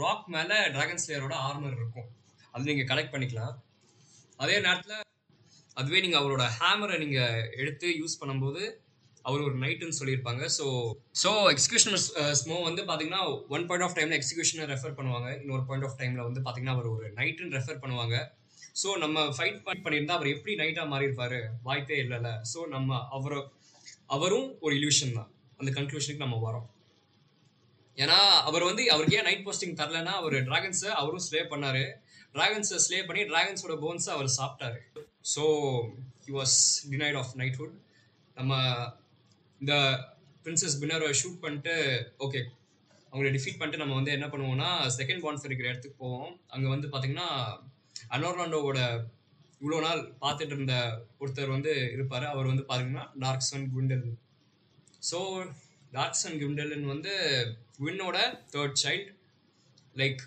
ராக் 0.02 0.26
மேல 0.34 0.52
டிராகன் 0.74 1.02
ஸ்லேயரோட 1.02 1.34
ஆர்மர் 1.48 1.76
இருக்கும். 1.80 2.08
அது 2.54 2.68
நீங்க 2.70 2.84
கலெக்ட் 2.92 3.14
பண்ணிக்கலாம். 3.14 3.54
அதே 4.44 4.56
நேரத்துல 4.66 4.96
அதுவே 5.80 6.00
நீங்க 6.04 6.16
அவரோட 6.20 6.44
ஹேமரை 6.58 6.96
நீங்க 7.04 7.20
எடுத்து 7.62 7.88
யூஸ் 8.00 8.20
பண்ணும்போது 8.22 8.62
அவர் 9.28 9.46
ஒரு 9.48 9.56
நைட்டுன்னு 9.62 9.98
சொல்லியிருப்பாங்க. 10.00 10.42
ஸோ 10.58 10.66
ஸோ 11.22 11.30
எக்ஸிகியூஷனர் 11.54 12.04
ஸ்மோ 12.40 12.58
வந்து 12.68 12.82
பார்த்தீங்கன்னா 12.88 13.22
ஒன் 13.54 13.66
பாயிண்ட் 13.68 13.86
ஆஃப் 13.86 13.96
டைமில் 13.98 14.18
எக்ஸிகியூஷனை 14.20 14.66
ரெஃபர் 14.72 14.96
பண்ணுவாங்க. 14.98 15.28
இன்னொரு 15.42 15.64
பாயிண்ட் 15.70 15.86
ஆஃப் 15.88 15.98
டைமில் 16.00 16.26
வந்து 16.28 16.42
பார்த்தீங்கன்னா 16.44 16.76
அவர் 16.76 16.92
ஒரு 16.96 17.06
நைட்டுன்னு 17.18 17.56
ரெஃபர் 17.58 17.82
பண்ணுவாங்க. 17.84 18.16
ஸோ 18.82 18.88
நம்ம 19.04 19.24
ஃபைட் 19.36 19.62
பண்ணியிருந்தா 19.66 20.16
அவர் 20.18 20.34
எப்படி 20.34 20.52
நைட்டாக 20.60 20.90
மாறியிருப்பாரு? 20.92 21.40
வாய்ப்பே 21.68 21.96
இல்லைல்ல. 22.02 22.30
ஸோ 22.52 22.60
நம்ம 22.74 22.98
அவர் 23.16 23.38
அவரும் 24.16 24.48
ஒரு 24.64 24.74
இல்யூஷன் 24.78 25.16
தான். 25.18 25.30
அந்த 25.60 25.70
கன்க்ளூஷனுக்கு 25.78 26.24
நம்ம 26.26 26.38
வரோம் 26.48 26.68
ஏன்னா 27.98 28.18
அவர் 28.48 28.68
வந்து 28.68 28.82
அவருக்கு 28.94 29.16
ஏன் 29.20 29.28
நைட் 29.28 29.44
போஸ்டிங் 29.46 29.78
தரலன்னா 29.80 30.12
அவர் 30.20 30.36
டிராகன்ஸை 30.48 30.90
அவரும் 31.00 31.24
ஸ்லே 31.26 31.40
பண்ணாரு. 31.52 31.82
டிராகன்ஸை 32.34 32.78
ஸ்லே 32.84 32.98
பண்ணி 33.08 33.22
டிராகன்ஸோட 33.30 33.74
போன்ஸை 33.82 34.10
அவர் 34.16 34.36
சாப்பிட்டாரு. 34.38 34.78
So 35.32 35.42
he 36.26 36.32
was 36.38 36.56
denied 36.92 37.18
of 37.22 37.34
knighthood 37.40 37.76
நம்ம 38.36 38.58
இந்த 39.60 39.74
பிரின்சஸ் 40.44 40.78
பின்னரை 40.82 41.08
ஷூட் 41.20 41.42
பண்ணிட்டு 41.44 41.74
ஓகே 42.26 42.40
அவங்கள 43.12 43.30
டிஃபீட் 43.36 43.58
பண்ணிட்டு 43.60 43.82
நம்ம 43.82 43.96
வந்து 43.98 44.14
என்ன 44.16 44.26
பண்ணுவோம்னா 44.32 44.70
செகண்ட் 44.98 45.22
பான்ஸ் 45.24 45.46
இருக்கிற 45.48 45.68
இடத்துக்கு 45.70 46.00
போவோம். 46.04 46.32
அங்கே 46.54 46.68
வந்து 46.74 46.88
பார்த்தீங்கன்னா 46.92 47.28
அனோர்லாண்டோவோட 48.16 48.80
இவ்வளோ 49.60 49.78
நாள் 49.86 50.02
பார்த்துட்டு 50.22 50.54
இருந்த 50.56 50.74
ஒருத்தர் 51.22 51.54
வந்து 51.56 51.72
இருப்பார். 51.94 52.26
அவர் 52.32 52.50
வந்து 52.50 52.64
பார்த்தீங்கன்னா 52.68 53.06
டார்க்சன் 53.24 53.66
குண்டல். 53.74 54.06
ஸோ 55.10 55.18
டார்க்சன் 55.92 56.38
குண்டலன் 56.42 56.86
வந்து 56.92 57.12
வின்னோட 57.84 58.16
தேர்ட் 58.54 58.80
சைல்ட் 58.84 59.10
லைக் 60.00 60.20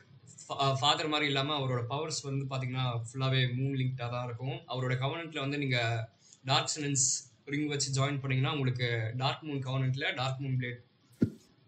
ஃபாதர் 0.80 1.12
மாதிரி 1.12 1.28
இல்லாமல் 1.32 1.58
அவரோட 1.60 1.82
பவர்ஸ் 1.92 2.22
வந்து 2.30 2.46
பார்த்தீங்கன்னா 2.52 2.86
ஃபுல்லாகவே 3.10 3.42
மூன் 3.58 3.78
லிங்க்டாக 3.82 4.10
தான் 4.16 4.26
இருக்கும். 4.28 4.58
அவரோட 4.74 4.94
கவர்னண்ட்டில் 5.04 5.46
வந்து 5.46 5.62
நீங்கள் 5.64 6.02
டார்க் 6.50 6.74
சனன்ஸ் 6.74 7.06
ரிங் 7.54 7.70
வச்சு 7.74 7.90
ஜாயின் 7.98 8.20
பண்ணீங்கன்னா 8.22 8.56
உங்களுக்கு 8.58 8.88
dark 9.22 9.46
moon 9.48 9.64
கவர்னண்ட்டில் 9.68 10.16
dark 10.20 10.42
moon 10.44 10.58
blade 10.60 10.82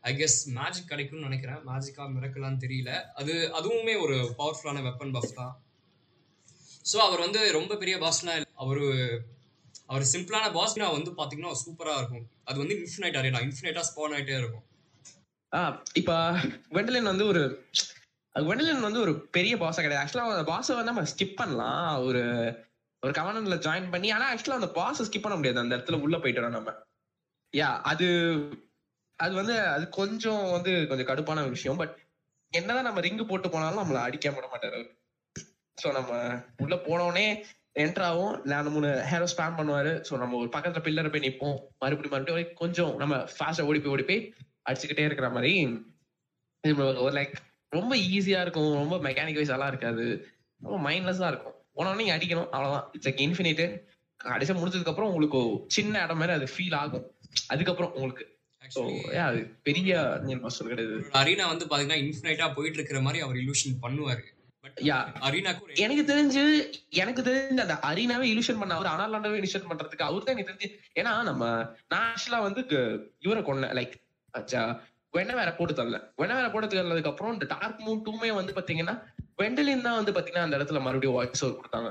I 0.04 0.12
guess 0.20 0.40
magic 0.58 0.90
கிடைக்கும்னு 0.92 1.28
நினைக்கிறேன். 1.30 1.62
மேஜிக்காக 1.70 2.10
மிரக்கலான்னு 2.16 2.64
தெரியல. 2.66 2.92
அது 3.22 3.34
அதுவுமே 3.60 3.96
ஒரு 4.06 4.18
பவர்ஃபுல்லான 4.40 4.84
வெப்பன் 4.88 5.16
பஃப் 5.16 5.38
தான். 5.40 5.54
ஸோ 6.86 6.98
அவர் 6.98 7.20
வந்து 7.20 7.40
ரொம்ப 7.52 7.76
பெரிய 7.76 7.96
பாஸ்னா 7.98 8.34
அவர் 8.56 8.84
அவர் 9.88 10.04
சிம்பிளான 10.14 10.46
பாஸ்னா 10.52 10.86
வந்து 10.92 11.12
பார்த்தீங்கன்னா 11.12 11.52
சூப்பராக 11.64 12.00
இருக்கும். 12.02 12.26
அது 12.44 12.58
வந்து 12.60 12.76
இன்ஃபினைட் 12.82 13.18
அரேனா 13.20 13.42
இன்ஃபினைட்டாக 13.48 13.86
ஸ்பான் 13.90 14.16
ஆகிட்டே 14.18 14.38
இருக்கும். 14.42 14.66
ஆ 15.52 15.60
இப்போ 15.94 16.16
வெண்டலின் 16.72 17.12
வந்து 17.12 17.26
ஒரு 17.26 17.42
வெண்டலின் 18.36 18.88
வந்து 18.88 19.00
ஒரு 19.00 19.14
பெரிய 19.32 19.56
பாஸா 19.58 19.82
கிடையாது. 19.82 20.04
ஆக்சுவலாக 20.04 20.36
அந்த 20.38 20.48
பாஸை 20.52 20.76
வந்து 20.76 20.92
நம்ம 20.92 21.04
ஸ்கிப் 21.12 21.40
பண்ணலாம். 21.42 22.04
ஒரு 22.08 22.24
ஒரு 23.04 23.14
கவர்னன்ல 23.14 23.58
ஜாயின் 23.58 23.92
பண்ணி 23.92 24.10
ஆனால் 24.12 24.30
ஆக்சுவலாக 24.32 24.62
அந்த 24.62 24.72
பாஸை 24.80 25.06
ஸ்கிப் 25.06 25.26
பண்ண 25.26 25.38
முடியாது. 25.38 25.60
அந்த 25.60 25.78
இடத்துல 25.78 26.02
உள்ள 26.02 26.18
போயிட்டோம் 26.18 26.58
நம்ம. 26.60 26.74
யா 27.54 27.70
அது 27.82 28.08
அது 29.20 29.34
வந்து 29.36 29.56
அது 29.76 29.86
கொஞ்சம் 29.90 30.44
வந்து 30.52 30.72
கொஞ்சம் 30.88 31.10
கடுப்பான 31.10 31.44
ஒரு 31.44 31.50
விஷயம். 31.50 31.78
பட் 31.78 31.94
என்னதான் 32.54 32.88
நம்ம 32.90 33.02
ரிங்கு 33.02 33.26
போட்டு 33.26 33.48
போனாலும் 33.50 33.82
நம்மள 33.84 34.02
அடிக்க 34.02 34.32
விட 34.32 34.48
மாட்டாரு 34.48 34.80
சோ 35.82 35.92
நம்ம 35.98 36.12
உள்ள 36.64 36.76
போனோடனே 36.88 37.28
என்டர் 37.84 38.06
ஆகும். 38.10 38.36
நாலு 38.52 38.70
மூணு 38.76 38.90
ஹேரோ 39.12 39.28
ஸ்பேம் 39.32 39.58
பண்ணுவாரு. 39.60 39.92
சோ 40.10 40.18
நம்ம 40.18 40.38
ஒரு 40.42 40.50
பக்கத்துல 40.56 40.84
பில்லர் 40.86 41.12
போய் 41.14 41.26
நிப்போம். 41.28 41.58
மறுபடியும் 41.80 42.16
மறுபடியும் 42.16 42.54
கொஞ்சம் 42.62 42.94
நம்ம 43.02 43.16
ஃபாஸ்டா 43.38 43.66
ஓடி 43.70 43.80
போய் 43.80 43.94
ஓடி 43.96 44.04
போய் 44.10 44.22
அடிச்சுக்கிட்டே 44.70 45.06
இருக்கிற 45.10 45.30
மாதிரி 45.30 45.54
ஒரு 47.04 47.12
லைக் 47.18 47.34
ரொம்ப 47.78 47.96
ஈஸியா 47.96 48.42
இருக்கும். 48.46 48.72
ரொம்ப 48.82 48.96
மெக்கானிக் 49.10 49.40
வைஸ் 49.40 49.54
எல்லாம் 49.56 49.68
இருக்காது. 49.68 50.06
ரொம்ப 50.62 50.78
மைண்ட்லெஸ்ஸா 50.90 51.28
இருக்கும். 51.32 51.58
போனோடனே 51.76 51.96
நீங்க 51.96 52.16
அடிக்கணும். 52.18 52.50
அவ்வளவுதான். 52.56 52.88
இட்ஸ் 52.94 53.08
லைக் 53.08 53.24
இன்ஃபினிட் 53.26 53.64
கடைசியா 54.24 54.56
முடிஞ்சதுக்கு 54.60 54.92
அப்புறம் 54.94 55.10
உங்களுக்கு 55.10 55.42
சின்ன 55.68 56.04
இடம் 56.04 56.18
மாதிரி 56.18 56.36
அது 56.38 56.48
ஃபீல் 56.54 56.76
ஆகும். 56.76 57.06
அதுக்கப்புறம் 57.48 57.94
உங்களுக்கு. 57.94 58.26
பெரிய 59.68 59.94
கிடையாது. 60.70 60.96
அரீனா 61.20 61.46
வந்து 61.52 61.66
பாத்தீங்கன்னா 61.72 61.98
இன்ஃபினைட்டா 62.06 62.48
போயிட்டு 62.56 62.78
இருக்கிற 62.80 63.00
மாதிரி 63.02 63.24
அவர் 63.26 63.36
illusion 63.36 63.74
பண்ணுவாரு. 63.84 64.24
எனக்கு 65.76 66.04
தெரிஞ்சு 66.12 66.44
எனக்கு 66.90 67.22
தெரிஞ்சு 67.22 67.66
அந்த 67.66 67.78
அரினாவே 67.82 68.26
இலுஷன் 68.34 68.60
பண்ண 68.60 68.76
அவர் 68.76 68.92
அனாலாண்டாவே 68.94 69.40
இலுஷன் 69.42 69.70
பண்றதுக்கு 69.70 70.08
அவரு 70.08 70.24
தான் 70.24 70.36
எனக்கு 70.36 70.52
தெரிஞ்சு 70.52 70.70
ஏன்னா 70.96 71.24
நம்ம 71.24 71.72
நான் 71.88 72.46
வந்து 72.48 72.64
இவரை 73.20 73.44
கொண்டேன் 73.44 73.76
லைக் 73.80 73.96
வெண்ண 75.14 75.34
வேற 75.34 75.56
போட்டு 75.56 75.74
தரல. 75.74 75.98
வெண்ண 76.18 76.34
வேற 76.36 76.48
போட்டு 76.50 76.68
தரதுக்கு 76.68 77.12
அப்புறம் 77.12 77.34
இந்த 77.34 77.46
டார்க் 77.46 77.84
மூன் 77.86 78.02
டூமே 78.06 78.34
வந்து 78.34 78.54
பாத்தீங்கன்னா 78.54 78.96
வெண்டலின் 79.42 79.82
தான் 79.82 79.96
வந்து 79.96 80.12
பாத்தீங்கன்னா 80.12 80.48
அந்த 80.48 80.58
இடத்துல 80.58 80.82
மறுபடியும் 80.82 81.16
வாய்ஸ் 81.16 81.44
ஓவர் 81.46 81.60
கொடுத்தாங்க. 81.60 81.90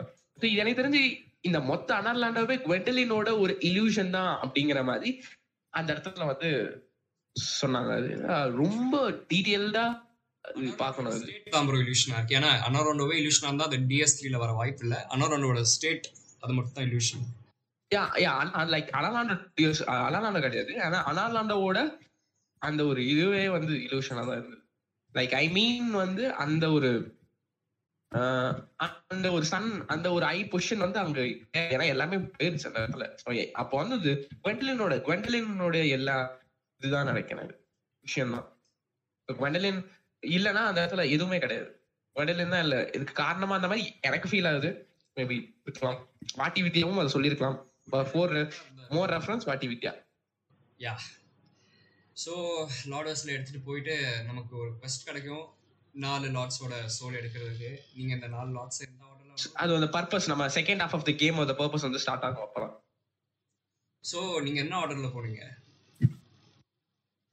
எனக்கு 0.62 0.80
தெரிஞ்சு 0.82 1.02
இந்த 1.40 1.60
மொத்த 1.60 1.94
அனர்லாண்டாவே 1.94 2.56
குவெண்டலினோட 2.66 3.38
ஒரு 3.38 3.58
இல்யூஷன் 3.60 4.10
தான் 4.10 4.38
அப்படிங்கிற 4.42 4.84
மாதிரி 4.84 5.22
அந்த 5.70 5.94
இடத்துல 5.94 6.26
வந்து 6.26 6.50
சொன்னாங்க. 7.60 7.92
அது 7.94 8.56
ரொம்ப 8.56 9.10
டீட்டெயில்டா 9.30 9.86
பார்க்கணும் 10.82 11.14
ஸ்டேட் 11.20 11.48
ப்ரோ 11.68 11.78
illusion 11.82 12.10
இருக்கு. 12.16 12.36
ஏன்னா 12.38 12.50
அனோரோண்டோவே 12.68 13.14
illusion 13.20 13.44
இருந்தா 13.48 13.68
அது 13.70 13.78
டிஎஸ் 13.90 14.16
ல 14.34 14.38
வர 14.44 14.52
வாய்ப்பு 14.60 14.84
இல்ல. 14.86 14.96
அனோரோண்டோட 15.14 15.62
ஸ்டேட் 15.74 16.06
அது 16.42 16.52
மட்டும் 16.56 16.76
தான் 16.78 16.86
illusion. 16.88 17.20
யா 17.90 18.02
யா 18.24 18.32
லைக் 18.74 18.90
அனலாண்டோ 18.98 19.34
அனலாண்டோ 20.06 20.40
கிடையாது. 20.46 20.72
ஆனா 20.86 21.00
அனலாண்டோவோட 21.10 21.80
அந்த 22.62 22.82
ஒரு 22.90 23.00
இதுவே 23.12 23.42
வந்து 23.56 23.72
இலூஷனா 23.86 24.22
தான் 24.28 24.38
இருந்தது. 24.40 24.62
லைக் 25.18 25.34
ஐ 25.42 25.44
மீன் 25.58 25.90
வந்து 26.04 26.24
அந்த 26.44 26.64
ஒரு 26.76 26.90
அந்த 29.12 29.26
ஒரு 29.36 29.44
சன் 29.52 29.68
அந்த 29.92 30.08
ஒரு 30.16 30.24
ஐ 30.36 30.38
பொசிஷன் 30.50 30.84
வந்து 30.84 30.98
அங்க 31.02 31.20
ஏன்னா 31.74 31.86
எல்லாமே 31.94 32.16
போயிருச்சு 32.36 32.68
அந்த 32.70 32.82
இடத்துல. 32.82 33.06
அப்போ 33.62 33.74
வந்து 33.82 33.96
இது 34.00 34.12
குவெண்டலினோட 34.42 34.96
குவெண்டலினோட 35.06 35.76
எல்லா 35.98 36.16
இதுதான் 36.80 37.10
நினைக்கிறேன். 37.12 37.52
விஷயம் 38.04 38.34
தான் 38.36 38.46
குவெண்டலின் 39.28 39.80
இல்லைன்னா 40.36 40.62
அந்த 40.68 40.78
இடத்துல 40.82 41.04
எதுவுமே 41.14 41.38
கிடையாது. 41.44 41.68
குவெண்டலின் 42.16 42.54
தான் 42.54 42.64
இல்ல. 42.66 42.76
இதுக்கு 42.96 43.14
காரணமா 43.22 43.54
அந்த 43.58 43.68
மாதிரி 43.70 43.84
எனக்கு 44.08 44.28
ஃபீல் 44.30 44.48
ஆகுது. 44.50 44.70
மேபி 45.16 45.36
இருக்கலாம். 45.66 45.98
வாட்டி 46.36 46.60
வித்தியாவும் 46.66 47.00
அதை 47.02 47.10
சொல்லியிருக்கலாம். 47.14 47.58
ஃபோர் 48.10 48.32
மோர் 48.96 49.12
ரெஃபரன்ஸ் 49.14 49.48
வாட்டி 49.50 49.66
வித்யா. 49.72 49.92
யா 50.80 50.94
ஸோ 52.16 52.32
லார்டர்ஸ்ல 52.92 53.34
எடுத்துட்டு 53.34 53.60
போயிட்டு 53.68 53.94
நமக்கு 54.28 54.54
ஒரு 54.62 54.70
quest 54.80 55.00
கிடைக்கும். 55.08 55.44
நாலு 55.94 56.26
லார்ட்ஸோட 56.36 56.74
சோல் 56.96 57.18
எடுக்கிறதுக்கு. 57.20 57.70
நீங்க 57.96 58.12
இந்த 58.18 58.28
நாலு 58.28 58.50
லார்ட்ஸ் 58.56 58.80
எந்த 58.86 59.02
ஆர்டர்ல 59.10 59.50
அது 59.62 59.76
அந்த 59.78 59.88
பர்பஸ் 59.96 60.30
நம்ம 60.32 60.46
second 60.56 60.82
half 60.84 60.96
of 60.98 61.06
the 61.08 61.14
game 61.22 61.42
அந்த 61.44 61.56
பர்பஸ் 61.60 61.86
வந்து 61.88 62.02
ஸ்டார்ட் 62.04 62.26
ஆகும் 62.28 62.46
அப்பலாம் 62.46 62.74
ஸோ 64.04 64.18
நீங்க 64.46 64.58
என்ன 64.64 64.74
ஆர்டர்ல 64.80 65.10
போனீங்க? 65.14 65.42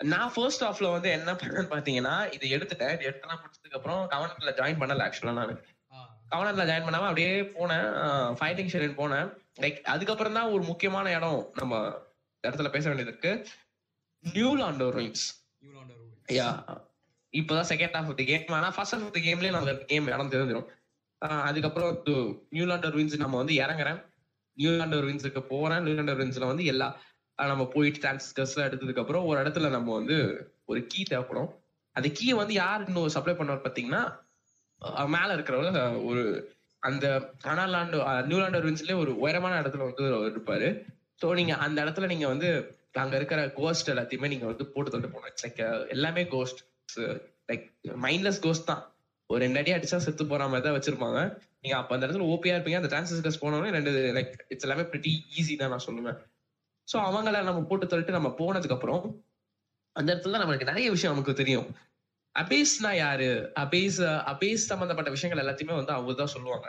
நான் 0.03 0.31
ஃபர்ஸ்ட் 0.35 0.63
ஹாஃப்ல 0.63 0.91
வந்து 0.91 1.09
என்ன 1.09 1.31
பண்ணேன்னு 1.31 1.71
பாத்தீங்கன்னா 1.73 2.13
இது 2.35 2.45
எடுத்துட்டேன். 2.57 2.93
இது 2.93 3.09
எடுத்துலாம் 3.09 3.41
முடிச்சதுக்கு 3.41 3.77
அப்புறம் 3.79 4.01
கவர்னர்ல 4.09 4.53
ஜாயின் 4.59 4.79
பண்ணல 4.81 5.05
ஆக்சுவலா 5.07 5.33
நான். 5.33 5.61
கவர்னர்ல 6.31 6.65
ஜாயின் 6.69 6.85
பண்ணாம 6.85 7.07
அப்படியே 7.11 7.41
போனேன். 7.41 7.87
ஃபைட்டிங் 8.39 8.71
ஷெரன் 8.73 8.99
போனேன். 9.01 9.29
லைக் 9.59 9.79
அதுக்கப்புறம் 9.93 10.33
தான் 10.33 10.51
ஒரு 10.51 10.63
முக்கியமான 10.63 11.11
இடம் 11.11 11.51
நம்ம 11.55 11.79
இடத்துல 12.47 12.69
பேச 12.75 12.83
வேண்டியது 12.89 13.11
இருக்கு. 13.11 13.33
நியூ 14.23 14.49
லாண்டோ 14.57 14.87
ரூல் 14.97 15.13
யா 16.39 16.49
இப்போதான் 17.33 17.69
second 17.71 17.95
half 17.97 18.09
of 18.11 18.17
the 18.17 18.25
game 18.25 18.55
ஆனா 18.57 18.69
ஃபர்ஸ்ட் 18.75 18.95
ஹாஃப் 18.95 19.05
ஆஃப் 19.05 19.13
தி 19.13 19.21
கேம்லயே 19.27 19.51
நம்ம 19.51 19.73
கேம் 19.91 20.07
இடம் 20.07 20.31
தெரிஞ்சிடும் 20.31 20.69
அதுக்கப்புறம் 21.47 21.91
நியூலாண்டர் 22.55 22.95
வின்ஸ் 22.97 23.17
நம்ம 23.23 23.37
வந்து 23.37 23.53
இறங்குறேன். 23.53 23.99
நியூலாண்டர் 24.57 25.05
வின்ஸுக்கு 25.09 25.41
போறேன். 25.51 25.83
நியூலாண்டர் 25.85 26.19
வின்ஸ்ல 26.21 26.45
வந்து 26.51 26.65
எல்லா 26.65 26.87
நம்ம 27.39 27.63
போயிட்டு 27.73 28.01
டிரான்ஸ்கர்ஸ் 28.03 28.55
எடுத்ததுக்கு 28.67 29.03
அப்புறம் 29.03 29.27
ஒரு 29.29 29.37
இடத்துல 29.43 29.69
நம்ம 29.75 29.93
வந்து 29.99 30.17
ஒரு 30.71 30.79
கீ 30.91 31.01
தேவைப்படும். 31.11 31.49
அந்த 31.95 32.07
கீயை 32.17 32.35
வந்து 32.41 32.53
யார் 32.63 32.85
இன்னும் 32.87 33.13
சப்ளை 33.15 33.33
பண்ணுவார் 33.37 33.65
பாத்தீங்கன்னா 33.67 34.01
மேல 35.15 35.29
இருக்கிறவங்க 35.35 35.81
ஒரு 36.09 36.23
அந்த 36.83 37.05
அனாலாண்டு 37.51 37.97
நியூலாண்டர் 38.29 38.67
வின்ஸ்லயே 38.67 38.97
ஒரு 39.03 39.11
உயரமான 39.23 39.59
இடத்துல 39.61 39.87
வந்து 39.89 40.05
அவர் 40.17 40.31
இருப்பாரு. 40.33 40.69
ஸோ 41.21 41.33
நீங்க 41.39 41.55
அந்த 41.65 41.77
இடத்துல 41.83 42.07
நீங்க 42.13 42.27
வந்து 42.33 42.49
அங்க 43.01 43.15
இருக்கிற 43.19 43.41
கோஸ்ட் 43.59 43.91
எல்லாத்தையுமே 43.93 44.31
நீங்க 44.33 44.45
வந்து 44.51 44.65
போட்டு 44.73 44.93
தந்து 44.93 45.11
போகணும் 45.11 45.37
லைக் 45.43 45.61
எல்லாமே 45.95 46.23
கோஸ்ட் 46.35 46.61
லைக் 47.49 47.65
மைண்ட்லெஸ் 48.05 48.41
கோஸ்ட் 48.45 48.69
தான். 48.71 48.81
ஒரு 49.29 49.39
ரெண்டு 49.45 49.59
அடி 49.59 49.71
அடிச்சா 49.75 49.97
செத்து 50.05 50.23
போற 50.31 50.47
மாதிரி 50.51 50.65
தான் 50.67 50.77
வச்சிருப்பாங்க. 50.77 51.19
நீங்க 51.63 51.75
அப்ப 51.79 51.91
அந்த 51.95 52.05
இடத்துல 52.05 52.27
ஓபியா 52.33 52.55
இருப்பீங்க. 52.55 52.79
அந்த 52.81 52.89
டிரான்சிஸ்டர்ஸ் 52.93 53.41
போனோம்னா 53.43 53.69
ரெண்டு 53.77 53.91
லைக் 54.17 54.33
இட்ஸ் 54.53 54.67
எல்லாமே 54.67 54.85
பிரிட்டி 54.91 55.11
ஈஸி 55.39 55.55
தான் 55.61 55.71
நான் 55.73 55.85
சொல்லுவேன். 55.87 56.17
ஸோ 56.87 56.97
அவங்கள 56.99 57.43
நம்ம 57.43 57.61
போட்டு 57.61 57.85
தள்ளிட்டு 57.85 58.09
நம்ம 58.09 58.29
போனதுக்கு 58.39 58.71
அப்புறம் 58.71 59.03
அந்த 59.95 60.13
இடத்துல 60.13 60.31
தான் 60.31 60.65
நிறைய 60.65 60.91
விஷயம் 60.91 61.13
நமக்கு 61.13 61.33
தெரியும். 61.33 61.67
அபேஸ்னா 62.35 62.91
யாரு? 62.95 63.51
அபேஸ் 63.55 63.99
அபேஸ் 64.25 64.55
சம்பந்தப்பட்ட 64.55 65.09
விஷயங்கள் 65.09 65.43
எல்லாத்தையுமே 65.45 65.75
வந்து 65.75 65.91
அவங்க 65.91 66.13
தான் 66.13 66.27
சொல்லுவாங்க. 66.27 66.67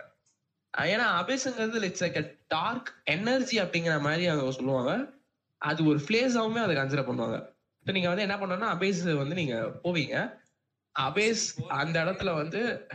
ஏன்னா 0.75 1.07
அபேஸ்ங்கிறது 1.21 1.83
இட்ஸ் 1.83 2.03
லைக் 2.03 2.19
டார்க் 2.49 3.03
எனர்ஜி 3.05 3.61
அப்படிங்கிற 3.61 4.01
மாதிரி 4.01 4.27
அவங்க 4.27 4.53
சொல்லுவாங்க. 4.53 4.93
அது 5.61 5.85
ஒரு 5.85 5.99
பிளேஸாவுமே 6.09 6.59
அதை 6.59 6.77
கன்சிடர் 6.77 7.09
பண்ணுவாங்க. 7.09 7.39
இப்போ 7.79 7.93
நீங்க 7.93 8.09
வந்து 8.09 8.23
என்ன 8.23 8.37
பண்ணோம்னா 8.37 8.69
அபேஸ் 8.69 9.17
வந்து 9.17 9.35
நீங்க 9.35 9.55
போவீங்க. 9.85 10.17
அபேஸ் 10.97 11.45
அந்த 11.69 12.05
இடத்துல 12.05 12.35
வந்து 12.35 12.89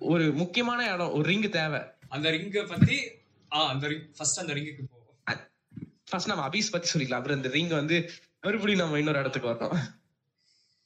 ஒரு 0.00 0.32
முக்கியமான 0.32 0.94
இடம் 0.94 1.12
ஒரு 1.12 1.24
ரிங் 1.24 1.50
தேவை. 1.50 1.80
அந்த 2.08 2.30
ரிங்கை 2.30 2.66
பத்தி 2.68 2.96
ஆஹ் 3.50 3.68
அந்த 3.68 3.86
ரிங் 3.86 4.12
ஃபர்ஸ்ட் 4.18 4.38
அந்த 4.38 4.52
ரிங்குக்கு 4.52 4.84
போ 4.90 5.03
ஃபர்ஸ்ட் 6.14 6.28
நம்ம 6.28 6.48
அபிஸ் 6.48 6.70
பத்தி 6.70 6.88
சொல்லிக்கலாம். 6.92 7.14
அப்புறம் 7.14 7.36
இந்த 7.36 7.48
ரிங் 7.48 7.68
வந்து 7.68 8.10
மறுபடியும் 8.40 8.80
நம்ம 8.80 8.98
இன்னொரு 8.98 9.18
இடத்துக்கு 9.18 9.48
வரணும். 9.48 9.78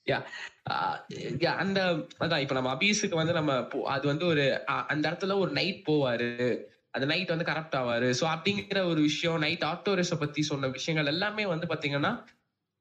யா 0.06 1.44
அந்த 1.44 1.84
uh, 1.84 1.94
um, 1.94 2.08
அதான் 2.20 2.40
இப்ப 2.40 2.54
நம்ம 2.54 2.74
அபீஸுக்கு 2.74 3.14
வந்து 3.14 3.32
நம்ம 3.32 3.58
போ- 3.58 3.82
அது 3.82 4.06
வந்து 4.06 4.26
ஒரு 4.26 4.68
அ- 4.68 4.86
அந்த 4.86 5.10
இடத்துல 5.10 5.38
ஒரு 5.38 5.52
நைட் 5.52 5.84
போவாரு. 5.86 6.60
அந்த 6.90 7.06
நைட் 7.06 7.28
வந்து 7.28 7.44
கரெக்ட் 7.44 7.80
ஆவாரு. 7.80 8.14
ஸோ 8.20 8.20
அப்படிங்கிற 8.20 8.88
ஒரு 8.88 9.00
விஷயம் 9.00 9.38
நைட் 9.38 9.62
ஆக்டோரஸ 9.62 10.18
பத்தி 10.18 10.42
சொன்ன 10.42 10.68
விஷயங்கள் 10.68 11.12
எல்லாமே 11.12 11.46
வந்து 11.46 11.66
பாத்தீங்கன்னா 11.66 12.24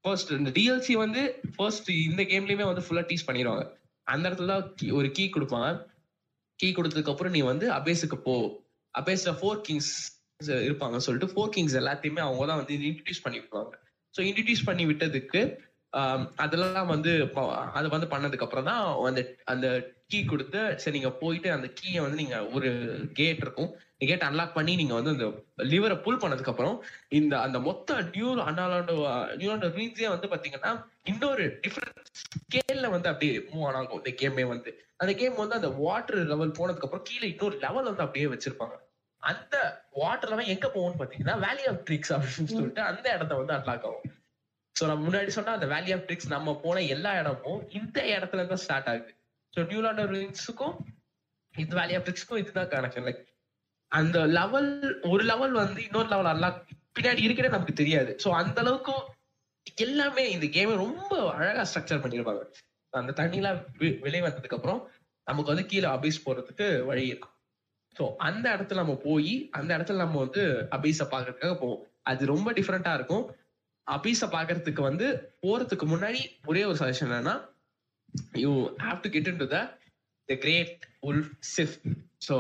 ஃபர்ஸ்ட் 0.02 0.32
இந்த 0.32 0.50
டிஎல்சி 0.50 0.92
வந்து 0.92 1.40
ஃபர்ஸ்ட் 1.56 1.90
இந்த 1.92 2.24
கேம்லயுமே 2.24 2.74
வந்து 2.74 2.82
ஃபுல்லா 2.82 3.04
டீஸ் 3.04 3.28
பண்ணிடுவாங்க 3.28 3.72
அந்த 4.04 4.30
இடத்துல 4.30 4.92
ஒரு 4.92 5.12
கீ 5.12 5.30
கொடுப்பாங்க. 5.34 5.86
கீ 6.56 6.72
கொடுத்ததுக்கு 6.72 7.10
அப்புறம் 7.10 7.32
நீ 7.32 7.40
வந்து 7.40 7.72
அபேஸுக்கு 7.72 8.16
போ. 8.16 8.62
அபேஸ்ல 9.00 9.38
ஃபோர் 9.42 9.62
கிங்ஸ் 9.62 10.17
இருப்பாங்க 10.68 10.98
சொல்லிட்டு 10.98 11.32
ஃபோர் 11.34 11.54
கிங்ஸ் 11.54 11.80
எல்லாத்தையுமே 11.82 12.22
அவங்க 12.26 12.46
தான் 12.46 12.60
வந்து 12.62 12.76
இன்ட்ரடியூஸ் 12.90 13.24
பண்ணி 13.24 13.40
விடுவாங்க 13.40 13.76
ஸோ 14.14 14.22
இன்ட்ரடியூஸ் 14.30 14.68
பண்ணி 14.68 14.84
விட்டதுக்கு 14.90 15.42
அதெல்லாம் 16.44 16.90
வந்து 16.94 17.12
அதை 17.78 17.88
வந்து 17.94 18.08
பண்ணதுக்கு 18.14 18.46
அப்புறம் 18.46 18.68
தான் 18.70 18.82
அந்த 19.10 19.22
அந்த 19.46 19.68
கீ 20.12 20.20
கொடுத்து 20.26 20.60
சரி 20.82 20.96
நீங்க 20.96 21.12
போயிட்டு 21.22 21.50
அந்த 21.52 21.68
கீயை 21.80 22.02
வந்து 22.04 22.20
நீங்க 22.22 22.38
ஒரு 22.56 22.70
கேட் 23.14 23.42
இருக்கும். 23.46 23.70
கேட் 24.02 24.26
அன்லாக் 24.28 24.58
பண்ணி 24.58 24.74
நீங்க 24.76 24.94
வந்து 25.00 25.14
அந்த 25.16 25.28
லிவரை 25.72 25.96
புல் 26.06 26.20
பண்ணதுக்கு 26.24 26.52
அப்புறம் 26.54 26.76
இந்த 27.20 27.34
அந்த 27.46 27.60
மொத்த 27.60 28.00
நியூ 28.14 28.30
அனாலாண்டோ 28.46 28.96
நியூலாண்டோ 29.40 29.70
ரீன்ஸே 29.78 30.10
வந்து 30.14 30.28
பாத்தீங்கன்னா 30.34 30.72
இன்னொரு 31.04 31.46
டிஃப்ரெண்ட் 31.64 32.12
ஸ்கேல்ல 32.24 32.90
வந்து 32.96 33.10
அப்படியே 33.12 33.38
மூவ் 33.52 33.68
ஆனாகும் 33.70 34.02
இந்த 34.02 34.14
கேமே 34.22 34.46
வந்து. 34.54 34.72
அந்த 34.98 35.14
கேம் 35.22 35.42
வந்து 35.44 35.60
அந்த 35.60 35.72
வாட்டர் 35.84 36.22
லெவல் 36.34 36.58
போனதுக்கு 36.60 36.88
அப்புறம் 36.90 37.08
கீழே 37.10 37.26
இன்னொரு 37.34 37.58
லெவல் 37.66 37.90
வந்து 37.92 38.06
அப்படியே 38.06 38.28
வச்சிருப்பாங்க. 38.36 38.78
அந்த 39.28 39.56
வாட்டர் 39.92 40.30
லெவல் 40.30 40.46
எங்க 40.46 40.68
போகும்னு 40.68 41.00
பாத்தீங்கன்னா 41.00 41.36
வேலி 41.40 41.64
ஆஃப் 41.68 41.84
ட்ரிக்ஸ் 41.90 42.14
அப்படின்னு 42.16 42.52
சொல்லிட்டு 42.52 42.82
அந்த 42.82 43.14
இடத்த 43.14 43.36
வந்து 43.36 43.54
அன்லாக் 43.54 43.86
ஆகும். 43.86 44.16
சோ 44.76 44.86
நம்ம 44.86 45.04
முன்னாடி 45.08 45.28
சொன்னா 45.28 45.52
அந்த 45.52 45.66
வேலி 45.66 45.92
ஆஃப் 45.92 46.06
ட்ரிக்ஸ் 46.08 46.28
நம்ம 46.28 46.60
போன 46.64 46.82
எல்லா 46.82 47.20
இடமும் 47.20 47.70
இந்த 47.70 48.02
இடத்துல 48.16 48.46
தான் 48.46 48.64
ஸ்டார்ட் 48.66 48.88
ஆகுது. 48.88 49.12
ஸோ 49.54 49.60
நியூலாண்டர் 49.66 50.12
ரிங்ஸுக்கும் 50.12 50.76
இந்த 51.56 51.76
வேலி 51.76 51.96
ஆஃப் 51.96 52.06
ட்ரிக்ஸ்க்கும் 52.08 52.38
இதுதான் 52.38 52.68
கனெக்ஷன் 52.68 53.08
லைக் 53.08 53.22
அந்த 53.92 54.26
லெவல் 54.26 54.72
ஒரு 55.02 55.24
லெவல் 55.24 55.52
வந்து 55.52 55.84
இன்னொரு 55.84 56.08
லெவல் 56.08 56.32
அன்லாக் 56.34 56.60
பின்னாடி 57.00 57.22
இருக்கிறே 57.24 57.50
நமக்கு 57.50 57.74
தெரியாது. 57.74 58.12
சோ 58.24 58.30
அந்த 58.32 58.62
அளவுக்கு 58.62 58.94
எல்லாமே 59.76 60.32
இந்த 60.32 60.46
கேமை 60.46 60.76
ரொம்ப 60.76 61.34
அழகா 61.34 61.64
ஸ்ட்ரக்சர் 61.64 62.04
பண்ணிருப்பாங்க. 62.04 62.44
அந்த 62.94 63.24
தண்ணிலாம் 63.24 63.60
வெ- 63.78 63.98
வெளியே 64.00 64.24
வந்ததுக்கு 64.24 64.56
அப்புறம் 64.56 64.82
நமக்கு 65.28 65.52
வந்து 65.54 65.66
கீழே 65.66 65.88
அபீஸ் 65.90 66.24
போறதுக்கு 66.26 66.86
வழி 66.86 67.08
இருக்கும் 67.08 67.36
ஸோ 67.98 68.06
அந்த 68.20 68.46
இடத்துல 68.56 68.76
நம்ம 68.76 68.96
போய் 69.04 69.34
அந்த 69.52 69.70
இடத்துல 69.78 69.96
நம்ம 69.96 70.20
வந்து 70.20 70.44
அபீஸை 70.78 71.06
பார்க்கறதுக்காக 71.12 71.56
போவோம். 71.60 71.82
அது 72.04 72.26
ரொம்ப 72.26 72.50
டிஃப்ரெண்டா 72.52 72.94
இருக்கும். 72.94 73.26
அபீஸை 73.88 74.28
பார்க்கறதுக்கு 74.28 74.82
வந்து 74.82 75.08
போறதுக்கு 75.44 75.86
முன்னாடி 75.88 76.22
ஒரே 76.46 76.64
ஒரு 76.64 76.78
சஜஷன் 76.78 77.10
என்னன்னா 77.10 77.36
you 78.44 78.52
have 78.86 79.00
to 79.02 79.10
get 79.10 79.30
in 79.32 79.38
to 79.38 79.48
the 79.48 79.60
the 80.30 80.36
great 80.36 80.74
wolf 81.02 81.32
Sif 81.56 81.76
so 82.28 82.36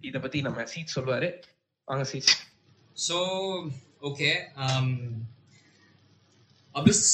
இதை 0.00 0.20
பத்தி 0.20 0.40
நம்ம 0.40 0.64
சீட் 0.64 0.94
சொல்லுவாரு 0.96 1.28
வாங்க 1.88 2.04
சீட் 2.04 2.32
ஸோ 2.96 3.18
ஓகே 4.00 4.30
அபிஸ் 6.74 7.04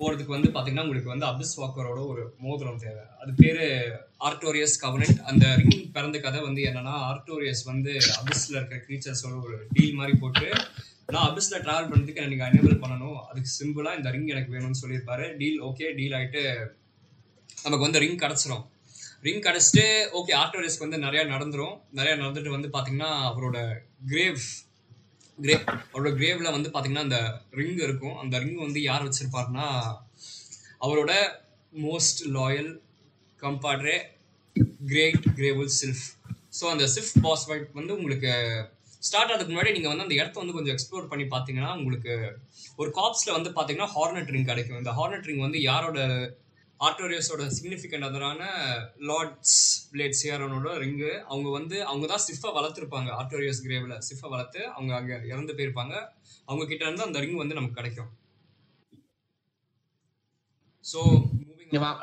போறதுக்கு 0.00 0.36
வந்து 0.36 0.50
பாத்தீங்கன்னா 0.56 0.84
உங்களுக்கு 0.86 1.12
வந்து 1.14 1.26
அபிஸ் 1.30 1.56
வாக்கரோட 1.60 2.00
ஒரு 2.12 2.22
மோதிரம் 2.38 2.82
தேவை. 2.84 3.04
அது 3.22 3.32
பேரு 3.36 3.66
ஆர்டோரியஸ் 4.28 4.76
கவனட் 4.82 5.20
அந்த 5.30 5.44
ரிங் 5.60 5.90
பிறந்த 5.96 6.18
கதை 6.26 6.40
வந்து 6.40 6.62
என்னன்னா 6.70 6.94
ஆர்டோரியஸ் 7.10 7.64
வந்து 7.64 7.92
அபிஸ்ல 8.18 8.56
இருக்கிற 8.58 8.80
கிரீச்சர்ஸோட 8.86 9.34
ஒரு 9.46 9.58
டீல் 9.72 9.98
மாதிரி 10.00 10.16
போட்டு 10.22 10.48
நான் 11.14 11.28
அபிஸ்ல 11.28 11.56
டிராவல் 11.66 11.90
பண்ணதுக்கு 11.92 12.24
எனக்கு 12.24 12.46
எனேபிள் 12.48 12.82
பண்ணணும். 12.82 13.16
அதுக்கு 13.30 13.50
சிம்பிளா 13.60 13.92
இந்த 13.96 14.10
ரிங் 14.10 14.28
எனக்கு 14.34 14.52
வேணும்னு 14.56 14.80
சொல்லியிருப்பாரு. 14.82 15.24
டீல் 15.36 15.58
ஓகே 15.68 15.86
டீல் 15.96 16.16
ஆயிட்டு 16.18 16.42
நமக்கு 17.64 17.86
வந்து 17.86 18.02
ரிங் 18.04 18.20
கிடைச்சிரும். 18.24 18.64
ரிங் 19.26 19.42
கிடச்சிட்டு 19.46 19.84
ஓகே 20.18 20.34
ஆர்டோரியஸ்க்கு 20.42 20.86
வந்து 20.86 20.98
நிறைய 20.98 21.22
நடந்துரும். 21.32 21.74
நிறைய 21.98 22.14
நடந்துட்டு 22.22 22.56
வந்து 22.56 22.68
பாத்தீங்கன்னா 22.76 23.10
அவரோட 23.30 23.58
கிரேவ் 24.12 24.44
கிரேவ் 25.44 25.64
அவரோட 25.92 26.10
கிரேவ்ல 26.20 26.48
வந்து 26.56 26.70
பாத்தீங்கன்னா 26.74 27.06
அந்த 27.06 27.18
ரிங் 27.58 27.80
இருக்கும். 27.86 28.16
அந்த 28.22 28.34
ரிங் 28.42 28.60
வந்து 28.66 28.80
யார் 28.88 29.06
வச்சிருப்பாருன்னா 29.06 29.66
அவரோட 30.86 31.12
most 31.72 32.20
loyal 32.36 32.70
compadre 33.42 33.96
great 34.92 35.26
grey wolf 35.38 35.72
Sif 35.80 36.04
so 36.58 36.64
அந்த 36.74 36.84
சிஃப்ட் 36.96 37.18
பாஸ் 37.26 37.44
ஃபைட் 37.46 37.66
வந்து 37.78 37.92
உங்களுக்கு 37.98 38.30
ஸ்டார்ட் 39.08 39.30
ஆகிறதுக்கு 39.30 39.52
முன்னாடி 39.52 39.72
நீங்கள் 39.76 39.92
வந்து 39.92 40.04
அந்த 40.06 40.16
இடத்த 40.20 40.40
வந்து 40.42 40.54
கொஞ்சம் 40.56 40.74
எக்ஸ்ப்ளோர் 40.74 41.10
பண்ணி 41.10 41.26
பார்த்தீங்கன்னா 41.34 41.70
உங்களுக்கு 41.78 42.14
ஒரு 42.80 42.90
காப்ஸில் 42.98 43.36
வந்து 43.36 43.50
பார்த்தீங்கன்னா 43.56 43.90
ஹார்னட் 43.96 44.32
ரிங் 44.34 44.48
கிடைக்கும். 44.50 44.80
இந்த 44.82 44.92
ஹார்னட் 44.98 45.28
ரிங் 45.28 45.44
வந்து 45.46 45.60
யாரோட 45.70 45.98
ஆர்டோரியஸோட 46.86 47.46
சிக்னிஃபிகண்ட் 47.56 48.06
அதரான 48.06 48.42
லார்ட்ஸ் 49.08 49.56
பிளேட் 49.92 50.16
சியாரோனோட 50.20 50.70
ரிங்கு 50.82 51.10
அவங்க 51.32 51.48
வந்து 51.56 51.76
அவங்க 51.88 52.06
தான் 52.12 52.24
சிஃபை 52.26 52.50
வளர்த்துருப்பாங்க 52.58 53.10
ஆர்டோரியஸ் 53.20 53.60
கிரேவில் 53.66 53.96
சிஃபை 54.06 54.28
வளர்த்து 54.34 54.60
அவங்க 54.76 54.92
அங்கே 55.00 55.16
இறந்து 55.32 55.56
போயிருப்பாங்க. 55.58 55.94
அவங்க 56.48 56.64
கிட்ட 56.70 56.82
இருந்து 56.86 57.06
அந்த 57.08 57.20
ரிங் 57.24 57.42
வந்து 57.42 57.58
நமக்கு 57.58 57.78
கிடைக்கும். 57.80 58.10
ஸோ 60.84 61.00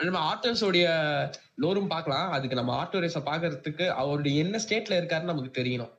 நம்ம 0.07 0.19
ஆர்டர்ஸோடைய 0.31 0.87
லோரும் 1.63 1.91
பார்க்கலாம். 1.95 2.27
அதுக்கு 2.35 2.59
நம்ம 2.59 2.73
ஆர்டோரேஸை 2.81 3.21
பார்க்கறதுக்கு 3.31 3.87
அவருடைய 4.01 4.43
என்ன 4.43 4.61
ஸ்டேட்ல 4.65 4.99
இருக்காருன்னு 4.99 5.33
நமக்கு 5.33 5.57
தெரியணும். 5.59 5.93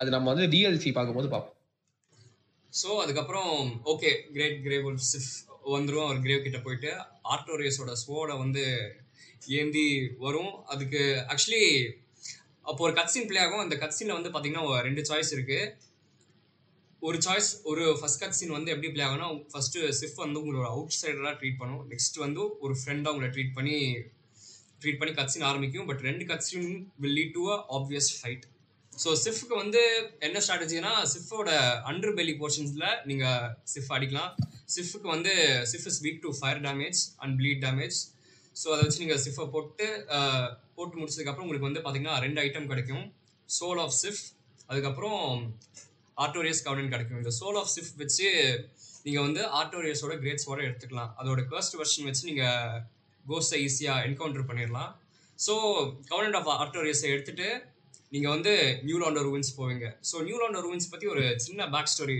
அது 0.00 0.16
நம்ம 0.16 0.28
வந்து 0.32 0.46
டிஎல்சி 0.54 0.90
பார்க்கும்போது 0.96 1.30
பார்ப்போம். 1.34 1.56
ஸோ 2.72 2.90
அதுக்கப்புறம் 3.04 3.52
ஓகே 3.94 4.10
கிரேட் 4.34 4.58
கிரேவ் 4.66 4.90
சிஃப் 5.12 5.30
வந்துடும் 5.74 6.06
அவர் 6.06 6.24
கிரேவ் 6.24 6.44
கிட்ட 6.46 6.58
போயிட்டு. 6.66 6.90
ஆர்டோரியஸோட 7.34 7.92
ஸ்வோட 8.02 8.30
வந்து 8.44 8.64
ஏந்தி 9.60 9.86
வரும். 10.24 10.54
அதுக்கு 10.72 11.02
ஆக்சுவலி 11.32 11.64
அப்போ 12.70 12.80
ஒரு 12.86 12.94
கட்சின் 12.98 13.28
பிளே 13.28 13.40
ஆகும். 13.44 13.62
அந்த 13.64 13.76
கட்சின்ல 13.84 14.16
வந்து 14.18 14.32
பாத்தீங்கன்னா 14.34 14.82
ரெண்டு 14.88 15.02
சாய்ஸ் 15.10 15.32
இருக்கு. 15.36 15.60
ஒரு 17.08 17.18
சாய்ஸ் 17.26 17.50
ஒரு 17.70 17.84
ஃபர்ஸ்ட் 17.98 18.22
கட் 18.22 18.36
சீன் 18.38 18.56
வந்து 18.56 18.72
எப்படி 18.72 18.88
பிளே 18.94 19.04
ஆகும்னா 19.06 19.28
ஃபர்ஸ்ட் 19.52 19.78
சிஃப் 20.00 20.18
வந்து 20.24 20.40
உங்களோட 20.40 20.66
அவுட் 20.74 20.96
சைடராக 21.00 21.34
ட்ரீட் 21.40 21.60
பண்ணும். 21.60 21.84
நெக்ஸ்ட் 21.92 22.18
வந்து 22.24 22.42
ஒரு 22.64 22.74
ஃப்ரெண்டாக 22.80 23.12
உங்களை 23.14 23.30
ட்ரீட் 23.36 23.54
பண்ணி 23.58 23.76
ட்ரீட் 24.82 25.00
பண்ணி 25.00 25.14
கட்சின் 25.20 25.46
ஆரம்பிக்கும். 25.50 25.88
பட் 25.90 26.02
ரெண்டு 26.08 26.24
cutscene 26.30 26.68
will 27.02 27.16
lead 27.18 27.34
to 27.38 27.44
a 27.54 27.58
obvious 27.78 28.10
fight 28.18 28.44
so 28.92 29.10
சிஃப்க்கு 29.24 29.54
வந்து 29.62 29.82
என்ன 30.26 30.38
ஸ்ட்ராட்டஜினா 30.44 30.92
சிஃபோட 31.12 31.50
அண்டர் 31.90 32.14
பெல்லி 32.18 32.34
போர்ஷன்ஸில் 32.40 32.88
நீங்கள் 33.10 33.48
சிஃப் 33.72 33.92
அடிக்கலாம். 33.96 34.32
சிஃப்க்கு 34.74 35.08
வந்து 35.14 35.32
Sif 35.72 35.86
is 35.90 36.00
weak 36.06 36.20
to 36.26 36.32
fire 36.38 36.60
damage 36.66 37.00
and 37.22 37.34
bleed 37.40 37.62
damage 37.66 37.98
so 38.56 38.66
அதை 38.74 38.82
வச்சு 38.84 39.02
நீங்கள் 39.02 39.22
சிஃபை 39.24 39.46
போட்டு 39.54 39.86
போட்டு 40.76 40.94
முடிச்சதுக்கப்புறம் 41.00 41.46
உங்களுக்கு 41.46 41.68
வந்து 41.68 41.82
பார்த்தீங்கன்னா 41.84 42.16
ரெண்டு 42.24 42.40
ஐட்டம் 42.44 42.68
கிடைக்கும். 42.72 43.04
சோல் 43.48 43.80
ஆஃப் 43.84 43.96
சிஃப் 44.02 44.22
அதுக்கப்புறம் 44.70 45.20
ஆர்டோரியஸ் 46.16 46.62
கவுடன் 46.66 46.92
கிடைக்கும். 46.94 47.20
இந்த 47.22 47.32
சோல் 47.40 47.58
ஆஃப் 47.60 47.72
சிஃப் 47.76 47.92
வச்சு 48.02 48.28
நீங்கள் 49.06 49.24
வந்து 49.26 49.42
ஆர்டோரியஸோட 49.60 50.14
கிரேட்ஸோட 50.22 50.60
எடுத்துக்கலாம். 50.68 51.10
அதோட 51.20 51.42
ஃபர்ஸ்ட் 51.50 51.76
வெர்ஷன் 51.80 52.08
வச்சு 52.08 52.24
நீங்கள் 52.30 52.80
கோஸ்ட்டை 53.24 53.58
ஈஸியாக 53.66 54.04
என்கவுண்டர் 54.08 54.48
பண்ணிடலாம் 54.50 54.90
ஸோ 55.38 55.54
கவுனண்ட் 56.12 56.38
ஆஃப் 56.40 56.50
ஆர்டோரியஸை 56.62 57.08
எடுத்துகிட்டு 57.14 57.48
நீங்கள் 58.14 58.34
வந்து 58.36 58.52
நியூலாண்டோ 58.88 59.20
ரூவின்ஸ் 59.28 59.52
போவீங்க. 59.58 59.86
ஸோ 60.10 60.16
நியூலாண்டோ 60.28 60.60
ரூவின்ஸ் 60.66 60.90
பற்றி 60.92 61.06
ஒரு 61.14 61.24
சின்ன 61.46 61.68
பேக் 61.74 61.90
ஸ்டோரி 61.94 62.16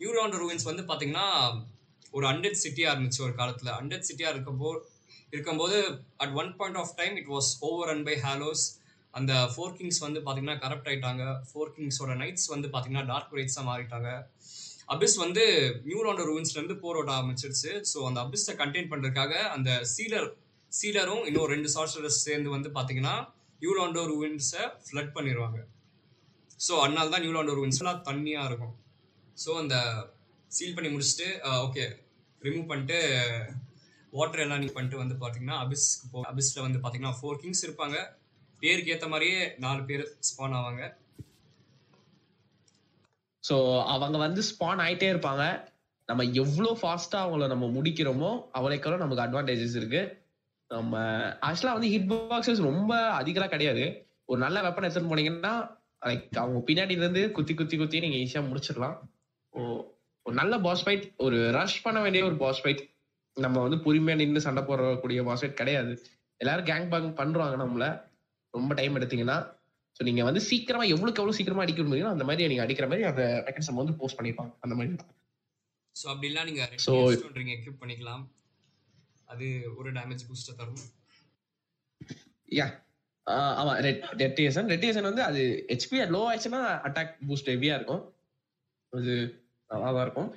நியூலாண்டோ 0.00 0.38
ரூவின்ஸ் 0.42 0.66
வந்து 0.70 0.82
பார்த்தீங்கன்னா 0.90 1.26
ஒரு 2.14 2.24
அண்டட் 2.32 2.60
சிட்டியாக 2.64 2.92
இருந்துச்சு 2.94 3.20
ஒரு 3.26 3.34
காலத்தில். 3.40 3.70
அண்டட் 3.80 4.06
சிட்டியாக 4.08 4.34
இருக்கப்போ 4.34 4.70
இருக்கும்போது 5.34 5.78
at 6.22 6.34
one 6.42 6.52
point 6.60 6.78
of 6.82 6.94
time 7.00 7.16
it 7.20 7.30
was 7.34 7.50
overrun 7.90 8.04
by 8.08 8.16
hollows 8.26 8.64
அந்த 9.14 9.32
ஃபோர் 9.52 9.76
கிங்ஸ் 9.78 10.00
வந்து 10.06 10.20
பார்த்தீங்கன்னா 10.24 10.58
கரப்ட் 10.64 10.88
ஆயிட்டாங்க. 10.90 11.24
ஃபோர் 11.48 11.72
கிங்ஸோட 11.76 12.14
நைட்ஸ் 12.22 12.48
வந்து 12.54 12.68
பார்த்தீங்கன்னா 12.74 13.06
டார்க் 13.12 13.36
ரைட்ஸாக 13.38 13.64
மாறிட்டாங்க. 13.70 14.10
அபிஸ் 14.94 15.16
வந்து 15.24 15.44
நியூலாண்டோ 15.88 16.24
ரூவின்ஸ்லேருந்து 16.30 16.76
போரோட 16.84 17.10
ஆரம்பிச்சிருச்சு. 17.16 17.72
ஸோ 17.90 17.98
அந்த 18.08 18.18
அபிஸை 18.26 18.54
கண்டெயின் 18.62 18.90
பண்ணுறதுக்காக 18.92 19.34
அந்த 19.56 19.70
சீலர் 19.94 20.28
சீலரும் 20.72 21.24
இன்னும் 21.28 21.50
ரெண்டு 21.54 21.68
சார்சரஸ் 21.74 22.24
சேர்ந்து 22.26 22.50
வந்து 22.56 22.70
பார்த்தீங்கன்னா 22.76 23.14
நியூலாண்டோ 23.62 24.02
ரூவின்ஸை 24.12 24.64
ஃப்ளட் 24.86 25.14
பண்ணிடுவாங்க 25.16 25.58
ஸோ 26.66 26.72
அதனால 26.84 27.10
தான் 27.14 27.24
நியூலாண்டோ 27.24 27.54
ரூவின்ஸ்லாம் 27.58 28.00
தண்ணியாக 28.08 28.48
இருக்கும். 28.50 28.74
ஸோ 29.42 29.50
அந்த 29.62 29.76
சீல் 30.56 30.76
பண்ணி 30.76 30.90
முடிச்சுட்டு 30.92 31.28
ஓகே 31.66 31.84
ரிமூவ் 32.42 32.70
பண்ணிட்டு 32.70 32.98
வாட்டர் 34.12 34.42
எல்லாம் 34.44 34.60
நீங்கள் 34.60 34.76
பண்ணிட்டு 34.76 35.00
வந்து 35.00 35.16
பார்த்தீங்கன்னா 35.18 35.58
அபிஸ்க்கு 35.64 36.08
போ 36.12 36.20
அபிஸில் 36.30 36.64
வந்து 36.66 36.78
பார்த்தீங்கன்னா 36.78 37.16
ஃபோர் 37.18 37.40
கிங்ஸ் 37.42 37.64
இருப்பாங்க. 37.66 37.96
பேருக்கு 38.62 38.92
ஏற்ற 38.94 39.06
மாதிரியே 39.12 39.40
நாலு 39.64 39.82
பேர் 39.88 40.02
ஸ்பான் 40.28 40.56
ஆவாங்க. 40.60 40.82
ஸோ 43.44 43.56
அவங்க 43.94 44.16
வந்து 44.24 44.40
ஸ்பான் 44.48 44.82
ஆயிட்டே 44.86 45.10
இருப்பாங்க. 45.12 45.44
நம்ம 46.08 46.24
எவ்வளோ 46.42 46.70
ஃபாஸ்ட்டாக 46.80 47.24
அவங்கள 47.24 47.46
நம்ம 47.52 47.66
முடிக்கிறோமோ 47.76 48.30
அவளைக்கெல்லாம் 48.58 49.04
நமக்கு 49.04 49.24
அட்வான்டேஜஸ் 49.26 49.76
இருக்கு. 49.80 50.02
நம்ம 50.70 50.98
ஆக்சுவலாக 51.48 51.76
வந்து 51.78 51.92
ஹிட் 51.94 52.10
பாக்ஸஸ் 52.32 52.66
ரொம்ப 52.70 52.92
அதிகலாம் 53.20 53.54
கிடையாது. 53.54 53.84
ஒரு 54.30 54.38
நல்ல 54.44 54.58
வெப்பன் 54.66 54.86
எடுத்துட்டு 54.86 55.12
போனீங்கன்னா 55.12 55.54
லைக் 56.08 56.26
அவங்க 56.42 56.58
பின்னாடி 56.68 56.94
இருந்து 56.98 57.22
குத்தி 57.36 57.54
குத்தி 57.60 57.76
குத்தி 57.80 58.04
நீங்கள் 58.04 58.22
ஈஸியாக 58.24 58.48
முடிச்சிடலாம். 58.50 58.98
ஓ 59.52 59.60
ஒரு 60.26 60.34
நல்ல 60.34 60.58
பாஸ் 60.58 60.84
ஃபைட் 60.86 61.16
ஒரு 61.16 61.52
ரஷ் 61.52 61.82
பண்ண 61.82 62.00
வேண்டிய 62.00 62.24
ஒரு 62.24 62.36
பாஸ் 62.36 62.62
ஃபைட் 62.62 62.82
நம்ம 63.36 63.62
வந்து 63.62 63.76
பொறுமையா 63.76 64.16
நின்று 64.16 64.40
சண்டை 64.40 64.62
போடக்கூடிய 64.62 65.24
பாஸ் 65.24 65.44
ஃபைட் 65.44 65.52
கிடையாது. 65.52 65.92
எல்லாரும் 66.40 66.66
கேங் 66.66 66.88
பேங் 66.88 67.14
பண்றாங்க 67.14 67.64
நம்மள. 67.64 67.84
ரொம்ப 68.54 68.74
டைம் 68.74 68.96
எடுத்தீங்கன்னா 68.96 69.38
ஸோ 69.96 70.02
நீங்க 70.02 70.24
வந்து 70.24 70.40
சீக்கிரமா 70.40 70.82
எவ்வளவுக்கு 70.84 71.20
எவ்வளவு 71.20 71.36
சீக்கிரமா 71.36 71.62
அடிக்க 71.62 71.82
முடியுமோ 71.82 72.10
அந்த 72.10 72.24
மாதிரி 72.24 72.48
நீங்க 72.48 72.62
அடிக்கிற 72.62 72.86
மாதிரி 72.88 73.04
அந்த 73.04 73.22
மெக்கானிசம் 73.46 73.74
வந்து 73.74 73.92
போஸ்ட் 73.92 74.18
பண்ணிருப்பாங்க 74.20 74.52
அந்த 74.60 74.74
மாதிரி 74.74 74.96
ஸோ 75.96 76.06
அப்படிலாம் 76.06 76.44
நீங்கள் 76.44 76.78
So- 76.78 76.96
ரெண்டு 77.36 77.54
எக்யூப் 77.56 77.80
பண்ணிக்கலாம். 77.80 78.22
அது 79.24 79.46
ஒரு 79.76 79.92
டேமேஜ் 79.92 80.22
பூஸ்டர் 80.28 80.56
தரும். 80.56 80.80
யா 82.48 82.66
ஆமா 83.60 83.72
ரெட் 83.80 84.04
ரெட்டியேசன் 84.18 84.68
ரெட்டியேசன் 84.68 85.02
வந்து 85.02 85.22
அது 85.22 85.42
ஹெச்பி 85.68 85.98
லோ 86.14 86.22
ஆயிடுச்சுன்னா 86.28 86.60
அட்டாக் 86.86 87.12
பூஸ்ட் 87.28 87.50
ஹெவியா 87.52 87.74
இருக்கும். 87.74 88.02
அது 88.92 89.12
நல்லா 89.72 90.02
இருக்கும். 90.06 90.30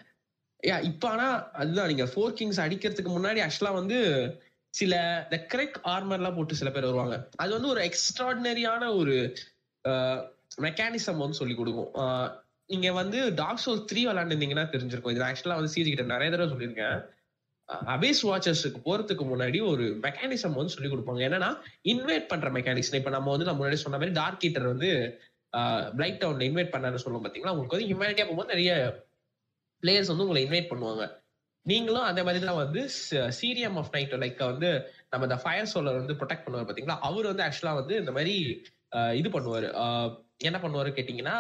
யா 0.69 0.77
இப்போ 0.89 1.07
ஆனா 1.14 1.27
அதுதான் 1.61 1.89
நீங்க 1.91 2.05
ஃபோர் 2.11 2.35
கிங்ஸ் 2.39 2.60
அடிக்கிறதுக்கு 2.65 3.11
முன்னாடி 3.15 3.39
ஆக்சுவலா 3.45 3.73
வந்து 3.80 3.97
சில 4.73 4.93
இந்த 5.26 5.38
கிரெக் 5.51 5.80
ஆர்மர்லாம் 5.93 6.38
போட்டு 6.38 6.60
சில 6.60 6.69
பேர் 6.76 6.89
வருவாங்க. 6.89 7.15
அது 7.41 7.51
வந்து 7.55 7.72
ஒரு 7.73 7.81
எக்ஸ்ட்ராடினரியான 7.89 8.84
ஒரு 8.99 9.15
மெக்கானிசம் 10.68 11.22
வந்து 11.23 11.39
சொல்லி 11.41 11.55
கொடுக்கும். 11.57 11.91
நீங்க 12.72 12.89
வந்து 13.01 13.19
டாக் 13.41 13.61
சோல் 13.64 13.84
த்ரீ 13.89 14.01
விளாண்டுருந்தீங்கன்னா 14.07 14.65
தெரிஞ்சிருக்கும். 14.76 15.14
இது 15.15 15.27
ஆக்சுவலா 15.30 15.57
வந்து 15.60 15.73
சீரி 15.76 15.89
கிட்ட 15.89 16.05
நிறைய 16.14 16.30
தடவை 16.34 16.49
சொல்லியிருக்கேன். 16.53 16.97
அபேஸ் 17.95 18.22
வாட்சர்ஸுக்கு 18.30 18.80
போறதுக்கு 18.88 19.23
முன்னாடி 19.30 19.60
ஒரு 19.72 19.85
மெக்கானிசம் 20.05 20.57
வந்து 20.60 20.73
சொல்லி 20.76 20.89
கொடுப்பாங்க. 20.91 21.22
என்னன்னா 21.27 21.51
இன்வைட் 21.91 22.27
பண்ற 22.31 22.49
மெக்கானிசம் 22.57 22.99
இப்ப 23.01 23.14
நம்ம 23.18 23.31
வந்து 23.35 23.47
நம்ம 23.49 23.61
முன்னாடி 23.61 23.80
சொன்ன 23.84 23.99
மாதிரி 23.99 24.15
டார்க் 24.22 24.43
ஹீட்டர் 24.45 24.72
வந்து 24.73 24.89
பிளைட் 25.97 26.22
டவுன்ல 26.22 26.45
இன்வைட் 26.49 26.73
பண்ணாரு 26.76 27.03
சொல்லுவோம் 27.03 27.26
பாத்தீங்களா? 27.26 27.53
உங்களுக்கு 27.55 27.76
வந்து 27.76 27.89
ஹியூமனிட்டியா 27.89 28.26
போகும்போது 28.27 28.53
நிறைய 28.53 28.72
பிளேயர்ஸ் 29.84 30.07
வந்து 30.07 30.27
உங்களை 30.27 30.45
இன்வைட் 30.45 30.72
பண்ணுவாங்க. 30.72 31.22
நீங்களும் 31.65 32.01
அதே 32.01 32.23
மாதிரி 32.23 32.45
தான் 32.45 32.55
வந்து 32.55 32.89
சீரியம் 33.41 33.76
ஆஃப் 33.76 33.88
நைட் 33.91 34.14
லைக் 34.14 34.45
வந்து 34.45 34.69
நம்ம 35.10 35.26
இந்த 35.26 35.38
ஃபயர் 35.38 35.72
சோலர் 35.73 35.97
வந்து 35.97 36.14
ப்ரொடெக்ட் 36.14 36.45
பண்ணுவார் 36.45 36.69
பாத்தீங்களா? 36.69 36.97
அவர் 36.99 37.26
வந்து 37.26 37.43
ஆக்சுவலா 37.43 37.73
வந்து 37.73 37.95
இந்த 37.95 38.11
மாதிரி 38.11 38.61
இது 39.14 39.30
பண்ணுவாரு. 39.30 39.68
என்ன 40.38 40.60
பண்ணுவாரு 40.60 40.88
கேட்டீங்கன்னா 40.88 41.35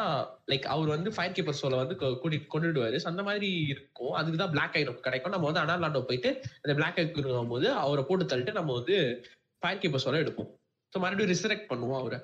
லைக் 0.47 0.61
அவர் 0.61 0.87
வந்து 0.87 1.11
ஃபயர் 1.11 1.31
கீப்பர் 1.31 1.59
சோலை 1.61 1.77
வந்து 1.77 1.95
கொ- 1.95 2.19
கூட்டிட்டு 2.23 2.47
கொண்டுடுவாரு. 2.53 3.01
அந்த 3.01 3.23
மாதிரி 3.23 3.49
இருக்கும். 3.67 4.11
அதுக்கு 4.11 4.37
தான் 4.37 4.49
பிளாக் 4.49 4.75
ஐ 4.75 4.83
கிடைக்கும். 4.95 5.31
நம்ம 5.31 5.51
வந்து 5.51 5.73
அனாலாண்டோ 5.73 6.01
போயிட்டு 6.03 6.29
அந்த 6.61 6.73
பிளாக் 6.73 6.97
ஐ 6.97 7.45
போது 7.47 7.71
அவரை 7.71 8.03
போட்டு 8.07 8.25
தள்ளிட்டு 8.25 8.51
நம்ம 8.51 8.73
வந்து 8.73 9.25
ஃபயர் 9.59 9.77
கீப்பர் 9.77 10.03
சோலை 10.05 10.19
எடுப்போம். 10.21 10.51
ஸோ 10.93 10.99
மறுபடியும் 10.99 11.37
ரிசரெக்ட் 11.37 11.71
பண்ணுவோம் 11.71 11.97
அவரை. 11.97 12.19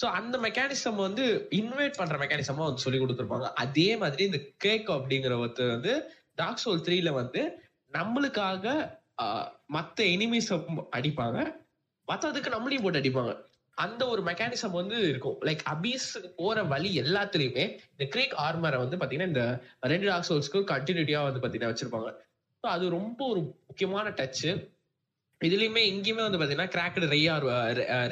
ஸோ 0.00 0.06
அந்த 0.18 0.36
மெக்கானிசம் 0.46 0.98
வந்து 1.06 1.24
இன்வைட் 1.60 1.98
பண்ற 2.00 2.16
மெக்கானிசமா 2.22 2.66
வந்து 2.68 2.84
சொல்லி 2.84 2.98
கொடுத்துருப்பாங்க. 3.00 3.48
அதே 3.64 3.88
மாதிரி 4.02 4.22
இந்த 4.30 4.40
கேக் 4.64 4.88
அப்படிங்கிற 4.96 5.34
ஒருத்தர் 5.42 5.74
வந்து 5.76 5.92
டாக் 6.40 6.62
சோல் 6.64 6.84
த்ரீல 6.86 7.10
வந்து 7.20 7.40
நம்மளுக்காக 7.92 8.66
மற்ற 9.22 9.72
மத்த 9.76 10.04
எனிமீஸ் 10.14 10.48
அடிப்பாங்க. 10.98 11.38
மத்ததுக்கு 12.08 12.54
நம்மளையும் 12.54 12.84
போட்டு 12.84 13.00
அடிப்பாங்க. 13.02 13.32
அந்த 13.78 14.02
ஒரு 14.12 14.22
மெக்கானிசம் 14.28 14.76
வந்து 14.78 14.96
இருக்கும். 15.10 15.36
லைக் 15.48 15.62
அபீஸ் 15.74 16.06
போற 16.38 16.62
வழி 16.72 16.90
எல்லாத்துலயுமே 17.02 17.64
இந்த 17.92 18.04
கிரேக் 18.14 18.34
ஆர்மரை 18.46 18.78
வந்து 18.82 18.98
பாத்தீங்கன்னா 19.00 19.30
இந்த 19.32 19.44
ரெண்டு 19.92 20.08
டாக் 20.10 20.28
சோல்ஸ்க்கு 20.28 20.60
கண்டினியூட்டியா 20.72 21.20
வந்து 21.28 21.42
பாத்தீங்கன்னா 21.44 21.72
வச்சிருப்பாங்க. 21.72 22.10
ஸோ 22.64 22.66
அது 22.74 22.84
ரொம்ப 22.98 23.20
ஒரு 23.32 23.40
முக்கியமான 23.70 24.08
டச் 24.20 24.44
இதுலயுமே 25.40 25.82
இங்கேயுமே 25.92 26.24
வந்து 26.26 26.40
பாத்தீங்கன்னா 26.40 26.72
கிராக்டு 26.74 27.12
ரெய்ஆர் 27.14 27.46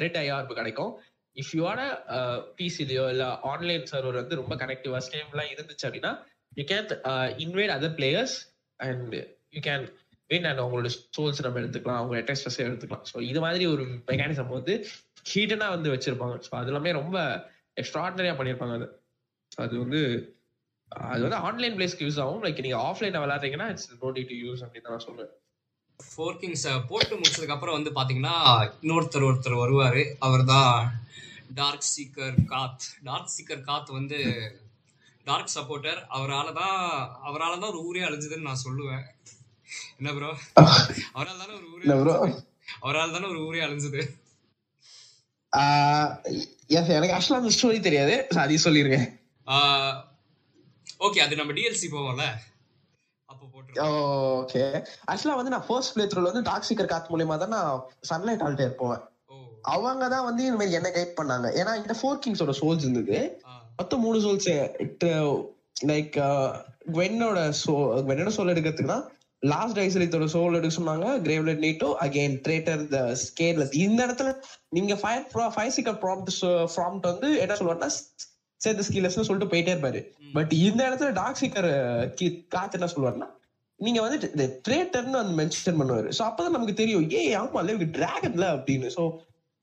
ரெட் 0.03 0.17
ஐஆர்பு 0.23 0.57
கிடைக்கும். 0.59 0.93
இஃப் 1.37 1.53
யூஆன 1.59 1.81
பிசிலியோ 2.57 3.03
இல்ல 3.13 3.25
ஆன்லைன் 3.51 3.85
சர்வர் 3.91 4.19
வந்து 4.21 4.39
ரொம்ப 4.41 4.55
கனெக்டிவா 4.63 4.99
ஸ்டேம்லாம் 5.07 5.51
இருந்துச்சு 5.53 5.87
அப்படின்னா 5.87 6.11
you 6.59 6.65
can 6.71 6.89
invite 7.45 7.73
other 7.77 7.95
players 7.99 8.35
and 8.79 9.15
you 9.55 9.61
can 9.69 9.85
win 10.29 10.47
and 10.49 10.61
அவங்களோட 10.63 10.89
சோல்ஸ் 11.15 11.41
நம்ம 11.45 11.59
எடுத்துக்கலாம் 11.61 11.99
அவங்க 12.01 12.15
அட்டஸ்டஸ் 12.21 12.59
எடுத்துக்கலாம். 12.65 13.05
ஸோ 13.11 13.17
இது 13.29 13.39
மாதிரி 13.45 13.63
ஒரு 13.73 13.83
மெக்கானிசம் 14.11 14.53
வந்து 14.57 14.75
ஹீட்டனா 15.31 15.67
வந்து 15.75 15.89
வச்சிருப்பாங்க. 15.93 16.35
ஸோ 16.47 16.51
அது 16.59 16.71
எல்லாமே 16.71 16.91
ரொம்ப 16.99 17.17
எக்ஸ்ட்ராடனரியா 17.81 18.35
பண்ணியிருப்பாங்க 18.37 18.75
அது. 18.79 18.87
அது 19.63 19.73
வந்து 19.83 20.01
அது 21.09 21.21
வந்து 21.25 21.39
ஆன்லைன் 21.47 21.75
பிளேஸ்க்கு 21.77 22.05
யூஸ் 22.07 22.21
ஆகும். 22.23 22.41
லைக் 22.45 22.63
நீங்க 22.65 22.79
ஆஃப்லைன் 22.89 23.21
விளையாடுறீங்கன்னா 23.23 23.67
இட்ஸ் 23.73 23.89
நோ 24.03 24.09
டு 24.17 24.37
யூஸ் 24.45 24.63
அப்படின்னு 24.63 24.87
தான் 24.87 24.95
நான் 24.97 25.07
சொல்லுவேன் 25.07 25.31
ஃபோர் 25.99 26.39
கிங்ஸை 26.41 26.71
போட்டு 26.89 27.13
முடிச்சதுக்கு 27.19 27.55
அப்புறம் 27.55 27.77
வந்து 27.77 27.91
பாத்தீங்கன்னா 27.97 28.35
இன்னொருத்தர் 28.81 29.27
ஒருத்தர் 29.29 29.61
வருவாரு. 29.63 30.03
அவர் 30.27 30.43
தான் 30.53 30.75
dark 31.59 31.87
seeker 31.93 32.37
Kaathe. 32.51 32.85
Dark 33.07 33.33
seeker 33.35 33.63
Kaathe 33.69 33.89
வந்து 33.99 34.19
டார்க் 35.27 35.55
சப்போர்ட்டர் 35.55 35.99
அவரால 36.17 36.47
தான் 36.59 36.77
அவரால 37.27 37.53
தான் 37.61 37.71
ஒரு 37.73 37.81
ஊரே 37.87 38.01
அழிஞ்சதுன்னு 38.07 38.47
நான் 38.49 38.63
சொல்லுவேன். 38.67 39.03
என்ன 39.99 40.13
ப்ரோ 40.17 40.31
அவரால் 41.15 41.41
தானே 41.41 41.53
ஒரு 41.59 41.67
ஊரே 41.73 41.83
இல்ல 41.85 41.95
bro. 42.01 42.13
அவரால் 42.85 43.15
தானே 43.15 43.27
ஒரு 43.33 43.41
ஊரே 43.47 43.61
அழிஞ்சது? 43.65 44.01
எனக்கு 46.77 47.15
ஆக்சுவலா 47.15 47.41
அந்த 47.41 47.53
ஸ்டோரி 47.57 47.79
தெரியாது. 47.87 48.13
அதையும் 48.43 48.65
சொல்லிருக்கேன் 48.67 49.07
ஓகே 51.07 51.19
அது 51.25 51.39
நம்ம 51.41 51.53
டிஎல்சி 51.57 51.87
போவோம்ல? 51.93 52.25
ஓகே 54.39 54.61
ஆக்சுவலா 55.11 55.37
வந்து 55.39 55.53
நான் 55.53 55.67
ஃபர்ஸ்ட் 55.67 55.93
பிளே 55.95 56.05
த்ரூல 56.11 56.29
வந்து 56.31 56.47
டாக்ஸிக்கர் 56.49 56.91
காத்து 56.91 57.11
மூலியமா 57.13 57.37
தான் 57.43 57.55
நான் 57.57 57.81
சன்லைட் 58.09 58.43
ஆல்டேர் 58.47 58.79
போவேன். 58.81 59.03
ஓ 59.05 59.10
அவங்க 59.75 60.03
தான் 60.13 60.27
வந்து 60.27 60.41
இந்த 60.47 60.57
மாதிரி 60.59 60.77
என்ன 60.79 60.89
கைட் 60.97 61.17
பண்ணாங்க. 61.19 61.47
ஏன்னா 61.59 61.71
இந்த 61.81 61.93
ஃபோர் 61.99 62.21
கிங்ஸோட 62.23 62.53
சோல்ஸ் 62.59 62.85
இருந்தது. 62.85 63.17
மொத்தம் 63.79 64.03
மூணு 64.05 64.19
சோல்ஸ் 64.25 64.49
லைக் 65.91 66.15
குவென்னோட 66.95 67.39
சோ 67.63 67.73
குவென்னோட 68.05 68.31
சோல் 68.37 68.53
எடுக்கிறதுக்குன்னா 68.53 68.99
லாஸ்ட் 69.43 69.79
ஐசரித்தோட 69.83 70.25
சோல் 70.33 70.57
எடுக்க 70.57 70.73
சொன்னாங்க. 70.77 71.07
கிரேவ்லெட் 71.25 71.63
நீட்டோ 71.65 71.89
அகைன் 72.05 72.35
ட்ரேட்டர் 72.45 72.81
த 72.95 72.99
ஸ்கேர்ல 73.23 73.65
இந்த 73.85 73.99
இடத்துல 74.07 74.31
நீங்க 74.77 74.95
fire 75.03 75.25
five 75.55 75.75
seeker 75.77 75.99
prompt 76.03 76.31
prompt 76.75 77.09
வந்து 77.11 77.29
என்ன 77.43 77.55
சொல்லுவாருன்னா 77.59 77.91
சேர்த்து 78.61 78.87
ஸ்கில்லஸ்னு 78.87 79.27
சொல்லிட்டு 79.27 79.51
போயிட்டே 79.53 79.73
இருப்பாரு. 79.75 80.01
பட் 80.35 80.51
இந்த 80.67 80.81
இடத்துல 80.89 81.11
டாக் 81.21 81.39
சீக்கர் 81.41 81.69
காத்து 82.55 82.77
என்ன 82.79 82.89
சொல்லுவாருன்னா 82.93 83.29
நீங்க 83.79 83.99
வந்து 84.05 84.49
ட்ரேட்டர்னு 84.67 85.19
வந்து 85.21 85.35
மென்ஷன் 85.41 85.79
பண்ணுவாரு. 85.81 86.09
சோ 86.17 86.21
அப்பதான் 86.27 86.55
நமக்கு 86.57 86.75
தெரியும் 86.81 87.07
ஏ 87.17 87.21
ஆமா 87.41 87.61
இவங்க 87.69 87.87
டிராகன்ல 87.97 88.47
அப்படின்னு. 88.57 88.89
சோ 88.97 89.03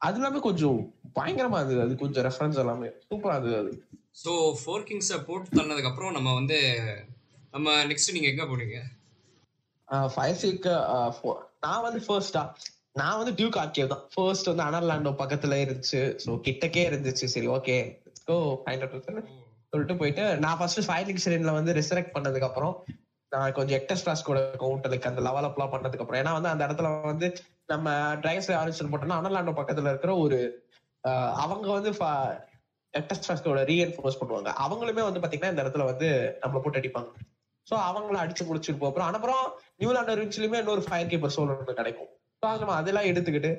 அது 0.01 0.19
எல்லாமே 0.21 0.41
கொஞ்சம் 0.47 0.79
பயங்கரமா 1.19 1.59
இருந்தது. 1.61 1.81
அது 1.85 1.95
கொஞ்சம் 2.03 2.25
ரெஃபரன்ஸ் 2.29 2.61
எல்லாமே. 2.63 2.89
சூப்பரா 3.09 3.35
இருந்தது 3.37 3.59
அது. 3.63 3.73
ஸோ 4.23 4.33
ஃபோர் 4.61 4.87
கிங்ஸை 4.89 5.19
போட்டு 5.29 5.57
தள்ளனதுக்கு 5.57 5.91
அப்புறம் 5.91 6.15
நம்ம 6.17 6.33
வந்து 6.41 6.59
நம்ம 7.55 7.77
நெக்ஸ்ட் 7.91 8.15
நீங்க 8.17 8.29
எங்க 8.33 8.45
போனீங்க 8.51 8.79
ஃபைவ் 10.15 10.39
சிக் 10.43 10.67
நான் 11.65 11.85
வந்து 11.87 12.01
ஃபர்ஸ்டா 12.07 12.43
நான் 13.01 13.19
வந்து 13.21 13.33
டியூக் 13.39 13.59
ஆர்கேவ் 13.63 13.93
தான். 13.93 14.05
ஃபர்ஸ்ட் 14.15 14.51
வந்து 14.51 14.65
அனர்லாண்டோ 14.69 15.13
பக்கத்துல 15.21 15.59
இருந்துச்சு. 15.65 16.01
சோ 16.25 16.31
கிட்டக்கே 16.47 16.83
இருந்துச்சு. 16.91 17.27
சரி 17.35 17.49
ஓகே 17.57 17.77
ஃபைண்ட் 18.65 18.85
அவுட் 18.87 19.11
சொல்லிட்டு 19.73 19.95
போயிட்டு 20.01 20.25
நான் 20.45 20.59
ஃபர்ஸ்ட் 20.59 20.87
ஃபைவ் 20.89 21.07
லிங்ஸ் 21.09 21.29
ரெண்டுல 21.35 21.53
வந்து 21.59 21.73
ரிசரெக்ட் 21.81 22.15
பண்ணதுக்கு 22.15 22.49
அப்புறம் 22.49 22.75
நான் 23.33 23.55
கொஞ்சம் 23.59 23.79
எக்டஸ் 23.81 24.05
கிளாஸ் 24.05 24.29
கூட 24.29 24.41
கவுண்டலுக்கு 24.63 25.11
அந்த 25.11 25.23
லெவல் 25.27 25.49
அப்லாம் 25.49 25.73
பண்ணதுக்கு 25.75 26.05
அப்புறம் 26.05 26.21
ஏன்னா 26.23 26.33
வந்து 26.39 26.53
அந்த 26.53 26.63
இடத்துல 26.69 26.91
வந்து 27.13 27.29
நம்ம 27.69 27.89
டிரைவர்ஸ் 28.25 28.51
ஆரம்பிச்சு 28.59 28.93
போட்டோம்னா 28.93 29.21
அனலாண்டோ 29.21 29.55
பக்கத்துல 29.61 29.91
இருக்கிற 29.93 30.13
ஒரு 30.25 30.39
அவங்க 31.43 31.67
வந்து 31.79 31.91
டெஸ்ட் 32.95 33.27
கிளாஸ்கோட 33.27 33.63
ரீஎன்ஃபோர்ஸ் 33.71 34.21
பண்ணுவாங்க. 34.21 34.51
அவங்களுமே 34.65 35.03
வந்து 35.07 35.21
பாத்தீங்கன்னா 35.23 35.53
இந்த 35.53 35.65
இடத்துல 35.65 35.85
வந்து 35.91 36.09
நம்மளை 36.43 36.61
போட்டு 36.63 36.81
அடிப்பாங்க. 36.81 37.11
சோ 37.67 37.75
அவங்கள 37.89 38.19
அடிச்சு 38.23 38.45
முடிச்சிட்டு 38.49 38.79
போறோம் 38.81 38.93
அப்புறம் 38.93 39.19
அப்புறம் 39.19 39.43
நியூலாண்ட் 39.81 40.21
ரிஞ்சிலுமே 40.21 40.61
இன்னொரு 40.63 40.85
ஃபயர் 40.87 41.11
கீப்பர் 41.11 41.35
சோல் 41.35 41.53
ஒன்று 41.55 41.79
கிடைக்கும். 41.81 42.11
ஸோ 42.41 42.47
அது 42.51 42.63
நம்ம 42.63 42.77
அதெல்லாம் 42.81 43.09
எடுத்துக்கிட்டு 43.11 43.53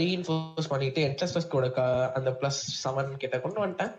ரீஇன்ஃபோர்ஸ் 0.00 0.70
பண்ணிட்டு 0.72 1.00
என்ட்ரஸ்டஸ் 1.08 1.52
கூட 1.54 1.66
அந்த 2.18 2.30
பிளஸ் 2.40 2.60
செவன் 2.84 3.10
கிட்ட 3.22 3.36
கொண்டு 3.44 3.62
வந்துட்டேன். 3.62 3.92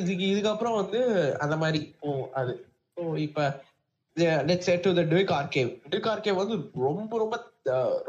இதுக்கு 0.00 0.24
இதுக்கப்புறம் 0.32 0.78
வந்து 0.80 1.00
அந்த 1.44 1.54
மாதிரி. 1.62 1.80
போகும் 2.02 2.30
அது. 2.40 2.54
ஸோ 2.96 3.02
இப்போ 3.26 3.44
let's 4.48 4.70
to 4.86 4.90
the 4.98 5.04
Duke's 5.12 5.34
Archive 5.40 5.70
Duke's 5.92 6.10
Archive 6.12 6.40
வந்து 6.42 6.56
ரொம்ப 6.86 7.18
ரொம்ப 7.24 7.36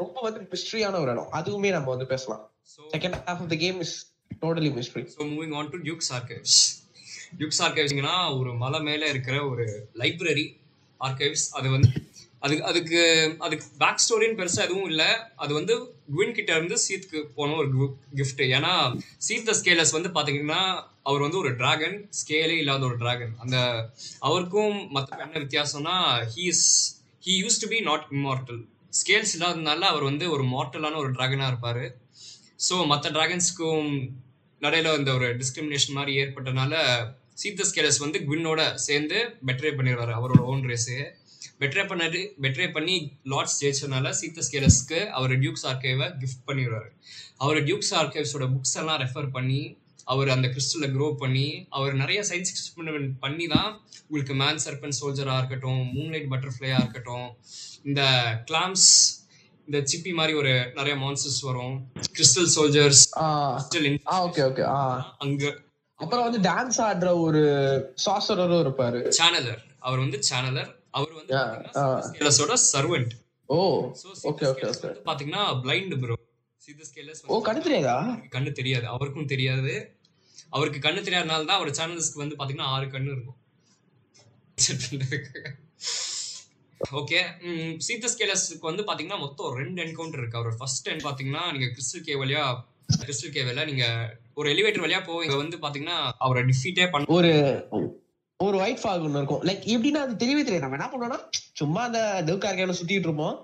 ரொம்ப 0.00 0.16
வந்து 0.26 0.40
மிஸ்ட்ரியான 0.52 0.98
ஒரு 1.02 1.10
இடம். 1.10 1.30
அதுவுமே 1.32 1.70
நம்ம 1.76 1.88
வந்து 1.94 2.06
பேசலாம். 2.12 2.42
Second 2.94 3.16
half 3.18 3.42
of 3.42 3.52
the 3.52 3.58
game 3.64 3.78
is 3.84 3.96
totally 4.42 4.70
mystery 4.78 5.02
so 5.14 5.20
moving 5.34 5.54
on 5.58 5.70
to 5.70 5.78
Duke's 5.86 6.10
archives 6.18 6.56
Duke's 7.38 7.62
ஆர்கைவ்ஸ்ங்கன்னா 7.66 8.16
ஒரு 8.38 8.50
மலை 8.64 8.80
மேலே 8.80 9.06
இருக்கிற 9.08 9.36
ஒரு 9.50 9.64
லைப்ரரி 10.02 10.46
ஆர்கைவ்ஸ் 11.00 11.46
அது 11.58 11.68
வந்து 11.70 11.90
அதுக்கு 12.42 12.64
அதுக்கு 12.70 12.98
அதுக்கு 13.38 13.66
பேக் 13.78 14.02
ஸ்டோரின்னு 14.04 14.38
பெருசாக 14.40 14.66
எதுவும் 14.66 14.88
இல்லை. 14.90 15.08
அது 15.36 15.52
வந்து 15.54 15.74
குவின் 16.10 16.34
கிட்ட 16.38 16.50
இருந்து 16.56 16.76
சீத்துக்கு 16.84 17.20
போன 17.34 17.56
ஒரு 17.56 17.68
gift. 18.14 18.40
ஏன்னா 18.56 18.72
சீத் 19.26 19.48
த 19.50 19.54
ஸ்கேலஸ் 19.60 19.96
வந்து 19.96 20.08
பார்த்தீங்கன்னா 20.08 20.60
அவர் 21.02 21.20
வந்து 21.20 21.38
ஒரு 21.38 21.56
டிராகன் 21.56 21.96
ஸ்கேலே 22.20 22.56
இல்லாத 22.62 22.84
ஒரு 22.84 22.96
டிராகன் 22.96 23.34
அந்த 23.38 23.56
அவருக்கும் 24.20 24.76
மற்ற 24.90 25.18
என்ன 25.24 25.38
வித்தியாசம்னா 25.38 25.96
he 26.34 26.44
is 26.54 26.66
he 27.22 27.34
use 27.44 27.60
to 27.62 27.68
be 27.68 27.80
not 27.80 28.06
immortal 28.10 28.60
scales 28.98 29.34
இல்லாததுனால 29.36 29.88
அவர் 29.92 30.08
வந்து 30.10 30.26
ஒரு 30.34 30.44
மார்டலான 30.54 30.98
ஒரு 31.02 31.10
டிராகனாக 31.16 31.50
இருப்பார். 31.52 31.84
ஸோ 32.66 32.74
மற்ற 32.92 33.06
டிராகன்ஸ்க்கும் 33.16 33.88
நடையில் 34.62 34.98
இந்த 34.98 35.10
ஒரு 35.18 35.28
டிஸ்கிரிமினேஷன் 35.40 35.96
மாதிரி 35.98 36.12
ஏற்பட்டனால 36.22 36.74
சீத்த 37.42 37.64
ஸ்கேலஸ் 37.70 38.02
வந்து 38.04 38.18
குவினோட 38.28 38.60
சேர்ந்து 38.86 39.18
பெட்ரே 39.48 39.72
பண்ணிடுறாரு 39.78 40.12
அவரோட 40.18 40.42
ஓன் 40.52 40.62
ரேஸு 40.70 40.98
பெட்ரே 41.60 41.82
பண்ணது 41.90 42.20
பெட்ரே 42.44 42.66
பண்ணி 42.76 42.94
லார்ட்ஸ் 43.32 43.58
ஜெயிச்சதுனால 43.62 44.12
சீத்த 44.20 44.44
ஸ்கேலஸ்க்கு 44.46 45.00
அவர் 45.18 45.32
டியூக்ஸ் 45.42 45.66
ஆர்கைவை 45.70 46.06
கிஃப்ட் 46.22 46.46
பண்ணிடுவாரு. 46.48 46.88
அவர் 47.44 47.58
டியூக்ஸ் 47.66 47.92
ஆர்கைவ்ஸோட 48.00 48.46
புக்ஸ் 48.54 48.76
எல்லாம் 48.80 49.00
ரெஃபர் 49.04 49.28
பண்ணி 49.36 49.60
அவர் 50.06 50.28
அந்த 50.34 50.46
கிறிஸ்டலில் 50.48 50.92
க்ரோ 50.96 51.06
பண்ணி 51.22 51.46
அவர் 51.76 51.94
நிறைய 51.94 52.20
சயின்ஸ் 52.28 52.52
எக்ஸ்பெரிமெண்ட் 52.52 53.12
பண்ணி 53.24 53.46
தான் 53.54 53.70
உங்களுக்கு 54.06 54.34
மேன் 54.42 54.62
சர்பன் 54.64 54.98
சோல்ஜராக 55.00 55.40
இருக்கட்டும் 55.40 55.84
மூன்லைட் 55.96 56.28
பட்டர்ஃப்ளையாக 56.32 56.82
இருக்கட்டும் 56.82 57.28
இந்த 57.88 58.02
கிளாம்ஸ் 58.50 58.88
இந்த 59.68 59.78
சிப்பி 59.90 60.12
மாதிரி 60.18 60.34
ஒரு 60.40 60.52
நிறைய 60.78 60.94
மான்சர்ஸ் 60.96 61.40
வரும். 61.46 61.76
கிறிஸ்டல் 62.16 62.50
சோல்ஜர்ஸ் 62.56 63.02
ஓகே 64.26 64.42
ஓகே 64.50 64.64
அங்க 65.24 65.44
அப்புறம் 66.00 66.26
வந்து 66.26 66.40
டான்ஸ் 66.48 66.78
ஆடுற 66.86 67.10
ஒரு 67.26 67.42
சாசரரும் 68.04 68.62
இருப்பாரு. 68.64 69.00
சேனலர் 69.18 69.62
அவர் 69.86 70.02
வந்து 70.04 70.18
சேனலர் 70.28 70.70
அவர் 70.98 71.14
வந்து 71.20 71.34
servant 72.74 73.14
oh 73.48 73.58
okay 74.30 74.46
okay 74.52 74.66
okay 74.70 74.92
பாத்தீங்கன்னா 75.08 75.42
blind 75.64 75.96
bro 76.02 76.14
Seath 76.62 76.84
scales 76.88 77.20
oh 77.32 77.42
கண்ணு 77.48 77.60
தெரியாதா? 77.66 77.96
கண்ணு 78.34 78.50
தெரியாது. 78.60 78.86
அவருக்கும் 78.94 79.30
தெரியாது. 79.34 79.72
அவருக்கு 80.52 80.80
கண்ணு 80.84 81.06
தெரியாதனால 81.06 81.46
தான் 81.48 81.58
அவர் 81.60 81.76
சேனல்ஸ்க்கு 81.78 82.22
வந்து 82.22 82.38
பாத்தீங்கன்னா 82.38 82.70
ஆறு 82.74 82.86
கண்ணு 82.94 83.14
இருக்கும். 83.16 83.40
ஓகே 87.00 87.20
சீத்த 87.86 88.08
ஸ்கேலஸ்க்கு 88.12 88.70
வந்து 88.70 88.86
பாத்தீங்கன்னா 88.88 89.20
மொத்தம் 89.24 89.56
ரெண்டு 89.60 89.78
என்கவுண்டர் 89.84 90.22
இருக்கு. 90.22 90.40
அவர் 90.40 90.58
ஃபர்ஸ்ட் 90.60 90.90
என் 90.92 91.06
பாத்தீங்கன்னா 91.08 91.44
நீங்க 91.54 91.68
கிறிஸ்டல் 91.74 92.06
கே 92.08 92.16
வழியா 92.22 92.42
கிறிஸ்டல் 93.02 93.34
கேவில 93.36 93.64
நீங்க 93.70 93.84
ஒரு 94.38 94.48
எலிவேட்டர் 94.54 94.84
வழியா 94.84 95.00
போவீங்க 95.06 95.36
வந்து 95.42 95.56
பாத்தீங்கன்னா 95.64 95.98
அவரை 96.26 96.42
டிஃபீட்டே 96.50 96.86
பண்ண 96.90 97.14
ஒரு 97.18 97.32
ஒரு 98.40 98.56
ஒயிட் 98.62 98.80
ஃபாக் 98.80 99.04
ஒன்று 99.06 99.20
இருக்கும். 99.20 99.44
லைக் 99.48 99.62
எப்படின்னா 99.74 100.00
அது 100.06 100.14
தெரியவே 100.22 100.42
தெரியாது. 100.44 100.64
நம்ம 100.64 100.78
என்ன 100.78 100.88
பண்ணோம்னா 100.92 101.18
சும்மா 101.60 101.82
அந்த 101.88 102.00
டவுக்கார்கேல 102.26 102.74
சுத்திட்டு 102.78 103.08
இருப்போம். 103.08 103.36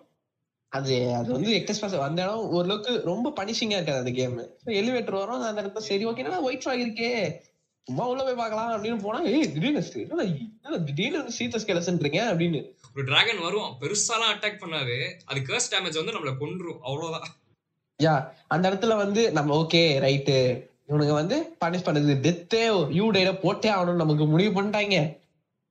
அது 0.76 0.94
அது 1.18 1.28
வந்து 1.36 1.50
எக்ஸ்பிரஸ் 1.58 1.94
அந்த 2.08 2.20
இடம் 2.24 2.50
ஓரளவுக்கு 2.56 2.92
ரொம்ப 3.10 3.32
பனிஷிங்கா 3.38 3.78
இருக்காது 3.78 4.02
அந்த 4.02 4.12
கேம் 4.18 4.36
எலிவேட்டர் 4.80 5.18
வரும் 5.22 5.42
அந்த 5.48 5.62
இடத்துல 5.62 5.82
சரி 5.88 6.04
ஓகே 6.10 6.28
ஒயிட் 6.48 6.64
ஃபிளாக் 6.64 6.84
இருக்கே. 6.84 7.10
சும்மா 7.86 8.04
உள்ள 8.10 8.22
போய் 8.24 8.40
பார்க்கலாம் 8.40 8.72
அப்படின்னு 8.74 8.98
போனா 9.04 9.20
ஏய் 9.30 9.48
திடீர்னு 9.54 9.82
திடீர்னு 10.88 11.20
வந்து 11.20 11.36
சீத்த 11.38 11.60
ஸ்கெலசன்றீங்க 11.62 12.20
அப்படின்னு. 12.32 12.60
ஒரு 12.94 13.04
டிராகன் 13.08 13.44
வரும் 13.46 13.70
பெருசாலாம் 13.80 14.32
அட்டாக் 14.32 14.60
பண்ணாது. 14.64 14.96
அது 15.30 15.40
கர்ஸ் 15.48 15.70
டேமேஜ் 15.72 16.00
வந்து 16.00 16.14
நம்மள 16.16 16.32
கொன்றும் 16.42 16.80
அவ்வளவுதான். 16.88 17.28
யா 18.00 18.14
அந்த 18.54 18.64
இடத்துல 18.70 18.96
வந்து 19.04 19.22
நம்ம 19.38 19.56
ஓகே 19.62 19.82
ரைட்டு 20.06 20.36
இவனுங்க 20.88 21.14
வந்து 21.20 21.36
பனிஷ் 21.62 21.86
பண்ணது 21.86 22.14
டெத்தே 22.26 22.62
யூ 22.98 23.06
டேட 23.16 23.30
போட்டே 23.44 23.70
ஆகணும்னு 23.76 24.02
நமக்கு 24.04 24.24
முடிவு 24.32 24.52
பண்ணிட்டாங்க. 24.56 24.96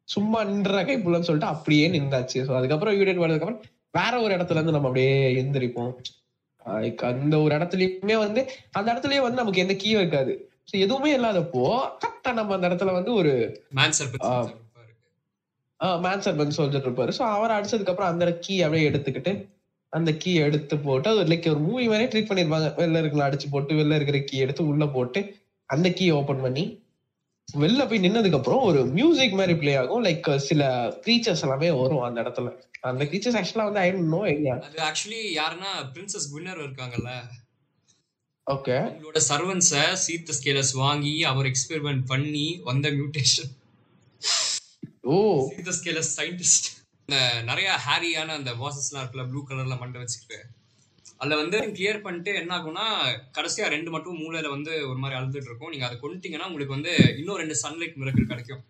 சும்மா 0.08 0.40
நின்ற 0.52 0.80
கைப்புலன்னு 0.90 1.28
சொல்லிட்டு 1.28 1.54
அப்படியே 1.56 1.88
நின்றாச்சு. 1.96 2.40
ஸோ 2.48 2.52
அதுக்கப்புறம் 2.60 2.96
யூ 2.98 3.04
டேட் 3.08 3.24
வரதுக்கு 3.24 3.46
அப்புறம் 3.46 3.62
வேற 3.94 4.14
ஒரு 4.22 4.32
இடத்துல 4.36 4.58
இருந்து 4.58 4.76
நம்ம 4.76 4.90
அப்படியே 4.90 5.14
எந்திரிப்போம். 5.42 5.94
அந்த 7.10 7.36
ஒரு 7.40 7.54
இடத்துலயுமே 7.58 8.16
வந்து 8.20 8.42
அந்த 8.74 8.88
இடத்துலயே 8.92 9.22
வந்து 9.22 9.42
நமக்கு 9.42 9.64
எந்த 9.64 9.76
கீ 9.76 9.90
இருக்காது. 9.96 10.34
ஸோ 10.70 10.76
எதுவுமே 10.78 11.12
இல்லாதப்போ 11.16 11.64
கரெக்டா 11.96 12.32
நம்ம 12.34 12.54
அந்த 12.54 12.68
இடத்துல 12.70 12.92
வந்து 12.98 13.14
ஒரு 13.14 13.32
மேன் 13.72 13.96
சர்பத் 14.00 14.28
ஆ. 15.80 15.88
மேன் 16.00 16.24
சர்பன் 16.26 16.58
சொல்லிட்டு 16.58 16.88
இருப்பாரு. 16.88 17.12
ஸோ 17.12 17.24
அவரை 17.32 17.54
அடிச்சதுக்கு 17.58 17.94
அப்புறம் 17.94 18.12
அந்த 18.12 18.26
கீ 18.44 18.56
அப்படியே 18.62 18.90
எடுத்துக்கிட்டு 18.90 19.32
அந்த 19.94 20.12
கீ 20.18 20.32
எடுத்து 20.40 20.76
போட்டு 20.80 21.08
அது 21.10 21.24
லைக் 21.32 21.48
ஒரு 21.50 21.62
மூவி 21.64 21.86
மாதிரியே 21.88 22.10
ட்ரீட் 22.12 22.30
பண்ணிருப்பாங்க. 22.30 22.68
வெளில 22.78 23.00
இருக்கலாம் 23.00 23.28
அடிச்சு 23.30 23.48
போட்டு 23.52 23.80
வெளில 23.80 23.98
இருக்கிற 24.00 24.20
கீ 24.24 24.38
எடுத்து 24.38 24.64
உள்ள 24.68 24.86
போட்டு 24.90 25.22
அந்த 25.70 25.90
கீ 25.92 26.06
ஓபன் 26.12 26.44
பண்ணி 26.44 26.64
வெளில 27.54 27.88
போய் 27.88 28.04
நின்னதுக்கு 28.04 28.38
அப்புறம் 28.38 28.64
ஒரு 28.64 28.86
மியூசிக் 28.98 29.38
மாதிரி 29.40 29.54
ப்ளே 29.54 29.76
ஆகும். 29.76 30.04
லைக் 30.04 30.28
சில 30.48 30.64
க்ரீச்சர்ஸ் 31.06 31.42
எல்லாமே 31.42 31.70
வரும் 31.72 32.02
அந்த 32.02 32.22
இடத்துல. 32.22 32.50
அந்த 32.90 33.04
க்ரீச்சர்ஸ் 33.06 33.38
ஆக்சுவலா 33.40 33.66
வந்து 33.70 33.80
ஐ 33.80 33.90
நோ 34.14 34.20
ஐடியா 34.26 34.54
அது 34.68 34.80
ஆக்சுவலி 34.90 35.22
யாருன்னா 35.40 35.72
பிரின்சஸ் 35.94 36.30
குவினர் 36.32 36.62
இருக்காங்கல்ல. 36.66 37.12
ஓகே 38.48 38.76
அவங்களோட 38.78 39.20
சர்வன்ஸ 39.30 39.72
சீத்த 40.06 40.36
ஸ்கேலஸ் 40.40 40.74
வாங்கி 40.84 41.14
அவர் 41.24 41.50
எக்ஸ்பெரிமெண்ட் 41.52 42.04
பண்ணி 42.06 42.48
வந்த 42.64 42.90
mutation 42.90 43.52
oh. 45.04 45.18
Seath the 45.50 45.74
Scaleless 45.80 46.12
scientist 46.18 46.70
நிறைய 47.44 47.70
ஹேரியான 47.86 48.36
அந்த 48.40 48.52
வாசஸ்லாம் 48.64 49.02
இருக்குல்ல 49.04 49.28
ப்ளூ 49.30 49.42
கலர்ல 49.50 49.78
மண்டை 49.80 50.02
வச்சுக்கிட்டு. 50.02 50.40
அதுல 51.22 51.36
வந்து 51.42 51.58
கிளியர் 51.78 52.04
பண்ணிட்டு 52.06 52.32
என்ன 52.42 52.52
ஆகும்னா 52.58 52.86
கடைசியா 53.38 53.66
ரெண்டு 53.74 53.90
மட்டும் 53.96 54.20
மூலையில 54.22 54.50
வந்து 54.54 54.72
ஒரு 54.90 55.00
மாதிரி 55.02 55.18
அழுதுட்டு 55.18 55.50
இருக்கும் 55.50 55.74
நீங்க 55.74 55.86
அதை 55.88 55.98
கொண்டுட்டீங்கன்னா 56.04 56.48
உங்களுக்கு 56.50 56.78
வந்து 56.78 56.94
இன்னும் 57.20 57.40
ரெண்டு 57.42 57.56
சன்லைட் 57.64 58.00
மிரக்கல் 58.02 58.32
கிடைக்கும். 58.32 58.64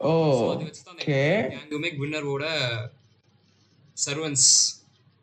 ஓ 0.00 0.10
அதை 0.52 0.64
வச்சு 0.68 0.82
தான். 0.86 0.98
கேங்குமே 1.52 1.90
குவினரோட 1.98 2.44
சர்வன்ஸ் 4.04 4.48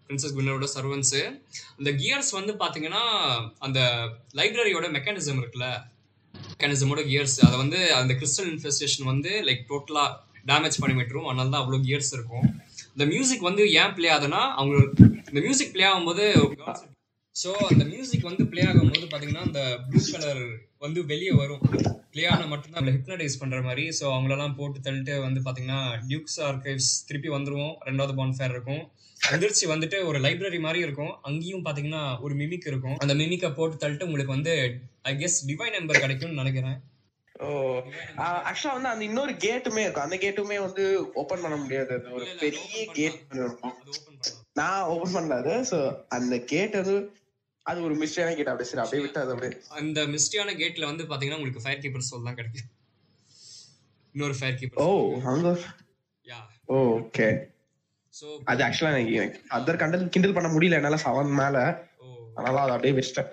பிரின்சஸ் 0.05 0.33
குவினரோட 0.35 0.67
சர்வன்ஸ் 0.75 1.17
அந்த 1.77 1.89
கியர்ஸ் 2.01 2.31
வந்து 2.39 2.53
பாத்தீங்கன்னா 2.61 3.03
அந்த 3.67 3.79
லைப்ரரியோட 4.39 4.87
மெக்கானிசம் 4.97 5.41
இருக்குல்ல? 5.41 5.67
மெக்கானிசமோட 6.51 7.03
கியர்ஸ் 7.09 7.37
அதை 7.47 7.55
வந்து 7.63 7.81
அந்த 7.99 8.13
கிறிஸ்டல் 8.21 8.49
இன்ஃபெஸ்டேஷன் 8.53 9.09
வந்து 9.11 9.31
லைக் 9.49 9.63
டோட்டலா 9.73 10.05
டேமேஜ் 10.51 10.81
பண்ணி 10.81 10.95
விட்டுரும். 10.99 11.29
அதனால 11.29 11.51
தான் 11.53 11.63
அவ்வளோ 11.63 11.81
கியர்ஸ் 11.87 12.11
இருக்கும். 12.17 12.47
இந்த 12.93 13.05
மியூசிக் 13.11 13.47
வந்து 13.49 13.63
ஏன் 13.81 13.93
ப்ளே 13.97 14.07
ஆகுதுன்னா 14.13 14.41
அவங்க 14.59 14.77
இந்த 15.29 15.39
மியூசிக் 15.45 15.73
ப்ளே 15.75 15.85
ஆகும்போது 15.89 16.25
ஸோ 17.35 17.49
அந்த 17.71 17.83
மியூசிக் 17.91 18.29
வந்து 18.29 18.43
ப்ளே 18.51 18.61
ஆகும்போது 18.69 19.05
பார்த்தீங்கன்னா 19.09 19.43
அந்த 19.47 19.61
ப்ளூ 19.87 19.99
கலர் 20.13 20.41
வந்து 20.85 20.99
வெளியே 21.11 21.33
வரும். 21.41 21.61
ப்ளே 22.13 22.23
ஆனால் 22.31 22.49
மட்டும்தான் 22.51 22.79
அவங்களை 22.79 22.93
ஹிப்னடைஸ் 22.95 23.37
பண்ணுற 23.41 23.59
மாதிரி. 23.67 23.83
ஸோ 23.97 24.05
அவங்களெல்லாம் 24.13 24.55
போட்டு 24.59 24.79
தள்ளிட்டு 24.85 25.13
வந்து 25.25 25.39
பார்த்தீங்கன்னா 25.45 25.81
டியூக்ஸ் 26.09 26.39
ஆர்கைவ்ஸ் 26.47 26.89
திருப்பி 27.09 27.29
வந்துருவோம். 27.35 27.75
ரெண்டாவது 27.89 28.15
பான்ஃபேர் 28.19 28.53
இருக்கும். 28.55 28.83
அதிர்ச்சி 29.35 29.65
வந்துட்டு 29.73 29.97
ஒரு 30.09 30.19
லைப்ரரி 30.25 30.59
மாதிரி 30.65 30.79
இருக்கும். 30.87 31.13
அங்கேயும் 31.29 31.65
பார்த்தீங்கன்னா 31.65 32.03
ஒரு 32.25 32.35
மிமிக் 32.41 32.69
இருக்கும். 32.71 32.97
அந்த 33.05 33.15
மிமிக்கை 33.21 33.51
போட்டு 33.59 33.81
தள்ளிட்டு 33.83 34.07
உங்களுக்கு 34.09 34.35
வந்து 34.37 34.53
ஐ 35.11 35.13
கெஸ் 35.21 35.39
டிவைன் 35.51 35.77
நம்பர் 35.77 36.03
கிடைக்கும்னு 36.05 36.41
நினைக்கிறேன். 36.41 36.77
ஆக்சுவலா 38.49 38.73
வந்து 38.77 38.91
அந்த 38.93 39.03
இன்னொரு 39.09 39.33
கேட்டுமே 39.45 39.83
இருக்கும். 39.83 40.07
அந்த 40.07 40.17
கேட்டுமே 40.23 40.57
வந்து 40.65 40.83
ஓபன் 41.21 41.43
பண்ண 41.43 41.57
முடியாது. 41.61 41.93
அது 41.97 42.15
ஒரு 42.17 42.25
பெரிய 42.41 42.81
கேட் 42.97 43.19
அது 43.31 43.45
நான் 44.59 44.87
ஓபன் 44.93 45.15
பண்ணாது. 45.17 45.53
சோ 45.71 45.77
அந்த 46.17 46.37
கேட் 46.51 46.75
வந்து 46.81 46.97
அது 47.65 47.79
ஒரு 47.87 47.95
மிஸ்டேக்கான 48.01 48.35
கேட் 48.37 48.51
அப்படியே 48.51 48.69
சரி 48.71 48.83
அப்படியே 48.83 49.03
விட்டு 49.05 49.21
அது 49.23 49.33
அப்படியே. 49.35 49.53
அந்த 49.79 50.01
மிஸ்டியான 50.13 50.55
கேட்ல 50.61 50.89
வந்து 50.91 51.05
பாத்தீங்கன்னா 51.11 51.39
உங்களுக்கு 51.39 51.63
ஃபயர் 51.65 51.83
கீப்பர் 51.85 52.07
சோல் 52.09 52.27
தான் 52.29 52.39
கிடைக்கும். 52.39 52.69
இன்னொரு 54.15 54.35
ஃபயர் 54.39 54.59
கீப்பர் 54.61 54.83
ஓ 54.85 54.89
அங்க? 55.33 55.49
யா 56.27 56.39
ஓகே 56.79 57.27
சோ 58.13 58.27
அது 58.51 58.63
ஆக்சுவலா 58.67 58.93
எனக்கு 59.19 59.41
அதர் 59.57 59.81
கண்டல் 59.83 60.09
கிண்டல் 60.15 60.37
பண்ண 60.37 60.49
முடியல. 60.55 60.79
என்னால 60.81 60.99
செவன் 61.07 61.37
மேல. 61.41 61.57
அதனால 62.35 62.59
அதை 62.63 62.73
அப்படியே 62.75 62.95
வச்சிட்டேன். 62.97 63.31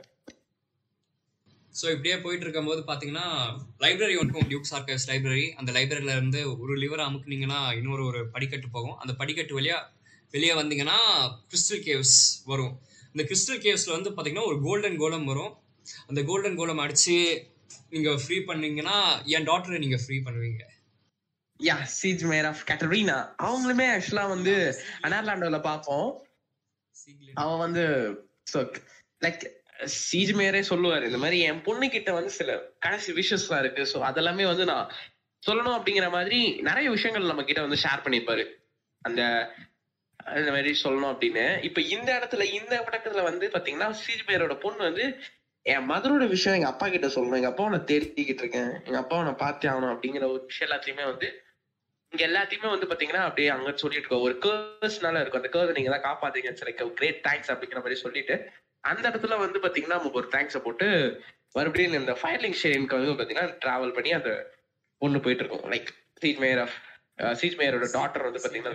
ஸோ 1.78 1.86
இப்படியே 1.94 2.16
போயிட்டு 2.24 2.44
இருக்கும்போது 2.46 2.80
பார்த்தீங்கன்னா 2.88 3.26
லைப்ரரி 3.84 4.14
இருக்கும் 4.18 4.46
டியூக்ஸ் 4.50 4.74
ஆர்கைவ்ஸ் 4.78 5.08
லைப்ரரி 5.10 5.46
அந்த 5.60 5.70
லைப்ரரியில 5.72 6.14
இருந்து 6.18 6.40
ஒரு 6.62 6.74
லிவர் 6.82 7.02
அமுக்குனீங்கன்னா 7.06 7.60
இன்னொரு 7.78 8.02
ஒரு 8.10 8.20
படிக்கட்டு 8.34 8.68
போகும். 8.76 8.96
அந்த 8.98 9.12
படிக்கட்டு 9.20 9.56
வழியா 9.58 9.78
வெளியே 10.34 10.54
வந்தீங்கன்னா 10.60 10.98
கிறிஸ்டல் 11.50 11.82
கேவ்ஸ் 11.88 12.16
வரும். 12.44 12.72
இந்த 13.12 13.24
கிறிஸ்டல் 13.30 13.60
கேவ்ஸ்ல 13.66 13.92
வந்து 13.96 14.10
பார்த்தீங்கன்னா 14.10 14.48
ஒரு 14.50 14.58
கோல்டன் 14.62 14.98
கோலம் 15.02 15.28
வரும். 15.32 15.52
அந்த 16.06 16.20
கோல்டன் 16.22 16.58
கோலம் 16.60 16.82
அடிச்சு 16.84 17.18
நீங்க 17.90 18.10
ஃப்ரீ 18.22 18.38
பண்ணீங்கன்னா 18.48 18.96
என் 19.36 19.46
டாட்டரை 19.50 19.78
நீங்க 19.84 19.98
ஃப்ரீ 20.04 20.16
பண்ணுவீங்க. 20.26 20.62
யா 21.60 21.76
சீஜ் 21.98 22.24
மேர் 22.32 22.46
ஆஃப் 22.46 22.64
கேட்டரீனா 22.70 23.18
அவங்களுமே 23.46 23.86
ஆக்சுவலா 23.94 24.24
வந்து 24.28 24.54
அனர்லாண்டோல 25.02 25.60
பார்ப்போம். 25.60 26.08
அவன் 27.34 27.62
வந்து 27.66 27.84
லைக் 29.22 29.44
சீஜ் 29.78 30.32
மேயரே 30.38 30.62
சொல்லுவாரு. 30.68 31.04
இந்த 31.04 31.18
மாதிரி 31.18 31.40
என் 31.40 31.62
பொண்ணு 31.62 31.88
கிட்ட 31.88 32.12
வந்து 32.12 32.30
சில 32.30 32.50
கடைசி 32.78 33.12
விஷயஸ்லாம் 33.12 33.58
இருக்கு. 33.58 33.82
ஸோ 33.92 33.98
அதெல்லாமே 34.00 34.46
வந்து 34.46 34.64
நான் 34.64 34.90
சொல்லணும் 35.46 35.76
அப்படிங்கிற 35.78 36.10
மாதிரி 36.10 36.60
நிறைய 36.60 36.90
விஷயங்கள் 36.90 37.22
நம்ம 37.22 37.42
கிட்ட 37.42 37.60
வந்து 37.60 37.82
ஷேர் 37.84 38.04
பண்ணிருப்பாரு 38.04 38.44
அந்த 39.02 39.22
இந்த 40.36 40.50
மாதிரி 40.50 40.70
சொல்லணும் 40.82 41.10
அப்படின்னு. 41.12 41.62
இப்ப 41.62 41.80
இந்த 41.80 42.18
இடத்துல 42.18 42.44
இந்த 42.58 42.74
படத்துல 42.86 43.22
வந்து 43.22 43.46
பாத்தீங்கன்னா 43.46 43.88
சீஜ்மேயரோட 44.04 44.54
பொண்ணு 44.60 44.82
வந்து 44.82 45.04
என் 45.66 45.86
மதரோட 45.90 46.28
விஷயம் 46.28 46.56
எங்க 46.56 46.68
அப்பா 46.68 46.88
கிட்ட 46.88 47.06
சொல்லணும். 47.06 47.34
எங்க 47.34 47.48
அப்பாவை 47.48 47.70
நான் 47.70 47.84
தேடிக்கிட்டு 47.84 48.42
இருக்கேன். 48.44 48.72
எங்க 48.84 48.98
அப்பாவை 48.98 49.24
நான் 49.24 49.36
பார்த்தே 49.36 49.68
ஆகணும் 49.68 49.92
அப்படிங்கிற 49.94 50.24
ஒரு 50.32 50.44
விஷயம் 50.46 50.68
எல்லாத்தையுமே 50.68 51.04
வந்து 51.04 51.28
இங்க 52.12 52.22
எல்லாத்தையுமே 52.26 52.68
வந்து 52.74 52.86
பாத்தீங்கன்னா 52.86 53.22
அப்படியே 53.28 53.48
அங்க 53.48 53.72
சொல்லிட்டு 53.76 54.06
இருக்கோம். 54.08 54.24
ஒரு 54.26 54.34
கேர்ஸ்னால 54.44 55.20
இருக்கும். 55.20 55.42
அந்த 55.42 55.50
கேர்ஸ் 55.54 55.78
நீங்க 55.78 55.98
தான் 55.98 56.06
காப்பாத்தீங்க. 56.08 56.50
லைக் 56.68 56.94
கிரேட் 56.94 57.20
தேங்க்ஸ் 57.28 57.50
அப்படிங்கிற 57.54 57.74
மாதிரி 57.74 58.00
சொல்லிட்டு 58.00 58.36
அந்த 58.90 59.04
இடத்துல 59.10 59.38
வந்து 59.44 59.58
பாத்தீங்கன்னா 59.64 59.96
நமக்கு 59.98 60.20
ஒரு 60.22 60.28
தேங்க்ஸை 60.32 60.60
போட்டு 60.66 60.88
மறுபடியும் 61.52 61.98
இந்த 62.00 62.14
ஃபயர்லிங் 62.20 62.58
ஷேரினுக்கு 62.62 62.98
வந்து 62.98 63.16
பாத்தீங்கன்னா 63.20 63.46
டிராவல் 63.64 63.94
பண்ணி 63.96 64.10
அந்த 64.18 64.30
பொண்ணு 65.02 65.20
போயிட்டு 65.20 65.44
இருக்கும். 65.44 65.70
Like 65.72 65.88
seat 66.20 66.40
mayor 66.42 66.60
of 66.64 66.76
seat 67.40 67.58
மேயரோட 67.60 67.86
daughter 67.96 68.26
வந்து 68.26 68.42
பாத்தீங்கன்னா 68.44 68.72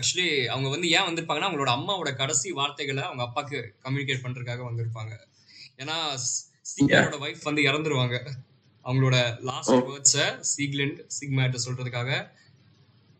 ஆக்சுவலி 0.00 0.28
அவங்க 0.54 0.68
வந்து 0.68 0.88
ஏன் 0.90 1.08
வந்திருப்பாங்கன்னா 1.08 1.48
அவங்களோட 1.48 1.70
அம்மாவோட 1.78 2.10
கடைசி 2.16 2.50
வார்த்தைகளை 2.52 3.02
அவங்க 3.02 3.24
அப்பாக்கு 3.26 3.58
கம்யூனிகேட் 3.84 4.24
பண்றதுக்காக 4.24 4.64
வந்திருப்பாங்க. 4.70 5.12
ஏன்னா 5.82 5.96
சீக்லரோட 6.70 7.18
வைஃப் 7.24 7.42
வந்து 7.42 7.62
இறந்துருவாங்க. 7.62 8.16
அவங்களோட 8.84 9.16
லாஸ்ட். 9.40 9.70
வேர்ட்ஸை 9.88 10.26
சீக்லண்ட் 10.52 11.00
சிக்மேட்ட 11.18 11.58
சொல்றதுக்காக 11.66 12.10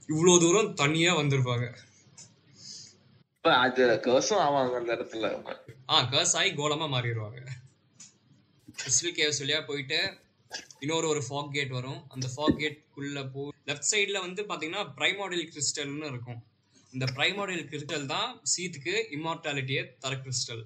இவ்வளோ 0.08 0.34
தூரம் 0.40 0.70
தனியா 0.74 1.12
வந்திருப்பாங்க. 1.16 1.66
இப்ப 3.40 3.52
அது 3.56 3.84
கேர்ஸும் 4.04 4.40
ஆவாங்க 4.46 4.74
அந்த 4.78 4.90
இடத்துல. 4.96 5.28
ஆ 5.92 5.98
கர்ஸ் 6.14 6.34
ஆகி 6.38 6.50
கோலமா 6.58 6.86
மாறிடுவாங்க. 6.94 7.38
கிறிஸ்டல் 8.80 9.14
கேவ்ஸ் 9.18 9.40
வழியா 9.42 9.60
போயிட்டு 9.68 10.00
இன்னொரு 10.84 11.06
ஒரு 11.12 11.22
ஃபாக் 11.28 11.48
கேட் 11.54 11.72
வரும். 11.76 12.02
அந்த 12.14 12.26
ஃபாக் 12.34 12.58
கேட்குள்ள 12.62 13.20
போ 13.34 13.42
லெஃப்ட் 13.68 13.88
சைடுல 13.92 14.20
வந்து 14.26 14.42
பாத்தீங்கன்னா 14.50 14.82
பிரைமாடியல் 14.98 15.48
கிறிஸ்டல்னு 15.52 16.10
இருக்கும். 16.12 16.40
இந்த 16.92 17.06
பிரைமாடியல் 17.16 17.64
கிறிஸ்டல் 17.72 18.06
தான் 18.14 18.30
சீத்துக்கு 18.52 18.94
இம்மார்டாலிட்டியை 19.16 19.84
தர 20.04 20.12
கிறிஸ்டல் 20.26 20.62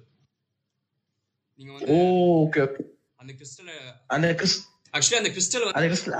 நீங்க 1.59 1.71
வந்து 1.77 1.97
அந்த 3.21 3.31
கிறிஸ்டலை 3.39 3.77
அந்த 4.15 4.33
கிறிஸ் 4.41 4.59
ஆக்சுவலி 4.97 5.19
அந்த 5.21 5.31
கிறிஸ்டல் 5.35 5.65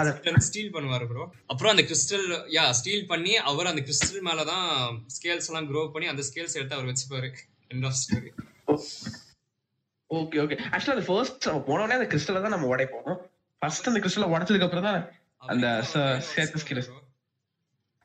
அது 0.01 0.45
ஸ்டீல் 0.47 0.71
பண்ணுவாரு 0.75 1.05
ப்ரோ 1.11 1.25
அப்புறம் 1.51 1.71
அந்த 1.73 1.83
கிறிஸ்டல் 1.89 2.25
யா 2.55 2.63
ஸ்டீல் 2.79 3.05
பண்ணி 3.11 3.33
அவர் 3.51 3.71
அந்த 3.71 3.81
கிறிஸ்டல் 3.87 4.25
மேல 4.29 4.45
தான் 4.53 4.67
ஸ்கேல்ஸ் 5.17 5.49
எல்லாம் 5.51 5.67
க்ரோ 5.71 5.83
பண்ணி 5.93 6.07
அந்த 6.13 6.23
ஸ்கேல்ஸ் 6.29 6.57
எடுத்து 6.59 6.77
அவர் 6.77 6.89
வச்சுப்பாரு. 6.91 7.29
End 7.73 7.87
of 7.89 7.97
story 8.01 8.31
okay 10.09 10.39
okay 10.43 10.57
ஆக்சுவலா 10.71 10.95
அந்த 10.97 11.05
ஃபர்ஸ்ட் 11.09 11.45
போன 11.67 11.81
உடனே 11.83 11.97
அந்த 11.99 12.09
கிறிஸ்டலை 12.13 12.41
தான் 12.45 12.55
நம்ம 12.55 12.67
உடைப்போம். 12.73 13.09
ஃபர்ஸ்ட் 13.61 13.89
அந்த 13.91 13.99
கிறிஸ்டலை 14.03 14.27
உடைச்சதுக்கு 14.33 14.67
அப்புறம் 14.67 14.87
தான் 14.89 14.99
அந்த 15.53 15.67
சேர்த்து 16.33 16.61
skill. 16.63 16.79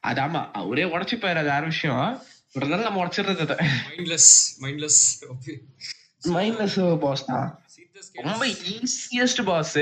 அது 0.02 0.20
ஆமா 0.26 0.40
அவரே 0.60 0.84
உடைச்சுப்பாரு 0.94 1.40
அது 1.42 1.50
வேற 1.54 1.64
விஷயம். 1.72 2.04
இருந்தாலும் 2.58 2.86
நம்ம 2.88 3.00
உடைச்சிடுறது 3.02 3.42
அதை. 3.46 3.56
மைண்ட்லெஸ் 3.90 4.30
மைண்ட்லெஸ் 4.64 5.00
மைனஸ் 6.36 6.78
பாஸ் 7.04 7.24
தான். 7.32 7.48
ரொம்ப 8.28 8.46
ஈஸியஸ்ட் 8.76 9.42
பாஸ் 9.50 9.74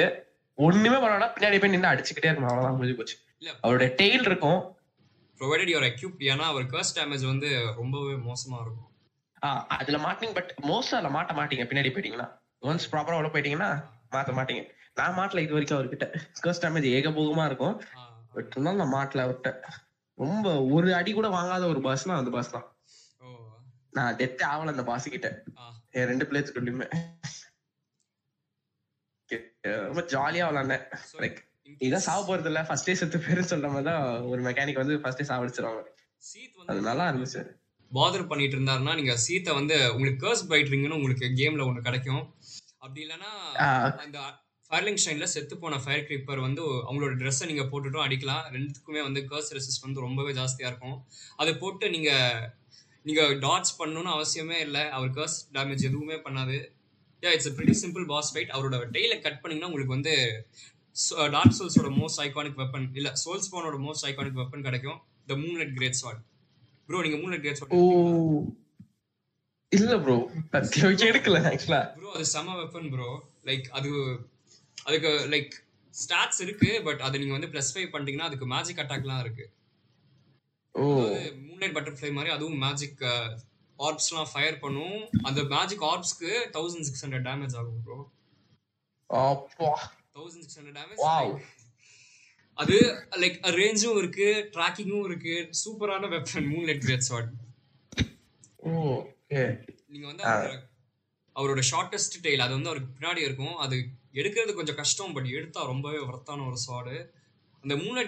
ஒண்ணுமே 0.58 0.98
பண்ணா 0.98 1.32
பின்னாடி 1.34 1.60
போய் 1.60 1.70
நின்று 1.70 1.88
அடிச்சுக்கிட்டே 1.88 2.24
இருக்கணும் 2.24 2.42
அவ்வளவுதான் 2.42 2.74
முடிஞ்சு 2.74 2.96
போச்சு. 2.96 3.16
அவருடைய 3.60 3.94
டெய்ல் 3.96 4.20
இருக்கும். 4.20 4.76
ப்ரொவைடட் 5.38 5.70
யுவர் 5.70 5.88
எக்யூப் 5.90 6.14
ஏன்னா 6.18 6.38
அவர் 6.38 6.66
கர்ஸ் 6.66 6.98
டேமேஜ் 6.98 7.26
வந்து 7.26 7.72
ரொம்பவே 7.76 8.12
மோசமா 8.12 8.60
இருக்கும். 8.60 8.88
ஆஹ் 9.42 9.66
அதுல 9.66 9.98
மாட்டீங்க 9.98 10.34
பட் 10.34 10.54
மோஸ்டா 10.62 10.94
அதுல 10.94 11.08
மாட்ட 11.08 11.36
மாட்டீங்க. 11.40 11.64
பின்னாடி 11.64 11.90
போயிட்டீங்கன்னா. 11.90 12.28
ஒன்ஸ் 12.62 12.88
ப்ராப்பரா 12.92 13.16
உள்ள 13.16 13.28
போயிட்டீங்கன்னா 13.28 13.84
மாத்த 14.12 14.30
மாட்டீங்க. 14.30 14.68
நான் 14.94 15.16
மாட்டல 15.18 15.38
இது 15.38 15.52
வரைக்கும் 15.52 15.78
அவர்கிட்ட. 15.78 16.20
ஸ்கர்ஸ் 16.42 16.64
டேமேஜ் 16.64 16.88
ஏகபோகமா 16.90 17.44
இருக்கும். 17.44 17.82
ஆ, 17.96 18.12
பட் 18.32 18.46
இருந்தாலும் 18.50 18.88
நான் 18.88 18.92
மாட்டல 18.92 19.20
அவர்கிட்ட. 19.20 19.54
ரொம்ப 20.14 20.64
ஒரு 20.64 20.94
அடி 20.94 21.12
கூட 21.12 21.28
வாங்காத 21.28 21.66
ஒரு 21.66 21.80
பாஸ்னா 21.80 22.16
அந்த 22.16 22.30
பாஸ் 22.30 22.50
தான். 22.50 22.76
நான் 23.90 24.16
டெத்தே 24.16 24.42
ஆகல 24.42 24.66
அந்த 24.66 24.84
பாஸ் 24.84 25.08
கிட்ட. 25.08 25.42
ஆ. 25.58 25.74
ரெண்டு 25.90 26.24
பிளேஸ் 26.24 26.56
சொல்லியுமே 26.56 26.90
ரொம்ப 29.90 30.02
ஜாலியா 30.14 30.46
விளாண்டேன். 30.50 30.84
லைக் 31.22 31.38
இதான் 31.86 32.06
சாவ 32.08 32.20
போறது 32.28 32.50
இல்ல 32.50 32.60
ஃபர்ஸ்டே 32.68 32.94
செத்து 33.00 33.18
பேரு 33.26 33.42
சொல்ற 33.52 33.68
மாதிரி 33.72 33.88
தான் 33.90 34.04
ஒரு 34.32 34.40
மெக்கானிக் 34.48 34.82
வந்து 34.82 34.94
ஃபர்ஸ்டே 35.04 35.26
சாவடிச்சிருவாங்க 35.30 35.82
சீத் 36.28 36.54
அது 36.58 36.68
வந்து 36.70 36.88
நல்லா 36.90 37.06
இருந்துச்சு. 37.10 37.42
பாதர் 37.90 38.28
பண்ணிட்டு 38.30 38.56
இருந்தாருன்னா 38.56 38.94
நீங்க 38.98 39.14
சீத்தை 39.24 39.52
வந்து 39.58 39.76
உங்களுக்கு 39.94 40.22
கர்ஸ் 40.24 40.48
பைட்ரிங்னு 40.50 40.98
உங்களுக்கு 40.98 41.26
கேம்ல 41.40 41.66
ஒண்ணு 41.68 41.86
கிடைக்கும். 41.88 42.24
அப்படி 42.82 43.00
இல்லைன்னா 43.04 43.30
அந்த 44.04 44.18
ஃபயர்லிங் 44.70 45.00
ஷைன்ல 45.04 45.26
செத்து 45.34 45.54
போன 45.60 45.78
ஃபயர் 45.82 46.06
கிரீப்பர் 46.08 46.40
வந்து 46.46 46.62
அவங்களோட 46.88 47.14
ட்ரெஸ்ஸை 47.20 47.46
நீங்க 47.50 47.64
போட்டுட்டும் 47.70 48.04
அடிக்கலாம். 48.06 48.42
ரெண்டுத்துக்குமே 48.54 49.02
வந்து 49.06 49.20
கர்ஸ் 49.30 49.52
ரெசிஸ்ட் 49.56 49.86
வந்து 49.86 50.04
ரொம்பவே 50.06 50.32
ஜாஸ்தியா 50.40 50.70
இருக்கும். 50.70 50.98
அதை 51.40 51.52
போட்டு 51.62 51.90
நீங்க 51.94 52.10
நீங்க 53.08 53.22
டாட்ச் 53.44 53.70
பண்ணணும்னு 53.78 54.12
அவசியமே 54.16 54.58
இல்லை. 54.66 54.82
அவர் 54.96 55.14
கர்ஸ் 55.18 55.38
டேமேஜ் 55.56 55.86
எதுவுமே 55.88 56.16
பண்ணாது. 56.26 56.58
Yeah 57.22 57.30
it's 57.34 57.50
pretty 57.56 57.74
simple 57.80 58.04
boss 58.10 58.30
fight 58.32 58.52
அவரோட 58.54 58.76
டெய்ல 58.94 59.14
கட் 59.22 59.40
பண்ணீங்கன்னா 59.40 59.70
உங்களுக்கு 59.70 59.96
வந்து 59.96 60.14
டார்க் 61.34 61.56
சோல்ஸோட 61.58 61.90
மோஸ்ட் 61.96 62.20
ஐகானிக் 62.24 62.58
வெப்பன் 62.60 62.86
இல்ல 62.94 63.08
சோல்ஸ் 63.22 63.50
போனோட 63.52 63.76
மோஸ்ட் 63.84 64.06
ஐகானிக் 64.08 64.40
வெப்பன் 64.40 64.64
கிடைக்கும். 64.64 64.98
த 65.28 65.36
மூன்லெட் 65.42 65.74
கிரேட் 65.76 65.98
ஸ்வாட் 66.00 66.20
ப்ரோ 66.88 67.00
நீங்க 67.04 67.18
மூன்லெட் 67.22 67.42
கிரேட் 67.44 67.58
ஸ்வாட் 67.58 67.74
ஓ 67.76 67.80
இல்ல 69.72 69.94
ப்ரோ 70.04 70.16
எடுக்கல 71.08 71.38
ஆக்சுவலா 71.50 71.80
ப்ரோ 71.96 72.10
அது 72.14 72.26
செம 72.30 72.54
வெப்பன் 72.60 72.88
ப்ரோ 72.92 73.08
லைக் 73.46 73.66
அது 73.72 73.90
அதுக்கு 74.86 75.10
லைக் 75.34 75.52
ஸ்டாட்ஸ் 75.94 76.40
இருக்கு 76.44 76.70
பட் 76.86 77.00
அது 77.06 77.20
நீங்க 77.20 77.34
வந்து 77.36 77.50
ப்ளஸ் 77.52 77.72
ஃபைவ் 77.74 77.90
பண்ணிட்டீங்கன்னா 77.92 78.28
அதுக்கு 78.30 78.46
மேஜிக் 78.52 78.82
அட்டாக்லாம் 78.82 79.22
இருக்கு. 79.24 79.44
மூன்லைட் 81.44 81.76
பட்டர்ஃப்ளை 81.76 82.10
மாதிரி 82.12 82.32
அதுவும் 82.34 82.60
மேஜிக் 82.64 83.00
ஆர்ப்ஸ்லாம் 83.86 84.30
ஃபயர் 84.32 84.56
பண்ணும். 84.64 85.00
அந்த 85.28 85.40
மேஜிக் 85.54 85.84
ஆர்ப்ஸ்க்கு 85.92 86.32
தௌசண்ட் 86.56 86.86
சிக்ஸ் 86.88 87.04
ஹண்ட்ரட் 87.04 87.26
டேமேஜ் 87.28 87.56
ஆகும் 87.60 87.82
bro 87.86 87.98
thousand 90.16 90.42
six 90.44 90.58
hundred. 90.60 90.78
Damage 90.80 91.44
அது 92.58 92.76
லைக் 93.22 93.36
ரேஞ்சும் 93.58 93.98
இருக்கு 94.00 94.28
ட்ராக்கிங்கும் 94.54 95.04
இருக்கு. 95.08 95.34
சூப்பரான 95.60 96.08
weapon 96.14 96.48
moonlight 96.54 96.82
great 96.84 97.06
sword 97.08 97.30
oh 98.68 98.72
okay 98.94 99.42
நீங்க 99.92 100.06
வந்து 100.10 100.24
அவரோட 101.36 101.62
ஷார்ட்டஸ்ட் 101.70 102.16
டெய்ல் 102.24 102.44
அது 102.44 102.52
வந்து 102.56 102.70
அவருக்கு 102.70 102.94
பின்னாடி 102.96 103.20
இருக்கும். 103.26 103.56
அது 103.64 103.76
எடுக்கிறது 104.20 104.52
கொஞ்சம் 104.58 104.78
கஷ்டம் 104.80 105.14
பட் 105.16 105.28
எடுத்தா 105.38 105.60
ரொம்பவே 105.72 105.98
ஒர்த்தான 106.06 106.46
ஒரு 106.50 106.58
ஸ்வாடு 106.64 106.94
அந்த 107.64 107.74
மூணு 107.82 108.02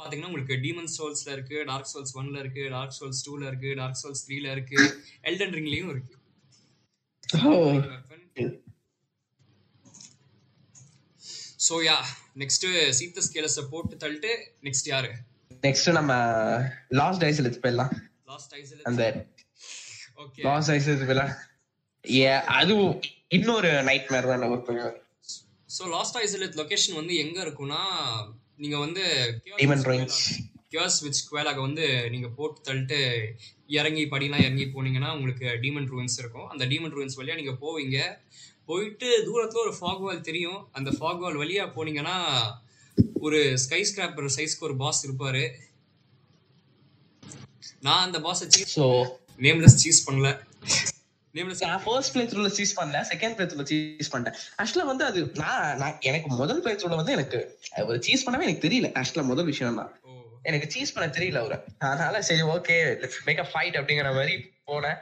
பாத்தீங்கன்னா 0.00 0.30
உங்களுக்கு 0.30 0.56
டீமன் 0.64 0.90
சோல்ஸ்ல 0.96 1.30
இருக்கு 1.36 1.56
டார்க் 1.70 1.90
சோல்ஸ் 1.92 2.14
ஒன்ல 2.20 2.38
இருக்கு 2.44 2.62
டார்க் 2.74 2.96
சோல்ஸ் 2.98 3.20
டூல 3.26 3.42
இருக்கு 3.50 3.70
டார்க் 3.80 4.00
சோல்ஸ் 4.02 4.24
த்ரீல 4.26 4.46
இருக்கு 4.56 4.78
எல்டன் 5.30 5.54
ரிங்லயும் 5.58 5.90
இருக்கு. 5.94 6.14
So 11.66 11.76
yeah 11.88 11.96
next 12.42 12.66
Seath the 12.98 13.22
Scaleless 13.26 13.58
போட்டு 13.72 14.00
தள்ளிட்டு 14.04 14.32
நெக்ஸ்ட் 14.66 14.88
யாரு? 14.92 15.10
நெக்ஸ்ட் 15.66 15.88
நம்ம 15.98 16.12
லாஸ்ட் 17.00 17.24
ஐஸ்ல 17.28 17.52
போயிடலாம். 17.64 17.92
லாஸ்ட் 18.32 18.54
ஐஸ்ல 18.60 18.82
அந்த 18.90 19.04
ஓகே 20.24 20.42
லாஸ்ட் 20.48 20.72
ஐஸ்ல 20.74 20.96
போயிடலாம். 21.08 21.34
ஏ 22.04 22.32
அதுவும் 22.60 22.94
இன்னொரு 23.38 23.70
நைட் 23.88 24.10
மேர் 24.12 24.30
தான் 24.32 24.44
பண்ணுவேன். 24.68 24.98
ஸோ 25.76 25.82
லாஸ்ட் 25.96 26.16
ஐசோலேட் 26.24 26.60
லொகேஷன் 26.60 26.98
வந்து 27.00 27.14
எங்க 27.24 27.38
இருக்கும்னா 27.46 27.82
நீங்க 28.62 28.78
வந்து. 28.78 29.04
கியாஸ் 30.72 30.98
விச் 31.04 31.20
குவேலாக 31.28 31.60
வந்து 31.66 31.86
நீங்க 32.10 32.28
போட்டு 32.36 32.60
தள்ளிட்டு 32.66 32.98
இறங்கி 33.66 34.04
படிலாம் 34.12 34.42
இறங்கி 34.44 34.64
போனீங்கன்னா 34.64 35.10
உங்களுக்கு 35.14 35.46
டீமன் 35.62 35.88
ரூயின்ஸ் 35.92 36.18
இருக்கும். 36.22 36.48
அந்த 36.48 36.66
டீமன் 36.66 36.94
ரூயின்ஸ் 36.96 37.18
வழியா 37.20 37.34
நீங்க 37.40 37.54
போவீங்க. 37.62 37.98
போயிட்டு 38.64 39.08
தூரத்துல 39.26 39.62
ஒரு 39.64 39.74
ஃபாக் 39.80 40.00
வால் 40.00 40.26
தெரியும். 40.28 40.68
அந்த 40.72 40.90
ஃபாக் 40.90 41.22
வால் 41.24 41.40
வழியா 41.42 41.66
போனீங்கன்னா 41.76 42.16
ஒரு 43.20 43.58
ஸ்கை 43.58 43.80
ஸ்கிராப்பர் 43.88 44.30
சைஸ்க்கு 44.36 44.66
ஒரு 44.68 44.76
பாஸ் 44.76 45.02
இருப்பாரு. 45.08 45.44
நான் 47.80 48.04
அந்த 48.06 48.20
பாஸை 48.20 48.48
சீஸ் 48.50 48.78
நேம்லெஸ் 49.46 49.80
சீஸ் 49.82 50.10
பண்ணல. 50.10 50.30
ஃபர்ஸ்ட் 51.84 52.12
பிளே 52.14 52.22
த்ரூல 52.24 52.48
சீஸ் 52.54 52.72
பண்ணல 52.78 53.00
செகண்ட் 53.10 53.34
பிளே 53.36 53.46
த்ரூல 53.46 53.64
சீஸ் 53.70 54.10
பண்ணிட்டேன் 54.12 54.36
ஆக்சுவலா 54.58 54.86
வந்து 54.90 55.04
அது 55.04 55.20
நான் 55.80 55.98
எனக்கு 56.02 56.28
முதல் 56.34 56.62
பிளே 56.62 56.74
த்ரூல 56.74 56.96
வந்து 57.00 57.12
எனக்கு 57.12 57.40
ஒரு 57.86 57.98
சீஸ் 58.02 58.24
பண்ணவே 58.26 58.46
எனக்கு 58.48 58.66
தெரியல. 58.66 58.90
ஆக்சுவலா 58.98 59.24
முதல் 59.24 59.48
விஷயம் 59.50 59.80
தான் 59.80 59.90
ஓ. 60.04 60.16
எனக்கு 60.42 60.68
சீஸ் 60.70 60.94
பண்ண 60.94 61.06
தெரியல 61.18 61.42
அவரை. 61.42 61.58
அதனால 61.86 62.22
சரி 62.22 62.44
ஓகே 62.54 62.76
மேக் 63.26 63.42
அ 63.44 63.48
ஃபைட் 63.52 63.78
அப்படிங்கிற 63.80 64.12
மாதிரி 64.14 64.34
போனேன். 64.66 64.98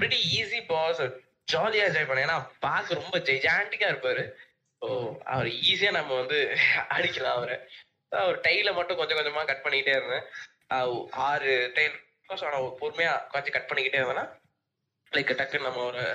Pretty 0.00 0.20
ஈஸி 0.38 0.60
பாஸ் 0.66 1.02
ஜாலியா 1.48 1.84
என்ஜாய் 1.88 2.08
பண்ணேன். 2.08 2.26
ஏன்னா 2.26 2.36
பார்க்க 2.60 3.00
ரொம்ப 3.00 3.18
ஜெய்ஜாண்டிக்கா 3.28 3.86
இருப்பாரு. 3.92 4.24
ஸோ 4.82 4.88
அவர் 5.26 5.48
ஈஸியா 5.70 5.90
நம்ம 5.90 6.12
வந்து 6.14 6.38
அடிக்கலாம் 6.96 7.38
அவரை. 7.38 7.56
அவர் 8.12 8.36
டைல 8.40 8.68
மட்டும் 8.74 8.98
கொஞ்சம் 9.00 9.18
கொஞ்சமா 9.18 9.42
கட் 9.44 9.64
பண்ணிக்கிட்டே 9.64 9.96
இருந்தேன். 9.98 10.26
ஆறு 11.26 11.52
டைல் 11.76 11.96
நான் 12.28 12.78
பொறுமையா 12.80 13.12
கொஞ்சம் 13.32 13.54
கட் 13.54 13.68
பண்ணிக்கிட்டே 13.68 14.00
இருந்தேன்னா 14.00 14.26
லைக் 15.16 15.36
டக்குன்னு 15.40 15.68
நம்ம 15.68 15.82
அவரை 15.86 16.06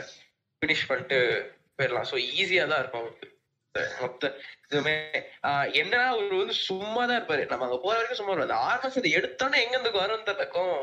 ஃபினிஷ் 0.62 0.88
பண்ணிட்டு 0.90 1.20
போயிடலாம். 1.78 2.08
ஸோ 2.12 2.18
ஈஸியா 2.40 2.66
தான் 2.72 2.82
இருக்கும் 2.84 3.04
அவருக்கு. 3.04 3.28
மொத்த 4.02 4.24
இதுவுமே 4.66 4.96
என்னன்னா 5.80 6.08
அவர் 6.16 6.42
வந்து 6.42 6.56
சும்மா 6.68 7.02
தான் 7.06 7.18
இருப்பாரு. 7.20 7.44
நம்ம 7.52 7.66
அங்க 7.68 7.78
போற 7.86 7.96
வரைக்கும் 7.98 8.20
சும்மா 8.20 8.34
இருப்பாரு. 8.34 8.58
ஆர்மஸ் 8.72 9.00
அதை 9.02 9.12
எடுத்தோன்னே 9.20 9.62
எங்க 9.64 9.76
இருந்து 9.78 9.94
வரும் 10.02 10.28
தக்கும் 10.42 10.76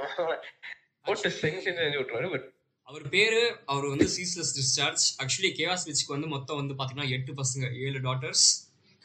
போட்டு 1.06 1.28
செஞ்சு 1.42 1.60
செஞ்சு 1.66 1.98
விட்டுருவாரு. 2.00 2.30
பட் 2.34 2.48
அவர் 2.88 3.04
பேரு 3.14 3.42
அவர் 3.72 3.86
வந்து 3.92 4.06
சீஸ்லெஸ் 4.16 4.52
டிஸ்சார்ஜ் 4.58 5.04
ஆக்சுவலி 5.22 5.50
கேவாஸ் 5.58 5.86
விச்சுக்கு 5.88 6.16
வந்து 6.16 6.30
மொத்தம் 6.34 6.58
வந்து 6.60 6.74
பாத்தீங்கன்னா 6.80 7.12
எட்டு 7.16 7.32
பசங்க 7.40 7.66
ஏழு 7.86 8.00
டாட்டர்ஸ் 8.08 8.46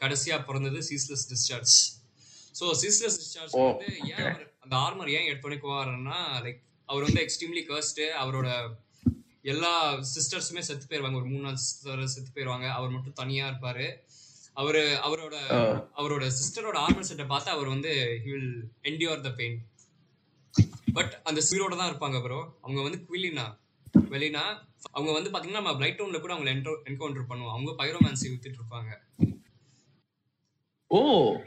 கடைசியா 0.00 0.36
பிறந்தது 0.48 0.80
ceaseless 0.88 1.26
discharge 1.32 1.74
so 2.58 2.64
ceaseless 2.82 3.18
discharge 3.22 3.54
வந்து 3.60 3.92
ஏன் 4.14 4.26
அந்த 4.64 4.74
ஆர்மர் 4.86 5.12
ஏன் 5.16 5.28
எடுத்தோடனே 5.30 5.60
போவாருன்னா 5.66 6.18
லைக் 6.46 6.60
அவர் 6.88 7.06
வந்து 7.06 7.22
எக்ஸ்ட்ரீம்லி 7.26 7.62
கர்ஸ்டு 7.70 8.06
அவரோட 8.22 8.48
எல்லா 9.46 9.72
சிஸ்டர்ஸுமே 10.14 10.62
செத்து 10.68 10.86
போயிருவாங்க. 10.88 11.18
ஒரு 11.18 11.26
மூணு 11.26 11.42
நாலு 11.42 11.58
சிஸ்டர் 11.58 12.06
செத்து 12.06 12.30
போயிருவாங்க. 12.34 12.66
அவர் 12.72 12.90
மட்டும் 12.90 13.12
தனியா 13.12 13.48
இருப்பாரு. 13.48 13.86
அவரு 14.56 14.82
அவரோட 15.06 15.36
அவரோட 15.96 16.24
சிஸ்டரோட 16.36 16.76
ஆர்மர் 16.84 17.08
செட்டை 17.08 17.26
பார்த்து 17.26 17.50
அவர் 17.50 17.68
வந்து 17.68 17.90
he 18.24 18.30
will 18.30 18.52
endure 18.82 19.20
the 19.20 19.30
pain 19.30 19.58
but 20.92 21.20
அந்த 21.24 21.40
சீரோட 21.50 21.76
தான் 21.76 21.90
இருப்பாங்க 21.92 22.22
ப்ரோ 22.22 22.38
அவங்க 22.60 22.80
வந்து 22.82 23.00
குவிலினா 23.08 23.46
வெளினா 24.10 24.44
அவங்க 24.92 25.10
வந்து 25.12 25.30
பாத்தீங்கன்னா 25.30 25.60
நம்ம 25.60 25.74
பிரைட் 25.76 25.98
டவுன்ல 26.00 26.20
கூட 26.20 26.32
அவங்க 26.34 26.50
என்கவுண்டர் 26.88 27.30
பண்ணுவோம். 27.30 27.54
அவங்க 27.54 27.70
பைரோமான்சி 27.78 28.26
வித்துட்டு 28.28 28.60
இருப்பாங்க. 28.60 28.90
ஓ. 30.90 31.00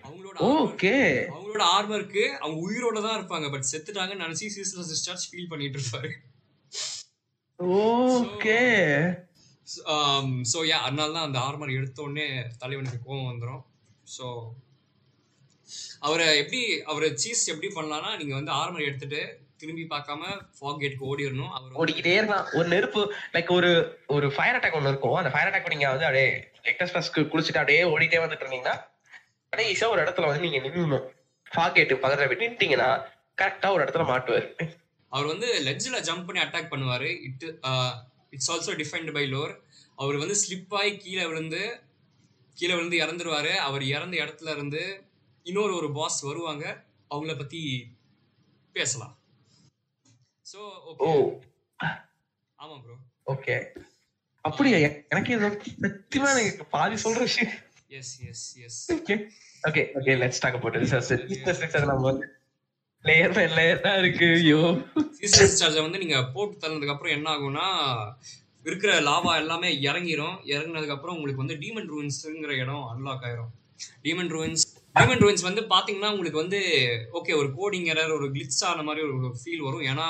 அவங்களோட 0.07 0.37
ஓகே. 0.53 0.95
அவங்களோட 1.35 1.63
ஆர்மருக்கு 1.75 2.23
அவங்க 2.37 2.57
உயிரோட 2.67 3.01
தான் 3.01 3.17
இருப்பாங்க. 3.19 3.47
பட் 3.51 3.67
செத்துட்டாங்கன்னு 3.71 4.25
நினைச்சு 4.25 4.47
சீஸ்லெஸ் 4.55 4.91
டிஸ்சார்ஜ் 4.93 5.25
ஃபீல் 5.29 5.49
பண்ணிட்டு 5.49 5.79
இருப்பாரு. 5.79 6.11
ஓகே. 7.59 8.59
ஸோ 10.51 10.59
யா 10.65 10.77
அதனால 10.85 11.11
தான் 11.11 11.27
அந்த 11.27 11.39
ஆர்மர் 11.39 11.77
எடுத்த 11.77 11.99
உடனே 12.01 12.27
தலைவனுக்கு 12.57 12.99
கோவம் 13.05 13.29
வந்துடும் 13.31 13.61
ஸோ 14.07 14.25
அவரை 15.99 16.27
எப்படி 16.41 16.61
அவரை 16.85 17.09
சீஸ் 17.23 17.43
எப்படி 17.53 17.69
பண்ணலாம்னா 17.75 18.11
நீங்க 18.17 18.33
வந்து 18.35 18.53
ஆர்மர் 18.61 18.87
எடுத்துட்டு 18.87 19.21
திரும்பி 19.61 19.83
பார்க்காம 19.85 20.21
ஃபாக் 20.57 20.81
கேட்க்கு 20.83 21.07
ஓடிடணும். 21.11 21.53
அவர் 21.55 21.79
ஓடிக்கிட்டே 21.81 22.13
இருக்கலாம். 22.15 22.45
ஒரு 22.57 22.67
நெருப்பு 22.67 23.01
லைக் 23.33 23.51
ஒரு 23.57 23.71
ஒரு 24.07 24.27
ஃபயர் 24.35 24.57
அட்டாக் 24.57 24.77
ஒன்று 24.79 24.91
இருக்கும். 24.93 25.17
அந்த 25.17 25.31
ஃபயர் 25.33 25.49
அட்டாக் 25.49 25.73
நீங்க 25.73 25.87
வந்து 25.89 26.07
அப்படியே 26.09 26.29
எக்டஸ்பஸ்க்கு 26.65 27.21
குளிச்சுட்டு 27.31 27.61
அப்படியே 27.61 27.81
ஓடிட்டே 27.93 28.21
வந்துட்டு 28.23 28.45
இருந்தீங்கன்னா 28.45 28.75
கடைசியா 29.53 29.89
ஒரு 29.93 30.01
இடத்துல 30.05 30.29
வந்து 30.29 30.45
நீங்க 30.47 30.59
நின்னுணும் 30.65 31.05
ஃபாகேட்டு 31.45 32.01
பக்கத்துல 32.01 32.29
போய் 32.31 32.43
நின்ட்டீங்கன்னா 32.45 32.89
கரெக்டா 33.37 33.67
ஒரு 33.75 33.83
இடத்துல 33.85 34.05
மாட்டுவார். 34.11 34.47
அவர் 35.11 35.31
வந்து 35.31 35.47
லெட்ஜில் 35.67 36.05
ஜம்ப் 36.07 36.27
பண்ணி 36.27 36.41
அட்டாக் 36.43 36.71
பண்ணுவாரு. 36.73 37.09
It 37.27 37.45
it's 38.35 38.51
also 38.53 38.73
defined 38.81 39.15
by 39.17 39.25
lore 39.35 39.53
அவர் 40.01 40.21
வந்து 40.23 40.35
ஸ்லிப் 40.43 40.75
ஆகி 40.79 40.91
கீழே 41.05 41.25
விழுந்து 41.29 41.61
கீழே 42.57 42.73
விழுந்து 42.75 42.97
இறந்துருவாரு. 43.03 43.53
அவர் 43.67 43.83
இறந்த 43.95 44.15
இடத்துல 44.23 44.53
இருந்து 44.57 44.83
இன்னொரு 45.45 45.73
ஒரு 45.79 45.89
பாஸ் 45.97 46.19
வருவாங்க. 46.29 46.65
அவங்கள 47.11 47.33
பத்தி 47.37 47.61
பேசலாம். 48.75 49.13
ஸோ 50.51 50.59
ஓகே 50.89 51.11
ஆமா 52.59 52.75
ப்ரோ 52.83 52.95
ஓகே 53.33 53.55
அப்படியா? 54.45 54.77
எனக்கு 55.13 55.31
சத்தியமா 55.43 56.29
எனக்கு 56.43 56.65
பாதி 56.75 56.95
சொல்ற 57.03 57.21
விஷயம். 57.29 57.53
Yes 57.99 58.13
yes 58.29 58.45
yes 58.65 58.79
okay 58.95 59.15
okay 59.67 59.81
okay 59.99 60.13
let's 60.23 60.41
talk 60.43 60.57
about 60.59 60.77
வந்து 62.09 62.27
லேயர் 63.03 63.33
பை 63.33 63.45
லேயர் 63.47 63.79
தான் 63.79 63.99
இருக்கு 63.99 64.25
ஐயோ. 64.33 64.61
சீசன் 65.11 65.53
சார்ஜை 65.59 65.81
வந்து 65.81 65.97
நீங்க 65.97 66.25
போட்டு 66.33 66.55
தள்ளதுக்கு 66.57 66.89
அப்புறம் 66.89 67.13
என்ன 67.13 67.27
ஆகும்னா 67.31 67.67
இருக்கிற 68.65 68.99
லாவா 68.99 69.35
எல்லாமே 69.35 69.81
இறங்கிரும். 69.81 70.37
இறங்குனதுக்கு 70.45 70.87
அப்புறம் 70.87 71.15
உங்களுக்கு 71.15 71.43
வந்து 71.45 71.55
டீமன் 71.55 71.89
ரூயின்ஸ்ங்கிற 71.91 72.57
இடம் 72.57 72.85
அன்லாக் 72.89 73.23
ஆயிரும். 73.23 73.51
டீமன் 74.03 74.31
ரூயின்ஸ் 74.35 74.65
டீமன் 74.95 75.21
ரூயின்ஸ் 75.23 75.41
வந்து 75.41 75.61
பாத்தீங்கன்னா 75.61 76.11
உங்களுக்கு 76.11 76.39
வந்து 76.39 76.59
ஓகே 77.13 77.33
ஒரு 77.35 77.49
கோடிங் 77.49 77.87
எரர் 77.93 78.13
ஒரு 78.13 78.31
கிளிட்ஸ் 78.31 78.63
ஆன 78.63 78.83
மாதிரி 78.83 79.05
ஒரு 79.07 79.35
ஃபீல் 79.39 79.63
வரும். 79.67 79.81
ஏன்னா 79.81 80.07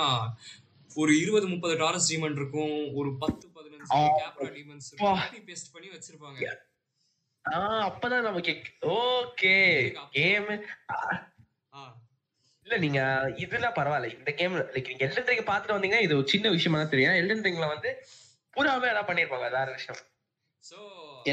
ஒரு 0.96 1.20
இருபது 1.20 1.48
முப்பது 1.48 1.76
டாரஸ் 1.78 2.10
டீமன் 2.10 2.36
இருக்கும் 2.36 2.94
ஒரு 2.94 3.18
பத்து 3.18 3.48
பதினஞ்சு. 3.56 3.92
கேப்ரா 4.20 4.50
டீமன்ஸ். 4.58 4.90
காப்பி 4.96 5.38
பேஸ்ட் 5.38 5.72
பண்ணி 5.74 5.88
வச்சிருப்பாங்க. 5.88 6.42
ஆஹ் 7.46 7.84
அப்பதான் 7.90 8.22
நமக்கு 8.22 8.54
ஓகே 8.82 9.56
கேம் 10.12 10.50
இல்ல 12.70 12.80
நீங்க 12.84 13.02
இதுல 13.44 13.68
பரவாயில்ல. 13.78 14.08
இந்த 14.18 14.32
கேம் 14.40 14.56
லைக் 14.74 14.90
நீங்க 14.92 15.04
எல்டன் 15.06 15.30
ரிங் 15.30 15.48
பாத்துட்டு 15.50 15.76
வந்தீங்கன்னா 15.76 16.02
இது 16.06 16.14
ஒரு 16.20 16.28
சின்ன 16.34 16.50
விஷயமா 16.56 16.80
தான் 16.82 16.92
தெரியும். 16.92 17.16
எல்டன் 17.22 17.44
ரிங்ல 17.48 17.68
வந்து 17.72 17.90
பூராவே 18.54 18.90
என்ன 18.92 19.02
பண்ணிருப்பாங்க 19.08 19.48
வேற 19.56 19.68
விஷயம். 19.78 20.02
சோ 20.64 20.78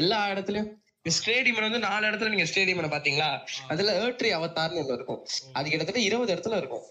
எல்லா 0.01 0.19
இடத்துலயும் 0.31 0.69
ஸ்டேடியம் 1.17 1.59
வந்து 1.65 1.81
நாலு 1.85 2.05
இடத்துல 2.09 2.31
நீங்க 2.33 2.47
ஸ்டேடியம் 2.51 2.95
பாத்தீங்களா 2.95 3.29
அதுல 3.73 3.93
ஏர்ட்ரி 4.05 4.29
அவதார்னு 4.37 4.81
ஒண்ணு 4.83 4.97
இருக்கும். 4.99 5.21
அது 5.57 5.71
கிட்டத்தட்ட 5.71 6.01
இருபது 6.07 6.33
இடத்துல 6.35 6.57
இருக்கும். 6.61 6.85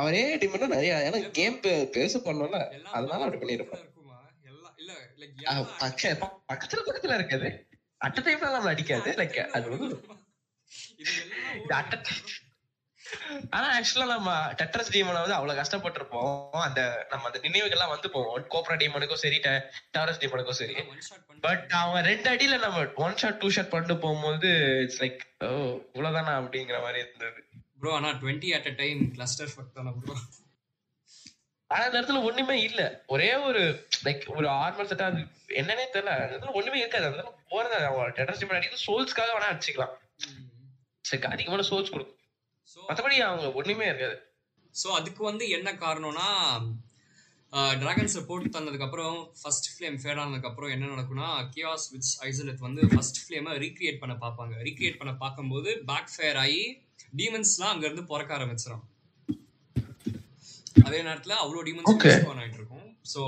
அவரே 0.00 0.24
டிமெண்ட் 0.42 0.74
நிறைய 0.76 0.98
ஏன்னா 1.08 1.20
கேம் 1.40 1.58
பேச 1.96 2.20
பண்ணோம்ல. 2.26 2.60
அதனால 2.96 3.24
அப்படி 3.24 3.40
பண்ணிருப்பான் 3.42 3.88
பக்கத்துல 6.50 6.82
பக்கத்துல 6.88 7.16
இருக்காது. 7.20 7.48
அட்ட 8.06 8.20
டைம்ல 8.26 8.52
நம்ம 8.56 8.70
அடிக்காது. 8.74 9.10
லைக் 9.22 9.40
அது 9.56 9.66
வந்து 9.74 9.88
ஆனா 13.50 13.66
ஆக்சுவலா 13.74 14.06
நம்ம 14.10 14.30
டெட்ரஸ் 14.58 14.92
டீமனை 14.92 15.20
வந்து 15.22 15.36
அவ்வளவு 15.36 15.58
கஷ்டப்பட்டிருப்போம். 15.60 16.28
அந்த 16.66 16.80
நம்ம 17.10 17.26
அந்த 17.26 17.38
நினைவுகள்லாம் 17.42 17.92
வந்து 17.94 18.08
போவோம் 18.10 18.46
கோப்ரா 18.54 18.74
டீமனுக்கும் 18.82 19.22
சரி 19.22 19.38
டாரஸ் 19.96 20.20
டீமனுக்கும் 20.22 20.58
சரி. 20.60 20.74
பட் 21.42 21.72
அவன் 21.80 22.06
ரெண்டு 22.06 22.28
அடியில 22.30 22.58
நம்ம 22.58 22.84
ஒன் 23.04 23.18
ஷாட் 23.22 23.40
டூ 23.40 23.50
ஷாட் 23.50 23.72
பண்ணிட்டு 23.72 23.96
போகும்போது 24.04 24.50
இட்ஸ் 24.84 25.00
லைக் 25.02 25.20
ஓ 25.44 25.50
இவ்வளவுதானா 25.90 26.34
அப்படிங்கிற 26.40 26.78
மாதிரி 26.82 27.00
இருந்தது. 27.04 27.40
ப்ரோ 27.80 27.92
ஆனா 27.94 28.10
20 28.20 28.52
at 28.58 28.70
a 28.72 28.74
time 28.80 29.00
cluster 29.16 29.52
fuck 29.52 29.74
தான 29.74 29.94
ப்ரோ 29.98 30.16
ஆனா 31.70 31.82
அந்த 31.84 31.96
இடத்துல 31.98 32.22
ஒண்ணுமே 32.28 32.56
இல்ல. 32.62 32.80
ஒரே 33.06 33.28
ஒரு 33.48 33.60
லைக் 34.04 34.24
ஒரு 34.36 34.48
ஆர்மல் 34.60 34.90
செட்டா 34.90 35.06
அது 35.10 35.20
என்னன்னே 35.60 35.86
தெரியல. 35.94 36.14
அந்த 36.16 36.32
இடத்துல 36.32 36.56
ஒண்ணுமே 36.60 36.80
இருக்காது. 36.80 37.06
அந்த 37.06 37.18
இடத்துல 37.18 37.34
போறது 37.52 37.76
அவன் 37.90 38.14
டெட்ரஸ் 38.18 38.40
டீமன் 38.42 38.58
அடிக்கிறது 38.58 38.86
சோல்ஸ்க்காக 38.86 39.34
வேணா 39.36 39.50
அடிச்சுக்கலாம். 39.52 39.94
சரி 41.08 41.26
அதிகமான 41.34 41.64
சோல்ஸ் 41.70 41.92
கொடுக்கும். 41.94 42.18
சோ 42.72 42.78
மத்தபடி 42.88 43.16
அவங்க 43.28 43.46
ஒண்ணுமே 43.60 43.86
இருக்காது. 43.90 44.16
சோ 44.74 44.88
அதுக்கு 44.98 45.22
வந்து 45.30 45.44
என்ன 45.56 45.68
காரணம்னா 45.84 46.28
டிராகன்ஸ் 47.80 48.14
போட்டு 48.28 48.52
தந்ததுக்கு 48.52 48.86
அப்புறம் 48.86 49.16
ஃபர்ஸ்ட் 49.40 49.68
ஃப்ளேம் 49.72 49.96
ஃபேட் 50.02 50.20
ஆனதுக்கு 50.20 50.48
அப்புறம் 50.50 50.70
என்ன 50.74 50.84
நடக்கும்னா 50.92 51.30
கியாஸ் 51.54 51.84
விச் 51.94 52.12
ஐசோலேட் 52.28 52.62
வந்து 52.66 52.82
ஃபர்ஸ்ட் 52.92 53.20
ஃப்ளேமை 53.24 53.54
ரீக்ரியேட் 53.64 54.00
பண்ண 54.02 54.14
பார்ப்பாங்க. 54.22 54.54
ரீக்ரியேட் 54.68 54.98
பண்ண 55.00 55.12
பார்க்கும்போது 55.24 55.70
பேக் 55.90 56.12
ஃபயர் 56.14 56.38
ஆகி 56.44 56.62
டீமன்ஸ்லாம் 57.20 57.72
அங்க 57.74 57.84
இருந்து 57.88 58.04
பிறக்க 58.12 58.32
ஆரம்பிச்சிடும் 58.38 58.84
அதே 60.86 61.00
நேரத்துல 61.08 61.34
அவ்வளோ 61.42 61.62
டீமன்ஸ் 61.68 61.90
ஆயிட்டு 61.90 62.58
இருக்கும். 62.60 62.86
சோ 63.14 63.22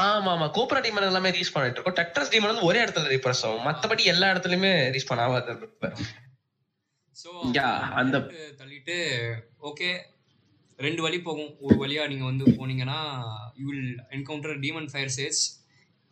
ஆமா 0.00 0.30
ஆமா 0.34 0.46
கோப்ரா 0.56 0.80
டீமன் 0.84 1.08
எல்லாமே 1.10 1.30
ரீஸ் 1.36 1.54
பண்ணிட்டு 1.54 1.78
இருக்கோம். 1.78 1.96
டெட்ரஸ் 2.00 2.32
டீமன் 2.32 2.52
வந்து 2.52 2.68
ஒரே 2.68 2.78
இடத்துல 2.84 3.10
ரீப்ரஸ் 3.14 3.42
ஆகும். 3.46 3.64
மத்தபடி 3.68 4.02
எல்லா 4.12 4.28
இடத்துலயுமே 4.32 4.72
ரீஸ் 4.94 5.08
பண்ண 5.10 5.24
ஆகாது. 5.28 5.54
ஸோ 7.16 7.30
அந்த- 7.94 8.20
தள்ளிட்டு 8.58 8.96
ஓகே 9.62 9.88
ரெண்டு 10.80 11.02
வழி 11.02 11.20
போகும். 11.20 11.56
ஒரு 11.60 11.76
வழியா 11.76 12.08
நீங்க 12.08 12.24
வந்து 12.24 12.44
போனீங்கன்னா 12.50 12.98
you 13.56 13.66
will 13.68 14.00
encounter 14.10 14.60
Demon 14.60 14.90
Fire 14.90 15.12
Sage 15.16 15.40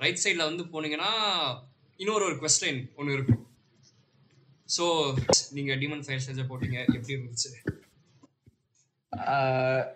right 0.01 0.23
சைடில் 0.25 0.49
வந்து 0.51 0.65
போனீங்கன்னா 0.65 1.11
இன்னொரு 2.01 2.25
ஒரு 2.25 2.37
கொஸ்டின் 2.37 2.91
ஒன்று 2.97 3.12
இருக்கும். 3.12 3.43
ஸோ 4.69 4.85
நீங்க 5.51 5.75
டீமன் 5.75 6.05
ஃபயர் 6.05 6.25
சேஜை 6.27 6.45
போட்டீங்க. 6.47 6.79
எப்படி 6.89 7.17
இருந்துச்சு? 7.17 7.51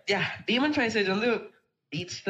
யா 0.06 0.20
டீமன் 0.46 0.76
ஃபைசேஜ் 0.76 1.08
வந்து 1.08 1.28
இட்ஸ் 1.92 2.22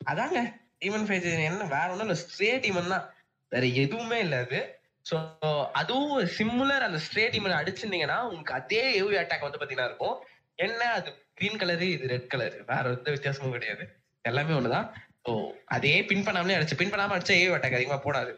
அதாங்க 0.00 0.38
டீமன் 0.80 1.06
ஃபைசேஜ் 1.08 1.38
என்ன 1.44 1.64
வேற 1.66 1.86
ஒண்ணும் 1.90 2.06
இல்ல 2.06 2.16
ஸ்ட்ரே 2.22 2.50
டீமன் 2.58 2.88
தான். 2.88 3.06
வேற 3.52 3.66
எதுவுமே 3.76 4.18
இல்ல 4.20 4.38
அது. 4.38 4.60
சோ 5.04 5.16
அதுவும் 5.80 6.14
சிமுலர் 6.36 6.86
அந்த 6.86 6.98
ஸ்ட்ரே 7.06 7.24
டீமன் 7.32 7.60
அடிச்சிருந்தீங்கன்னா 7.60 8.18
உங்களுக்கு 8.28 8.54
அதே 8.60 8.82
ஏவி 9.00 9.16
அட்டாக் 9.22 9.46
வந்து 9.46 9.60
பாத்தீங்கன்னா 9.60 9.88
இருக்கும். 9.90 10.16
என்ன? 10.58 10.80
அது 10.98 11.08
கிரீன் 11.38 11.60
கலரு 11.62 11.86
இது 11.96 12.06
ரெட் 12.12 12.30
கலர் 12.32 12.56
வேற 12.70 12.92
எந்த 12.96 13.10
வித்தியாசமும் 13.14 13.54
கிடையாது. 13.56 13.84
எல்லாமே 14.24 14.54
ஒண்ணுதான். 14.58 14.86
ஸோ 15.26 15.32
அதே 15.76 15.92
பின் 16.10 16.24
பண்ணாமலே 16.26 16.56
அடிச்சு 16.56 16.80
பின் 16.80 16.92
பண்ணாம 16.92 17.14
அடிச்சா 17.16 17.36
ஏவி 17.42 17.54
அட்டாக் 17.56 17.78
அதிகமா 17.78 17.98
போடாது. 18.06 18.32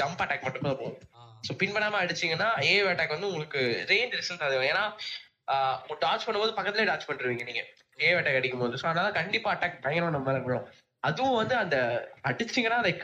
ஜம்ப் 0.00 0.22
அட்டாக் 0.24 0.46
மட்டும் 0.46 0.66
தான் 0.68 0.78
போகும் 0.80 0.98
ஸோ 1.46 1.52
பின் 1.60 1.74
பண்ணாம 1.74 2.00
அடிச்சீங்கன்னா 2.02 2.48
ஏவ் 2.72 2.90
அட்டாக் 2.92 3.14
வந்து 3.16 3.30
உங்களுக்கு 3.30 3.60
ரேஞ்ச் 3.90 4.16
ரிசல்ட் 4.20 4.46
அது 4.48 4.56
ஏன்னா 4.70 4.84
டாச் 6.04 6.26
பண்ணும்போது 6.26 6.52
பக்கத்துலயே 6.58 6.88
டாச் 6.90 7.08
பண்றீங்க 7.08 7.46
நீங்க. 7.50 7.62
ஏவ் 8.08 8.18
அட்டாக் 8.20 8.38
அடிக்கும் 8.40 8.62
போது 8.64 8.80
ஸோ 8.82 8.86
அதனால 8.90 9.10
கண்டிப்பா 9.20 9.50
அட்டாக் 9.54 9.82
பயங்கரமா 9.86 10.14
நம்ம 10.16 10.38
விழும். 10.46 10.66
அதுவும் 11.02 11.38
வந்து 11.40 11.54
அந்த 11.62 11.76
அடிச்சீங்கன்னா 12.30 12.78
லைக் 12.86 13.02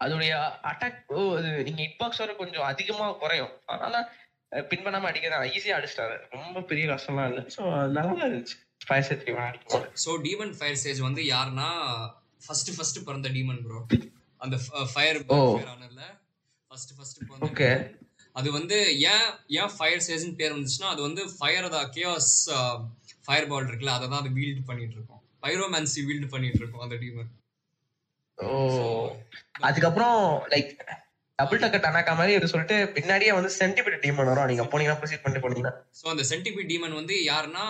அதோடைய 0.00 0.32
அட்டாக் 0.70 0.98
நீங்க 1.66 1.80
ஹிட் 1.80 1.98
பாக்ஸ் 1.98 2.22
வர 2.22 2.32
கொஞ்சம் 2.36 2.66
அதிகமா 2.68 3.06
குறையும். 3.22 3.52
அதனால 3.66 3.96
அஹ், 4.52 4.64
பின் 4.70 4.84
பண்ணாம 4.84 5.08
அடிக்கிறதா 5.08 5.48
ஈஸியா 5.50 5.74
அடிச்சிட்டாரு. 5.76 6.14
ரொம்ப 6.34 6.62
பெரிய 6.70 6.84
கஷ்டம்லாம் 6.90 7.28
இல்லை. 7.30 7.42
ஸோ 7.56 7.62
நல்லா 7.96 8.02
இருந்துச்சு. 8.22 8.56
அடிக்கும் 9.44 9.72
போது. 9.74 9.88
ஸோ 10.02 10.10
டீமன் 10.24 10.54
ஃபயர் 10.58 10.80
சேஜ் 10.82 11.00
வந்து 11.04 11.22
யாருன்னா 11.28 11.68
ஃபர்ஸ்ட் 12.42 12.70
ஃபர்ஸ்ட் 12.76 12.98
பிறந்த 13.06 13.28
டீமன் 13.34 13.60
ப்ரோ 13.64 13.80
அந்த 14.40 14.56
ஃபயர் 14.92 15.18
ஓ. 15.30 15.38
ஆனதுல 15.72 16.02
ஃபர்ஸ்ட் 16.72 16.92
ஃபர்ஸ்ட் 16.96 17.20
பிறந்த 17.22 17.44
demon. 17.44 17.96
அது 18.36 18.48
வந்து 18.56 18.76
ஏன் 19.06 19.28
ஏன் 19.56 19.72
ஃபயர் 19.74 20.04
சேஜ்னு 20.06 20.36
பேர் 20.36 20.54
வந்துச்சுன்னா 20.54 20.90
அது 20.90 21.02
வந்து 21.06 21.22
ஃபயர் 21.32 21.66
தான் 21.72 21.88
கேஆஸ் 21.94 22.32
ஃபயர் 23.24 23.48
பால் 23.48 23.66
இருக்குல்ல 23.66 23.94
அதை 23.96 24.06
தான் 24.08 24.22
அது 24.22 24.30
வீல்டு 24.36 24.62
பண்ணிட்டு 24.68 24.96
இருக்கும். 24.96 25.20
பைரோமான்சி 25.42 26.00
வீல்டு 26.08 26.26
பண்ணிட்டு 26.28 26.60
இருக்கும் 26.60 26.84
அந்த 26.84 26.96
டீமன் 26.96 27.30
ஓ. 28.40 29.16
அதுக்கப்புறம் 29.52 30.46
லைக் 30.48 30.78
டபுள் 31.36 31.58
டக்கர் 31.58 31.82
டனாக்கா 31.82 32.14
மாதிரி 32.14 32.32
இது 32.32 32.48
சொல்லிட்டு 32.48 33.00
பின்னாடியே 33.00 33.32
வந்து 33.32 33.50
சென்டிபிட் 33.58 34.04
டீமன் 34.04 34.24
வரும். 34.24 34.44
நீங்க 34.44 34.62
போனீங்கன்னா 34.62 34.96
ப்ரொசீட் 34.96 35.22
பண்ணிட்டு 35.22 35.50
போனீங்கன்னா. 35.50 35.72
ஸோ 36.02 36.08
அந்த 36.08 36.22
சென்டிபி 36.22 36.62
டீமன் 36.66 36.94
வந்து 36.94 37.14
யாருன்னா 37.14 37.64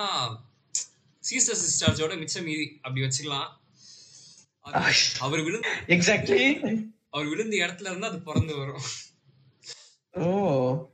சீசர் 1.30 1.56
சிஸ்டார்ஜோட 1.56 2.18
மிச்சம் 2.18 2.44
மீதி. 2.44 2.80
அப்படி 2.82 3.06
வச்சுக்கலாம். 3.06 3.46
அது- 4.64 5.18
அவர் 5.18 5.40
விழுந்து 5.40 5.68
எக்ஸாக்ட்லி 5.86 6.60
அவர் 7.10 7.26
விழுந்த 7.26 7.56
இடத்துல 7.56 7.80
இருந்து 7.80 8.06
அது 8.06 8.18
பிறந்து 8.20 8.56
வரும். 8.56 8.80
ஓ. 10.12 10.88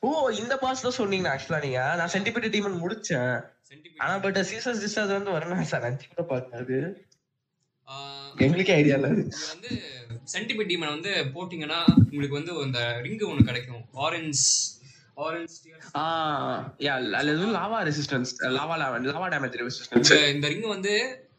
ஓ 0.00 0.28
இந்த 0.28 0.58
பாஸ் 0.58 0.82
தான் 0.82 0.92
சொன்னீங்க 0.92 1.28
ஆக்சுவலா 1.34 1.62
நீங்க. 1.62 1.94
நான் 1.94 2.10
சென்டிபிட் 2.10 2.50
டீமன் 2.50 2.86
முடிச்சேன். 2.86 3.48
ஆனா 3.96 4.18
பட் 4.18 4.44
சீசன் 4.44 4.80
சிஸ்டர் 4.80 5.06
வந்து 5.06 5.30
வரணும் 5.30 5.62
சார். 5.62 5.82
அஞ்சு 5.82 6.06
கூட 6.14 6.36
பாக்காது 6.36 6.92
எங்களுக்கே 8.44 8.74
ஐடியா 8.80 8.96
இல்ல. 8.98 9.08
வந்து 9.52 9.70
சென்டிபிட் 10.32 10.70
டீமன் 10.70 10.94
வந்து 10.96 11.10
போட்டீங்கன்னா 11.34 11.80
உங்களுக்கு 12.10 12.38
வந்து 12.40 12.52
அந்த 12.66 12.80
ரிங்கு 13.04 13.26
ஒன்று 13.30 13.48
கிடைக்கும். 13.50 13.84
Orange 14.04 14.44
lava 17.56 17.78
resistance 17.88 18.32
lava 18.56 18.76
lava 18.82 19.28
damage 19.34 19.58
resistance 19.62 20.12
இந்த 20.34 20.48
ரிங் 20.52 20.66
வந்து 20.76 20.94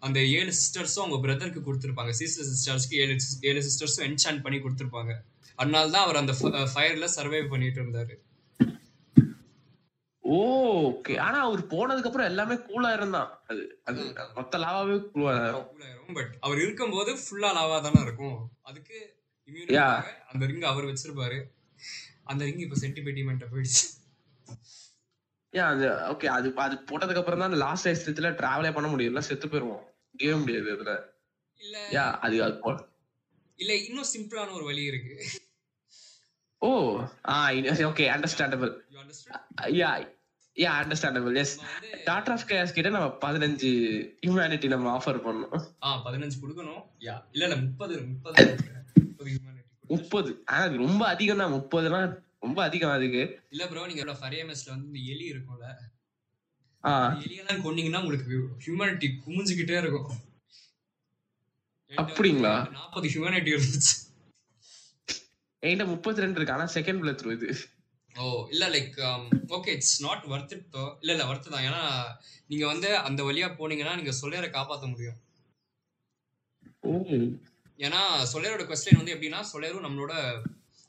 அந்த 0.08 0.20
ஏழு 0.40 0.52
சிஸ்டர்ஸும் 0.60 1.04
அவங்க 1.04 1.18
பிரதருக்கு 1.26 1.62
கொடுத்துருப்பாங்க. 1.68 2.12
சீசர் 2.20 2.50
சிஸ்டர்ஸ்க்கு 2.52 3.00
ஏழு 3.04 3.16
ஏழு 3.50 3.62
சிஸ்டர்ஸும் 3.68 4.06
என்சான் 4.10 4.42
பண்ணி 4.46 4.60
கொடுத்துருப்பாங்க. 4.66 5.14
அதனால 5.56 5.90
தான் 5.90 6.06
அவர் 6.06 6.22
அந்த 6.22 6.34
ஃபயர்ல 6.74 7.08
சர்வைவ் 7.18 7.52
பண்ணிட்டு 7.56 7.82
இருந்தாரு. 7.84 8.16
ஓகே. 10.30 11.20
ஆனா 11.20 11.40
அவர் 11.40 11.68
போனதுக்கு 11.68 12.06
அப்புறம் 12.06 12.28
எல்லாமே 12.28 12.54
கூலா 12.54 12.94
இருந்தான். 12.94 13.42
அது 13.48 13.82
அது 13.84 14.14
மொத்த 14.36 14.58
லாவாவே 14.58 15.10
கூலா 15.14 15.66
கூலாயிரும் 15.72 16.14
பட் 16.14 16.38
அவர் 16.40 16.58
இருக்கும்போது 16.58 17.14
ஃபுல்லா 17.14 17.44
லாவா 17.44 17.82
தானே 17.82 18.02
இருக்கும். 18.02 18.50
அதுக்கு 18.62 19.24
அந்த 20.28 20.46
ரிங் 20.46 20.62
அவர் 20.62 20.84
வச்சிருப்பாரு. 20.84 21.44
அந்த 22.24 22.46
ரிங் 22.46 22.58
இப்போ 22.58 22.76
சென்டிபெட்டிமெண்ட்டை 22.80 23.46
போயிடுச்சு. 23.52 24.04
ஏன் 25.50 25.62
அது 25.62 25.88
ஓகே 25.88 26.26
அது 26.26 26.56
அது 26.56 26.76
போட்டதுக்கு 26.76 27.18
அப்புறம் 27.18 27.40
தான் 27.40 27.52
அந்த 27.52 27.58
லாஸ்ட் 27.58 27.88
ஐஸ்ல 27.88 28.34
டிராவலே 28.34 28.74
பண்ண 28.74 28.96
முடியல 28.96 29.20
செத்து 29.20 29.48
போயிருவோம். 29.48 29.84
கேம் 30.18 30.40
முடியாது 30.40 30.72
அதுல. 30.72 31.14
இல்ல. 31.60 31.88
யா 31.90 32.18
அது 32.20 32.44
அது 32.44 32.54
போ- 32.54 32.88
இல்ல 33.56 33.76
இன்னும் 33.76 34.06
சிம்பிளான 34.18 34.54
ஒரு 34.54 34.64
வழி 34.64 34.84
இருக்கு. 34.84 35.26
Oh 36.58 37.00
ah 37.30 37.50
okay 37.50 38.24
understandable 38.24 38.80
you 39.68 40.14
yeah 40.58 40.72
understandable 40.82 41.38
yes 41.42 41.54
Daughter 42.06 42.34
of 42.34 42.46
Chaos 42.48 42.74
கிட்ட 42.74 42.90
நம்ம 42.90 43.08
பதினஞ்சு 43.24 43.72
ஹியூமனிட்டி 44.26 44.68
நம்ம 44.74 44.88
ஆஃபர் 44.98 45.20
பண்ணோம் 45.26 45.56
ஆ 45.84 45.90
பதினஞ்சு 46.06 46.38
கொடுக்கணும். 46.44 46.84
யா 47.08 47.16
இல்ல 47.32 47.44
இல்ல 47.48 47.56
முப்பது 47.56 47.96
முப்பது. 48.12 48.44
முப்பது 49.94 50.30
ஆனா 50.46 50.62
அது 50.68 50.78
ரொம்ப 50.78 51.04
அதிகம் 51.08 51.42
தான் 51.42 51.54
முப்பதுலாம் 51.58 52.08
ரொம்ப 52.46 52.60
அதிகம் 52.64 52.96
அதுக்கு. 52.98 53.24
இல்ல 53.50 53.68
ப்ரோ 53.68 53.86
நீங்க 53.88 54.16
ஃபரியமஸ்ல 54.22 54.72
வந்து 54.74 54.88
இந்த 54.88 55.00
எலி 55.14 55.26
இருக்கும்ல. 55.34 55.68
எலியெல்லாம் 57.26 57.62
கொன்னீங்கன்னா 57.66 58.02
உங்களுக்கு 58.04 58.34
ஹியூமனிட்டி 58.66 59.08
குமிஞ்சுக்கிட்டே 59.26 59.78
இருக்கும். 59.84 60.10
அப்படிங்களா? 61.92 62.54
நாற்பது 62.72 63.08
ஹியூமனிட்டி 63.14 63.52
இருந்துச்சு. 63.56 63.96
என்கிட்ட 65.64 65.86
முப்பத்தி 65.94 66.24
ரெண்டு 66.24 66.38
இருக்கு. 66.40 66.56
ஆனா 66.58 66.66
செகண்ட் 66.74 67.02
பிளே 67.04 67.12
த்ரூ 67.12 67.32
இது. 67.32 67.50
ஓ 68.24 68.26
இல்ல 68.54 68.66
like 68.76 68.94
okay 69.56 69.72
it's 69.78 69.98
not 70.06 70.24
worth 70.34 70.54
it 70.56 70.68
though 70.76 70.84
இல்ல 71.02 71.12
இல்ல 71.16 71.24
ஒர்த் 71.32 71.54
தான். 71.54 71.66
ஏன்னா 71.70 71.82
நீங்க 72.52 72.66
வந்து 72.66 72.90
அந்த 73.08 73.22
வழியா 73.24 73.48
போனீங்கன்னா 73.60 73.96
நீங்க 74.00 74.14
சொல்லேரை 74.22 74.50
காப்பாத்த 74.58 74.86
முடியும். 74.92 75.18
ஏன்னா 77.80 78.02
சொலேரோட 78.34 78.64
கொஸ்டின் 78.68 79.00
வந்து 79.00 79.14
எப்படின்னா 79.16 79.42
சொலேரும் 79.54 79.86
நம்மளோட 79.88 80.14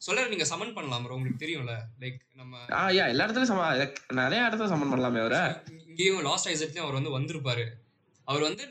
சொலேர் 0.00 0.32
நீங்க 0.32 0.46
சமன் 0.50 0.74
பண்ணலாம் 0.74 1.05
bro. 1.05 1.14
உங்களுக்கு 1.16 1.42
தெரியும்ல. 1.44 1.74
லைக் 2.02 2.18
நம்ம 2.40 2.58
ஆ 2.78 2.82
யா 2.96 3.05
எல்லா 3.12 3.24
இடத்துலயும் 3.26 3.52
சம 3.52 3.68
நிறைய 4.20 4.40
இடத்துல 4.48 4.68
சம்மன் 4.72 4.92
பண்ணலாமே 4.92 5.20
அவரை. 5.24 5.40
இங்கேயும் 5.90 6.24
லாஸ்ட் 6.28 6.50
ஐசட்லயும் 6.52 6.86
அவர் 6.86 6.98
வந்து 6.98 7.16
வந்திருப்பாரு. 7.18 7.64
அவர் 8.28 8.46
வந்து 8.48 8.64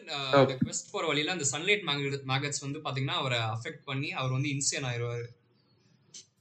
குவெஸ்ட் 0.61 0.91
போற 0.91 1.03
வழியில 1.09 1.33
அந்த 1.35 1.45
சன்லைட் 1.51 1.83
மேகட்ஸ் 2.31 2.63
வந்து 2.65 2.79
பாத்தீங்கன்னா 2.85 3.17
அவரை 3.21 3.39
அஃபெக்ட் 3.53 3.83
பண்ணி 3.89 4.09
அவர் 4.21 4.35
வந்து 4.37 4.49
இன்சியன் 4.55 4.87
ஆயிருவாரு. 4.91 5.25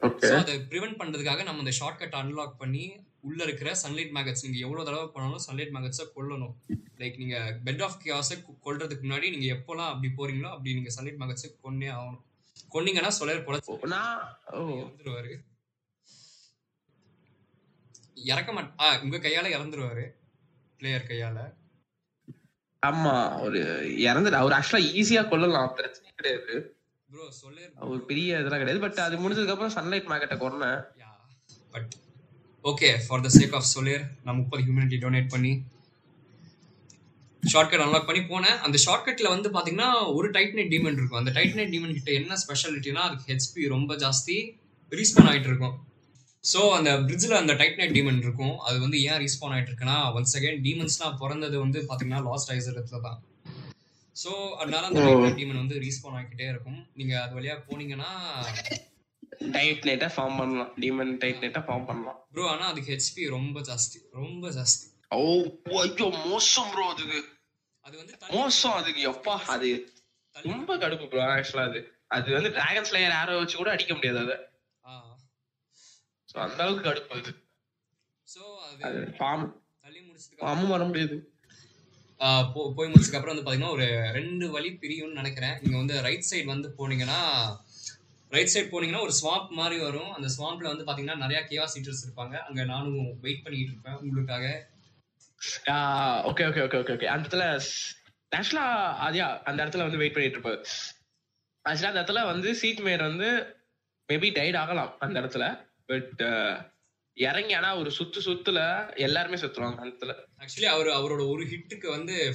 ஸோ 0.01 0.35
அதை 0.37 0.55
ப்ரிவென்ட் 0.71 0.99
பண்றதுக்காக 1.01 1.45
நம்ம 1.47 1.63
அந்த 1.65 1.75
ஷார்ட்கட் 1.81 2.17
அன்லாக் 2.21 2.61
பண்ணி 2.63 2.85
உள்ள 3.21 3.41
இருக்கிற 3.45 3.71
சன்லைட் 3.83 4.13
மேகட்ஸ் 4.17 4.45
நீங்க 4.45 4.59
எவ்வளவு 4.67 4.87
தடவை 4.89 5.07
பண்ணாலும் 5.15 5.45
சன்லைட் 5.47 5.75
மேகட்ஸை 5.77 6.05
கொல்லணும். 6.17 6.55
லைக் 6.99 7.17
நீங்க 7.17 7.37
பெட் 7.67 7.83
ஆஃப் 7.83 7.99
கியாஸை 8.03 8.37
கொல்றதுக்கு 8.67 9.05
முன்னாடி 9.07 9.31
நீங்க 9.35 9.49
எப்போலாம் 9.57 9.91
அப்படி 9.93 10.11
போறீங்களோ 10.19 10.51
அப்படி 10.55 10.75
நீங்க 10.75 10.93
சன்லைட் 10.97 11.21
மேகட்ஸை 11.23 11.51
கொன்னே 11.65 11.91
ஆகணும். 11.99 12.23
கொன்னீங்கன்னா 12.75 13.13
சொலர் 13.19 13.43
ஓ 14.53 14.65
இறந்துருவாரு 14.77 15.33
இறக்க 18.33 18.51
மாட் 18.53 18.73
ஆ 18.81 18.89
உங்க 19.05 19.17
கையால 19.19 19.47
இறந்துருவாரு. 19.57 20.05
பிளேயர் 20.81 21.09
கையால. 21.09 21.39
ஆமா 22.83 23.15
ஒரு 23.43 23.61
இறந்துட்டு 24.09 24.41
அவர் 24.43 24.57
ஆக்சுவலா 24.57 24.87
ஈஸியா 25.01 25.23
கொல்லலாம் 25.29 25.75
பிரச்சனை 25.79 26.09
கிடையாது. 26.17 26.55
ப்ரோ 27.15 27.27
சொலேர் 27.43 27.73
அவர் 27.83 27.99
பெரிய 28.09 28.39
இதெல்லாம் 28.41 28.63
கிடையாது. 28.63 28.81
பட் 28.85 28.97
அது 29.05 29.17
முடிஞ்சதுக்கு 29.25 29.55
அப்புறம் 29.55 29.75
சன்லைட் 29.75 30.09
மார்க்கெட்டை 30.11 30.39
yeah 31.03 31.11
but 31.75 31.93
okay 32.71 32.89
for 33.05 33.23
the 33.27 33.31
sake 33.37 33.55
of 33.59 33.69
Solaire 33.75 34.05
நான் 34.25 34.39
முப்பது 34.41 34.63
ஹியூமனிட்டி 34.67 34.99
டொனேட் 35.05 35.29
பண்ணி 35.35 35.53
ஷார்ட்கட் 37.43 37.83
அன்லாக் 37.85 38.09
பண்ணி 38.09 38.23
போனேன். 38.31 38.59
அந்த 38.67 38.77
ஷார்ட்கட்ல 38.85 39.31
வந்து 39.35 39.49
பாத்தீங்கன்னா 39.57 39.89
ஒரு 40.19 40.29
டைட்னைட் 40.37 40.71
டீமன் 40.75 40.97
இருக்கும். 40.99 41.21
அந்த 41.21 41.33
டைட்னைட் 41.39 41.73
டீமன் 41.75 41.97
கிட்ட 41.99 42.11
என்ன 42.21 42.39
ஸ்பெஷாலிட்டினா 42.45 43.03
அதுக்கு 43.09 43.29
ஹெச்பி 43.33 43.69
ரொம்ப 43.75 43.97
ஜாஸ்தி 44.05 44.37
ரீஸ்பான் 44.99 45.29
ஆயிட்டு 45.33 45.51
இருக்கும். 45.51 45.75
ஸோ 46.45 46.61
அந்த 46.79 46.91
பிரிட்ஜில் 47.09 47.41
அந்த 47.43 47.55
டைட்னைட் 47.61 47.95
டீமன் 47.97 48.23
இருக்கும். 48.25 48.57
அது 48.69 48.77
வந்து 48.85 48.99
ஏன் 49.11 49.21
ரீஸ்பான் 49.25 49.55
ஆயிட்டு 49.57 49.73
இருக்குன்னா 49.73 49.99
ஒன்ஸ் 50.19 50.35
அகைன் 50.41 50.61
டீமன்ஸ்லாம் 50.67 51.19
பிறந்தது 51.23 51.59
வந்து 51.65 51.81
பாத்தீங்கன்னா 51.91 52.23
லாஸ்ட் 52.31 52.53
ஐசரத்துல 52.57 53.01
தான். 53.09 53.21
ஸோ 54.17 54.33
அதனால 54.61 54.83
அந்த 54.87 55.03
டீமன் 55.39 55.63
வந்து 55.63 55.77
ரீஸ்பான் 55.85 56.17
ஆகிக்கிட்டே 56.19 56.49
இருக்கும். 56.53 56.81
நீங்க 56.99 57.15
அது 57.23 57.33
வழியா 57.39 57.55
போனீங்கன்னா 57.69 58.11
டைட் 59.55 59.87
நைட்டா 59.89 60.09
ஃபார்ம் 60.17 60.37
பண்ணலாம். 60.41 60.71
டீமன் 60.83 61.13
டைட் 61.23 61.41
நைட்டா 61.43 61.63
ஃபார்ம் 61.69 61.87
பண்ணலாம். 61.89 62.19
ப்ரோ 62.35 62.45
ஆனா 62.49 62.65
அதுக்கு 62.67 62.93
ஹெச்பி 62.95 63.25
ரொம்ப 63.29 63.61
ஜாஸ்தி. 63.61 63.99
ரொம்ப 64.21 64.45
ஜாஸ்தி. 64.49 64.87
ஓ 65.11 65.25
ஐயோ 65.83 66.07
மோசம் 66.29 66.71
ப்ரோ 66.75 66.85
அதுக்கு 66.95 67.19
அது 67.87 67.95
வந்து 68.01 68.15
மோசம் 68.37 68.77
அதுக்கு. 68.81 69.01
எப்பா 69.13 69.35
அது 69.55 69.71
ரொம்ப 70.35 70.71
கடுப்பு 70.77 71.07
ப்ரோ 71.09 71.25
ஆக்சுவலா 71.33 71.67
அது. 71.71 71.81
அது 72.17 72.29
வந்து 72.33 72.51
டிராகன் 72.51 72.89
ஸ்லேயர் 72.91 73.19
ஆரோ 73.21 73.37
வச்சு 73.41 73.57
கூட 73.57 73.71
அடிக்க 73.75 73.93
முடியாது 73.95 74.21
அதை. 74.25 74.37
அந்த 76.45 76.61
அளவுக்கு 76.63 76.89
கடுப்பு 76.89 77.15
அது. 77.19 77.33
சோ 78.29 78.43
அது 78.87 79.01
பாம்பு 79.19 79.47
தள்ளி 79.85 80.01
முடிச்சதுக்கு 80.07 80.43
பாம்பும் 80.45 80.73
வர 80.75 80.85
முடியாது. 80.85 81.17
போய் 82.77 82.91
முடிச்சதுக்கு 82.91 83.19
அப்புறம் 83.19 83.35
வந்து 83.35 83.47
பாத்தீங்கன்னா 83.47 83.75
ஒரு 83.77 83.87
ரெண்டு 84.17 84.47
வழி 84.51 84.71
பிரியும்னு 84.83 85.21
நினைக்கிறேன். 85.21 85.57
நீங்க 85.63 85.77
வந்து 85.83 85.97
ரைட் 86.07 86.29
சைடு 86.31 86.49
வந்து 86.53 86.69
போனீங்கன்னா 86.79 87.21
ரைட் 88.37 88.53
சைடு 88.53 88.69
போனீங்கன்னா 88.75 89.03
ஒரு 89.07 89.15
ஸ்வாம்ப் 89.21 89.51
மாதிரி 89.59 89.77
வரும். 89.87 90.13
அந்த 90.17 90.29
ஸ்வாம்ப்ல 90.37 90.71
வந்து 90.73 90.87
பாத்தீங்கன்னா 90.87 91.23
நிறைய 91.25 91.41
கேவா 91.51 91.67
சீட்டர்ஸ் 91.75 92.05
இருப்பாங்க. 92.07 92.37
அங்க 92.49 92.65
நானும் 92.73 93.03
வெயிட் 93.25 93.43
பண்ணிட்டு 93.45 93.73
இருப்பேன் 93.73 93.99
உங்களுக்காக. 94.03 94.47
Okay 96.31 96.45
okay 96.51 96.63
okay 96.67 96.79
okay 96.83 96.95
okay 96.97 97.09
அந்த 97.15 97.25
இடத்துல 97.29 97.47
ஆக்சுவலா 98.33 98.67
அதையா 99.07 99.27
அந்த 99.49 99.59
இடத்துல 99.65 99.87
வந்து 99.87 100.01
வெயிட் 100.03 100.15
பண்ணிட்டு 100.15 100.39
இருப்பாரு 100.39 100.61
ஆக்சுவலா 101.65 101.93
அந்த 101.93 102.01
இடத்துல 102.03 102.23
வந்து 102.31 102.49
சீட் 102.61 102.83
மேயர் 102.87 103.09
வந்து 103.11 103.29
மேபி 104.09 104.29
டைட் 104.39 104.59
ஆகலாம் 104.63 104.93
அந்த 105.05 105.17
இடத்துல. 105.23 105.45
பட் 105.91 106.23
இறங்கி 107.15 107.55
ஆனா 107.55 107.77
ஒரு 107.77 107.91
சுத்து 107.99 108.21
சுத்துல 108.25 108.59
எல்லாருமே 108.97 109.37
சுத்துவாங்க 109.37 109.79
அந்த 109.79 110.27
ஆக்சுவலி 110.39 110.65
அவர் 110.65 110.87
அவரோட 110.87 111.29
ஒரு 111.29 111.45
ஹிட்டுக்கு 111.45 111.89
வந்து 111.89 112.35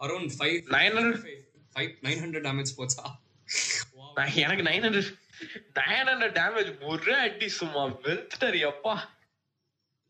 around 0.00 0.32
five 0.38 0.56
nine 0.76 0.96
hundred 0.96 1.22
five 1.74 1.90
nine 2.06 2.20
hundred 2.22 2.46
damage 2.48 2.76
போச்சா. 2.78 3.06
எனக்கு 4.34 4.62
nine 4.62 4.84
hundred 4.86 5.10
nine 5.78 6.08
hundred 6.10 6.36
damage 6.40 6.70
ஒரு 6.86 7.16
அடி 7.16 7.48
சும்மா 7.48 7.84
வெளுத்துட்டாரு 7.86 8.60
அப்பா 8.66 8.94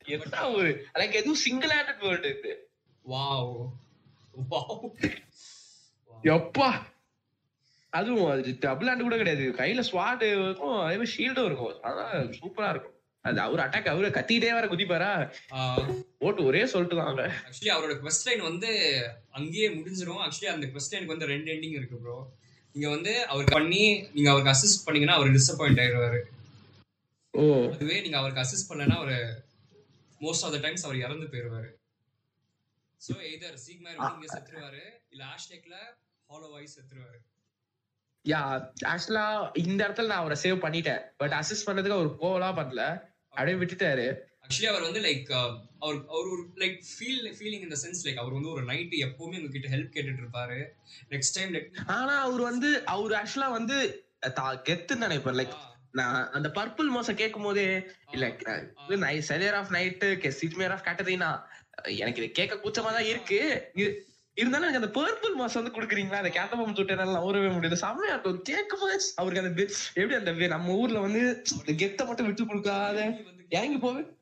என்ன 0.04 0.50
ஒரு 0.50 0.68
எனக்கு 0.92 1.16
எதுவும் 1.18 1.42
சிங்கிள் 1.46 1.70
ஹேண்டட் 1.70 2.02
வேர்ல்டு 2.04 2.30
இது. 2.38 2.52
வாவ் 3.08 3.52
வாவ் 4.50 4.88
எப்பா. 6.22 6.70
அதுவும் 7.90 8.30
அது 8.30 8.56
டபுள் 8.60 8.88
ஹேண்ட் 8.88 9.06
கூட 9.06 9.16
கிடையாது. 9.16 9.46
கையில 9.56 9.84
ஸ்வாட் 9.90 10.22
இருக்கும் 10.22 10.76
அதே 10.80 10.96
மாதிரி 10.96 11.14
ஷீல்டும் 11.16 11.44
இருக்கும். 11.44 11.82
அதான் 11.82 12.34
சூப்பரா 12.40 12.70
இருக்கும். 12.70 12.91
அது 13.24 13.38
அவர் 13.40 13.62
அட்டாக் 13.64 13.90
அவரு 13.90 14.08
கத்திக்கிட்டே 14.10 14.52
வர 14.52 14.66
குதிப்பாரா? 14.66 15.10
போட்டு 16.20 16.40
ஒரே 16.44 16.62
சொல்லிட்டு 16.66 16.96
தான் 16.96 17.08
அவங்க 17.08 17.24
ஆக்சுவலி 17.42 17.72
அவரோட 17.74 17.94
quest 18.00 18.22
line 18.28 18.42
வந்து 18.48 18.70
அங்கேயே 19.32 19.68
முடிஞ்சிரும். 19.76 20.22
ஆக்சுவலி 20.24 20.50
அந்த 20.52 20.66
quest 20.72 20.92
லைனுக்கு 20.92 21.14
வந்து 21.14 21.30
ரெண்டு 21.30 21.50
எண்டிங் 21.54 21.76
இருக்கு 21.78 21.98
ப்ரோ 21.98 22.16
நீங்க 22.74 22.88
வந்து 22.88 23.12
அவருக்கு 23.26 23.54
பண்ணி 23.54 23.82
நீங்க 24.14 24.28
அவருக்கு 24.30 24.52
அசிஸ்ட் 24.52 24.84
பண்ணீங்கன்னா 24.84 25.16
அவர் 25.18 25.36
டிசப்பாயிண்ட் 25.36 25.82
ஆயிடுவாரு 25.82 26.20
ஓ. 27.34 27.44
அதுவே 27.74 27.98
நீங்க 28.00 28.18
அவருக்கு 28.18 28.42
அசிஸ்ட் 28.42 28.70
பண்ணலன்னா 28.70 28.96
அவர் 29.00 29.14
மோஸ்ட் 30.20 30.44
ஆஃப் 30.46 30.54
த 30.54 30.60
டைம்ஸ் 30.60 30.86
அவர் 30.86 30.98
இறந்து 30.98 31.26
போயிடுவாரு 31.32 31.70
சோ 33.00 33.12
எய்தர் 33.28 33.56
சீக்மேர் 33.64 34.00
இங்க 34.08 34.28
செத்துருவாரு 34.32 34.82
இல்ல 35.12 35.22
ஆஷ்டெக்ல 35.32 35.76
ஹாலோ 36.30 36.48
வாய்ஸ் 36.50 36.76
செத்துருவாரு. 36.76 37.18
யா 38.24 38.40
ஆக்சுவலா 38.90 39.24
இந்த 39.62 39.80
இடத்துல 39.86 40.10
நான் 40.10 40.22
அவரை 40.22 40.36
சேவ் 40.42 40.64
பண்ணிட்டேன். 40.64 41.02
பட் 41.18 41.34
அசிஸ்ட் 41.38 41.66
பண்ணதுக்கு 41.68 41.98
அவர் 41.98 42.20
போகலாம் 42.20 42.58
பண்ணல. 42.58 42.82
அப்படியே 43.34 43.58
விட்டுட்டாரு. 43.58 44.06
ஆக்சுவலி 44.44 44.66
அவர் 44.66 44.82
வந்து 44.82 45.00
லைக் 45.00 45.28
அவர் 45.32 45.98
அவர் 46.08 46.28
ஒரு 46.28 46.42
லைக் 46.56 46.78
ஃபீல் 46.88 47.28
ஃபீலிங் 47.36 47.62
இந்த 47.62 47.76
சென்ஸ் 47.82 48.06
லைக் 48.06 48.16
அவர் 48.16 48.32
வந்து 48.32 48.50
ஒரு 48.50 48.64
நைட்டு 48.64 48.96
எப்பவுமே 49.06 49.38
உங்ககிட்ட 49.38 49.68
ஹெல்ப் 49.68 49.94
கேட்டுட்டு 49.94 50.22
இருப்பாரு 50.22 50.58
நெக்ஸ்ட் 51.10 51.36
டைம் 51.36 51.52
லைக் 51.54 51.68
ஆனா 51.88 52.14
அவர் 52.20 52.42
வந்து 52.42 52.70
அவர் 52.86 53.12
ஆக்சுவலா 53.12 53.50
வந்து 53.50 53.76
தா- 54.36 54.58
கெத்துன்னு 54.62 55.06
நினைப்பார் 55.06 55.38
லைக் 55.38 55.54
நான் 55.90 56.28
அந்த 56.30 56.48
பர்பிள் 56.50 56.88
மோசம் 56.88 57.16
கேட்கும் 57.16 57.42
போதே 57.42 57.66
இல்ல 58.10 58.26
Solaire 59.28 59.54
of 59.54 59.72
knight 59.72 60.08
Siegmeyer 60.38 60.70
of 60.70 60.86
Catarina 60.86 61.30
எனக்கு 61.96 62.20
இது 62.22 62.30
கேட்க 62.32 62.54
கூச்சமா 62.56 62.90
தான் 62.92 63.08
இருக்கு 63.08 63.38
இருந்தாலும் 64.34 64.74
எனக்கு 64.74 65.02
அந்த 65.02 65.12
பர்பிள் 65.12 65.34
மாசம் 65.34 65.62
வந்து 65.62 65.80
குடுக்குறீங்களா? 65.80 66.12
அந்த 66.12 66.28
கேட்டபம் 66.28 66.74
சுட்டனால 66.74 67.16
நவரவே 67.16 67.52
முடியாது 67.52 67.76
செம்மையா 67.76 68.12
இருக்கும். 68.12 68.42
கேட்கும் 68.42 68.80
போது 68.80 69.02
அவருக்கு 69.16 69.48
அந்த 69.48 69.72
எப்படி 69.94 70.14
அந்த 70.14 70.46
நம்ம 70.46 70.72
ஊர்ல 70.72 71.00
வந்து 71.00 71.42
கெத்த 71.66 72.06
மட்டும் 72.06 72.26
விட்டு 72.26 72.46
கொடுக்காத. 72.46 73.16
இறங்கி 73.48 73.86
போவே 73.86 74.20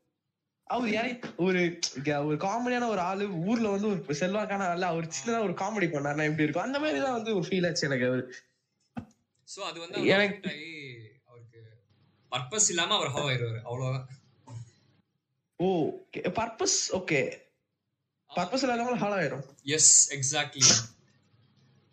அவர் 0.64 1.18
ஒரு 1.36 1.78
ஒரு 2.04 2.36
காமெடியான 2.36 2.88
ஒரு 2.88 3.00
ஆளு 3.00 3.28
ஊர்ல 3.28 3.68
வந்து 3.68 3.88
ஒரு 3.88 4.04
செல்வாக்கான 4.08 4.62
ஆளு. 4.62 4.84
அவர் 4.84 5.06
சின்னதா 5.06 5.42
ஒரு 5.42 5.52
காமெடி 5.52 5.90
பண்ணாருன்னா 5.90 6.22
எப்படி 6.22 6.42
இருக்கும்? 6.42 6.62
அந்த 6.62 6.78
மாதிரி 6.78 7.00
தான் 7.00 7.12
வந்து 7.12 7.36
ஒரு 7.36 7.48
ஃபீல் 7.48 7.68
ஆச்சு 7.68 7.86
எனக்கு 7.86 8.06
அவரு. 8.06 8.34
சோ 9.56 9.60
அது 9.60 9.80
வந்து 9.80 9.98
எனக்கு- 9.98 10.06
எனக்கு 10.06 10.50
அவருக்கு 11.24 11.62
பர்பஸ் 12.30 12.68
இல்லாம 12.68 12.94
அவர் 12.94 13.08
ஹவ் 13.08 13.28
ஆயிடுவாரு. 13.28 13.60
அவ்வளவுதான். 13.62 14.08
ஓ 15.56 15.90
பர்பஸ் 16.12 16.92
ஓகே 16.92 17.48
பர்பஸ் 18.30 18.64
இல்லாதவங்க 18.64 19.02
ஹால் 19.02 19.16
ஆயிரும் 19.18 19.44
எஸ் 19.76 19.92
எக்ஸாக்ட்லி 20.16 20.64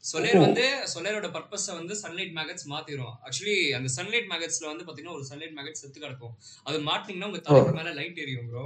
சொலேர் 0.04 0.40
வந்து 0.44 0.66
சொலேரோட 0.94 1.28
பர்பஸ 1.36 1.66
வந்து 1.78 1.94
சன்லைட் 2.02 2.34
மேகட்ஸ் 2.36 2.68
மாத்திரும். 2.74 3.16
ஆக்சுவலி 3.26 3.56
அந்த 3.78 3.90
சன்லைட் 3.96 4.28
மேகட்ஸ்ல 4.32 4.68
வந்து 4.72 4.86
பாத்தீங்கன்னா 4.88 5.16
ஒரு 5.18 5.26
சன்லைட் 5.30 5.56
மேகட் 5.58 5.80
செத்து 5.82 5.98
கிடக்கும். 6.04 6.36
அது 6.68 6.78
மாட்டினீங்கன்னா 6.90 7.30
உங்க 7.32 7.42
தலைக்கு 7.48 7.74
மேல 7.80 7.92
லைட் 8.00 8.22
எரியும் 8.26 8.50
ப்ரோ 8.52 8.66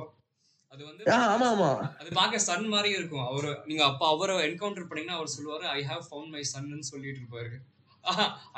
அது 0.74 0.82
வந்து 0.90 1.04
ஆமா 1.14 1.48
ஆமா. 1.54 1.70
அது 2.02 2.10
பார்க்க 2.20 2.46
சன் 2.50 2.68
மாதிரி 2.74 2.90
இருக்கும். 2.98 3.26
அவர் 3.30 3.50
நீங்க 3.70 3.84
அப்ப 3.86 4.04
அவரை 4.08 4.36
என்கவுண்டர் 4.48 4.88
பண்ணீங்கன்னா 4.90 5.18
அவர் 5.20 5.34
சொல்லுவாரு 5.38 5.66
ஐ 5.78 5.82
ஹாவ் 5.90 6.04
ஃபவுண்ட் 6.10 6.34
மை 6.36 6.44
சன்னு 6.54 6.90
சொல்லிட்டு 6.92 7.22
இருப்பாரு. 7.22 7.52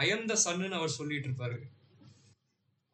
ஐ 0.03 0.07
எம் 0.15 0.27
த 0.31 0.37
சன்னு 0.45 0.77
அவர் 0.79 0.97
சொல்லிட்டு 0.99 1.29
இருப்பாரு. 1.29 1.57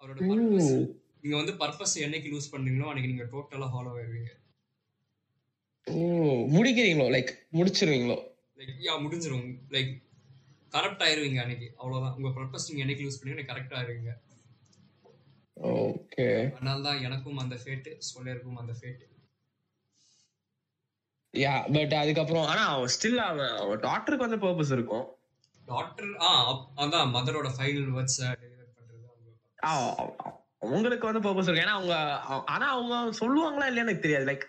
அவரோட 0.02 0.20
பர்பஸ் 0.30 0.72
ஓ. 0.76 0.86
நீங்க 1.24 1.36
வந்து 1.36 1.56
பர்பஸ் 1.64 1.96
என்னைக்கு 2.06 2.30
லூஸ் 2.34 2.54
பண்றீங்களோ 2.54 2.90
அன்னைக்கு 2.92 3.12
நீங்க 3.14 3.26
டோட்டலா 3.34 3.68
ஃபாலோ 3.74 3.92
ஆயிருவீங்க. 3.98 4.32
முடிக்கிறீங்களோ? 6.56 7.08
லைக் 7.16 7.32
முடிச்சிருவீங்களோ? 7.58 8.18
லைக் 8.60 8.74
யா 8.88 8.96
முடிஞ்சிரும். 9.04 9.46
லைக் 9.76 9.92
கரெக்ட் 10.76 11.04
ஆயிருவீங்க 11.06 11.40
அன்னைக்கு. 11.44 11.68
அவ்வளவுதான். 11.78 12.16
உங்க 12.18 12.30
பர்பஸ் 12.40 12.68
நீங்க 12.70 12.82
என்னைக்கு 12.86 13.06
லூஸ் 13.06 13.20
பண்ணீங்க 13.20 13.46
கரெக்ட் 13.52 13.78
ஆயிருவீங்க. 13.80 14.12
ஓகே 15.58 16.26
அதனால 16.56 16.82
தான் 16.82 17.02
எனக்கும் 17.08 17.40
அந்த 17.44 17.56
ஃபேட்டு 17.64 17.94
சோனியருக்கும் 18.10 18.60
அந்த 18.64 18.74
ஃபேட் 18.80 19.02
யா 21.34 21.54
பட் 21.74 21.94
அதுக்கப்புறம் 21.94 22.46
ஆனா 22.52 22.62
அவன் 22.76 22.92
ஸ்டில் 22.94 23.20
அவன் 23.30 23.80
டாக்டருக்கு 23.80 24.28
வந்து 24.28 24.44
பர்பஸ் 24.46 24.72
இருக்கும். 24.78 25.08
டாக்டர் 25.66 26.12
ஆ 26.28 26.30
அதான் 26.84 27.12
மதரோட 27.16 27.50
ஃபைனல் 27.58 27.90
வேர்ட்ஸ் 27.96 28.22
டெலிவர் 28.22 28.72
பண்றது 28.78 29.06
அவங்களுக்கு 30.64 31.10
வந்து 31.10 31.26
பர்பஸ் 31.28 31.48
இருக்கு. 31.48 31.66
ஏன்னா 31.66 31.76
அவங்க 31.80 31.96
ஆனா 32.54 32.68
அவங்க 32.76 32.96
சொல்லுவாங்களா 33.20 33.68
இல்லையா 33.70 33.86
எனக்கு 33.86 34.06
தெரியாது. 34.06 34.28
லைக் 34.32 34.46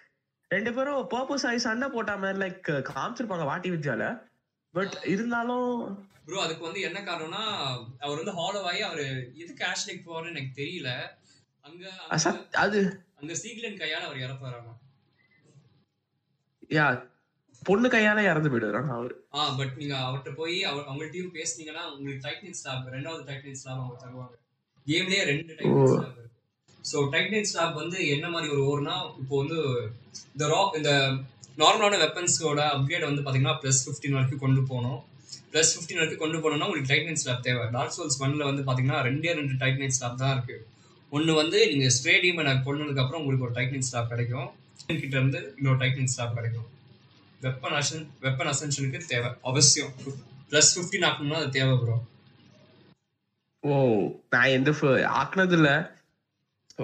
ரெண்டு 0.50 0.70
பேரும் 0.74 1.02
பர்பஸ் 1.12 1.46
ஆகி 1.48 1.58
சண்டை 1.64 1.88
போட்ட 1.88 2.12
மாதிரி 2.16 2.38
லைக் 2.38 2.60
காமிச்சிருப்பாங்க 2.88 3.44
வாட்டி 3.44 3.68
வித்யால 3.70 4.04
பட் 4.74 4.94
இருந்தாலும் 5.06 5.68
ப்ரோ 6.26 6.40
அதுக்கு 6.42 6.66
வந்து 6.66 6.80
என்ன 6.80 6.98
காரணம்னா 7.00 7.42
அவர் 8.00 8.18
வந்து 8.20 8.34
ஹாலோ 8.38 8.60
ஆகி 8.70 8.80
அவர் 8.82 9.04
எதுக்கு 9.42 9.62
ஆஷ்லிக் 9.64 10.04
போவார்னு 10.06 10.32
எனக்கு 10.34 10.52
தெரியல. 10.60 10.90
அங்க 11.66 11.84
அது. 12.56 12.80
அங்க 13.20 13.32
சீக்லன் 13.42 13.80
கையால 13.80 14.08
அவர் 14.08 14.24
இறப்பாராமா 14.26 14.74
யா 16.70 16.86
பொண்ணு 17.62 17.88
கையால 17.88 18.20
இறந்து 18.22 18.50
போயிடுறான் 18.50 18.92
அவரு. 18.96 19.14
ஆ 19.34 19.48
பட் 19.56 19.74
நீங்க 19.76 19.96
அவர்கிட்ட 20.06 20.32
போய் 20.34 20.58
அவர் 20.64 20.88
அவங்கள்ட்டயும் 20.88 21.34
பேசுனீங்கன்னா 21.34 21.84
உங்களுக்கு 21.94 22.24
டைட்னிங் 22.26 22.58
ஸ்டாப் 22.60 22.86
ரெண்டாவது 22.96 23.24
டைட்னிங் 23.24 23.58
ஸ்டாப் 23.62 23.80
அவங்க 23.80 23.96
தருவாங்க. 24.04 24.34
கேம்லயே 24.86 25.24
ரெண்டு 25.24 25.54
titanite 25.54 25.90
slab 25.94 26.18
so 26.90 26.98
titanite 27.12 27.48
slab 27.50 27.80
வந்து 27.82 27.98
என்ன 28.14 28.26
மாதிரி 28.34 28.48
ஒரு 28.54 28.62
ஓர்னா 28.70 28.96
இப்போ 29.22 29.34
வந்து 29.42 29.58
இந்த 30.34 30.44
ரா 30.52 30.60
இந்த 30.78 30.90
நார்மலான 31.62 31.98
வெப்பன்ஸோட 32.02 32.60
அப்கிரேட் 32.74 33.08
வந்து 33.08 33.22
பார்த்தீங்கன்னா 33.24 33.56
ப்ளஸ் 33.62 33.80
ஃபிஃப்டின் 33.84 34.16
வரைக்கும் 34.16 34.42
கொண்டு 34.44 34.60
போகணும். 34.70 34.98
ப்ளஸ் 35.52 35.72
ஃபிஃப்டின் 35.74 36.00
வரைக்கும் 36.00 36.22
கொண்டு 36.22 36.38
போனோம்னா 36.42 36.66
உங்களுக்கு 36.68 36.90
டைட்னிங் 36.92 37.20
ஸ்டாப் 37.22 37.44
தேவை. 37.46 37.64
டார்க் 37.76 37.94
சோல்ஸ் 37.96 38.18
ஒன்ல 38.24 38.44
வந்து 38.50 38.62
பார்த்தீங்கன்னா 38.66 39.00
ரெண்டே 39.08 39.32
ரெண்டு 39.40 39.56
டைட்டன் 39.62 39.96
ஸ்டாப் 39.96 40.20
தான் 40.22 40.32
இருக்கு. 40.36 40.56
ஒன்று 41.12 41.32
வந்து 41.40 41.58
நீங்கள் 41.72 41.94
ஸ்டேடியம் 41.98 42.42
எனக்கு 42.44 42.64
கொண்டதுக்கு 42.66 43.02
அப்புறம் 43.02 43.22
உங்களுக்கு 43.22 43.46
ஒரு 43.48 43.56
டைட்னிங் 43.58 43.86
ஸ்டாப் 43.88 44.12
கிடைக்கும். 44.12 44.48
கிட்ட 45.02 45.14
இருந்து 45.18 45.40
இன்னொரு 45.58 45.78
டைட்னிங் 45.82 46.12
ஸ்டாப் 46.14 46.36
கிடைக்கும். 46.38 46.68
வெப்பன் 47.40 47.76
அசன் 47.80 48.06
வெப்பன் 48.24 48.50
அசென்ஷனுக்கு 48.52 49.00
தேவை 49.12 49.30
அவசியம். 49.50 49.92
ப்ளஸ் 50.50 50.72
ஃபிஃப்டின் 50.74 51.06
ஆக்கணும்னா 51.08 51.40
அது 51.42 51.56
தேவை 51.58 51.74
ப்ரோ 51.82 51.96
ஓ 53.62 53.74
நான் 54.34 54.54
எந்த 54.58 54.70
ஆக்குனது 55.20 55.56
இல்லை 55.58 55.74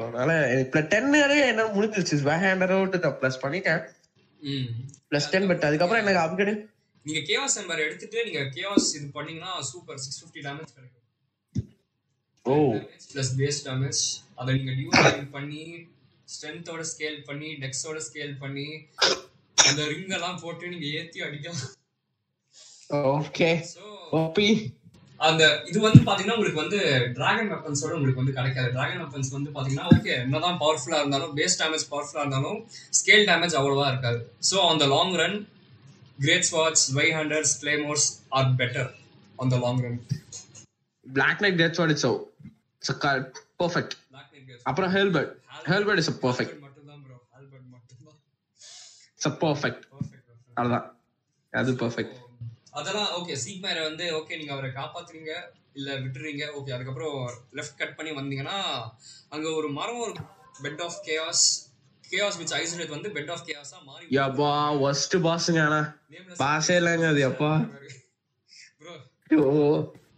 அதனால 0.03 0.31
எனக்கு 0.53 0.81
டென் 0.89 1.13
என்ன 1.45 1.65
முடிஞ்சிருச்சு. 1.77 2.17
வேஹேண்டர் 2.31 2.75
அவுட் 2.77 2.97
ப்ளஸ் 3.21 3.43
பண்ணிட்டேன். 3.43 3.83
ப்ளஸ் 5.11 5.31
டென் 5.31 5.49
பட் 5.49 5.67
அதுக்கப்புறம் 5.69 6.03
எனக்கு 6.03 6.23
அப்கிரேட் 6.25 6.63
நீங்க 7.07 7.21
கேவாஸ் 7.29 7.57
நம்பர் 7.57 7.83
எடுத்துட்டு 7.85 8.25
நீங்க 8.25 8.41
கேவாஸ் 8.57 8.89
இது 8.97 9.07
பண்ணீங்கன்னா 9.13 9.53
சூப்பர் 9.71 10.01
சிக்ஸ் 10.05 10.21
ஃபிஃப்டி 10.23 10.41
டேமேஜ் 10.47 10.73
கிடைக்கும். 10.77 11.03
ஓ. 12.47 12.55
ப்ளஸ் 13.13 13.33
பேஸ் 13.39 13.61
டேமேஜ் 13.67 14.03
அதை 14.35 14.55
நீங்க 14.57 14.73
டியூ 14.73 14.91
பண்ணி 15.31 15.63
ஸ்ட்ரென்த்தோட 16.29 16.85
ஸ்கேல் 16.93 17.19
பண்ணி 17.25 17.49
டெக்ஸோட 17.55 17.99
ஸ்கேல் 18.09 18.35
பண்ணி 18.39 18.69
அந்த 19.59 19.81
ரிங் 19.87 20.15
எல்லாம் 20.19 20.41
போட்டு 20.41 20.69
நீங்க 20.69 20.87
ஏத்தி 20.99 21.21
அடிக்கலாம். 21.23 21.63
ஓகே 23.13 23.49
ஓபி 24.13 24.49
அந்த 25.21 25.43
இது 25.71 25.79
வந்து 25.85 26.01
பாத்தீங்கன்னா 26.07 26.37
உங்களுக்கு 26.39 26.63
வந்து 26.63 26.79
டிராகன் 27.17 27.51
வெப்பன்ஸோட 27.53 27.93
உங்களுக்கு 27.99 28.23
வந்து 28.23 28.35
கிடைக்காது. 28.39 28.69
டிராகன் 28.75 29.03
வெப்பன்ஸ் 29.03 29.31
வந்து 29.37 29.51
பாத்தீங்கன்னா 29.57 29.87
ஓகே 29.95 30.13
என்னதான் 30.25 30.59
பவர்ஃபுல்லா 30.63 30.99
இருந்தாலும் 31.03 31.33
பேஸ் 31.39 31.59
டேமேஜ் 31.61 31.87
பவர்ஃபுல்லா 31.93 32.25
இருந்தாலும் 32.25 32.59
ஸ்கேல் 32.99 33.27
டேமேஜ் 33.31 33.57
அவ்வளவா 33.61 33.87
இருக்காது. 33.93 34.19
ஸோ 34.51 34.57
அந்த 34.73 34.87
long 34.95 35.15
run 35.23 35.39
greatswords 36.51 36.85
Zweihanders 37.19 37.55
claymores 37.63 38.07
are 38.39 38.51
better 38.61 38.91
on 39.39 39.53
the 39.55 39.59
long 39.65 39.81
run 39.87 39.99
black 41.07 41.43
knight 41.45 41.59
death 41.63 41.81
what 41.81 41.95
it's 41.95 42.07
it's 42.83 42.95
perfect 43.63 43.97
அப்புறம் 44.71 44.93
ஹெல்பர்ட் 44.99 45.33
ஹெல்பர்ட் 45.73 46.03
இஸ் 46.03 46.13
பர்ஃபெக்ட் 46.27 46.55
மட்டும்தான் 46.67 47.03
ப்ரோ 47.07 47.17
ஆல்பர்ட் 47.39 47.67
மட்டும்தான். 47.75 48.19
இட்ஸ் 49.17 49.33
பர்ஃபெக்ட் 49.45 49.85
பர்ஃபெக்ட் 49.95 50.31
அவ்வளவுதான். 50.59 50.87
அது 51.53 51.73
பர்ஃபெக்ட் 51.83 52.17
அதெல்லாம் 52.77 53.13
okay 53.19 53.35
சீக்மேரை 53.43 53.83
வந்து 53.89 54.05
ஓகே 54.19 54.39
நீங்க 54.41 54.53
அவரை 54.53 54.71
காப்பாத்துறீங்க 54.73 55.33
இல்ல 55.79 55.91
விட்டுறீங்க 56.03 56.45
ஓகே 56.59 56.75
அதுக்கப்புறம் 56.77 57.17
லெஃப்ட் 57.59 57.81
கட் 57.81 57.97
பண்ணி 57.99 58.13
வந்தீங்கன்னா 58.19 58.59
அங்க 59.35 59.47
ஒரு 59.59 59.69
மரம் 59.79 60.03
ஒரு 60.05 60.15
Bed 60.65 60.83
of 60.87 60.99
Chaos 61.07 61.45
Chaos 62.05 62.39
Witch 62.41 62.55
Izalith 62.61 62.95
வந்து 62.97 63.09
பெட் 63.17 63.33
ஆஃப் 63.35 63.45
கேஆஸா 63.49 63.79
மாறி 63.89 64.05
யப்பா 64.17 64.51
ஒஸ்ட் 64.87 65.17
பாஸ்ங்க 65.27 65.63
ஆனா. 65.67 65.81
பாஸே 66.41 66.77
இல்லைங்க 66.81 67.09
அது 67.15 67.23
அப்பா 67.31 67.51
ப்ரோ 68.81 68.95
ஐயோ 69.31 69.47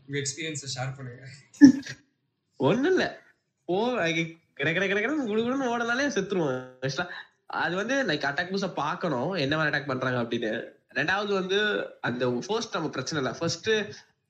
உங்க 0.07 0.17
எக்ஸ்பீரியன்ஸை 0.23 0.69
ஷேர் 0.75 0.97
பண்ணுங்க. 0.97 1.23
ஒண்ணும் 2.61 2.93
இல்ல. 2.93 3.05
ஓ 3.69 3.77
கிட 4.59 4.69
கிட 4.71 4.85
கிட 4.87 4.99
கிட 5.01 5.13
குடுகுடுன்னு 5.23 5.71
ஓடனாலே 5.73 6.07
செத்துருவோம். 6.17 6.61
அது 7.63 7.75
வந்து 7.81 7.97
லைக் 8.09 8.27
அட்டாக் 8.29 8.53
பூஸ 8.53 8.69
பாக்கணும் 8.81 9.33
என்ன 9.45 9.55
மாதிரி 9.57 9.71
அட்டாக் 9.71 9.91
பண்றாங்க 9.91 10.19
அப்படின்னு. 10.25 10.53
ரெண்டாவது 10.99 11.33
வந்து 11.33 11.91
அந்த 12.01 12.43
ஃபர்ஸ்ட் 12.47 12.73
நம்ம 12.73 12.89
பிரச்சனை 12.89 13.25
இல்லை. 13.25 13.39
ஃபர்ஸ்ட் 13.39 13.71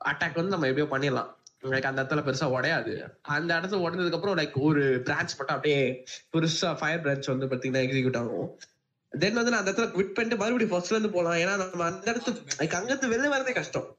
அட்டாக் 0.05 0.35
வந்து 0.35 0.59
நம்ம 0.59 0.67
எப்படியோ 0.67 0.85
பண்ணிடலாம். 0.85 1.37
லைக் 1.63 1.83
அந்த 1.83 2.05
இடத்துல 2.05 2.19
பெருசா 2.19 2.47
உடையாது. 2.47 3.15
அந்த 3.23 3.55
இடத்துல 3.55 3.81
உடனதுக்கு 3.81 4.15
அப்புறம் 4.15 4.37
லைக் 4.37 4.61
ஒரு 4.61 5.03
பிரான்ச் 5.05 5.37
மட்டும் 5.37 5.57
அப்படியே 5.57 6.05
பெருசா 6.33 6.77
ஃபயர் 6.77 7.03
பிரான்ச் 7.03 7.37
வந்து 7.37 7.57
பாத்தீங்கன்னா 7.57 7.83
எக்ஸிக்யூட் 7.85 8.17
ஆகும். 8.17 8.59
தென் 9.11 9.35
வந்து 9.35 9.51
நான் 9.51 9.67
அந்த 9.67 9.71
இடத்துல 9.71 9.85
குவிட் 9.85 10.15
பண்ணிட்டு 10.15 10.37
மறுபடியும் 10.37 10.79
ஃபர்ஸ்ட்ல 10.79 10.91
இருந்து 10.91 11.11
போலாம். 11.11 11.33
ஏன்னா 11.33 11.57
நம்ம 11.57 11.85
அந்த 11.85 12.13
இடத்து 12.13 12.43
லைக் 12.59 12.75
அங்கிருந்து 12.75 13.09
வெளில 13.09 13.33
வரதே 13.33 13.55
கஷ்டம். 13.55 13.97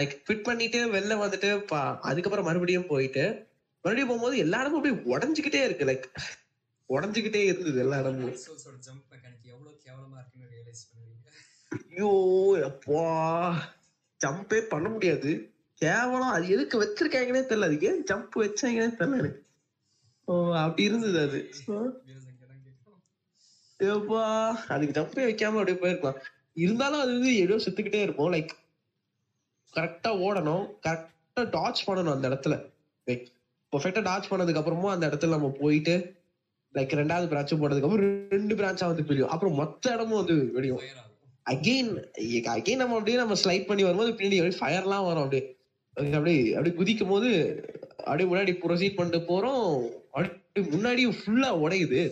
லைக் 0.00 0.22
ஃபிட் 0.28 0.42
பண்ணிட்டு 0.42 0.92
வெளில 0.92 1.18
வந்துட்டு 1.20 1.64
பா- 1.72 1.98
அதுக்கப்புறம் 1.98 2.44
மறுபடியும் 2.44 2.86
போயிட்டு 2.86 3.46
மறுபடியும் 3.82 4.08
போகும்போது 4.08 4.36
எல்லா 4.36 4.60
இடமும் 4.60 4.82
அப்படியே 4.82 5.16
உடஞ்சுக்கிட்டே 5.16 5.64
இருக்கு. 5.64 5.84
லைக் 5.84 6.20
உடஞ்சுக்கிட்டே 6.88 7.44
இருந்தது 7.44 7.78
எல்லா 7.78 7.98
இடமும். 7.98 8.36
கேவலமா 9.88 10.16
இருக்குன்னு 10.18 10.52
ரியலைஸ் 10.54 10.86
பண்ணுவீங்க? 10.88 11.28
ஐயோ 11.70 12.10
அப்பா 12.64 13.02
ஜம்பே 14.24 14.60
பண்ண 14.60 14.88
முடியாது. 14.88 15.52
கேவலம் 15.74 16.28
அது 16.28 16.48
எதுக்கு 16.48 16.82
வச்சிருக்காங்கன்னே 16.82 17.42
தெரியல. 17.50 17.62
அது 17.62 17.80
ஏன் 17.80 18.04
ஜம்ப் 18.04 18.34
வச்சாங்கன்னே 18.36 18.96
தெரியல 19.00 19.18
எனக்கு. 19.18 19.46
ஓ 20.24 20.54
அப்படி 20.54 20.82
இருந்தது 20.82 21.20
அது. 21.20 21.50
ஏப்பா 23.80 24.48
அதுக்கு 24.68 25.00
ஜம்பே 25.00 25.22
வைக்காம 25.28 25.58
அப்படியே 25.58 25.78
போயிருக்கலாம். 25.78 26.18
இருந்தாலும் 26.52 27.00
அது 27.00 27.12
வந்து 27.12 27.36
எவ்வளோ 27.36 27.62
செத்துக்கிட்டே 27.62 28.02
இருப்போம். 28.02 28.32
லைக் 28.32 28.50
கரெக்டா 29.74 30.10
ஓடணும். 30.26 30.70
கரெக்டா 30.86 31.42
டாச் 31.56 31.86
பண்ணணும் 31.86 32.12
அந்த 32.12 32.28
இடத்துல. 32.28 32.70
லைக் 33.06 33.26
பர்ஃபெக்டா 33.72 34.02
டாச் 34.10 34.30
பண்ணதுக்கு 34.30 34.60
அப்புறமும் 34.60 34.90
அந்த 34.90 35.06
இடத்துல 35.06 35.28
நம்ம 35.28 35.48
போயிட்டு 35.60 36.17
லைக் 36.74 36.96
ரெண்டாவது 37.00 37.28
பிரான்ச்சும் 37.32 37.60
போனதுக்கு 37.60 37.88
அப்புறம் 37.88 38.28
ரெண்டு 38.28 38.54
பிரான்ச்சா 38.54 38.86
வந்து 38.86 39.04
பிரியும். 39.04 39.28
அப்புறம் 39.28 39.54
மொத்த 39.54 39.92
இடமும் 39.94 40.24
வந்து 40.24 40.36
வெடியும். 40.56 40.82
அகெயின் 41.50 41.92
அகெயின் 42.54 42.82
நம்ம 42.82 42.94
அப்படியே 42.94 43.16
நம்ம 43.16 43.36
ஸ்லைட் 43.44 43.66
பண்ணி 43.66 43.82
வரும்போது 43.82 44.12
பின்னாடி 44.12 44.52
ஃபயர்லாம் 44.60 45.06
வரும் 45.08 45.24
அப்படியே. 45.24 45.56
அப்படியே 45.94 46.40
அப்படியே 46.52 46.76
குதிக்கும் 46.76 47.08
போது 47.08 47.30
அப்படியே 47.96 48.28
முன்னாடி 48.32 48.52
ப்ரொசீட் 48.64 48.98
பண்ணிட்டு 48.98 49.20
போறோம். 49.30 49.88
அப்படியே 50.10 50.66
முன்னாடி 50.74 51.02
ஃபுல்லா 51.20 51.50
உடையுது. 51.64 52.02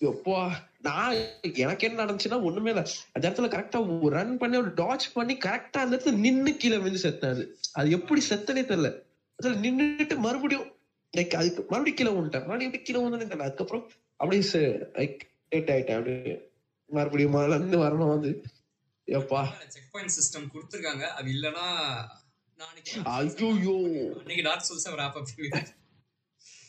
எப்பா 0.00 0.38
நான் 0.86 1.14
எனக்கு 1.42 1.86
என்ன 1.88 2.04
நடந்துச்சுன்னா 2.04 2.42
ஒண்ணுமே 2.42 2.70
இல்ல. 2.70 2.82
அந்த 3.12 3.24
இடத்துல 3.28 3.48
கரெக்டா 3.54 4.08
ரன் 4.08 4.38
பண்ணி 4.38 4.56
ஒரு 4.56 4.70
டாச் 4.76 5.06
பண்ணி 5.14 5.34
கரெக்டா 5.44 5.82
அந்த 5.84 5.96
இடத்துல 5.96 6.18
நின்னு 6.26 6.56
கீழே 6.56 6.76
விழுந்து 6.76 7.04
செத்தேன் 7.06 7.44
அது 7.72 7.90
எப்படி 7.98 8.22
செத்தனே 8.30 8.64
தெரியல. 8.70 8.90
அதுல 9.38 9.56
நின்னுட்டு 9.64 10.16
மறுபடியும் 10.16 10.68
லைக் 11.16 11.34
அதுக்கு 11.34 11.64
மறுபடியும் 11.68 11.96
கீழே 11.96 12.10
விழுந்துட்டேன் 12.10 12.46
மறுபடியும் 12.46 12.72
எப்படி 12.72 12.82
கீழே 12.82 13.00
விழுந்தேன்னு 13.00 13.38
அதுக்கப்புறம் 13.38 13.90
அப்படியே 14.16 14.50
லைக் 14.92 15.18
டெட் 15.48 15.68
ஆயிட்டேன். 15.68 15.98
அப்படியே 15.98 16.50
மறுபடியும் 16.86 17.34
முதல்ல 17.34 17.54
இருந்து 17.54 17.78
வரணும் 17.78 18.08
வந்து 18.08 18.42
எப்பா. 19.06 19.48
செக் 19.68 19.82
பாயிண்ட் 19.90 20.12
சிஸ்டம் 20.12 20.56
கொடுத்துருக்காங்க. 20.56 21.02
அது 21.02 21.30
இல்லனா 21.32 21.94
ஐயோ 23.04 23.74
அன்னைக்கு 24.18 24.42
டார்க் 24.42 24.64
சோல்ஸ் 24.68 24.94
ராப் 24.94 25.16
அப் 25.16 25.26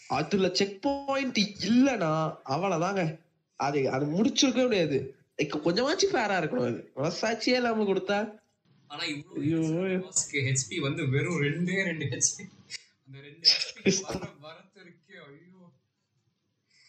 அதுல 0.07 0.49
செக் 0.53 0.81
பாயிண்ட் 0.81 1.37
இல்லனா 1.37 2.35
அவ்வளவுதாங்க. 2.45 3.19
அது 3.55 3.89
அது 3.89 4.05
முடிச்சிருக்கவே 4.05 4.61
முடியாது. 4.61 5.15
லைக் 5.37 5.55
கொஞ்சமாச்சும் 5.65 6.15
ஃபேரா 6.15 6.37
இருக்கணும் 6.37 6.67
அது. 6.67 6.91
மனசாட்சியே 6.95 7.55
இல்லாம 7.55 7.83
கொடுத்தா. 7.83 8.39
ஆனா. 8.87 9.03
இவ்வளவு 9.03 10.11
ஹெச்பி 10.31 10.79
வந்து 10.79 11.09
வெறும் 11.09 11.41
ரெண்டே 11.41 11.83
ரெண்டு 11.83 12.05
ஹெச்பி 12.05 12.56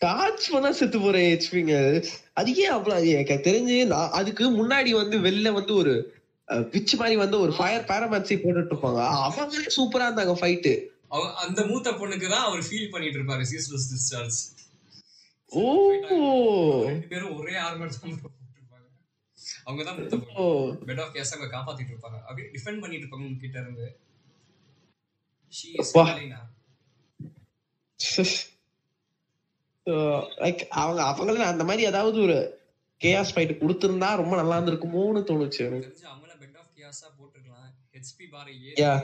டாச் 0.01 0.45
பண்ணா 0.53 0.71
செத்து 0.73 0.99
போற 0.99 1.19
ஹெச்பிங்க 1.25 1.75
அது 2.35 2.51
ஏன் 2.63 2.75
அவ்வளவு 2.77 3.09
எனக்கு 3.15 3.37
தெரிஞ்சு 3.49 3.79
நான் 3.93 4.15
அதுக்கு 4.19 4.45
முன்னாடி 4.59 4.91
வந்து 4.95 5.17
வெளில 5.27 5.53
வந்து 5.53 5.73
ஒரு 5.75 5.95
பிச் 6.73 6.95
மாதிரி 7.01 7.17
வந்து 7.23 7.37
ஒரு 7.45 7.53
ஃபயர் 7.53 7.89
பேரமேன்சி 7.89 8.35
போட்டுட்டு 8.37 8.73
இருப்பாங்க. 8.73 9.01
அவங்களே 9.27 9.71
சூப்பரா 9.77 10.07
இருந்தாங்க 10.09 10.35
ஃபைட்டு 10.41 10.73
அந்த 11.43 11.61
மூத்த 11.69 11.91
பொண்ணுக்கு 12.01 12.27
தான் 12.29 12.47
அவர் 12.49 12.63
ஃபீல் 12.69 12.91
பண்ணிட்டு 12.91 13.19
இருப்பாரு 13.21 13.45
சீஸ்லெஸ் 13.51 13.89
டிஸ்சார்ஜ் 13.93 14.39
ஓ. 15.53 15.63
ரெண்டு 16.89 17.09
பேரும் 17.09 17.37
ஒரே 17.39 17.55
ஆர்மர் 17.67 17.95
தான் 17.95 18.15
போட்டுருப்பாங்க 18.15 18.37
அவங்க 19.67 19.83
தான் 19.85 19.97
மூத்த 19.99 20.17
பொண்ணு. 20.19 20.85
பெட் 20.89 21.01
ஆஃப் 21.05 21.15
கேஸ் 21.15 21.33
அங்க 21.37 21.47
காப்பாத்திட்டு 21.55 21.93
இருப்பாங்க. 21.95 22.19
அப்படியே 22.27 22.49
டிஃபெண்ட் 22.55 22.83
பண்ணிட்டு 22.83 23.05
இருப்பாங்க 23.05 23.27
உங்க 23.29 23.41
கிட்ட 23.41 23.59
இருந்து. 23.63 23.87
அப்பா. 25.83 26.05
லைக் 30.43 30.63
அவங்க 30.81 31.01
அவங்கள 31.11 31.45
அந்த 31.53 31.65
மாதிரி 31.65 31.83
ஏதாவது 31.87 32.19
ஒரு 32.27 32.37
கேஆஸ் 33.01 33.33
ஃபைட் 33.35 33.61
கொடுத்திருந்தா 33.61 34.09
ரொம்ப 34.17 34.35
நல்லா 34.37 34.57
இருந்திருக்குமோன்னு 34.57 35.21
தோணுச்சு 35.31 35.61
எனக்கு. 35.69 35.91
அவங்கள 36.13 36.33
பெட் 36.43 36.59
ஆஃப் 36.63 36.73
கியாஸா 36.77 37.07
போட்டுருக்கலாம். 37.19 37.69
ஹெச்பி 37.95 38.27
பார் 38.31 38.51
ஏ 38.61 38.73
Yeah. 38.83 38.99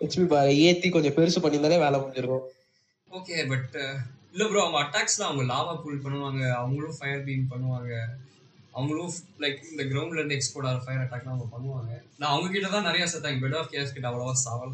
ஹெச்பி 0.00 0.26
பாரு 0.26 0.52
ஏத்தி 0.66 0.88
கொஞ்சம் 0.88 1.16
பெருசு 1.18 1.42
பண்ணியிருந்தாலே 1.42 1.78
வேலை 1.78 1.96
முடிஞ்சிருக்கும். 2.00 2.44
ஓகே 3.08 3.36
பட் 3.48 3.76
இல்ல 4.34 4.44
ப்ரோ 4.48 4.62
அவங்க 4.64 4.78
அட்டாக்ஸ்ல 4.82 5.26
அவங்க 5.28 5.44
லாவா 5.52 5.72
கூல் 5.80 6.04
பண்ணுவாங்க. 6.04 6.42
அவங்களும் 6.60 6.98
ஃபயர் 6.98 7.24
பீம் 7.26 7.50
பண்ணுவாங்க. 7.50 7.92
அவங்களும் 8.74 9.12
லைக் 9.42 9.58
இந்த 9.70 9.82
கிரவுண்ட்ல 9.88 10.20
இருந்து 10.20 10.36
எக்ஸ்போர்ட் 10.36 10.68
ஆகிற 10.68 10.80
ஃபயர் 10.84 11.02
அட்டாக்லாம் 11.02 11.34
அவங்க 11.34 11.48
பண்ணுவாங்க. 11.54 11.90
நான் 12.20 12.32
அவங்க 12.32 12.48
கிட்ட 12.52 12.68
தான் 12.70 12.88
நிறைய 12.88 13.04
செத்தாங்க 13.12 13.42
பெட் 13.44 13.58
ஆஃப் 13.58 13.70
கேஸ் 13.72 13.94
கிட்ட 13.94 14.08
அவ்வளவா 14.10 14.34
சாவல். 14.44 14.72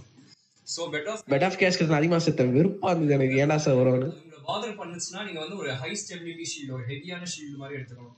So 0.66 0.82
Bed 0.94 1.08
of 1.12 1.22
Bed 1.32 1.46
of 1.46 1.58
Chaos 1.60 1.78
அதிகமா 1.98 2.20
செத்த 2.24 2.46
வெறுப்பா 2.56 2.90
இருந்தது 2.92 3.16
எனக்கு. 3.18 3.36
ஏன்னா 3.44 3.56
சார் 3.64 3.78
வரும்னு 3.80 4.08
உங்களை 4.14 4.40
பாதர் 4.48 4.78
பண்ணுச்சுன்னா 4.80 5.22
நீங்க 5.26 5.40
வந்து 5.44 5.58
ஒரு 5.62 5.70
ஹை 5.80 5.90
ஸ்டெபிலிட்டி 6.02 6.46
ஷீல்டு 6.52 6.74
ஒரு 6.76 6.84
ஹெவியான 6.90 7.28
ஷீல்டு 7.32 7.60
மாதிரி 7.62 7.78
எடுத்துக்கணும். 7.78 8.16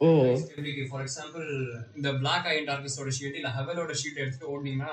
ஓ. 0.00 0.08
ஸ்டெபிலிட்டி 0.40 0.82
ஃபார் 0.88 1.04
எக்ஸாம்பிள் 1.04 1.46
இந்த 1.96 2.08
பிளாக் 2.20 2.48
ஐ 2.50 2.56
டார்கஸோட 2.66 3.12
ஷீல்டு 3.18 3.38
இல்ல 3.40 3.50
ஹெவலோட 3.56 3.92
ஷீல்டு 4.00 4.22
எடுத்துட்டு 4.24 4.50
ஓடினீங்கன்னா 4.52 4.92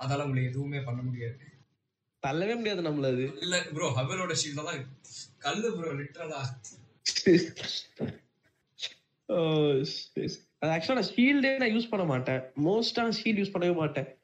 அதால 0.00 0.26
உங்களுக்கு 0.26 0.50
எதுவுமே 0.52 0.82
பண்ண 0.88 1.00
முடியாது. 1.02 1.40
தள்ளவே 2.22 2.54
முடியாது 2.60 2.82
நம்மள 2.82 3.08
அது. 3.12 3.24
இல்ல 3.44 3.56
ப்ரோ 3.74 3.88
ஹெவலோட 3.96 4.34
ஷீல்டு 4.42 4.68
தான் 4.68 4.82
கல்லு 5.40 5.70
ப்ரோ 5.76 5.90
லிட்டரலா 6.00 6.42
ஆக்சுவலா 10.60 10.92
நான் 10.92 11.10
ஷீல்டே 11.16 11.58
நான் 11.58 11.68
யூஸ் 11.68 11.88
பண்ண 11.88 12.06
மாட்டேன். 12.06 12.40
மோஸ்டா 12.64 13.04
ஷீல்ட் 13.22 13.40
யூஸ் 13.40 13.54
பண்ணவே 13.54 13.74
மாட்டேன். 13.74 14.18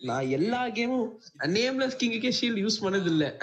நான் 0.00 0.28
எல்லா 0.28 0.66
கேமும் 0.66 1.08
நேம்லெஸ் 1.38 1.98
கிங்குக்கே 1.98 2.32
ஷீல்ட் 2.40 2.62
யூஸ் 2.64 2.78
பண்ணது 2.80 3.04
இல்ல 3.04 3.36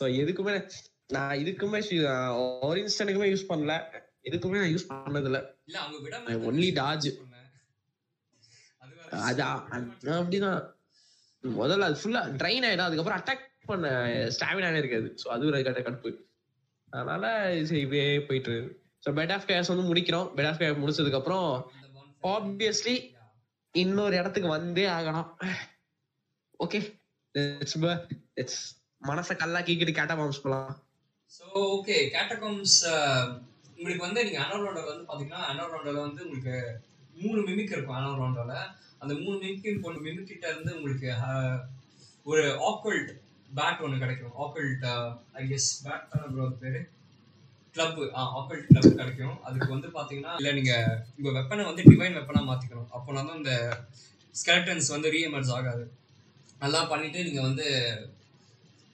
ஸோ 0.00 0.04
எதுக்குமே 0.20 0.70
நான் 1.08 1.38
இதுக்குமே 1.38 1.78
ஆரின்ஸ்டனுக்குமே 2.68 3.28
யூஸ் 3.34 3.48
பண்ணல. 3.48 3.74
எதுக்குமே 4.22 4.60
நான் 4.60 4.72
யூஸ் 4.74 4.88
பண்ணது 4.88 5.24
இல்ல 5.24 5.54
இல்ல 5.64 5.78
அவங்க 5.78 5.98
விட 5.98 6.16
I 6.26 6.34
only 6.36 6.70
dodge. 6.72 7.10
அது 9.10 9.42
அது 9.42 9.42
அ- 9.42 9.64
அது 9.70 9.88
அப்படிதான். 10.04 10.60
முதல்ல 11.44 11.86
அது 11.88 12.00
ஃபுல்லா 12.02 12.22
ட்ரைன் 12.40 12.64
ஆயிடும். 12.66 12.88
அதுக்கப்புறம் 12.88 13.20
அட்டாக் 13.20 13.46
பண்ண 13.66 13.88
ஸ்டாமினாவே 14.38 14.78
இருக்காது. 14.78 15.14
ஸோ 15.24 15.28
அது 15.28 15.46
ஒரு 15.46 15.62
கட்ட 15.64 15.80
கடுப்பு. 15.80 16.10
அதனால 16.92 17.24
சரி 17.68 17.82
இப்படியே 17.84 18.06
போயிட்டு 18.28 18.50
இருக்கு. 18.50 18.72
ஸோ 19.04 19.10
பெட் 19.18 19.32
ஆஃப் 19.32 19.46
கேஸ் 19.46 19.72
வந்து 19.72 19.88
முடிக்கிறோம். 19.90 20.28
பெட் 20.36 20.48
ஆஃப் 20.50 20.60
கேஸ் 20.62 20.80
முடிச்சதுக்கு 20.82 21.20
அப்புறம் 21.20 21.48
ஆப்வியஸ்லி 22.34 22.96
இன்னொரு 23.74 24.14
இடத்துக்கு 24.20 24.48
வந்தே 24.48 24.86
ஆகணும். 24.96 25.28
ஓகே 26.60 26.80
இட்ஸ் 28.40 28.62
மனசை 29.02 29.34
கல்லாக்கிக்கிட்டு 29.36 29.92
கேட்டா 29.92 30.02
கேட்டபாம்ஸ் 30.02 30.42
போலாம் 30.42 30.72
ஸோ 31.32 31.44
ஓகே 31.76 31.96
கேட்டகம்ஸ் 32.14 32.78
உங்களுக்கு 33.76 34.04
வந்து 34.06 34.24
நீங்கள் 34.24 34.44
அனல் 34.44 34.64
ரவுண்டர் 34.64 34.90
வந்து 34.90 35.04
பார்த்தீங்கன்னா 35.06 35.42
அனல் 35.50 35.70
ரவுண்டர்ல 35.72 36.02
வந்து 36.06 36.24
உங்களுக்கு 36.24 36.56
மூணு 37.16 37.40
மிமிக் 37.40 37.74
இருக்கும் 37.74 37.98
அனல் 37.98 38.18
ரவுண்டரில் 38.20 38.68
அந்த 39.00 39.12
மூணு 39.14 39.36
மிமிக் 39.36 39.84
கொண்டு 39.86 40.00
மிமிக் 40.00 40.32
இருந்து 40.44 40.76
உங்களுக்கு 40.78 41.08
uh, 41.20 41.56
ஒரு 42.26 42.44
ஆக்வல்ட் 42.68 43.10
பேட் 43.58 43.82
ஒன்று 43.84 44.02
கிடைக்கும். 44.02 44.34
ஆக்கல்ட் 44.44 44.84
ஐ 45.40 45.42
கெஸ் 45.52 45.70
பேட் 45.84 46.08
தானே 46.12 46.26
ப்ரோ 46.34 46.44
அது 46.48 46.58
பேரு? 46.64 46.80
கிளப் 47.76 47.98
ஆக்கல்ட் 48.38 48.70
கிளப் 48.70 48.98
கிடைக்கும். 49.00 49.36
அதுக்கு 49.46 49.68
வந்து 49.74 49.88
பார்த்தீங்கன்னா 49.96 50.32
இல்லை 50.40 50.52
நீங்கள் 50.58 50.96
உங்கள் 51.16 51.36
வெப்பனை 51.38 51.64
வந்து 51.70 51.82
டிவைன் 51.90 52.18
வெப்பனாக 52.18 52.48
மாற்றிக்கணும் 52.50 52.90
அப்போ 52.96 53.12
தான் 53.18 53.38
இந்த 53.40 53.54
ஸ்கெலட்டன்ஸ் 54.34 54.88
வந்து 54.94 55.12
ரீஎமர்ஜ் 55.14 55.52
ஆகாது. 55.58 55.84
நல்லா 56.64 56.80
பண்ணிவிட்டு 56.90 57.24
நீங்கள் 57.28 57.46
வந்து 57.48 57.66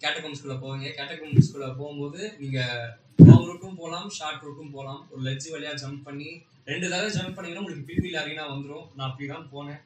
கேட்டகம்ஸ்குள்ளே 0.03 0.57
போவீங்க. 0.63 0.89
கேட்டகம்ஸ்குள்ளே 0.99 1.69
போகும்போது 1.81 2.21
நீங்கள் 2.43 2.85
லாங் 3.29 3.47
ரூட்டும் 3.49 3.79
போகலாம் 3.81 4.09
ஷார்ட் 4.17 4.45
ரூட்டும் 4.47 4.75
போகலாம் 4.77 5.01
ஒரு 5.13 5.23
லெஜ் 5.29 5.49
வழியாக 5.55 5.81
ஜம்ப் 5.83 6.07
பண்ணி 6.09 6.29
ரெண்டு 6.71 6.87
தடவை 6.93 7.09
ஜம்ப் 7.17 7.37
பண்ணீங்கன்னா 7.37 7.63
உங்களுக்கு 7.65 7.89
பிபியில் 7.91 8.21
அரீனா 8.23 8.45
வந்துடும் 8.53 8.87
நான் 8.97 9.09
அப்படிதான் 9.09 9.49
போனேன். 9.55 9.81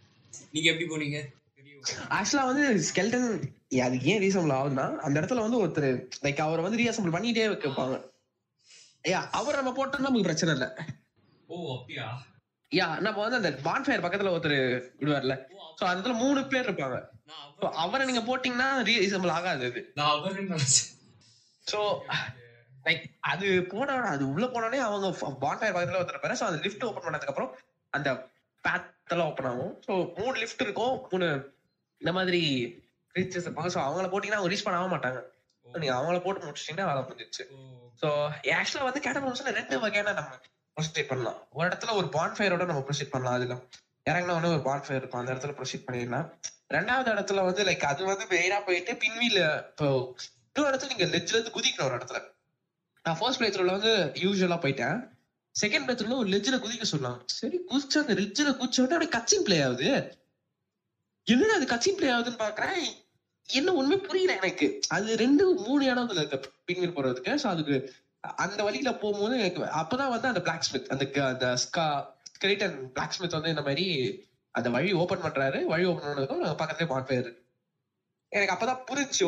நீங்கள் 0.55 0.73
எப்படி 0.73 0.87
போனீங்க? 0.93 1.19
தெரியும் 1.59 2.47
வந்து 2.51 2.67
ஸ்கெல்டன் 2.89 3.29
அது 3.81 3.97
ஏன் 4.13 4.23
ரீசம்பிள் 4.25 4.57
ஆகுதுன்னா 4.57 4.87
அந்த 5.07 5.15
இடத்துல 5.21 5.45
வந்து 5.45 5.61
ஒருத்தர் 5.63 5.91
லைக் 6.25 6.43
அவரை 6.47 6.63
வந்து 6.65 6.81
ரீஅசம்பிள் 6.81 7.15
பண்ணிட்டே 7.15 7.47
வைப்பாங்க 7.53 7.99
யா 9.13 9.21
அவர் 9.39 9.59
நம்ம 9.59 9.71
போட்டோம்னா 9.77 10.07
நமக்கு 10.07 10.29
பிரச்சனை 10.29 10.53
இல்ல. 10.55 10.67
ஓ 11.49 11.57
அப்படியா? 11.77 12.07
யா 12.73 12.87
நம்ம 13.01 13.19
வந்து 13.23 13.39
அந்த 13.41 13.51
பான்ஃபயர் 13.69 14.05
பக்கத்துல 14.05 14.33
ஒருத்தர் 14.35 14.59
விடுவார்ல. 15.01 15.35
சோ 15.79 15.83
இடத்துல 15.93 16.15
மூணு 16.23 16.41
பேர் 16.53 16.67
இருப்பாங்க. 16.69 16.99
அவர் 17.85 18.07
நீங்க 18.11 18.23
போட்டீங்கன்னா 18.29 18.69
ரீசம்பிள் 18.89 19.35
ஆகாது 19.39 19.67
நினைச்சேன். 20.51 20.91
சோ 21.67 21.81
லைக் 22.87 23.05
அது 23.21 23.49
போன 23.73 23.97
அது 24.13 24.23
உள்ள 24.35 24.47
போனோடனே 24.47 24.81
அவங்க 24.87 25.09
பான்ஃபயர் 25.45 25.75
பக்கத்துல 25.75 26.01
ஒருத்தர் 26.01 26.17
இருப்பாரு. 26.17 26.39
சோ 26.41 26.47
அந்த 26.51 26.61
லிஃப்ட் 26.67 26.87
ஓபன் 26.89 27.07
பண்ணதுக்கு 27.07 27.35
அப்புறம் 27.35 27.53
அந்த 27.91 28.11
பேத் 28.65 29.13
எல்லாம் 29.15 29.31
ஓபன் 29.33 29.51
ஆகும். 29.51 29.75
சோ 29.87 29.93
மூணு 30.21 30.35
லிஃப்ட் 30.43 30.65
இருக்கும். 30.67 30.95
மூணு 31.13 31.29
இந்த 32.01 32.13
மாதிரி 32.13 32.43
ரீச்சஸ் 33.15 33.47
இருப்பாங்க 33.47 33.71
சோ 33.75 33.81
அவங்கள 33.87 34.09
போட்டீங்கன்னா 34.13 34.51
ரீச் 34.53 34.67
பண்ண 34.67 34.89
மாட்டாங்க. 34.95 35.21
நீங்க 35.67 35.95
அவங்கள 35.99 36.19
போட்டு 36.25 36.47
முடிச்சிட்டீங்கன்னா 36.47 36.89
வேலை 36.91 37.03
முடிஞ்சிச்சு 37.09 37.45
சோ 38.01 38.09
ஆக்சுவலா 38.59 38.89
வந்து 38.89 39.05
கேட்டகோம்ஸ்ல 39.07 39.53
ரெண்டு 39.61 39.77
வகையான 39.85 40.13
நம்ம 40.19 40.39
ப்ரொசீட் 40.77 41.11
பண்ணலாம். 41.13 41.39
ஒரு 41.59 41.67
இடத்துல 41.69 41.95
ஒரு 42.01 42.09
பான்ஃபயரோட 42.17 42.65
நம்ம 42.71 42.83
ப்ரொசீட் 42.89 43.13
பண்ணலாம். 43.15 43.37
அதுல 43.39 43.57
இறங்கின 44.07 44.35
உடனே 44.37 44.53
ஒரு 44.57 44.63
பான்ஃபயர் 44.69 45.01
இருக்கும். 45.01 45.21
அந்த 45.21 45.33
இடத்துல 45.35 45.55
ப்ரொசீட் 45.59 45.87
பண்ணிடலாம். 45.89 46.29
ரெண்டாவது 46.77 47.09
இடத்துல 47.15 47.41
வந்து 47.49 47.63
லைக் 47.69 47.85
அது 47.93 48.03
வந்து 48.11 48.25
மெயினா 48.33 48.59
போயிட்டு 48.69 48.93
பின்வீல 49.03 49.41
இப்போ 49.71 49.89
இன்னொரு 50.47 50.71
இடத்துல 50.71 50.93
நீங்க 50.93 51.07
லெஜ்ல 51.15 51.37
இருந்து 51.37 51.57
குதிக்கணும் 51.57 51.89
ஒரு 51.89 51.99
இடத்துல. 51.99 52.21
நான் 53.05 53.19
ஃபர்ஸ்ட் 53.19 53.41
பிளேத்ல 53.41 53.77
வந்து 53.77 53.93
யூஸ்வலா 54.25 54.59
போயிட்டேன். 54.65 54.99
செகண்ட் 55.55 55.87
பிளேத்ல 55.87 56.19
ஒரு 56.23 56.31
லெஜ்ல 56.35 56.59
குதிக்க 56.65 56.87
சொன்னாங்க. 56.95 57.21
சரி 57.41 57.59
குதிச்சு 57.71 57.97
அந்த 58.03 58.15
லெஜ்ல 58.21 58.51
குதிச்ச 58.61 58.83
உடனே 58.85 58.97
அப்படியே 58.97 59.15
கச்சிங் 59.17 59.47
பிளே 59.49 59.59
ஆகுது. 59.69 59.89
என்னடா 61.27 61.57
அது 61.59 61.67
கச்சிங் 61.73 61.99
பிளே 61.99 62.11
ஆகுதுன்னு 62.13 62.43
பாக்குறேன். 62.47 62.85
என்ன 63.49 63.71
ஒண்ணுமே 63.73 63.97
புரியல 63.97 64.33
எனக்கு. 64.37 64.67
அது 64.89 65.17
ரெண்டு 65.17 65.45
மூணு 65.67 65.83
இடம் 65.85 66.09
இதுல 66.09 66.23
இருக்கு 66.23 66.51
பின்வீல் 66.67 66.97
போறதுக்கு. 66.97 67.35
ஸோ 67.43 67.47
அதுக்கு 67.47 67.77
அந்த 68.37 68.61
வழியில 68.63 68.91
போகும்போது 68.95 69.39
எனக்கு 69.39 69.63
அப்பதான் 69.81 70.13
வந்து 70.15 70.29
அந்த 70.29 70.41
பிளாக் 70.41 70.67
ஸ்மித் 70.69 70.91
அந்த 70.91 71.05
அந்த 71.25 71.47
ஸ்கா 71.65 71.87
அண்ட் 72.45 72.93
பிளாக் 72.93 73.11
ஸ்மித் 73.11 73.33
வந்து 73.33 73.49
இந்த 73.49 73.63
மாதிரி 73.63 73.87
அந்த 74.55 74.69
வழி 74.71 74.91
ஓபன் 74.93 75.25
பண்றாரு. 75.25 75.59
வழி 75.65 75.85
ஓபன் 75.85 76.07
பண்ணதுக்கும் 76.07 76.61
பக்கத்துல 76.63 76.89
மாட்பாரு 76.93 77.31
எனக்கு 78.33 78.55
அப்பதான் 78.55 78.85
புரிஞ்சு 78.91 79.27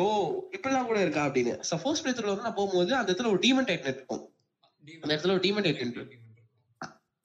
இப்படிலாம் 0.51 0.85
கூட 0.85 0.99
இருக்கா 0.99 1.23
அப்படின்னு. 1.25 1.53
சப்போஸ் 1.71 2.01
பிளேத்துல 2.03 2.31
வந்து 2.31 2.41
நான் 2.41 2.53
போகும்போது 2.53 2.95
அந்த 2.95 3.09
இடத்துல 3.11 3.31
ஒரு 3.33 3.39
டீமன் 3.39 3.67
டைட்டன் 3.69 3.93
இருக்கும். 3.93 4.23
அந்த 5.01 5.11
இடத்துல 5.15 5.35
ஒரு 5.35 5.43
டீமன் 5.45 5.65
டைட்டன் 5.67 5.91
இருக்கும் 5.91 6.24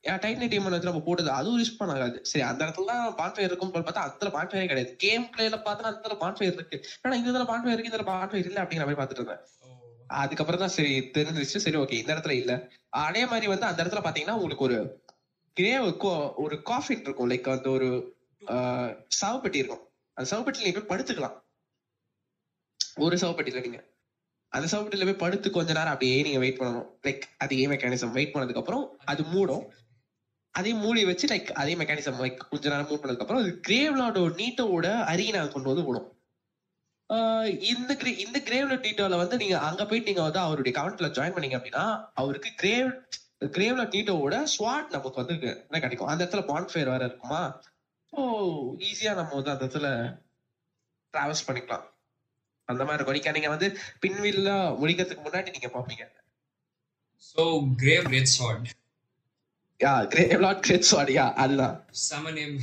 ஏன் 0.05 0.20
டைட்டன் 0.23 0.51
டீமன் 0.53 0.75
வந்து 0.75 0.89
நம்ம 0.89 1.03
போட்டது 1.07 1.31
அதுவும் 1.39 1.59
யூஸ் 1.61 1.79
பண்ணாது 1.81 2.19
சரி 2.31 2.45
அந்த 2.51 2.61
இடத்துல 2.65 2.87
தான் 2.91 3.03
பான்ஃபயர் 3.20 3.51
இருக்கும் 3.51 3.73
போல 3.73 3.85
பார்த்தா 3.87 4.05
அந்த 4.07 4.31
பான்ஃபயரே 4.37 4.69
கிடையாது. 4.70 4.93
கேம் 5.05 5.27
பிளேல 5.33 5.57
பார்த்தா 5.67 5.91
அந்த 5.91 6.17
பான்ஃபயர் 6.23 6.57
இருக்கு. 6.59 6.77
ஆனா 7.03 7.15
இந்த 7.19 7.29
இடத்துல 7.31 7.49
பான்ஃபயர் 7.53 7.75
இருக்கு 7.77 7.93
இந்த 7.93 8.07
பான்ஃபயர் 8.12 8.49
இல்ல 8.51 8.62
அப்படிங்கிற 8.62 8.87
மாதிரி 8.87 9.01
பார்த்துட்டு 9.01 9.23
இருந்தேன். 9.23 9.43
அதுக்கப்புறம் 10.20 10.62
தான் 10.62 10.75
சரி 10.77 10.95
தெரிஞ்சிச்சு 11.17 11.65
சரி 11.65 11.79
ஓகே 11.83 11.99
இந்த 12.03 12.11
இடத்துல 12.15 12.35
இல்ல. 12.43 12.53
அதே 13.07 13.23
மாதிரி 13.33 13.47
வந்து 13.53 13.69
அந்த 13.70 13.81
இடத்துல 13.83 14.03
பாத்தீங்கன்னா 14.07 14.39
உங்களுக்கு 14.39 14.67
ஒரு 14.69 14.79
கிரேவ் 15.57 15.87
ஒரு 16.45 16.57
காஃபின் 16.70 17.05
இருக்கும். 17.07 17.31
லைக் 17.33 17.53
அந்த 17.57 17.70
ஒரு 17.77 17.91
சவப்பெட்டி 19.20 19.61
இருக்கும். 19.62 19.85
அந்த 20.17 20.27
சவப்பெட்டில 20.33 20.67
நீங்க 20.67 20.81
போய் 20.81 20.93
படுத்துக்கலாம். 20.93 21.37
ஒரு 23.05 23.17
சவப்பெட்டில 23.23 23.62
நீங்க. 23.67 23.81
அந்த 24.53 24.67
சவப்பெட்டில 24.73 25.07
போய் 25.09 25.23
படுத்து 25.25 25.49
கொஞ்ச 25.57 25.70
நேரம் 25.73 25.95
அப்படியே 25.95 26.17
நீங்க 26.27 26.41
வெயிட் 26.45 26.59
பண்ணணும். 26.61 26.89
லைக் 27.07 27.25
அதே 27.45 27.67
மெக்கானிசம் 27.73 28.17
வெயிட் 28.17 28.33
பண்ணதுக்கு 28.35 28.62
அப்புறம் 28.62 28.85
அது 29.12 29.23
மூடும். 29.35 29.65
அதே 30.55 30.70
மூடி 30.83 31.01
வச்சு 31.09 31.27
லைக் 31.33 31.51
அதே 31.61 31.75
மெக்கானிசம் 31.81 32.23
லைக் 32.23 32.41
கொஞ்ச 32.53 32.65
நேரம் 32.73 32.89
மூவ் 32.91 33.01
பண்ணதுக்கு 33.03 33.25
அப்புறம் 33.25 33.43
அது 33.43 33.53
கிரேவ்லாட 33.67 34.23
நீட்டோட 34.41 34.89
அரியனா 35.12 35.43
கொண்டு 35.55 35.70
வந்து 35.73 35.87
விடும். 35.89 36.09
இந்த 37.70 37.93
கிரே 38.01 38.11
இந்த 38.25 38.39
கிரேவ்ல 38.49 38.75
டீட்டோல 38.85 39.17
வந்து 39.20 39.37
நீங்க 39.43 39.57
அங்க 39.69 39.83
போயிட்டு 39.87 40.11
நீங்க 40.11 40.25
வந்து 40.27 40.41
அவருடைய 40.47 40.73
கமெண்ட்ல 40.77 41.09
ஜாயின் 41.17 41.35
பண்ணீங்க 41.37 41.59
அப்படின்னா 41.59 41.85
அவருக்கு 42.23 42.51
கிரேவ் 42.62 42.91
கிரேவ்ல 43.57 43.85
நீட்டோட 43.95 44.39
ஸ்வாட் 44.55 44.95
நமக்கு 44.97 45.20
வந்து 45.23 45.35
என்ன 45.53 45.81
கிடைக்கும்? 45.85 46.11
அந்த 46.12 46.20
இடத்துல 46.25 46.43
பான்ஃபயர் 46.51 46.93
வேற 46.95 47.03
இருக்குமா? 47.09 47.41
ஓ 48.12 48.20
ஈஸியா 48.89 49.12
நம்ம 49.20 49.35
வந்து 49.39 49.53
அந்த 49.55 49.62
இடத்துல 49.65 49.89
டிராவல்ஸ் 51.15 51.47
பண்ணிக்கலாம். 51.49 51.87
அந்த 52.69 52.83
மாதிரி 52.89 53.01
இருக்கும். 53.03 53.37
நீங்க 53.39 53.53
வந்து 53.55 53.69
பின்வில்ல 54.05 54.51
முடிக்கிறதுக்கு 54.81 55.27
முன்னாடி 55.29 55.55
நீங்க 55.57 55.70
பாப்பீங்க 55.77 56.05
so 57.31 57.43
Gravelord 58.17 58.33
Sword 58.35 58.69
yeah 59.81 59.92
Gravelord 60.12 60.62
Greatsword 60.89 61.12
yeah 61.15 61.26
அதுதான் 61.42 61.75
செம 62.02 62.33
நேம் 62.33 62.57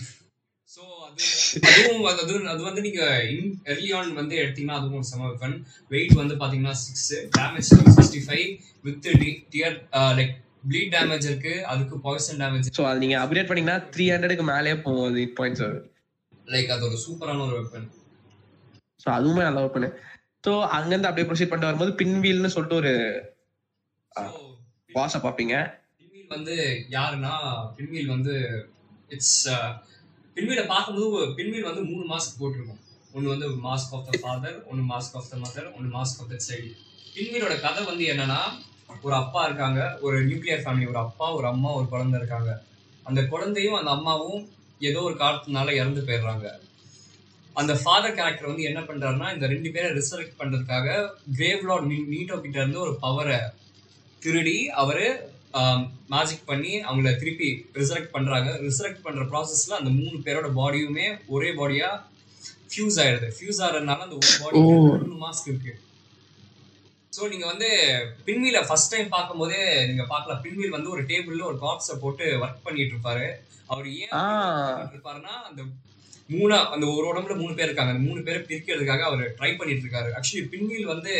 ஸோ 0.70 0.82
அது 1.06 1.22
அதுவும் 1.70 2.04
அது 2.12 2.22
அது- 2.52 2.66
வந்து 2.68 2.82
நீங்க 2.88 3.04
இன் 3.30 3.46
early 3.66 3.92
on 4.00 4.08
வந்து 4.16 4.36
எடுத்தீங்கன்னா 4.42 4.80
அதுவும் 4.80 4.98
ஒரு 5.00 5.08
செம 5.12 5.30
வெப்பன் 5.30 5.56
வெயிட் 5.92 6.14
வந்து 6.14 6.36
பாத்தீங்கன்னா 6.42 6.76
six 6.82 7.08
damage 7.38 7.70
sixty 7.96 8.22
five 8.26 8.46
with 8.86 9.08
tear 9.54 9.78
like 10.20 10.36
bleed 10.70 10.92
damage 10.96 11.26
இருக்கு. 11.28 11.54
அதுக்கு 11.66 11.96
பாய்சன் 12.06 12.40
டேமேஜ் 12.42 12.70
சோ 12.78 12.84
அது 12.90 13.02
நீங்க 13.04 13.18
அப்கிரேட் 13.24 13.50
பண்ணீங்கன்னா 13.50 13.80
த்ரீ 13.94 14.06
ஹண்ட்ரடுக்கு 14.10 14.46
மேலேயே 14.50 14.78
போகும் 14.82 15.08
அது 15.10 15.24
பாயிண்ட்ஸ் 15.38 15.66
லைக் 16.48 16.70
அது 16.70 16.86
ஒரு 16.90 17.00
சூப்பரான 17.06 17.44
ஒரு 17.48 17.56
வெப்பன் 17.60 17.88
ஸோ 19.00 19.10
அதுவுமே 19.16 19.44
நல்லா 19.44 19.64
ஓப்பனு 19.66 19.90
ஸோ 20.44 20.54
அங்கேருந்து 20.76 21.10
அப்படியே 21.10 21.28
ப்ரொசீட் 21.30 21.50
பண்ணிட்டு 21.50 21.70
வரும்போது 21.70 21.94
பின்வீல்னு 22.00 22.54
சொல்லிட்டு 22.54 22.80
ஒரு 22.82 22.94
பாஸை 24.90 25.20
பார்ப்பீங்க. 25.20 25.56
பின்வீல் 25.56 25.87
வந்து 26.28 26.56
யாருன்னா 26.96 27.34
பின்வீல் 27.78 28.14
வந்து 28.16 28.36
இட்ஸ் 29.10 29.38
uh, 29.50 29.70
பின்வீலை 30.38 30.64
பார்க்கும்போது 30.66 31.28
பின்வீல் 31.38 31.68
வந்து 31.70 31.84
மூணு 31.92 32.04
மாஸ்க் 32.12 32.40
போட்டிருக்கும். 32.40 32.82
ஒன்று 33.14 33.32
வந்து 33.34 33.48
மாஸ்க் 33.66 33.94
ஆஃப் 33.98 34.08
த 34.08 34.20
ஃபாதர் 34.24 34.58
ஒன்று 34.70 34.84
மாஸ்க் 34.92 35.16
ஆஃப் 35.20 35.30
த 35.32 35.38
மதர் 35.44 35.70
ஒன்று 35.76 35.90
மாஸ்க் 35.96 36.20
ஆஃப் 36.22 36.32
த 36.34 36.38
சைல்டு 36.48 36.74
பின்வீலோட 37.16 37.56
கதை 37.60 37.84
வந்து 37.86 38.06
என்னன்னா 38.14 38.42
ஒரு 39.02 39.16
அப்பா 39.16 39.42
இருக்காங்க 39.46 39.80
ஒரு 40.02 40.18
நியூக்ளியர் 40.28 40.64
ஃபேமிலி 40.64 40.88
ஒரு 40.92 41.00
அப்பா 41.00 41.28
ஒரு 41.34 41.48
அம்மா 41.48 41.70
ஒரு 41.72 41.88
குழந்தை 41.88 42.18
இருக்காங்க. 42.20 42.52
அந்த 43.06 43.22
குழந்தையும் 43.24 43.78
அந்த 43.80 43.92
அம்மாவும் 43.92 44.42
ஏதோ 44.82 45.02
ஒரு 45.02 45.16
காரணத்தினால 45.16 45.74
இறந்து 45.74 46.02
போயிடுறாங்க. 46.02 46.48
அந்த 47.56 47.74
ஃபாதர் 47.82 48.18
கேரக்டர் 48.18 48.50
வந்து 48.50 48.68
என்ன 48.70 48.80
பண்ணுறாருன்னா 48.82 49.30
இந்த 49.36 49.46
ரெண்டு 49.48 49.70
பேரை 49.76 49.90
ரிசர்வ் 49.92 50.38
பண்ணுறதுக்காக 50.42 50.88
கிரேவ் 51.38 51.64
லார்ட் 51.70 51.88
நீட்டோ 52.14 52.38
கிட்ட 52.38 52.58
இருந்து 52.62 52.84
ஒரு 52.86 52.94
பவரை 53.06 53.40
திருடி 54.22 54.58
அவர் 54.74 55.06
மேஜிக் 56.14 56.46
பண்ணி 56.46 56.74
அவங்கள 56.88 57.12
திருப்பி 57.22 57.50
ரிசரக்ட் 57.80 58.14
பண்றாங்க. 58.16 58.50
ரிசரக்ட் 58.68 59.04
பண்ற 59.06 59.24
ப்ராசஸ்ல 59.32 59.80
அந்த 59.80 59.92
மூணு 60.00 60.18
பேரோட 60.28 60.50
பாடியுமே 60.60 61.08
ஒரே 61.36 61.50
பாடியா 61.60 61.90
ஃபியூஸ் 62.72 63.00
ஆயிடுது. 63.04 63.28
ஃபியூஸ் 63.38 63.62
ஆகிறதுனால 63.66 64.06
அந்த 64.08 64.18
ஒரு 64.22 64.32
பாடி. 64.42 64.60
மூணு 65.04 65.18
மாஸ்க் 65.26 65.50
இருக்கு. 65.52 65.74
ஸோ 67.18 67.30
நீங்க 67.30 67.46
வந்து 67.46 67.70
பின்வீல 68.26 68.60
ஃபர்ஸ்ட் 68.68 68.92
டைம் 68.94 69.08
பார்க்கும்போதே 69.16 69.62
நீங்க 69.90 70.04
பார்க்கலாம். 70.06 70.42
பின்வீல் 70.46 70.76
வந்து 70.78 70.90
ஒரு 70.90 71.04
டேபிள்ல 71.12 71.46
ஒரு 71.52 71.58
கார்ட்ஸை 71.64 71.96
போட்டு 72.04 72.26
ஒர்க் 72.44 72.66
பண்ணிட்டு 72.68 72.94
இருப்பாரு. 72.96 73.28
அவர் 73.66 73.88
ஏன் 74.02 74.14
இருப்பாருன்னா 74.92 75.34
அந்த 75.50 75.62
மூணா 76.30 76.58
அந்த 76.76 76.86
ஒரு 76.96 77.06
உடம்புல 77.12 77.36
மூணு 77.42 77.54
பேர் 77.54 77.68
இருக்காங்க. 77.70 77.94
அந்த 77.94 78.06
மூணு 78.10 78.22
பேரை 78.24 78.40
பிரிக்கிறதுக்காக 78.50 79.04
அவர் 79.10 79.24
ட்ரை 79.40 79.52
பண்ணிட்டு 79.58 79.84
இருக்காரு. 79.86 80.10
ஆக்சுவலி 80.18 80.44
பின்வீல் 80.54 80.92
வந்து 80.94 81.14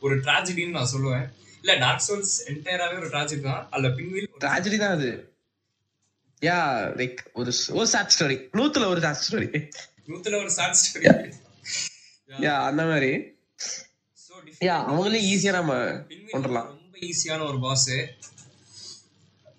ஒரு 0.00 0.14
ட்ராஜடின்னு 0.26 0.76
நான் 0.78 0.92
சொல்லுவேன். 0.94 1.26
இல்ல 1.64 1.72
டார்க் 1.78 2.04
சோல்ஸ் 2.06 2.34
என்டையராகவே 2.50 2.98
ஒரு 3.00 3.08
ட்ராஜடி 3.12 3.42
தான். 3.42 3.62
அதுல 3.72 3.88
பின்வீல் 3.96 4.28
ட்ராஜடி 4.44 4.78
தான் 4.78 4.94
அது. 4.98 5.10
யா 6.42 6.58
லைக் 6.98 7.18
ஒரு 7.32 7.50
ஒரு 7.78 7.88
சாட் 7.92 8.12
ஸ்டோரி 8.14 8.36
நூத்துல 8.58 8.86
ஒரு 8.92 9.00
சாட் 9.00 9.20
ஸ்டோரி 9.20 9.48
நூத்துல 10.08 10.34
ஒரு 10.42 10.50
சாட் 10.58 10.78
ஸ்டோரி 10.80 11.06
யா 12.30 12.54
அந்த 12.68 12.82
மாதிரி. 12.90 13.10
யா 14.60 14.76
அவங்களே 14.88 15.20
ஈஸியா 15.30 15.52
நம்ம 15.52 15.74
கொண்டுடலாம். 16.32 16.68
ரொம்ப 16.74 16.96
ஈஸியான 17.08 17.44
ஒரு 17.50 17.58
பாஸ் 17.60 17.86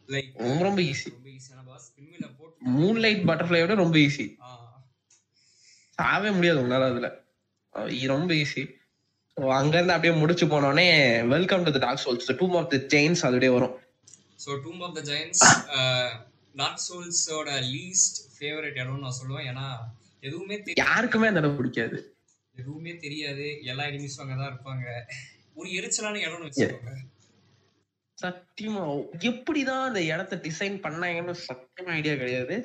லைக் 0.10 0.30
ரொம்ப 0.44 0.62
ரொம்ப 0.68 0.82
ஈஸி 0.90 1.08
ரொம்ப 1.12 1.30
ஈஸியான 1.36 1.62
பாஸ் 1.70 1.86
பின்வீல 1.96 2.26
போட்டு 2.38 2.72
மூன் 2.76 3.00
லைட் 3.04 3.24
பட்டர்ஃப்ளை 3.30 3.62
விட 3.64 3.76
ரொம்ப 3.84 3.98
ஈஸி 4.06 4.26
சாவே 5.98 6.30
முடியாது 6.36 6.62
உங்களால 6.64 6.88
அதுல. 6.92 7.10
ரொம்ப 8.14 8.32
ஈஸி 8.42 8.62
ஸோ 9.42 9.48
அங்கிருந்து 9.60 9.94
அப்படியே 9.94 10.14
முடிச்சு 10.22 10.46
போனோடனே 10.50 10.88
welcome 11.32 11.64
to 11.68 11.72
the 11.76 11.80
Dark 11.86 12.02
Souls 12.02 12.28
Tomb 12.40 12.56
of 12.60 12.68
the 12.74 12.78
Giants 12.94 13.24
அதுடைய 13.28 13.52
வரும். 13.56 13.74
So 14.44 14.50
Tomb 14.66 14.82
of 14.88 14.94
the 14.98 15.02
Giants 15.08 15.42
Dark 16.62 16.84
சோல்ஸோட 16.84 17.50
least 17.72 18.20
favourite 18.36 18.78
இடம்னு 18.82 19.04
நான் 19.06 19.18
சொல்லுவேன். 19.20 19.48
ஏன்னா 19.52 19.66
எதுவுமே 20.28 20.58
யாருக்குமே 20.84 21.30
அந்த 21.32 21.44
இடம் 21.44 21.58
பிடிக்காது. 21.60 21.98
எதுவுமே 22.56 22.94
தெரியாது. 23.06 23.48
எல்லா 23.72 23.84
எனிமிஸும் 23.92 24.24
அங்கே 24.26 24.38
தான் 24.42 24.52
இருப்பாங்க. 24.54 24.86
ஒரு 25.60 25.68
எரிச்சலான 25.80 26.22
இடம்னு 26.26 26.48
வச்சுக்கோங்க. 26.50 26.96
சத்தியமா 28.18 28.86
எப்படிதான் 29.32 29.84
அந்த 29.90 30.02
இடத்த 30.14 30.42
டிசைன் 30.48 30.80
பண்ணாங்கன்னு 30.88 31.38
சத்தியமா 31.50 31.94
ஐடியா 32.00 32.18
கிடையாது. 32.24 32.58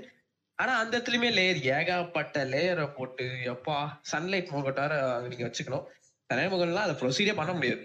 ஆனா 0.59 0.73
அந்த 0.83 0.93
இடத்துலயுமே 0.97 1.31
லேயர் 1.41 1.67
ஏகப்பட்ட 1.79 2.45
லேயரை 2.55 2.89
போட்டு 2.99 3.27
எப்பா 3.55 3.79
சன்லைட் 4.13 4.55
மோகட்டார 4.57 4.93
நீங்க 5.31 5.47
வச்சுக்கணும். 5.49 5.87
சன்லைட் 6.31 6.53
மோகன்லாம் 6.53 6.87
அதை 6.87 6.95
ப்ரொசீடே 7.01 7.35
பண்ண 7.41 7.53
முடியாது. 7.57 7.83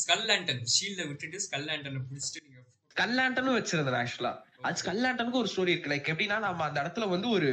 ஸ்கல் 0.00 0.24
லேண்டன் 0.28 0.62
ஷீல்ட 0.74 1.02
விட்டுட்டு 1.10 1.40
ஸ்கல் 1.44 1.66
லேண்டனை 1.68 2.00
பிடிச்சிட்டு 2.08 2.40
நீங்க 2.46 2.62
கல்லாண்டனும் 2.96 3.56
வச்சிருந்தேன் 3.58 3.98
ஆக்சுவலா 4.00 4.32
அது 4.68 4.86
கல்லாண்டனுக்கு 4.88 5.40
ஒரு 5.42 5.50
ஸ்டோரி 5.52 5.72
இருக்கு. 5.74 5.92
லைக் 5.92 6.10
எப்படின்னா 6.12 6.38
நம்ம 6.46 6.64
அந்த 6.68 6.78
இடத்துல 6.82 7.08
வந்து 7.14 7.28
ஒரு 7.36 7.50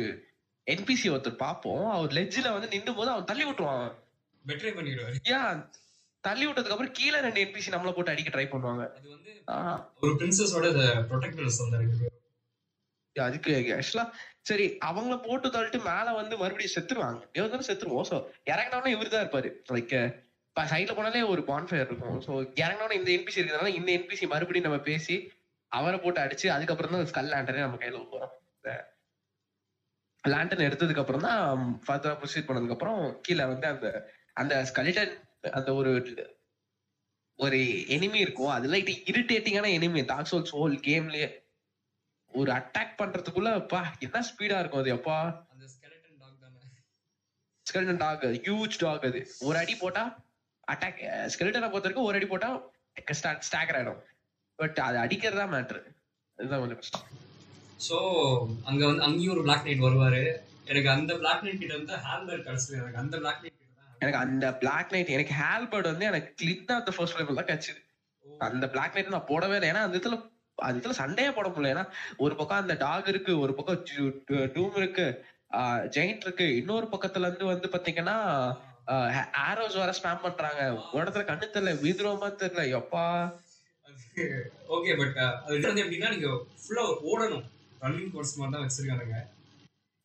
என்பிசி 0.68 1.08
ஒருத்தர் 1.14 1.44
பார்ப்போம். 1.46 1.86
அவர் 1.96 2.16
லெஜ்ல 2.18 2.48
வந்து 2.56 2.72
நின்னும் 2.74 2.98
போது 3.00 3.10
அவன் 3.12 3.30
தள்ளி 3.32 3.46
விட்டுருவான். 3.46 3.86
பெட்ரே 4.46 4.72
பண்ணிடுவாரு. 4.78 5.18
ஏன் 5.36 5.62
தள்ளி 6.24 6.46
விட்டதுக்கு 6.48 6.76
அப்புறம் 6.76 6.96
கீழே 7.00 7.20
ரெண்டு 7.26 7.44
என்பிசி 7.46 7.74
நம்மள 7.76 7.92
போட்டு 7.94 8.14
அடிக்க 8.14 8.32
ட்ரை 8.34 8.48
பண்ணுவாங்க. 8.54 8.84
அது 8.98 9.08
வந்து 9.16 9.32
ஒரு 10.04 10.12
பிரின்சஸோட 10.22 10.68
ப்ரொடெக்டர்ஸ் 11.12 11.62
பேரும் 11.74 12.16
அதுக்கு 13.16 13.52
ஆக்சுவலா 13.78 14.08
சரி 14.48 14.66
அவங்கள 14.90 15.16
போட்டு 15.26 15.48
தள்ளிட்டு 15.48 15.80
மேல 15.90 16.08
வந்து 16.20 16.36
மறுபடியும் 16.42 16.76
செத்துருவாங்க. 16.76 17.22
இவர் 17.38 17.54
தானே 17.54 17.68
செத்துருவோம் 17.70 18.08
ஸோ 18.12 18.18
இறங்கினவனே 18.52 18.94
இவர் 18.96 19.14
தான் 19.14 19.24
இருப்பாரு 19.26 19.50
லைக் 19.76 19.96
சைட்ல 20.56 20.94
போனாலே 20.98 21.24
ஒரு 21.34 21.42
பான்ஃபயர் 21.50 21.88
இருக்கும். 21.88 22.20
ஸோ 22.26 22.32
இறங்கினவனே 22.62 22.98
இந்த 23.00 23.12
என்பிசி 23.18 23.40
இருக்கிறதுனால 23.40 23.74
இந்த 23.80 23.90
என்பிசி 23.98 24.28
மறுபடியும் 24.34 24.68
நம்ம 24.68 24.82
பேசி 24.90 25.18
அவரை 25.72 25.98
போட்டு 26.00 26.20
அடிச்சு 26.24 26.48
அதுக்கப்புறம் 26.56 26.94
தான் 26.94 27.10
ஸ்கல் 27.12 27.32
லேண்டனே 27.34 27.66
நம்ம 27.66 27.80
கையில 27.82 28.04
போறோம் 28.14 28.34
லேண்டன் 30.24 30.66
எடுத்ததுக்கு 30.68 31.02
அப்புறம் 31.02 31.26
தான் 31.28 31.42
um, 31.50 31.66
ஃபர்தரா 31.86 32.14
ப்ரொசீட் 32.22 32.48
பண்ணதுக்கு 32.48 32.76
அப்புறம் 32.76 33.02
கீழே 33.26 33.44
வந்து 33.52 33.68
அந்த 33.68 33.88
அந்த 34.34 34.54
ஸ்கலிட்டன் 34.70 35.14
அந்த 35.52 35.70
ஒரு 35.74 35.92
ஒரு 37.40 37.60
எனிமி 37.96 38.20
இருக்கும் 38.26 38.54
அது 38.54 38.68
லைட் 38.68 38.92
இரிட்டேட்டிங்கான 39.12 39.72
எனிமி 39.78 40.02
டாக் 40.06 40.30
சோல்ஸ் 40.32 40.54
ஹோல் 40.56 40.76
கேம்லயே 40.88 41.28
ஒரு 42.34 42.50
அட்டாக் 42.58 42.98
பண்றதுக்குள்ள 43.00 43.50
அப்பா 43.62 43.82
என்ன 44.06 44.22
ஸ்பீடா 44.30 44.58
இருக்கும் 44.62 44.82
அது 44.84 44.92
அப்பா? 44.98 45.18
அந்த 45.54 45.66
ஸ்கெலட்டன் 45.74 46.18
டாக் 46.22 46.40
தானே. 46.44 46.62
ஸ்கெல்டன் 47.66 48.02
டாக் 48.04 48.26
ஹியூஜ் 48.46 48.78
டாக் 48.84 49.06
அது. 49.10 49.22
ஒரு 49.48 49.58
அடி 49.64 49.76
போட்டா 49.84 50.04
அட்டாக் 50.68 51.00
ஸ்கெல்டனை 51.34 51.70
பொறுத்த 51.70 51.88
வரைக்கும் 51.88 52.08
ஒரு 52.10 52.18
அடி 52.20 52.28
போட்டா 52.34 52.50
ஸ்டாக்கர் 53.48 53.78
ஆயிடும். 53.80 54.02
பட் 54.60 54.80
அது 54.88 54.98
அடிக்கிறதா 55.06 55.46
மேட்ரு 55.54 55.82
அதுதான் 56.40 56.62
கொஞ்சம் 56.62 56.80
கஷ்டம். 56.82 57.06
ஸோ 57.88 57.96
அங்க 58.70 58.82
வந்து 58.90 59.04
அங்கேயும் 59.08 59.34
ஒரு 59.36 59.44
பிளாக் 59.48 59.68
நைட் 59.68 59.86
வருவாரு. 59.88 60.22
எனக்கு 60.72 60.90
அந்த 60.96 61.12
பிளாக் 61.22 61.44
நைட் 61.46 61.62
கிட்ட 61.64 61.74
வந்து 61.80 61.98
ஹேம்பர் 62.08 62.46
கிடைச்சது. 62.48 62.78
எனக்கு 62.82 63.02
அந்த 63.04 63.18
பிளாக் 63.24 63.44
நைட் 63.44 63.54
தான் 63.80 64.00
எனக்கு 64.04 64.20
அந்த 64.24 64.48
பிளாக் 64.62 64.94
நைட் 64.96 65.14
எனக்கு 65.18 65.36
ஹேல்பர்ட் 65.42 65.92
வந்து 65.92 66.08
எனக்கு 66.12 66.30
click 66.42 66.72
of 66.76 66.88
the 66.88 66.94
first 66.98 67.20
level 67.20 67.40
தான் 67.40 67.50
கிடைச்சது. 67.52 67.80
அந்த 68.50 68.66
பிளாக் 68.74 68.96
நைட் 68.98 69.16
நான் 69.16 69.30
போடவே 69.32 69.56
இல்லை. 69.60 69.70
ஏன்னா 69.74 69.84
அந்த 69.86 69.96
இடத்துல 69.98 70.18
அந்த 70.58 70.76
இடத்துல 70.76 71.00
சண்டையே 71.00 71.32
போட 71.32 71.48
முடியல 71.48 71.74
ஏன்னா 71.74 71.86
ஒரு 72.18 72.34
பக்கம் 72.36 72.62
அந்த 72.62 72.76
டாக் 72.76 73.10
இருக்கு 73.10 73.34
ஒரு 73.40 73.54
பக்கம் 73.56 73.84
டூம் 74.56 74.78
இருக்கு 74.78 75.06
ஜெயிண்ட் 75.96 76.26
இருக்கு 76.26 76.48
இன்னொரு 76.56 76.88
பக்கத்துல 76.94 77.28
இருந்து 77.28 77.46
வந்து 77.46 77.68
பாத்தீங்கன்னா 77.74 78.18
ஆரோஸ் 79.46 79.82
வர 79.82 79.94
ஸ்பேம் 79.98 80.24
பண்றாங்க 80.24 80.62
ஒரு 80.92 81.02
இடத்துல 81.04 81.26
கண்ணு 81.26 81.54
தெரியல 81.56 81.74
வீதுரோமா 81.84 82.30
தெரியல 82.36 82.66
எப்பா 82.80 83.06
ஓகே 84.76 84.94
பட் 84.98 85.18
அது 85.46 85.56
வந்து 85.62 85.84
எப்படின்னா 85.84 86.12
நீங்க 86.16 86.30
ஃபுல்லா 86.62 86.86
ஓடணும் 87.10 87.46
ரன்னிங் 87.82 88.12
கோர்ஸ் 88.14 88.38
மாதிரி 88.38 88.54
தான் 88.56 88.66
வச்சிருக்கானுங்க 88.66 89.18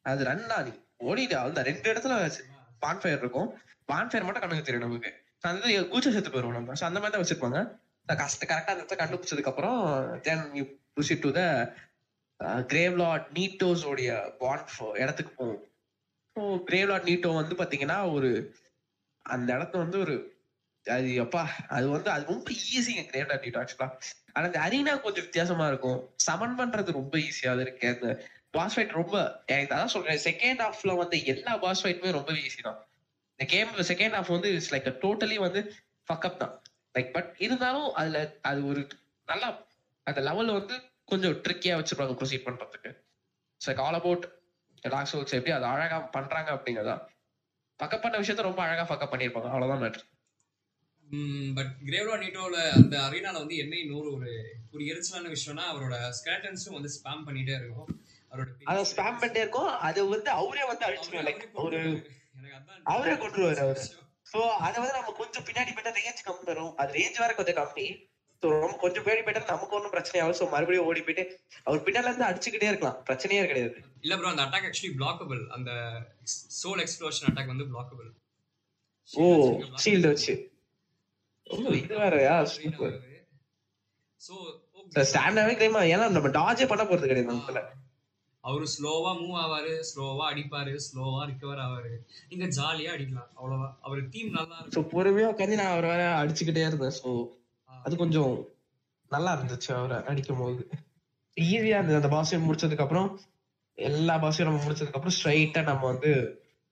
அது 0.04 0.22
ரன்னா 0.24 0.56
நீ 0.66 0.72
ஓடிட்டு 1.02 1.36
அந்த 1.40 1.62
ரெண்டு 1.62 1.86
இடத்துல 1.92 2.14
பான்ஃபயர் 2.82 3.22
இருக்கும் 3.22 3.48
பான்ஃபயர் 3.88 4.26
மட்டும் 4.26 4.42
கண்ணுக்கு 4.42 4.66
தெரியும் 4.66 4.86
நமக்கு 4.86 5.12
அந்த 5.44 5.68
கூச்ச 5.92 6.08
செத்து 6.10 6.32
போயிருவோம் 6.32 6.58
நம்ம 6.58 6.76
அந்த 6.88 6.98
மாதிரி 6.98 7.14
தான் 7.14 7.22
வச்சிருப்பாங்க 7.22 7.60
கஷ்ட 8.08 8.46
கரெக்டா 8.50 8.72
அந்த 8.72 8.82
இடத்துல 8.82 9.00
கண்டுபிடிச்சதுக்கு 9.00 9.52
அப்புறம் 9.52 9.80
then 10.26 10.44
you 10.58 10.64
proceed 10.94 11.24
to 11.26 11.30
the 11.38 11.42
Gravelord 13.02 13.26
Nito's 13.38 13.84
உடைய 13.92 14.12
பாண்ட் 14.40 14.70
இடத்துக்கு 15.02 15.32
போகும். 15.40 15.62
ஸோ 16.36 16.42
கிரேவ் 16.68 16.90
லார்ட் 16.90 17.08
நீட்டோ 17.10 17.30
வந்து 17.40 17.54
பாத்தீங்கன்னா 17.60 17.98
ஒரு 18.16 18.30
அந்த 19.24 19.48
இடத்த 19.56 19.74
வந்து 19.84 19.98
ஒரு 20.04 20.14
அது 20.86 21.08
எப்பா 21.24 21.42
அது 21.76 21.86
வந்து 21.96 22.10
அது 22.14 22.24
ரொம்ப 22.32 22.48
ஈஸிங்க 22.76 23.02
கிரேவ் 23.10 23.28
லார்ட் 23.30 23.44
நீட்டோ 23.46 23.60
ஆக்சுவலா 23.62 23.88
ஆனா 24.34 24.44
அந்த 24.48 24.58
அரீனா 24.66 24.92
கொஞ்சம் 25.04 25.26
வித்தியாசமா 25.26 25.64
இருக்கும். 25.72 25.98
சமன் 26.26 26.56
பண்றது 26.60 26.98
ரொம்ப 27.00 27.14
ஈஸியா 27.28 27.52
இருக்கு. 27.64 27.86
அந்த 27.94 28.08
பாஸ் 28.56 28.74
ஃபைட் 28.74 28.98
ரொம்ப 29.00 29.16
எனக்கு 29.52 29.74
அதான் 29.76 29.92
சொல்றேன். 29.94 30.22
செகண்ட் 30.28 30.62
ஹாஃப்ல 30.64 30.92
வந்து 31.02 31.18
எல்லா 31.32 31.52
பாஸ் 31.64 31.82
ஃபைட்டுமே 31.82 32.10
ரொம்ப 32.18 32.32
ஈஸி 32.46 32.60
தான். 32.68 32.78
இந்த 33.32 33.44
கேம் 33.54 33.70
செகண்ட் 33.92 34.16
ஹாஃப் 34.18 34.34
வந்து 34.36 34.50
இட்ஸ் 34.56 34.72
லைக் 34.74 34.88
டோட்டலி 35.04 35.38
வந்து 35.46 35.60
ஃபக்கப் 36.08 36.40
தான். 36.42 36.54
லைக் 36.94 37.10
பட் 37.12 37.30
இருந்தாலும் 37.38 37.88
அதுல 37.94 38.18
அது 38.42 38.60
ஒரு 38.66 38.82
நல்லா 39.28 39.48
அந்த 40.06 40.20
லெவல் 40.20 40.52
வந்து 40.52 40.76
கொஞ்சம் 41.04 41.36
ட்ரிக்கியா 41.44 41.74
வச்சிருப்பாங்க 41.78 42.14
ப்ரொசீட் 42.20 42.46
பண்றதுக்கு. 42.46 42.90
Like 43.60 43.80
all 43.80 43.94
about 43.94 44.24
Dark 44.84 45.10
Souls 45.12 45.34
எப்படி 45.34 45.50
அதை 45.50 45.68
அழகா 45.68 45.98
பண்றாங்க 46.16 46.50
அப்படிங்கறதா 46.52 46.96
ஃபக்கப் 47.80 48.02
பண்ண 48.02 48.16
விஷயத்த 48.18 48.42
ரொம்ப 48.42 48.62
அழகா 48.62 48.84
ஃபக்கப் 48.88 49.12
பண்ணிருப்பாங்க 49.12 49.48
அவ்வளவுதான் 49.48 49.82
மேட்ரு 49.84 50.04
பட் 51.54 51.72
கிரேவ்ரா 51.86 52.16
நீட்டோல 52.20 52.58
அந்த 52.72 52.94
அரீனால 52.98 53.36
வந்து 53.38 53.56
என்ன 53.56 53.74
இன்னொரு 53.76 54.08
ஒரு 54.14 54.30
ஒரு 54.72 54.82
எரிச்சலான 54.84 55.30
விஷயம்னா 55.32 55.64
அவரோட 55.72 55.96
ஸ்கேட்டன்ஸும் 56.18 56.76
வந்து 56.76 56.90
ஸ்பாம் 56.96 57.24
பண்ணிட்டே 57.26 57.54
இருக்கும். 57.58 57.88
அவரோட 58.32 58.48
அதை 58.64 58.84
ஸ்பேம் 58.84 59.18
பண்ணிட்டே 59.20 59.42
இருக்கும். 59.44 59.70
அது 59.80 60.00
வந்து 60.08 60.30
அவரே 60.30 60.64
வந்து 60.66 60.86
அழிச்சிருவார். 60.86 61.26
லைக் 61.28 61.44
ஒரு 61.64 61.80
எனக்கு 61.80 62.56
அதான் 62.56 62.86
அவரே 62.92 63.14
கொண்டுருவாரு 63.14 63.60
அவரு. 63.60 63.82
சோ 64.32 64.38
அத 64.66 64.74
வந்து 64.82 64.96
நம்ம 64.98 65.12
கொஞ்சம் 65.20 65.44
பின்னாடி 65.48 65.70
போயிட்டா 65.76 65.92
ரேஞ்ச் 65.98 66.24
கம்மி 66.26 66.46
வரும். 66.50 66.72
அது 66.80 66.90
ரேஞ்ச் 66.98 67.20
வேற 67.22 67.32
கொஞ்சம் 67.38 67.58
கம்மி. 67.60 67.86
சோ 68.42 68.48
ரொம்ப 68.62 68.76
கொஞ்சம் 68.84 69.04
பின்னாடி 69.04 69.22
போயிட்டா 69.24 69.42
நமக்கு 69.52 69.76
ஒன்றும் 69.78 69.94
பிரச்சனை 69.94 70.20
ஆகும் 70.22 70.38
சோ 70.40 70.46
மறுபடியும் 70.54 70.86
ஓடி 70.90 71.02
போயிட்டு 71.06 71.24
அவர் 71.66 71.84
பின்னால 71.86 72.08
இருந்து 72.10 72.28
அடிச்சுக்கிட்டே 72.28 72.70
இருக்கலாம். 72.70 72.96
பிரச்சனையே 73.08 73.42
கிடையாது. 73.50 73.76
இல்ல 74.04 74.16
ப்ரோ 74.18 74.30
அந்த 74.32 74.44
அட்டாக் 74.46 74.66
ஆக்சுவலி 74.68 74.92
பிளாக்கபிள் 75.00 75.42
அந்த 75.56 75.70
சோல் 76.60 76.82
எக்ஸ்ப்ளோஷன் 76.84 77.28
அட்டாக் 77.30 77.52
வந்து 77.54 77.68
பிளாக்கபிள் 77.72 78.10
ஓ 79.10 79.24
ஷீல்டு 79.84 80.10
வச்சு 80.12 80.34
இது 81.80 81.94
வேறயா 82.02 82.34
சூப்பர் 82.52 82.98
சோ 84.22 84.34
ஸ்டாண்டாவே 85.10 85.54
கிளைமா 85.60 85.80
ஏன்னா 85.92 86.06
நம்ம 86.16 86.30
டாஜே 86.36 86.66
பண்ண 86.70 86.82
போறது 86.84 87.08
கிடையாது 87.10 87.32
இடத்துல. 87.32 87.60
அவரு 88.44 88.66
ஸ்லோவா 88.72 89.10
மூவ் 89.18 89.36
ஆவாரு 89.40 89.72
ஸ்லோவா 89.88 90.24
அடிப்பாரு 90.30 90.72
ஸ்லோவா 90.84 91.20
ரிகவர் 91.28 91.60
ஆவாரு. 91.64 91.92
நீங்க 92.30 92.46
ஜாலியா 92.56 92.92
அடிக்கலாம் 92.94 93.28
அவ்வளவுதான். 93.36 93.74
அவர் 93.82 94.00
டீம் 94.12 94.32
நல்லா 94.36 94.56
இருக்கும். 94.60 94.88
பொறுமையா 94.94 95.28
உட்காந்து 95.32 95.60
நான் 95.60 95.74
அவரை 95.74 95.90
வேற 95.92 96.04
அடிச்சுக்கிட்டே 96.20 96.64
இருந்தேன். 96.66 96.96
ஸோ 96.98 97.10
அது 97.70 97.94
கொஞ்சம் 97.96 98.34
நல்லா 99.10 99.30
இருந்துச்சு 99.36 99.70
அவரை 99.76 99.98
அடிக்கும் 100.10 100.42
போது 100.42 100.62
ஈஸியா 101.36 101.76
இருந்தது. 101.76 102.00
அந்த 102.00 102.10
பாஸையும் 102.14 102.46
முடிச்சதுக்கு 102.46 102.86
அப்புறம் 102.86 103.08
எல்லா 103.78 104.14
பாஸையும் 104.22 104.48
நம்ம 104.48 104.62
முடிச்சதுக்கு 104.64 104.98
அப்புறம் 104.98 105.16
ஸ்ட்ரைட்டா 105.16 105.62
நம்ம 105.68 105.84
வந்து 105.92 106.10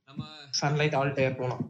நம்ம 0.08 0.22
சன்லைட் 0.58 0.96
ஆல் 0.96 1.16
டயர் 1.16 1.40
போனோம். 1.40 1.62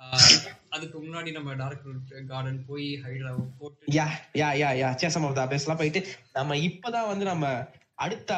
ஆஹ், 0.00 0.34
அதுக்கு 0.70 0.96
முன்னாடி 1.00 1.30
நம்ம 1.32 1.54
டார்க் 1.56 1.84
கார்டன் 2.30 2.60
போய் 2.68 2.86
ஹைட்ராவை 3.04 3.44
போட்டு 3.60 3.92
யா 3.94 4.06
யா 4.40 4.48
யா 4.60 4.70
யா 4.80 4.88
சேசம் 5.02 5.26
ஆஃப் 5.26 5.36
த 5.36 5.44
அபேஸ்லாம் 5.44 5.80
போயிட்டு 5.80 6.00
நம்ம 6.34 6.56
இப்பதான் 6.68 7.10
வந்து 7.12 7.26
நம்ம 7.26 7.44
அடுத்த 7.98 8.32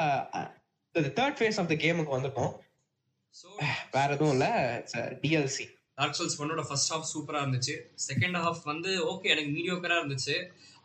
தேர்ட் 1.19 1.39
ஃபேஸ் 1.41 1.59
ஆஃப் 1.63 1.71
த 1.73 1.77
கேமுக்கு 1.85 2.15
வந்திருக்கோம். 2.17 2.53
ஸோ 3.41 3.49
வேற 3.97 4.09
எதுவும் 4.17 4.35
இல்ல. 4.37 4.47
டிஎல்சி 5.25 5.67
டார்க் 6.01 6.17
சோல்ஸ் 6.19 6.37
ஒன்னோட 6.43 6.63
ஃபர்ஸ்ட் 6.69 6.93
ஹாஃப் 6.95 7.09
சூப்பரா 7.13 7.39
இருந்துச்சு. 7.45 7.75
செகண்ட் 8.09 8.39
ஹாஃப் 8.45 8.63
வந்து 8.73 8.91
ஓகே 9.13 9.33
எனக்கு 9.35 9.51
மீடியோக்கரா 9.57 9.97
இருந்துச்சு. 10.01 10.37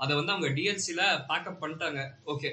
அதை 0.03 0.13
வந்து 0.19 0.33
அவங்க 0.35 0.49
டிஎல்சில 0.57 1.01
பேக்கப் 1.29 1.61
பண்ணிட்டாங்க. 1.63 2.01
ஓகே 2.33 2.51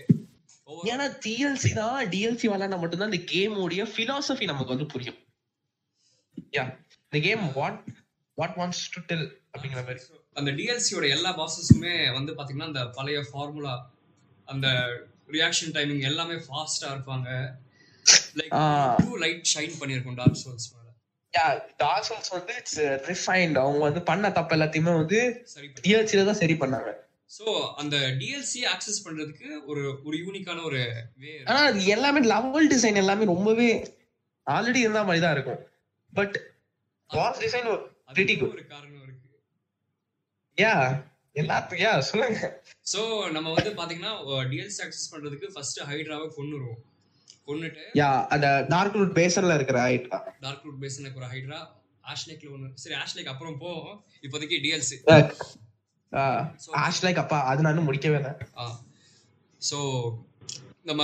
ஏன்னா 0.93 1.07
டிஎல்சி 1.25 1.71
தான் 1.81 1.97
டிஎல்சி 2.13 2.47
விளையாட 2.51 2.77
மட்டும்தான் 2.83 3.11
இந்த 3.13 3.23
கேமோடைய 3.33 3.83
பிலாசபி 3.97 4.45
நமக்கு 4.51 4.75
வந்து 4.75 4.87
புரியும். 4.93 5.19
யா 6.57 6.65
இந்த 7.07 7.21
game 7.27 7.45
what 7.59 7.81
what 8.39 8.57
wants 8.61 8.83
to 8.95 9.01
tell 9.11 9.27
அப்படிங்கிற 9.53 9.81
மாதிரி. 9.87 10.01
அந்த 10.41 10.51
டிஎல்சியோட 10.59 11.07
எல்லா 11.17 11.31
பாசஸுமே 11.41 11.95
வந்து 12.19 12.33
பாத்தீங்கன்னா 12.39 12.71
அந்த 12.71 12.83
பழைய 12.99 13.21
ஃபார்முலா 13.31 13.75
அந்த 14.49 14.69
ரியாக்ஷன் 15.37 15.75
டைமிங் 15.77 16.03
எல்லாமே 16.11 16.37
ஃபாஸ்டா 16.47 16.89
இருப்பாங்க. 16.95 17.29
லைக். 18.39 18.55
டூ 19.05 19.13
லைட் 19.25 19.45
ஷைன் 19.55 19.75
பண்ணிருக்கும் 19.81 20.19
டார்க் 20.21 20.41
சோல்ஸ் 20.43 20.69
மேல. 20.73 20.87
யா 21.35 21.47
டார்க் 21.83 22.07
சோல்ஸ் 22.09 22.33
வந்து 22.37 22.53
இட்ஸ் 22.61 22.81
ரிஃபைன்ட் 23.11 23.61
அவங்க 23.63 23.83
வந்து 23.89 24.03
பண்ண 24.11 24.31
தப்பு 24.39 24.55
எல்லாத்தையுமே 24.57 24.95
வந்து 25.01 25.21
சரி 25.55 25.69
டிஎல்சில 25.85 26.25
தான் 26.31 26.41
சரி 26.43 26.57
பண்ணாங்க. 26.63 26.91
ஸோ 27.37 27.47
அந்த 27.81 27.97
டிஎல்சி 28.21 28.61
ஆக்சஸ் 28.73 29.03
பண்றதுக்கு 29.07 29.49
ஒரு 29.71 29.83
ஒரு 30.07 30.17
யூனிக்கான 30.25 30.63
ஒரு 30.71 30.81
வே 31.25 31.33
ஆனா 31.51 31.61
அது 31.71 31.81
எல்லாமே 31.97 32.23
லெவல் 32.35 32.71
டிசைன் 32.73 33.03
எல்லாமே 33.03 33.31
ரொம்பவே 33.35 33.69
ஆல்ரெடி 34.47 34.81
இருந்த 34.87 35.03
மாதிரி 35.09 35.23
தான் 35.27 35.37
இருக்கும். 35.37 35.61
But 36.13 36.37
was 37.11 37.41
design. 37.45 37.69
ஒரு 37.69 38.65
காரணம் 38.75 39.05
இருக்கு. 39.07 39.29
யா 40.59 40.75
எல்லாத்துக்கும் 41.41 41.85
யா 41.87 41.93
சொல்லுங்க. 42.11 42.39
ஸோ 42.93 43.01
நம்ம 43.37 43.49
வந்து 43.57 43.73
பாத்தீங்கன்னா 43.81 44.13
டிஎல்சி 44.53 44.81
ஆக்சஸ் 44.87 45.11
பண்றதுக்கு 45.13 45.49
ஃபர்ஸ்ட் 45.55 45.81
ஹைட்ராவை 45.91 46.29
கொன்னுருவோம் 46.39 46.81
கொன்னுட்டு 47.49 47.85
யா 48.01 48.09
அந்த 48.35 48.47
டார்க் 48.73 48.99
ரூட் 49.01 49.15
பேசன்ல 49.21 49.59
இருக்கிற 49.59 49.79
ஐட்டா 49.95 50.19
டார்க் 50.47 50.65
ரூட் 50.67 50.81
பேஸ்ல 50.85 51.13
ஒரு 51.21 51.29
ஹைட்ரா 51.35 51.61
ஆஷ்லேக்ல 52.13 52.51
ஒன்று 52.55 52.69
சரி 52.83 52.97
ஆஷ்லேக் 53.03 53.33
அப்புறம் 53.33 53.59
போவோம். 53.63 53.97
இப்போதைக்கு 54.25 54.57
டிஎல்சி 54.65 54.97
ஆஷ் 56.85 57.05
லைக் 57.05 57.21
அப்பா 57.23 57.39
அது 57.51 57.65
நான் 57.67 57.87
முடிக்கவே 57.89 58.19
இல்லை. 58.21 58.33
ஸோ 59.61 59.79
நம்ம 60.89 61.03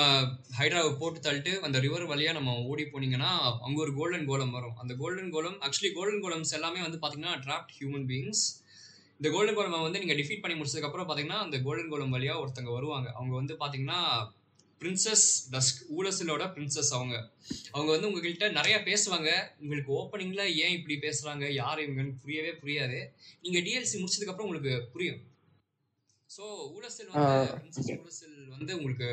ஹைட்ராவை 0.59 0.91
போட்டு 1.01 1.19
தள்ளிட்டு 1.27 1.53
அந்த 1.67 1.79
ரிவர் 1.85 2.05
வழியா 2.13 2.31
நம்ம 2.37 2.53
ஓடி 2.71 2.85
போனீங்கன்னா 2.93 3.31
அங்க 3.67 3.77
ஒரு 3.85 3.93
கோல்டன் 3.99 4.29
கோலம் 4.31 4.55
வரும். 4.57 4.77
அந்த 4.83 4.93
கோல்டன் 5.01 5.33
கோலம் 5.35 5.59
ஆக்சுவலி 5.67 5.91
கோல்டன் 5.99 6.23
கோலம்ஸ் 6.25 6.55
எல்லாமே 6.59 6.81
வந்து 6.87 7.01
பாத்தீங்கன்னா 7.03 7.35
ட்ராப்ட் 7.45 7.75
ஹியூமன் 7.79 8.07
பீயிங்ஸ் 8.13 8.43
இந்த 9.21 9.29
கோல்டன் 9.35 9.57
கோலம் 9.59 9.87
வந்து 9.87 10.01
நீங்க 10.03 10.15
டிஃபீட் 10.19 10.43
பண்ணி 10.45 10.57
முடிச்சதுக்கு 10.59 10.89
அப்புறம் 10.89 11.09
பாத்தீங்கன்னா 11.11 11.39
அந்த 11.45 11.57
கோல்டன் 11.67 11.93
கோலம் 11.93 12.15
வழியா 12.17 12.35
ஒருத்தங்க 12.43 12.73
வருவாங்க. 12.79 13.09
அவங்க 13.19 13.35
வந்து 13.41 13.55
பாத்தீங்கன்னா 13.63 14.01
பிரின்சஸ் 14.81 15.25
டஸ்க் 15.53 15.79
ஊலசிலோட 15.99 16.45
பிரின்சஸ் 16.55 16.91
அவங்க. 16.97 17.15
அவங்க 17.75 17.91
வந்து 17.95 18.09
உங்ககிட்ட 18.09 18.49
நிறைய 18.59 18.77
பேசுவாங்க. 18.89 19.31
உங்களுக்கு 19.63 19.91
ஓப்பனிங்ல 20.01 20.43
ஏன் 20.65 20.75
இப்படி 20.79 20.97
பேசுறாங்க? 21.07 21.45
யார் 21.63 21.83
இவங்கன்னு 21.85 22.21
புரியவே 22.25 22.53
புரியாது. 22.63 22.99
நீங்க 23.45 23.61
டிஎல்சி 23.69 23.97
முடிச்சதுக்கு 24.01 24.33
அப்புறம் 24.35 24.49
உங்களுக்கு 24.49 24.75
புரியும். 24.95 25.23
ஸோ 26.31 26.45
ஊலசில் 26.77 27.11
வந்து 27.15 27.55
பிரின்சஸ். 27.57 27.91
ஊலசில் 28.03 28.37
வந்து 28.57 28.73
உங்களுக்கு 28.79 29.09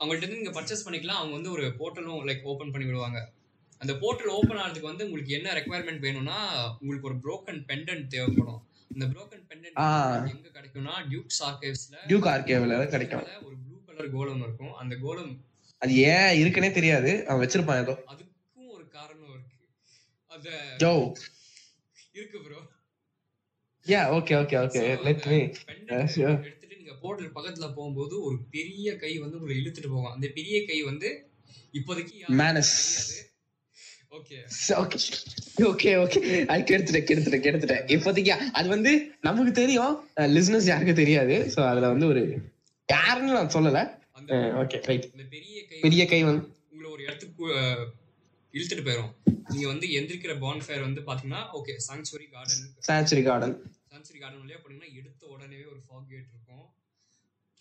அவங்கள்ட்ட 0.00 0.24
இருந்து 0.24 0.40
நீங்க 0.40 0.54
பர்ச்சேஸ் 0.56 0.84
பண்ணிக்கலாம். 0.86 1.20
அவங்க 1.20 1.34
வந்து 1.38 1.54
ஒரு 1.56 1.66
போர்ட்டலும் 1.80 2.26
லைக் 2.30 2.48
ஓபன் 2.52 2.72
பண்ணி 2.74 2.88
விடுவாங்க. 2.88 3.20
அந்த 3.82 3.92
போர்ட்டல் 3.94 4.32
ஓபன் 4.32 4.56
ஆகிறதுக்கு 4.56 4.90
வந்து 4.90 5.04
உங்களுக்கு 5.04 5.32
என்ன 5.32 5.52
ரெக்குவயர்மெண்ட் 5.52 5.98
வேணும்னா 5.98 6.36
உங்களுக்கு 6.78 7.08
ஒரு 7.08 7.18
broken 7.18 7.56
pendant 7.68 8.06
தேவைப்படும். 8.08 8.60
அந்த 8.90 9.06
broken 9.06 9.40
pendant 9.50 9.74
ஆ. 9.78 9.86
எங்க 10.26 10.48
கிடைக்கும்னா 10.50 10.94
டியூக்ஸ் 11.10 11.40
ஆர்கைவ்ஸ்ல 11.42 11.96
டியூக் 12.06 12.24
ஆர்கேவ்ல 12.26 12.76
கிடைக்கும். 12.88 13.24
ஒரு 13.42 13.56
ப்ளூ 13.62 13.78
கலர் 13.86 14.10
கோலம் 14.10 14.42
இருக்கும். 14.42 14.74
அந்த 14.74 14.96
கோலம் 14.96 15.32
அது 15.82 15.94
ஏன் 16.08 16.34
இருக்குன்னே 16.40 16.72
தெரியாது. 16.72 17.26
அவன் 17.26 17.42
வச்சிருப்பான் 17.42 17.82
ஏதோ. 17.82 17.94
அதுக்கும் 18.06 18.68
ஒரு 18.68 18.88
காரணம் 18.88 19.30
இருக்கு. 19.30 19.56
அத 20.30 20.48
ஜோ 20.78 20.92
இருக்கு 22.12 22.38
bro 22.40 22.60
yeah 23.86 24.02
okay 24.16 24.34
okay 24.40 24.56
okay 24.64 24.80
let 25.02 25.26
me. 25.26 25.38
எடுத்துட்டு 25.38 26.76
நீங்க 26.76 26.94
போர்ட்டல் 27.02 27.34
பக்கத்துல 27.34 27.74
போகும்போது 27.74 28.22
ஒரு 28.22 28.38
பெரிய 28.50 28.96
கை 28.96 29.18
வந்து 29.18 29.38
உங்களை 29.38 29.56
இழுத்துட்டு 29.60 29.88
போகும். 29.88 30.12
அந்த 30.12 30.28
பெரிய 30.34 30.56
கை 30.66 30.82
வந்து 30.82 31.10
இப்போதைக்கு 31.74 32.16
Manus. 32.40 32.70
ஓகே 34.16 34.38
ஓகே 36.02 36.20
அது 36.52 36.62
கெடுத்துட்டேன் 36.70 37.06
கெடுத்துட்டேன் 37.08 37.44
கெடுத்துட்டேன் 37.44 37.84
இப்போதைக்கு 37.94 38.32
அது 38.58 38.66
வந்து 38.74 38.90
நமக்கு 39.26 39.52
தெரியும். 39.60 39.94
லிஸ்னஸ் 40.34 40.68
யாருக்கு 40.70 40.94
தெரியாது. 41.02 41.36
சோ 41.54 41.60
அதுல 41.68 41.90
வந்து 41.92 42.06
ஒரு 42.12 42.22
யாருன்னு 42.88 43.36
நான் 43.38 43.54
சொல்லல. 43.56 43.80
ஓகே 44.62 44.78
ரைட் 44.88 45.06
பெரிய 45.84 46.02
கை 46.10 46.20
வந்து 46.30 46.42
உங்களை 46.72 46.88
ஒரு 46.94 47.02
இடத்துக்கு 47.06 47.44
இழுத்துட்டு 48.54 48.84
போயிடும் 48.88 49.12
நீங்க 49.52 49.66
வந்து 49.72 49.86
எந்திரிக்கிற 49.98 50.34
பான் 50.42 50.62
ஃபயர் 50.64 50.84
வந்து 50.88 51.02
பாத்தீங்கன்னா 51.06 51.40
okay 51.58 51.74
Sanctuary 51.86 52.26
Garden 52.34 52.66
Sanctuary 52.88 53.22
Garden 53.28 53.54
Sanctuary 53.92 54.20
Garden 54.24 54.42
வழியா 54.42 54.58
போனீங்கன்னா 54.64 54.90
எடுத்த 55.00 55.22
உடனே 55.34 55.58
ஒரு 55.72 55.80
ஃபாக் 55.86 56.06
கேட் 56.10 56.28
இருக்கும். 56.32 56.66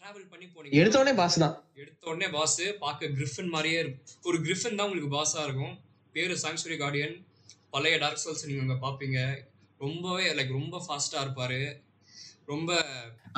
டிராவல் 0.04 0.28
பண்ணி 0.34 0.48
போனீங்க 0.56 0.82
எடுத்த 0.82 1.00
உடனே 1.02 1.16
பாஸ் 1.22 1.40
தான். 1.46 1.56
எடுத்த 1.84 2.12
உடனே 2.12 2.30
பாஸ் 2.36 2.60
பார்க்க 2.84 3.12
கிரிஃபன் 3.20 3.54
மாதிரியே 3.56 3.80
இருக்கும். 3.84 4.20
ஒரு 4.30 4.38
கிரிஃபன் 4.48 4.78
தான் 4.80 4.88
உங்களுக்கு 4.90 5.16
பாஸா 5.18 5.42
இருக்கும். 5.48 5.74
பேரு 6.16 6.36
சாங்சுரி 6.44 6.76
கார்டியன் 6.82 7.16
பழைய 7.74 7.96
டார்க் 8.04 8.22
சோல்ஸ் 8.24 8.48
நீங்க 8.48 8.64
அங்க 8.66 8.78
பாப்பீங்க. 8.86 9.20
ரொம்பவே 9.82 10.26
லைக் 10.38 10.58
ரொம்ப 10.60 10.78
ஃபாஸ்டா 10.86 11.20
இருப்பாரு. 11.26 11.60
ரொம்ப 12.52 12.72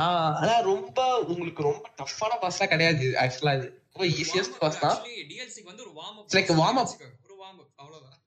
ஆனா 0.03 0.53
ரொம்ப 0.71 0.99
உங்களுக்கு 1.31 1.61
ரொம்ப 1.69 1.87
டஃப்பான 1.99 2.37
பாஸ்லாம் 2.43 2.71
கிடையாது 2.73 3.07
ஆக்சுவலா 3.23 3.53
இது. 3.57 3.67
ரொம்ப 3.89 4.05
ஈஸியஸ்ட் 4.21 4.57
பாஸ் 4.61 4.79
தான். 4.85 4.97
டிஎல்சிக்கு 5.29 5.69
வந்து 5.71 5.83
ஒரு 5.85 5.93
warm 5.99 6.17
up 6.19 6.53
a 6.53 6.57
warm 6.61 6.77
up. 6.83 6.91
ஒரு 7.25 7.35
வார்ம் 7.41 7.59
அப் 7.61 7.69
அவ்வளவுதான். 7.81 8.17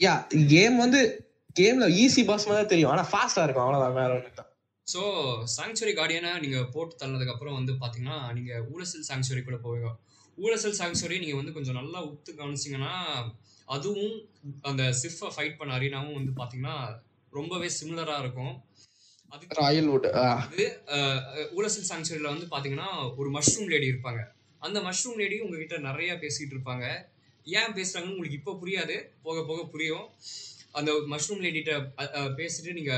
யா 0.00 0.14
கேம் 0.52 0.76
வந்து 0.84 1.00
கேம்ல 1.56 1.86
ஈஸி 2.02 2.22
பாஸ் 2.30 2.46
மாதிரி 2.48 2.60
தான் 2.62 2.72
தெரியும். 2.72 2.92
ஆனா 2.94 3.04
ஃபாஸ்டா 3.10 3.44
இருக்கும் 3.46 3.64
அவ்வளவுதான் 3.66 3.98
வேற 4.00 4.10
ஒண்ணு 4.16 4.32
தான் 4.40 4.50
ஸோ 4.86 5.02
சாங்சுரி 5.56 5.92
கார்டியனை 5.98 6.30
நீங்க 6.44 6.58
போட்டு 6.74 6.94
தள்ளதுக்கு 7.02 7.34
அப்புறம் 7.34 7.58
வந்து 7.58 7.72
பாத்தீங்கன்னா 7.82 8.18
நீங்க 8.38 8.52
ஊலசல் 8.72 9.06
சாங்சுரி 9.10 9.42
கூட 9.44 9.58
போவீங்க. 9.64 9.90
ஊலசல் 10.38 10.78
சாங்சுரி 10.80 11.16
நீங்க 11.22 11.36
வந்து 11.40 11.54
கொஞ்சம் 11.56 11.78
நல்லா 11.80 12.00
உத்து 12.10 12.30
கவனிச்சீங்கன்னா 12.40 12.92
அதுவும் 13.68 14.16
அந்த 14.68 14.82
சிஃபை 15.00 15.28
ஃபைட் 15.34 15.58
பண்ண 15.58 15.72
அரீனாவும் 15.78 16.18
வந்து 16.18 16.32
பாத்தீங்கன்னா 16.40 16.76
ரொம்பவே 17.38 17.68
சிமிலரா 17.78 18.16
இருக்கும். 18.22 18.54
அதுக்கு 19.32 19.58
ராயல் 19.60 19.88
வுட் 19.92 20.08
வந்து 20.42 20.66
ஊலசல் 21.58 21.88
சாங்சுரியில 21.90 22.32
வந்து 22.34 22.46
பாத்தீங்கன்னா 22.54 22.90
ஒரு 23.20 23.28
மஷ்ரூம் 23.36 23.70
லேடி 23.72 23.86
இருப்பாங்க. 23.92 24.22
அந்த 24.66 24.78
மஷ்ரூம் 24.88 25.18
லேடி 25.22 25.36
உங்ககிட்ட 25.44 25.76
நிறைய 25.88 26.10
பேசிட்டு 26.22 26.54
இருப்பாங்க. 26.56 26.86
ஏன் 27.46 27.74
பேசுறாங்கன்னு 27.78 28.14
உங்களுக்கு 28.14 28.38
இப்போ 28.40 28.52
புரியாது. 28.60 28.96
போக 29.24 29.38
போக 29.48 29.62
புரியும். 29.72 30.06
அந்த 30.78 30.92
மஷ்ரூம் 31.12 31.42
லேடிட்ட 31.46 31.72
பேசிட்டு 32.40 32.76
நீங்க 32.78 32.92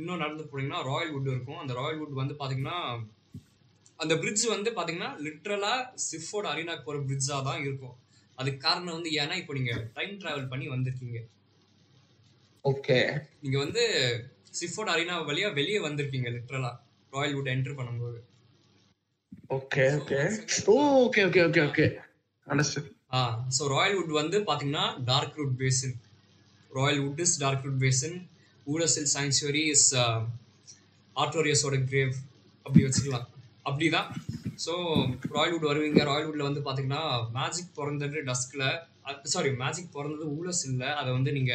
இன்னும் 0.00 0.22
நடந்து 0.24 0.44
போனீங்கன்னா 0.50 0.80
ராயல் 0.90 1.12
வுட் 1.14 1.30
இருக்கும். 1.34 1.60
அந்த 1.62 1.72
ராயல் 1.80 2.00
வுட் 2.00 2.20
வந்து 2.22 2.36
பாத்தீங்கன்னா 2.40 2.78
அந்த 4.02 4.14
பிரிட்ஜ் 4.22 4.44
வந்து 4.54 4.70
பாத்தீங்கன்னா 4.76 5.10
லிட்ரலா 5.26 5.74
சிஃபோட 6.08 6.46
அரினாக்கு 6.52 6.86
போற 6.86 6.98
பிரிட்ஜா 7.08 7.36
தான் 7.48 7.60
இருக்கும். 7.66 7.96
அதுக்கு 8.42 8.60
காரணம் 8.66 8.96
வந்து 8.98 9.10
ஏன்னா 9.22 9.34
இப்போ 9.40 9.54
நீங்க 9.58 9.72
டைம் 9.98 10.14
டிராவல் 10.22 10.50
பண்ணி 10.52 10.66
வந்திருக்கீங்க. 10.74 11.18
ஓகே 12.64 12.98
நீங்க 13.42 13.56
வந்து 13.64 13.82
சிஃபோட 14.58 14.88
அரினா 14.94 15.14
வழியா 15.30 15.48
வெளியே 15.58 15.80
வந்திருக்கீங்க 15.86 16.30
லிட்ரலா 16.36 16.72
ராயல் 17.12 17.36
வுட் 17.36 17.52
என்டர் 17.54 17.78
பண்ணும்போது. 17.78 18.18
Okay 19.56 19.84
okay 19.98 20.18
okay 21.04 21.22
okay 21.28 21.42
okay 21.46 21.62
okay 21.68 21.86
understand 22.46 22.90
ah 23.16 23.20
so 23.56 23.62
Royal 23.74 23.96
Wood 23.98 24.14
வந்து 24.20 24.38
பாத்தீங்கன்னா 24.48 24.84
Darkroot 25.40 25.56
Basin 25.62 25.96
Royal 26.70 27.00
Wood 27.04 27.22
is 27.24 27.34
Darkroot 27.66 27.82
Basin 27.86 28.16
Oolacile 28.66 29.10
Sanctuary 29.14 29.64
is 29.74 29.88
ஆர்டோரியஸோட 31.16 31.78
grave 31.90 32.14
அப்படி 32.66 32.84
வச்சுக்கலாம் 32.86 33.26
அப்படிதான். 33.66 34.08
ஸோ 34.64 34.72
ராயல் 35.36 35.54
வுட் 35.54 35.70
வருவீங்க. 35.70 36.00
ராயல் 36.10 36.28
வுட்ல 36.28 36.48
வந்து 36.48 36.62
பாத்தீங்கன்னா 36.66 37.02
மேஜிக் 37.38 37.76
பிறந்தது 37.78 38.18
டஸ்க்ல 38.30 38.64
சாரி 39.34 39.50
மேஜிக் 39.62 39.94
பிறந்தது 39.96 40.26
ஊலஸ் 40.38 40.64
இல்லை 40.70 40.90
அதை 41.00 41.10
வந்து 41.18 41.30
நீங்க 41.38 41.54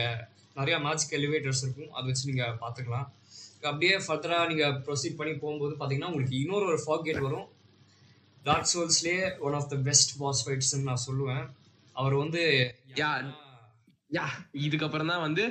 நிறைய 0.60 0.78
மேஜிக் 0.88 1.16
எலிவேட்டர்ஸ் 1.20 1.64
இருக்கும். 1.66 1.92
அதை 1.96 2.06
வச்சு 2.10 2.30
நீங்க 2.32 2.46
பாத்துக்கலாம். 2.64 3.08
அப்படியே 3.70 3.96
ஃபர்தரா 4.06 4.40
நீங்க 4.52 4.66
ப்ரொசீட் 4.88 5.20
பண்ணி 5.20 5.34
போகும்போது 5.44 5.74
பாத்தீங்கன்னா 5.80 6.10
உங்களுக்கு 6.12 6.42
இன்னொரு 6.42 6.66
ஒரு 6.72 6.80
ஃபாக் 6.86 7.06
கேட் 7.08 7.26
வரும். 7.28 7.48
Dark 8.48 8.72
சோல்ஸ்லேயே 8.74 9.24
one 9.46 9.56
of 9.60 9.70
the 9.74 9.78
best 9.88 10.14
boss 10.20 10.42
ஃபைட்ஸ்னு 10.46 10.88
நான் 10.90 11.06
சொல்லுவேன். 11.10 11.46
அவர் 11.96 12.18
வந்து 12.24 12.44
Yeah. 13.00 13.16
யா 14.16 14.26
இதுக்கப்புறம் 14.66 15.10
தான் 15.12 15.24
வந்து 15.26 15.44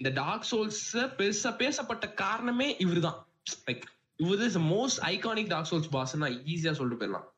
இந்த 0.00 0.10
டார்க் 0.18 0.46
சோல்ஸ் 0.50 0.84
பெருசா 1.18 1.50
பேசப்பட்ட 1.62 2.04
காரணமே 2.20 2.68
இவர்தான். 2.84 3.18
லைக் 3.66 3.84
இவர் 4.24 4.44
is 4.48 4.58
most 4.74 5.00
iconic 5.12 5.50
Dark 5.54 5.70
Souls 5.70 5.90
boss 5.96 6.16
நான் 6.22 6.38
ஈஸியா 6.54 6.72
சொல்லிட்டு 6.78 7.00
போயிடலாம். 7.02 7.28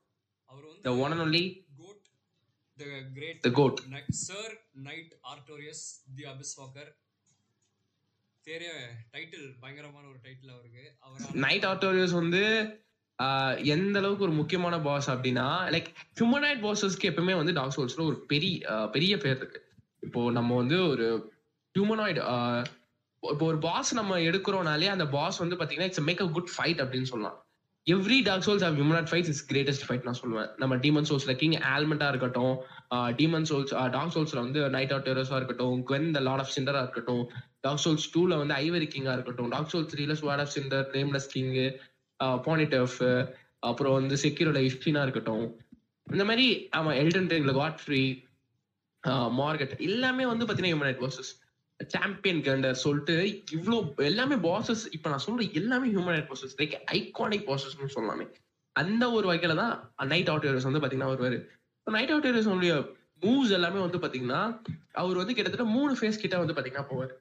அவர் 0.51 0.65
வந்து 0.69 0.83
the 0.89 0.93
one 1.03 1.13
and 1.15 1.25
only 1.27 1.45
GOAT 1.81 2.05
the 2.81 2.85
great 3.17 3.41
the 3.47 3.53
GOAT 3.61 3.81
Sir 4.27 4.53
Knight 4.89 5.13
Artorias 5.33 5.85
the 6.19 6.27
Abysswalker 6.61 6.91
பேரே 8.45 8.71
டைட்டில் 9.15 9.49
பயங்கரமான 9.63 10.05
ஒரு 10.13 10.21
டைட்டில் 10.27 10.53
அவருக்கு. 10.55 10.85
அவர் 11.07 11.43
நைட் 11.47 11.67
ஆர்டோரியஸ் 11.73 12.15
வந்து 12.21 12.43
எந்த 13.75 13.97
அளவுக்கு 14.01 14.27
ஒரு 14.27 14.35
முக்கியமான 14.39 14.75
பாஸ் 14.87 15.09
அப்படின்னா 15.15 15.49
லைக் 15.75 15.89
ஹியூமனைட் 16.19 16.63
பாஸஸ்க்கு 16.65 17.09
எப்பவுமே 17.11 17.35
வந்து 17.41 17.53
டார்க் 17.59 17.75
சோல்ஸ்ல 17.77 18.07
ஒரு 18.11 18.19
பெரிய 18.33 18.77
பெரிய 18.95 19.13
பேர் 19.25 19.37
இருக்கு. 19.41 19.61
இப்போ 20.07 20.21
நம்ம 20.37 20.57
வந்து 20.61 20.77
ஒரு 20.93 21.07
ஹியூமனாய்டு 21.75 22.21
இப்போ 23.23 23.45
ஒரு 23.47 23.59
பாஸ் 23.65 23.91
நம்ம 23.99 24.19
எடுக்கிறோம்னாலே 24.29 24.89
அந்த 24.95 25.05
பாஸ் 25.15 25.41
வந்து 25.43 25.57
பாத்தீங்கன்னா 25.61 25.89
it's 25.91 26.07
make 26.09 26.23
a 26.25 26.29
good 26.37 26.53
fight 26.55 26.81
அப்படின்னு 26.85 27.09
சொல்லலாம் 27.13 27.39
every 27.87 28.19
Dark 28.29 28.45
Souls 28.47 28.65
have 28.67 28.77
human 28.79 29.09
fights 29.11 29.31
is 29.33 29.43
greatest 29.51 29.85
fight 29.87 30.07
நான் 30.07 30.19
சொல்லுவேன். 30.21 30.49
நம்ம 30.63 30.75
டீமன் 30.85 31.07
சோல்ஸ்ல 31.11 31.33
கிங் 31.43 31.55
ஆல்மெண்டா 31.75 32.09
இருக்கட்டும் 32.13 32.55
டீமன் 33.19 33.47
சோல்ஸ் 33.51 33.73
டாக் 33.97 34.13
சோல்ஸ்ல 34.15 34.39
வந்து 34.47 34.63
நைட் 34.77 34.93
ஆஃப் 34.97 35.05
டெரஸா 35.09 35.37
இருக்கட்டும் 35.41 35.79
குவென் 35.89 36.09
த 36.17 36.21
லார்ட் 36.29 36.43
ஆஃப் 36.45 36.53
சிண்டரா 36.57 36.81
இருக்கட்டும் 36.85 37.23
டாக் 37.67 37.83
சோல்ஸ் 37.85 38.07
டூல 38.15 38.39
வந்து 38.43 38.55
ஐவரி 38.65 38.89
கிங்கா 38.95 39.15
இருக்கட்டும் 39.19 39.51
டாக் 39.55 39.71
சோல்ஸ் 39.73 39.91
த்ரீல 39.93 40.17
Soul 40.21 40.43
of 40.45 40.55
Cinder 40.57 40.87
Nameless 40.97 41.29
King 41.35 41.53
Pontiff 42.47 42.99
அப்புறம் 43.71 43.97
வந்து 43.99 44.17
செக்யூரோட 44.25 44.59
ஹிஸ்டினா 44.67 45.03
இருக்கட்டும். 45.07 45.47
இந்த 46.07 46.25
மாதிரி 46.31 46.47
ஆமா 46.79 46.93
எல்டன் 47.03 47.31
ரிங்ல 47.35 47.53
காட் 47.61 47.81
ஃப்ரீ 47.85 48.03
மார்கெட் 49.41 49.75
எல்லாமே 49.89 50.25
வந்து 50.33 50.45
பாத்தீங்கன்னா 50.47 50.73
ஹியூமனைட் 50.73 51.03
வர்சஸ் 51.05 51.31
சாம்பியன் 51.89 52.43
கண்டர் 52.43 52.83
சொல்லிட்டு 52.85 53.15
இவ்வளோ 53.57 53.79
எல்லாமே 53.97 54.37
பாசஸ் 54.49 54.85
இப்ப 54.91 55.09
நான் 55.11 55.25
சொல்ற 55.27 55.53
எல்லாமே 55.53 55.89
ஹியூமனைட் 55.89 56.29
பாசஸ் 56.31 56.55
லைக் 56.61 56.75
ஐகானிக் 56.99 57.47
பாசஸ்னு 57.51 57.95
சொல்லலாமே 57.97 58.27
அந்த 58.77 59.11
ஒரு 59.11 59.27
வகையில 59.31 59.55
தான் 59.55 59.75
நைட் 60.09 60.29
அவுட் 60.29 60.67
வந்து 60.69 60.83
பாத்தீங்கன்னா 60.83 61.13
வருவாரு. 61.13 61.39
நைட் 61.87 62.13
அவுட் 62.13 62.49
உடைய 62.57 62.75
மூவ்ஸ் 63.25 63.55
எல்லாமே 63.57 63.81
வந்து 63.81 63.99
பாத்தீங்கன்னா 63.99 64.41
அவர் 64.93 65.17
வந்து 65.17 65.35
கிட்டத்தட்ட 65.35 65.67
மூணு 65.77 65.93
ஃபேஸ் 65.99 66.21
கிட்ட 66.23 66.37
வந்து 66.39 66.55
பாத்தீங்கன்னா 66.57 66.87
போவார். 66.91 67.13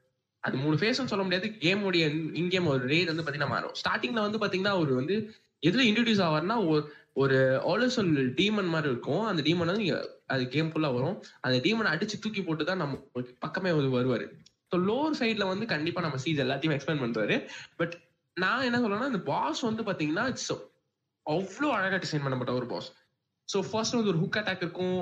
அது 0.44 0.58
மூணு 0.58 0.76
ஃபேஸ்னு 0.78 1.12
சொல்ல 1.12 1.24
முடியாது 1.24 1.48
கேமுடைய 1.64 2.04
இன்கேம் 2.42 2.70
ஒரு 2.74 2.84
ரேட் 2.88 3.12
வந்து 3.12 3.24
பாத்தீங்கன்னா 3.24 3.54
மாறும். 3.56 3.74
ஸ்டார்டிங்ல 3.82 4.22
வந்து 4.28 4.42
பாத்தீங்கன்னா 4.44 4.76
அவர் 4.78 4.92
வந்து 4.94 5.16
எதுல 5.64 5.86
இன்ட்ரடியூஸ் 5.90 6.24
ஆவார்னா 6.28 6.58
ஒரு 6.68 6.94
ஒரு 7.14 7.38
ஆலோசல் 7.72 8.12
டீமன் 8.40 8.70
மாதிரி 8.74 8.90
இருக்கும். 8.92 9.24
அந்த 9.26 9.42
டீமன் 9.48 9.72
வந்து 9.72 9.88
அது 10.34 10.48
கேம் 10.48 10.70
ஃபுல்லா 10.72 10.94
வரும். 10.98 11.24
அந்த 11.42 11.58
டீமனை 11.66 11.90
அடிச்சு 11.94 12.22
தூக்கி 12.24 12.42
போட்டு 12.42 12.66
தான் 12.66 12.78
நம்ம 12.78 12.98
பக்கமே 13.40 13.72
வந்து 13.72 13.92
வருவாரு. 13.98 14.28
ஸோ 14.72 14.78
லோவர் 14.86 15.20
சைட்ல 15.20 15.46
வந்து 15.48 15.66
கண்டிப்பா 15.66 16.02
நம்ம 16.02 16.18
சீஸ் 16.18 16.44
எல்லாத்தையும் 16.46 16.76
எக்ஸ்பிளைன் 16.76 17.04
பண்ணுவாரு 17.04 17.38
பட் 17.78 17.94
நான் 18.38 18.68
என்ன 18.68 18.80
சொல்றேன்னா 18.80 19.12
இந்த 19.14 19.24
பாஸ் 19.32 19.62
வந்து 19.62 19.84
பாத்தீங்கன்னா 19.84 20.26
இட்ஸ் 20.28 20.52
அவ்வளோ 21.26 21.70
அழகா 21.78 21.98
டிசைன் 21.98 22.26
பண்ணப்பட்ட 22.26 22.54
ஒரு 22.54 22.66
பாஸ் 22.66 22.90
ஸோ 23.50 23.60
ஃபர்ஸ்ட் 23.70 23.98
வந்து 23.98 24.12
ஒரு 24.14 24.22
ஹுக் 24.24 24.40
அட்டாக் 24.40 24.64
இருக்கும். 24.66 24.98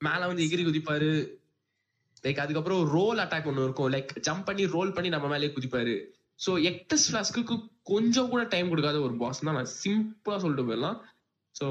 மேல 0.00 0.26
வந்து 0.26 0.44
எகிரி 0.46 0.62
குதிப்பாரு. 0.64 1.10
லைக் 2.24 2.40
அதுக்கப்புறம் 2.40 2.80
ஒரு 2.82 2.90
ரோல் 2.90 3.18
அட்டாக் 3.18 3.48
ஒன்று 3.50 3.66
இருக்கும். 3.66 3.90
லைக் 3.92 4.12
ஜம்ப் 4.28 4.44
பண்ணி 4.44 4.64
ரோல் 4.66 4.92
பண்ணி 4.92 5.08
நம்ம 5.08 5.28
மேலே 5.28 5.50
குதிப்பாரு. 5.56 5.94
ஸோ 6.46 6.52
எக்டஸ் 6.70 7.06
ஃபிளாஸ்க்கு 7.08 7.42
கொஞ்சம் 7.82 8.28
கூட 8.28 8.42
டைம் 8.44 8.68
கொடுக்காத 8.68 9.00
ஒரு 9.00 9.14
பாஸ் 9.16 9.40
தான் 9.40 9.54
நான் 9.54 9.72
சிம்பிளா 9.82 10.36
சொல்லிட்டு 10.36 10.66
போயிடலாம். 10.68 10.98
ஸோ 11.54 11.66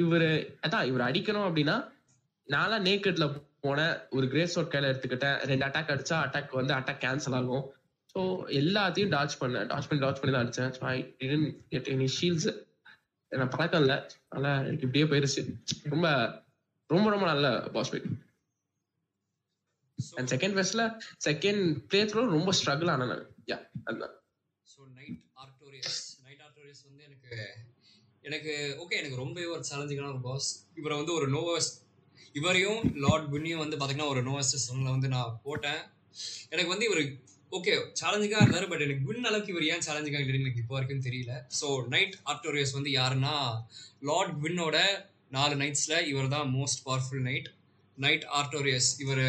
இவர் 0.00 0.28
அதான் 0.64 0.84
இவர் 0.84 1.06
அடிக்கணும் 1.08 1.46
அப்படின்னா 1.48 1.76
நான்லாம் 2.48 2.86
நேக்கட்ல 2.88 3.26
போன 3.66 3.80
ஒரு 4.16 4.26
கிரேஸ் 4.32 4.54
ஷாட் 4.56 4.72
கையில 4.72 4.90
எடுத்துக்கிட்டேன் 4.92 5.38
ரெண்டு 5.50 5.66
அட்டாக் 5.68 5.92
அடிச்சா 5.94 6.16
அட்டாக் 6.26 6.60
வந்து 6.60 6.74
அட்டாக் 6.78 7.02
கேன்சல் 7.04 7.36
ஆகும். 7.40 7.64
ஸோ 8.14 8.20
எல்லாத்தையும் 8.60 9.12
டாச் 9.14 9.40
பண்ணேன் 9.40 9.66
டாச் 9.72 9.88
பண்ணி 9.88 10.02
டாச் 10.04 10.20
பண்ணி 10.20 10.34
தான் 10.34 10.44
அடிச்சேன். 10.44 10.72
So 10.76 10.82
I 10.92 10.96
didn't 11.20 11.48
get 11.72 11.90
any 11.94 12.08
shields 12.18 12.48
எனக்கு 13.32 13.52
பழக்கம் 13.56 13.82
இல்லை. 13.84 13.96
அதனால 14.32 14.54
எனக்கு 14.68 14.86
இப்படியே 14.88 15.06
போயிருச்சு. 15.12 15.42
ரொம்ப 15.94 16.06
ரொம்ப 16.90 17.06
ரொம்ப 17.14 17.26
நல்ல 17.32 17.46
பாஸ் 17.74 17.90
ஃபைட் 17.92 18.08
அண்ட் 20.18 20.30
செகண்ட் 20.34 20.54
ஃபேஸ்ல 20.56 20.82
செகண்ட் 21.26 21.62
பிளே 21.90 22.00
த்ரோ 22.10 22.22
ரொம்ப 22.36 22.50
ஸ்ட்ரகிள் 22.58 22.92
ஆனேன் 22.94 23.12
நான். 23.12 23.24
யா 23.50 23.58
அதுதான். 23.88 24.14
So 24.66 24.80
Knight 24.98 25.20
Artorias 25.44 25.98
Knight 26.26 26.42
Artorias 26.46 26.82
வந்து 26.88 27.02
எனக்கு 27.08 27.32
எனக்கு 28.28 28.52
ஓகே 28.82 28.96
எனக்கு 29.00 29.22
ரொம்பவே 29.24 29.48
ஒரு 29.54 29.62
சேலஞ்சிங்கான 29.70 30.12
ஒரு 30.14 30.22
பாஸ் 30.28 30.48
இவரை 30.80 30.94
வந்து 31.00 31.12
ஒரு 31.18 31.26
நோவஸ் 31.36 31.70
இவரையும் 32.38 32.80
லார்ட் 33.04 33.28
புன்னியும் 33.32 33.62
வந்து 33.64 33.76
பார்த்தீங்கன்னா 33.78 34.10
ஒரு 34.14 34.22
நோவஸ்ட் 34.28 34.62
சோனில் 34.66 34.94
வந்து 34.94 35.08
நான் 35.14 35.38
போட்டேன். 35.46 35.80
எனக்கு 36.52 36.72
வந்து 36.74 36.88
இவர் 36.88 37.02
ஓகே 37.56 37.72
சேலஞ்சிங்காக 38.00 38.44
இருந்தார் 38.44 38.68
பட் 38.70 38.84
எனக்கு 38.86 39.04
குன் 39.08 39.28
அளவுக்கு 39.28 39.52
இவர் 39.54 39.66
ஏன் 39.72 39.84
சேலஞ்சிங்காக 39.86 40.24
இல்லை 40.24 40.40
எனக்கு 40.44 40.62
இப்போ 40.62 40.74
வரைக்கும் 40.76 41.04
தெரியல. 41.08 41.32
ஸோ 41.58 41.66
நைட் 41.94 42.16
ஆர்டோரியஸ் 42.32 42.74
வந்து 42.78 42.90
யாருன்னா 43.00 43.34
லார்ட் 44.08 44.34
குன்னோட 44.42 44.76
நாலு 45.36 45.54
நைட்ஸில் 45.62 45.96
இவர் 46.10 46.34
தான் 46.34 46.48
most 46.56 46.82
powerful 46.88 47.24
knight 47.28 47.48
Knight 47.98 48.26
Artorias 48.40 48.90
இவர் 49.04 49.24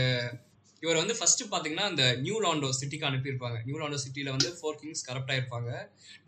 இவர் 0.83 0.99
வந்து 1.01 1.15
ஃபர்ஸ்ட் 1.19 1.43
பார்த்தீங்கன்னா 1.51 1.85
அந்த 1.91 2.03
நியூ 2.25 2.35
லாண்டோ 2.45 2.69
சிட்டிக்கு 2.79 3.07
அனுப்பியிருப்பாங்க. 3.09 3.57
நியூ 3.67 3.77
லாண்டோ 3.81 3.99
சிட்டியில் 4.03 4.33
வந்து 4.35 4.49
ஃபோர் 4.57 4.79
கிங்ஸ் 4.81 5.05
கரப்ட் 5.07 5.33
இருப்பாங்க 5.39 5.71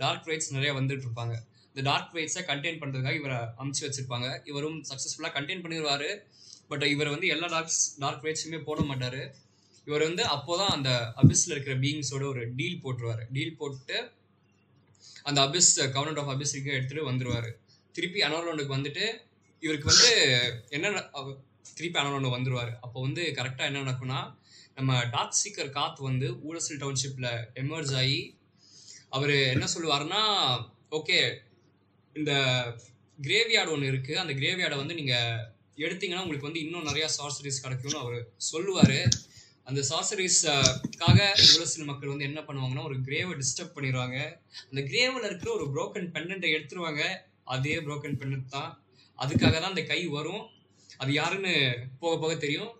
டார்க் 0.01 0.29
ரைட்ஸ் 0.29 0.51
நிறைய 0.55 0.71
வந்துட்டு 0.79 1.05
இருப்பாங்க 1.07 1.35
இந்த 1.71 1.81
டார்க் 1.89 2.15
ரைட்ஸை 2.17 2.41
கண்டெயின் 2.51 2.79
பண்ணுறதுக்காக 2.81 3.17
இவரை 3.21 3.37
அமுச்சு 3.61 3.83
வச்சிருப்பாங்க. 3.85 4.27
இவரும் 4.51 4.79
சக்ஸஸ்ஃபுல்லாக 4.89 5.33
கண்டெயின் 5.37 5.63
பண்ணிடுவார் 5.65 6.07
பட் 6.69 6.85
இவர் 6.93 7.13
வந்து 7.13 7.27
எல்லா 7.35 7.47
டார்க்ஸ் 7.55 7.81
டார்க் 7.99 8.25
ரேட்ஸுமே 8.27 8.59
போட 8.63 8.81
மாட்டாரு. 8.89 9.21
இவர் 9.87 10.07
வந்து 10.07 10.23
அப்போதான் 10.35 10.73
அந்த 10.77 10.89
அபிஸ்ல 11.21 11.53
இருக்கிற 11.55 11.75
பீயிங்ஸோட 11.83 12.23
ஒரு 12.33 12.41
டீல் 12.57 12.81
போட்டுருவாரு. 12.83 13.23
டீல் 13.33 13.57
போட்டு 13.61 13.97
அந்த 15.23 15.39
அபிஸ் 15.41 15.71
கவர்னட் 15.95 16.21
ஆஃப் 16.21 16.31
அபிஸ்க்கு 16.33 16.75
எடுத்துட்டு 16.77 17.09
வந்துருவாரு. 17.11 17.49
திருப்பி 17.95 18.19
அனோலோனுக்கு 18.21 18.75
வந்துட்டு 18.77 19.05
இவருக்கு 19.63 19.87
வந்து 19.93 20.09
என்ன 20.69 21.01
திருப்பி 21.77 21.97
அனோலோனு 21.99 22.35
வந்துருவார். 22.35 22.71
அப்போ 22.81 22.97
வந்து 23.01 23.23
கரெக்டாக 23.37 23.69
என்ன 23.69 23.81
நடக்கும்னா 23.81 24.19
நம்ம 24.75 24.91
டார்க் 25.11 25.39
சீக்கர் 25.41 25.75
காத் 25.77 26.01
வந்து 26.09 26.27
ஊழசல் 26.47 26.81
டவுன்ஷிப்பில் 26.83 27.31
எமர்ஜ் 27.61 27.93
ஆகி 28.01 28.19
அவர் 29.09 29.33
என்ன 29.53 29.65
சொல்லுவாருன்னா 29.75 30.21
ஓகே 30.91 31.19
இந்த 32.15 32.31
கிரேவியார்டு 33.21 33.73
ஒன்று 33.75 33.91
இருக்குது 33.91 34.21
அந்த 34.23 34.33
கிரேவியார்டை 34.33 34.77
வந்து 34.77 34.93
நீங்கள் 34.93 35.39
எடுத்தீங்கன்னா 35.85 36.23
உங்களுக்கு 36.25 36.49
வந்து 36.49 36.63
இன்னும் 36.65 36.87
நிறையா 36.89 37.07
சார்சரிஸ் 37.17 37.63
கிடைக்கும்னு 37.65 38.01
அவர் 38.03 38.19
சொல்லுவார். 38.51 38.99
அந்த 39.69 39.81
சார்சரிஸ்க்காக 39.89 41.17
ஊழசல் 41.49 41.89
மக்கள் 41.89 42.11
வந்து 42.11 42.27
என்ன 42.29 42.41
பண்ணுவாங்கன்னா 42.47 42.85
ஒரு 42.89 42.97
கிரேவை 43.07 43.33
டிஸ்டர்ப் 43.41 43.75
பண்ணிடுவாங்க. 43.75 44.17
அந்த 44.69 44.81
கிரேவில் 44.91 45.27
இருக்கிற 45.29 45.49
ஒரு 45.57 45.65
ப்ரோக்கன் 45.75 46.09
பெண்டண்ட்டை 46.15 46.51
எடுத்துருவாங்க. 46.57 47.03
அதே 47.55 47.75
ப்ரோக்கன் 47.87 48.19
பெண்டன்ட் 48.21 48.53
தான். 48.57 48.71
அதுக்காக 49.19 49.55
தான் 49.61 49.73
அந்த 49.73 49.83
கை 49.91 50.01
வரும். 50.17 50.43
அது 51.01 51.11
யாருன்னு 51.19 51.53
போக 52.01 52.13
போக 52.23 52.33
தெரியும். 52.45 52.71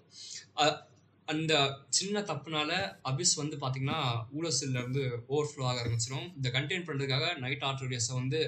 அந்த 1.28 1.54
சின்ன 1.98 2.22
தப்புனால 2.30 2.72
அபிஸ் 3.10 3.34
வந்து 3.42 3.56
பார்த்தீங்கன்னா 3.64 4.00
ஊழசில்ல 4.38 4.80
இருந்து 4.82 5.04
ஓவர்ஃப்ளோ 5.34 5.66
ஆக 5.70 5.78
ஆரம்பிச்சிடும் 5.84 6.28
இந்த 6.38 6.50
கண்டெயின் 6.56 6.86
பண்ணுறதுக்காக 6.88 7.26
நைட் 7.44 7.66
ஆர்டோரியஸை 7.70 8.14
வந்து 8.22 8.40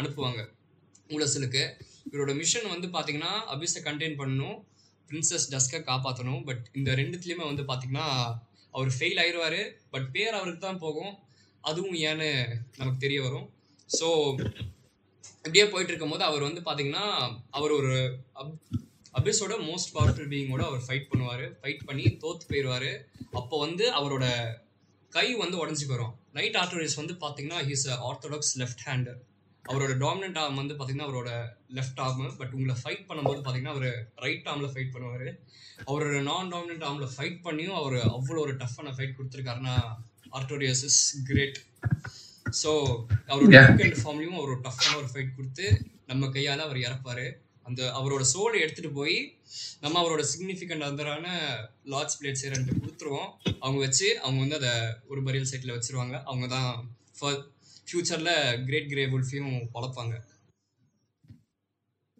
அனுப்புவாங்க. 0.00 0.42
ஊழசிலுக்கு 1.14 1.62
இவரோட 2.12 2.32
மிஷன் 2.40 2.72
வந்து 2.74 2.88
பார்த்தீங்கன்னா 2.94 3.32
அபிஸை 3.54 3.80
கண்டெயின் 3.86 4.18
பண்ணணும் 4.20 4.56
பிரின்சஸ் 5.10 5.48
டஸ்கை 5.54 5.80
காப்பாற்றணும் 5.90 6.42
பட் 6.48 6.64
இந்த 6.78 6.90
ரெண்டுத்துலேயுமே 7.00 7.44
வந்து 7.50 7.64
பார்த்தீங்கன்னா 7.70 8.08
அவர் 8.74 8.90
ஃபெயில் 8.96 9.20
ஆயிடுவார் 9.22 9.60
பட் 9.92 10.08
பேர் 10.14 10.38
அவருக்கு 10.38 10.62
தான் 10.64 10.82
போகும். 10.84 11.14
அதுவும் 11.64 11.96
ஏன்னு 12.08 12.28
நமக்கு 12.78 13.00
தெரிய 13.04 13.20
வரும். 13.26 13.46
ஸோ 13.90 14.08
இப்படியே 15.44 15.64
போயிட்டு 15.72 15.92
இருக்கும்போது 15.92 16.24
அவர் 16.30 16.46
வந்து 16.48 16.62
பார்த்தீங்கன்னா 16.66 17.06
அவர் 17.58 17.72
ஒரு 17.80 17.94
அப் 18.40 18.52
அபிஸோட 19.18 19.54
மோஸ்ட் 19.68 19.92
பவர்ஃபுல் 19.96 20.30
பீயிங்கோட 20.32 20.62
அவர் 20.70 20.82
ஃபைட் 20.86 21.08
பண்ணுவார். 21.12 21.44
ஃபைட் 21.60 21.86
பண்ணி 21.88 22.04
தோத்து 22.22 22.48
போயிடுவார் 22.50 22.90
அப்போ 23.40 23.54
வந்து 23.66 23.84
அவரோட 23.98 24.26
கை 25.12 25.26
வந்து 25.42 25.56
உடஞ்சி 25.62 25.86
வரும் 25.92 26.14
நைட் 26.38 26.58
ஆர்டரிஸ் 26.62 27.00
வந்து 27.00 27.14
பார்த்தீங்கன்னா 27.22 27.60
ஹீஸ் 27.68 27.86
ஆர்த்தடாக்ஸ் 28.08 28.54
லெஃப்ட் 28.60 28.84
ஹேண்டர் 28.88 29.18
அவரோட 29.64 29.94
டாமினன்ட் 30.02 30.38
ஆர்ம் 30.42 30.60
வந்து 30.60 30.76
பாத்தீங்கன்னா 30.76 31.08
அவரோட 31.08 31.30
லெஃப்ட் 31.78 32.00
ஆர்ம் 32.04 32.36
பட் 32.40 32.54
உங்களை 32.56 32.76
ஃபைட் 32.82 33.06
பண்ணும்போது 33.08 33.40
பாத்தீங்கன்னா 33.46 33.74
அவர் 33.76 33.90
ரைட் 34.24 34.46
ஆர்ம்ல 34.50 34.68
ஃபைட் 34.74 34.94
பண்ணுவாரு. 34.94 35.28
அவரோட 35.88 36.20
நான் 36.28 36.52
டாமினன்ட் 36.54 36.84
ஆர்ம்ல 36.88 37.08
ஃபைட் 37.14 37.40
பண்ணியும் 37.46 37.78
அவர் 37.80 37.98
அவ்வளோ 38.16 38.38
ஒரு 38.44 38.54
டஃப்பான 38.62 38.94
ஃபைட் 38.96 39.16
கொடுத்துருக்காருன்னா 39.18 39.74
ஆர்டோரியஸ் 40.38 40.82
இஸ் 40.88 41.02
கிரேட் 41.28 41.58
ஸோ 42.62 42.72
அவரோட. 43.30 43.50
வீக்கெண்ட் 43.68 44.00
ஃபார்ம்லயும் 44.02 44.38
அவர் 44.40 44.64
டஃப்பான 44.68 44.96
ஒரு 45.02 45.10
ஃபைட் 45.12 45.36
கொடுத்து 45.36 45.66
நம்ம 46.10 46.26
கையால 46.36 46.64
அவர் 46.68 46.80
இறப்பாரு. 46.86 47.26
அந்த 47.68 47.80
அவரோட 47.98 48.22
சோலை 48.32 48.58
எடுத்துட்டு 48.64 48.90
போய் 48.98 49.16
நம்ம 49.82 49.94
அவரோட 50.02 50.22
சிக்னிஃபிகண்ட் 50.32 50.86
அதரான 50.88 51.26
லார்ட்ஸ் 51.92 52.18
பிளேட் 52.20 52.40
சேரன்ட்டு 52.42 52.78
கொடுத்துருவோம். 52.82 53.28
அவங்க 53.64 53.78
வச்சு 53.86 54.08
அவங்க 54.24 54.38
வந்து 54.44 54.58
அதை 54.60 54.72
ஒரு 55.12 55.20
பரியல் 55.26 55.50
சைட்டில் 55.50 55.76
வச்சிருவாங்க. 55.76 56.16
அவங்க 56.30 56.46
தான் 56.56 56.70
ஃபியூச்சரில் 57.88 58.34
கிரேட் 58.66 58.90
கிரே 58.90 59.04
உல்ஃபையும் 59.12 59.54
வளர்ப்பாங்க 59.74 60.14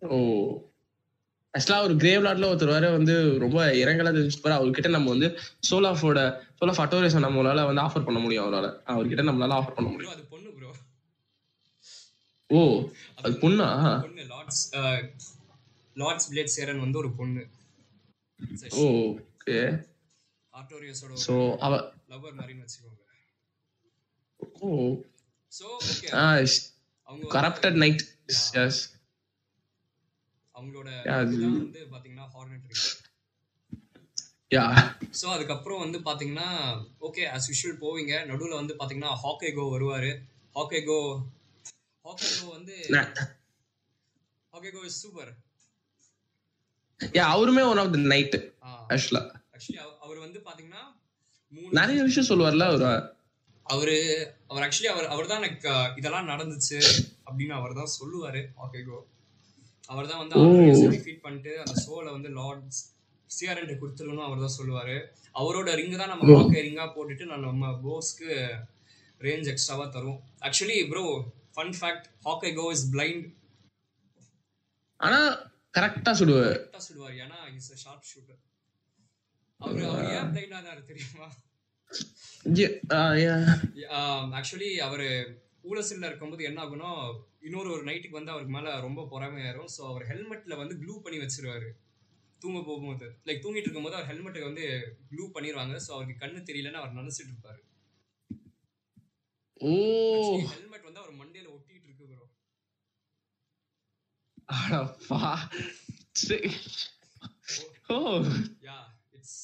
ஓ. 0.02 0.16
ஆக்சுவலா 1.54 1.84
ஒரு 1.84 1.94
கிரேவ் 1.94 2.24
லாட்ல 2.24 2.48
ஒருத்தர் 2.48 2.74
வர 2.74 2.88
வந்து 2.90 3.14
ரொம்ப 3.38 3.58
இறங்கலா 3.80 4.10
தெரிஞ்சுட்டு 4.10 4.56
அவர்கிட்ட 4.56 4.90
நம்ம 4.90 5.08
வந்து 5.08 5.28
சோலாஃபோட 5.68 6.18
சோலாஃப் 6.58 6.82
அட்டோரேஷன் 6.84 7.26
நம்மளால 7.26 7.64
வந்து 7.66 7.82
ஆஃபர் 7.82 8.06
பண்ண 8.06 8.18
முடியும் 8.18 8.44
அவரால. 8.44 8.66
அவர்கிட்ட 8.92 9.24
நம்மளால 9.28 9.56
ஆஃபர் 9.58 9.76
பண்ண 9.76 9.88
முடியும். 9.88 10.14
அது 10.14 10.24
பொண்ணு 10.26 10.50
ப்ரோ 10.52 10.70
ஓ 12.50 12.60
அது 13.18 13.32
பொண்ணா? 13.40 13.68
பொண்ணு. 14.02 14.24
லார்ட்ஸ் 14.30 14.62
லார்ட்ஸ் 15.96 16.28
பிளேட் 16.30 16.54
சேரன் 16.54 16.84
வந்து 16.84 16.98
ஒரு 16.98 17.10
பொண்ணு. 17.12 17.42
Oh 18.76 18.84
okay. 19.30 19.58
ஆர்டோரியஸோட 20.54 21.18
சோ 21.24 21.34
அவ 21.60 21.72
லவர் 22.08 22.36
மாதிரின்னு 22.38 22.64
வச்சுக்கோங்க. 22.64 22.94
ஓ 24.60 24.68
ஸோ 25.52 25.66
ஓகே 25.84 26.08
அவங்க 27.08 27.26
கரப்டட் 27.36 27.78
நைட் 27.82 28.02
எஸ் 28.56 28.80
அவங்களோட 30.54 30.88
இதுதான் 31.24 31.58
வந்து 31.58 31.82
பாத்தீங்கன்னா 31.92 32.26
ஹார்னட் 32.34 32.66
யா 34.52 34.64
ஸோ 35.12 35.26
அதுக்கப்புறம் 35.32 35.82
வந்து 35.84 35.98
பாத்தீங்கன்னா 35.98 36.48
ஓகே 37.00 37.22
as 37.32 37.46
usual 37.52 37.74
போவீங்க. 37.82 38.14
நடுவுல 38.30 38.54
வந்து 38.54 38.74
பாத்தீங்கன்னா 38.78 39.12
ஹாக்கே 39.22 39.50
கோ 39.54 39.64
வருவாரு. 39.74 40.10
ஹாக்கே 40.56 40.80
கோ 40.84 40.96
ஹாக்கே 42.04 42.30
கோ 42.36 42.46
வந்து 42.56 42.74
Hawkeye 44.52 44.70
Gough 44.70 44.82
is 44.84 45.00
super 45.02 45.32
yeah 47.00 47.24
அவருமே 47.34 47.64
ஒன் 47.64 47.80
ஆஃப் 47.82 47.92
த 47.92 48.00
நைட் 48.12 48.36
ஆக்சுவலா 48.90 49.22
ஆக்சுவலி 49.54 49.78
அவர் 50.00 50.18
வந்து 50.18 50.40
பாத்தீங்கன்னா 50.48 50.84
நிறைய 51.72 52.00
விஷயம் 52.02 52.28
சொல்லுவார்ல 52.30 52.64
அவரு. 52.70 52.90
அவரு 53.68 53.96
அவர் 54.50 54.64
ஆக்சுவலி 54.64 54.90
அவர் 54.92 55.08
அவர் 55.12 55.30
தான் 55.30 55.40
எனக்கு 55.42 55.70
இதெல்லாம் 56.00 56.30
நடந்துச்சு 56.30 56.78
அப்படின்னு 57.26 57.54
அவர் 57.56 57.78
தான் 57.78 57.94
சொல்லுவாரு. 57.96 58.40
ஹாக்கே 58.58 58.82
கோ 58.84 58.98
அவர் 59.90 60.08
தான் 60.10 60.20
வந்து. 60.22 60.36
டிஃபீட் 60.94 61.24
பண்ணிட்டு 61.24 61.52
அந்த 61.62 61.74
சோலை 61.82 62.10
வந்து 62.14 62.30
லார்ட்ஸ் 62.38 62.80
சிஆர்என்ட்டு 63.30 63.80
கொடுத்துருக்கணும் 63.80 64.26
அவர் 64.26 64.44
தான் 64.44 64.56
சொல்லுவாரு. 64.56 64.96
அவரோட 65.36 65.70
ரிங்கு 65.80 65.96
தான் 65.96 66.12
நம்ம 66.12 66.28
ஓ. 66.28 66.38
ஹாக்கே 66.38 66.62
ரிங்கா 66.66 66.86
போட்டுட்டு 66.94 67.30
நான் 67.30 67.46
நம்ம 67.48 67.72
போஸ்க்கு 67.84 68.30
ரேஞ்ச் 69.20 69.50
எக்ஸ்ட்ராவா 69.52 69.86
தரும் 69.90 70.18
actually 70.46 70.78
bro 70.90 71.04
fun 71.56 71.74
fact 71.78 72.08
Hawkeye 72.26 72.52
Gough 72.58 72.66
is 72.76 72.86
blind 72.94 73.26
ஆனா 75.00 75.18
கரெக்டா 75.74 76.12
சுடுவார். 76.20 76.52
கரெக்டா 76.52 76.82
சொல்லுவார் 76.86 77.16
ஏன்னா 77.24 77.38
இஸ் 77.56 77.70
ஷார்ப் 77.82 78.08
ஷூட்டர் 78.10 78.40
அவர் 79.60 79.84
அவர் 79.88 80.10
ஏன் 80.16 80.30
பிளைண்ட் 80.32 80.56
ஆனாரு 80.58 80.82
தெரியுமா 82.44 84.00
ஆக்சுவலி 84.38 84.70
அவர் 84.86 85.06
ஊலசில்ல 85.64 86.08
இருக்கும்போது 86.08 86.42
என்ன 86.44 86.60
ஆகும்னா 86.64 86.90
இன்னொரு 87.40 87.68
ஒரு 87.70 87.82
நைட்டுக்கு 87.84 88.18
வந்து 88.18 88.32
அவருக்கு 88.32 88.54
மேல 88.54 88.80
ரொம்ப 88.80 89.00
பொறாமையாயிரும் 89.12 89.70
ஸோ 89.76 89.82
அவர் 89.88 90.04
ஹெல்மெட்ல 90.06 90.56
வந்து 90.56 90.74
க்ளூ 90.74 90.94
பண்ணி 91.02 91.18
வச்சிருவாரு. 91.18 91.68
தூங்க 92.42 92.58
போகும்போது. 92.60 93.06
லைக் 93.26 93.42
தூங்கிட்டு 93.44 93.68
இருக்கும்போது 93.68 93.96
அவர் 93.96 94.10
ஹெல்மெட்டுக்கு 94.10 94.50
வந்து 94.50 94.66
க்ளூ 95.10 95.24
பண்ணிடுவாங்க 95.34 95.76
ஸோ 95.86 95.90
அவருக்கு 95.92 96.22
கண்ணு 96.22 96.40
தெரியலன்னு 96.48 96.80
அவர் 96.82 96.98
நினைச்சிட்டு 97.00 97.32
இருப்பாரு. 97.32 97.60
ஓ 99.60 99.70
ஹெல்மெட் 100.54 100.88
வந்து 100.88 101.02
அவர் 101.02 101.14
மண்டையில 101.20 101.48
ஒட்டிட்டு 101.54 101.86
இருக்கு 101.88 102.08
ப்ரோ 102.10 102.26
அடப்பா. 104.58 105.20
சரி. 106.22 106.50
ஓ 107.88 107.96
yeah 108.68 108.78
it's 109.16 109.40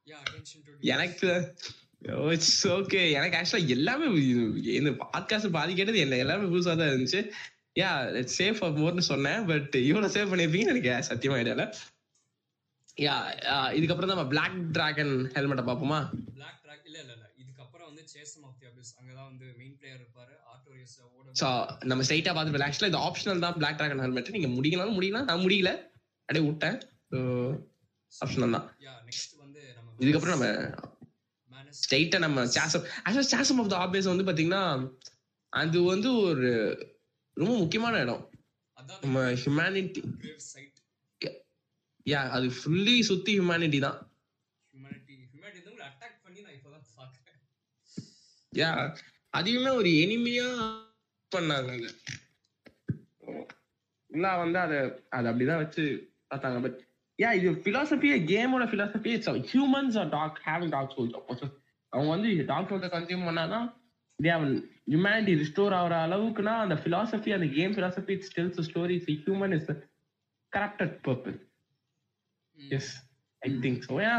எனக்கு 0.93 1.29
இட்ஸ் 2.33 2.55
ஓகே 2.69 3.01
எனக்கு 3.11 3.37
ஆக்சுவலா 3.37 3.67
எல்லாமே 3.69 4.05
இந்த 4.79 4.91
பாட்காஸ்ட் 5.03 5.55
பாதி 5.57 5.73
கேட்டது 5.73 5.99
என்ன 5.99 6.17
எல்லாமே 6.17 6.45
புதுசா 6.47 6.73
தான் 6.73 6.91
இருந்துச்சு. 6.91 7.21
யா 7.75 7.89
சேஃப் 8.35 8.59
ஃபார் 8.59 8.77
மோர்னு 8.77 9.03
சொன்னேன் 9.09 9.45
பட் 9.45 9.75
இவ்வளவு 9.81 10.13
சேவ் 10.15 10.31
பண்ணிருப்பீங்கன்னு 10.31 10.73
எனக்கு 10.75 10.93
சத்தியமா 11.09 11.37
ஐடியால 11.39 11.65
யா 12.97 13.13
இதுக்கப்புறம் 13.77 14.11
நம்ம 14.11 14.25
பிளாக் 14.27 14.57
டிராகன் 14.71 15.13
ஹெல்மெட்டை 15.35 15.65
பார்ப்போமா? 15.65 15.99
பிளாக் 16.35 16.57
ட்ராக் 16.63 16.87
இல்ல 16.89 16.97
இல்ல 17.03 17.13
இல்ல. 17.13 17.25
இதுக்கப்புறம் 17.43 17.87
வந்து 17.89 18.03
சேசம் 18.15 18.43
ஆஃப் 18.47 18.57
தி 18.59 18.67
அபிஸ் 18.67 18.91
அங்கதான் 18.97 19.29
வந்து 19.29 19.45
மெயின் 19.59 19.77
பிளேயர் 19.79 19.99
இருப்பாரு. 19.99 20.33
ஆர்டோரியஸ் 20.53 20.97
ஓட 21.09 21.27
ஸோ 21.35 21.47
நம்ம 21.83 22.03
ஸ்ட்ரைட்டா 22.03 22.33
பார்த்து 22.33 22.65
ஆக்சுவலா 22.67 22.91
இது 22.91 23.03
ஆப்ஷனல் 23.07 23.45
தான் 23.45 23.57
பிளாக் 23.57 23.79
டிராகன் 23.79 24.03
ஹெல்மெட் 24.05 24.35
நீங்க 24.37 24.51
முடிக்கலாம்னு 24.57 24.97
முடியலாம் 24.99 25.29
நான் 25.31 25.45
முடியல 25.45 25.71
அப்படியே 26.29 26.45
விட்டேன். 26.47 26.77
ஆப்ஷனல் 28.13 28.55
தான். 28.57 28.67
யா 28.85 28.93
இதுக்கப்புறம் 30.01 30.35
நம்ம 30.35 30.49
ஸ்ட்ரைட்டா 31.79 32.19
நம்ம 32.19 32.45
சாசம் 32.47 32.85
ஆக்சுவலா 33.03 33.31
சாசம் 33.33 33.59
ஆஃப் 33.59 33.71
த 33.73 33.77
ஆபியஸ் 33.81 34.11
வந்து 34.11 34.27
பாத்தீங்கன்னா 34.27 34.63
அது 35.53 35.77
வந்து 35.83 36.09
ஒரு 36.23 36.49
ரொம்ப 37.37 37.53
முக்கியமான 37.57 37.99
இடம். 37.99 38.23
நம்ம 39.03 39.19
ஹியூமனிட்டி 39.41 40.01
யா 42.05 42.21
அது 42.29 42.47
ஃபுல்லி 42.57 42.95
சுத்தி 43.01 43.31
ஹியூமனிட்டி 43.37 43.79
தான். 43.79 43.99
யா 48.53 48.69
அதையுமே 49.33 49.71
ஒரு 49.71 49.89
எனிமையா 50.03 50.47
பண்ணாங்க 51.31 51.71
இல்ல 51.75 51.89
வந்து 54.41 54.59
அத 54.59 54.73
அது 55.09 55.27
அப்படிதான் 55.29 55.61
வச்சு 55.63 55.83
பார்த்தாங்க 56.31 56.59
பட் 56.61 56.79
யா 57.21 57.29
இது 57.37 57.49
பிலாசபியே 57.65 58.15
கேமோட 58.29 58.65
பிலாசபியே 58.71 59.15
it's 59.17 59.51
humans 59.51 59.97
are 60.01 60.09
dark 60.13 60.39
having 60.45 60.73
dark 60.75 60.93
souls 60.95 61.15
அவங்க 61.93 62.09
வந்து 62.13 62.29
டாக் 62.51 62.69
சோல்ஸை 62.71 62.89
கன்சியூம் 62.93 63.27
பண்ணாதான் 63.29 63.67
ஹியூமனிட்டி 64.89 65.33
ரிஸ்டோர் 65.41 65.75
ஆகிற 65.77 65.95
அளவுக்குனா 66.05 66.53
அந்த 66.63 66.75
பிலாசபி 66.83 67.31
அந்த 67.33 67.47
game 67.55 67.75
philosophy 67.77 68.13
it's 68.15 68.33
tells 68.35 68.67
story 68.69 68.97
human 69.05 69.55
is 69.57 69.69
corrupted 70.53 70.95
purpose 71.05 71.41
yes 72.57 72.91
I 73.41 73.49
think 73.63 73.81
so 73.87 73.95
ஏன்னா 74.01 74.17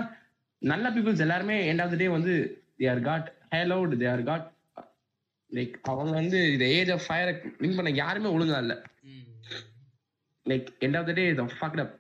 நல்ல 0.63 0.87
பீப்புள்ஸ் 0.95 1.25
எல்லாருமே 1.27 1.57
எண்ட் 1.71 1.83
ஆஃப் 1.85 1.93
த 1.93 1.99
டே 2.03 2.09
வந்து 2.09 2.35
they 2.81 2.87
are 2.91 3.03
got 3.03 3.29
hollowed 3.53 3.95
they 4.03 4.09
are 4.13 4.25
got 4.25 4.47
like 5.51 5.75
அவங்க 5.89 6.13
வந்து 6.13 6.39
இந்த 6.53 6.67
ஏஜ் 6.77 6.91
ஆஃப் 6.91 7.07
ஃபயரை 7.07 7.33
வின் 7.61 7.77
பண்ண 7.77 7.91
யாருமே 7.97 8.29
ஒழுங்கா 8.35 8.59
இல்ல. 8.65 8.75
Like 10.47 10.69
end 10.81 10.99
of 11.01 11.09
the 11.09 11.15
day 11.15 11.25
இதை 11.29 11.45
ஃபக்ட் 11.57 11.83
அப் 11.85 11.93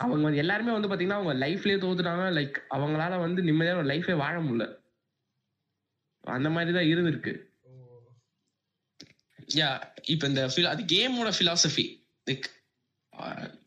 அவங்க 0.00 0.30
எல்லாருமே 0.30 0.78
வந்து 0.78 0.88
பாத்தீங்கன்னா 0.88 1.12
அவங்க 1.12 1.46
லைஃப்லயே 1.46 1.80
தோத்துட்டாங்க 1.80 2.40
லைக் 2.40 2.56
அவங்களால 2.70 3.18
வந்து 3.18 3.42
நிம்மதியான 3.42 3.76
ஒரு 3.76 3.84
லைஃபே 3.84 4.16
வாழ 4.16 4.40
முடியல. 4.40 4.76
அந்த 6.20 6.50
மாதிரி 6.50 6.72
தான் 6.72 6.84
இருந்திருக்கு 6.84 7.48
யா 9.54 9.92
இப்போ 10.04 10.26
இந்த 10.26 10.46
phil- 10.46 10.64
அது 10.64 10.82
கேமோட 10.82 11.32
philosophy. 11.38 12.06
லைக் 12.26 12.42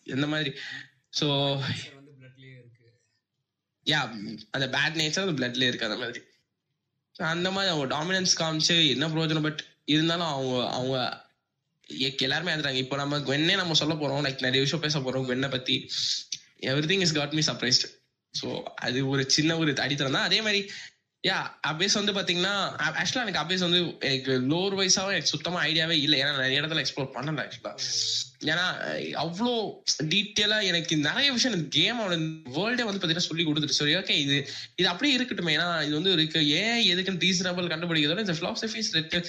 எந்த 0.04 0.28
மாதிரி? 0.28 0.50
ஸோ 1.20 1.24
நேச்சர் 1.24 1.96
வந்து 1.96 2.14
பிளட்லயே 2.20 2.58
இருக்கு. 2.58 3.02
யா 3.86 4.38
அந்த 4.52 4.78
பேட் 4.78 5.02
நேச்சர் 5.02 5.28
அந்த 5.28 5.48
பிளட்ல 5.48 5.68
இருக்கு 5.68 5.86
அந்த 5.86 5.98
மாதிரி. 5.98 6.26
அந்த 7.18 7.52
மாதிரி 7.52 7.74
அவங்க 7.74 7.96
டாமினன்ஸ் 7.96 8.40
காமிச்சு 8.40 8.88
என்ன 8.88 9.08
பிரயோஜனம்? 9.08 9.42
பட் 9.42 9.64
இருந்தாலும் 9.86 10.26
அவங்க 10.26 10.72
அவங்க 10.72 11.23
எல்லாருமே 12.28 12.54
அதுறாங்க 12.56 12.80
இப்போ 12.84 12.96
நம்ம 13.02 13.20
குவென்னே 13.28 13.58
நம்ம 13.62 13.78
சொல்ல 13.82 13.96
போறோம். 14.02 14.24
லைக் 14.28 14.46
நிறைய 14.48 14.62
விஷயம் 14.66 14.86
பேச 14.86 15.00
போறோம் 15.08 15.26
குவென்னை 15.28 15.52
பத்தி. 15.58 15.76
Everything 16.94 17.06
is 17.08 17.18
got 17.20 17.36
me 17.40 17.44
surprised 17.52 17.86
so 18.34 18.48
அது 18.86 19.00
ஒரு 19.14 19.24
சின்ன 19.38 19.58
ஒரு 19.62 19.72
அடித்தரம் 19.86 20.18
தான். 20.18 20.28
அதே 20.30 20.42
மாதிரி 20.48 20.62
யா 21.24 21.36
அபேஸ் 21.70 21.94
வந்து 21.98 22.14
பாத்தீங்கன்னா 22.16 22.54
ஆக்சுவலா 23.02 23.24
எனக்கு 23.26 23.42
அபேஸ் 23.42 23.64
வந்து 23.66 23.82
எனக்கு 24.08 24.34
லோவர் 24.52 24.76
வைஸாவே 24.80 25.14
எனக்கு 25.16 25.34
சுத்தமா 25.34 25.60
ஐடியாவே 25.68 25.96
இல்லை. 26.06 26.18
ஏன்னா 26.22 26.34
நிறைய 26.46 26.62
இடத்துல 26.62 26.82
எக்ஸ்ப்ளோர் 26.84 27.14
பண்ணல 27.16 27.44
ஆக்சுவலா 27.44 27.74
ஏன்னா 28.52 28.66
அவ்வளோ 29.24 29.54
டீட்டெயிலா 30.14 30.58
எனக்கு 30.72 30.96
நிறைய 31.08 31.28
விஷயம் 31.36 31.54
எனக்கு 31.54 31.72
கேமோட 31.78 32.16
வேர்ல்டே 32.58 32.88
வந்து 32.88 33.02
பாத்தீங்கன்னா 33.02 33.30
சொல்லி 33.30 33.46
கொடுத்துட்டு. 33.50 33.80
சரி 33.80 33.96
ஓகே 34.00 34.18
இது 34.24 34.38
இது 34.80 34.88
அப்படியே 34.94 35.16
இருக்கட்டும். 35.18 35.54
ஏன்னா 35.56 35.70
இது 35.88 35.96
வந்து 36.00 36.16
இருக்கு 36.18 36.42
ஏன் 36.62 36.82
எதுக்குன்னு 36.92 37.26
ரீசனபிள் 37.28 37.72
கண்டுபிடிக்கிறதோட 37.74 38.26
இந்த 38.26 38.38
பிலாசபிஸ் 38.42 38.92
இருக்கு 38.96 39.20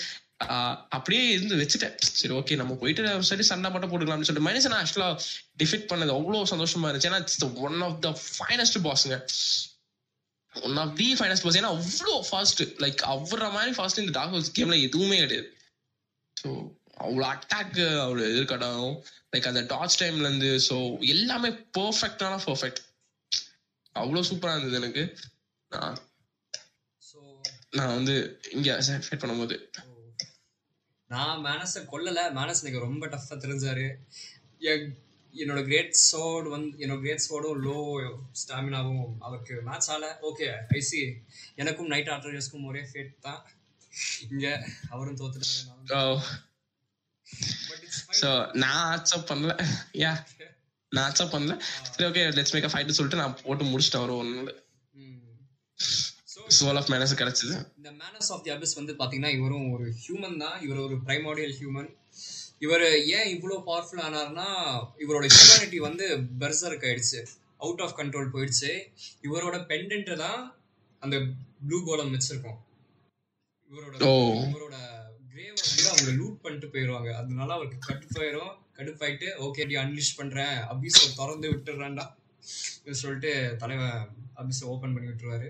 அப்படியே 0.97 1.23
இருந்து 1.35 1.59
வச்சுட்டேன். 1.61 1.95
சரி 2.21 2.33
ஓகே 2.39 2.57
நம்ம 2.61 2.73
போயிட்டு 2.81 3.03
சரி 3.31 3.45
சண்டை 3.51 3.69
மட்டும் 3.73 3.91
போட்டுக்கலாம்னு 3.91 4.27
சொல்லிட்டு 4.29 4.49
மனுஷன் 4.49 4.77
ஆக்சுவலா 4.79 5.09
டிஃபிட் 5.63 5.89
பண்ணது 5.93 6.13
அவ்வளோ 6.17 6.43
சந்தோஷமா 6.53 6.89
இருந்துச்சு. 6.89 7.11
ஏன்னா 7.11 7.21
it's 7.25 7.45
one 7.67 7.81
of 7.89 7.99
the 8.07 8.11
finest 8.37 8.79
பாஸ்ங்க 8.87 9.19
one 10.55 10.79
of 10.85 10.95
the 11.01 11.09
finest 11.21 11.47
boss 11.47 11.59
ஏன்னா 11.61 11.73
அவ்வளோ 11.77 12.15
ஃபாஸ்ட் 12.31 12.63
லைக் 12.85 13.03
அவ்வளோ 13.15 13.51
மாதிரி 13.57 13.75
ஃபாஸ்ட் 13.79 14.03
இந்த 14.05 14.15
டாக் 14.19 14.35
ஹவுஸ் 14.37 14.55
கேம்ல 14.59 14.79
எதுவுமே 14.89 15.19
கிடையாது. 15.25 15.49
ஸோ 16.37 16.49
அவ்வளோ 17.05 17.25
அட்டாக் 17.35 17.79
அவ்வளோ 18.07 18.27
இருக்கட்டும் 18.35 18.91
லைக் 19.33 19.49
அந்த 19.53 19.63
டாச் 19.75 19.99
டைம்ல 20.03 20.27
இருந்து 20.29 20.51
ஸோ 20.69 20.77
எல்லாமே 21.15 21.51
பர்ஃபெக்டான 21.79 22.35
பர்ஃபெக்ட் 22.49 22.83
அவ்வளோ 23.97 24.23
சூப்பரா 24.31 24.55
இருந்தது 24.55 24.81
எனக்கு. 24.83 25.05
நான் 25.73 25.99
நான் 27.79 27.95
வந்து 27.99 28.15
இங்க 28.57 28.79
பண்ணும்போது. 29.23 29.57
நான் 31.15 31.45
மேனஸை 31.45 31.81
கொல்லல. 31.93 32.21
மேனஸ் 32.39 32.63
எனக்கு 32.63 32.79
ரொம்ப 32.79 33.07
டஃப்பாக 33.07 33.39
தெரிஞ்சாரு. 33.45 33.87
என்- 34.61 34.93
என்னோட 35.35 35.63
கிரேட் 35.63 35.93
சோர்டு 35.93 36.51
வந்து 36.51 36.79
என்னோட 36.79 37.01
கிரேட் 37.01 37.25
சோர்டும் 37.29 37.61
லோ 37.63 37.79
ஸ்டாமினாவும் 38.41 39.15
அவருக்கு 39.19 39.61
மேட்ச் 39.65 39.91
ஆகல. 39.91 40.13
ஓகே 40.23 40.49
ஐசி 40.69 41.01
எனக்கும் 41.55 41.87
நைட் 41.87 42.09
ஆர்டர்ஸ்க்கும் 42.09 42.67
ஒரே 42.67 42.83
ஃபேட் 42.93 43.21
தான். 43.21 43.43
இங்க 44.31 44.67
அவரும் 44.91 45.17
தோத்துட்டாரு 45.17 46.21
ஸோ 48.21 48.55
நான் 48.55 48.87
அக்செப்ட் 48.95 49.31
பண்ணல. 49.31 49.53
யா 49.93 50.13
நான் 50.91 51.13
அக்செப்ட் 51.13 51.35
பண்ணல. 51.35 51.61
சரி 51.93 52.05
ஓகே 52.05 52.23
லெட்ஸ் 52.25 52.53
மேக் 52.53 52.71
ஃபைட் 52.71 52.97
சொல்லிட்டு 52.99 53.23
நான் 53.23 53.39
போட்டு 53.43 53.65
முடிச்சிட்டேன் 53.65 54.03
ஒரு 54.03 54.17
ஒன்று 54.17 54.63
சோல் 56.59 56.79
ஆஃப் 56.81 56.91
மேனஸ் 56.93 57.19
கிடைச்சது. 57.21 57.55
இந்த 57.79 57.91
மேனஸ் 58.01 58.31
ஆஃப் 58.35 58.43
தி 58.45 58.51
அபிஸ் 58.55 58.79
வந்து 58.81 58.93
பாத்தீங்கன்னா 59.01 59.33
இவரும் 59.39 59.69
ஒரு 59.75 59.87
ஹியூமன் 60.03 60.39
தான். 60.45 60.57
இவர் 60.67 60.81
ஒரு 60.87 60.97
பிரைமாடியல் 61.07 61.55
ஹியூமன் 61.61 61.91
இவர் 62.65 62.85
ஏன் 63.17 63.31
இவ்வளோ 63.35 63.57
பவர்ஃபுல் 63.69 64.03
ஆனார்னா 64.07 64.49
இவரோட 65.03 65.25
ஹியூமனிட்டி 65.37 65.79
வந்து 65.87 66.07
பெர்சருக்கு 66.41 66.89
ஆயிடுச்சு. 66.91 67.21
அவுட் 67.65 67.81
ஆஃப் 67.81 67.97
கண்ட்ரோல் 67.99 68.33
போயிடுச்சு. 68.35 68.71
இவரோட 69.27 69.57
பெண்டன்ட் 69.71 70.13
தான் 70.17 70.41
அந்த 71.03 71.17
ப்ளூ 71.67 71.79
கோலம் 71.87 72.13
வச்சிருக்கோம். 72.15 72.59
இவரோட. 73.71 73.95
இவரோட 74.51 74.77
கிரேவை 75.31 75.63
வந்து 75.69 75.89
அவங்க 75.93 76.11
லூட் 76.19 76.43
பண்ணிட்டு 76.43 76.69
போயிடுவாங்க 76.75 77.11
அதனால 77.21 77.49
அவருக்கு 77.57 77.79
கடுப்பாயிரும் 77.89 78.53
கடுப்பாயிட்டு 78.79 79.27
ஓகே 79.45 79.63
இப்படி 79.65 79.77
அன்லிஷ் 79.85 80.17
பண்றேன். 80.17 80.57
அபிஸை 80.73 81.07
திறந்து 81.19 81.49
விட்டுறேன்டா. 81.53 82.07
சொல்லிட்டு 83.03 83.33
தலைவன் 83.63 83.99
அபிஸை 84.41 84.65
ஓபன் 84.73 84.95
பண்ணி 84.95 85.11
விட்டுருவாரு. 85.11 85.49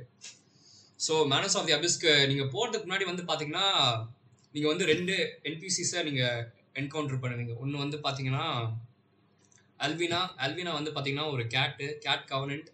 ஸோ 1.00 1.14
மேனஸ் 1.32 1.56
ஆஃப் 1.58 1.66
தி 1.68 1.74
அபிஸ்க்கு 1.76 2.12
நீங்கள் 2.30 2.50
போகிறதுக்கு 2.54 2.88
முன்னாடி 2.88 3.06
வந்து 3.10 3.24
பார்த்தீங்கன்னா 3.30 3.66
நீங்கள் 4.54 4.72
வந்து 4.72 4.84
ரெண்டு 4.92 5.14
என்பிசிஸை 5.48 6.00
நீங்கள் 6.08 6.42
என்கவுண்டர் 6.80 7.22
பண்ணுவீங்க. 7.22 7.54
ஒன்று 7.62 7.84
வந்து 7.84 7.98
பார்த்தீங்கன்னா 8.04 8.46
அல்வினா 9.84 10.20
அல்வினா 10.44 10.72
வந்து 10.78 10.92
பார்த்தீங்கன்னா 10.92 11.26
ஒரு 11.34 11.44
கேட்டு 11.46 11.86
கேட் 12.04 12.28
கவர்னண்ட் 12.32 12.68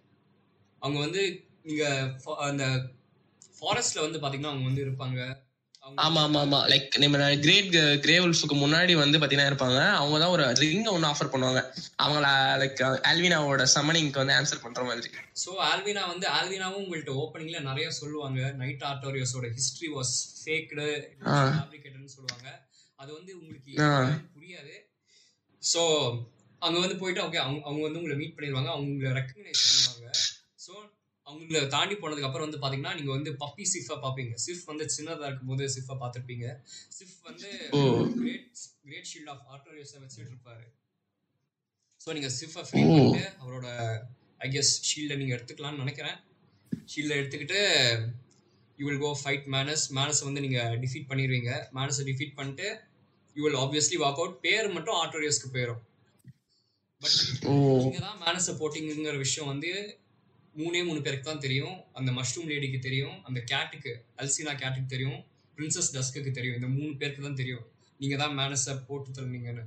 அவங்க 0.82 0.98
வந்து 0.98 1.22
நீங்கள் 1.68 2.36
அந்த 2.50 2.64
ஃபாரஸ்ட்டில் 3.58 4.04
வந்து 4.06 4.20
பார்த்தீங்கன்னா 4.20 4.52
அவங்க 4.52 4.66
வந்து 4.70 4.84
இருப்பாங்க. 4.86 5.20
ஆமா 5.82 6.20
ஆமா 6.22 6.40
ஆமா. 6.44 6.58
லைக் 6.72 6.96
நம்ம 7.02 7.18
கிரேட் 7.44 7.70
கிரே 8.04 8.16
உல்ஃபுக்கு 8.18 8.56
முன்னாடி 8.62 8.92
வந்து 8.94 9.18
பாத்தீங்கன்னா 9.18 9.50
இருப்பாங்க. 9.50 9.78
அவங்க 10.00 10.16
தான் 10.18 10.34
ஒரு 10.34 10.44
ரிங் 10.62 10.90
ஒன்னு 10.94 11.08
ஆஃபர் 11.10 11.30
பண்ணுவாங்க. 11.34 11.60
அவங்கள 11.96 12.26
லைக் 12.62 12.80
ஆல்வினாவோட 13.10 13.64
சம்மனிங்க்கு 13.76 14.22
வந்து 14.22 14.36
ஆன்சர் 14.38 14.62
பண்ற 14.64 14.82
மாதிரி. 14.84 15.10
ஸோ 15.44 15.52
ஆல்வினா 15.70 16.02
வந்து 16.06 16.26
ஆல்வினாவும் 16.28 16.82
உங்கள்கிட்ட 16.82 17.14
ஓப்பனிங்ல 17.22 17.60
நிறைய 17.60 17.90
சொல்லுவாங்க. 18.00 18.40
நைட் 18.62 18.84
ஆர்டோரியஸோட 18.90 19.48
ஹிஸ்டரி 19.58 19.90
வாஸ் 19.96 20.14
ஃபேக்டு. 20.40 20.86
ஃபேப்ரிகேட்டட்னு 21.54 22.14
சொல்லுவாங்க. 22.16 22.48
அது 22.98 23.10
வந்து 23.18 23.32
உங்களுக்கு. 23.40 23.72
புரியாது. 24.36 24.74
ஸோ 25.62 25.82
அங்க 26.62 26.78
வந்து 26.78 26.96
போயிட்டு 26.96 27.22
ஓகே 27.26 27.40
அவங்க 27.44 27.60
அவங்க 27.64 27.82
வந்து 27.82 28.00
உங்களை 28.00 28.16
மீட் 28.16 28.36
பண்ணிடுவாங்க. 28.36 28.70
அவங்க 28.74 28.90
உங்களை 28.94 29.12
ரெக்கக்னைஸ் 29.20 29.64
பண்ணுவாங்க. 29.68 30.08
அவங்கள 31.30 31.60
தாண்டி 31.74 31.94
போனதுக்கு 32.00 32.28
அப்புறம் 32.28 32.46
வந்து 32.46 32.60
பாத்தீங்கன்னா 32.62 32.94
நீங்க 32.98 33.12
வந்து 33.16 33.30
பப்பி 33.42 33.64
சிஃபா 33.72 33.96
பாப்பீங்க. 34.04 34.34
சிஃப் 34.44 34.64
வந்து 34.70 34.84
சின்னதா 34.96 35.26
இருக்கும்போது 35.28 35.64
சிஃபா 35.76 35.94
பார்த்திருப்பீங்க 36.02 36.46
சிஃப் 36.98 37.16
வந்து. 37.28 37.50
கிரேட் 38.18 38.46
கிரேட் 38.86 39.10
ஷீல்ட் 39.12 39.32
ஆஃப் 39.34 39.44
ஆர்டோரியஸை 39.54 39.98
வச்சுட்டு 40.04 40.32
இருப்பாரு 40.32 40.64
ஸோ 42.00 42.14
நீங்க 42.16 42.30
சிஃபை 42.38 42.62
ஃப்ரீ. 42.66 42.82
பண்ணிட்டு 42.84 43.26
அவரோட 43.42 43.66
ஐ 44.44 44.48
கெஸ் 44.54 44.72
ஷீல்டை 44.88 45.16
நீங்க 45.20 45.32
எடுத்துக்கலாம்னு 45.36 45.82
நினைக்கிறேன். 45.84 46.18
ஷீல்டை 46.92 47.16
எடுத்துக்கிட்டு 47.20 47.58
you 48.78 48.84
will 48.88 49.02
go 49.02 49.10
fight 49.22 49.46
Manus 49.54 49.84
மேனஸை 49.96 50.24
வந்து 50.28 50.42
நீங்க 50.44 50.60
டிஃபீட் 50.84 51.08
பண்ணிடுவீங்க 51.10 51.52
மேனஸை 51.76 52.04
டிஃபீட் 52.10 52.36
பண்ணிட்டு 52.38 52.68
you 53.36 53.42
will 53.46 53.60
obviously 53.64 53.98
walk 54.04 54.20
out 54.22 54.38
பேர் 54.46 54.68
மட்டும் 54.76 54.98
ஆர்டோரியஸ்க்கு 55.02 55.50
போயிடும் 55.54 55.82
பட் 57.02 57.18
நீங்க 57.82 58.00
தான் 58.06 58.18
மேனஸை 58.24 58.54
போட்டிங்கிற 58.60 59.16
விஷயம் 59.18 59.50
வந்து 59.52 59.70
மூணே 60.58 60.86
மூணு 60.86 61.00
பேருக்கு 61.02 61.26
தான் 61.30 61.44
தெரியும். 61.46 61.76
அந்த 61.92 62.10
மஷ்ரூம் 62.12 62.48
லேடிக்கு 62.52 62.78
தெரியும். 62.78 63.24
அந்த 63.24 63.40
கேட்டுக்கு 63.40 63.92
அல்சினா 64.22 64.54
கேட்டுக்கு 64.62 64.94
தெரியும். 64.94 65.20
பிரின்சஸ் 65.56 65.92
டஸ்க்கு 65.96 66.30
தெரியும். 66.38 66.56
இந்த 66.60 66.70
மூணு 66.78 66.92
பேருக்கு 66.96 67.22
தான் 67.22 67.40
தெரியும். 67.42 67.66
நீங்க 67.98 68.16
தான் 68.16 68.36
மேனஸை 68.38 68.74
போட்டு 68.88 69.10
தருவீங்கன்னு 69.10 69.64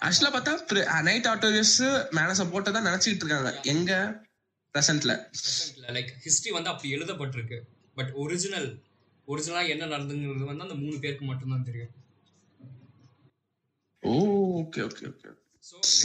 ஆக்சுவலா 0.00 0.30
பார்த்தா 0.34 1.02
நைட் 1.08 1.28
ஆட்டோரியஸ் 1.32 1.76
மேனஸ 2.16 2.44
போட்டதா 2.54 2.80
நினைச்சிட்டு 2.88 3.24
இருக்காங்க. 3.24 3.52
எங்க? 3.72 3.92
பிரசன்ட்ல 4.74 5.12
பிரசன்ட்ல 5.36 5.92
லைக் 5.96 6.10
ஹிஸ்டரி 6.24 6.50
வந்து 6.56 6.70
அப்படி 6.72 6.94
எழுதப்பட்டிருக்கு. 6.96 7.58
பட் 7.94 8.10
ஒரிஜினல் 8.22 8.68
ஒரிஜினலா 9.28 9.62
என்ன 9.74 9.84
நடந்துங்கிறது 9.92 10.50
வந்து 10.50 10.66
அந்த 10.66 10.76
மூணு 10.82 10.96
பேருக்கு 11.04 11.24
மட்டும்தான் 11.24 11.68
தெரியும். 11.68 11.94
Oh 14.02 14.12
okay 14.60 14.80
okay 14.88 15.04
okay 15.12 15.28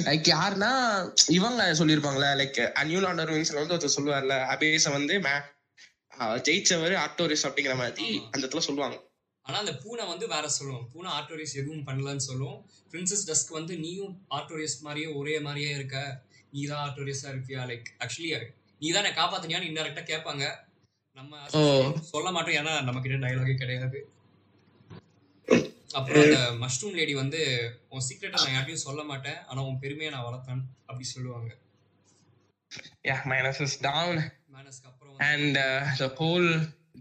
like 0.03 0.27
யாருன்னா 0.27 1.11
இவங்க 1.27 1.73
சொல்லியிருப்பாங்களே 1.73 2.41
லைக் 2.41 2.71
அன்யூல் 2.83 3.05
ஆண்டர் 3.05 3.31
விங்ஸ்ல 3.31 3.65
வந்து 3.65 3.75
ஒருத்தர் 3.75 3.99
சொல்லுவார்ல 3.99 4.33
அபேஸ 4.33 4.91
வந்து 4.91 5.19
மே- 5.19 5.41
ஜெயிச்சவர் 6.17 6.95
ஆட்டோரிஸ் 6.95 7.47
அப்படிங்கிற 7.47 7.75
மாதிரி. 7.75 8.21
அந்த 8.31 8.47
இடத்துல 8.47 8.57
சொல்லுவாங்க. 8.57 9.09
ஆனா 9.41 9.57
அந்த 9.57 9.75
பூனை 9.75 10.07
வந்து 10.07 10.27
வேற 10.27 10.49
சொல்லும் 10.49 10.89
பூனை 10.93 11.11
ஆர்டோரியஸ் 11.11 11.53
எதுவும் 11.53 11.87
பண்ணலன்னு 11.87 12.15
சொல்லும். 12.15 12.69
பிரின்சஸ் 12.91 13.27
டஸ்க் 13.27 13.49
வந்து 13.49 13.77
நீயும் 13.77 14.25
ஆர்டோரியஸ் 14.29 14.79
மாதிரியே 14.81 15.13
ஒரே 15.13 15.39
மாதிரியே 15.39 15.69
இருக்க. 15.69 16.21
நீ 16.51 16.63
தான் 16.63 16.89
ஆர்டோரியஸா 16.89 17.25
இருக்கியா? 17.25 17.65
லைக் 17.65 17.83
ஆக்சுவலி 17.99 18.53
நீ 18.79 18.89
தான் 18.89 19.03
என்னை 19.03 19.23
காப்பாத்தினியான்னு 19.23 19.73
இன்டெரக்டா 19.73 20.03
கேட்பாங்க. 20.03 20.55
நம்ம. 21.13 21.37
சொல்ல 22.01 22.31
மாட்டோம். 22.31 22.53
ஏன்னா 22.53 22.83
நம்ம 22.83 23.01
கிட்ட 23.01 23.27
டயலாகே 23.27 23.57
கிடையாது. 23.57 24.09
அப்புறம் 25.97 26.23
அந்த 26.25 26.41
மஷ்ரூம் 26.63 26.97
லேடி 26.99 27.13
வந்து 27.21 27.39
உன் 27.93 28.05
சீக்ரெட்டை 28.07 28.37
நான் 28.41 28.53
யார்ட்டையும் 28.55 28.85
சொல்ல 28.87 29.01
மாட்டேன். 29.11 29.39
ஆனா 29.49 29.59
உன் 29.69 29.79
பெருமையை 29.83 30.11
நான் 30.13 30.27
வளர்த்தேன் 30.27 30.61
அப்படி 30.89 31.05
சொல்லுவாங்க. 31.15 31.49
யா 33.09 33.15
மைனஸ் 33.31 33.61
இஸ் 33.65 33.77
டவுன் 33.87 34.21
மேனஸ்க்கு 34.55 34.87
அப்புறம் 34.91 35.17
and 35.31 35.57
the 36.01 36.07
whole 36.21 36.47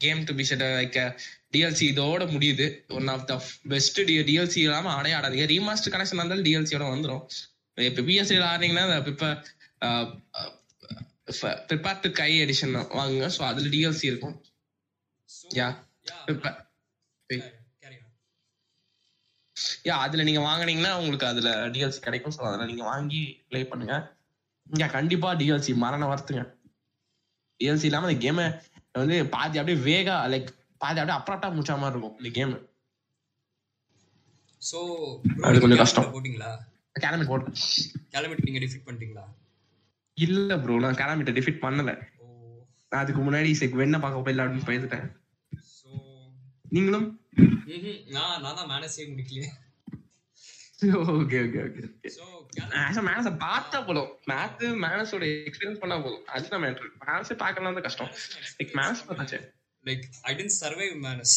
game 0.05 0.21
to 0.29 0.35
be 0.39 0.45
set 0.51 0.65
like 0.79 0.99
DLC 1.55 1.85
இதோட 1.93 2.25
முடியுது. 2.35 2.67
One 2.99 3.09
of 3.15 3.27
the 3.31 3.35
best 3.73 4.01
D 4.11 4.17
DLC 4.31 4.61
இல்லாம 4.67 4.91
ஆடே 4.99 5.13
ஆடாதீங்க 5.19 5.47
ரீமாஸ்டர் 5.55 5.95
கனெக்ஷன் 5.95 6.21
இருந்தாலும் 6.21 6.47
டிஎல்சியோட 6.49 6.87
வந்துடும் 6.95 7.25
இப்போ 7.89 8.03
பிஎஸ்சியில் 8.09 8.49
ஆடுறீங்கன்னா 8.53 8.85
இப்போ 9.13 9.31
ப்ரிப்பேர் 11.71 12.03
டு 12.05 12.11
கை 12.21 12.31
எடிஷன் 12.45 12.75
வாங்குங்க. 12.99 13.27
ஸோ 13.37 13.43
அதில் 13.51 13.73
டிஎல்சி 13.77 14.07
இருக்கும். 14.13 14.37
Yeah 15.61 15.69
on. 17.31 17.43
யா 19.85 19.95
அதுல 19.99 20.23
நீங்க 20.23 20.41
வாங்குனீங்கன்னா 20.41 20.93
உங்களுக்கு 20.95 21.27
அதுல 21.27 21.51
டிஎல்சி 21.69 22.01
கிடைக்கும் 22.01 22.35
ஸோ 22.37 22.43
அதுல 22.49 22.65
நீங்க 22.65 22.85
வாங்கி 22.85 23.21
ப்ளே 23.49 23.63
பண்ணுங்க. 23.65 23.95
யா 24.67 24.87
கண்டிப்பா 24.89 25.35
டிஎல்சி 25.35 25.75
மரண 25.77 26.07
வரத்துங்க. 26.07 26.43
டிஎல்சி 27.61 27.85
இல்லாம 27.85 28.11
இந்த 28.11 28.21
கேமை 28.27 28.47
வந்து 28.95 29.29
பாதி 29.29 29.59
அப்படியே 29.59 29.79
வேகா 29.89 30.17
லைக் 30.29 30.51
பாதி 30.79 31.01
அப்படியே 31.01 31.19
அப்ராட்டா 31.19 31.49
முடிச்ச 31.55 31.79
மாதிரி 31.79 31.95
இருக்கும் 31.95 32.19
இந்த 32.19 32.31
கேம் 32.31 32.57
So, 34.63 34.79
அது 35.45 35.61
கொஞ்சம் 35.61 35.79
கஷ்டம். 35.79 36.11
போட்டீங்களா? 36.15 36.49
கேலமிட் 36.97 37.29
போட்டேன். 37.29 37.55
கிளம்பிட்டு 38.15 38.45
நீங்க 38.45 38.59
டிஃபீட் 38.59 38.87
பண்ணிட்டீங்களா? 38.87 39.23
இல்ல 40.19 40.57
ப்ரோ 40.59 40.75
நான் 40.79 40.95
கேலமிட்ட 40.95 41.33
டிஃபிட் 41.33 41.63
பண்ணல. 41.63 41.91
ஓ. 42.21 42.27
நான் 42.93 43.01
அதுக்கு 43.01 43.21
முன்னாடி 43.21 43.53
சரி 43.53 43.73
வெண்ண 43.73 43.99
பார்க்க 44.01 44.25
போயிடல 44.27 44.45
அப்படின்னு 44.47 45.01
ஸோ 45.73 45.89
நீங்களும்? 46.69 47.07
நான் 48.17 48.41
நான் 48.45 48.57
தான் 48.59 48.71
மேனேஜே 48.73 49.05
முடிக்கலையே. 49.11 49.49
ஓகே 51.15 51.39
ஓகே 51.47 51.61
ஓகே 51.67 51.83
ஸோ 52.17 52.25
ஆக்சுவலா 52.83 53.05
மேனஸை 53.09 53.33
பார்த்தா 53.47 53.79
போதும். 53.89 54.11
மேத்து 54.31 54.67
மேனஸோட 54.85 55.25
எக்ஸ்பீரியன்ஸ் 55.49 55.81
பண்ணா 55.83 55.97
போதும். 56.05 56.25
அதுதான் 56.35 56.63
மேட்ரு 56.65 56.89
மேனஸே 57.07 57.37
பார்க்கலாம் 57.43 57.79
தான் 57.79 57.87
கஷ்டம். 57.89 58.13
லைக் 58.59 58.75
மேனஸ் 58.81 59.05
பார்த்தாச்சு. 59.09 59.41
Like 59.85 60.05
I 60.31 60.35
didn't 60.39 60.57
survive 60.63 60.95
Manus 61.07 61.37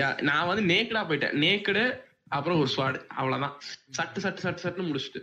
yeah 0.00 0.08
நான் 0.28 0.48
வந்து 0.50 0.62
நேக்கடா 0.72 1.02
போயிட்டேன். 1.08 1.36
நேக்கடு 1.44 1.84
அப்புறம் 2.36 2.60
ஒரு 2.62 2.70
ஸ்வாட் 2.74 2.98
அவ்வளவுதான். 3.18 3.56
சட்டு 3.96 4.22
சட்டு 4.24 4.44
சட்டு 4.44 4.64
சட்டுன்னு 4.64 4.90
முடிச்சுட்டு. 4.90 5.20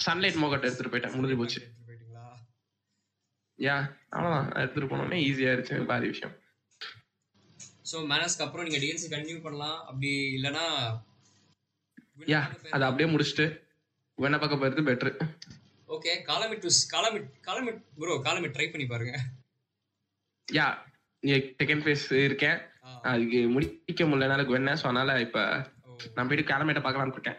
சன்லைட் 0.00 0.40
மோகட்டை 0.42 0.66
எடுத்துட்டு 0.68 0.92
போயிட்டேன். 0.92 1.16
முடிஞ்சு 1.16 1.38
போச்சு. 1.40 1.60
யா 3.58 3.76
அவ்வளவுதான். 4.14 4.48
எடுத்துட்டு 4.60 4.90
போனோடனே 4.92 5.18
ஈஸியா 5.28 5.52
இருந்துச்சு 5.52 5.90
பாதி 5.92 6.06
விஷயம். 6.12 6.34
ஸோ 7.84 7.96
மேனஸ்க்கு 8.10 8.44
அப்புறம் 8.46 8.66
நீங்க 8.66 8.78
டிஎன்சி 8.82 9.08
கண்டினியூ 9.12 9.38
பண்ணலாம். 9.46 9.78
அப்படி 9.88 10.10
இல்லனா 10.38 10.64
யா 12.32 12.40
அதை 12.74 12.84
அப்படியே 12.88 13.08
முடிச்சுட்டு 13.12 13.44
வெண்ண 14.18 14.36
பக்கம் 14.38 14.60
போயிருது 14.62 14.88
பெட்ரு 14.88 15.10
okay 15.88 16.12
Kalameet 16.28 16.66
Kalameet 16.92 17.28
Kalameet 17.46 17.80
bro 18.00 18.14
Kalameet 18.26 18.54
try 18.56 18.66
பண்ணி 18.72 18.86
பாருங்க. 18.86 19.14
யா 20.48 20.66
செகண்ட் 21.60 21.82
ஃபேஸ் 21.84 22.06
இருக்கேன். 22.26 22.58
அதுக்கு 23.10 23.40
முடிக்க 23.54 24.04
முடியல 24.10 24.44
வெண்ண 24.54 24.70
ஸோ 24.80 24.86
அதனால 24.90 25.10
இப்ப 25.26 25.40
ஓ. 25.86 25.96
நான் 26.14 26.28
போயிட்டு 26.28 26.50
கிளம்பிட்ட 26.50 26.80
பார்க்கலாம்னு 26.84 27.16
இருக்கேன். 27.18 27.38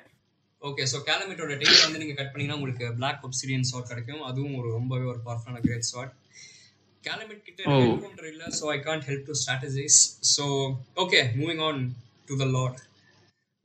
ஓகே 0.61 0.83
ஸோ 0.91 0.97
கேலமிட்டோட 1.07 1.55
டெய்ல் 1.61 1.85
வந்து 1.85 2.01
நீங்கள் 2.01 2.19
கட் 2.19 2.31
பண்ணீங்கன்னா 2.31 2.57
உங்களுக்கு 2.59 2.85
பிளாக் 2.99 3.23
ஒப்சிடியன் 3.27 3.67
ஷாட் 3.71 3.91
கிடைக்கும். 3.91 4.21
அதுவும் 4.29 4.57
ஒரு 4.59 4.69
ரொம்பவே 4.77 5.07
ஒரு 5.13 5.19
பர்ஃபெக்டான 5.27 5.63
கிரேட் 5.65 5.89
ஷாட் 5.91 6.13
கேலமெட் 7.03 7.43
கிட்ட. 7.47 7.61
என்கவுண்டர் 7.75 8.29
இல்ல 8.31 8.45
so 8.59 8.65
I 8.75 8.77
can't 8.87 9.05
help 9.09 9.27
to 9.29 9.35
strategize 9.41 9.99
so 10.35 10.45
okay 11.03 11.21
moving 11.39 11.63
on 11.67 11.81
to 12.29 12.35
the 12.41 12.47
lord 12.57 12.79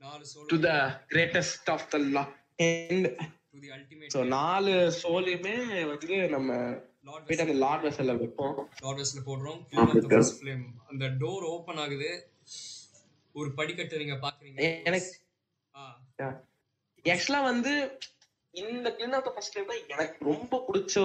நாலு 0.03 0.23
soul 0.31 0.47
to 0.53 0.59
the 0.67 0.71
greatest 1.13 1.69
of 1.75 1.87
the 1.93 1.99
lord 2.17 2.23
to 2.59 3.59
the 3.63 3.71
ultimate 3.77 4.13
so 4.15 4.21
நாலு 4.35 4.73
சோலையுமே 5.01 5.55
வந்து 5.91 6.19
நம்ம 6.35 6.51
லார்ட் 7.07 7.25
போயிட்டு 7.27 7.45
அந்த 7.45 7.57
லார்ட் 7.63 7.85
வெசல்ல 7.85 8.13
வைப்போம். 8.17 8.55
லார்ட் 8.83 8.99
வெஸ்ட்ல 9.01 9.21
போடுறோம். 9.27 9.59
அந்த 10.89 11.05
டோர் 11.21 11.45
ஓபன் 11.53 11.79
ஆகுது. 11.83 12.09
ஒரு 13.35 13.49
படிக்கட்டு 13.59 14.01
நீங்க 14.01 14.15
பாக்குறீங்க. 14.25 14.59
எனக்கு 14.89 15.09
ஆக்சுவலா 17.05 17.41
வந்து 17.51 17.73
இந்த 18.53 18.87
kiln 18.97 19.15
of 19.17 19.25
the 19.27 19.31
first 19.35 19.55
time 19.55 19.69
தான் 19.71 19.81
எனக்கு 19.95 20.27
ரொம்ப 20.29 20.59
பிடிச்ச 20.67 20.95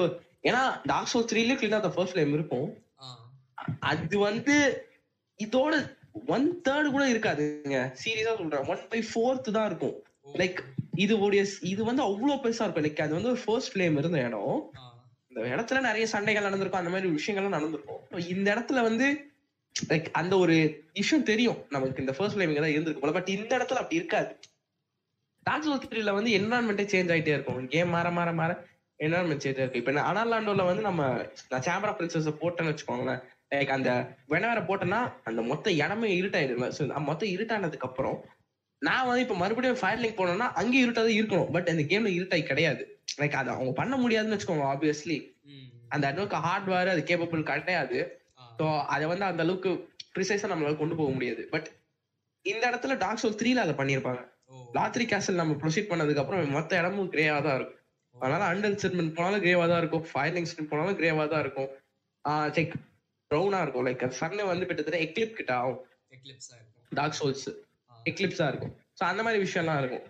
ஏன்னா 0.49 0.63
டார்க் 0.91 1.11
சோல் 1.13 1.29
த்ரீலயும் 1.31 1.61
கிளீன் 1.61 1.85
த 1.87 1.91
ஃபர்ஸ்ட் 1.97 2.19
டைம் 2.19 2.33
இருக்கும். 2.39 2.69
அது 3.91 4.17
வந்து 4.29 4.57
இதோட 5.39 5.75
ஒன் 6.35 6.47
தேர்ட் 6.69 6.91
கூட 6.95 7.05
இருக்காதுங்க. 7.13 7.79
சீரியஸா 8.03 8.33
சொல்றேன். 8.41 8.67
ஒன் 8.73 8.83
பை 8.91 9.01
ஃபோர்த் 9.11 9.55
தான் 9.57 9.69
இருக்கும். 9.71 9.97
லைக் 10.41 10.59
இது 11.05 11.15
உடைய 11.27 11.43
இது 11.73 11.83
வந்து 11.91 12.03
அவ்வளவு 12.09 12.43
பெருசா 12.43 12.65
இருக்கும். 12.65 12.87
லைக் 12.87 13.05
அது 13.05 13.17
வந்து 13.19 13.31
ஒரு 13.33 13.41
ஃபர்ஸ்ட் 13.45 13.73
ஃபிளேம் 13.73 13.97
இருந்த 14.03 14.19
இடம். 14.27 14.59
இந்த 15.31 15.47
இடத்துல 15.55 15.81
நிறைய 15.89 16.05
சண்டைகள் 16.15 16.47
நடந்திருக்கும். 16.49 16.83
அந்த 16.83 16.93
மாதிரி 16.95 17.09
விஷயங்கள்லாம் 17.19 17.57
நடந்திருக்கும். 17.59 18.03
இந்த 18.35 18.49
இடத்துல 18.55 18.83
வந்து 18.89 19.07
லைக் 19.77 20.09
அந்த 20.21 20.35
ஒரு 20.45 20.57
விஷயம் 20.99 21.25
தெரியும். 21.31 21.59
நமக்கு 21.75 22.03
இந்த 22.05 22.15
ஃபர்ஸ்ட் 22.19 22.37
ஃபிளேம் 22.37 22.61
தான் 22.61 22.75
இருந்திருக்கு 22.77 23.03
போல. 23.05 23.15
பட் 23.19 23.33
இந்த 23.39 23.53
இடத்துல 23.59 23.81
அப்படி 23.83 24.01
இருக்காது. 24.03 24.33
சோல் 25.47 25.83
த்ரீல 25.91 26.13
வந்து 26.19 26.31
என்வரான்மெண்ட்டே 26.39 26.85
சேஞ்ச் 26.93 27.11
ஆயிட்டே 27.15 27.35
இருக்கும். 27.37 27.59
கேம் 27.73 27.93
மாற 27.95 28.11
மாற 28.19 28.31
மாற. 28.41 28.53
என்வரான்மெண்ட் 29.01 29.45
சேஞ்ச் 29.45 29.61
இருக்கு? 29.61 29.81
இப்ப 29.83 29.93
அனாலாண்டோல 30.11 30.65
வந்து 30.65 30.83
நம்ம 30.83 31.03
நான் 31.51 31.65
சேம்பர் 31.69 31.91
ஆஃப் 31.91 31.99
பிரின்சஸ் 32.01 32.41
போட்டேன்னு 32.43 32.73
வச்சுக்கோங்களேன். 32.73 33.21
லைக் 33.53 33.75
அந்த 33.77 33.91
வெனவரை 34.29 34.63
போட்டேன்னா 34.69 35.01
அந்த 35.25 35.41
மொத்த 35.43 35.73
இடமே 35.79 36.09
இருட்டாயிடுங்க 36.21 36.69
ஸோ 36.77 36.85
மொத்தம் 37.09 37.33
இருட்டானதுக்கு 37.35 37.89
அப்புறம் 37.89 38.17
நான் 38.83 39.07
வந்து 39.07 39.25
இப்ப 39.27 39.37
மறுபடியும் 39.37 39.81
ஃபயர் 39.81 40.03
லிங்க் 40.03 40.19
போனோம்னா 40.19 40.49
அங்கேயும் 40.61 40.87
இருட்டாதான் 40.87 41.19
இருக்கணும். 41.19 41.51
பட் 41.53 41.69
அந்த 41.69 41.85
கேம்ல 41.91 42.11
இருட்டாய் 42.15 42.51
கிடையாது. 42.51 42.83
லைக் 43.21 43.39
அது 43.41 43.51
அவங்க 43.51 43.73
பண்ண 43.73 43.95
முடியாதுன்னு 43.97 44.37
வச்சுக்கோங்க 44.37 44.67
ஆப்வியஸ்லி 44.73 45.19
அந்த 45.91 46.05
அளவுக்கு 46.07 46.39
ஹார்ட்வேர் 46.47 46.89
அது 46.89 47.03
கேப்பபிள் 47.03 47.49
கிடையாது. 47.51 47.99
ஸோ 48.59 48.65
அதை 48.87 49.05
வந்து 49.07 49.25
அந்த 49.25 49.43
அளவுக்கு 49.43 49.71
ப்ரிசைஸா 50.15 50.49
நம்மளால 50.51 50.77
கொண்டு 50.77 50.97
போக 50.97 51.11
முடியாது. 51.11 51.43
பட் 51.51 51.69
இந்த 52.47 52.63
இடத்துல 52.71 52.95
டார்க் 52.99 53.23
சோல் 53.23 53.39
த்ரீல 53.41 53.63
அதை 53.67 53.75
பண்ணியிருப்பாங்க. 53.75 54.21
ஓ. 54.51 54.55
லாத்ரி 54.77 55.05
கேசல் 55.13 55.41
நம்ம 55.41 55.55
ப்ரொசீட் 55.63 55.91
பண்ணதுக்கு 55.91 56.23
அப்புறம் 56.23 56.51
மொத்த 56.51 56.81
இடமும் 56.81 57.11
கிரேவா 57.13 57.39
தான் 57.43 57.57
இருக்கும். 57.57 57.81
அதனால 58.15 58.43
அண்டர் 58.53 58.81
செட்மெண்ட் 58.83 59.15
போனாலும் 59.17 59.43
கிரேவா 59.45 59.65
தான் 59.73 59.81
இருக்கும். 59.83 60.05
ஃபயரிங் 60.11 60.49
ஸ்கின் 60.51 60.71
போனாலும் 60.73 60.99
கிரேவா 61.01 61.25
தான் 61.33 61.43
இருக்கும். 61.45 61.71
செக் 62.57 62.75
ப்ரௌனா 63.31 63.61
இருக்கும். 63.65 63.85
லைக் 63.89 64.05
சன்னு 64.21 64.51
வந்து 64.53 64.67
கிட்டத்தட்ட 64.69 64.99
எக்லிப் 65.07 65.39
கிட்ட 65.39 65.53
ஆகும். 65.61 65.81
எக்லிப்ஸா 66.17 66.55
இருக்கும். 66.61 66.85
டார்க் 66.99 67.19
சோல்ஸ் 67.21 67.49
எக்லிப்ஸா 68.11 68.47
இருக்கும். 68.53 68.75
ஸோ 68.99 69.03
அந்த 69.11 69.21
மாதிரி 69.27 69.39
விஷயம்லாம் 69.47 69.81
இருக்கும். 69.83 70.05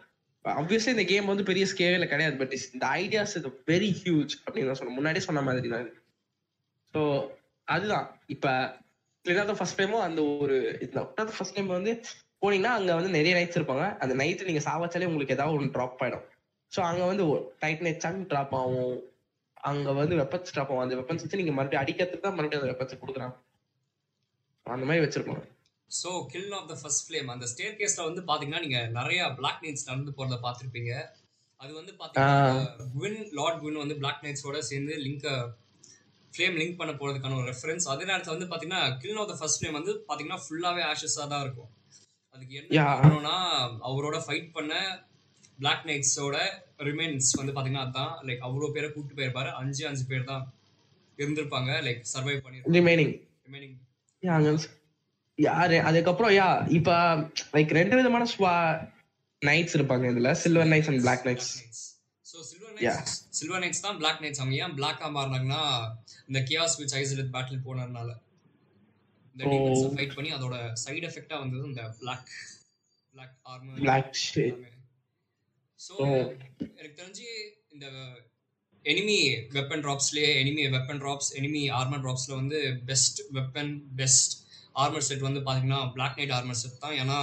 ஆப்வியஸ்லி 0.45 0.93
இந்த 0.95 1.05
கேம் 1.11 1.31
வந்து 1.33 1.45
பெரிய 1.51 1.65
ஸ்கேல 1.73 2.07
கிடையாது. 2.13 2.37
பட் 2.41 2.55
இந்த 2.77 2.87
ஐடியாஸ் 3.03 3.37
இது 3.41 3.51
வெரி 3.73 3.91
ஹியூஜ் 4.01 4.35
அப்படின்னு 4.45 4.71
தான் 4.71 4.81
சொன்னேன். 4.81 4.99
முன்னாடியே 4.99 5.27
சொன்ன 5.29 5.43
மாதிரி 5.49 5.71
தான் 5.75 5.87
ஸோ 6.95 7.03
அதுதான். 7.69 8.07
இப்ப 8.35 8.49
கிளினாத 9.25 9.55
ஃபர்ஸ்ட் 9.59 9.79
டைமும் 9.81 10.05
அந்த 10.07 10.21
ஒரு 10.45 10.57
இந்த 10.87 11.01
ஃபர்ஸ்ட் 11.37 11.57
டைம் 11.59 11.71
வந்து 11.79 11.93
போனீங்கன்னா 12.43 12.73
அங்க 12.79 12.91
வந்து 12.99 13.11
நிறைய 13.19 13.33
நைட்ஸ் 13.37 13.59
இருப்பாங்க. 13.59 13.85
அந்த 14.05 14.15
நைட் 14.21 14.49
நீங்க 14.49 14.63
சாவச்சாலே 14.69 15.09
உங்களுக்கு 15.11 15.37
ஏதாவது 15.37 15.57
ஒன்று 15.59 15.75
ட்ராப் 15.77 16.03
ஆயிடும். 16.05 16.27
ஸோ 16.75 16.81
அங்க 16.91 17.03
வந்து 17.11 17.25
டைட் 17.63 17.83
நைட் 17.87 18.05
சங் 18.05 18.23
ட்ராப் 18.31 18.55
ஆகும். 18.61 18.95
அங்க 19.71 19.89
வந்து 19.99 20.15
வெப்பன்ஸ் 20.21 20.55
ட்ராப் 20.55 20.71
ஆகும். 20.73 20.85
அந்த 20.85 20.97
வெப்பன்ஸ் 21.01 21.25
வச்சு 21.25 21.41
நீங்க 21.41 21.53
மறுபடியும் 21.57 21.83
அடிக்கிறதுக்கு 21.83 22.27
தான் 22.27 22.37
மறுபடியும் 22.37 22.63
அந்த 22.63 22.71
வெப்பன்ஸ் 22.73 23.03
கொடுக்குறாங்க. 23.03 23.35
அந்த 24.67 24.85
மாதிரி 24.89 25.05
வச்சிருப்பாங்க. 25.05 25.45
So 25.91 26.11
kiln 26.33 26.55
of 26.59 26.69
the 26.71 26.75
first 26.81 27.05
flame 27.07 27.29
அந்த 27.35 27.47
ஸ்டேர் 27.53 27.77
கேஸ்ல 27.81 28.07
வந்து 28.09 28.23
பாத்தீங்கன்னா 28.31 28.63
நீங்க 28.65 28.79
நிறைய 28.99 29.21
பிளாக் 29.39 29.63
நைட்ஸ் 29.65 29.89
நடந்து 29.91 30.15
போறத 30.19 30.39
பார்த்திருப்பீங்க. 30.47 30.93
அது 31.61 31.73
வந்து 31.81 31.93
பாத்தீங்கன்னா 32.01 32.87
குவின் 32.95 33.21
லார்ட் 33.39 33.61
குவின் 33.63 33.83
வந்து 33.83 33.99
பிளாக் 34.01 34.25
நைட்ஸோட 34.25 34.59
சேர்ந்து 34.71 34.95
லிங்க 35.07 35.29
ஃப்ளேம் 36.35 36.57
லிங்க் 36.61 36.79
பண்ண 36.81 36.93
போறதுக்கான 37.01 37.37
ஒரு 37.41 37.49
ரெஃபரன்ஸ் 37.53 37.87
அதே 37.93 38.05
நேரத்தில் 38.11 38.35
வந்து 38.37 38.49
பாத்தீங்கன்னா 38.53 38.83
kiln 39.03 39.21
of 39.23 39.31
the 39.33 39.37
first 39.41 39.61
flame 39.61 39.79
வந்து 39.79 39.93
பாத்தீங்கன்னா 40.09 40.41
ஃபுல்லாவே 40.45 40.83
ஆஷஸா 40.93 41.25
தான் 41.33 41.45
இருக்கும். 41.47 41.71
அதுக்கு 42.35 42.55
என்ன 42.61 43.35
அவரோட 43.91 44.19
ஃபைட் 44.27 44.49
பண்ண 44.57 44.73
பிளாக் 45.59 45.85
நைட்ஸோட 45.89 46.37
ரிமைன்ஸ் 46.89 47.31
வந்து 47.41 47.53
பாத்தீங்கன்னா 47.57 47.87
அதான் 47.89 48.15
லைக் 48.29 48.45
அவ்வளோ 48.47 48.71
பேரை 48.77 48.89
கூப்பிட்டு 48.91 49.19
போயிருப்பாரு. 49.19 49.51
அஞ்சு 49.61 49.83
அஞ்சு 49.91 50.05
பேர் 50.11 50.31
தான் 50.31 50.45
இருந்திருப்பாங்க. 51.19 51.71
லைக் 51.87 52.01
சர்வை 52.15 52.35
பண்ணிருப்பாங்க. 52.45 52.77
ரிமைனிங் 52.79 53.15
ரிமைனிங் 53.47 53.77
யாரு 55.39 55.77
அதுக்கப்புறம் 55.89 56.33
யா 56.39 56.49
இப்ப 56.79 56.91
லைக் 57.55 57.73
ரெண்டு 57.79 57.95
விதமான 57.99 58.27
ஸ்வா 58.33 58.53
நைட்ஸ் 59.43 59.77
இருப்பாங்க 59.79 60.05
இதுல. 60.13 60.31
Silver 60.43 60.71
knights 60.73 60.91
and 60.91 61.03
black 61.05 61.25
knights 61.29 61.51
so 62.27 62.37
silver. 62.51 62.75
Knights 62.77 63.17
silver 63.39 63.63
knights 63.65 63.85
தான் 63.87 63.99
பிளாக் 64.03 64.23
நைட்ஸ் 64.25 64.41
அவங்க. 64.43 64.57
ஏன் 64.65 64.77
பிளாக்கா 64.79 65.09
மாறினாங்கன்னா 65.17 65.63
இந்த 66.29 66.41
கியாஸ் 66.51 66.77
விச் 66.81 66.95
ஐசலட் 67.01 67.33
பேட்டில் 67.35 67.65
போனதுனால. 67.67 68.11
இந்த. 69.35 69.43
டீமன்ஸை 69.53 69.91
ஃபைட் 69.97 70.17
பண்ணி 70.19 70.31
அதோட 70.37 70.57
சைடு 70.85 71.05
எஃபெக்டா 71.11 71.37
வந்தது 71.43 71.65
இந்த 71.73 71.85
black 72.01 72.31
black 73.17 73.37
armour 73.53 73.83
black 73.85 74.13
so. 75.87 75.95
எனக்கு 76.79 76.97
தெரிஞ்சு 77.01 77.29
இந்த 77.75 77.87
enemy 78.85 79.19
weapon 79.57 79.83
ட்ராப்ஸ்லேயே 79.85 80.31
enemy 80.41 80.63
weapon 80.75 81.01
drops 81.03 81.31
enemy 81.39 81.63
armour 81.79 82.03
ட்ராப்ஸ்ல 82.05 82.33
வந்து 82.41 82.59
best 82.89 83.21
weapon 83.37 83.73
best 84.01 84.35
armour 84.83 85.07
set 85.09 85.27
வந்து 85.29 85.41
பார்த்தீங்கன்னா 85.47 85.81
பிளாக் 85.95 86.19
நைட் 86.21 86.35
ஆர்மர் 86.39 86.61
செட் 86.63 86.83
தான். 86.85 86.97
ஏன்னா 87.03 87.19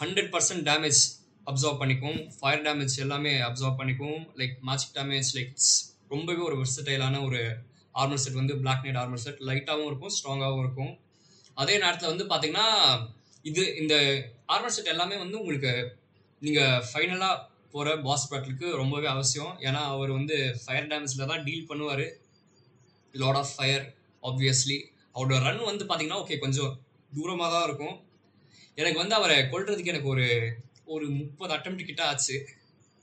ஹண்ட்ரட் 0.00 0.30
பர்சன்ட் 0.34 0.64
டேமேஜ் 0.70 1.00
அப்சர்வ் 1.50 1.80
பண்ணிக்கும். 1.82 2.18
ஃபயர் 2.38 2.64
டேமேஜ் 2.66 2.96
எல்லாமே 3.04 3.32
அப்சர்வ் 3.48 3.78
பண்ணிக்கும். 3.80 4.18
லைக் 4.40 4.56
மேஜிக் 4.70 4.96
டேமேஜ் 4.98 5.30
லைக் 5.38 5.54
ரொம்பவே 6.14 6.42
ஒரு 6.48 6.56
வெர்சடைலான 6.62 7.22
ஒரு 7.28 7.40
ஆர்மர் 7.94 8.22
செட் 8.24 8.40
வந்து 8.40 8.56
பிளாக் 8.62 8.84
நைட் 8.86 9.00
ஆர்மர் 9.02 9.24
செட் 9.24 9.40
லைட்டாகவும் 9.50 9.88
இருக்கும் 9.90 10.14
ஸ்ட்ராங்காகவும் 10.16 10.64
இருக்கும். 10.64 10.92
அதே 11.56 11.76
நேரத்தில் 11.84 12.12
வந்து 12.12 12.26
பார்த்தீங்கன்னா 12.32 12.68
இது 13.50 13.62
இந்த 13.82 13.94
ஆர்மர் 14.54 14.76
செட் 14.76 14.92
எல்லாமே 14.94 15.16
வந்து 15.24 15.40
உங்களுக்கு 15.42 15.72
நீங்கள் 16.42 16.84
ஃபைனலாக 16.90 17.46
போகிற 17.72 17.96
பாஸ் 18.06 18.28
பேட்டிலுக்கு 18.30 18.68
ரொம்பவே 18.82 19.08
அவசியம். 19.14 19.52
ஏன்னா 19.66 19.82
அவர் 19.94 20.10
வந்து 20.18 20.36
ஃபயர் 20.62 20.88
டேமேஜில் 20.92 21.30
தான் 21.32 21.44
டீல் 21.48 21.68
பண்ணுவார். 21.70 22.06
லாட் 23.22 23.38
ஆஃப் 23.42 23.52
ஃபயர் 23.56 23.84
ஆப்வியஸ்லி 24.22 24.78
அவரோட 25.14 25.38
ரன் 25.46 25.68
வந்து 25.70 25.84
பார்த்தீங்கன்னா 25.84 26.20
ஓகே 26.24 26.38
கொஞ்சம் 26.44 26.72
தூரமாக 27.12 27.50
தான் 27.54 27.66
இருக்கும். 27.68 27.96
எனக்கு 28.80 28.98
வந்து 28.98 29.14
அவரை 29.14 29.36
கொள்றதுக்கு 29.52 29.92
எனக்கு 29.94 30.12
ஒரு 30.14 30.26
ஒரு 30.94 31.06
முப்பது 31.20 31.52
அட்டம் 31.56 31.78
கிட்ட 31.90 32.02
ஆச்சு. 32.10 32.36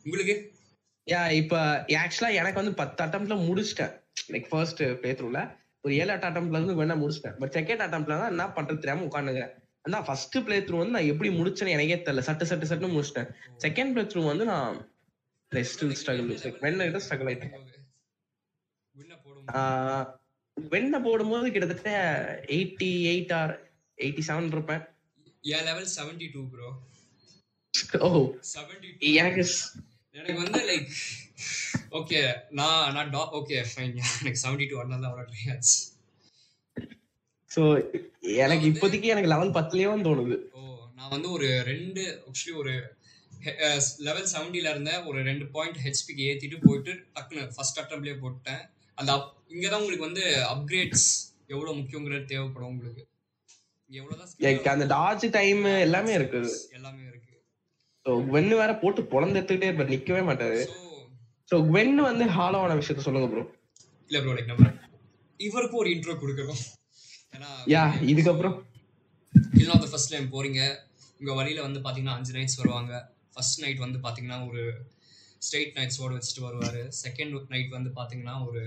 உங்களுக்கு? 0.05 0.35
யா 1.07 1.21
இப்ப 1.41 1.55
ஆக்சுவலா 2.01 2.29
எனக்கு 2.39 2.61
வந்து 2.61 2.73
பத்து 2.81 2.99
அட்டம்ல 3.05 3.35
முடிச்சிட்டேன். 3.47 3.93
லைக் 4.33 4.47
ஃபர்ஸ்ட் 4.49 4.83
பிளே 5.01 5.11
த்ரூல 5.19 5.41
ஒரு 5.85 5.93
ஏழு 6.01 6.11
அட்டம்ல 6.13 6.57
இருந்து 6.57 6.77
வேணா 6.79 6.95
முடிச்சிட்டேன். 7.03 7.37
பட் 7.41 7.53
செகண்ட் 7.57 7.83
அட்டம்ல 7.85 8.17
தான் 8.21 8.33
என்ன 8.33 8.45
பண்றது 8.57 8.81
தெரியாம 8.83 9.05
உட்காந்துக்கிறேன் 9.09 9.53
அதான் 9.87 10.03
ஃபர்ஸ்ட் 10.03 10.37
பிளே 10.45 10.59
த்ரூ 10.59 10.77
வந்து 10.77 10.91
நான் 10.91 11.05
எப்படி 11.05 11.29
முடிச்சேன்னு 11.31 11.69
எனக்கே 11.69 11.97
தெரியல. 11.97 12.23
சட்டு 12.27 12.45
சட்டு 12.51 12.69
சட்டு 12.71 12.93
முடிச்சிட்டேன். 12.93 13.29
செகண்ட் 13.57 13.91
பிளே 13.91 14.03
த்ரூ 14.03 14.25
வந்து 14.25 14.45
நான் 14.45 14.75
ஸ்டில் 15.51 15.95
ஸ்ட்ரகிள் 15.99 16.31
வெண்ண 16.61 17.01
ஸ்ட்ரகிள் 17.03 17.29
ஆயிட்டேன். 17.31 17.53
வெண்ண 20.57 21.01
போடும்போது. 21.01 21.51
கிட்டத்தட்ட 21.51 21.91
eighty 22.47 22.89
eight 23.11 23.33
or 23.33 23.53
eighty 23.97 24.23
seven 24.27 24.47
இருப்பேன். 24.47 24.83
என் 25.41 25.63
level 25.63 25.87
seventy 25.95 26.27
two 26.33 26.41
bro 26.49 26.69
oh 27.99 28.09
seventy 28.53 28.89
எனக்கு 29.13 29.41
ஸ்- 29.43 29.69
எனக்கு 30.11 30.41
வந்து 30.43 30.61
லைக் 30.69 30.87
ஓகே 31.91 32.19
நான் 32.51 32.93
நான் 32.93 33.09
டா 33.09 33.33
ஓகே 33.33 33.65
ஃபைன் 33.71 33.95
எனக்கு 34.19 34.39
செவன்டி 34.43 34.69
டூ 34.69 34.79
அதனால 34.79 35.07
அவ்வளோ 35.07 35.25
ட்ரை 35.27 35.55
ஆச்சு. 35.55 35.77
So 37.57 37.63
எனக்கு 38.41 38.65
இப்போதைக்கு 38.71 39.07
எனக்கு 39.13 39.29
லெவல் 39.29 39.55
பத்துலயும் 39.57 40.05
தோணுது. 40.07 40.35
ஓ 40.53 40.61
நான் 40.95 41.09
வந்து 41.09 41.31
ஒரு 41.31 41.47
ரெண்டு 41.63 42.01
ஆக்சுவலி 42.27 42.55
ஒரு 42.55 42.73
லெவல் 43.99 44.29
செவன்டில 44.33 44.69
இருந்த 44.69 45.03
ஒரு 45.05 45.23
ரெண்டு 45.23 45.45
பாயிண்ட் 45.47 45.77
ஹெச்பிக்கு 45.77 46.23
ஏத்திட்டு 46.29 46.57
போயிட்டு 46.65 46.93
டக்குன்னு 47.15 47.43
ஃபர்ஸ்ட் 47.55 47.79
அட்டம்ப்லேயே 47.79 48.19
போட்டேன். 48.19 48.61
அந்த 48.97 49.11
up- 49.13 49.33
இங்கதான் 49.55 49.79
உங்களுக்கு 49.79 50.05
வந்து 50.05 50.23
அப்கிரேட்ஸ் 50.53 51.07
எவ்வளவு 51.47 51.77
முக்கியங்கிறது 51.77 52.25
தேவைப்படும் 52.25 52.69
உங்களுக்கு. 52.69 53.03
இங்க 53.91 54.17
லைக் 54.45 54.67
அந்த 54.67 54.85
டாஜ் 54.95 55.25
டைம் 55.31 55.63
எல்லாமே 55.81 56.13
இருக்குது. 56.17 56.49
எல்லாமே 56.71 57.03
இருக்கு. 57.07 57.33
ஸோ 58.05 58.11
வென்னு 58.33 58.55
வேற 58.55 58.71
போட்டு 58.75 59.01
பொழந்து 59.13 59.39
எடுத்துக்கிட்டே 59.39 59.69
இருப்பாரு 59.69 59.93
நிக்கவே 59.95 60.23
மாட்டாரு. 60.29 60.59
ஸோ 61.51 61.57
வென்னு 61.75 62.01
வந்து 62.01 62.25
ஹாலோவான 62.29 62.75
விஷயத்த 62.79 62.99
சொல்லுங்க 62.99 63.29
ப்ரோ 63.29 63.43
இல்ல 64.11 64.19
ப்ரோ 64.21 64.33
லைக் 64.33 64.51
நம்ம 64.53 64.73
இவருக்கும் 65.39 65.79
ஒரு 65.79 65.89
இன்ட்ரோ 65.89 66.15
கொடுக்குறோம் 66.19 66.61
யா 67.73 67.81
இதுக்கப்புறம்? 68.11 68.55
Kiln 69.57 69.71
of 69.73 69.81
the 69.83 69.87
first 69.91 70.11
time 70.13 70.27
போறீங்க. 70.33 70.61
உங்க 71.19 71.33
வழியில 71.33 71.61
வந்து 71.61 71.79
பாத்தீங்கன்னா 71.79 72.15
அஞ்சு 72.17 72.33
நைட்ஸ் 72.33 72.57
வருவாங்க. 72.57 73.11
ஃபர்ஸ்ட் 73.33 73.61
நைட் 73.63 73.77
வந்து 73.77 73.99
பாத்தீங்கன்னா 74.05 74.47
ஒரு 74.49 74.61
ஸ்ட்ரெயிட் 75.45 75.75
நைட் 75.77 75.93
ஸ்வாட் 75.97 76.15
வச்சுட்டு 76.17 76.45
வருவாரு. 76.47 76.81
செகண்ட் 77.03 77.45
நைட் 77.49 77.69
வந்து 77.69 77.91
பாத்தீங்கன்னா 77.99 78.35
ஒரு 78.47 78.61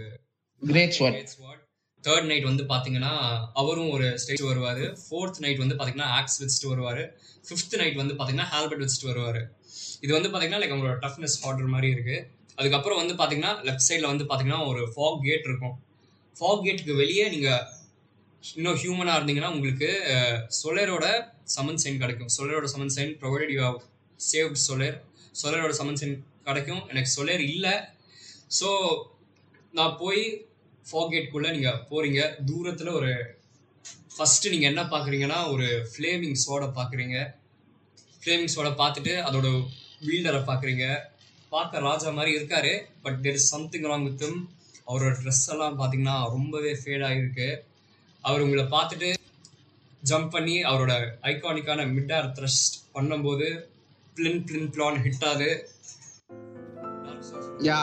கிரேட் 0.63 0.95
ஸ்வாட் 0.99 1.33
ஸ்வாட் 1.35 1.63
தேர்ட் 2.05 2.27
நைட் 2.27 2.45
வந்து 2.45 2.65
பாத்தீங்கன்னா 2.65 3.13
அவரும் 3.53 3.91
ஒரு 3.91 4.19
ஸ்டேஜ் 4.19 4.43
வருவாரு. 4.43 4.85
ஃபோர்த் 5.03 5.41
நைட் 5.41 5.59
வந்து 5.59 5.75
பாத்தீங்கன்னா 5.75 6.11
ஆக்ஸ் 6.19 6.39
வச்சுட்டு 6.43 6.71
வருவாரு. 6.75 7.03
ஃபிஃப்த் 7.49 7.77
நைட் 7.77 7.97
வந்து 7.97 8.15
பாத்தீங்கன்னா 8.15 8.49
ஹால்பர்ட் 8.53 8.85
வச்சுட்டு 8.85 9.11
வருவாரு. 9.13 9.43
இது 10.01 10.13
வந்து 10.13 10.29
பாத்தீங்கன்னா 10.29 10.61
லைக் 10.63 10.75
அவங்களோட 10.75 10.97
டஃப்னஸ் 11.07 11.37
ஆர்டர் 11.43 11.75
மாதிரி 11.75 11.91
இருக்கு. 11.91 12.31
அதுக்கப்புறம் 12.55 13.01
வந்து 13.03 13.15
பாத்தீங்கன்னா 13.21 13.53
லெஃப்ட் 13.67 13.89
சைடில் 13.89 14.11
வந்து 14.13 14.25
பாத்தீங்கன்னா 14.25 14.67
ஒரு 14.67 14.93
ஃபாக் 14.95 15.21
கேட் 15.23 15.47
இருக்கும். 15.51 15.77
ஃபாக் 16.37 16.65
கேட்டுக்கு 16.65 16.95
வெளியே 16.95 17.29
நீங்க 17.29 17.79
இன்னும் 18.45 18.79
ஹியூமனாக 18.83 19.17
இருந்தீங்கன்னா 19.19 19.53
உங்களுக்கு 19.57 19.89
சொலரோட 20.61 21.07
சமன் 21.55 21.81
சைன் 21.83 22.03
கிடைக்கும். 22.03 22.31
சொலரோட 22.37 22.67
summon 22.75 22.95
sign 22.97 23.13
provided 23.23 23.53
you 23.55 23.61
have 23.67 23.81
saved 24.21 24.61
Solaire 24.69 24.97
சொலரோட 25.41 25.73
summon 25.81 25.99
sign 26.01 26.15
கிடைக்கும். 26.49 26.83
எனக்கு 26.93 27.11
சொலர் 27.17 27.43
இல்லை. 27.51 27.75
ஸோ 28.59 28.69
நான் 29.79 29.99
போய் 30.03 30.23
ஃபாகேட்குள்ளே 30.91 31.51
நீங்கள் 31.57 31.83
போகிறீங்க 31.91 32.21
தூரத்தில் 32.49 32.97
ஒரு 33.01 33.13
ஃபஸ்ட்டு 34.15 34.53
நீங்கள் 34.55 34.71
என்ன 34.73 34.83
பார்க்குறீங்கன்னா 34.95 35.41
ஒரு 35.53 35.67
ஃப்ளேமிங் 35.91 36.39
சோடை 36.45 36.69
பார்க்குறீங்க 36.79 37.17
ஃப்ளேமிங் 38.23 38.53
சோடை 38.55 38.73
பார்த்துட்டு 38.83 39.13
அதோட 39.29 39.49
வீல்டரை 40.09 40.41
பார்க்குறீங்க 40.51 40.87
பார்க்க 41.55 41.87
ராஜா 41.89 42.09
மாதிரி 42.17 42.33
இருக்காரு. 42.39 42.73
But 43.05 43.19
there 43.25 43.39
is 43.39 43.51
something 43.55 43.89
wrong 43.91 44.07
with him 44.09 44.39
அவரோட 44.91 45.13
ட்ரெஸ் 45.23 45.47
எல்லாம் 45.55 45.79
பார்த்தீங்கன்னா 45.81 46.17
ரொம்பவே 46.37 46.73
ஃபேடாகிருக்கு 46.83 47.49
அவர் 48.23 48.41
உங்களை 48.41 48.65
பார்த்துட்டு 48.65 49.09
ஜம்ப் 50.03 50.29
பண்ணி 50.29 50.63
அவரோட 50.63 50.93
ஐகானிக்கான 51.23 51.87
மிட் 51.97 52.13
ஏர் 52.13 52.29
த்ரஸ்ட் 52.39 52.77
பண்ணும்போது 52.95 53.47
பிளின் 54.17 54.43
பிளின் 54.45 54.71
பிளான் 54.75 54.99
ஹிட் 55.05 55.27
ஆகுது. 55.29 55.51
யா 57.65 57.79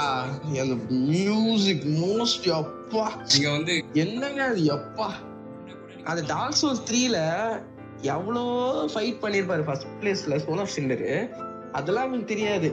அந்த 0.64 0.76
மியூசிக் 1.14 1.86
மோஸ்ட் 2.04 2.48
அப்பா 2.50 3.04
நீங்க 3.34 3.50
வந்து 3.52 3.74
என்னங்க 3.94 4.44
அது 4.44 4.62
எப்பா? 4.78 5.08
அந்த 6.04 6.22
டார்க் 6.28 6.60
சோல்ஸ் 6.62 6.86
த்ரீல 6.90 7.18
எவ்வளோ 8.16 8.44
ஃபைட் 8.94 9.22
பண்ணியிருப்பாரு 9.22 9.64
ஃபர்ஸ்ட் 9.64 9.88
பிளேஸ்ல 10.02 10.36
சோனப் 10.46 10.76
சிண்டரு 10.76 11.12
அதெல்லாம் 11.72 12.06
அவனுக்கு 12.08 12.34
தெரியாது. 12.34 12.70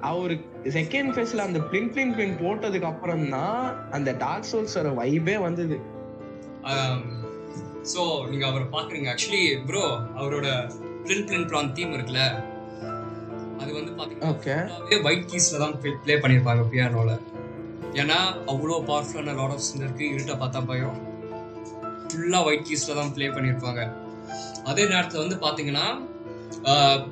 அவரு 0.00 0.34
செகண்ட் 0.78 1.12
ஃபேஸ்ல 1.12 1.36
அந்த 1.36 1.58
பிளின் 1.58 1.92
பிளின் 1.92 2.14
பிளின் 2.14 2.36
போட்டதுக்கு 2.42 2.90
அப்புறம் 2.92 3.28
தான் 3.28 3.88
அந்த 3.90 4.12
டார்க் 4.12 4.50
சோல்ஸோட 4.52 4.90
வைபே 5.00 5.36
வந்தது. 5.40 5.78
ஸோ 7.92 8.02
நீங்க 8.30 8.44
அவரை 8.46 8.66
பாக்குறீங்க 8.74 9.08
ஆக்சுவலி 9.12 9.42
ப்ரோ 9.68 9.84
அவரோட 10.18 10.48
பிளின் 11.04 11.26
பிளின் 11.28 11.48
பிளான் 11.50 11.74
தீம் 11.76 11.94
இருக்குல்ல 11.96 12.22
அது 13.60 13.70
வந்து 13.78 13.92
பாத்தீங்கன்னா 13.98 14.32
ஓகே 14.80 14.98
ஒயிட் 15.08 15.28
கீஸ்ல 15.30 15.60
தான் 15.62 15.74
ப்ளே 16.04 16.16
பண்ணியிருப்பாங்க 16.24 16.64
பியானோல 16.72 17.12
ஏன்னா 18.00 18.18
அவ்வளோ 18.52 18.74
பவர்ஃபுல்லான 18.88 19.36
லாட் 19.38 19.54
ஆஃப் 19.54 19.66
சிந்தருக்கு 19.66 20.04
இருட்ட 20.14 20.32
பார்த்தா 20.34 20.60
பயம். 20.70 20.98
ஃபுல்லாக 22.10 22.46
ஒயிட் 22.48 22.66
கீஸ்ல 22.68 22.96
தான் 22.98 23.10
ப்ளே 23.16 23.26
பண்ணியிருப்பாங்க. 23.28 23.80
அதே 24.70 24.84
நேரத்தில் 24.92 25.22
வந்து 25.24 25.36
பார்த்தீங்கன்னா 25.44 25.86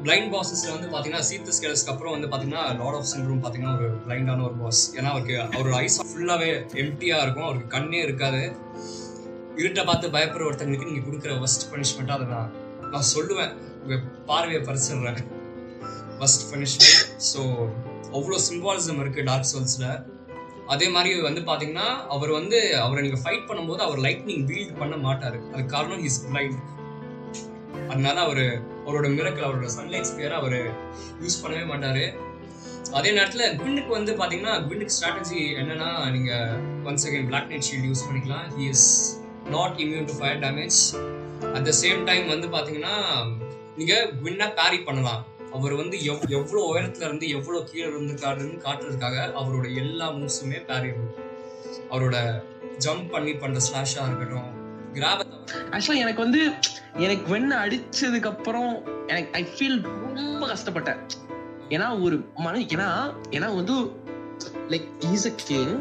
பிளைண்ட் 0.05 0.31
பாஸஸ்ல 0.35 0.75
வந்து 0.75 0.89
பார்த்தீங்கன்னா 0.93 1.27
சீத்த 1.29 1.55
ஸ்கேல்ஸ்க்கு 1.57 1.93
அப்புறம் 1.93 2.15
வந்து 2.17 2.29
பார்த்தீங்கன்னா 2.29 2.63
லாட் 2.81 2.99
ஆஃப் 2.99 3.11
சிண்டரும் 3.11 3.43
பார்த்தீங்கன்னா 3.43 3.75
ஒரு 3.79 3.89
பிளைண்டான 4.05 4.45
ஒரு 4.49 4.57
பாஸ் 4.63 4.83
ஏன்னா 4.97 5.11
அவருக்கு 5.15 5.37
அவரோட 5.47 5.75
ஐஸ் 5.83 5.99
ஃபுல்லாகவே 6.13 6.51
எம்டியாக 6.83 7.25
இருக்கும். 7.25 7.49
அவருக்கு 7.49 7.75
கண்ணே 7.77 8.01
இருக்காது. 8.03 8.43
இருட்டை 9.61 9.83
பார்த்து 9.89 10.15
பயப்படுற 10.17 10.47
ஒருத்தங்களுக்கு 10.49 10.89
நீங்கள் 10.91 11.07
கொடுக்குற 11.09 11.35
ஃபர்ஸ்ட் 11.41 11.67
பனிஷ்மெண்ட்டாக 11.73 12.19
அதை 12.19 12.27
நான் 12.35 12.53
நான் 12.93 13.09
சொல்லுவேன் 13.15 13.53
உங்கள் 13.83 14.05
பார்வையை 14.31 14.61
பறிச்சிடுறேன். 14.69 15.21
ஃபர்ஸ்ட் 16.19 16.45
பனிஷ்மெண்ட் 16.53 17.01
ஸோ 17.31 17.41
அவ்வளோ 18.17 18.39
சிம்பாலிசம் 18.49 19.01
இருக்கு 19.05 19.27
டார்க் 19.31 19.51
சோல்ஸில் 19.53 19.89
அதே 20.75 20.87
மாதிரி 20.95 21.11
வந்து 21.29 21.41
பார்த்தீங்கன்னா 21.49 21.89
அவர் 22.15 22.31
வந்து 22.39 22.59
அவரை 22.85 23.01
நீங்கள் 23.07 23.23
ஃபைட் 23.25 23.49
பண்ணும்போது 23.49 23.83
அவர் 23.87 24.01
லைட்னிங் 24.07 24.47
வீல்ட் 24.51 24.79
பண்ண 24.81 24.95
மாட்டார். 25.07 25.37
அதுக்கு 25.53 25.75
காரணம் 25.75 26.03
ஹிஸ் 26.07 26.23
பிளைண்ட் 26.29 26.63
அதனால 27.91 28.17
அவர் 28.27 28.45
அவரோட 28.87 29.07
மிரக்கல் 29.17 29.47
அவரோட 29.49 29.69
சன்லைட் 29.77 30.09
ஸ்பியர் 30.11 30.39
அவர் 30.39 30.59
யூஸ் 31.25 31.43
பண்ணவே 31.43 31.65
மாட்டார். 31.73 32.05
அதே 32.99 33.11
நேரத்தில் 33.19 33.55
குவிண்டுக்கு 33.61 33.93
வந்து 33.99 34.13
பார்த்தீங்கன்னா 34.19 34.55
குவிண்டுக்கு 34.65 34.97
ஸ்ட்ராட்டஜி 34.97 35.41
என்னன்னா 35.61 35.91
நீங்கள் 36.17 36.57
once 36.89 37.07
again 37.09 37.31
black 37.31 37.49
knight 37.53 37.69
shield 37.69 37.89
use 37.91 38.05
பண்ணிக்கலாம். 38.09 38.47
He 38.59 38.67
is 38.75 38.89
not 39.51 39.79
immune 39.79 40.05
to 40.05 40.13
fire 40.13 40.39
damage 40.39 40.79
at 41.55 41.65
the 41.65 41.73
same 41.83 42.05
time 42.05 42.27
வந்து 42.29 42.49
பார்த்தீங்கன்னா 42.49 42.95
நீங்கள் 43.77 44.11
குவிண்டா 44.19 44.47
பேரி 44.55 44.79
பண்ணலாம். 44.79 45.23
அவர் 45.53 45.75
வந்து 45.75 45.97
எவ் 46.05 46.25
எவ்வளோ 46.29 46.61
உயரத்துல 46.73 47.05
இருந்து 47.05 47.29
எவ்வளோ 47.29 47.59
கீழே 47.63 47.87
இருந்துக்காருன்னு 47.89 48.57
காட்டுறதுக்காக 48.65 49.17
அவரோட 49.35 49.75
எல்லா 49.75 50.11
மூவ்ஸுமே 50.11 50.59
பேரி 50.65 50.91
அவரோட 51.91 52.17
ஜம்ப் 52.79 53.11
பண்ணி 53.11 53.33
பண்ற 53.33 53.61
ஸ்லாஷா 53.61 54.07
இருக்கட்டும் 54.07 54.51
கிராப 54.95 55.21
ஆக்சுவலா 55.75 56.01
எனக்கு 56.01 56.21
வந்து 56.23 56.43
எனக்கு 56.99 57.25
வெண்ண 57.35 57.53
அடிச்சதுக்கு 57.65 58.27
அப்புறம் 58.27 58.73
எனக்கு 59.07 59.31
ஐ 59.33 59.43
ஃபீல் 59.53 59.79
ரொம்ப 59.83 60.47
கஷ்டப்பட்டேன். 60.47 61.01
ஏன்னா 61.69 62.03
ஒரு 62.03 62.17
மன 62.37 62.59
ஏன்னா 62.75 62.89
ஏன்னா 63.31 63.49
வந்து 63.55 63.77
like 64.69 64.89
is 65.13 65.27
a 65.27 65.35
king 65.47 65.75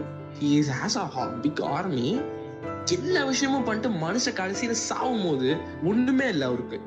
is 0.51 0.71
has 0.79 0.97
a 0.97 1.05
big 1.41 1.61
army 1.61 2.07
எல்லா 2.85 3.23
விஷயமும் 3.23 3.63
பண்ணிட்டு 3.63 3.97
மனுஷ 3.97 4.33
கடைசியில 4.33 4.71
சாவும் 4.71 5.25
போது 5.25 5.57
ஒண்ணுமே 5.83 6.27
இல்லை 6.27 6.47
அவருக்கு. 6.47 6.81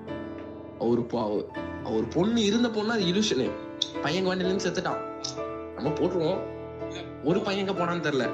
அவரு 0.81 1.01
பாவு 1.01 1.47
அவர் 1.85 2.09
பொண்ணு 2.09 2.45
இருந்த 2.45 2.71
பொண்ணு 2.71 2.93
அது 2.93 3.05
இலுஷனு 3.05 3.51
பையன் 4.03 4.27
வண்டில 4.27 4.61
செத்துட்டான். 4.65 5.01
நம்ம 5.75 5.91
போட்டுருவோம். 5.91 6.39
ஒரு 7.25 7.41
பையன் 7.41 7.67
எங்க 7.67 7.85
போனான்னு 7.85 7.89
தெரியல. 7.89 8.31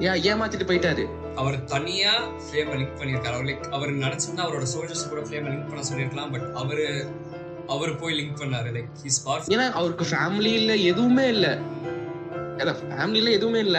ஏன் 0.00 0.34
ஏமாத்திட்டு 0.34 0.68
போயிட்டாரு? 0.68 1.34
அவர் 1.34 1.64
தனியா 1.64 2.12
ஃப்ளேம் 2.18 2.70
லிங்க் 2.72 2.98
பண்ணியிருக்காரு. 2.98 3.32
அவர் 3.32 3.44
லைக் 3.44 3.68
அவர் 3.68 3.88
நினைச்சிருந்தா 3.88 4.36
அவரோட 4.36 4.66
சோல்ஜர்ஸ் 4.76 5.08
கூட 5.08 5.20
ஃப்ளேம் 5.20 5.48
லிங்க் 5.48 5.66
பண்ண 5.66 5.82
சொல்லியிருக்கலாம் 5.82 6.30
பட் 6.30 6.50
அவரு 6.54 7.06
அவர் 7.66 7.98
போய் 7.98 8.18
லிங்க் 8.18 8.38
பண்ணாரு. 8.38 8.68
லைக் 8.76 8.90
ஹிஸ் 9.02 9.50
ஏன்னா 9.50 9.70
அவருக்கு 9.70 10.06
ஃபேமிலி 10.10 10.52
இல்ல 10.52 10.74
எதுவுமே 10.74 11.28
இல்ல. 11.28 11.58
ஃபேமிலில 12.64 13.30
எதுவுமே 13.30 13.58
இல்ல. 13.58 13.78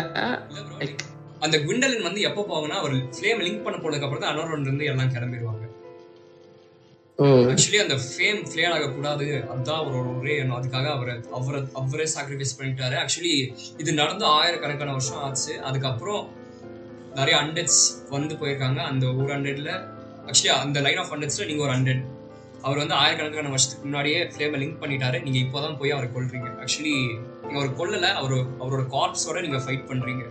அந்த 1.40 1.58
குண்டலின் 1.64 2.08
வந்து 2.08 2.22
எப்போ 2.22 2.41
போவாங்கன்னா 2.49 2.80
அவர் 2.82 2.91
ஃப்ளேம் 2.91 3.43
லிங்க் 3.45 3.64
பண்ண 3.64 3.77
போனதுக்கு 3.80 4.08
அப்புறம் 4.08 4.19
தான் 4.19 4.32
அனோரன் 4.33 4.61
இருந்து 4.61 4.85
எல்லாம் 4.85 5.14
கிளம்பிடுவாங்க. 5.14 5.66
ஆக்சுவலி 7.19 7.80
அந்த 7.83 7.95
ஃபேம் 7.95 8.41
ஃபிளேர் 8.49 8.74
ஆகக்கூடாது. 8.74 9.49
அதுதான் 9.51 9.80
அவரோட 9.82 10.19
ஒரே 10.19 10.38
எண்ணம். 10.38 10.58
அதுக்காக 10.61 10.88
அவரை 10.95 11.16
அவரை 11.40 11.61
அவரே 11.74 12.06
சாக்ரிஃபைஸ் 12.16 12.58
பண்ணிட்டாரு. 12.59 12.95
ஆக்சுவலி 13.03 13.33
இது 13.77 13.93
நடந்து 13.93 14.25
ஆயிரக்கணக்கான 14.25 14.91
வருஷம் 14.91 15.17
ஆச்சு. 15.17 15.61
அதுக்கப்புறம் 15.61 16.30
நிறைய 17.16 17.40
அண்டெட்ஸ் 17.41 18.09
வந்து 18.09 18.35
போயிருக்காங்க. 18.35 18.80
அந்த 18.91 19.06
ஒரு 19.14 19.30
ஹண்ட்ரட்ல 19.35 19.72
ஆக்சுவலி 20.27 20.53
அந்த 20.66 20.80
லைன் 20.80 20.98
ஆஃப் 20.98 21.11
ஹண்ட்ரட்ஸ்ல 21.14 21.45
நீங்க 21.45 21.64
ஒரு 21.64 21.74
ஹண்ட்ரட் 21.74 22.03
அவர் 22.61 22.77
வந்து 22.77 22.93
ஆயிரக்கணக்கான 22.93 23.49
வருஷத்துக்கு 23.49 23.85
முன்னாடியே 23.88 24.24
ஃப்ளேமை 24.24 24.58
லிங்க் 24.61 24.82
பண்ணிட்டாரு. 24.83 25.17
நீங்க 25.25 25.40
இப்போதான் 25.45 25.77
போய் 25.80 25.91
அவரை 25.91 26.09
கொல்றீங்க. 26.16 26.48
ஆக்சுவலி 26.64 26.95
நீங்க 27.50 27.60
அவர் 27.60 27.78
கொல்லல 27.78 28.08
அவர் 28.19 28.34
அவரோட 28.61 28.84
கார்ப்ஸோட 28.94 29.38
நீங்க 29.42 29.58
ஃபைட் 29.58 29.88
பண்றீங்க. 29.90 30.24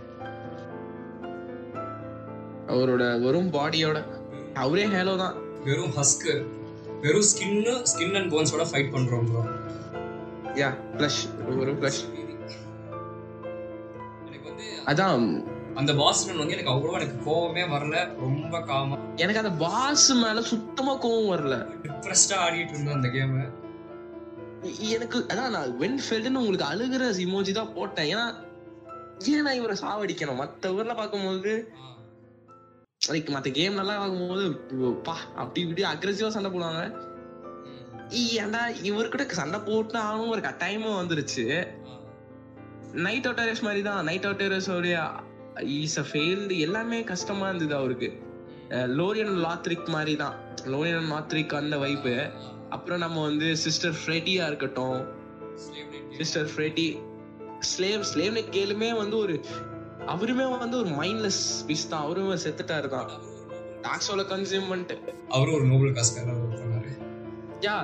அவரோட 2.69 3.03
வெறும் 3.19 3.51
பாடியோட 3.51 3.99
அவரே 4.55 4.85
ஹேலோ 4.87 5.13
தான். 5.15 5.35
வெறும் 5.63 5.93
ஹஸ்க்கு 5.97 6.33
வெறும் 7.01 7.27
ஸ்கின்னு 7.29 7.73
ஸ்கின் 7.83 8.15
அண்ட் 8.15 8.31
போன்ஸோட 8.33 8.63
ஃபைட் 8.69 8.93
பண்றோம் 8.93 9.27
ப்ரோ 9.29 9.41
யா 10.55 10.69
ஃப்ளஷ் 10.93 11.19
ஒரு 11.59 11.73
ஃப்ளஷ் 11.77 12.01
எனக்கு 14.27 14.47
வந்து 14.49 14.67
அதான். 14.87 15.25
அந்த 15.75 15.91
பாஸ்டன் 15.93 16.41
வந்து 16.41 16.55
எனக்கு 16.57 16.73
அவ்வளோ 16.73 16.95
எனக்கு 16.99 17.17
கோவமே 17.25 17.63
வரல 17.73 17.97
ரொம்ப 18.23 18.61
காமா 18.69 18.95
எனக்கு 19.17 19.41
அந்த 19.43 19.53
பாஸ் 19.63 20.09
மேல 20.23 20.41
சுத்தமா 20.51 20.93
கோவம் 21.03 21.31
வரல. 21.33 21.55
டிப்ரெஸ்டா 21.83 22.37
ஆடிட்டு 22.45 22.73
இருந்தேன் 22.73 22.97
அந்த 22.97 23.09
கேம் 23.09 23.35
எனக்கு 24.95 25.17
அதான் 25.31 25.53
நான் 25.55 25.75
வென் 25.81 25.99
ஃபெல்டுன்னு 26.05 26.41
உங்களுக்கு 26.41 26.69
அழுகிற 26.71 27.03
இமோஜி 27.25 27.51
தான் 27.57 27.73
போட்டேன். 27.75 28.09
ஏன்னா 28.13 28.25
ஏன் 29.33 29.45
நான் 29.45 29.59
இவரை 29.59 29.75
சாவடிக்கணும்? 29.83 30.41
மத்த 30.41 30.73
ஊர்ல 30.75 30.93
பார்க்கும்போது 30.99 31.53
லைக் 33.01 33.29
மத்த 33.35 33.49
கேம் 33.57 33.79
நல்லா 33.79 33.95
பார்க்கும்போது 33.99 34.45
பா 35.07 35.15
அப்படி 35.41 35.61
இப்படி 35.65 35.83
அக்ரெசிவா 35.91 36.29
சண்டை 36.35 36.51
போடுவாங்க. 36.51 36.83
ஏன்டா 38.41 38.61
இவர் 38.89 39.13
கூட 39.13 39.25
சண்டை 39.39 39.59
போட்டு 39.67 39.97
ஆகணும் 40.07 40.33
ஒரு 40.35 40.41
கட்டாயமும் 40.47 40.99
வந்துருச்சு. 40.99 41.45
நைட் 43.05 43.27
அவுட்டர்ஸ் 43.29 43.65
மாதிரி 43.67 43.81
தான். 43.89 44.03
நைட் 44.09 44.27
அவுட்டர்ஸ் 44.29 44.69
உடைய 44.77 44.99
இஸ் 45.79 45.99
அ 46.03 46.05
ஃபெயில்டு 46.11 46.57
எல்லாமே 46.67 46.99
கஷ்டமா 47.11 47.47
இருந்தது 47.47 47.75
அவருக்கு. 47.79 48.09
லோரியன் 48.99 49.35
லாத்ரிக் 49.45 49.93
மாதிரி 49.95 50.15
தான். 50.23 50.35
லோரியன் 50.73 51.11
லாத்ரிக் 51.13 51.59
அந்த 51.61 51.77
வைப்பு 51.77 52.15
அப்புறம் 52.69 52.99
நம்ம 52.99 53.21
வந்து 53.21 53.47
சிஸ்டர் 53.57 53.95
ஃப்ரெட்டியா 54.01 54.45
இருக்கட்டும். 54.47 54.99
Sister 56.17 56.49
Friede 56.53 56.87
slave 57.71 58.03
slave 58.11 58.35
knight 58.37 58.53
கேளுமே 58.57 58.89
வந்து 58.97 59.17
ஒரு 59.17 59.35
அவருமே 60.07 60.45
வந்து 60.59 60.77
ஒரு 60.77 60.89
மைண்ட்லெஸ் 60.89 61.41
பீஸ் 61.67 61.89
தான். 61.89 62.03
அவருமே 62.05 62.37
செத்துட்டாரு 62.45 62.87
தான். 62.87 63.09
டாக்ஸோல 63.83 64.21
கன்சியூம் 64.31 64.69
பண்ணிட்டு. 64.69 64.97
அவரும் 65.29 65.55
ஒரு 65.55 65.65
நோபல் 65.65 65.93
பண்ணாரு. 65.93 66.91
யா 67.59 67.77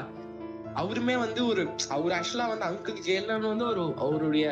அவருமே 0.76 1.16
வந்து 1.18 1.42
ஒரு 1.48 1.64
அவர் 1.90 2.16
ஆக்சுவலா 2.20 2.48
வந்து 2.54 2.66
அங்கிள் 2.70 3.04
ஜெயலன் 3.08 3.48
வந்து 3.48 3.66
ஒரு 3.66 3.84
அவருடைய 3.98 4.46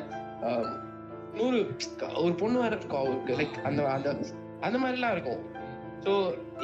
நூறு 1.34 1.60
ஒரு 2.24 2.34
பொண்ணு 2.42 2.58
வேற 2.64 2.76
இருக்கும் 2.76 3.00
அவருக்கு. 3.00 3.34
லைக் 3.40 3.58
அந்த 3.70 3.82
அந்த 3.96 4.10
அந்த 4.62 4.78
மாதிரிலாம் 4.80 5.16
இருக்கும். 5.16 5.42
ஸோ 6.04 6.14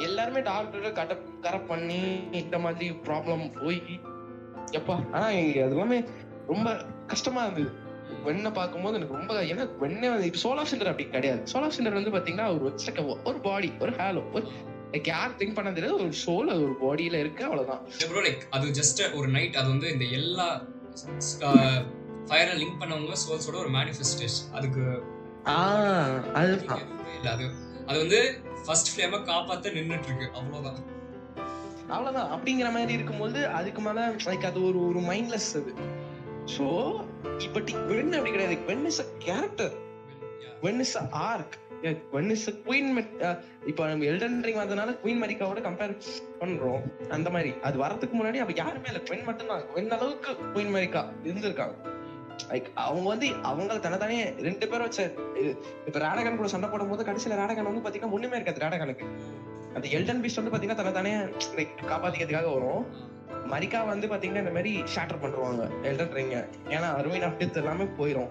எல்லாருமே 0.00 0.40
டாக்டர் 0.42 0.86
கட்ட 0.92 1.12
கரெக்ட் 1.44 1.68
பண்ணி 1.68 2.00
இந்த 2.40 2.56
மாதிரி 2.58 2.86
ப்ராப்ளம் 3.06 3.44
போய் 3.58 3.80
எப்பா? 4.72 4.96
ஆனா 5.12 5.26
அது 5.28 5.60
எல்லாமே 5.66 5.98
ரொம்ப 6.48 6.68
கஷ்டமா 7.06 7.42
இருந்தது. 7.46 7.70
வெண்ணை 8.24 8.50
பார்க்கும்போது 8.52 8.96
எனக்கு 8.98 9.16
ரொம்ப 9.16 9.34
ஏன்னா 9.50 9.64
வெண்ணை 9.80 10.08
வந்து 10.10 10.26
இப்போ 10.26 10.40
சோலார் 10.42 10.70
சென்டர் 10.70 10.90
அப்படி 10.90 11.06
கிடையாது. 11.08 11.40
சோலார் 11.52 11.74
சென்டர் 11.76 11.98
வந்து 11.98 12.12
பாத்தீங்கன்னா 12.12 12.48
ஒரு 12.54 12.64
வச்சக்க 12.68 13.00
ஒரு 13.24 13.38
பாடி 13.38 13.70
ஒரு 13.80 13.92
ஹேலோ 13.98 14.22
ஒரு 14.34 14.44
லைக் 14.92 15.08
யார் 15.08 15.36
திங்க் 15.38 15.56
பண்ண 15.56 15.70
தெரியாது. 15.70 15.96
ஒரு 15.98 16.16
சோல் 16.22 16.50
அது 16.50 16.62
ஒரு 16.64 16.76
பாடியில 16.82 17.18
இருக்கு 17.18 17.44
அவ்வளவுதான். 17.44 17.82
ப்ரோ 18.08 18.22
லைக் 18.22 18.44
அது 18.50 18.74
ஜஸ்ட் 18.78 19.02
ஒரு 19.14 19.28
நைட் 19.28 19.56
அது 19.56 19.68
வந்து 19.68 19.88
இந்த 19.92 20.06
எல்லா 20.18 20.48
ஃபயரை 22.28 22.54
லிங்க் 22.54 22.80
பண்ணவங்க 22.80 23.16
சோல்ஸோட 23.22 23.56
ஒரு 23.56 23.70
மேனிஃபெஸ்டேஷன் 23.70 24.50
அதுக்கு 24.52 24.84
ஆஹ் 25.52 26.16
அது 26.34 26.52
அது 27.86 27.98
வந்து 27.98 28.18
ஃபர்ஸ்ட் 28.66 28.90
ஃப்ளேமை 28.92 29.18
காப்பாத்த 29.30 29.68
நின்னுட்டு 29.76 30.08
இருக்கு 30.08 30.30
அவ்வளவுதான். 30.32 30.80
அவ்வளவுதான். 31.88 32.30
அப்படிங்கிற 32.32 32.68
மாதிரி 32.72 32.92
இருக்கும்போது 32.92 33.46
அதுக்கு 33.46 33.80
மேல 33.80 34.08
லைக் 34.24 34.44
அது 34.44 34.66
ஒரு 34.66 34.88
ஒரு 34.88 35.00
மைண்ட்லெஸ் 35.00 35.50
அது. 35.60 35.72
சோ 36.56 36.66
இப்ப 37.38 37.60
வென் 37.60 38.12
அப்படி 38.12 38.30
கிடையாது. 38.30 38.56
When 38.66 38.84
is 38.84 39.00
a 39.00 39.04
character 39.18 39.74
when 40.62 40.78
is 40.78 40.96
a 40.96 41.08
arc 41.10 41.56
when 42.12 42.30
is 42.30 42.50
queen 42.50 42.88
இப்ப 43.66 43.86
நம்ம 43.86 44.04
எல்டன் 44.04 44.42
ரிங் 44.42 44.56
வந்தனால 44.56 44.90
குயின் 45.04 45.22
மரிக்காவோட 45.22 45.60
கம்பேர் 45.66 45.94
பண்றோம். 46.40 46.82
அந்த 47.08 47.30
மாதிரி. 47.30 47.52
அது 47.62 47.78
வரதுக்கு 47.78 48.16
முன்னாடி 48.18 48.36
அப்ப 48.36 48.52
யாருமே 48.56 48.86
இல்ல. 48.86 49.00
பெண் 49.00 49.24
மட்டும்தான். 49.24 49.64
வென் 49.74 49.90
அளவுக்கு 49.90 50.32
குயின் 50.54 50.74
மரிக்கா 50.74 51.02
இருந்திருக்காங்க. 51.24 51.76
லைக் 52.48 52.68
அவங்க 52.74 53.08
வந்து 53.08 53.28
அவங்க 53.42 53.74
தனதானே 53.74 54.18
ரெண்டு 54.40 54.68
பேரும் 54.68 54.86
வச்ச 54.86 55.02
இப்ப 55.86 55.98
ராடகன் 55.98 56.36
கூட 56.36 56.48
சண்டை 56.48 56.68
போடும்போது 56.70 57.04
கடைசியில 57.04 57.38
ராடகன் 57.42 57.70
வந்து 57.70 57.84
பாத்தீங்கன்னா 57.86 58.10
ஒண்ணுமே 58.10 58.40
இருக்காது 58.40 58.64
ராடகனுக்கு. 58.64 59.06
அந்த 59.74 59.88
எல்டன் 59.98 60.22
பீஸ்ட் 60.22 60.40
வந்து 60.42 60.52
பாத்தீங்கன்னா 60.54 60.78
தனதானே 60.82 61.14
லைக் 61.56 61.88
காப்பாத்திக்கிறதுக்காக 61.92 62.52
வரும். 62.54 62.84
மரிக்கா 63.52 63.86
வந்து 63.86 64.06
பாத்தீங்கன்னா 64.08 64.42
இந்த 64.44 64.54
மாதிரி 64.58 64.82
ஷாட்டர் 64.94 65.22
பண்ணுவாங்க 65.22 65.64
எல்டன் 65.82 66.14
ரிங்க 66.18 66.36
ஏன்னா 66.68 66.88
அருமைன் 67.00 67.26
ஆஃப் 67.26 67.38
டெத் 67.38 67.60
எல்லாமே 67.62 67.84
போயிடும் 67.98 68.30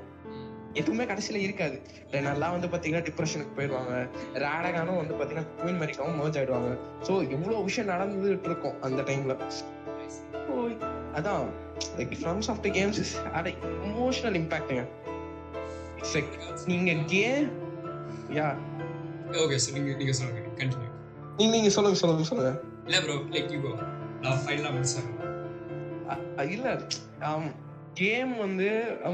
எதுவுமே 0.74 1.04
கடைசியில 1.04 1.36
இருக்காது. 1.36 1.82
நல்லா 2.12 2.48
வந்து 2.52 2.68
பாத்தீங்கன்னா 2.68 3.06
டிப்ரெஷனுக்கு 3.08 3.56
போயிடுவாங்க. 3.58 3.94
ராடகானும் 4.34 5.00
வந்து 5.02 5.16
பாத்தீங்கன்னா 5.20 5.48
குயின் 5.58 5.80
மரிக்காவும் 5.82 6.20
மர்ஜ் 6.22 6.38
ஆயிடுவாங்க. 6.40 6.72
சோ 7.08 7.30
இவ்வளவு 7.30 7.64
விஷயம் 7.64 7.92
நடந்துட்டு 7.94 8.50
இருக்கும் 8.50 8.82
அந்த 8.82 9.02
டைம்ல 9.02 9.36
அதான். 11.18 11.48
Like 11.98 12.14
forms 12.22 12.50
of 12.50 12.62
the 12.62 12.70
games 12.70 13.00
is 13.00 13.16
at 13.32 13.48
emotional 13.84 14.36
இம்பாக்ட்டுங்க 14.36 14.84
it's 15.98 16.16
like 16.16 16.34
நீங்க 16.68 16.94
கேம் 17.06 17.48
யா 18.32 18.48
ஓகே 19.40 19.56
சார் 19.56 19.74
நீங்க 19.74 19.96
நீங்க 19.96 20.12
சொல்லுங்க. 20.12 20.42
கண்டினியூ 20.58 20.90
நீங்க 21.38 21.52
நீங்க 21.52 21.70
சொல்லுங்க 21.70 21.98
சொல்லுங்க 21.98 22.24
சொல்லுங்க. 22.24 22.52
இல்ல 22.86 23.02
ப்ரோ 23.02 23.14
லைக் 23.14 23.52
யூ 23.52 23.62
கோ 23.62 23.72
நான் 24.22 24.40
ஃபைனலா 24.46 24.72
முடிச்சேன் 24.72 25.10
அ- 26.10 26.40
அ- 26.40 26.50
இல்ல. 26.50 26.68
கேம் 27.94 28.38
வந்து 28.38 28.68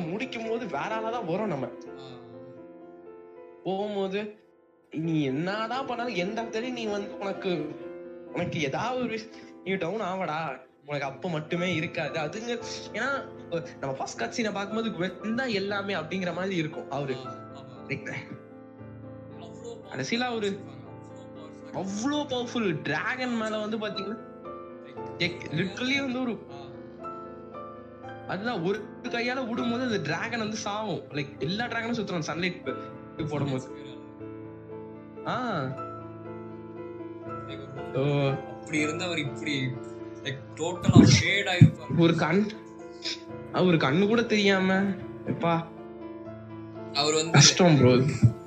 முடிக்கும் 0.06 0.50
போது 0.50 0.66
வேற 0.68 0.96
ஆளா 0.96 1.20
வரும் 1.20 1.48
நம்ம. 1.48 1.68
போகும்போது 3.64 4.20
நீ 4.92 5.24
என்னதான் 5.24 5.88
பண்ணாலும் 5.88 6.16
எந்த 6.16 6.42
இடத்துலயும் 6.42 6.74
நீ 6.74 6.86
வந்து 6.86 7.18
உனக்கு 7.20 7.52
உனக்கு 8.34 8.62
ஏதாவது 8.62 9.04
ஒரு 9.04 9.18
நீ 9.64 9.76
டவுன் 9.76 10.02
ஆவடா. 10.02 10.38
உனக்கு 10.86 11.08
அப்ப 11.08 11.30
மட்டுமே 11.30 11.76
இருக்காது. 11.76 12.20
அதுங்க 12.20 12.62
ஏன்னா 12.94 13.26
நம்ம 13.80 13.96
ஃபர்ஸ்ட் 13.96 14.18
கட் 14.18 14.34
சீனை 14.38 14.54
பார்க்கும்போது 14.54 14.90
வென் 14.90 15.34
தான் 15.34 15.48
எல்லாமே 15.48 15.94
அப்படிங்கிற 15.94 16.34
மாதிரி 16.34 16.56
இருக்கும். 16.56 16.90
அவரு. 16.90 17.16
கடைசியில 19.92 20.18
அவரு. 20.18 20.60
அவ்வளோ 21.74 22.16
பவர்ஃபுல் 22.16 22.82
டிராகன் 22.82 23.38
மேல 23.38 23.58
வந்து 23.58 23.78
பாத்தீங்கன்னா 23.78 24.18
லிட்டரலி 25.52 26.00
வந்து 26.00 26.22
ஒரு 26.22 26.46
அதுதான் 28.28 28.62
ஒரு 28.62 28.84
கையால 29.04 29.44
விடும்போது 29.46 29.82
அந்த 29.82 30.00
டிராகன் 30.04 30.40
வந்து 30.40 30.58
சாவும். 30.58 31.02
லைக் 31.12 31.38
எல்லா 31.40 31.66
டிராகனும் 31.66 31.96
சுத்துறோம் 31.96 32.24
சன்லைட் 32.28 33.28
போடும்போது. 33.28 33.68
ஆ. 35.28 35.62
ஓ, 37.94 38.30
அப்படி 38.30 38.80
இருந்தவர் 38.80 39.18
இப்படி 39.18 39.70
லைக் 40.26 40.42
டோட்டலா 40.60 41.02
ஷேட் 41.18 41.50
ஆயிருப்பாரு 41.54 42.00
ஒரு 42.06 42.16
கண் 42.16 42.44
ஒரு 43.70 43.78
கண்ணு 43.78 44.04
கூட 44.08 44.22
தெரியாம 44.34 44.78
எப்பா? 45.34 45.54
அவர் 46.94 47.16
வந்து 47.20 47.36
கஷ்டம் 47.38 47.78
ப்ரோ 47.78 47.92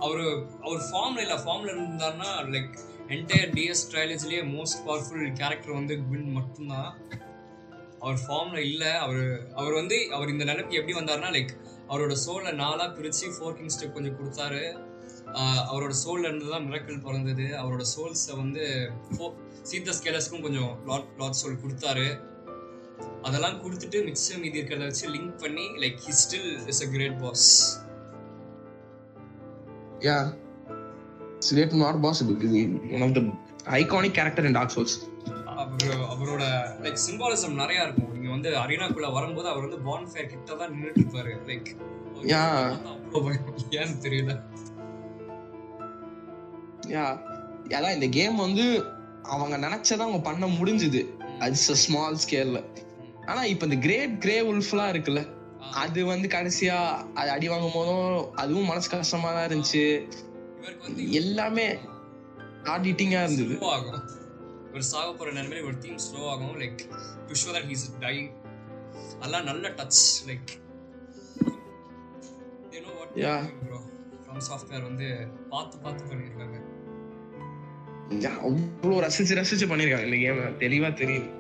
அவரு 0.07 0.25
அவர் 0.67 0.83
ஃபார்ம்ல 0.89 1.23
இல்ல 1.27 1.37
ஃபார்ம்ல 1.45 1.71
இருந்தாருன்னா 1.75 2.31
லைக் 2.55 2.75
என்டையர் 3.15 3.53
டிஎஸ் 3.57 3.83
ட்ரைலஜிலேயே 3.91 4.43
மோஸ்ட் 4.55 4.83
பவர்ஃபுல் 4.87 5.25
கேரக்டர் 5.41 5.79
வந்து 5.79 5.95
குவின் 6.03 6.37
மட்டும்தான். 6.39 6.91
அவர் 8.01 8.19
ஃபார்ம்ல 8.25 8.59
இல்ல 8.71 8.85
அவர் 9.05 9.23
அவர் 9.55 9.75
வந்து 9.81 9.97
அவர் 10.17 10.33
இந்த 10.35 10.45
நிலைமைக்கு 10.45 10.79
எப்படி 10.81 10.97
வந்தாருன்னா 10.99 11.31
லைக் 11.37 11.55
அவரோட 11.89 12.15
சோலை 12.25 12.53
நாளா 12.63 12.87
பிரிச்சு 12.97 13.27
ஃபோர் 13.37 13.57
கிங்ஸ்ட்டு 13.59 13.93
கொஞ்சம் 13.95 14.19
கொடுத்தாரு. 14.19 14.63
அவரோட 15.71 15.95
சோல்ல 16.03 16.29
இருந்து 16.29 16.47
தான் 16.51 16.67
மிரக்கல் 16.69 17.05
பிறந்தது. 17.07 17.47
அவரோட 17.63 17.85
சோல்ஸை 17.95 18.35
வந்து 18.37 18.65
சீத்த 19.69 19.95
ஸ்கேலஸ்க்கும் 19.99 20.45
கொஞ்சம் 20.47 20.71
லாட் 20.91 21.09
லாட் 21.21 21.39
சோல் 21.41 21.61
கொடுத்தாரு. 21.65 22.07
அதெல்லாம் 23.27 23.59
கொடுத்துட்டு 23.65 23.99
மிச்சம் 24.07 24.41
மீதி 24.45 24.59
இருக்கிறத 24.61 24.87
வச்சு 24.91 25.07
லிங்க் 25.15 25.35
பண்ணி 25.43 25.67
like 25.83 25.99
he 26.07 26.13
still 26.23 26.51
is 26.73 26.83
a 26.87 26.89
great 26.95 27.19
boss 27.23 27.47
yeah 30.07 30.17
slate 31.49 31.77
not 31.85 32.01
possible 32.07 32.37
one 32.97 33.05
of 33.07 33.15
the 33.19 33.23
iconic 33.81 34.17
character 34.19 34.49
in 34.51 34.59
Dark 34.59 34.75
Souls 34.77 34.97
அவரு 35.63 35.91
அவரோட 36.13 36.43
லைக் 36.85 36.99
சிம்பாலிசம் 37.07 37.57
நிறைய 37.63 37.87
இருக்கும். 37.87 38.11
நீங்க 38.15 38.29
வந்து 38.35 38.51
அரீனாக்குள்ள 38.63 39.09
வரும்போது 39.17 39.49
அவர் 39.53 39.65
வந்து 39.67 39.81
பான் 39.89 40.11
ஃபேர் 40.13 40.31
கிட்ட 40.33 40.57
தான் 40.63 40.73
நின்னுட்டு 40.75 41.03
இருப்பாரு 41.05 41.35
லைக் 41.53 41.71
Yeah. 42.31 42.47
ஏன்னு 43.81 43.97
தெரியல. 44.05 44.33
யா 46.95 47.05
அதான் 47.77 47.95
இந்த 47.97 48.09
கேம் 48.17 48.43
வந்து 48.45 48.65
அவங்க 49.35 49.57
நினைச்சதை 49.67 50.03
அவங்க 50.07 50.21
பண்ண 50.29 50.47
முடிஞ்சுது. 50.59 51.01
அது 51.45 51.77
ஸ்மால் 51.85 52.23
ஸ்கேல்ல 52.25 52.61
ஆனா 53.31 53.41
இப்ப 53.53 53.67
இந்த 53.69 53.79
கிரேட் 53.87 54.15
கிரே 54.25 54.37
உல்ஃப்லாம் 54.53 54.93
இருக்குல்ல 54.93 55.23
அது 55.83 56.01
வந்து 56.05 56.27
கடைசியா 56.29 56.77
அது 57.21 57.31
அடி 57.31 57.47
வாங்கும் 57.49 57.77
போதும் 57.77 58.35
அதுவும் 58.35 58.69
மனசு 58.71 58.89
கஷ்டமா 58.91 59.31
தான் 59.33 59.47
இருந்துச்சு. 59.49 59.83
இவருக்கு 60.59 60.87
வந்து 60.87 61.03
எல்லாமே 61.21 61.67
ஹார்ட் 62.69 62.89
ஹிட்டிங்கா 62.89 63.21
இருந்தது. 63.25 63.57
ஆகும். 63.75 64.01
ஒரு 64.73 64.85
சாக 64.93 65.09
போற 65.13 65.29
நிலைமையில 65.33 65.67
ஒரு 65.69 65.79
தீம் 65.79 66.01
ஸ்லோ 66.07 66.21
ஆகும். 66.33 66.55
Like 66.63 66.81
to 67.29 67.37
show 67.43 67.51
that 67.57 67.69
he's 67.73 67.87
die 68.01 68.17
அதெல்லாம் 69.19 69.49
நல்ல 69.51 69.69
touch 69.79 70.03
like 70.31 70.51
you 72.75 72.81
know 72.87 72.95
what. 72.99 73.15
Bro 73.67 73.81
from 74.25 74.43
software 74.49 74.89
வந்து 74.91 75.09
பார்த்து 75.51 75.79
பார்த்து 75.79 76.11
பண்ணியிருக்காங்க. 76.11 76.59
யா, 78.09 78.39
அவ்வளவு 78.39 79.03
ரசிச்சு 79.03 79.45
ரசிச்சு 79.45 79.67
பண்ணிருக்காங்க. 79.67 80.13
இந்த 80.13 80.17
கேம் 80.17 80.73
தெளிவா 80.73 80.87
தெரியுது. 80.87 81.37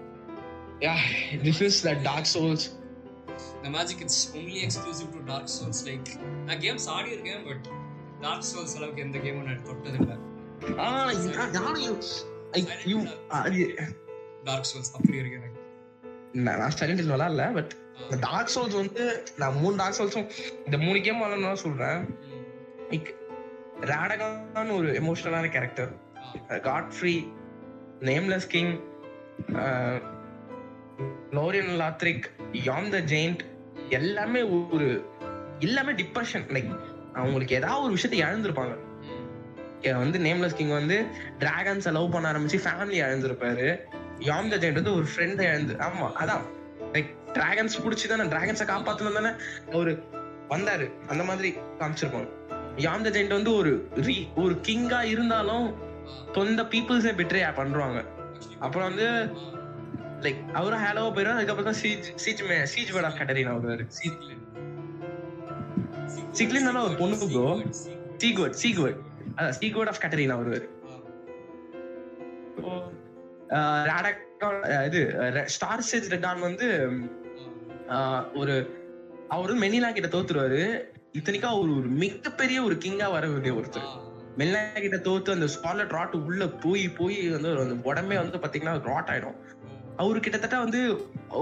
Yeah 0.78 0.94
this 1.42 1.62
is 1.62 1.82
the 1.82 1.92
Dark 1.92 2.26
Souls 2.34 2.76
இந்த 3.56 3.78
magic 3.78 4.00
it's 4.00 4.36
only 4.36 4.66
exclusive 4.66 5.12
to 5.12 5.24
Dark 5.24 5.48
Souls 5.48 5.88
like 5.88 6.18
நான் 6.44 6.58
கேம்ஸ் 6.58 6.86
ஆடி 6.86 7.10
இருக்கேன் 7.10 7.44
பட் 7.44 7.68
டார்க் 8.20 8.44
சோல்ஸ் 8.54 8.76
அளவுக்கு 8.76 9.02
எந்த 9.02 9.18
கேமும் 9.18 9.42
நான் 9.42 9.64
தொட்டதில்லை. 9.64 10.18
ஆ 10.78 11.10
யா- 11.10 11.12
you- 12.86 13.26
அது 13.28 13.74
டார்க் 14.44 14.66
சோல்ஸ் 14.74 14.96
அப்படி 14.96 15.18
இருக்கு 15.18 15.36
எனக்கு. 15.36 15.60
நான் 16.32 16.72
சைலண்ட் 16.78 16.96
ஹில் 16.96 17.10
விளாடல 17.10 17.52
பட் 17.52 17.76
இந்த 18.02 18.16
டார்க் 18.20 18.50
சோல்ஸ் 18.54 18.74
வந்து 18.74 19.22
நான் 19.36 19.56
மூணு 19.56 19.76
டார்க் 19.76 20.00
சோல்ஸும் 20.00 20.30
இந்த 20.64 20.78
மூணு 20.78 21.00
கேம் 21.00 21.22
விளாடணும் 21.22 21.52
சொல்றேன். 21.52 22.18
லைக் 22.90 23.14
ராடகான் 23.80 24.76
ஒரு 24.76 24.92
எமோஷனலான 24.92 25.50
character 25.50 26.06
காட்ரி 26.62 27.16
Nameless 28.00 28.48
King 28.48 28.72
Lorian 31.38 31.72
Lothric 31.82 32.26
Yhorm 32.66 32.90
the 32.90 32.98
Giant 33.12 33.42
எல்லாமே 33.88 34.42
ஒரு 34.74 34.88
எல்லாமே 35.58 35.92
டிப்ரெஷன் 35.92 36.46
லைக் 36.56 36.70
அவங்களுக்கு 37.14 37.54
ஏதாவது 37.54 37.84
ஒரு 37.84 37.94
விஷயத்தை 37.96 38.20
இழந்திருப்பாங்க. 38.26 38.74
வந்து 40.02 40.18
நேம்லெஸ் 40.18 40.58
கிங் 40.58 40.72
வந்து 40.80 40.96
டிராகன்ஸை 41.38 41.92
லவ் 41.92 42.12
பண்ண 42.12 42.32
ஆரம்பிச்சு 42.32 42.60
ஃபேமிலி 42.64 42.96
இழந்திருப்பாரு. 43.04 43.66
யாம் 44.28 44.48
த 44.52 44.56
ஜெயிண்ட் 44.56 44.80
வந்து 44.80 44.94
ஒரு 44.94 45.06
ஃப்ரெண்டை 45.12 45.44
இழந்து 45.50 45.74
ஆமா 45.88 46.06
அதான். 46.22 46.44
லைக் 46.94 47.10
டிராகன்ஸ் 47.32 47.76
பிடிச்சி 47.84 48.06
தானே 48.08 48.24
டிராகன்ஸை 48.34 48.66
காப்பாத்தணும் 48.72 49.18
தானே 49.18 49.32
அவரு 49.72 49.92
வந்தாரு. 50.48 50.86
அந்த 51.08 51.22
மாதிரி 51.30 51.50
காமிச்சிருப்பாங்க. 51.80 52.30
யாம் 52.86 53.04
த 53.06 53.10
ஜெயிண்ட் 53.10 53.36
வந்து 53.38 53.52
ஒரு 53.60 53.72
ஒரு 54.42 54.54
கிங்கா 54.68 55.00
இருந்தாலும் 55.14 55.66
சொந்த 56.34 56.62
பீப்புள்ஸே 56.72 57.12
பெட்ரே 57.20 57.42
பண்றாங்க. 57.60 57.98
அப்புறம் 58.64 58.88
வந்து 58.88 59.06
லைக் 60.24 60.40
அவரும் 60.60 60.82
ஹேலோவா 60.84 61.10
போயிடும் 61.16 61.38
அதுக்கப்புறம் 61.38 61.70
தான் 61.70 61.80
சீஜ் 61.82 62.08
சீஜ் 62.24 62.42
மே 62.48 62.56
சீஜ் 62.74 62.94
வேடா 62.96 63.10
கட்டரினா 63.18 63.52
வருவாரு. 63.56 63.84
சிக்லின்னால 66.38 66.82
ஒரு 66.86 66.96
பொண்ணு 67.02 67.16
ப்ரோ 67.34 67.46
சீக்வர்ட் 68.22 68.58
சீக்வர்ட் 68.62 69.00
அதான் 69.36 69.56
சீக்வர்ட் 69.60 69.92
ஆஃப் 69.92 70.02
கட்டரினா 70.04 70.36
வருவாரு. 70.40 70.66
இது 74.88 75.00
ஸ்டார் 75.54 75.86
சேஜ் 75.90 76.12
ரெட்டான் 76.14 76.44
வந்து 76.46 76.66
ஆஹ் 77.96 78.24
ஒரு 78.40 78.54
அவரு 79.28 79.54
மெனிலா 79.58 79.88
கிட்ட 79.92 80.08
தோத்துருவாரு. 80.08 80.62
இத்தனைக்கா 81.18 81.48
அவர் 81.54 81.72
ஒரு 81.78 81.88
மிகப்பெரிய 82.02 82.58
ஒரு 82.62 82.74
கிங்கா 82.84 83.06
வர 83.10 83.24
வேண்டிய 83.28 83.52
ஒருத்தர். 83.54 83.88
மெல்னா 84.38 84.60
கிட்ட 84.84 84.98
தோத்து 85.06 85.36
அந்த 85.36 85.46
ஸ்காலட் 85.54 85.94
ராட் 85.96 86.16
உள்ள 86.26 86.42
போய் 86.64 86.84
போய் 86.98 87.16
வந்து 87.36 87.50
அந்த 87.64 87.76
உடம்பே 87.90 88.18
வந்து 88.22 88.42
பாத்தீங்கன்னா 88.42 88.74
ராட் 88.90 89.10
ஆயிடும். 89.14 89.38
அவரு 90.02 90.18
கிட்டத்தட்ட 90.24 90.56
வந்து 90.58 90.80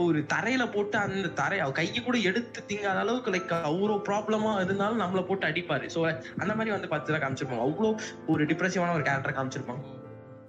ஒரு 0.05 0.19
தரையில 0.33 0.65
போட்டு 0.75 0.97
அந்த 0.99 1.33
தரை 1.41 1.59
அவர் 1.59 1.79
கையை 1.79 2.01
கூட 2.05 2.17
எடுத்து 2.29 2.61
திங்காத 2.69 3.03
அளவுக்கு 3.03 3.33
லைக் 3.35 3.53
அவ்வளோ 3.71 3.97
ப்ராப்ளமா 4.09 4.53
இருந்தாலும் 4.65 5.03
நம்மள 5.03 5.23
போட்டு 5.27 5.47
அடிப்பாரு. 5.47 5.87
சோ 5.95 6.01
அந்த 6.43 6.53
மாதிரி 6.55 6.75
வந்து 6.77 6.89
பார்த்து 6.89 7.23
காமிச்சிருப்பாங்க. 7.25 7.67
அவ்வளோ 7.69 7.91
ஒரு 8.27 8.45
டிப்ரெசிவான 8.45 8.95
ஒரு 8.99 9.07
கேரக்டர் 9.09 9.39
காமிச்சிருப்பாங்க. 9.39 9.85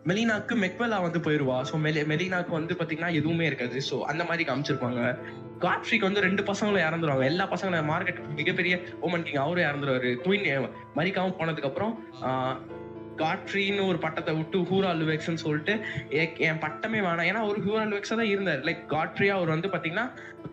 மெலினாக்கு 0.10 0.54
மெக்வெல்லா 0.64 0.98
வந்து 1.06 1.20
போயிருவா. 1.26 1.58
ஸோ 1.70 1.76
மெலி 1.86 2.02
மெலினாக்கு 2.14 2.52
வந்து 2.60 2.74
பார்த்தீங்கன்னா 2.80 3.12
எதுவுமே 3.20 3.46
இருக்காது. 3.50 3.78
ஸோ 3.90 3.96
அந்த 4.12 4.24
மாதிரி 4.30 4.44
காமிச்சிருப்பாங்க. 4.50 5.02
காட்ஃப்ரிக்கு 5.66 6.08
வந்து 6.10 6.24
ரெண்டு 6.26 6.42
பசங்களும் 6.50 6.86
இறந்துருவாங்க. 6.88 7.26
எல்லா 7.32 7.46
பசங்களும் 7.54 7.92
மார்க்கெட் 7.94 8.20
மிகப்பெரிய 8.40 8.74
ஓமன் 9.08 9.26
கிங் 9.28 9.44
அவரும் 9.46 9.68
இறந்துருவாரு. 9.70 10.12
குயின் 10.26 10.48
மரிக்காவும் 11.00 11.38
போனதுக்கப்புறம் 11.40 11.94
காட்ரின்னு 12.24 12.76
காட்ஃப்ரின்னு 13.22 13.86
ஒரு 13.92 14.00
பட்டத்தை 14.04 14.32
விட்டு 14.40 14.58
ஹூரா 14.70 14.90
லுவெக்ஸ்ன்னு 14.98 15.44
சொல்லிட்டு 15.44 15.74
என் 16.48 16.60
பட்டமே 16.66 17.00
வேணாம். 17.06 17.28
ஏன்னா 17.30 17.42
ஒரு 17.52 17.60
ஹூரா 17.66 17.84
லுவெக்ஸா 17.92 18.16
தான் 18.20 18.32
இருந்தார். 18.34 18.62
லைக் 18.68 18.84
காட்ரியா 18.94 19.36
அவர் 19.38 19.54
வந்து 19.54 19.72
பார்த்தீங்கன்னா 19.74 20.06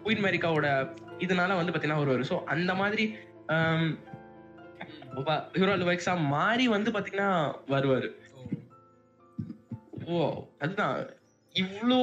குயின் 0.04 0.24
மெரிக்காவோட 0.26 0.68
இதனால 1.24 1.56
வந்து 1.60 1.72
பார்த்தீங்கன்னா 1.72 2.02
வருவார். 2.02 2.24
ஸோ 2.30 2.38
அந்த 2.54 2.74
மாதிரி 2.80 3.04
ஹூரா 5.58 5.74
லுவெக்ஸா 5.82 6.14
மாறி 6.34 6.66
வந்து 6.76 6.90
பார்த்தீங்கன்னா 6.94 7.30
வருவார். 7.74 8.08
ஓ 10.06 10.16
அதுதான். 10.60 10.96
இவ்ளோ 11.54 12.00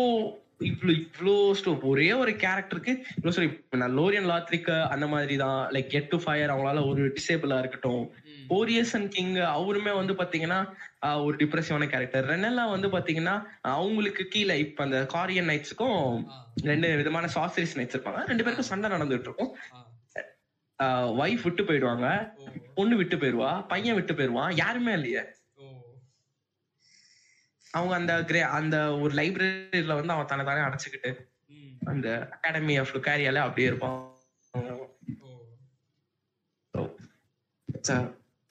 இவ்ளோ 0.68 0.92
இவ்ளோ 1.02 1.36
ஸ்டோ 1.60 1.72
ஒரே 1.90 2.08
ஒரு 2.14 2.32
கேரக்டருக்கு 2.44 2.94
இவ்வளோ 3.12 3.34
சரி 3.38 3.48
நான் 3.82 3.96
லோரியன் 3.98 4.30
லாத்ரிக்க 4.32 4.70
அந்த 4.94 5.06
மாதிரி 5.14 5.36
தான் 5.44 5.60
லைக் 5.76 5.90
கெட் 5.90 6.12
டு 6.12 6.18
ஃபயர் 6.24 6.52
அவங்களால 6.54 6.84
ஒரு 6.90 7.04
டிசேபிளா 7.18 7.58
இருக்கட்டும். 7.62 8.04
ஓரியசன் 8.50 9.08
கிங் 9.16 9.34
அவருமே 9.56 9.92
வந்து 10.00 10.14
பாத்தீங்கன்னா 10.20 10.60
ஒரு 11.22 11.36
டிப்ரெசிவான 11.42 11.88
கேரக்டர் 11.92 12.30
ரெனெல்லா 12.32 12.66
வந்து 12.74 12.88
பாத்தீங்கன்னா 12.96 13.36
அவங்களுக்கு 13.74 14.24
கீழே 14.34 14.56
இப்ப 14.66 14.84
அந்த 14.86 15.00
காரியன் 15.16 15.50
நைட்ஸுக்கும் 15.52 16.00
ரெண்டு 16.66 16.88
விதமான 17.00 17.28
சாசரிஸ் 17.36 17.78
நைட்ஸ் 17.78 17.96
இருப்பாங்க. 17.96 18.22
ரெண்டு 18.32 18.46
பேருக்கும் 18.46 18.72
சண்டை 18.72 18.90
நடந்துட்டு 18.96 19.30
இருக்கும் 19.30 19.52
ஒய்ஃப் 21.20 21.46
விட்டு 21.48 21.64
போயிடுவாங்க. 21.68 22.08
பொண்ணு 22.78 22.96
விட்டு 23.00 23.16
போயிடுவா. 23.18 23.52
பையன் 23.72 23.98
விட்டு 23.98 24.14
போயிடுவான். 24.18 24.52
யாருமே 24.62 24.94
இல்லையே. 24.98 25.24
அவங்க 27.78 27.94
அந்த 28.00 28.14
கிரே 28.30 28.42
அந்த 28.60 28.78
ஒரு 29.04 29.14
லைப்ரரியில 29.20 29.96
வந்து 30.00 30.14
அவன் 30.16 30.30
தன்னை 30.32 30.46
தானே 30.46 30.64
அடைச்சுக்கிட்டு 30.68 31.12
அந்த 31.92 32.08
அகாடமி 32.36 32.74
ஆஃப் 32.82 32.94
லுக்காரியால 32.96 33.44
அப்படியே 33.46 33.68
இருப்பான். 33.68 33.98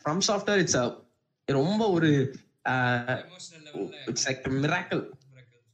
ஃப்ரம் 0.05 0.23
சாஃப்ட்வேர் 0.29 0.63
இட்ஸ் 0.65 0.79
ரொம்ப 1.49 1.83
ஒரு 1.97 2.11
it's 4.11 4.27
like 4.29 4.49
miracle 4.65 5.03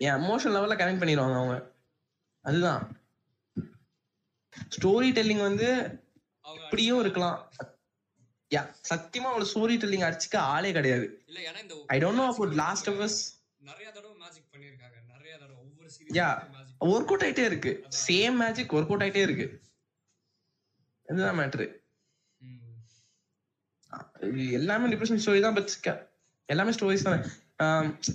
N 0.00 0.18
emotion 0.20 0.55
லெவல்ல 0.57 0.76
கனெக்ட் 0.81 1.02
பண்ணிடுவாங்க 1.02 1.36
அவங்க. 1.41 1.57
அதுதான். 2.44 2.83
ஸ்டோரி 4.75 5.08
டெல்லிங் 5.16 5.42
வந்து 5.49 5.68
இப்படியும் 6.44 7.00
இருக்கலாம். 7.05 7.39
யா 8.50 8.62
சத்தியமா 8.91 9.28
அவளோட 9.31 9.47
ஸ்டோரி 9.52 9.76
டெல்லிங் 9.83 10.07
அடிச்சுக்க 10.08 10.36
ஆளே 10.55 10.70
கிடையாது. 10.76 11.07
இல்ல 11.28 11.39
ஏன்னா 11.49 11.60
இந்த 11.65 11.75
I 11.94 11.99
don't 12.05 12.20
know 12.23 12.26
about 12.33 12.55
Last 12.65 12.89
of 12.92 13.00
Us 13.07 13.18
நிறைய 13.70 13.89
தடவை 13.97 14.15
மேஜிக் 14.25 14.50
பண்ணிருக்காங்க 14.52 14.99
நிறைய 15.12 15.33
மேஜிக் 16.07 16.85
ஒர்க் 16.91 17.10
அவுட் 17.10 17.25
ஆயிட்டே 17.26 17.44
இருக்கு. 17.51 17.73
சேம் 18.07 18.36
மேஜிக் 18.43 18.75
ஒர்க் 18.76 18.91
அவுட் 18.93 19.05
ஆயிட்டே 19.07 19.23
இருக்கு. 19.28 19.47
இதுதான் 21.09 21.39
மேட்ரு 21.41 21.67
எல்லாமே 24.59 24.86
டிப்ரெஷன் 24.93 25.20
ஸ்டோரி 25.25 25.41
தான் 25.44 25.57
பட் 25.57 25.73
எல்லாமே 26.49 26.73
ஸ்டோரிஸ் 26.76 27.07
தான். 27.09 27.20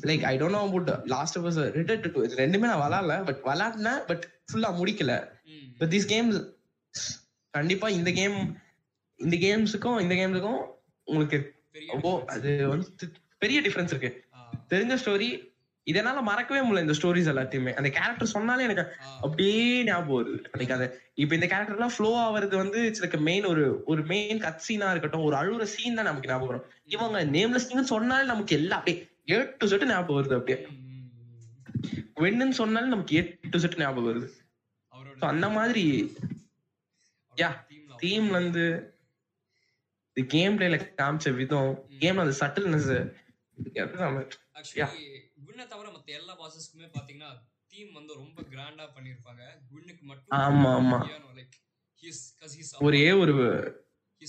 Like 0.10 0.24
I 0.32 0.34
don't 0.40 0.56
know 0.58 0.64
about 0.68 0.90
Last 1.14 1.38
of 1.38 1.46
retard 1.78 2.04
to 2.06 2.26
ரெண்டுமே 2.42 2.68
நான் 2.70 2.84
விளாடல 2.84 3.16
பட் 3.28 3.42
விளாடினேன் 3.50 4.02
பட் 4.10 4.26
ஃபுல்லா 4.50 4.70
முடிக்கல. 4.80 5.14
பட் 5.80 5.92
திஸ் 5.94 6.10
கேம் 6.14 6.30
கண்டிப்பா 7.54 7.88
இந்த 8.00 8.12
கேம் 8.20 8.38
இந்த 9.20 9.36
கேம்ஸுக்கும் 9.46 10.00
இந்த 10.04 10.14
கேம்ஸுக்கும் 10.22 10.62
உங்களுக்கு 11.08 11.40
அது 12.36 12.52
வந்து 12.74 13.08
பெரிய 13.44 13.58
டிஃபரன்ஸ் 13.66 13.94
இருக்கு. 13.94 14.12
தெரிஞ்ச 14.72 14.94
ஸ்டோரி 15.04 15.30
இதனால 15.88 16.22
மறக்கவே 16.22 16.60
முடியல 16.62 16.84
இந்த 16.86 16.96
ஸ்டோரிஸ் 17.00 17.30
எல்லாத்தையுமே. 17.32 17.72
அந்த 17.74 17.90
கேரக்டர் 17.90 18.34
சொன்னாலே 18.34 18.64
எனக்கு 18.64 18.84
அப்படியே 19.22 19.84
ஞாபகம் 19.84 20.18
வருது. 20.18 20.36
லைக் 20.60 20.72
அது 20.72 20.86
இப்ப 21.14 21.36
இந்த 21.38 21.48
கேரக்டர் 21.48 21.76
எல்லாம் 21.76 21.94
ஃப்ளோ 21.96 22.12
ஆவறது 22.26 22.56
வந்து 22.56 22.82
லைக் 23.02 23.18
மெயின் 23.20 23.46
ஒரு 23.46 23.64
ஒரு 23.86 24.02
மெயின் 24.04 24.40
கட் 24.40 24.64
சீனா 24.68 24.90
இருக்கட்டும் 24.92 25.24
ஒரு 25.24 25.36
அழுகுற 25.36 25.66
சீன் 25.76 25.98
தான் 26.00 26.06
நமக்கு 26.06 26.30
ஞாபகம் 26.30 26.52
வரும். 26.52 26.68
இவங்க 26.86 27.24
நேம்லெஸ் 27.36 27.70
கிங்னு 27.70 27.92
சொன்னாலே 27.94 28.26
நமக்கு 28.26 28.56
எல்லாம் 28.56 28.80
அப்படியே 28.80 29.00
ஏ 29.32 29.40
டு 29.58 29.68
செட் 29.68 29.88
ஞாபகம் 29.88 30.18
வருது 30.18 30.38
அப்படியே. 30.38 30.60
வெண்ணுன்னு 32.24 32.58
சொன்னாலே 32.62 32.88
நமக்கு 32.88 33.16
ஏ 33.16 33.22
டு 33.50 33.60
செட் 33.60 33.80
ஞாபகம் 33.80 34.08
வருது. 34.10 34.30
அந்த 35.32 35.50
மாதிரி. 35.50 35.86
டீம்ல 37.38 37.98
தீம்ல 38.02 38.40
இருந்து 38.40 38.66
கேம் 40.16 40.58
பிளேல 40.58 40.78
காமிச்ச 40.98 41.36
விதம் 41.36 41.72
கேம்ல 42.00 42.24
அந்த 42.26 42.36
சட்டில்னஸ் 42.40 42.90
ஆக்சுவலி 44.58 44.86
குண்ணை 45.62 45.74
தவிர 45.74 45.90
மத்த 45.94 46.12
எல்லா 46.20 46.34
பாசஸ்க்குமே 46.40 46.88
பாத்தீங்கன்னா 46.94 47.28
தீம் 47.74 47.92
வந்து 47.98 48.14
ரொம்ப 48.22 48.40
கிராண்டா 48.52 48.86
பண்ணிருப்பாங்க 48.96 49.42
குண்ணுக்கு 49.72 50.04
மட்டும் 50.04 50.34
ஆமா, 50.40 50.70
ஆமா. 50.78 50.98
லைக் 51.38 51.56
ஹிஸ் 52.04 52.22
cuz 52.40 52.54
he's 52.58 52.70
ஒரே 52.88 53.04
ஒரு 53.22 53.34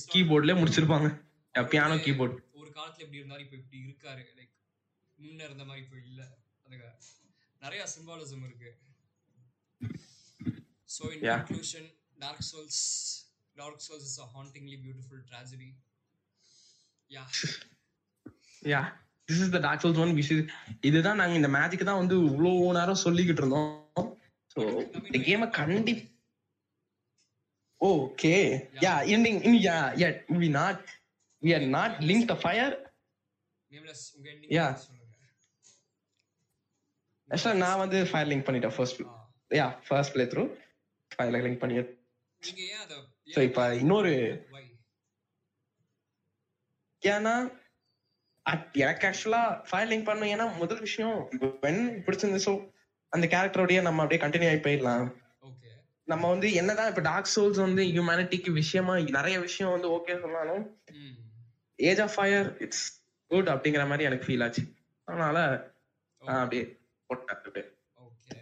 கீபோர்ட்ல 0.08 0.54
முடிச்சிருப்பாங்க 0.58 1.08
பியானோ 1.54 1.96
கீபோர்ட் 2.04 2.34
ஒரு 2.60 2.68
காலத்துல 2.76 3.04
எப்படி 3.06 3.20
இருந்தாரு 3.20 3.44
இப்ப 3.46 3.56
இப்படி 3.60 3.80
இருக்காரு 3.84 4.24
லைக் 4.38 4.52
முன்ன 5.18 5.40
இருந்த 5.48 5.64
மாதிரி 5.64 5.82
இப்ப 5.86 5.96
இல்ல 6.04 6.20
அதுக்கு 6.66 6.90
நிறைய 7.62 7.84
சிம்பாலிசம் 7.94 8.46
இருக்கு 8.48 8.70
So 10.88 11.04
in 11.10 11.20
Yeah. 11.22 11.38
conclusion, 11.40 11.84
Dark 12.18 12.40
Souls, 12.42 12.78
Dark 13.56 13.78
Souls 13.80 14.02
is 14.04 14.16
a 14.18 14.28
hauntingly 14.34 14.78
beautiful 14.78 15.20
tragedy. 15.30 15.70
Yeah. 17.10 17.28
Yeah 18.62 18.82
this 19.28 19.42
is 19.44 19.52
the 19.54 19.60
Dark 19.66 19.82
Souls 19.84 20.00
one 20.04 20.14
wish 20.18 20.32
இதுதான் 20.88 21.20
நாங்க 21.20 21.36
இந்த 21.40 21.50
மேஜிக் 21.56 21.88
தான் 21.88 22.00
வந்து 22.00 22.16
இவ்வளவு 22.28 22.72
நேரம் 22.78 23.02
சொல்லிக்கிட்டு 23.04 23.42
இருந்தோம் 23.42 24.08
ஸோ 24.56 24.60
இந்த 25.02 25.18
கேமை 25.26 25.48
கண்டி 25.58 25.94
okay 27.80 28.34
yeah 28.82 28.94
ending 29.14 29.40
yeah 29.62 29.76
yeah 30.00 30.08
we 30.42 30.50
not 30.58 30.82
we 31.42 31.52
are 31.54 31.68
not 31.78 31.96
link 32.10 32.30
the 32.32 32.38
fire 32.42 32.74
Nameless, 33.72 34.00
உங்க 34.16 34.26
ending 34.32 34.50
Yeah. 34.54 34.70
சொல்லுங்க. 34.80 34.98
ஆக்சுவலா 37.30 37.54
நான் 37.60 37.80
வந்து 37.82 37.98
ஃபயர் 38.08 38.28
லிங்க் 38.30 38.44
பண்ணிட்டேன் 38.46 38.74
first. 38.74 39.00
Yeah 39.50 39.66
first 39.86 40.12
playthrough 40.32 40.42
fire 41.10 41.32
link 41.46 41.60
பண்ணி 41.62 41.76
நீங்க 42.42 42.60
ஏன் 42.68 42.82
அத 42.84 42.94
ஸோ 43.28 43.40
இப்போ 43.48 43.62
இன்னொரு? 43.80 44.12
ஏன்னா 47.02 47.34
எனக்கு 48.74 49.04
ஆக்சுவலா 49.08 49.42
ஃபயர் 49.68 49.90
லிங்க் 49.90 50.08
பண்ணும் 50.08 50.30
ஏன்னா 50.34 50.46
முதல் 50.58 50.80
விஷயம் 50.80 51.16
வென் 51.64 51.82
பிடிச்சிருந்து 52.04 52.44
ஸோ 52.46 52.52
அந்த 53.12 53.26
கேரக்டரோடய 53.26 53.82
நம்ம 53.82 54.02
அப்படியே 54.02 54.22
கண்டினியூ 54.24 54.50
ஆகி 54.52 54.60
போயிடலாம். 54.66 55.04
நம்ம 56.08 56.28
வந்து 56.28 56.48
என்னதான் 56.52 56.88
இப்ப 56.88 57.02
டார்க் 57.02 57.32
சோல்ஸ் 57.34 57.60
வந்து 57.64 57.82
ஹியூமனிட்டிக்கு 57.82 58.50
விஷயமா 58.52 58.94
நிறைய 59.18 59.36
விஷயம் 59.38 59.72
வந்து 59.72 59.88
ஓகே 59.96 60.14
சொன்னாலும். 60.20 60.64
Age 61.78 62.00
of 62.00 62.14
fire 62.16 62.48
it's 62.58 62.84
good 63.30 63.48
அப்படிங்கிற 63.48 63.84
மாதிரி 63.88 64.06
எனக்கு 64.08 64.26
ஃபீல் 64.28 64.44
ஆச்சு 64.44 64.62
அதனால 65.08 65.38
அப்படியே 66.22 66.64
போட்டேன் 67.10 67.36
அப்படியே. 67.36 67.64
ஓகே 67.98 68.36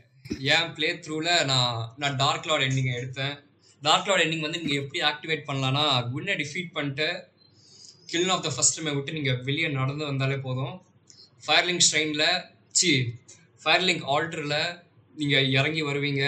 என் 0.57 0.73
ப்ளே 0.75 0.89
த்ரூல 1.05 1.29
நான் 1.45 1.77
நான் 1.97 2.17
டார்க் 2.17 2.49
லார்ட் 2.51 2.67
எண்டிங் 2.69 2.91
எடுத்தேன் 2.99 3.37
டார்க் 3.83 4.09
லார்ட் 4.09 4.25
எண்டிங் 4.25 4.47
வந்து 4.47 4.61
நீங்க 4.63 4.75
எப்படி 4.83 5.01
ஆக்டிவேட் 5.11 5.49
பண்ணலாம்னா 5.51 5.85
குன்னை 6.13 6.37
டிஃபீட் 6.43 6.77
பண்ணிட்டு 6.79 7.09
கில் 8.11 8.31
ஆஃப் 8.35 8.45
த 8.47 8.51
ஃபர்ஸ்ட் 8.55 8.79
ரூமை 8.79 8.93
விட்டு 8.97 9.17
நீங்கள் 9.19 9.43
வெளியே 9.49 9.69
நடந்து 9.79 10.05
வந்தாலே 10.11 10.39
போதும். 10.47 10.75
ஃபயர்லிங் 11.47 11.83
ஸ்ட்ரெயினில் 11.87 12.27
சி 12.79 12.91
ஃபயர்லிங் 13.65 14.03
ஆல்டரில் 14.15 14.61
நீங்கள் 15.21 15.51
இறங்கி 15.59 15.83
வருவீங்க. 15.91 16.25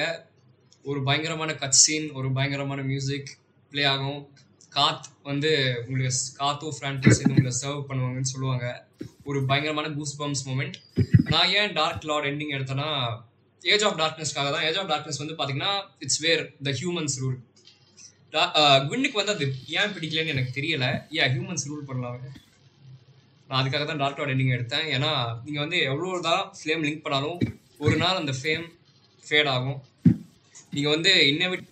ஒரு 0.90 1.00
பயங்கரமான 1.08 1.50
கட் 1.62 1.80
சீன் 1.82 2.06
ஒரு 2.18 2.28
பயங்கரமான 2.36 2.80
மியூசிக் 2.90 3.30
ப்ளே 3.72 3.82
ஆகும். 3.94 4.20
காத் 4.76 5.06
வந்து 5.28 5.50
உங்களுக்கு 5.86 6.20
காத்தும் 6.40 6.74
ஃப்ரான்டும் 6.76 7.16
சேர்ந்து 7.16 7.34
உங்களை 7.34 7.52
சர்வ் 7.62 7.88
பண்ணுவாங்கன்னு 7.88 8.32
சொல்லுவாங்க. 8.34 8.66
ஒரு 9.28 9.40
பயங்கரமான 9.50 9.88
கூஸ் 9.96 10.14
பம்ஸ் 10.20 10.42
மூமெண்ட் 10.48 10.76
நான் 11.32 11.50
ஏன் 11.58 11.74
டார்க் 11.78 12.06
லார்ட் 12.10 12.28
எண்டிங் 12.30 12.54
எடுத்தேன்னா 12.56 12.88
ஏஜ் 13.62 13.84
ஆஃப் 13.88 13.98
டார்க்னஸ்க்காக 14.02 14.48
தான். 14.54 14.64
ஏஜ் 14.68 14.78
ஆஃப் 14.80 14.90
டார்க்னஸ் 14.92 15.20
வந்து 15.22 15.36
பார்த்தீங்கன்னா 15.38 15.72
it's 16.04 16.20
where 16.26 16.42
the 16.68 16.72
humans 16.80 17.16
rule 17.22 17.38
குவின்னுக்கு 18.88 19.20
வந்து 19.20 19.34
அது 19.36 19.46
ஏன் 19.78 19.92
பிடிக்கலன்னு 19.94 20.34
எனக்கு 20.34 20.56
தெரியல. 20.58 20.86
ஏன் 21.18 21.32
ஹியூமன்ஸ் 21.34 21.66
ரூல் 21.70 21.88
பண்ணலாம்? 21.88 22.20
நான் 23.48 23.58
அதுக்காக 23.60 23.84
தான் 23.88 24.00
டார்க் 24.02 24.20
லார்ட் 24.20 24.34
எண்டிங் 24.34 24.54
எடுத்தேன். 24.56 24.86
ஏன்னா 24.96 25.10
நீங்கள் 25.46 25.64
வந்து 25.64 25.78
எவ்வளோ 25.90 26.20
தான் 26.28 26.44
ஃப்ளேம் 26.58 26.84
லிங்க் 26.86 27.04
பண்ணாலும் 27.06 27.40
ஒரு 27.84 27.96
நாள் 28.02 28.20
அந்த 28.20 28.34
ஃப்ளேம் 28.38 28.64
ஃபேட் 29.26 29.50
ஆகும். 29.56 29.78
நீங்கள் 30.74 30.94
வந்து 30.94 31.12
இன்னவிட் 31.32 31.68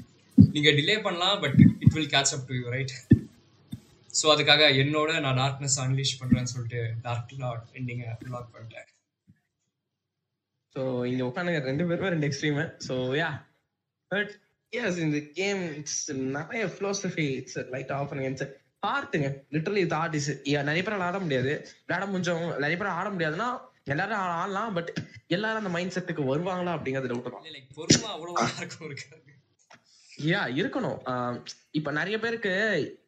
நீங்கள் 0.55 0.77
டிலே 0.79 0.97
பண்ணலாம் 1.07 1.39
but 1.45 1.57
it 1.85 1.95
will 1.97 2.13
catch 2.15 2.35
up 2.37 2.47
to 2.51 2.59
you 2.61 2.67
right 2.77 2.95
so 4.19 4.27
அதுக்காக 4.35 4.63
என்னோட 4.83 5.11
நான் 5.25 5.41
டார்க்னஸ் 5.43 5.79
அன்லீஷ் 5.85 6.19
பண்ணுறேன்னு 6.21 6.53
சொல்லிட்டு 6.55 6.81
டார்க் 7.07 7.35
லாட் 7.43 7.65
எண்டிங்கை 7.79 8.09
லாக் 8.35 8.53
பண்ணிட்டேன். 8.55 8.89
ஸோ 10.77 10.83
இங்கே 11.11 11.25
உட்காந்துங்க 11.29 11.61
ரெண்டு 11.71 11.87
பேருமே 11.89 12.13
ரெண்டு 12.15 12.29
extreme 12.29 12.65
so 12.89 12.95
yeah 13.23 13.31
but 14.11 14.33
yes 14.73 14.99
இந்த 15.05 15.19
கேம் 15.39 15.63
இட்ஸ் 15.79 16.01
நிறைய 16.37 16.65
philosophy 16.73 17.25
it's 17.39 17.59
light 17.75 17.93
of 17.99 18.13
it's 18.27 18.47
பார்த்துங்க 18.87 19.29
லிட்டரலி 19.55 19.83
இது 19.87 19.97
ஆர்ட் 20.03 20.17
இஸ் 20.19 20.29
நிறைய 20.69 20.83
பேர் 20.85 21.07
ஆட 21.09 21.19
முடியாது. 21.25 21.53
விளையாட 21.87 22.05
முடிஞ்சவங்க 22.13 22.47
நிறைய 22.65 22.77
பேர் 22.81 22.97
ஆட 22.99 23.09
முடியாதுன்னா 23.15 23.49
எல்லாரும் 23.93 24.23
ஆடலாம் 24.41 24.75
பட் 24.77 24.91
எல்லாரும் 25.37 25.61
அந்த 25.63 25.73
மைண்ட் 25.77 25.95
செட்டுக்கு 25.97 26.23
வருவாங்களா 26.31 26.75
அப்படிங்கிறது 26.77 27.11
டவுட் 27.13 27.35
தான். 27.35 27.45
பொறுமை 27.79 28.09
அவ்வளோ 28.15 28.33
யாருக்கும் 28.39 28.87
இருக்காது. 28.89 29.27
யா 30.31 30.41
இருக்கணும். 30.61 30.99
இப்ப 31.79 31.91
நிறைய 31.99 32.17
பேருக்கு 32.19 32.53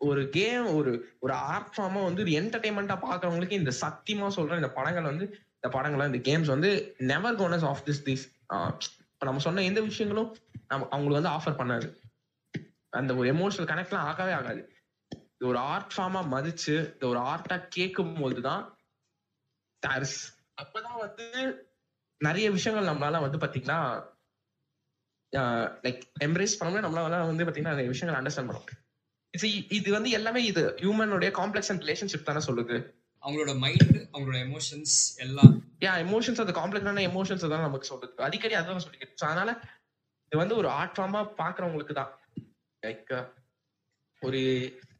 ஒரு 0.09 0.21
கேம் 0.37 0.67
ஒரு 0.75 0.93
ஒரு 1.21 1.35
ஆர்ட் 1.53 1.73
ஃபார்மா 1.75 2.03
வந்து 2.09 2.25
ஒரு 2.25 2.33
என்டர்டைன்மெண்டா 2.41 2.97
பாக்குறவங்களுக்கு 3.07 3.61
இந்த 3.63 3.73
சத்தியமா 3.81 4.29
சொல்றேன் 4.39 4.61
இந்த 4.63 4.73
படங்கள் 4.79 5.11
வந்து 5.11 5.27
இந்த 5.57 5.69
படங்கள் 5.77 6.11
இந்த 6.13 6.23
கேம்ஸ் 6.29 6.55
வந்து 6.55 6.71
நெவர் 7.13 7.39
கோனஸ் 7.43 7.67
ஆஃப் 7.73 7.85
திஸ் 7.89 8.05
திஸ் 8.09 8.25
இப்ப 9.13 9.27
நம்ம 9.29 9.43
சொன்ன 9.49 9.65
எந்த 9.71 9.81
விஷயங்களும் 9.81 10.31
அவங்களுக்கு 10.73 11.21
வந்து 11.21 11.35
ஆஃபர் 11.37 11.61
பண்ணாது 11.61 11.89
அந்த 12.91 13.15
ஒரு 13.15 13.27
எமோஷனல் 13.35 13.71
கனெக்ட்லாம் 13.73 14.09
ஆகவே 14.11 14.33
ஆகாது. 14.33 14.63
இது 15.35 15.47
ஒரு 15.51 15.59
ஆர்ட் 15.59 15.93
ஃபார்மா 15.97 16.21
மதிச்சு 16.35 16.75
இந்த 16.93 17.05
ஒரு 17.13 17.21
ஆர்ட்டா 17.31 17.57
கேட்கும் 17.69 18.15
போதுதான் 18.21 18.63
அப்பதான் 20.63 20.99
வந்து 21.05 21.27
நிறைய 22.21 22.47
விஷயங்கள் 22.51 22.91
நம்மளால 22.91 23.21
வந்து 23.21 23.39
பாத்தீங்கன்னா 23.39 23.79
லைக் 25.85 26.03
எம்ப்ரேஸ் 26.27 26.59
பண்ண 26.59 26.83
நம்மளால 26.87 27.27
வந்து 27.31 27.45
பாத்தீங்கன்னா 27.45 27.75
நிறைய 27.77 27.91
விஷயங்கள் 27.95 28.19
அண்டர்ஸ்டாண்ட் 28.19 28.51
பண்ண 28.51 28.81
இது 29.35 29.49
இது 29.79 29.89
வந்து 29.93 30.11
எல்லாமே 30.11 30.41
இது 30.45 30.63
ஹியூமனுடைய 30.83 31.31
காம்ப்ளெக்ஸ் 31.39 31.71
அண்ட் 31.73 31.83
ரிலேஷன்ஷிப் 31.83 32.29
தானே 32.29 32.41
சொல்லுது. 32.47 32.77
அவங்களோட 33.25 33.53
மைண்ட் 33.59 33.83
அவங்களோட 34.15 34.39
எமோஷன்ஸ் 34.47 34.95
எல்லாம். 35.17 35.53
யா 35.85 35.93
எமோஷன்ஸ் 36.05 36.41
அது 36.45 36.53
காம்ப்ளெக்ஸான 36.53 37.03
எமோஷன்ஸ் 37.11 37.49
தான் 37.53 37.67
நமக்கு 37.69 37.89
சொல்லுது 37.93 38.23
அடிக்கடி 38.27 38.55
அதான் 38.55 38.85
சொல்லிக்கிறேன் 38.87 39.29
அதனால 39.31 39.51
இது 40.33 40.41
வந்து 40.41 40.57
ஒரு 40.61 40.69
ஆர்ட் 40.77 40.95
ஃபார்மா 40.97 41.21
பாக்குறவங்களுக்கு 41.39 41.95
தான். 41.97 42.13
லைக் 42.83 43.11
ஒரு 44.23 44.39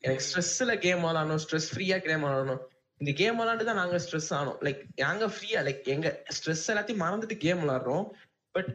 எனக்கு 0.03 0.25
ஸ்ட்ரெஸ்ல 0.27 0.73
கேம் 0.83 1.05
விளாடணும் 1.05 1.41
ஸ்ட்ரெஸ் 1.43 1.69
ஃப்ரீயா 1.71 1.97
கேம் 2.07 2.25
விளாடணும் 2.25 2.61
இந்த 3.01 3.13
கேம் 3.21 3.39
விளாண்டு 3.41 3.67
தான் 3.69 3.81
நாங்க 3.81 3.99
ஸ்ட்ரெஸ் 4.05 4.29
ஆனோம். 4.39 4.59
லைக் 4.67 4.83
நாங்க 5.01 5.27
ஃப்ரீயா 5.33 5.61
லைக் 5.69 5.89
எங்க 5.95 6.09
ஸ்ட்ரெஸ் 6.37 6.65
எல்லாத்தையும் 6.73 7.03
மறந்துட்டு 7.05 7.37
கேம் 7.45 7.63
விளாடுறோம் 7.63 8.05
பட் 8.55 8.71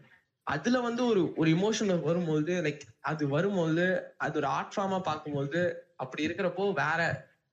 அதுல 0.47 0.79
வந்து 0.87 1.03
ஒரு 1.05 1.23
ஒரு 1.37 1.49
இமோஷன் 1.55 1.93
வரும்போது 2.07 2.53
லைக் 2.65 2.81
அது 3.03 3.23
வரும்போது 3.35 3.85
அது 4.25 4.39
ஒரு 4.41 4.49
ஆர்ட் 4.55 4.73
ஃபார்மா 4.75 4.99
பார்க்கும்போது 5.03 5.61
அப்படி 5.97 6.25
இருக்கிறப்போ 6.27 6.65
வேற 6.81 6.99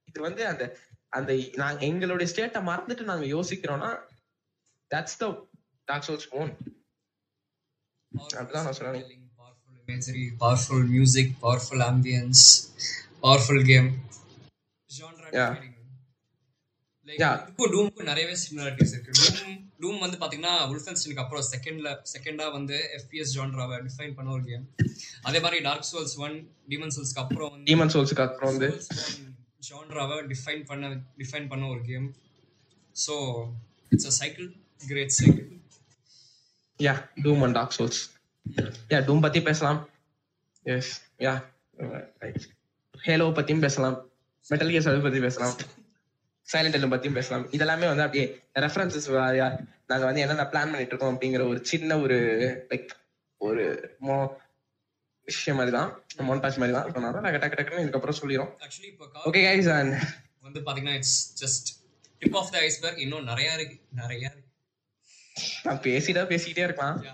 இது 0.08 0.20
வந்து 0.20 0.44
அந்த 0.52 0.64
அந்த 1.12 1.32
நாங்க 1.56 1.82
எங்களுடைய 1.90 2.28
ஸ்டேட்டை 2.32 2.62
மறந்துட்டு 2.70 3.10
நாங்க 3.10 3.26
யோசிக்கிறோம்னா 3.34 3.90
தட்ஸ் 4.90 5.20
த 5.20 5.28
டாக் 5.88 6.06
சோல்ஸ் 6.08 6.28
நான். 8.14 8.50
Powerful 9.38 9.78
imagery 9.82 10.24
powerful 10.40 10.84
music 10.88 11.32
powerful 11.42 11.84
ambience 11.88 12.44
powerful 13.24 13.64
game 13.70 13.88
genre 14.90 15.28
டூமுக்கும் 17.72 18.08
நிறையவே 18.08 18.34
சிமிலாரிட்டிஸ் 18.42 18.92
இருக்கு. 18.94 19.12
டூம் 19.16 19.56
டூம் 19.82 19.98
வந்து 20.04 20.16
பாத்தீங்கன்னா 20.20 20.54
உல்ஃபென்ஸ்டனுக்கு 20.70 21.22
அப்புறம் 21.22 21.44
செகண்ட்ல 21.50 21.88
செகண்டா 22.12 22.46
வந்து 22.52 22.76
எஃபிஎஸ் 22.98 23.34
ஜான்ராவை 23.36 23.76
டிஃபைன் 23.86 24.14
பண்ண 24.18 24.30
ஒரு 24.36 24.44
கேம் 24.44 24.64
அதே 25.22 25.40
மாதிரி 25.44 25.58
டார்க் 25.66 25.88
சோல்ஸ் 25.90 26.14
ஒன் 26.26 26.36
டீமன் 26.70 26.94
சோல்ஸ்க்கு 26.96 27.22
அப்புறம் 27.24 27.50
வந்து 27.50 27.66
டீமன் 27.70 27.92
சோல்ஸுக்கு 27.94 28.24
அப்புறம் 28.26 28.50
வந்து 28.52 28.70
ஜான்ராவை 29.68 30.16
டிஃபைன் 30.32 30.64
பண்ண 30.70 30.88
டிஃபைன் 31.20 31.48
பண்ண 31.52 31.66
ஒரு 31.74 31.82
game 31.90 32.06
so 32.96 33.14
it's 33.92 34.08
a 34.12 34.16
cycle 34.20 34.48
great 34.82 35.14
cycle 35.18 35.46
yeah 36.78 36.94
doom 37.22 37.42
and 37.42 37.52
dark 37.52 37.74
souls 37.78 38.00
yeah 38.88 39.00
doom 39.08 39.20
பத்தி 39.20 39.42
பேசலாம். 39.42 39.88
எஸ் 40.62 41.02
யா 41.18 41.32
ஹேலோ 43.06 43.26
பத்தியும் 43.38 43.60
பேசலாம். 43.60 43.96
மெட்டல் 44.48 44.68
சர்வ் 44.68 45.02
பத்தி 45.02 45.20
பேசலாம். 45.20 45.56
சைலண்ட் 46.52 46.76
எல்லும் 46.76 46.94
பத்தியும் 46.94 47.12
பேசலாம். 47.12 47.44
இதெல்லாமே 47.50 47.86
வந்து 47.92 48.04
அப்படியே 48.06 48.26
ரெஃபரன்சஸ் 48.54 49.62
நாங்க 49.86 50.04
வந்து 50.04 50.20
என்னென்ன 50.20 50.42
பிளான் 50.42 50.70
பண்ணிட்டு 50.72 50.92
இருக்கோம் 50.92 51.20
அப்படிங்கிற 51.20 51.48
ஒரு 51.48 51.64
சின்ன 51.64 51.98
ஒரு 52.00 52.16
லைக் 52.70 52.88
ஒரு 53.36 53.96
மோ 54.00 54.16
விஷயம் 55.24 55.58
மாதிரி 55.58 55.76
தான் 55.76 55.90
மோன்டாஜ் 56.18 56.58
மாதிரி 56.60 56.72
தான் 56.72 56.90
சொன்னாங்க 56.92 57.20
நாங்க 57.20 57.38
டக்கு 57.42 57.58
டக்குன்னு 57.58 57.84
இதுக்கப்புறம் 57.84 58.48
ஆக்சுவலி 58.64 58.84
இப்போ 58.84 59.06
ஓகே 59.24 59.42
கைஸ் 59.48 59.70
அண்ட் 59.78 59.94
வந்து 60.42 60.60
பாத்தீங்கன்னா 60.60 60.94
it's 60.94 61.18
just 61.42 61.68
tip 62.18 62.36
of 62.36 62.52
the 62.52 62.58
iceberg 62.60 62.98
இன்னும் 62.98 63.24
நிறைய 63.24 63.54
இருக்கு. 63.54 63.76
நிறைய 63.92 64.30
இருக்கு. 64.30 64.43
நான் 65.62 65.76
பேசிட்டா 65.76 66.24
பேசிக்கிட்டே 66.24 66.58
இருக்கலாம். 66.58 67.04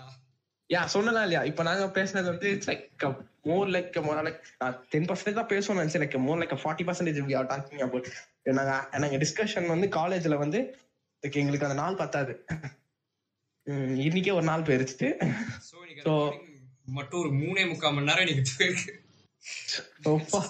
யா 0.69 0.87
சொன்னலாம் 0.93 1.07
இல்லையா? 1.07 1.43
இப்ப 1.43 1.63
நாங்க 1.63 2.03
பேசுனது 2.03 2.23
வந்து 2.23 2.49
it's 2.49 2.69
like 2.69 3.21
more 3.43 3.67
like 3.67 4.03
more 4.03 4.41
like 4.59 4.79
ten 4.89 5.05
percentage 5.05 5.33
தான் 5.33 5.45
பேசணும் 5.45 5.81
நினைச்சேன். 5.81 6.01
Like 6.01 6.17
more 6.17 6.37
like 6.37 6.57
forty 6.57 6.85
percentage 6.87 7.25
talking 7.27 7.81
about 7.81 8.11
நாங்க 8.43 8.87
நாங்க 8.97 9.17
டிஸ்கஷன் 9.17 9.67
வந்து 9.67 9.87
காலேஜ்ல 9.87 10.35
வந்து 10.35 10.77
எங்களுக்கு 11.19 11.67
அந்த 11.67 11.81
நாள் 11.81 11.95
பத்தாது. 11.95 12.45
இன்னைக்கே 13.69 14.33
ஒரு 14.33 14.43
நாள் 14.43 14.61
போயிருச்சு 14.61 15.15
So, 15.59 15.79
இன்னைக்கு 15.79 16.01
So- 16.03 16.27
recording 16.27 16.49
மட்டும் 16.85 17.19
ஒரு 17.19 17.29
மூணே 17.29 17.67
முக்கால் 17.67 17.93
மணி 17.93 18.05
நேரம் 18.05 18.27
இன்னைக்கு 18.27 18.51
போயிருக்கு. 18.57 18.99
ரொம்ப 20.01 20.43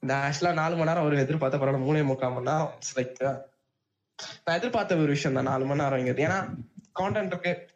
இந்த 0.00 0.14
ஆக்சுவலா 0.14 0.52
நாலு 0.52 0.76
மணி 0.76 0.88
நேரம் 0.88 1.04
ஒரு 1.04 1.18
எதிர்பார்த்த 1.18 1.58
பரவாயில்ல 1.58 1.84
மூணே 1.84 2.04
முக்கால் 2.04 2.32
மணி 2.32 2.50
நேரம். 2.50 2.78
லைக் 2.94 3.42
நான் 4.44 4.56
எதிர்பார்த்த 4.56 4.96
ஒரு 4.96 5.06
விஷயம் 5.06 5.44
தான் 5.44 5.60
நாலு 5.60 5.64
மணி 5.64 5.82
நேரம் 5.82 6.16
ஏன்னா 6.16 6.54
கான்டென்ட் 6.96 7.26
இருக்கு. 7.26 7.74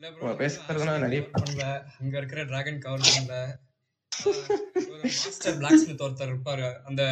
பேசுறதுனா 0.00 0.98
நிறைய- 0.98 1.84
அங்க 2.00 2.16
இருக்கிற 2.16 2.42
டிராகன் 2.44 2.78
கவர் 2.78 3.00
பண்ணல 3.00 3.56
மாஸ்டர் 5.02 5.56
பிளாக் 5.56 5.78
ஸ்மித் 5.78 6.00
ஒருத்தர் 6.00 6.34
இருப்பாரு. 6.34 6.80
அந்த 6.82 7.02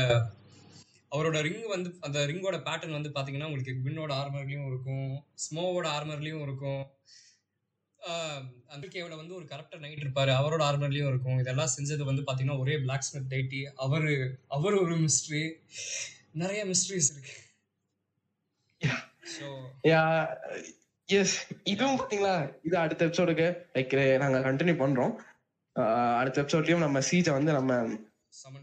அவரோட 1.11 1.41
ரிங் 1.41 1.67
வந்து 1.67 1.97
அந்த 2.01 2.27
ரிங்கோட 2.27 2.57
பேட்டர்ன் 2.57 2.91
வந்து 2.91 3.09
பாத்தீங்கன்னா 3.09 3.45
உங்களுக்கு 3.45 3.81
குவினோட 3.85 4.11
ஆர்மர்லயும் 4.13 4.67
இருக்கும் 4.67 5.25
ஸ்மோவோட 5.35 5.87
ஆர்மர்லயும் 5.89 6.43
இருக்கும். 6.43 6.87
அந்த 8.67 8.87
கேவ்ல 8.87 9.17
வந்து 9.17 9.35
ஒரு 9.35 9.45
கரெக்டர் 9.45 9.79
நைட் 9.79 9.99
இருப்பாரு 9.99 10.33
அவரோட 10.33 10.63
ஆர்மர்லயும் 10.63 11.09
இருக்கும். 11.09 11.39
இதெல்லாம் 11.39 11.69
செஞ்சது 11.77 12.03
வந்து 12.03 12.23
பாத்தீங்கன்னா 12.23 12.59
ஒரே 12.59 12.77
பிளாக் 12.79 13.03
ஸ்மித் 13.03 13.33
டைட்டி 13.33 13.63
அவரு 13.77 14.39
அவர் 14.49 14.75
ஒரு 14.75 14.97
மிஸ்ட்ரி 14.97 15.53
நிறைய 16.33 16.65
மிஸ்ட்ரிஸ் 16.65 17.11
இருக்கு. 17.13 17.33
ஸோ 19.41 19.67
எஸ் 21.07 21.47
இதுவும் 21.65 21.97
பாத்தீங்களா 21.99 22.35
இது 22.63 22.79
அடுத்த 22.79 23.07
எபிசோடுக்கு 23.07 23.47
லைக் 23.75 24.19
நாங்க 24.19 24.39
கண்டினியூ 24.39 24.77
பண்றோம். 24.83 25.15
அடுத்த 26.17 26.43
எபிசோட்லயும் 26.43 26.79
நம்ம 26.79 26.99
சீஜை 26.99 27.31
வந்து 27.31 27.53
நம்ம 27.53 27.75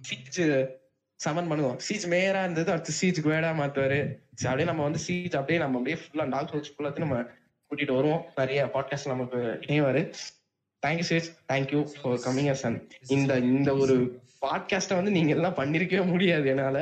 சீஜ் 0.09 0.69
சமன் 1.15 1.51
பண்ணுவோம். 1.51 1.77
சீஜ் 1.87 2.05
மேயரா 2.13 2.41
இருந்தது 2.43 2.71
அடுத்து 2.71 2.93
சீஜ் 3.01 3.19
குவேடா 3.25 3.51
மாத்துவாரு. 3.61 3.99
அப்படியே 4.33 4.65
நம்ம 4.65 4.83
வந்து 4.83 4.99
சீஜ் 5.07 5.35
அப்படியே 5.35 5.59
நம்ம 5.59 5.77
அப்படியே 5.77 5.97
ஃபுல்லா 6.03 6.29
டாக் 6.29 6.51
ஹவுஸ் 6.51 6.73
ஃபுல்லாத்தையும் 6.77 7.05
நம்ம 7.05 7.21
கூட்டிட்டு 7.69 7.95
வருவோம். 7.95 8.25
நிறைய 8.35 8.69
பாட்காஸ்ட் 8.73 9.11
நமக்கு 9.13 9.37
இணைவாரு. 9.67 10.13
Thank you 10.85 11.05
சீஜ் 11.09 11.29
thank you 11.51 11.81
for 12.01 12.19
coming 12.27 12.51
us 12.53 12.63
and 12.63 12.93
இந்த 13.07 13.37
இந்த 13.37 13.75
ஒரு 13.75 13.95
பாட்காஸ்ட்டை 14.41 14.95
வந்து 14.99 15.11
நீங்க 15.11 15.31
எல்லாம் 15.35 15.53
பண்ணிருக்கவே 15.53 16.05
முடியாது 16.05 16.47
என்னால 16.49 16.77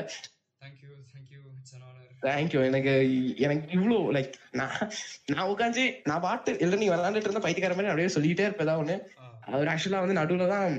thank you 0.63 0.91
thank you 1.13 1.39
it's 1.57 1.75
an 1.75 1.83
honour 1.89 2.08
thank you 2.21 2.65
எனக்கு 2.65 2.93
எனக்கு 3.37 3.79
இவ்வளோ 3.79 3.97
லைக் 4.15 4.33
நான் 4.51 4.91
நான் 5.25 5.49
உட்காந்து 5.49 5.83
நான் 6.03 6.21
பாட்டு 6.21 6.57
இல்லை 6.59 6.77
நீ 6.77 6.89
விளாண்டுட்டு 6.89 7.27
இருந்த 7.27 7.39
பைத்தியக்கார 7.39 7.75
மாதிரி 7.75 7.91
அப்படியே 7.91 8.09
சொல்லிட்டே 8.15 8.45
இருப்பேன் 8.47 8.67
ஏதாவது 8.67 8.83
ஒண்ணு. 8.83 8.97
அவர் 9.41 9.67
ஆக்சுவலா 9.67 10.01
வந்து 10.05 10.19
நடுவுல 10.21 10.47
தான் 10.47 10.73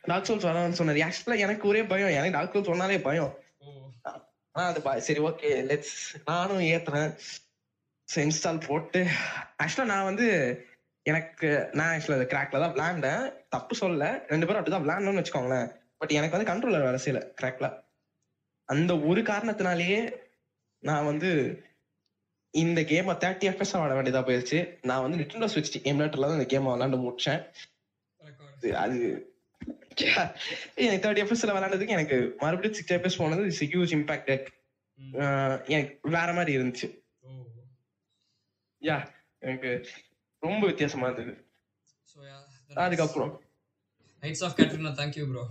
டாக் 0.00 0.24
சோல்ஸ் 0.24 0.46
வரலாம்னு 0.48 0.80
சொன்னாரு. 0.80 1.00
ஆக்சுவலா 1.06 1.38
எனக்கு 1.38 1.68
ஒரே 1.68 1.82
பயம். 1.84 2.08
எனக்கு 2.08 2.36
டாக் 2.38 2.54
சோல்ஸ் 2.54 2.64
சொன்னாலே 2.64 3.00
பயம். 3.00 3.32
ஓ. 3.58 3.72
ஆனா 4.52 4.66
அது 4.66 5.02
சரி 5.02 5.20
ஓகே 5.20 5.50
லெட்ஸ் 5.70 5.96
நானும் 6.24 6.60
ஏத்துறேன். 6.60 7.18
இன்ஸ்டால் 8.08 8.66
போட்டு 8.66 9.06
ஆக்சுவலா 9.62 9.84
நான் 9.84 10.04
வந்து 10.04 10.26
எனக்கு 11.02 11.70
நான் 11.72 11.98
ஆக்சுவலா 11.98 12.28
கிராக்ல 12.32 12.60
தான் 12.60 12.74
விளாண்டேன் 12.74 13.24
தப்பு 13.48 13.76
சொல்லல. 13.80 14.04
ரெண்டு 14.26 14.46
பேரும் 14.46 14.60
அப்படிதான் 14.62 14.84
விளாண்டோம்னு 14.86 15.22
வச்சுக்கோங்களேன். 15.22 15.68
பட் 15.98 16.10
எனக்கு 16.10 16.36
வந்து 16.36 16.50
கண்ட்ரோலர் 16.52 16.86
வேலை 16.88 17.00
செய்யல 17.04 17.20
கிராக்ல 17.42 17.66
அந்த 18.68 18.98
ஒரு 18.98 19.20
காரணத்தினாலேயே 19.22 20.24
நான் 20.78 21.04
வந்து 21.04 21.62
இந்த 22.50 22.80
கேமை 22.80 23.16
தேர்ட்டி 23.16 23.48
எஃப்எஸ் 23.48 23.72
விளாட 23.72 23.94
வேண்டியதா 23.94 24.20
போயிருச்சு. 24.20 24.78
நான் 24.82 25.02
வந்து 25.02 25.16
நிட்டண்டோ 25.16 25.48
ஸ்விட்ச் 25.50 25.80
எமுலேட்டர்ல 25.82 26.20
தான் 26.20 26.40
இந்த 26.40 26.60
கேமை 26.60 26.62
விளாண்டு 26.62 27.00
முடிச்சேன். 27.00 27.52
அது- 28.60 29.22
எனக்கு 30.74 31.08
தேர்ட்டி 31.08 31.26
எஃப்எஸ்ல 31.26 31.50
விளையாண்டதுக்கு 31.50 31.88
எனக்கு 31.88 32.34
மறுபடியும் 32.38 32.76
சிக்ஸ் 32.76 32.92
எஃப்எஸ் 32.92 33.18
போனது 33.18 33.42
இட்ஸ் 33.42 33.64
ஹியூஜ் 33.64 33.98
இம்பாக்ட் 33.98 34.46
எனக்கு 35.64 36.10
வேற 36.10 36.32
மாதிரி 36.32 36.58
இருந்துச்சு. 36.58 37.02
யா 38.80 39.08
எனக்கு 39.38 39.88
ரொம்ப 40.38 40.66
வித்தியாசமா 40.66 41.08
இருந்தது. 41.08 41.44
அதுக்கப்புறம். 42.74 43.42
Knights 44.20 44.44
of 44.44 44.58
Katrina 44.58 44.92
thank you 44.92 45.30
bro 45.30 45.48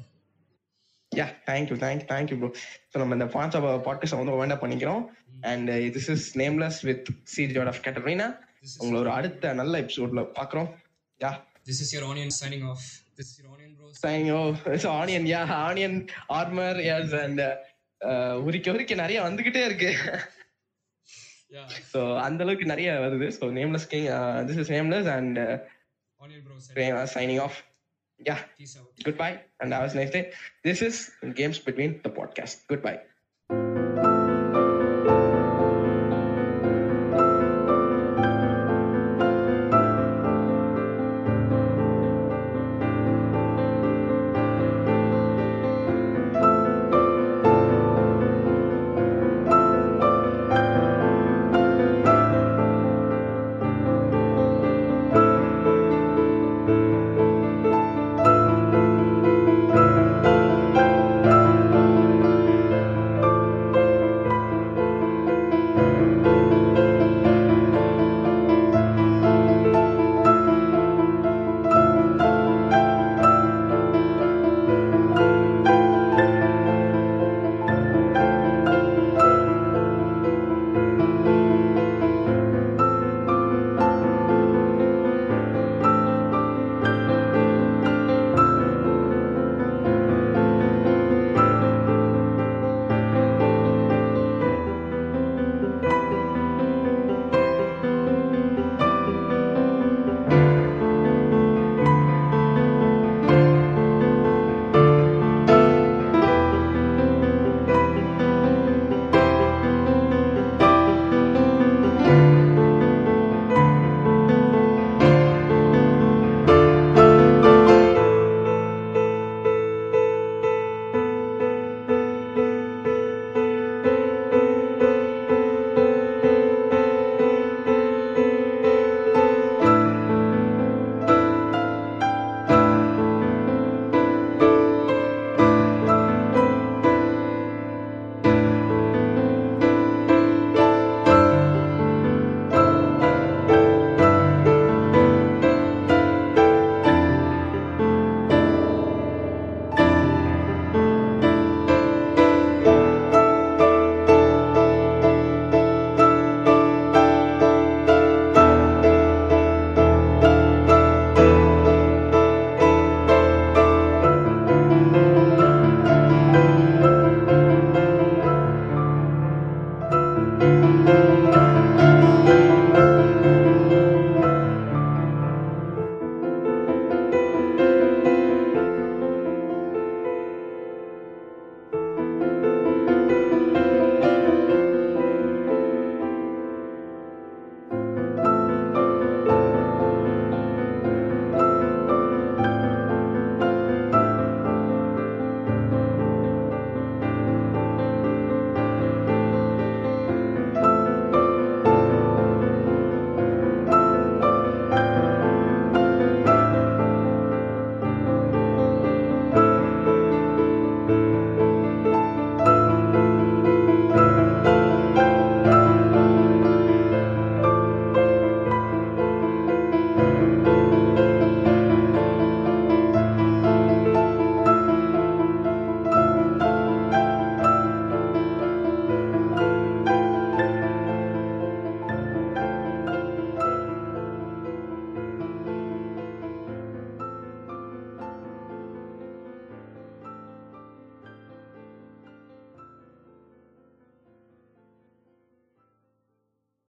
yeah 1.19 1.27
thank you 1.45 1.75
thank 1.83 2.03
thank you 2.11 2.37
bro 2.37 2.49
so 2.91 2.97
நம்ம 2.97 3.13
இந்த 3.13 3.25
பாஞ்ச 3.25 3.59
பாட்காஸ்ட் 3.87 4.17
வந்து 4.17 4.39
வேண்டாம் 4.41 4.61
பண்ணிக்கிறோம். 4.63 5.03
And 5.41 5.69
this 5.69 6.09
is 6.09 6.37
nameless 6.37 6.79
with 6.81 7.07
series 7.35 7.67
of 7.67 7.81
Katrina 7.85 8.37
உங்களை 8.77 9.01
ஒரு 9.01 9.11
அடுத்த 9.11 9.53
நல்ல 9.53 9.81
எபிசோட்ல 9.81 10.21
பாக்குறோம் 10.39 10.69
yeah 11.21 11.31
this 11.65 11.81
is 11.85 11.95
your 11.95 12.07
onion 12.11 12.35
signing 12.41 12.65
off 12.69 12.85
this 13.17 13.29
is 13.31 13.41
your 13.41 13.53
onion 13.55 13.75
bro 13.75 13.83
oh 14.29 14.55
it's 14.65 14.85
onion 14.85 15.25
yeah 15.25 15.67
onion 15.69 16.07
armor 16.29 16.73
yes 16.79 17.13
and 17.13 17.39
uh, 17.39 18.33
உரிக்க 18.37 18.71
உரிக்க 18.71 18.95
நிறைய 18.95 19.21
வந்துகிட்டே 19.21 19.65
இருக்கு. 19.65 19.91
யா 21.51 21.63
ஸோ 21.93 22.17
அந்த 22.17 22.43
அளவுக்கு 22.43 22.65
நிறைய 22.65 22.91
வருது. 22.93 23.27
So 23.39 23.45
nameless 23.51 23.87
king 23.87 24.07
this 24.47 24.57
is 24.57 24.71
nameless 24.71 25.09
and 25.17 25.39
onion 26.21 26.43
bro 26.43 27.05
signing 27.15 27.41
off 27.41 27.63
yeah 28.25 28.37
out 28.77 29.03
goodbye. 29.05 29.33
And 29.59 29.73
have 29.73 29.91
a 29.93 29.95
nice 29.95 30.11
day. 30.11 30.31
This 30.63 30.81
is 30.81 31.11
games 31.33 31.59
between 31.59 32.01
the 32.03 32.09
podcast. 32.09 32.67
Goodbye 32.67 33.01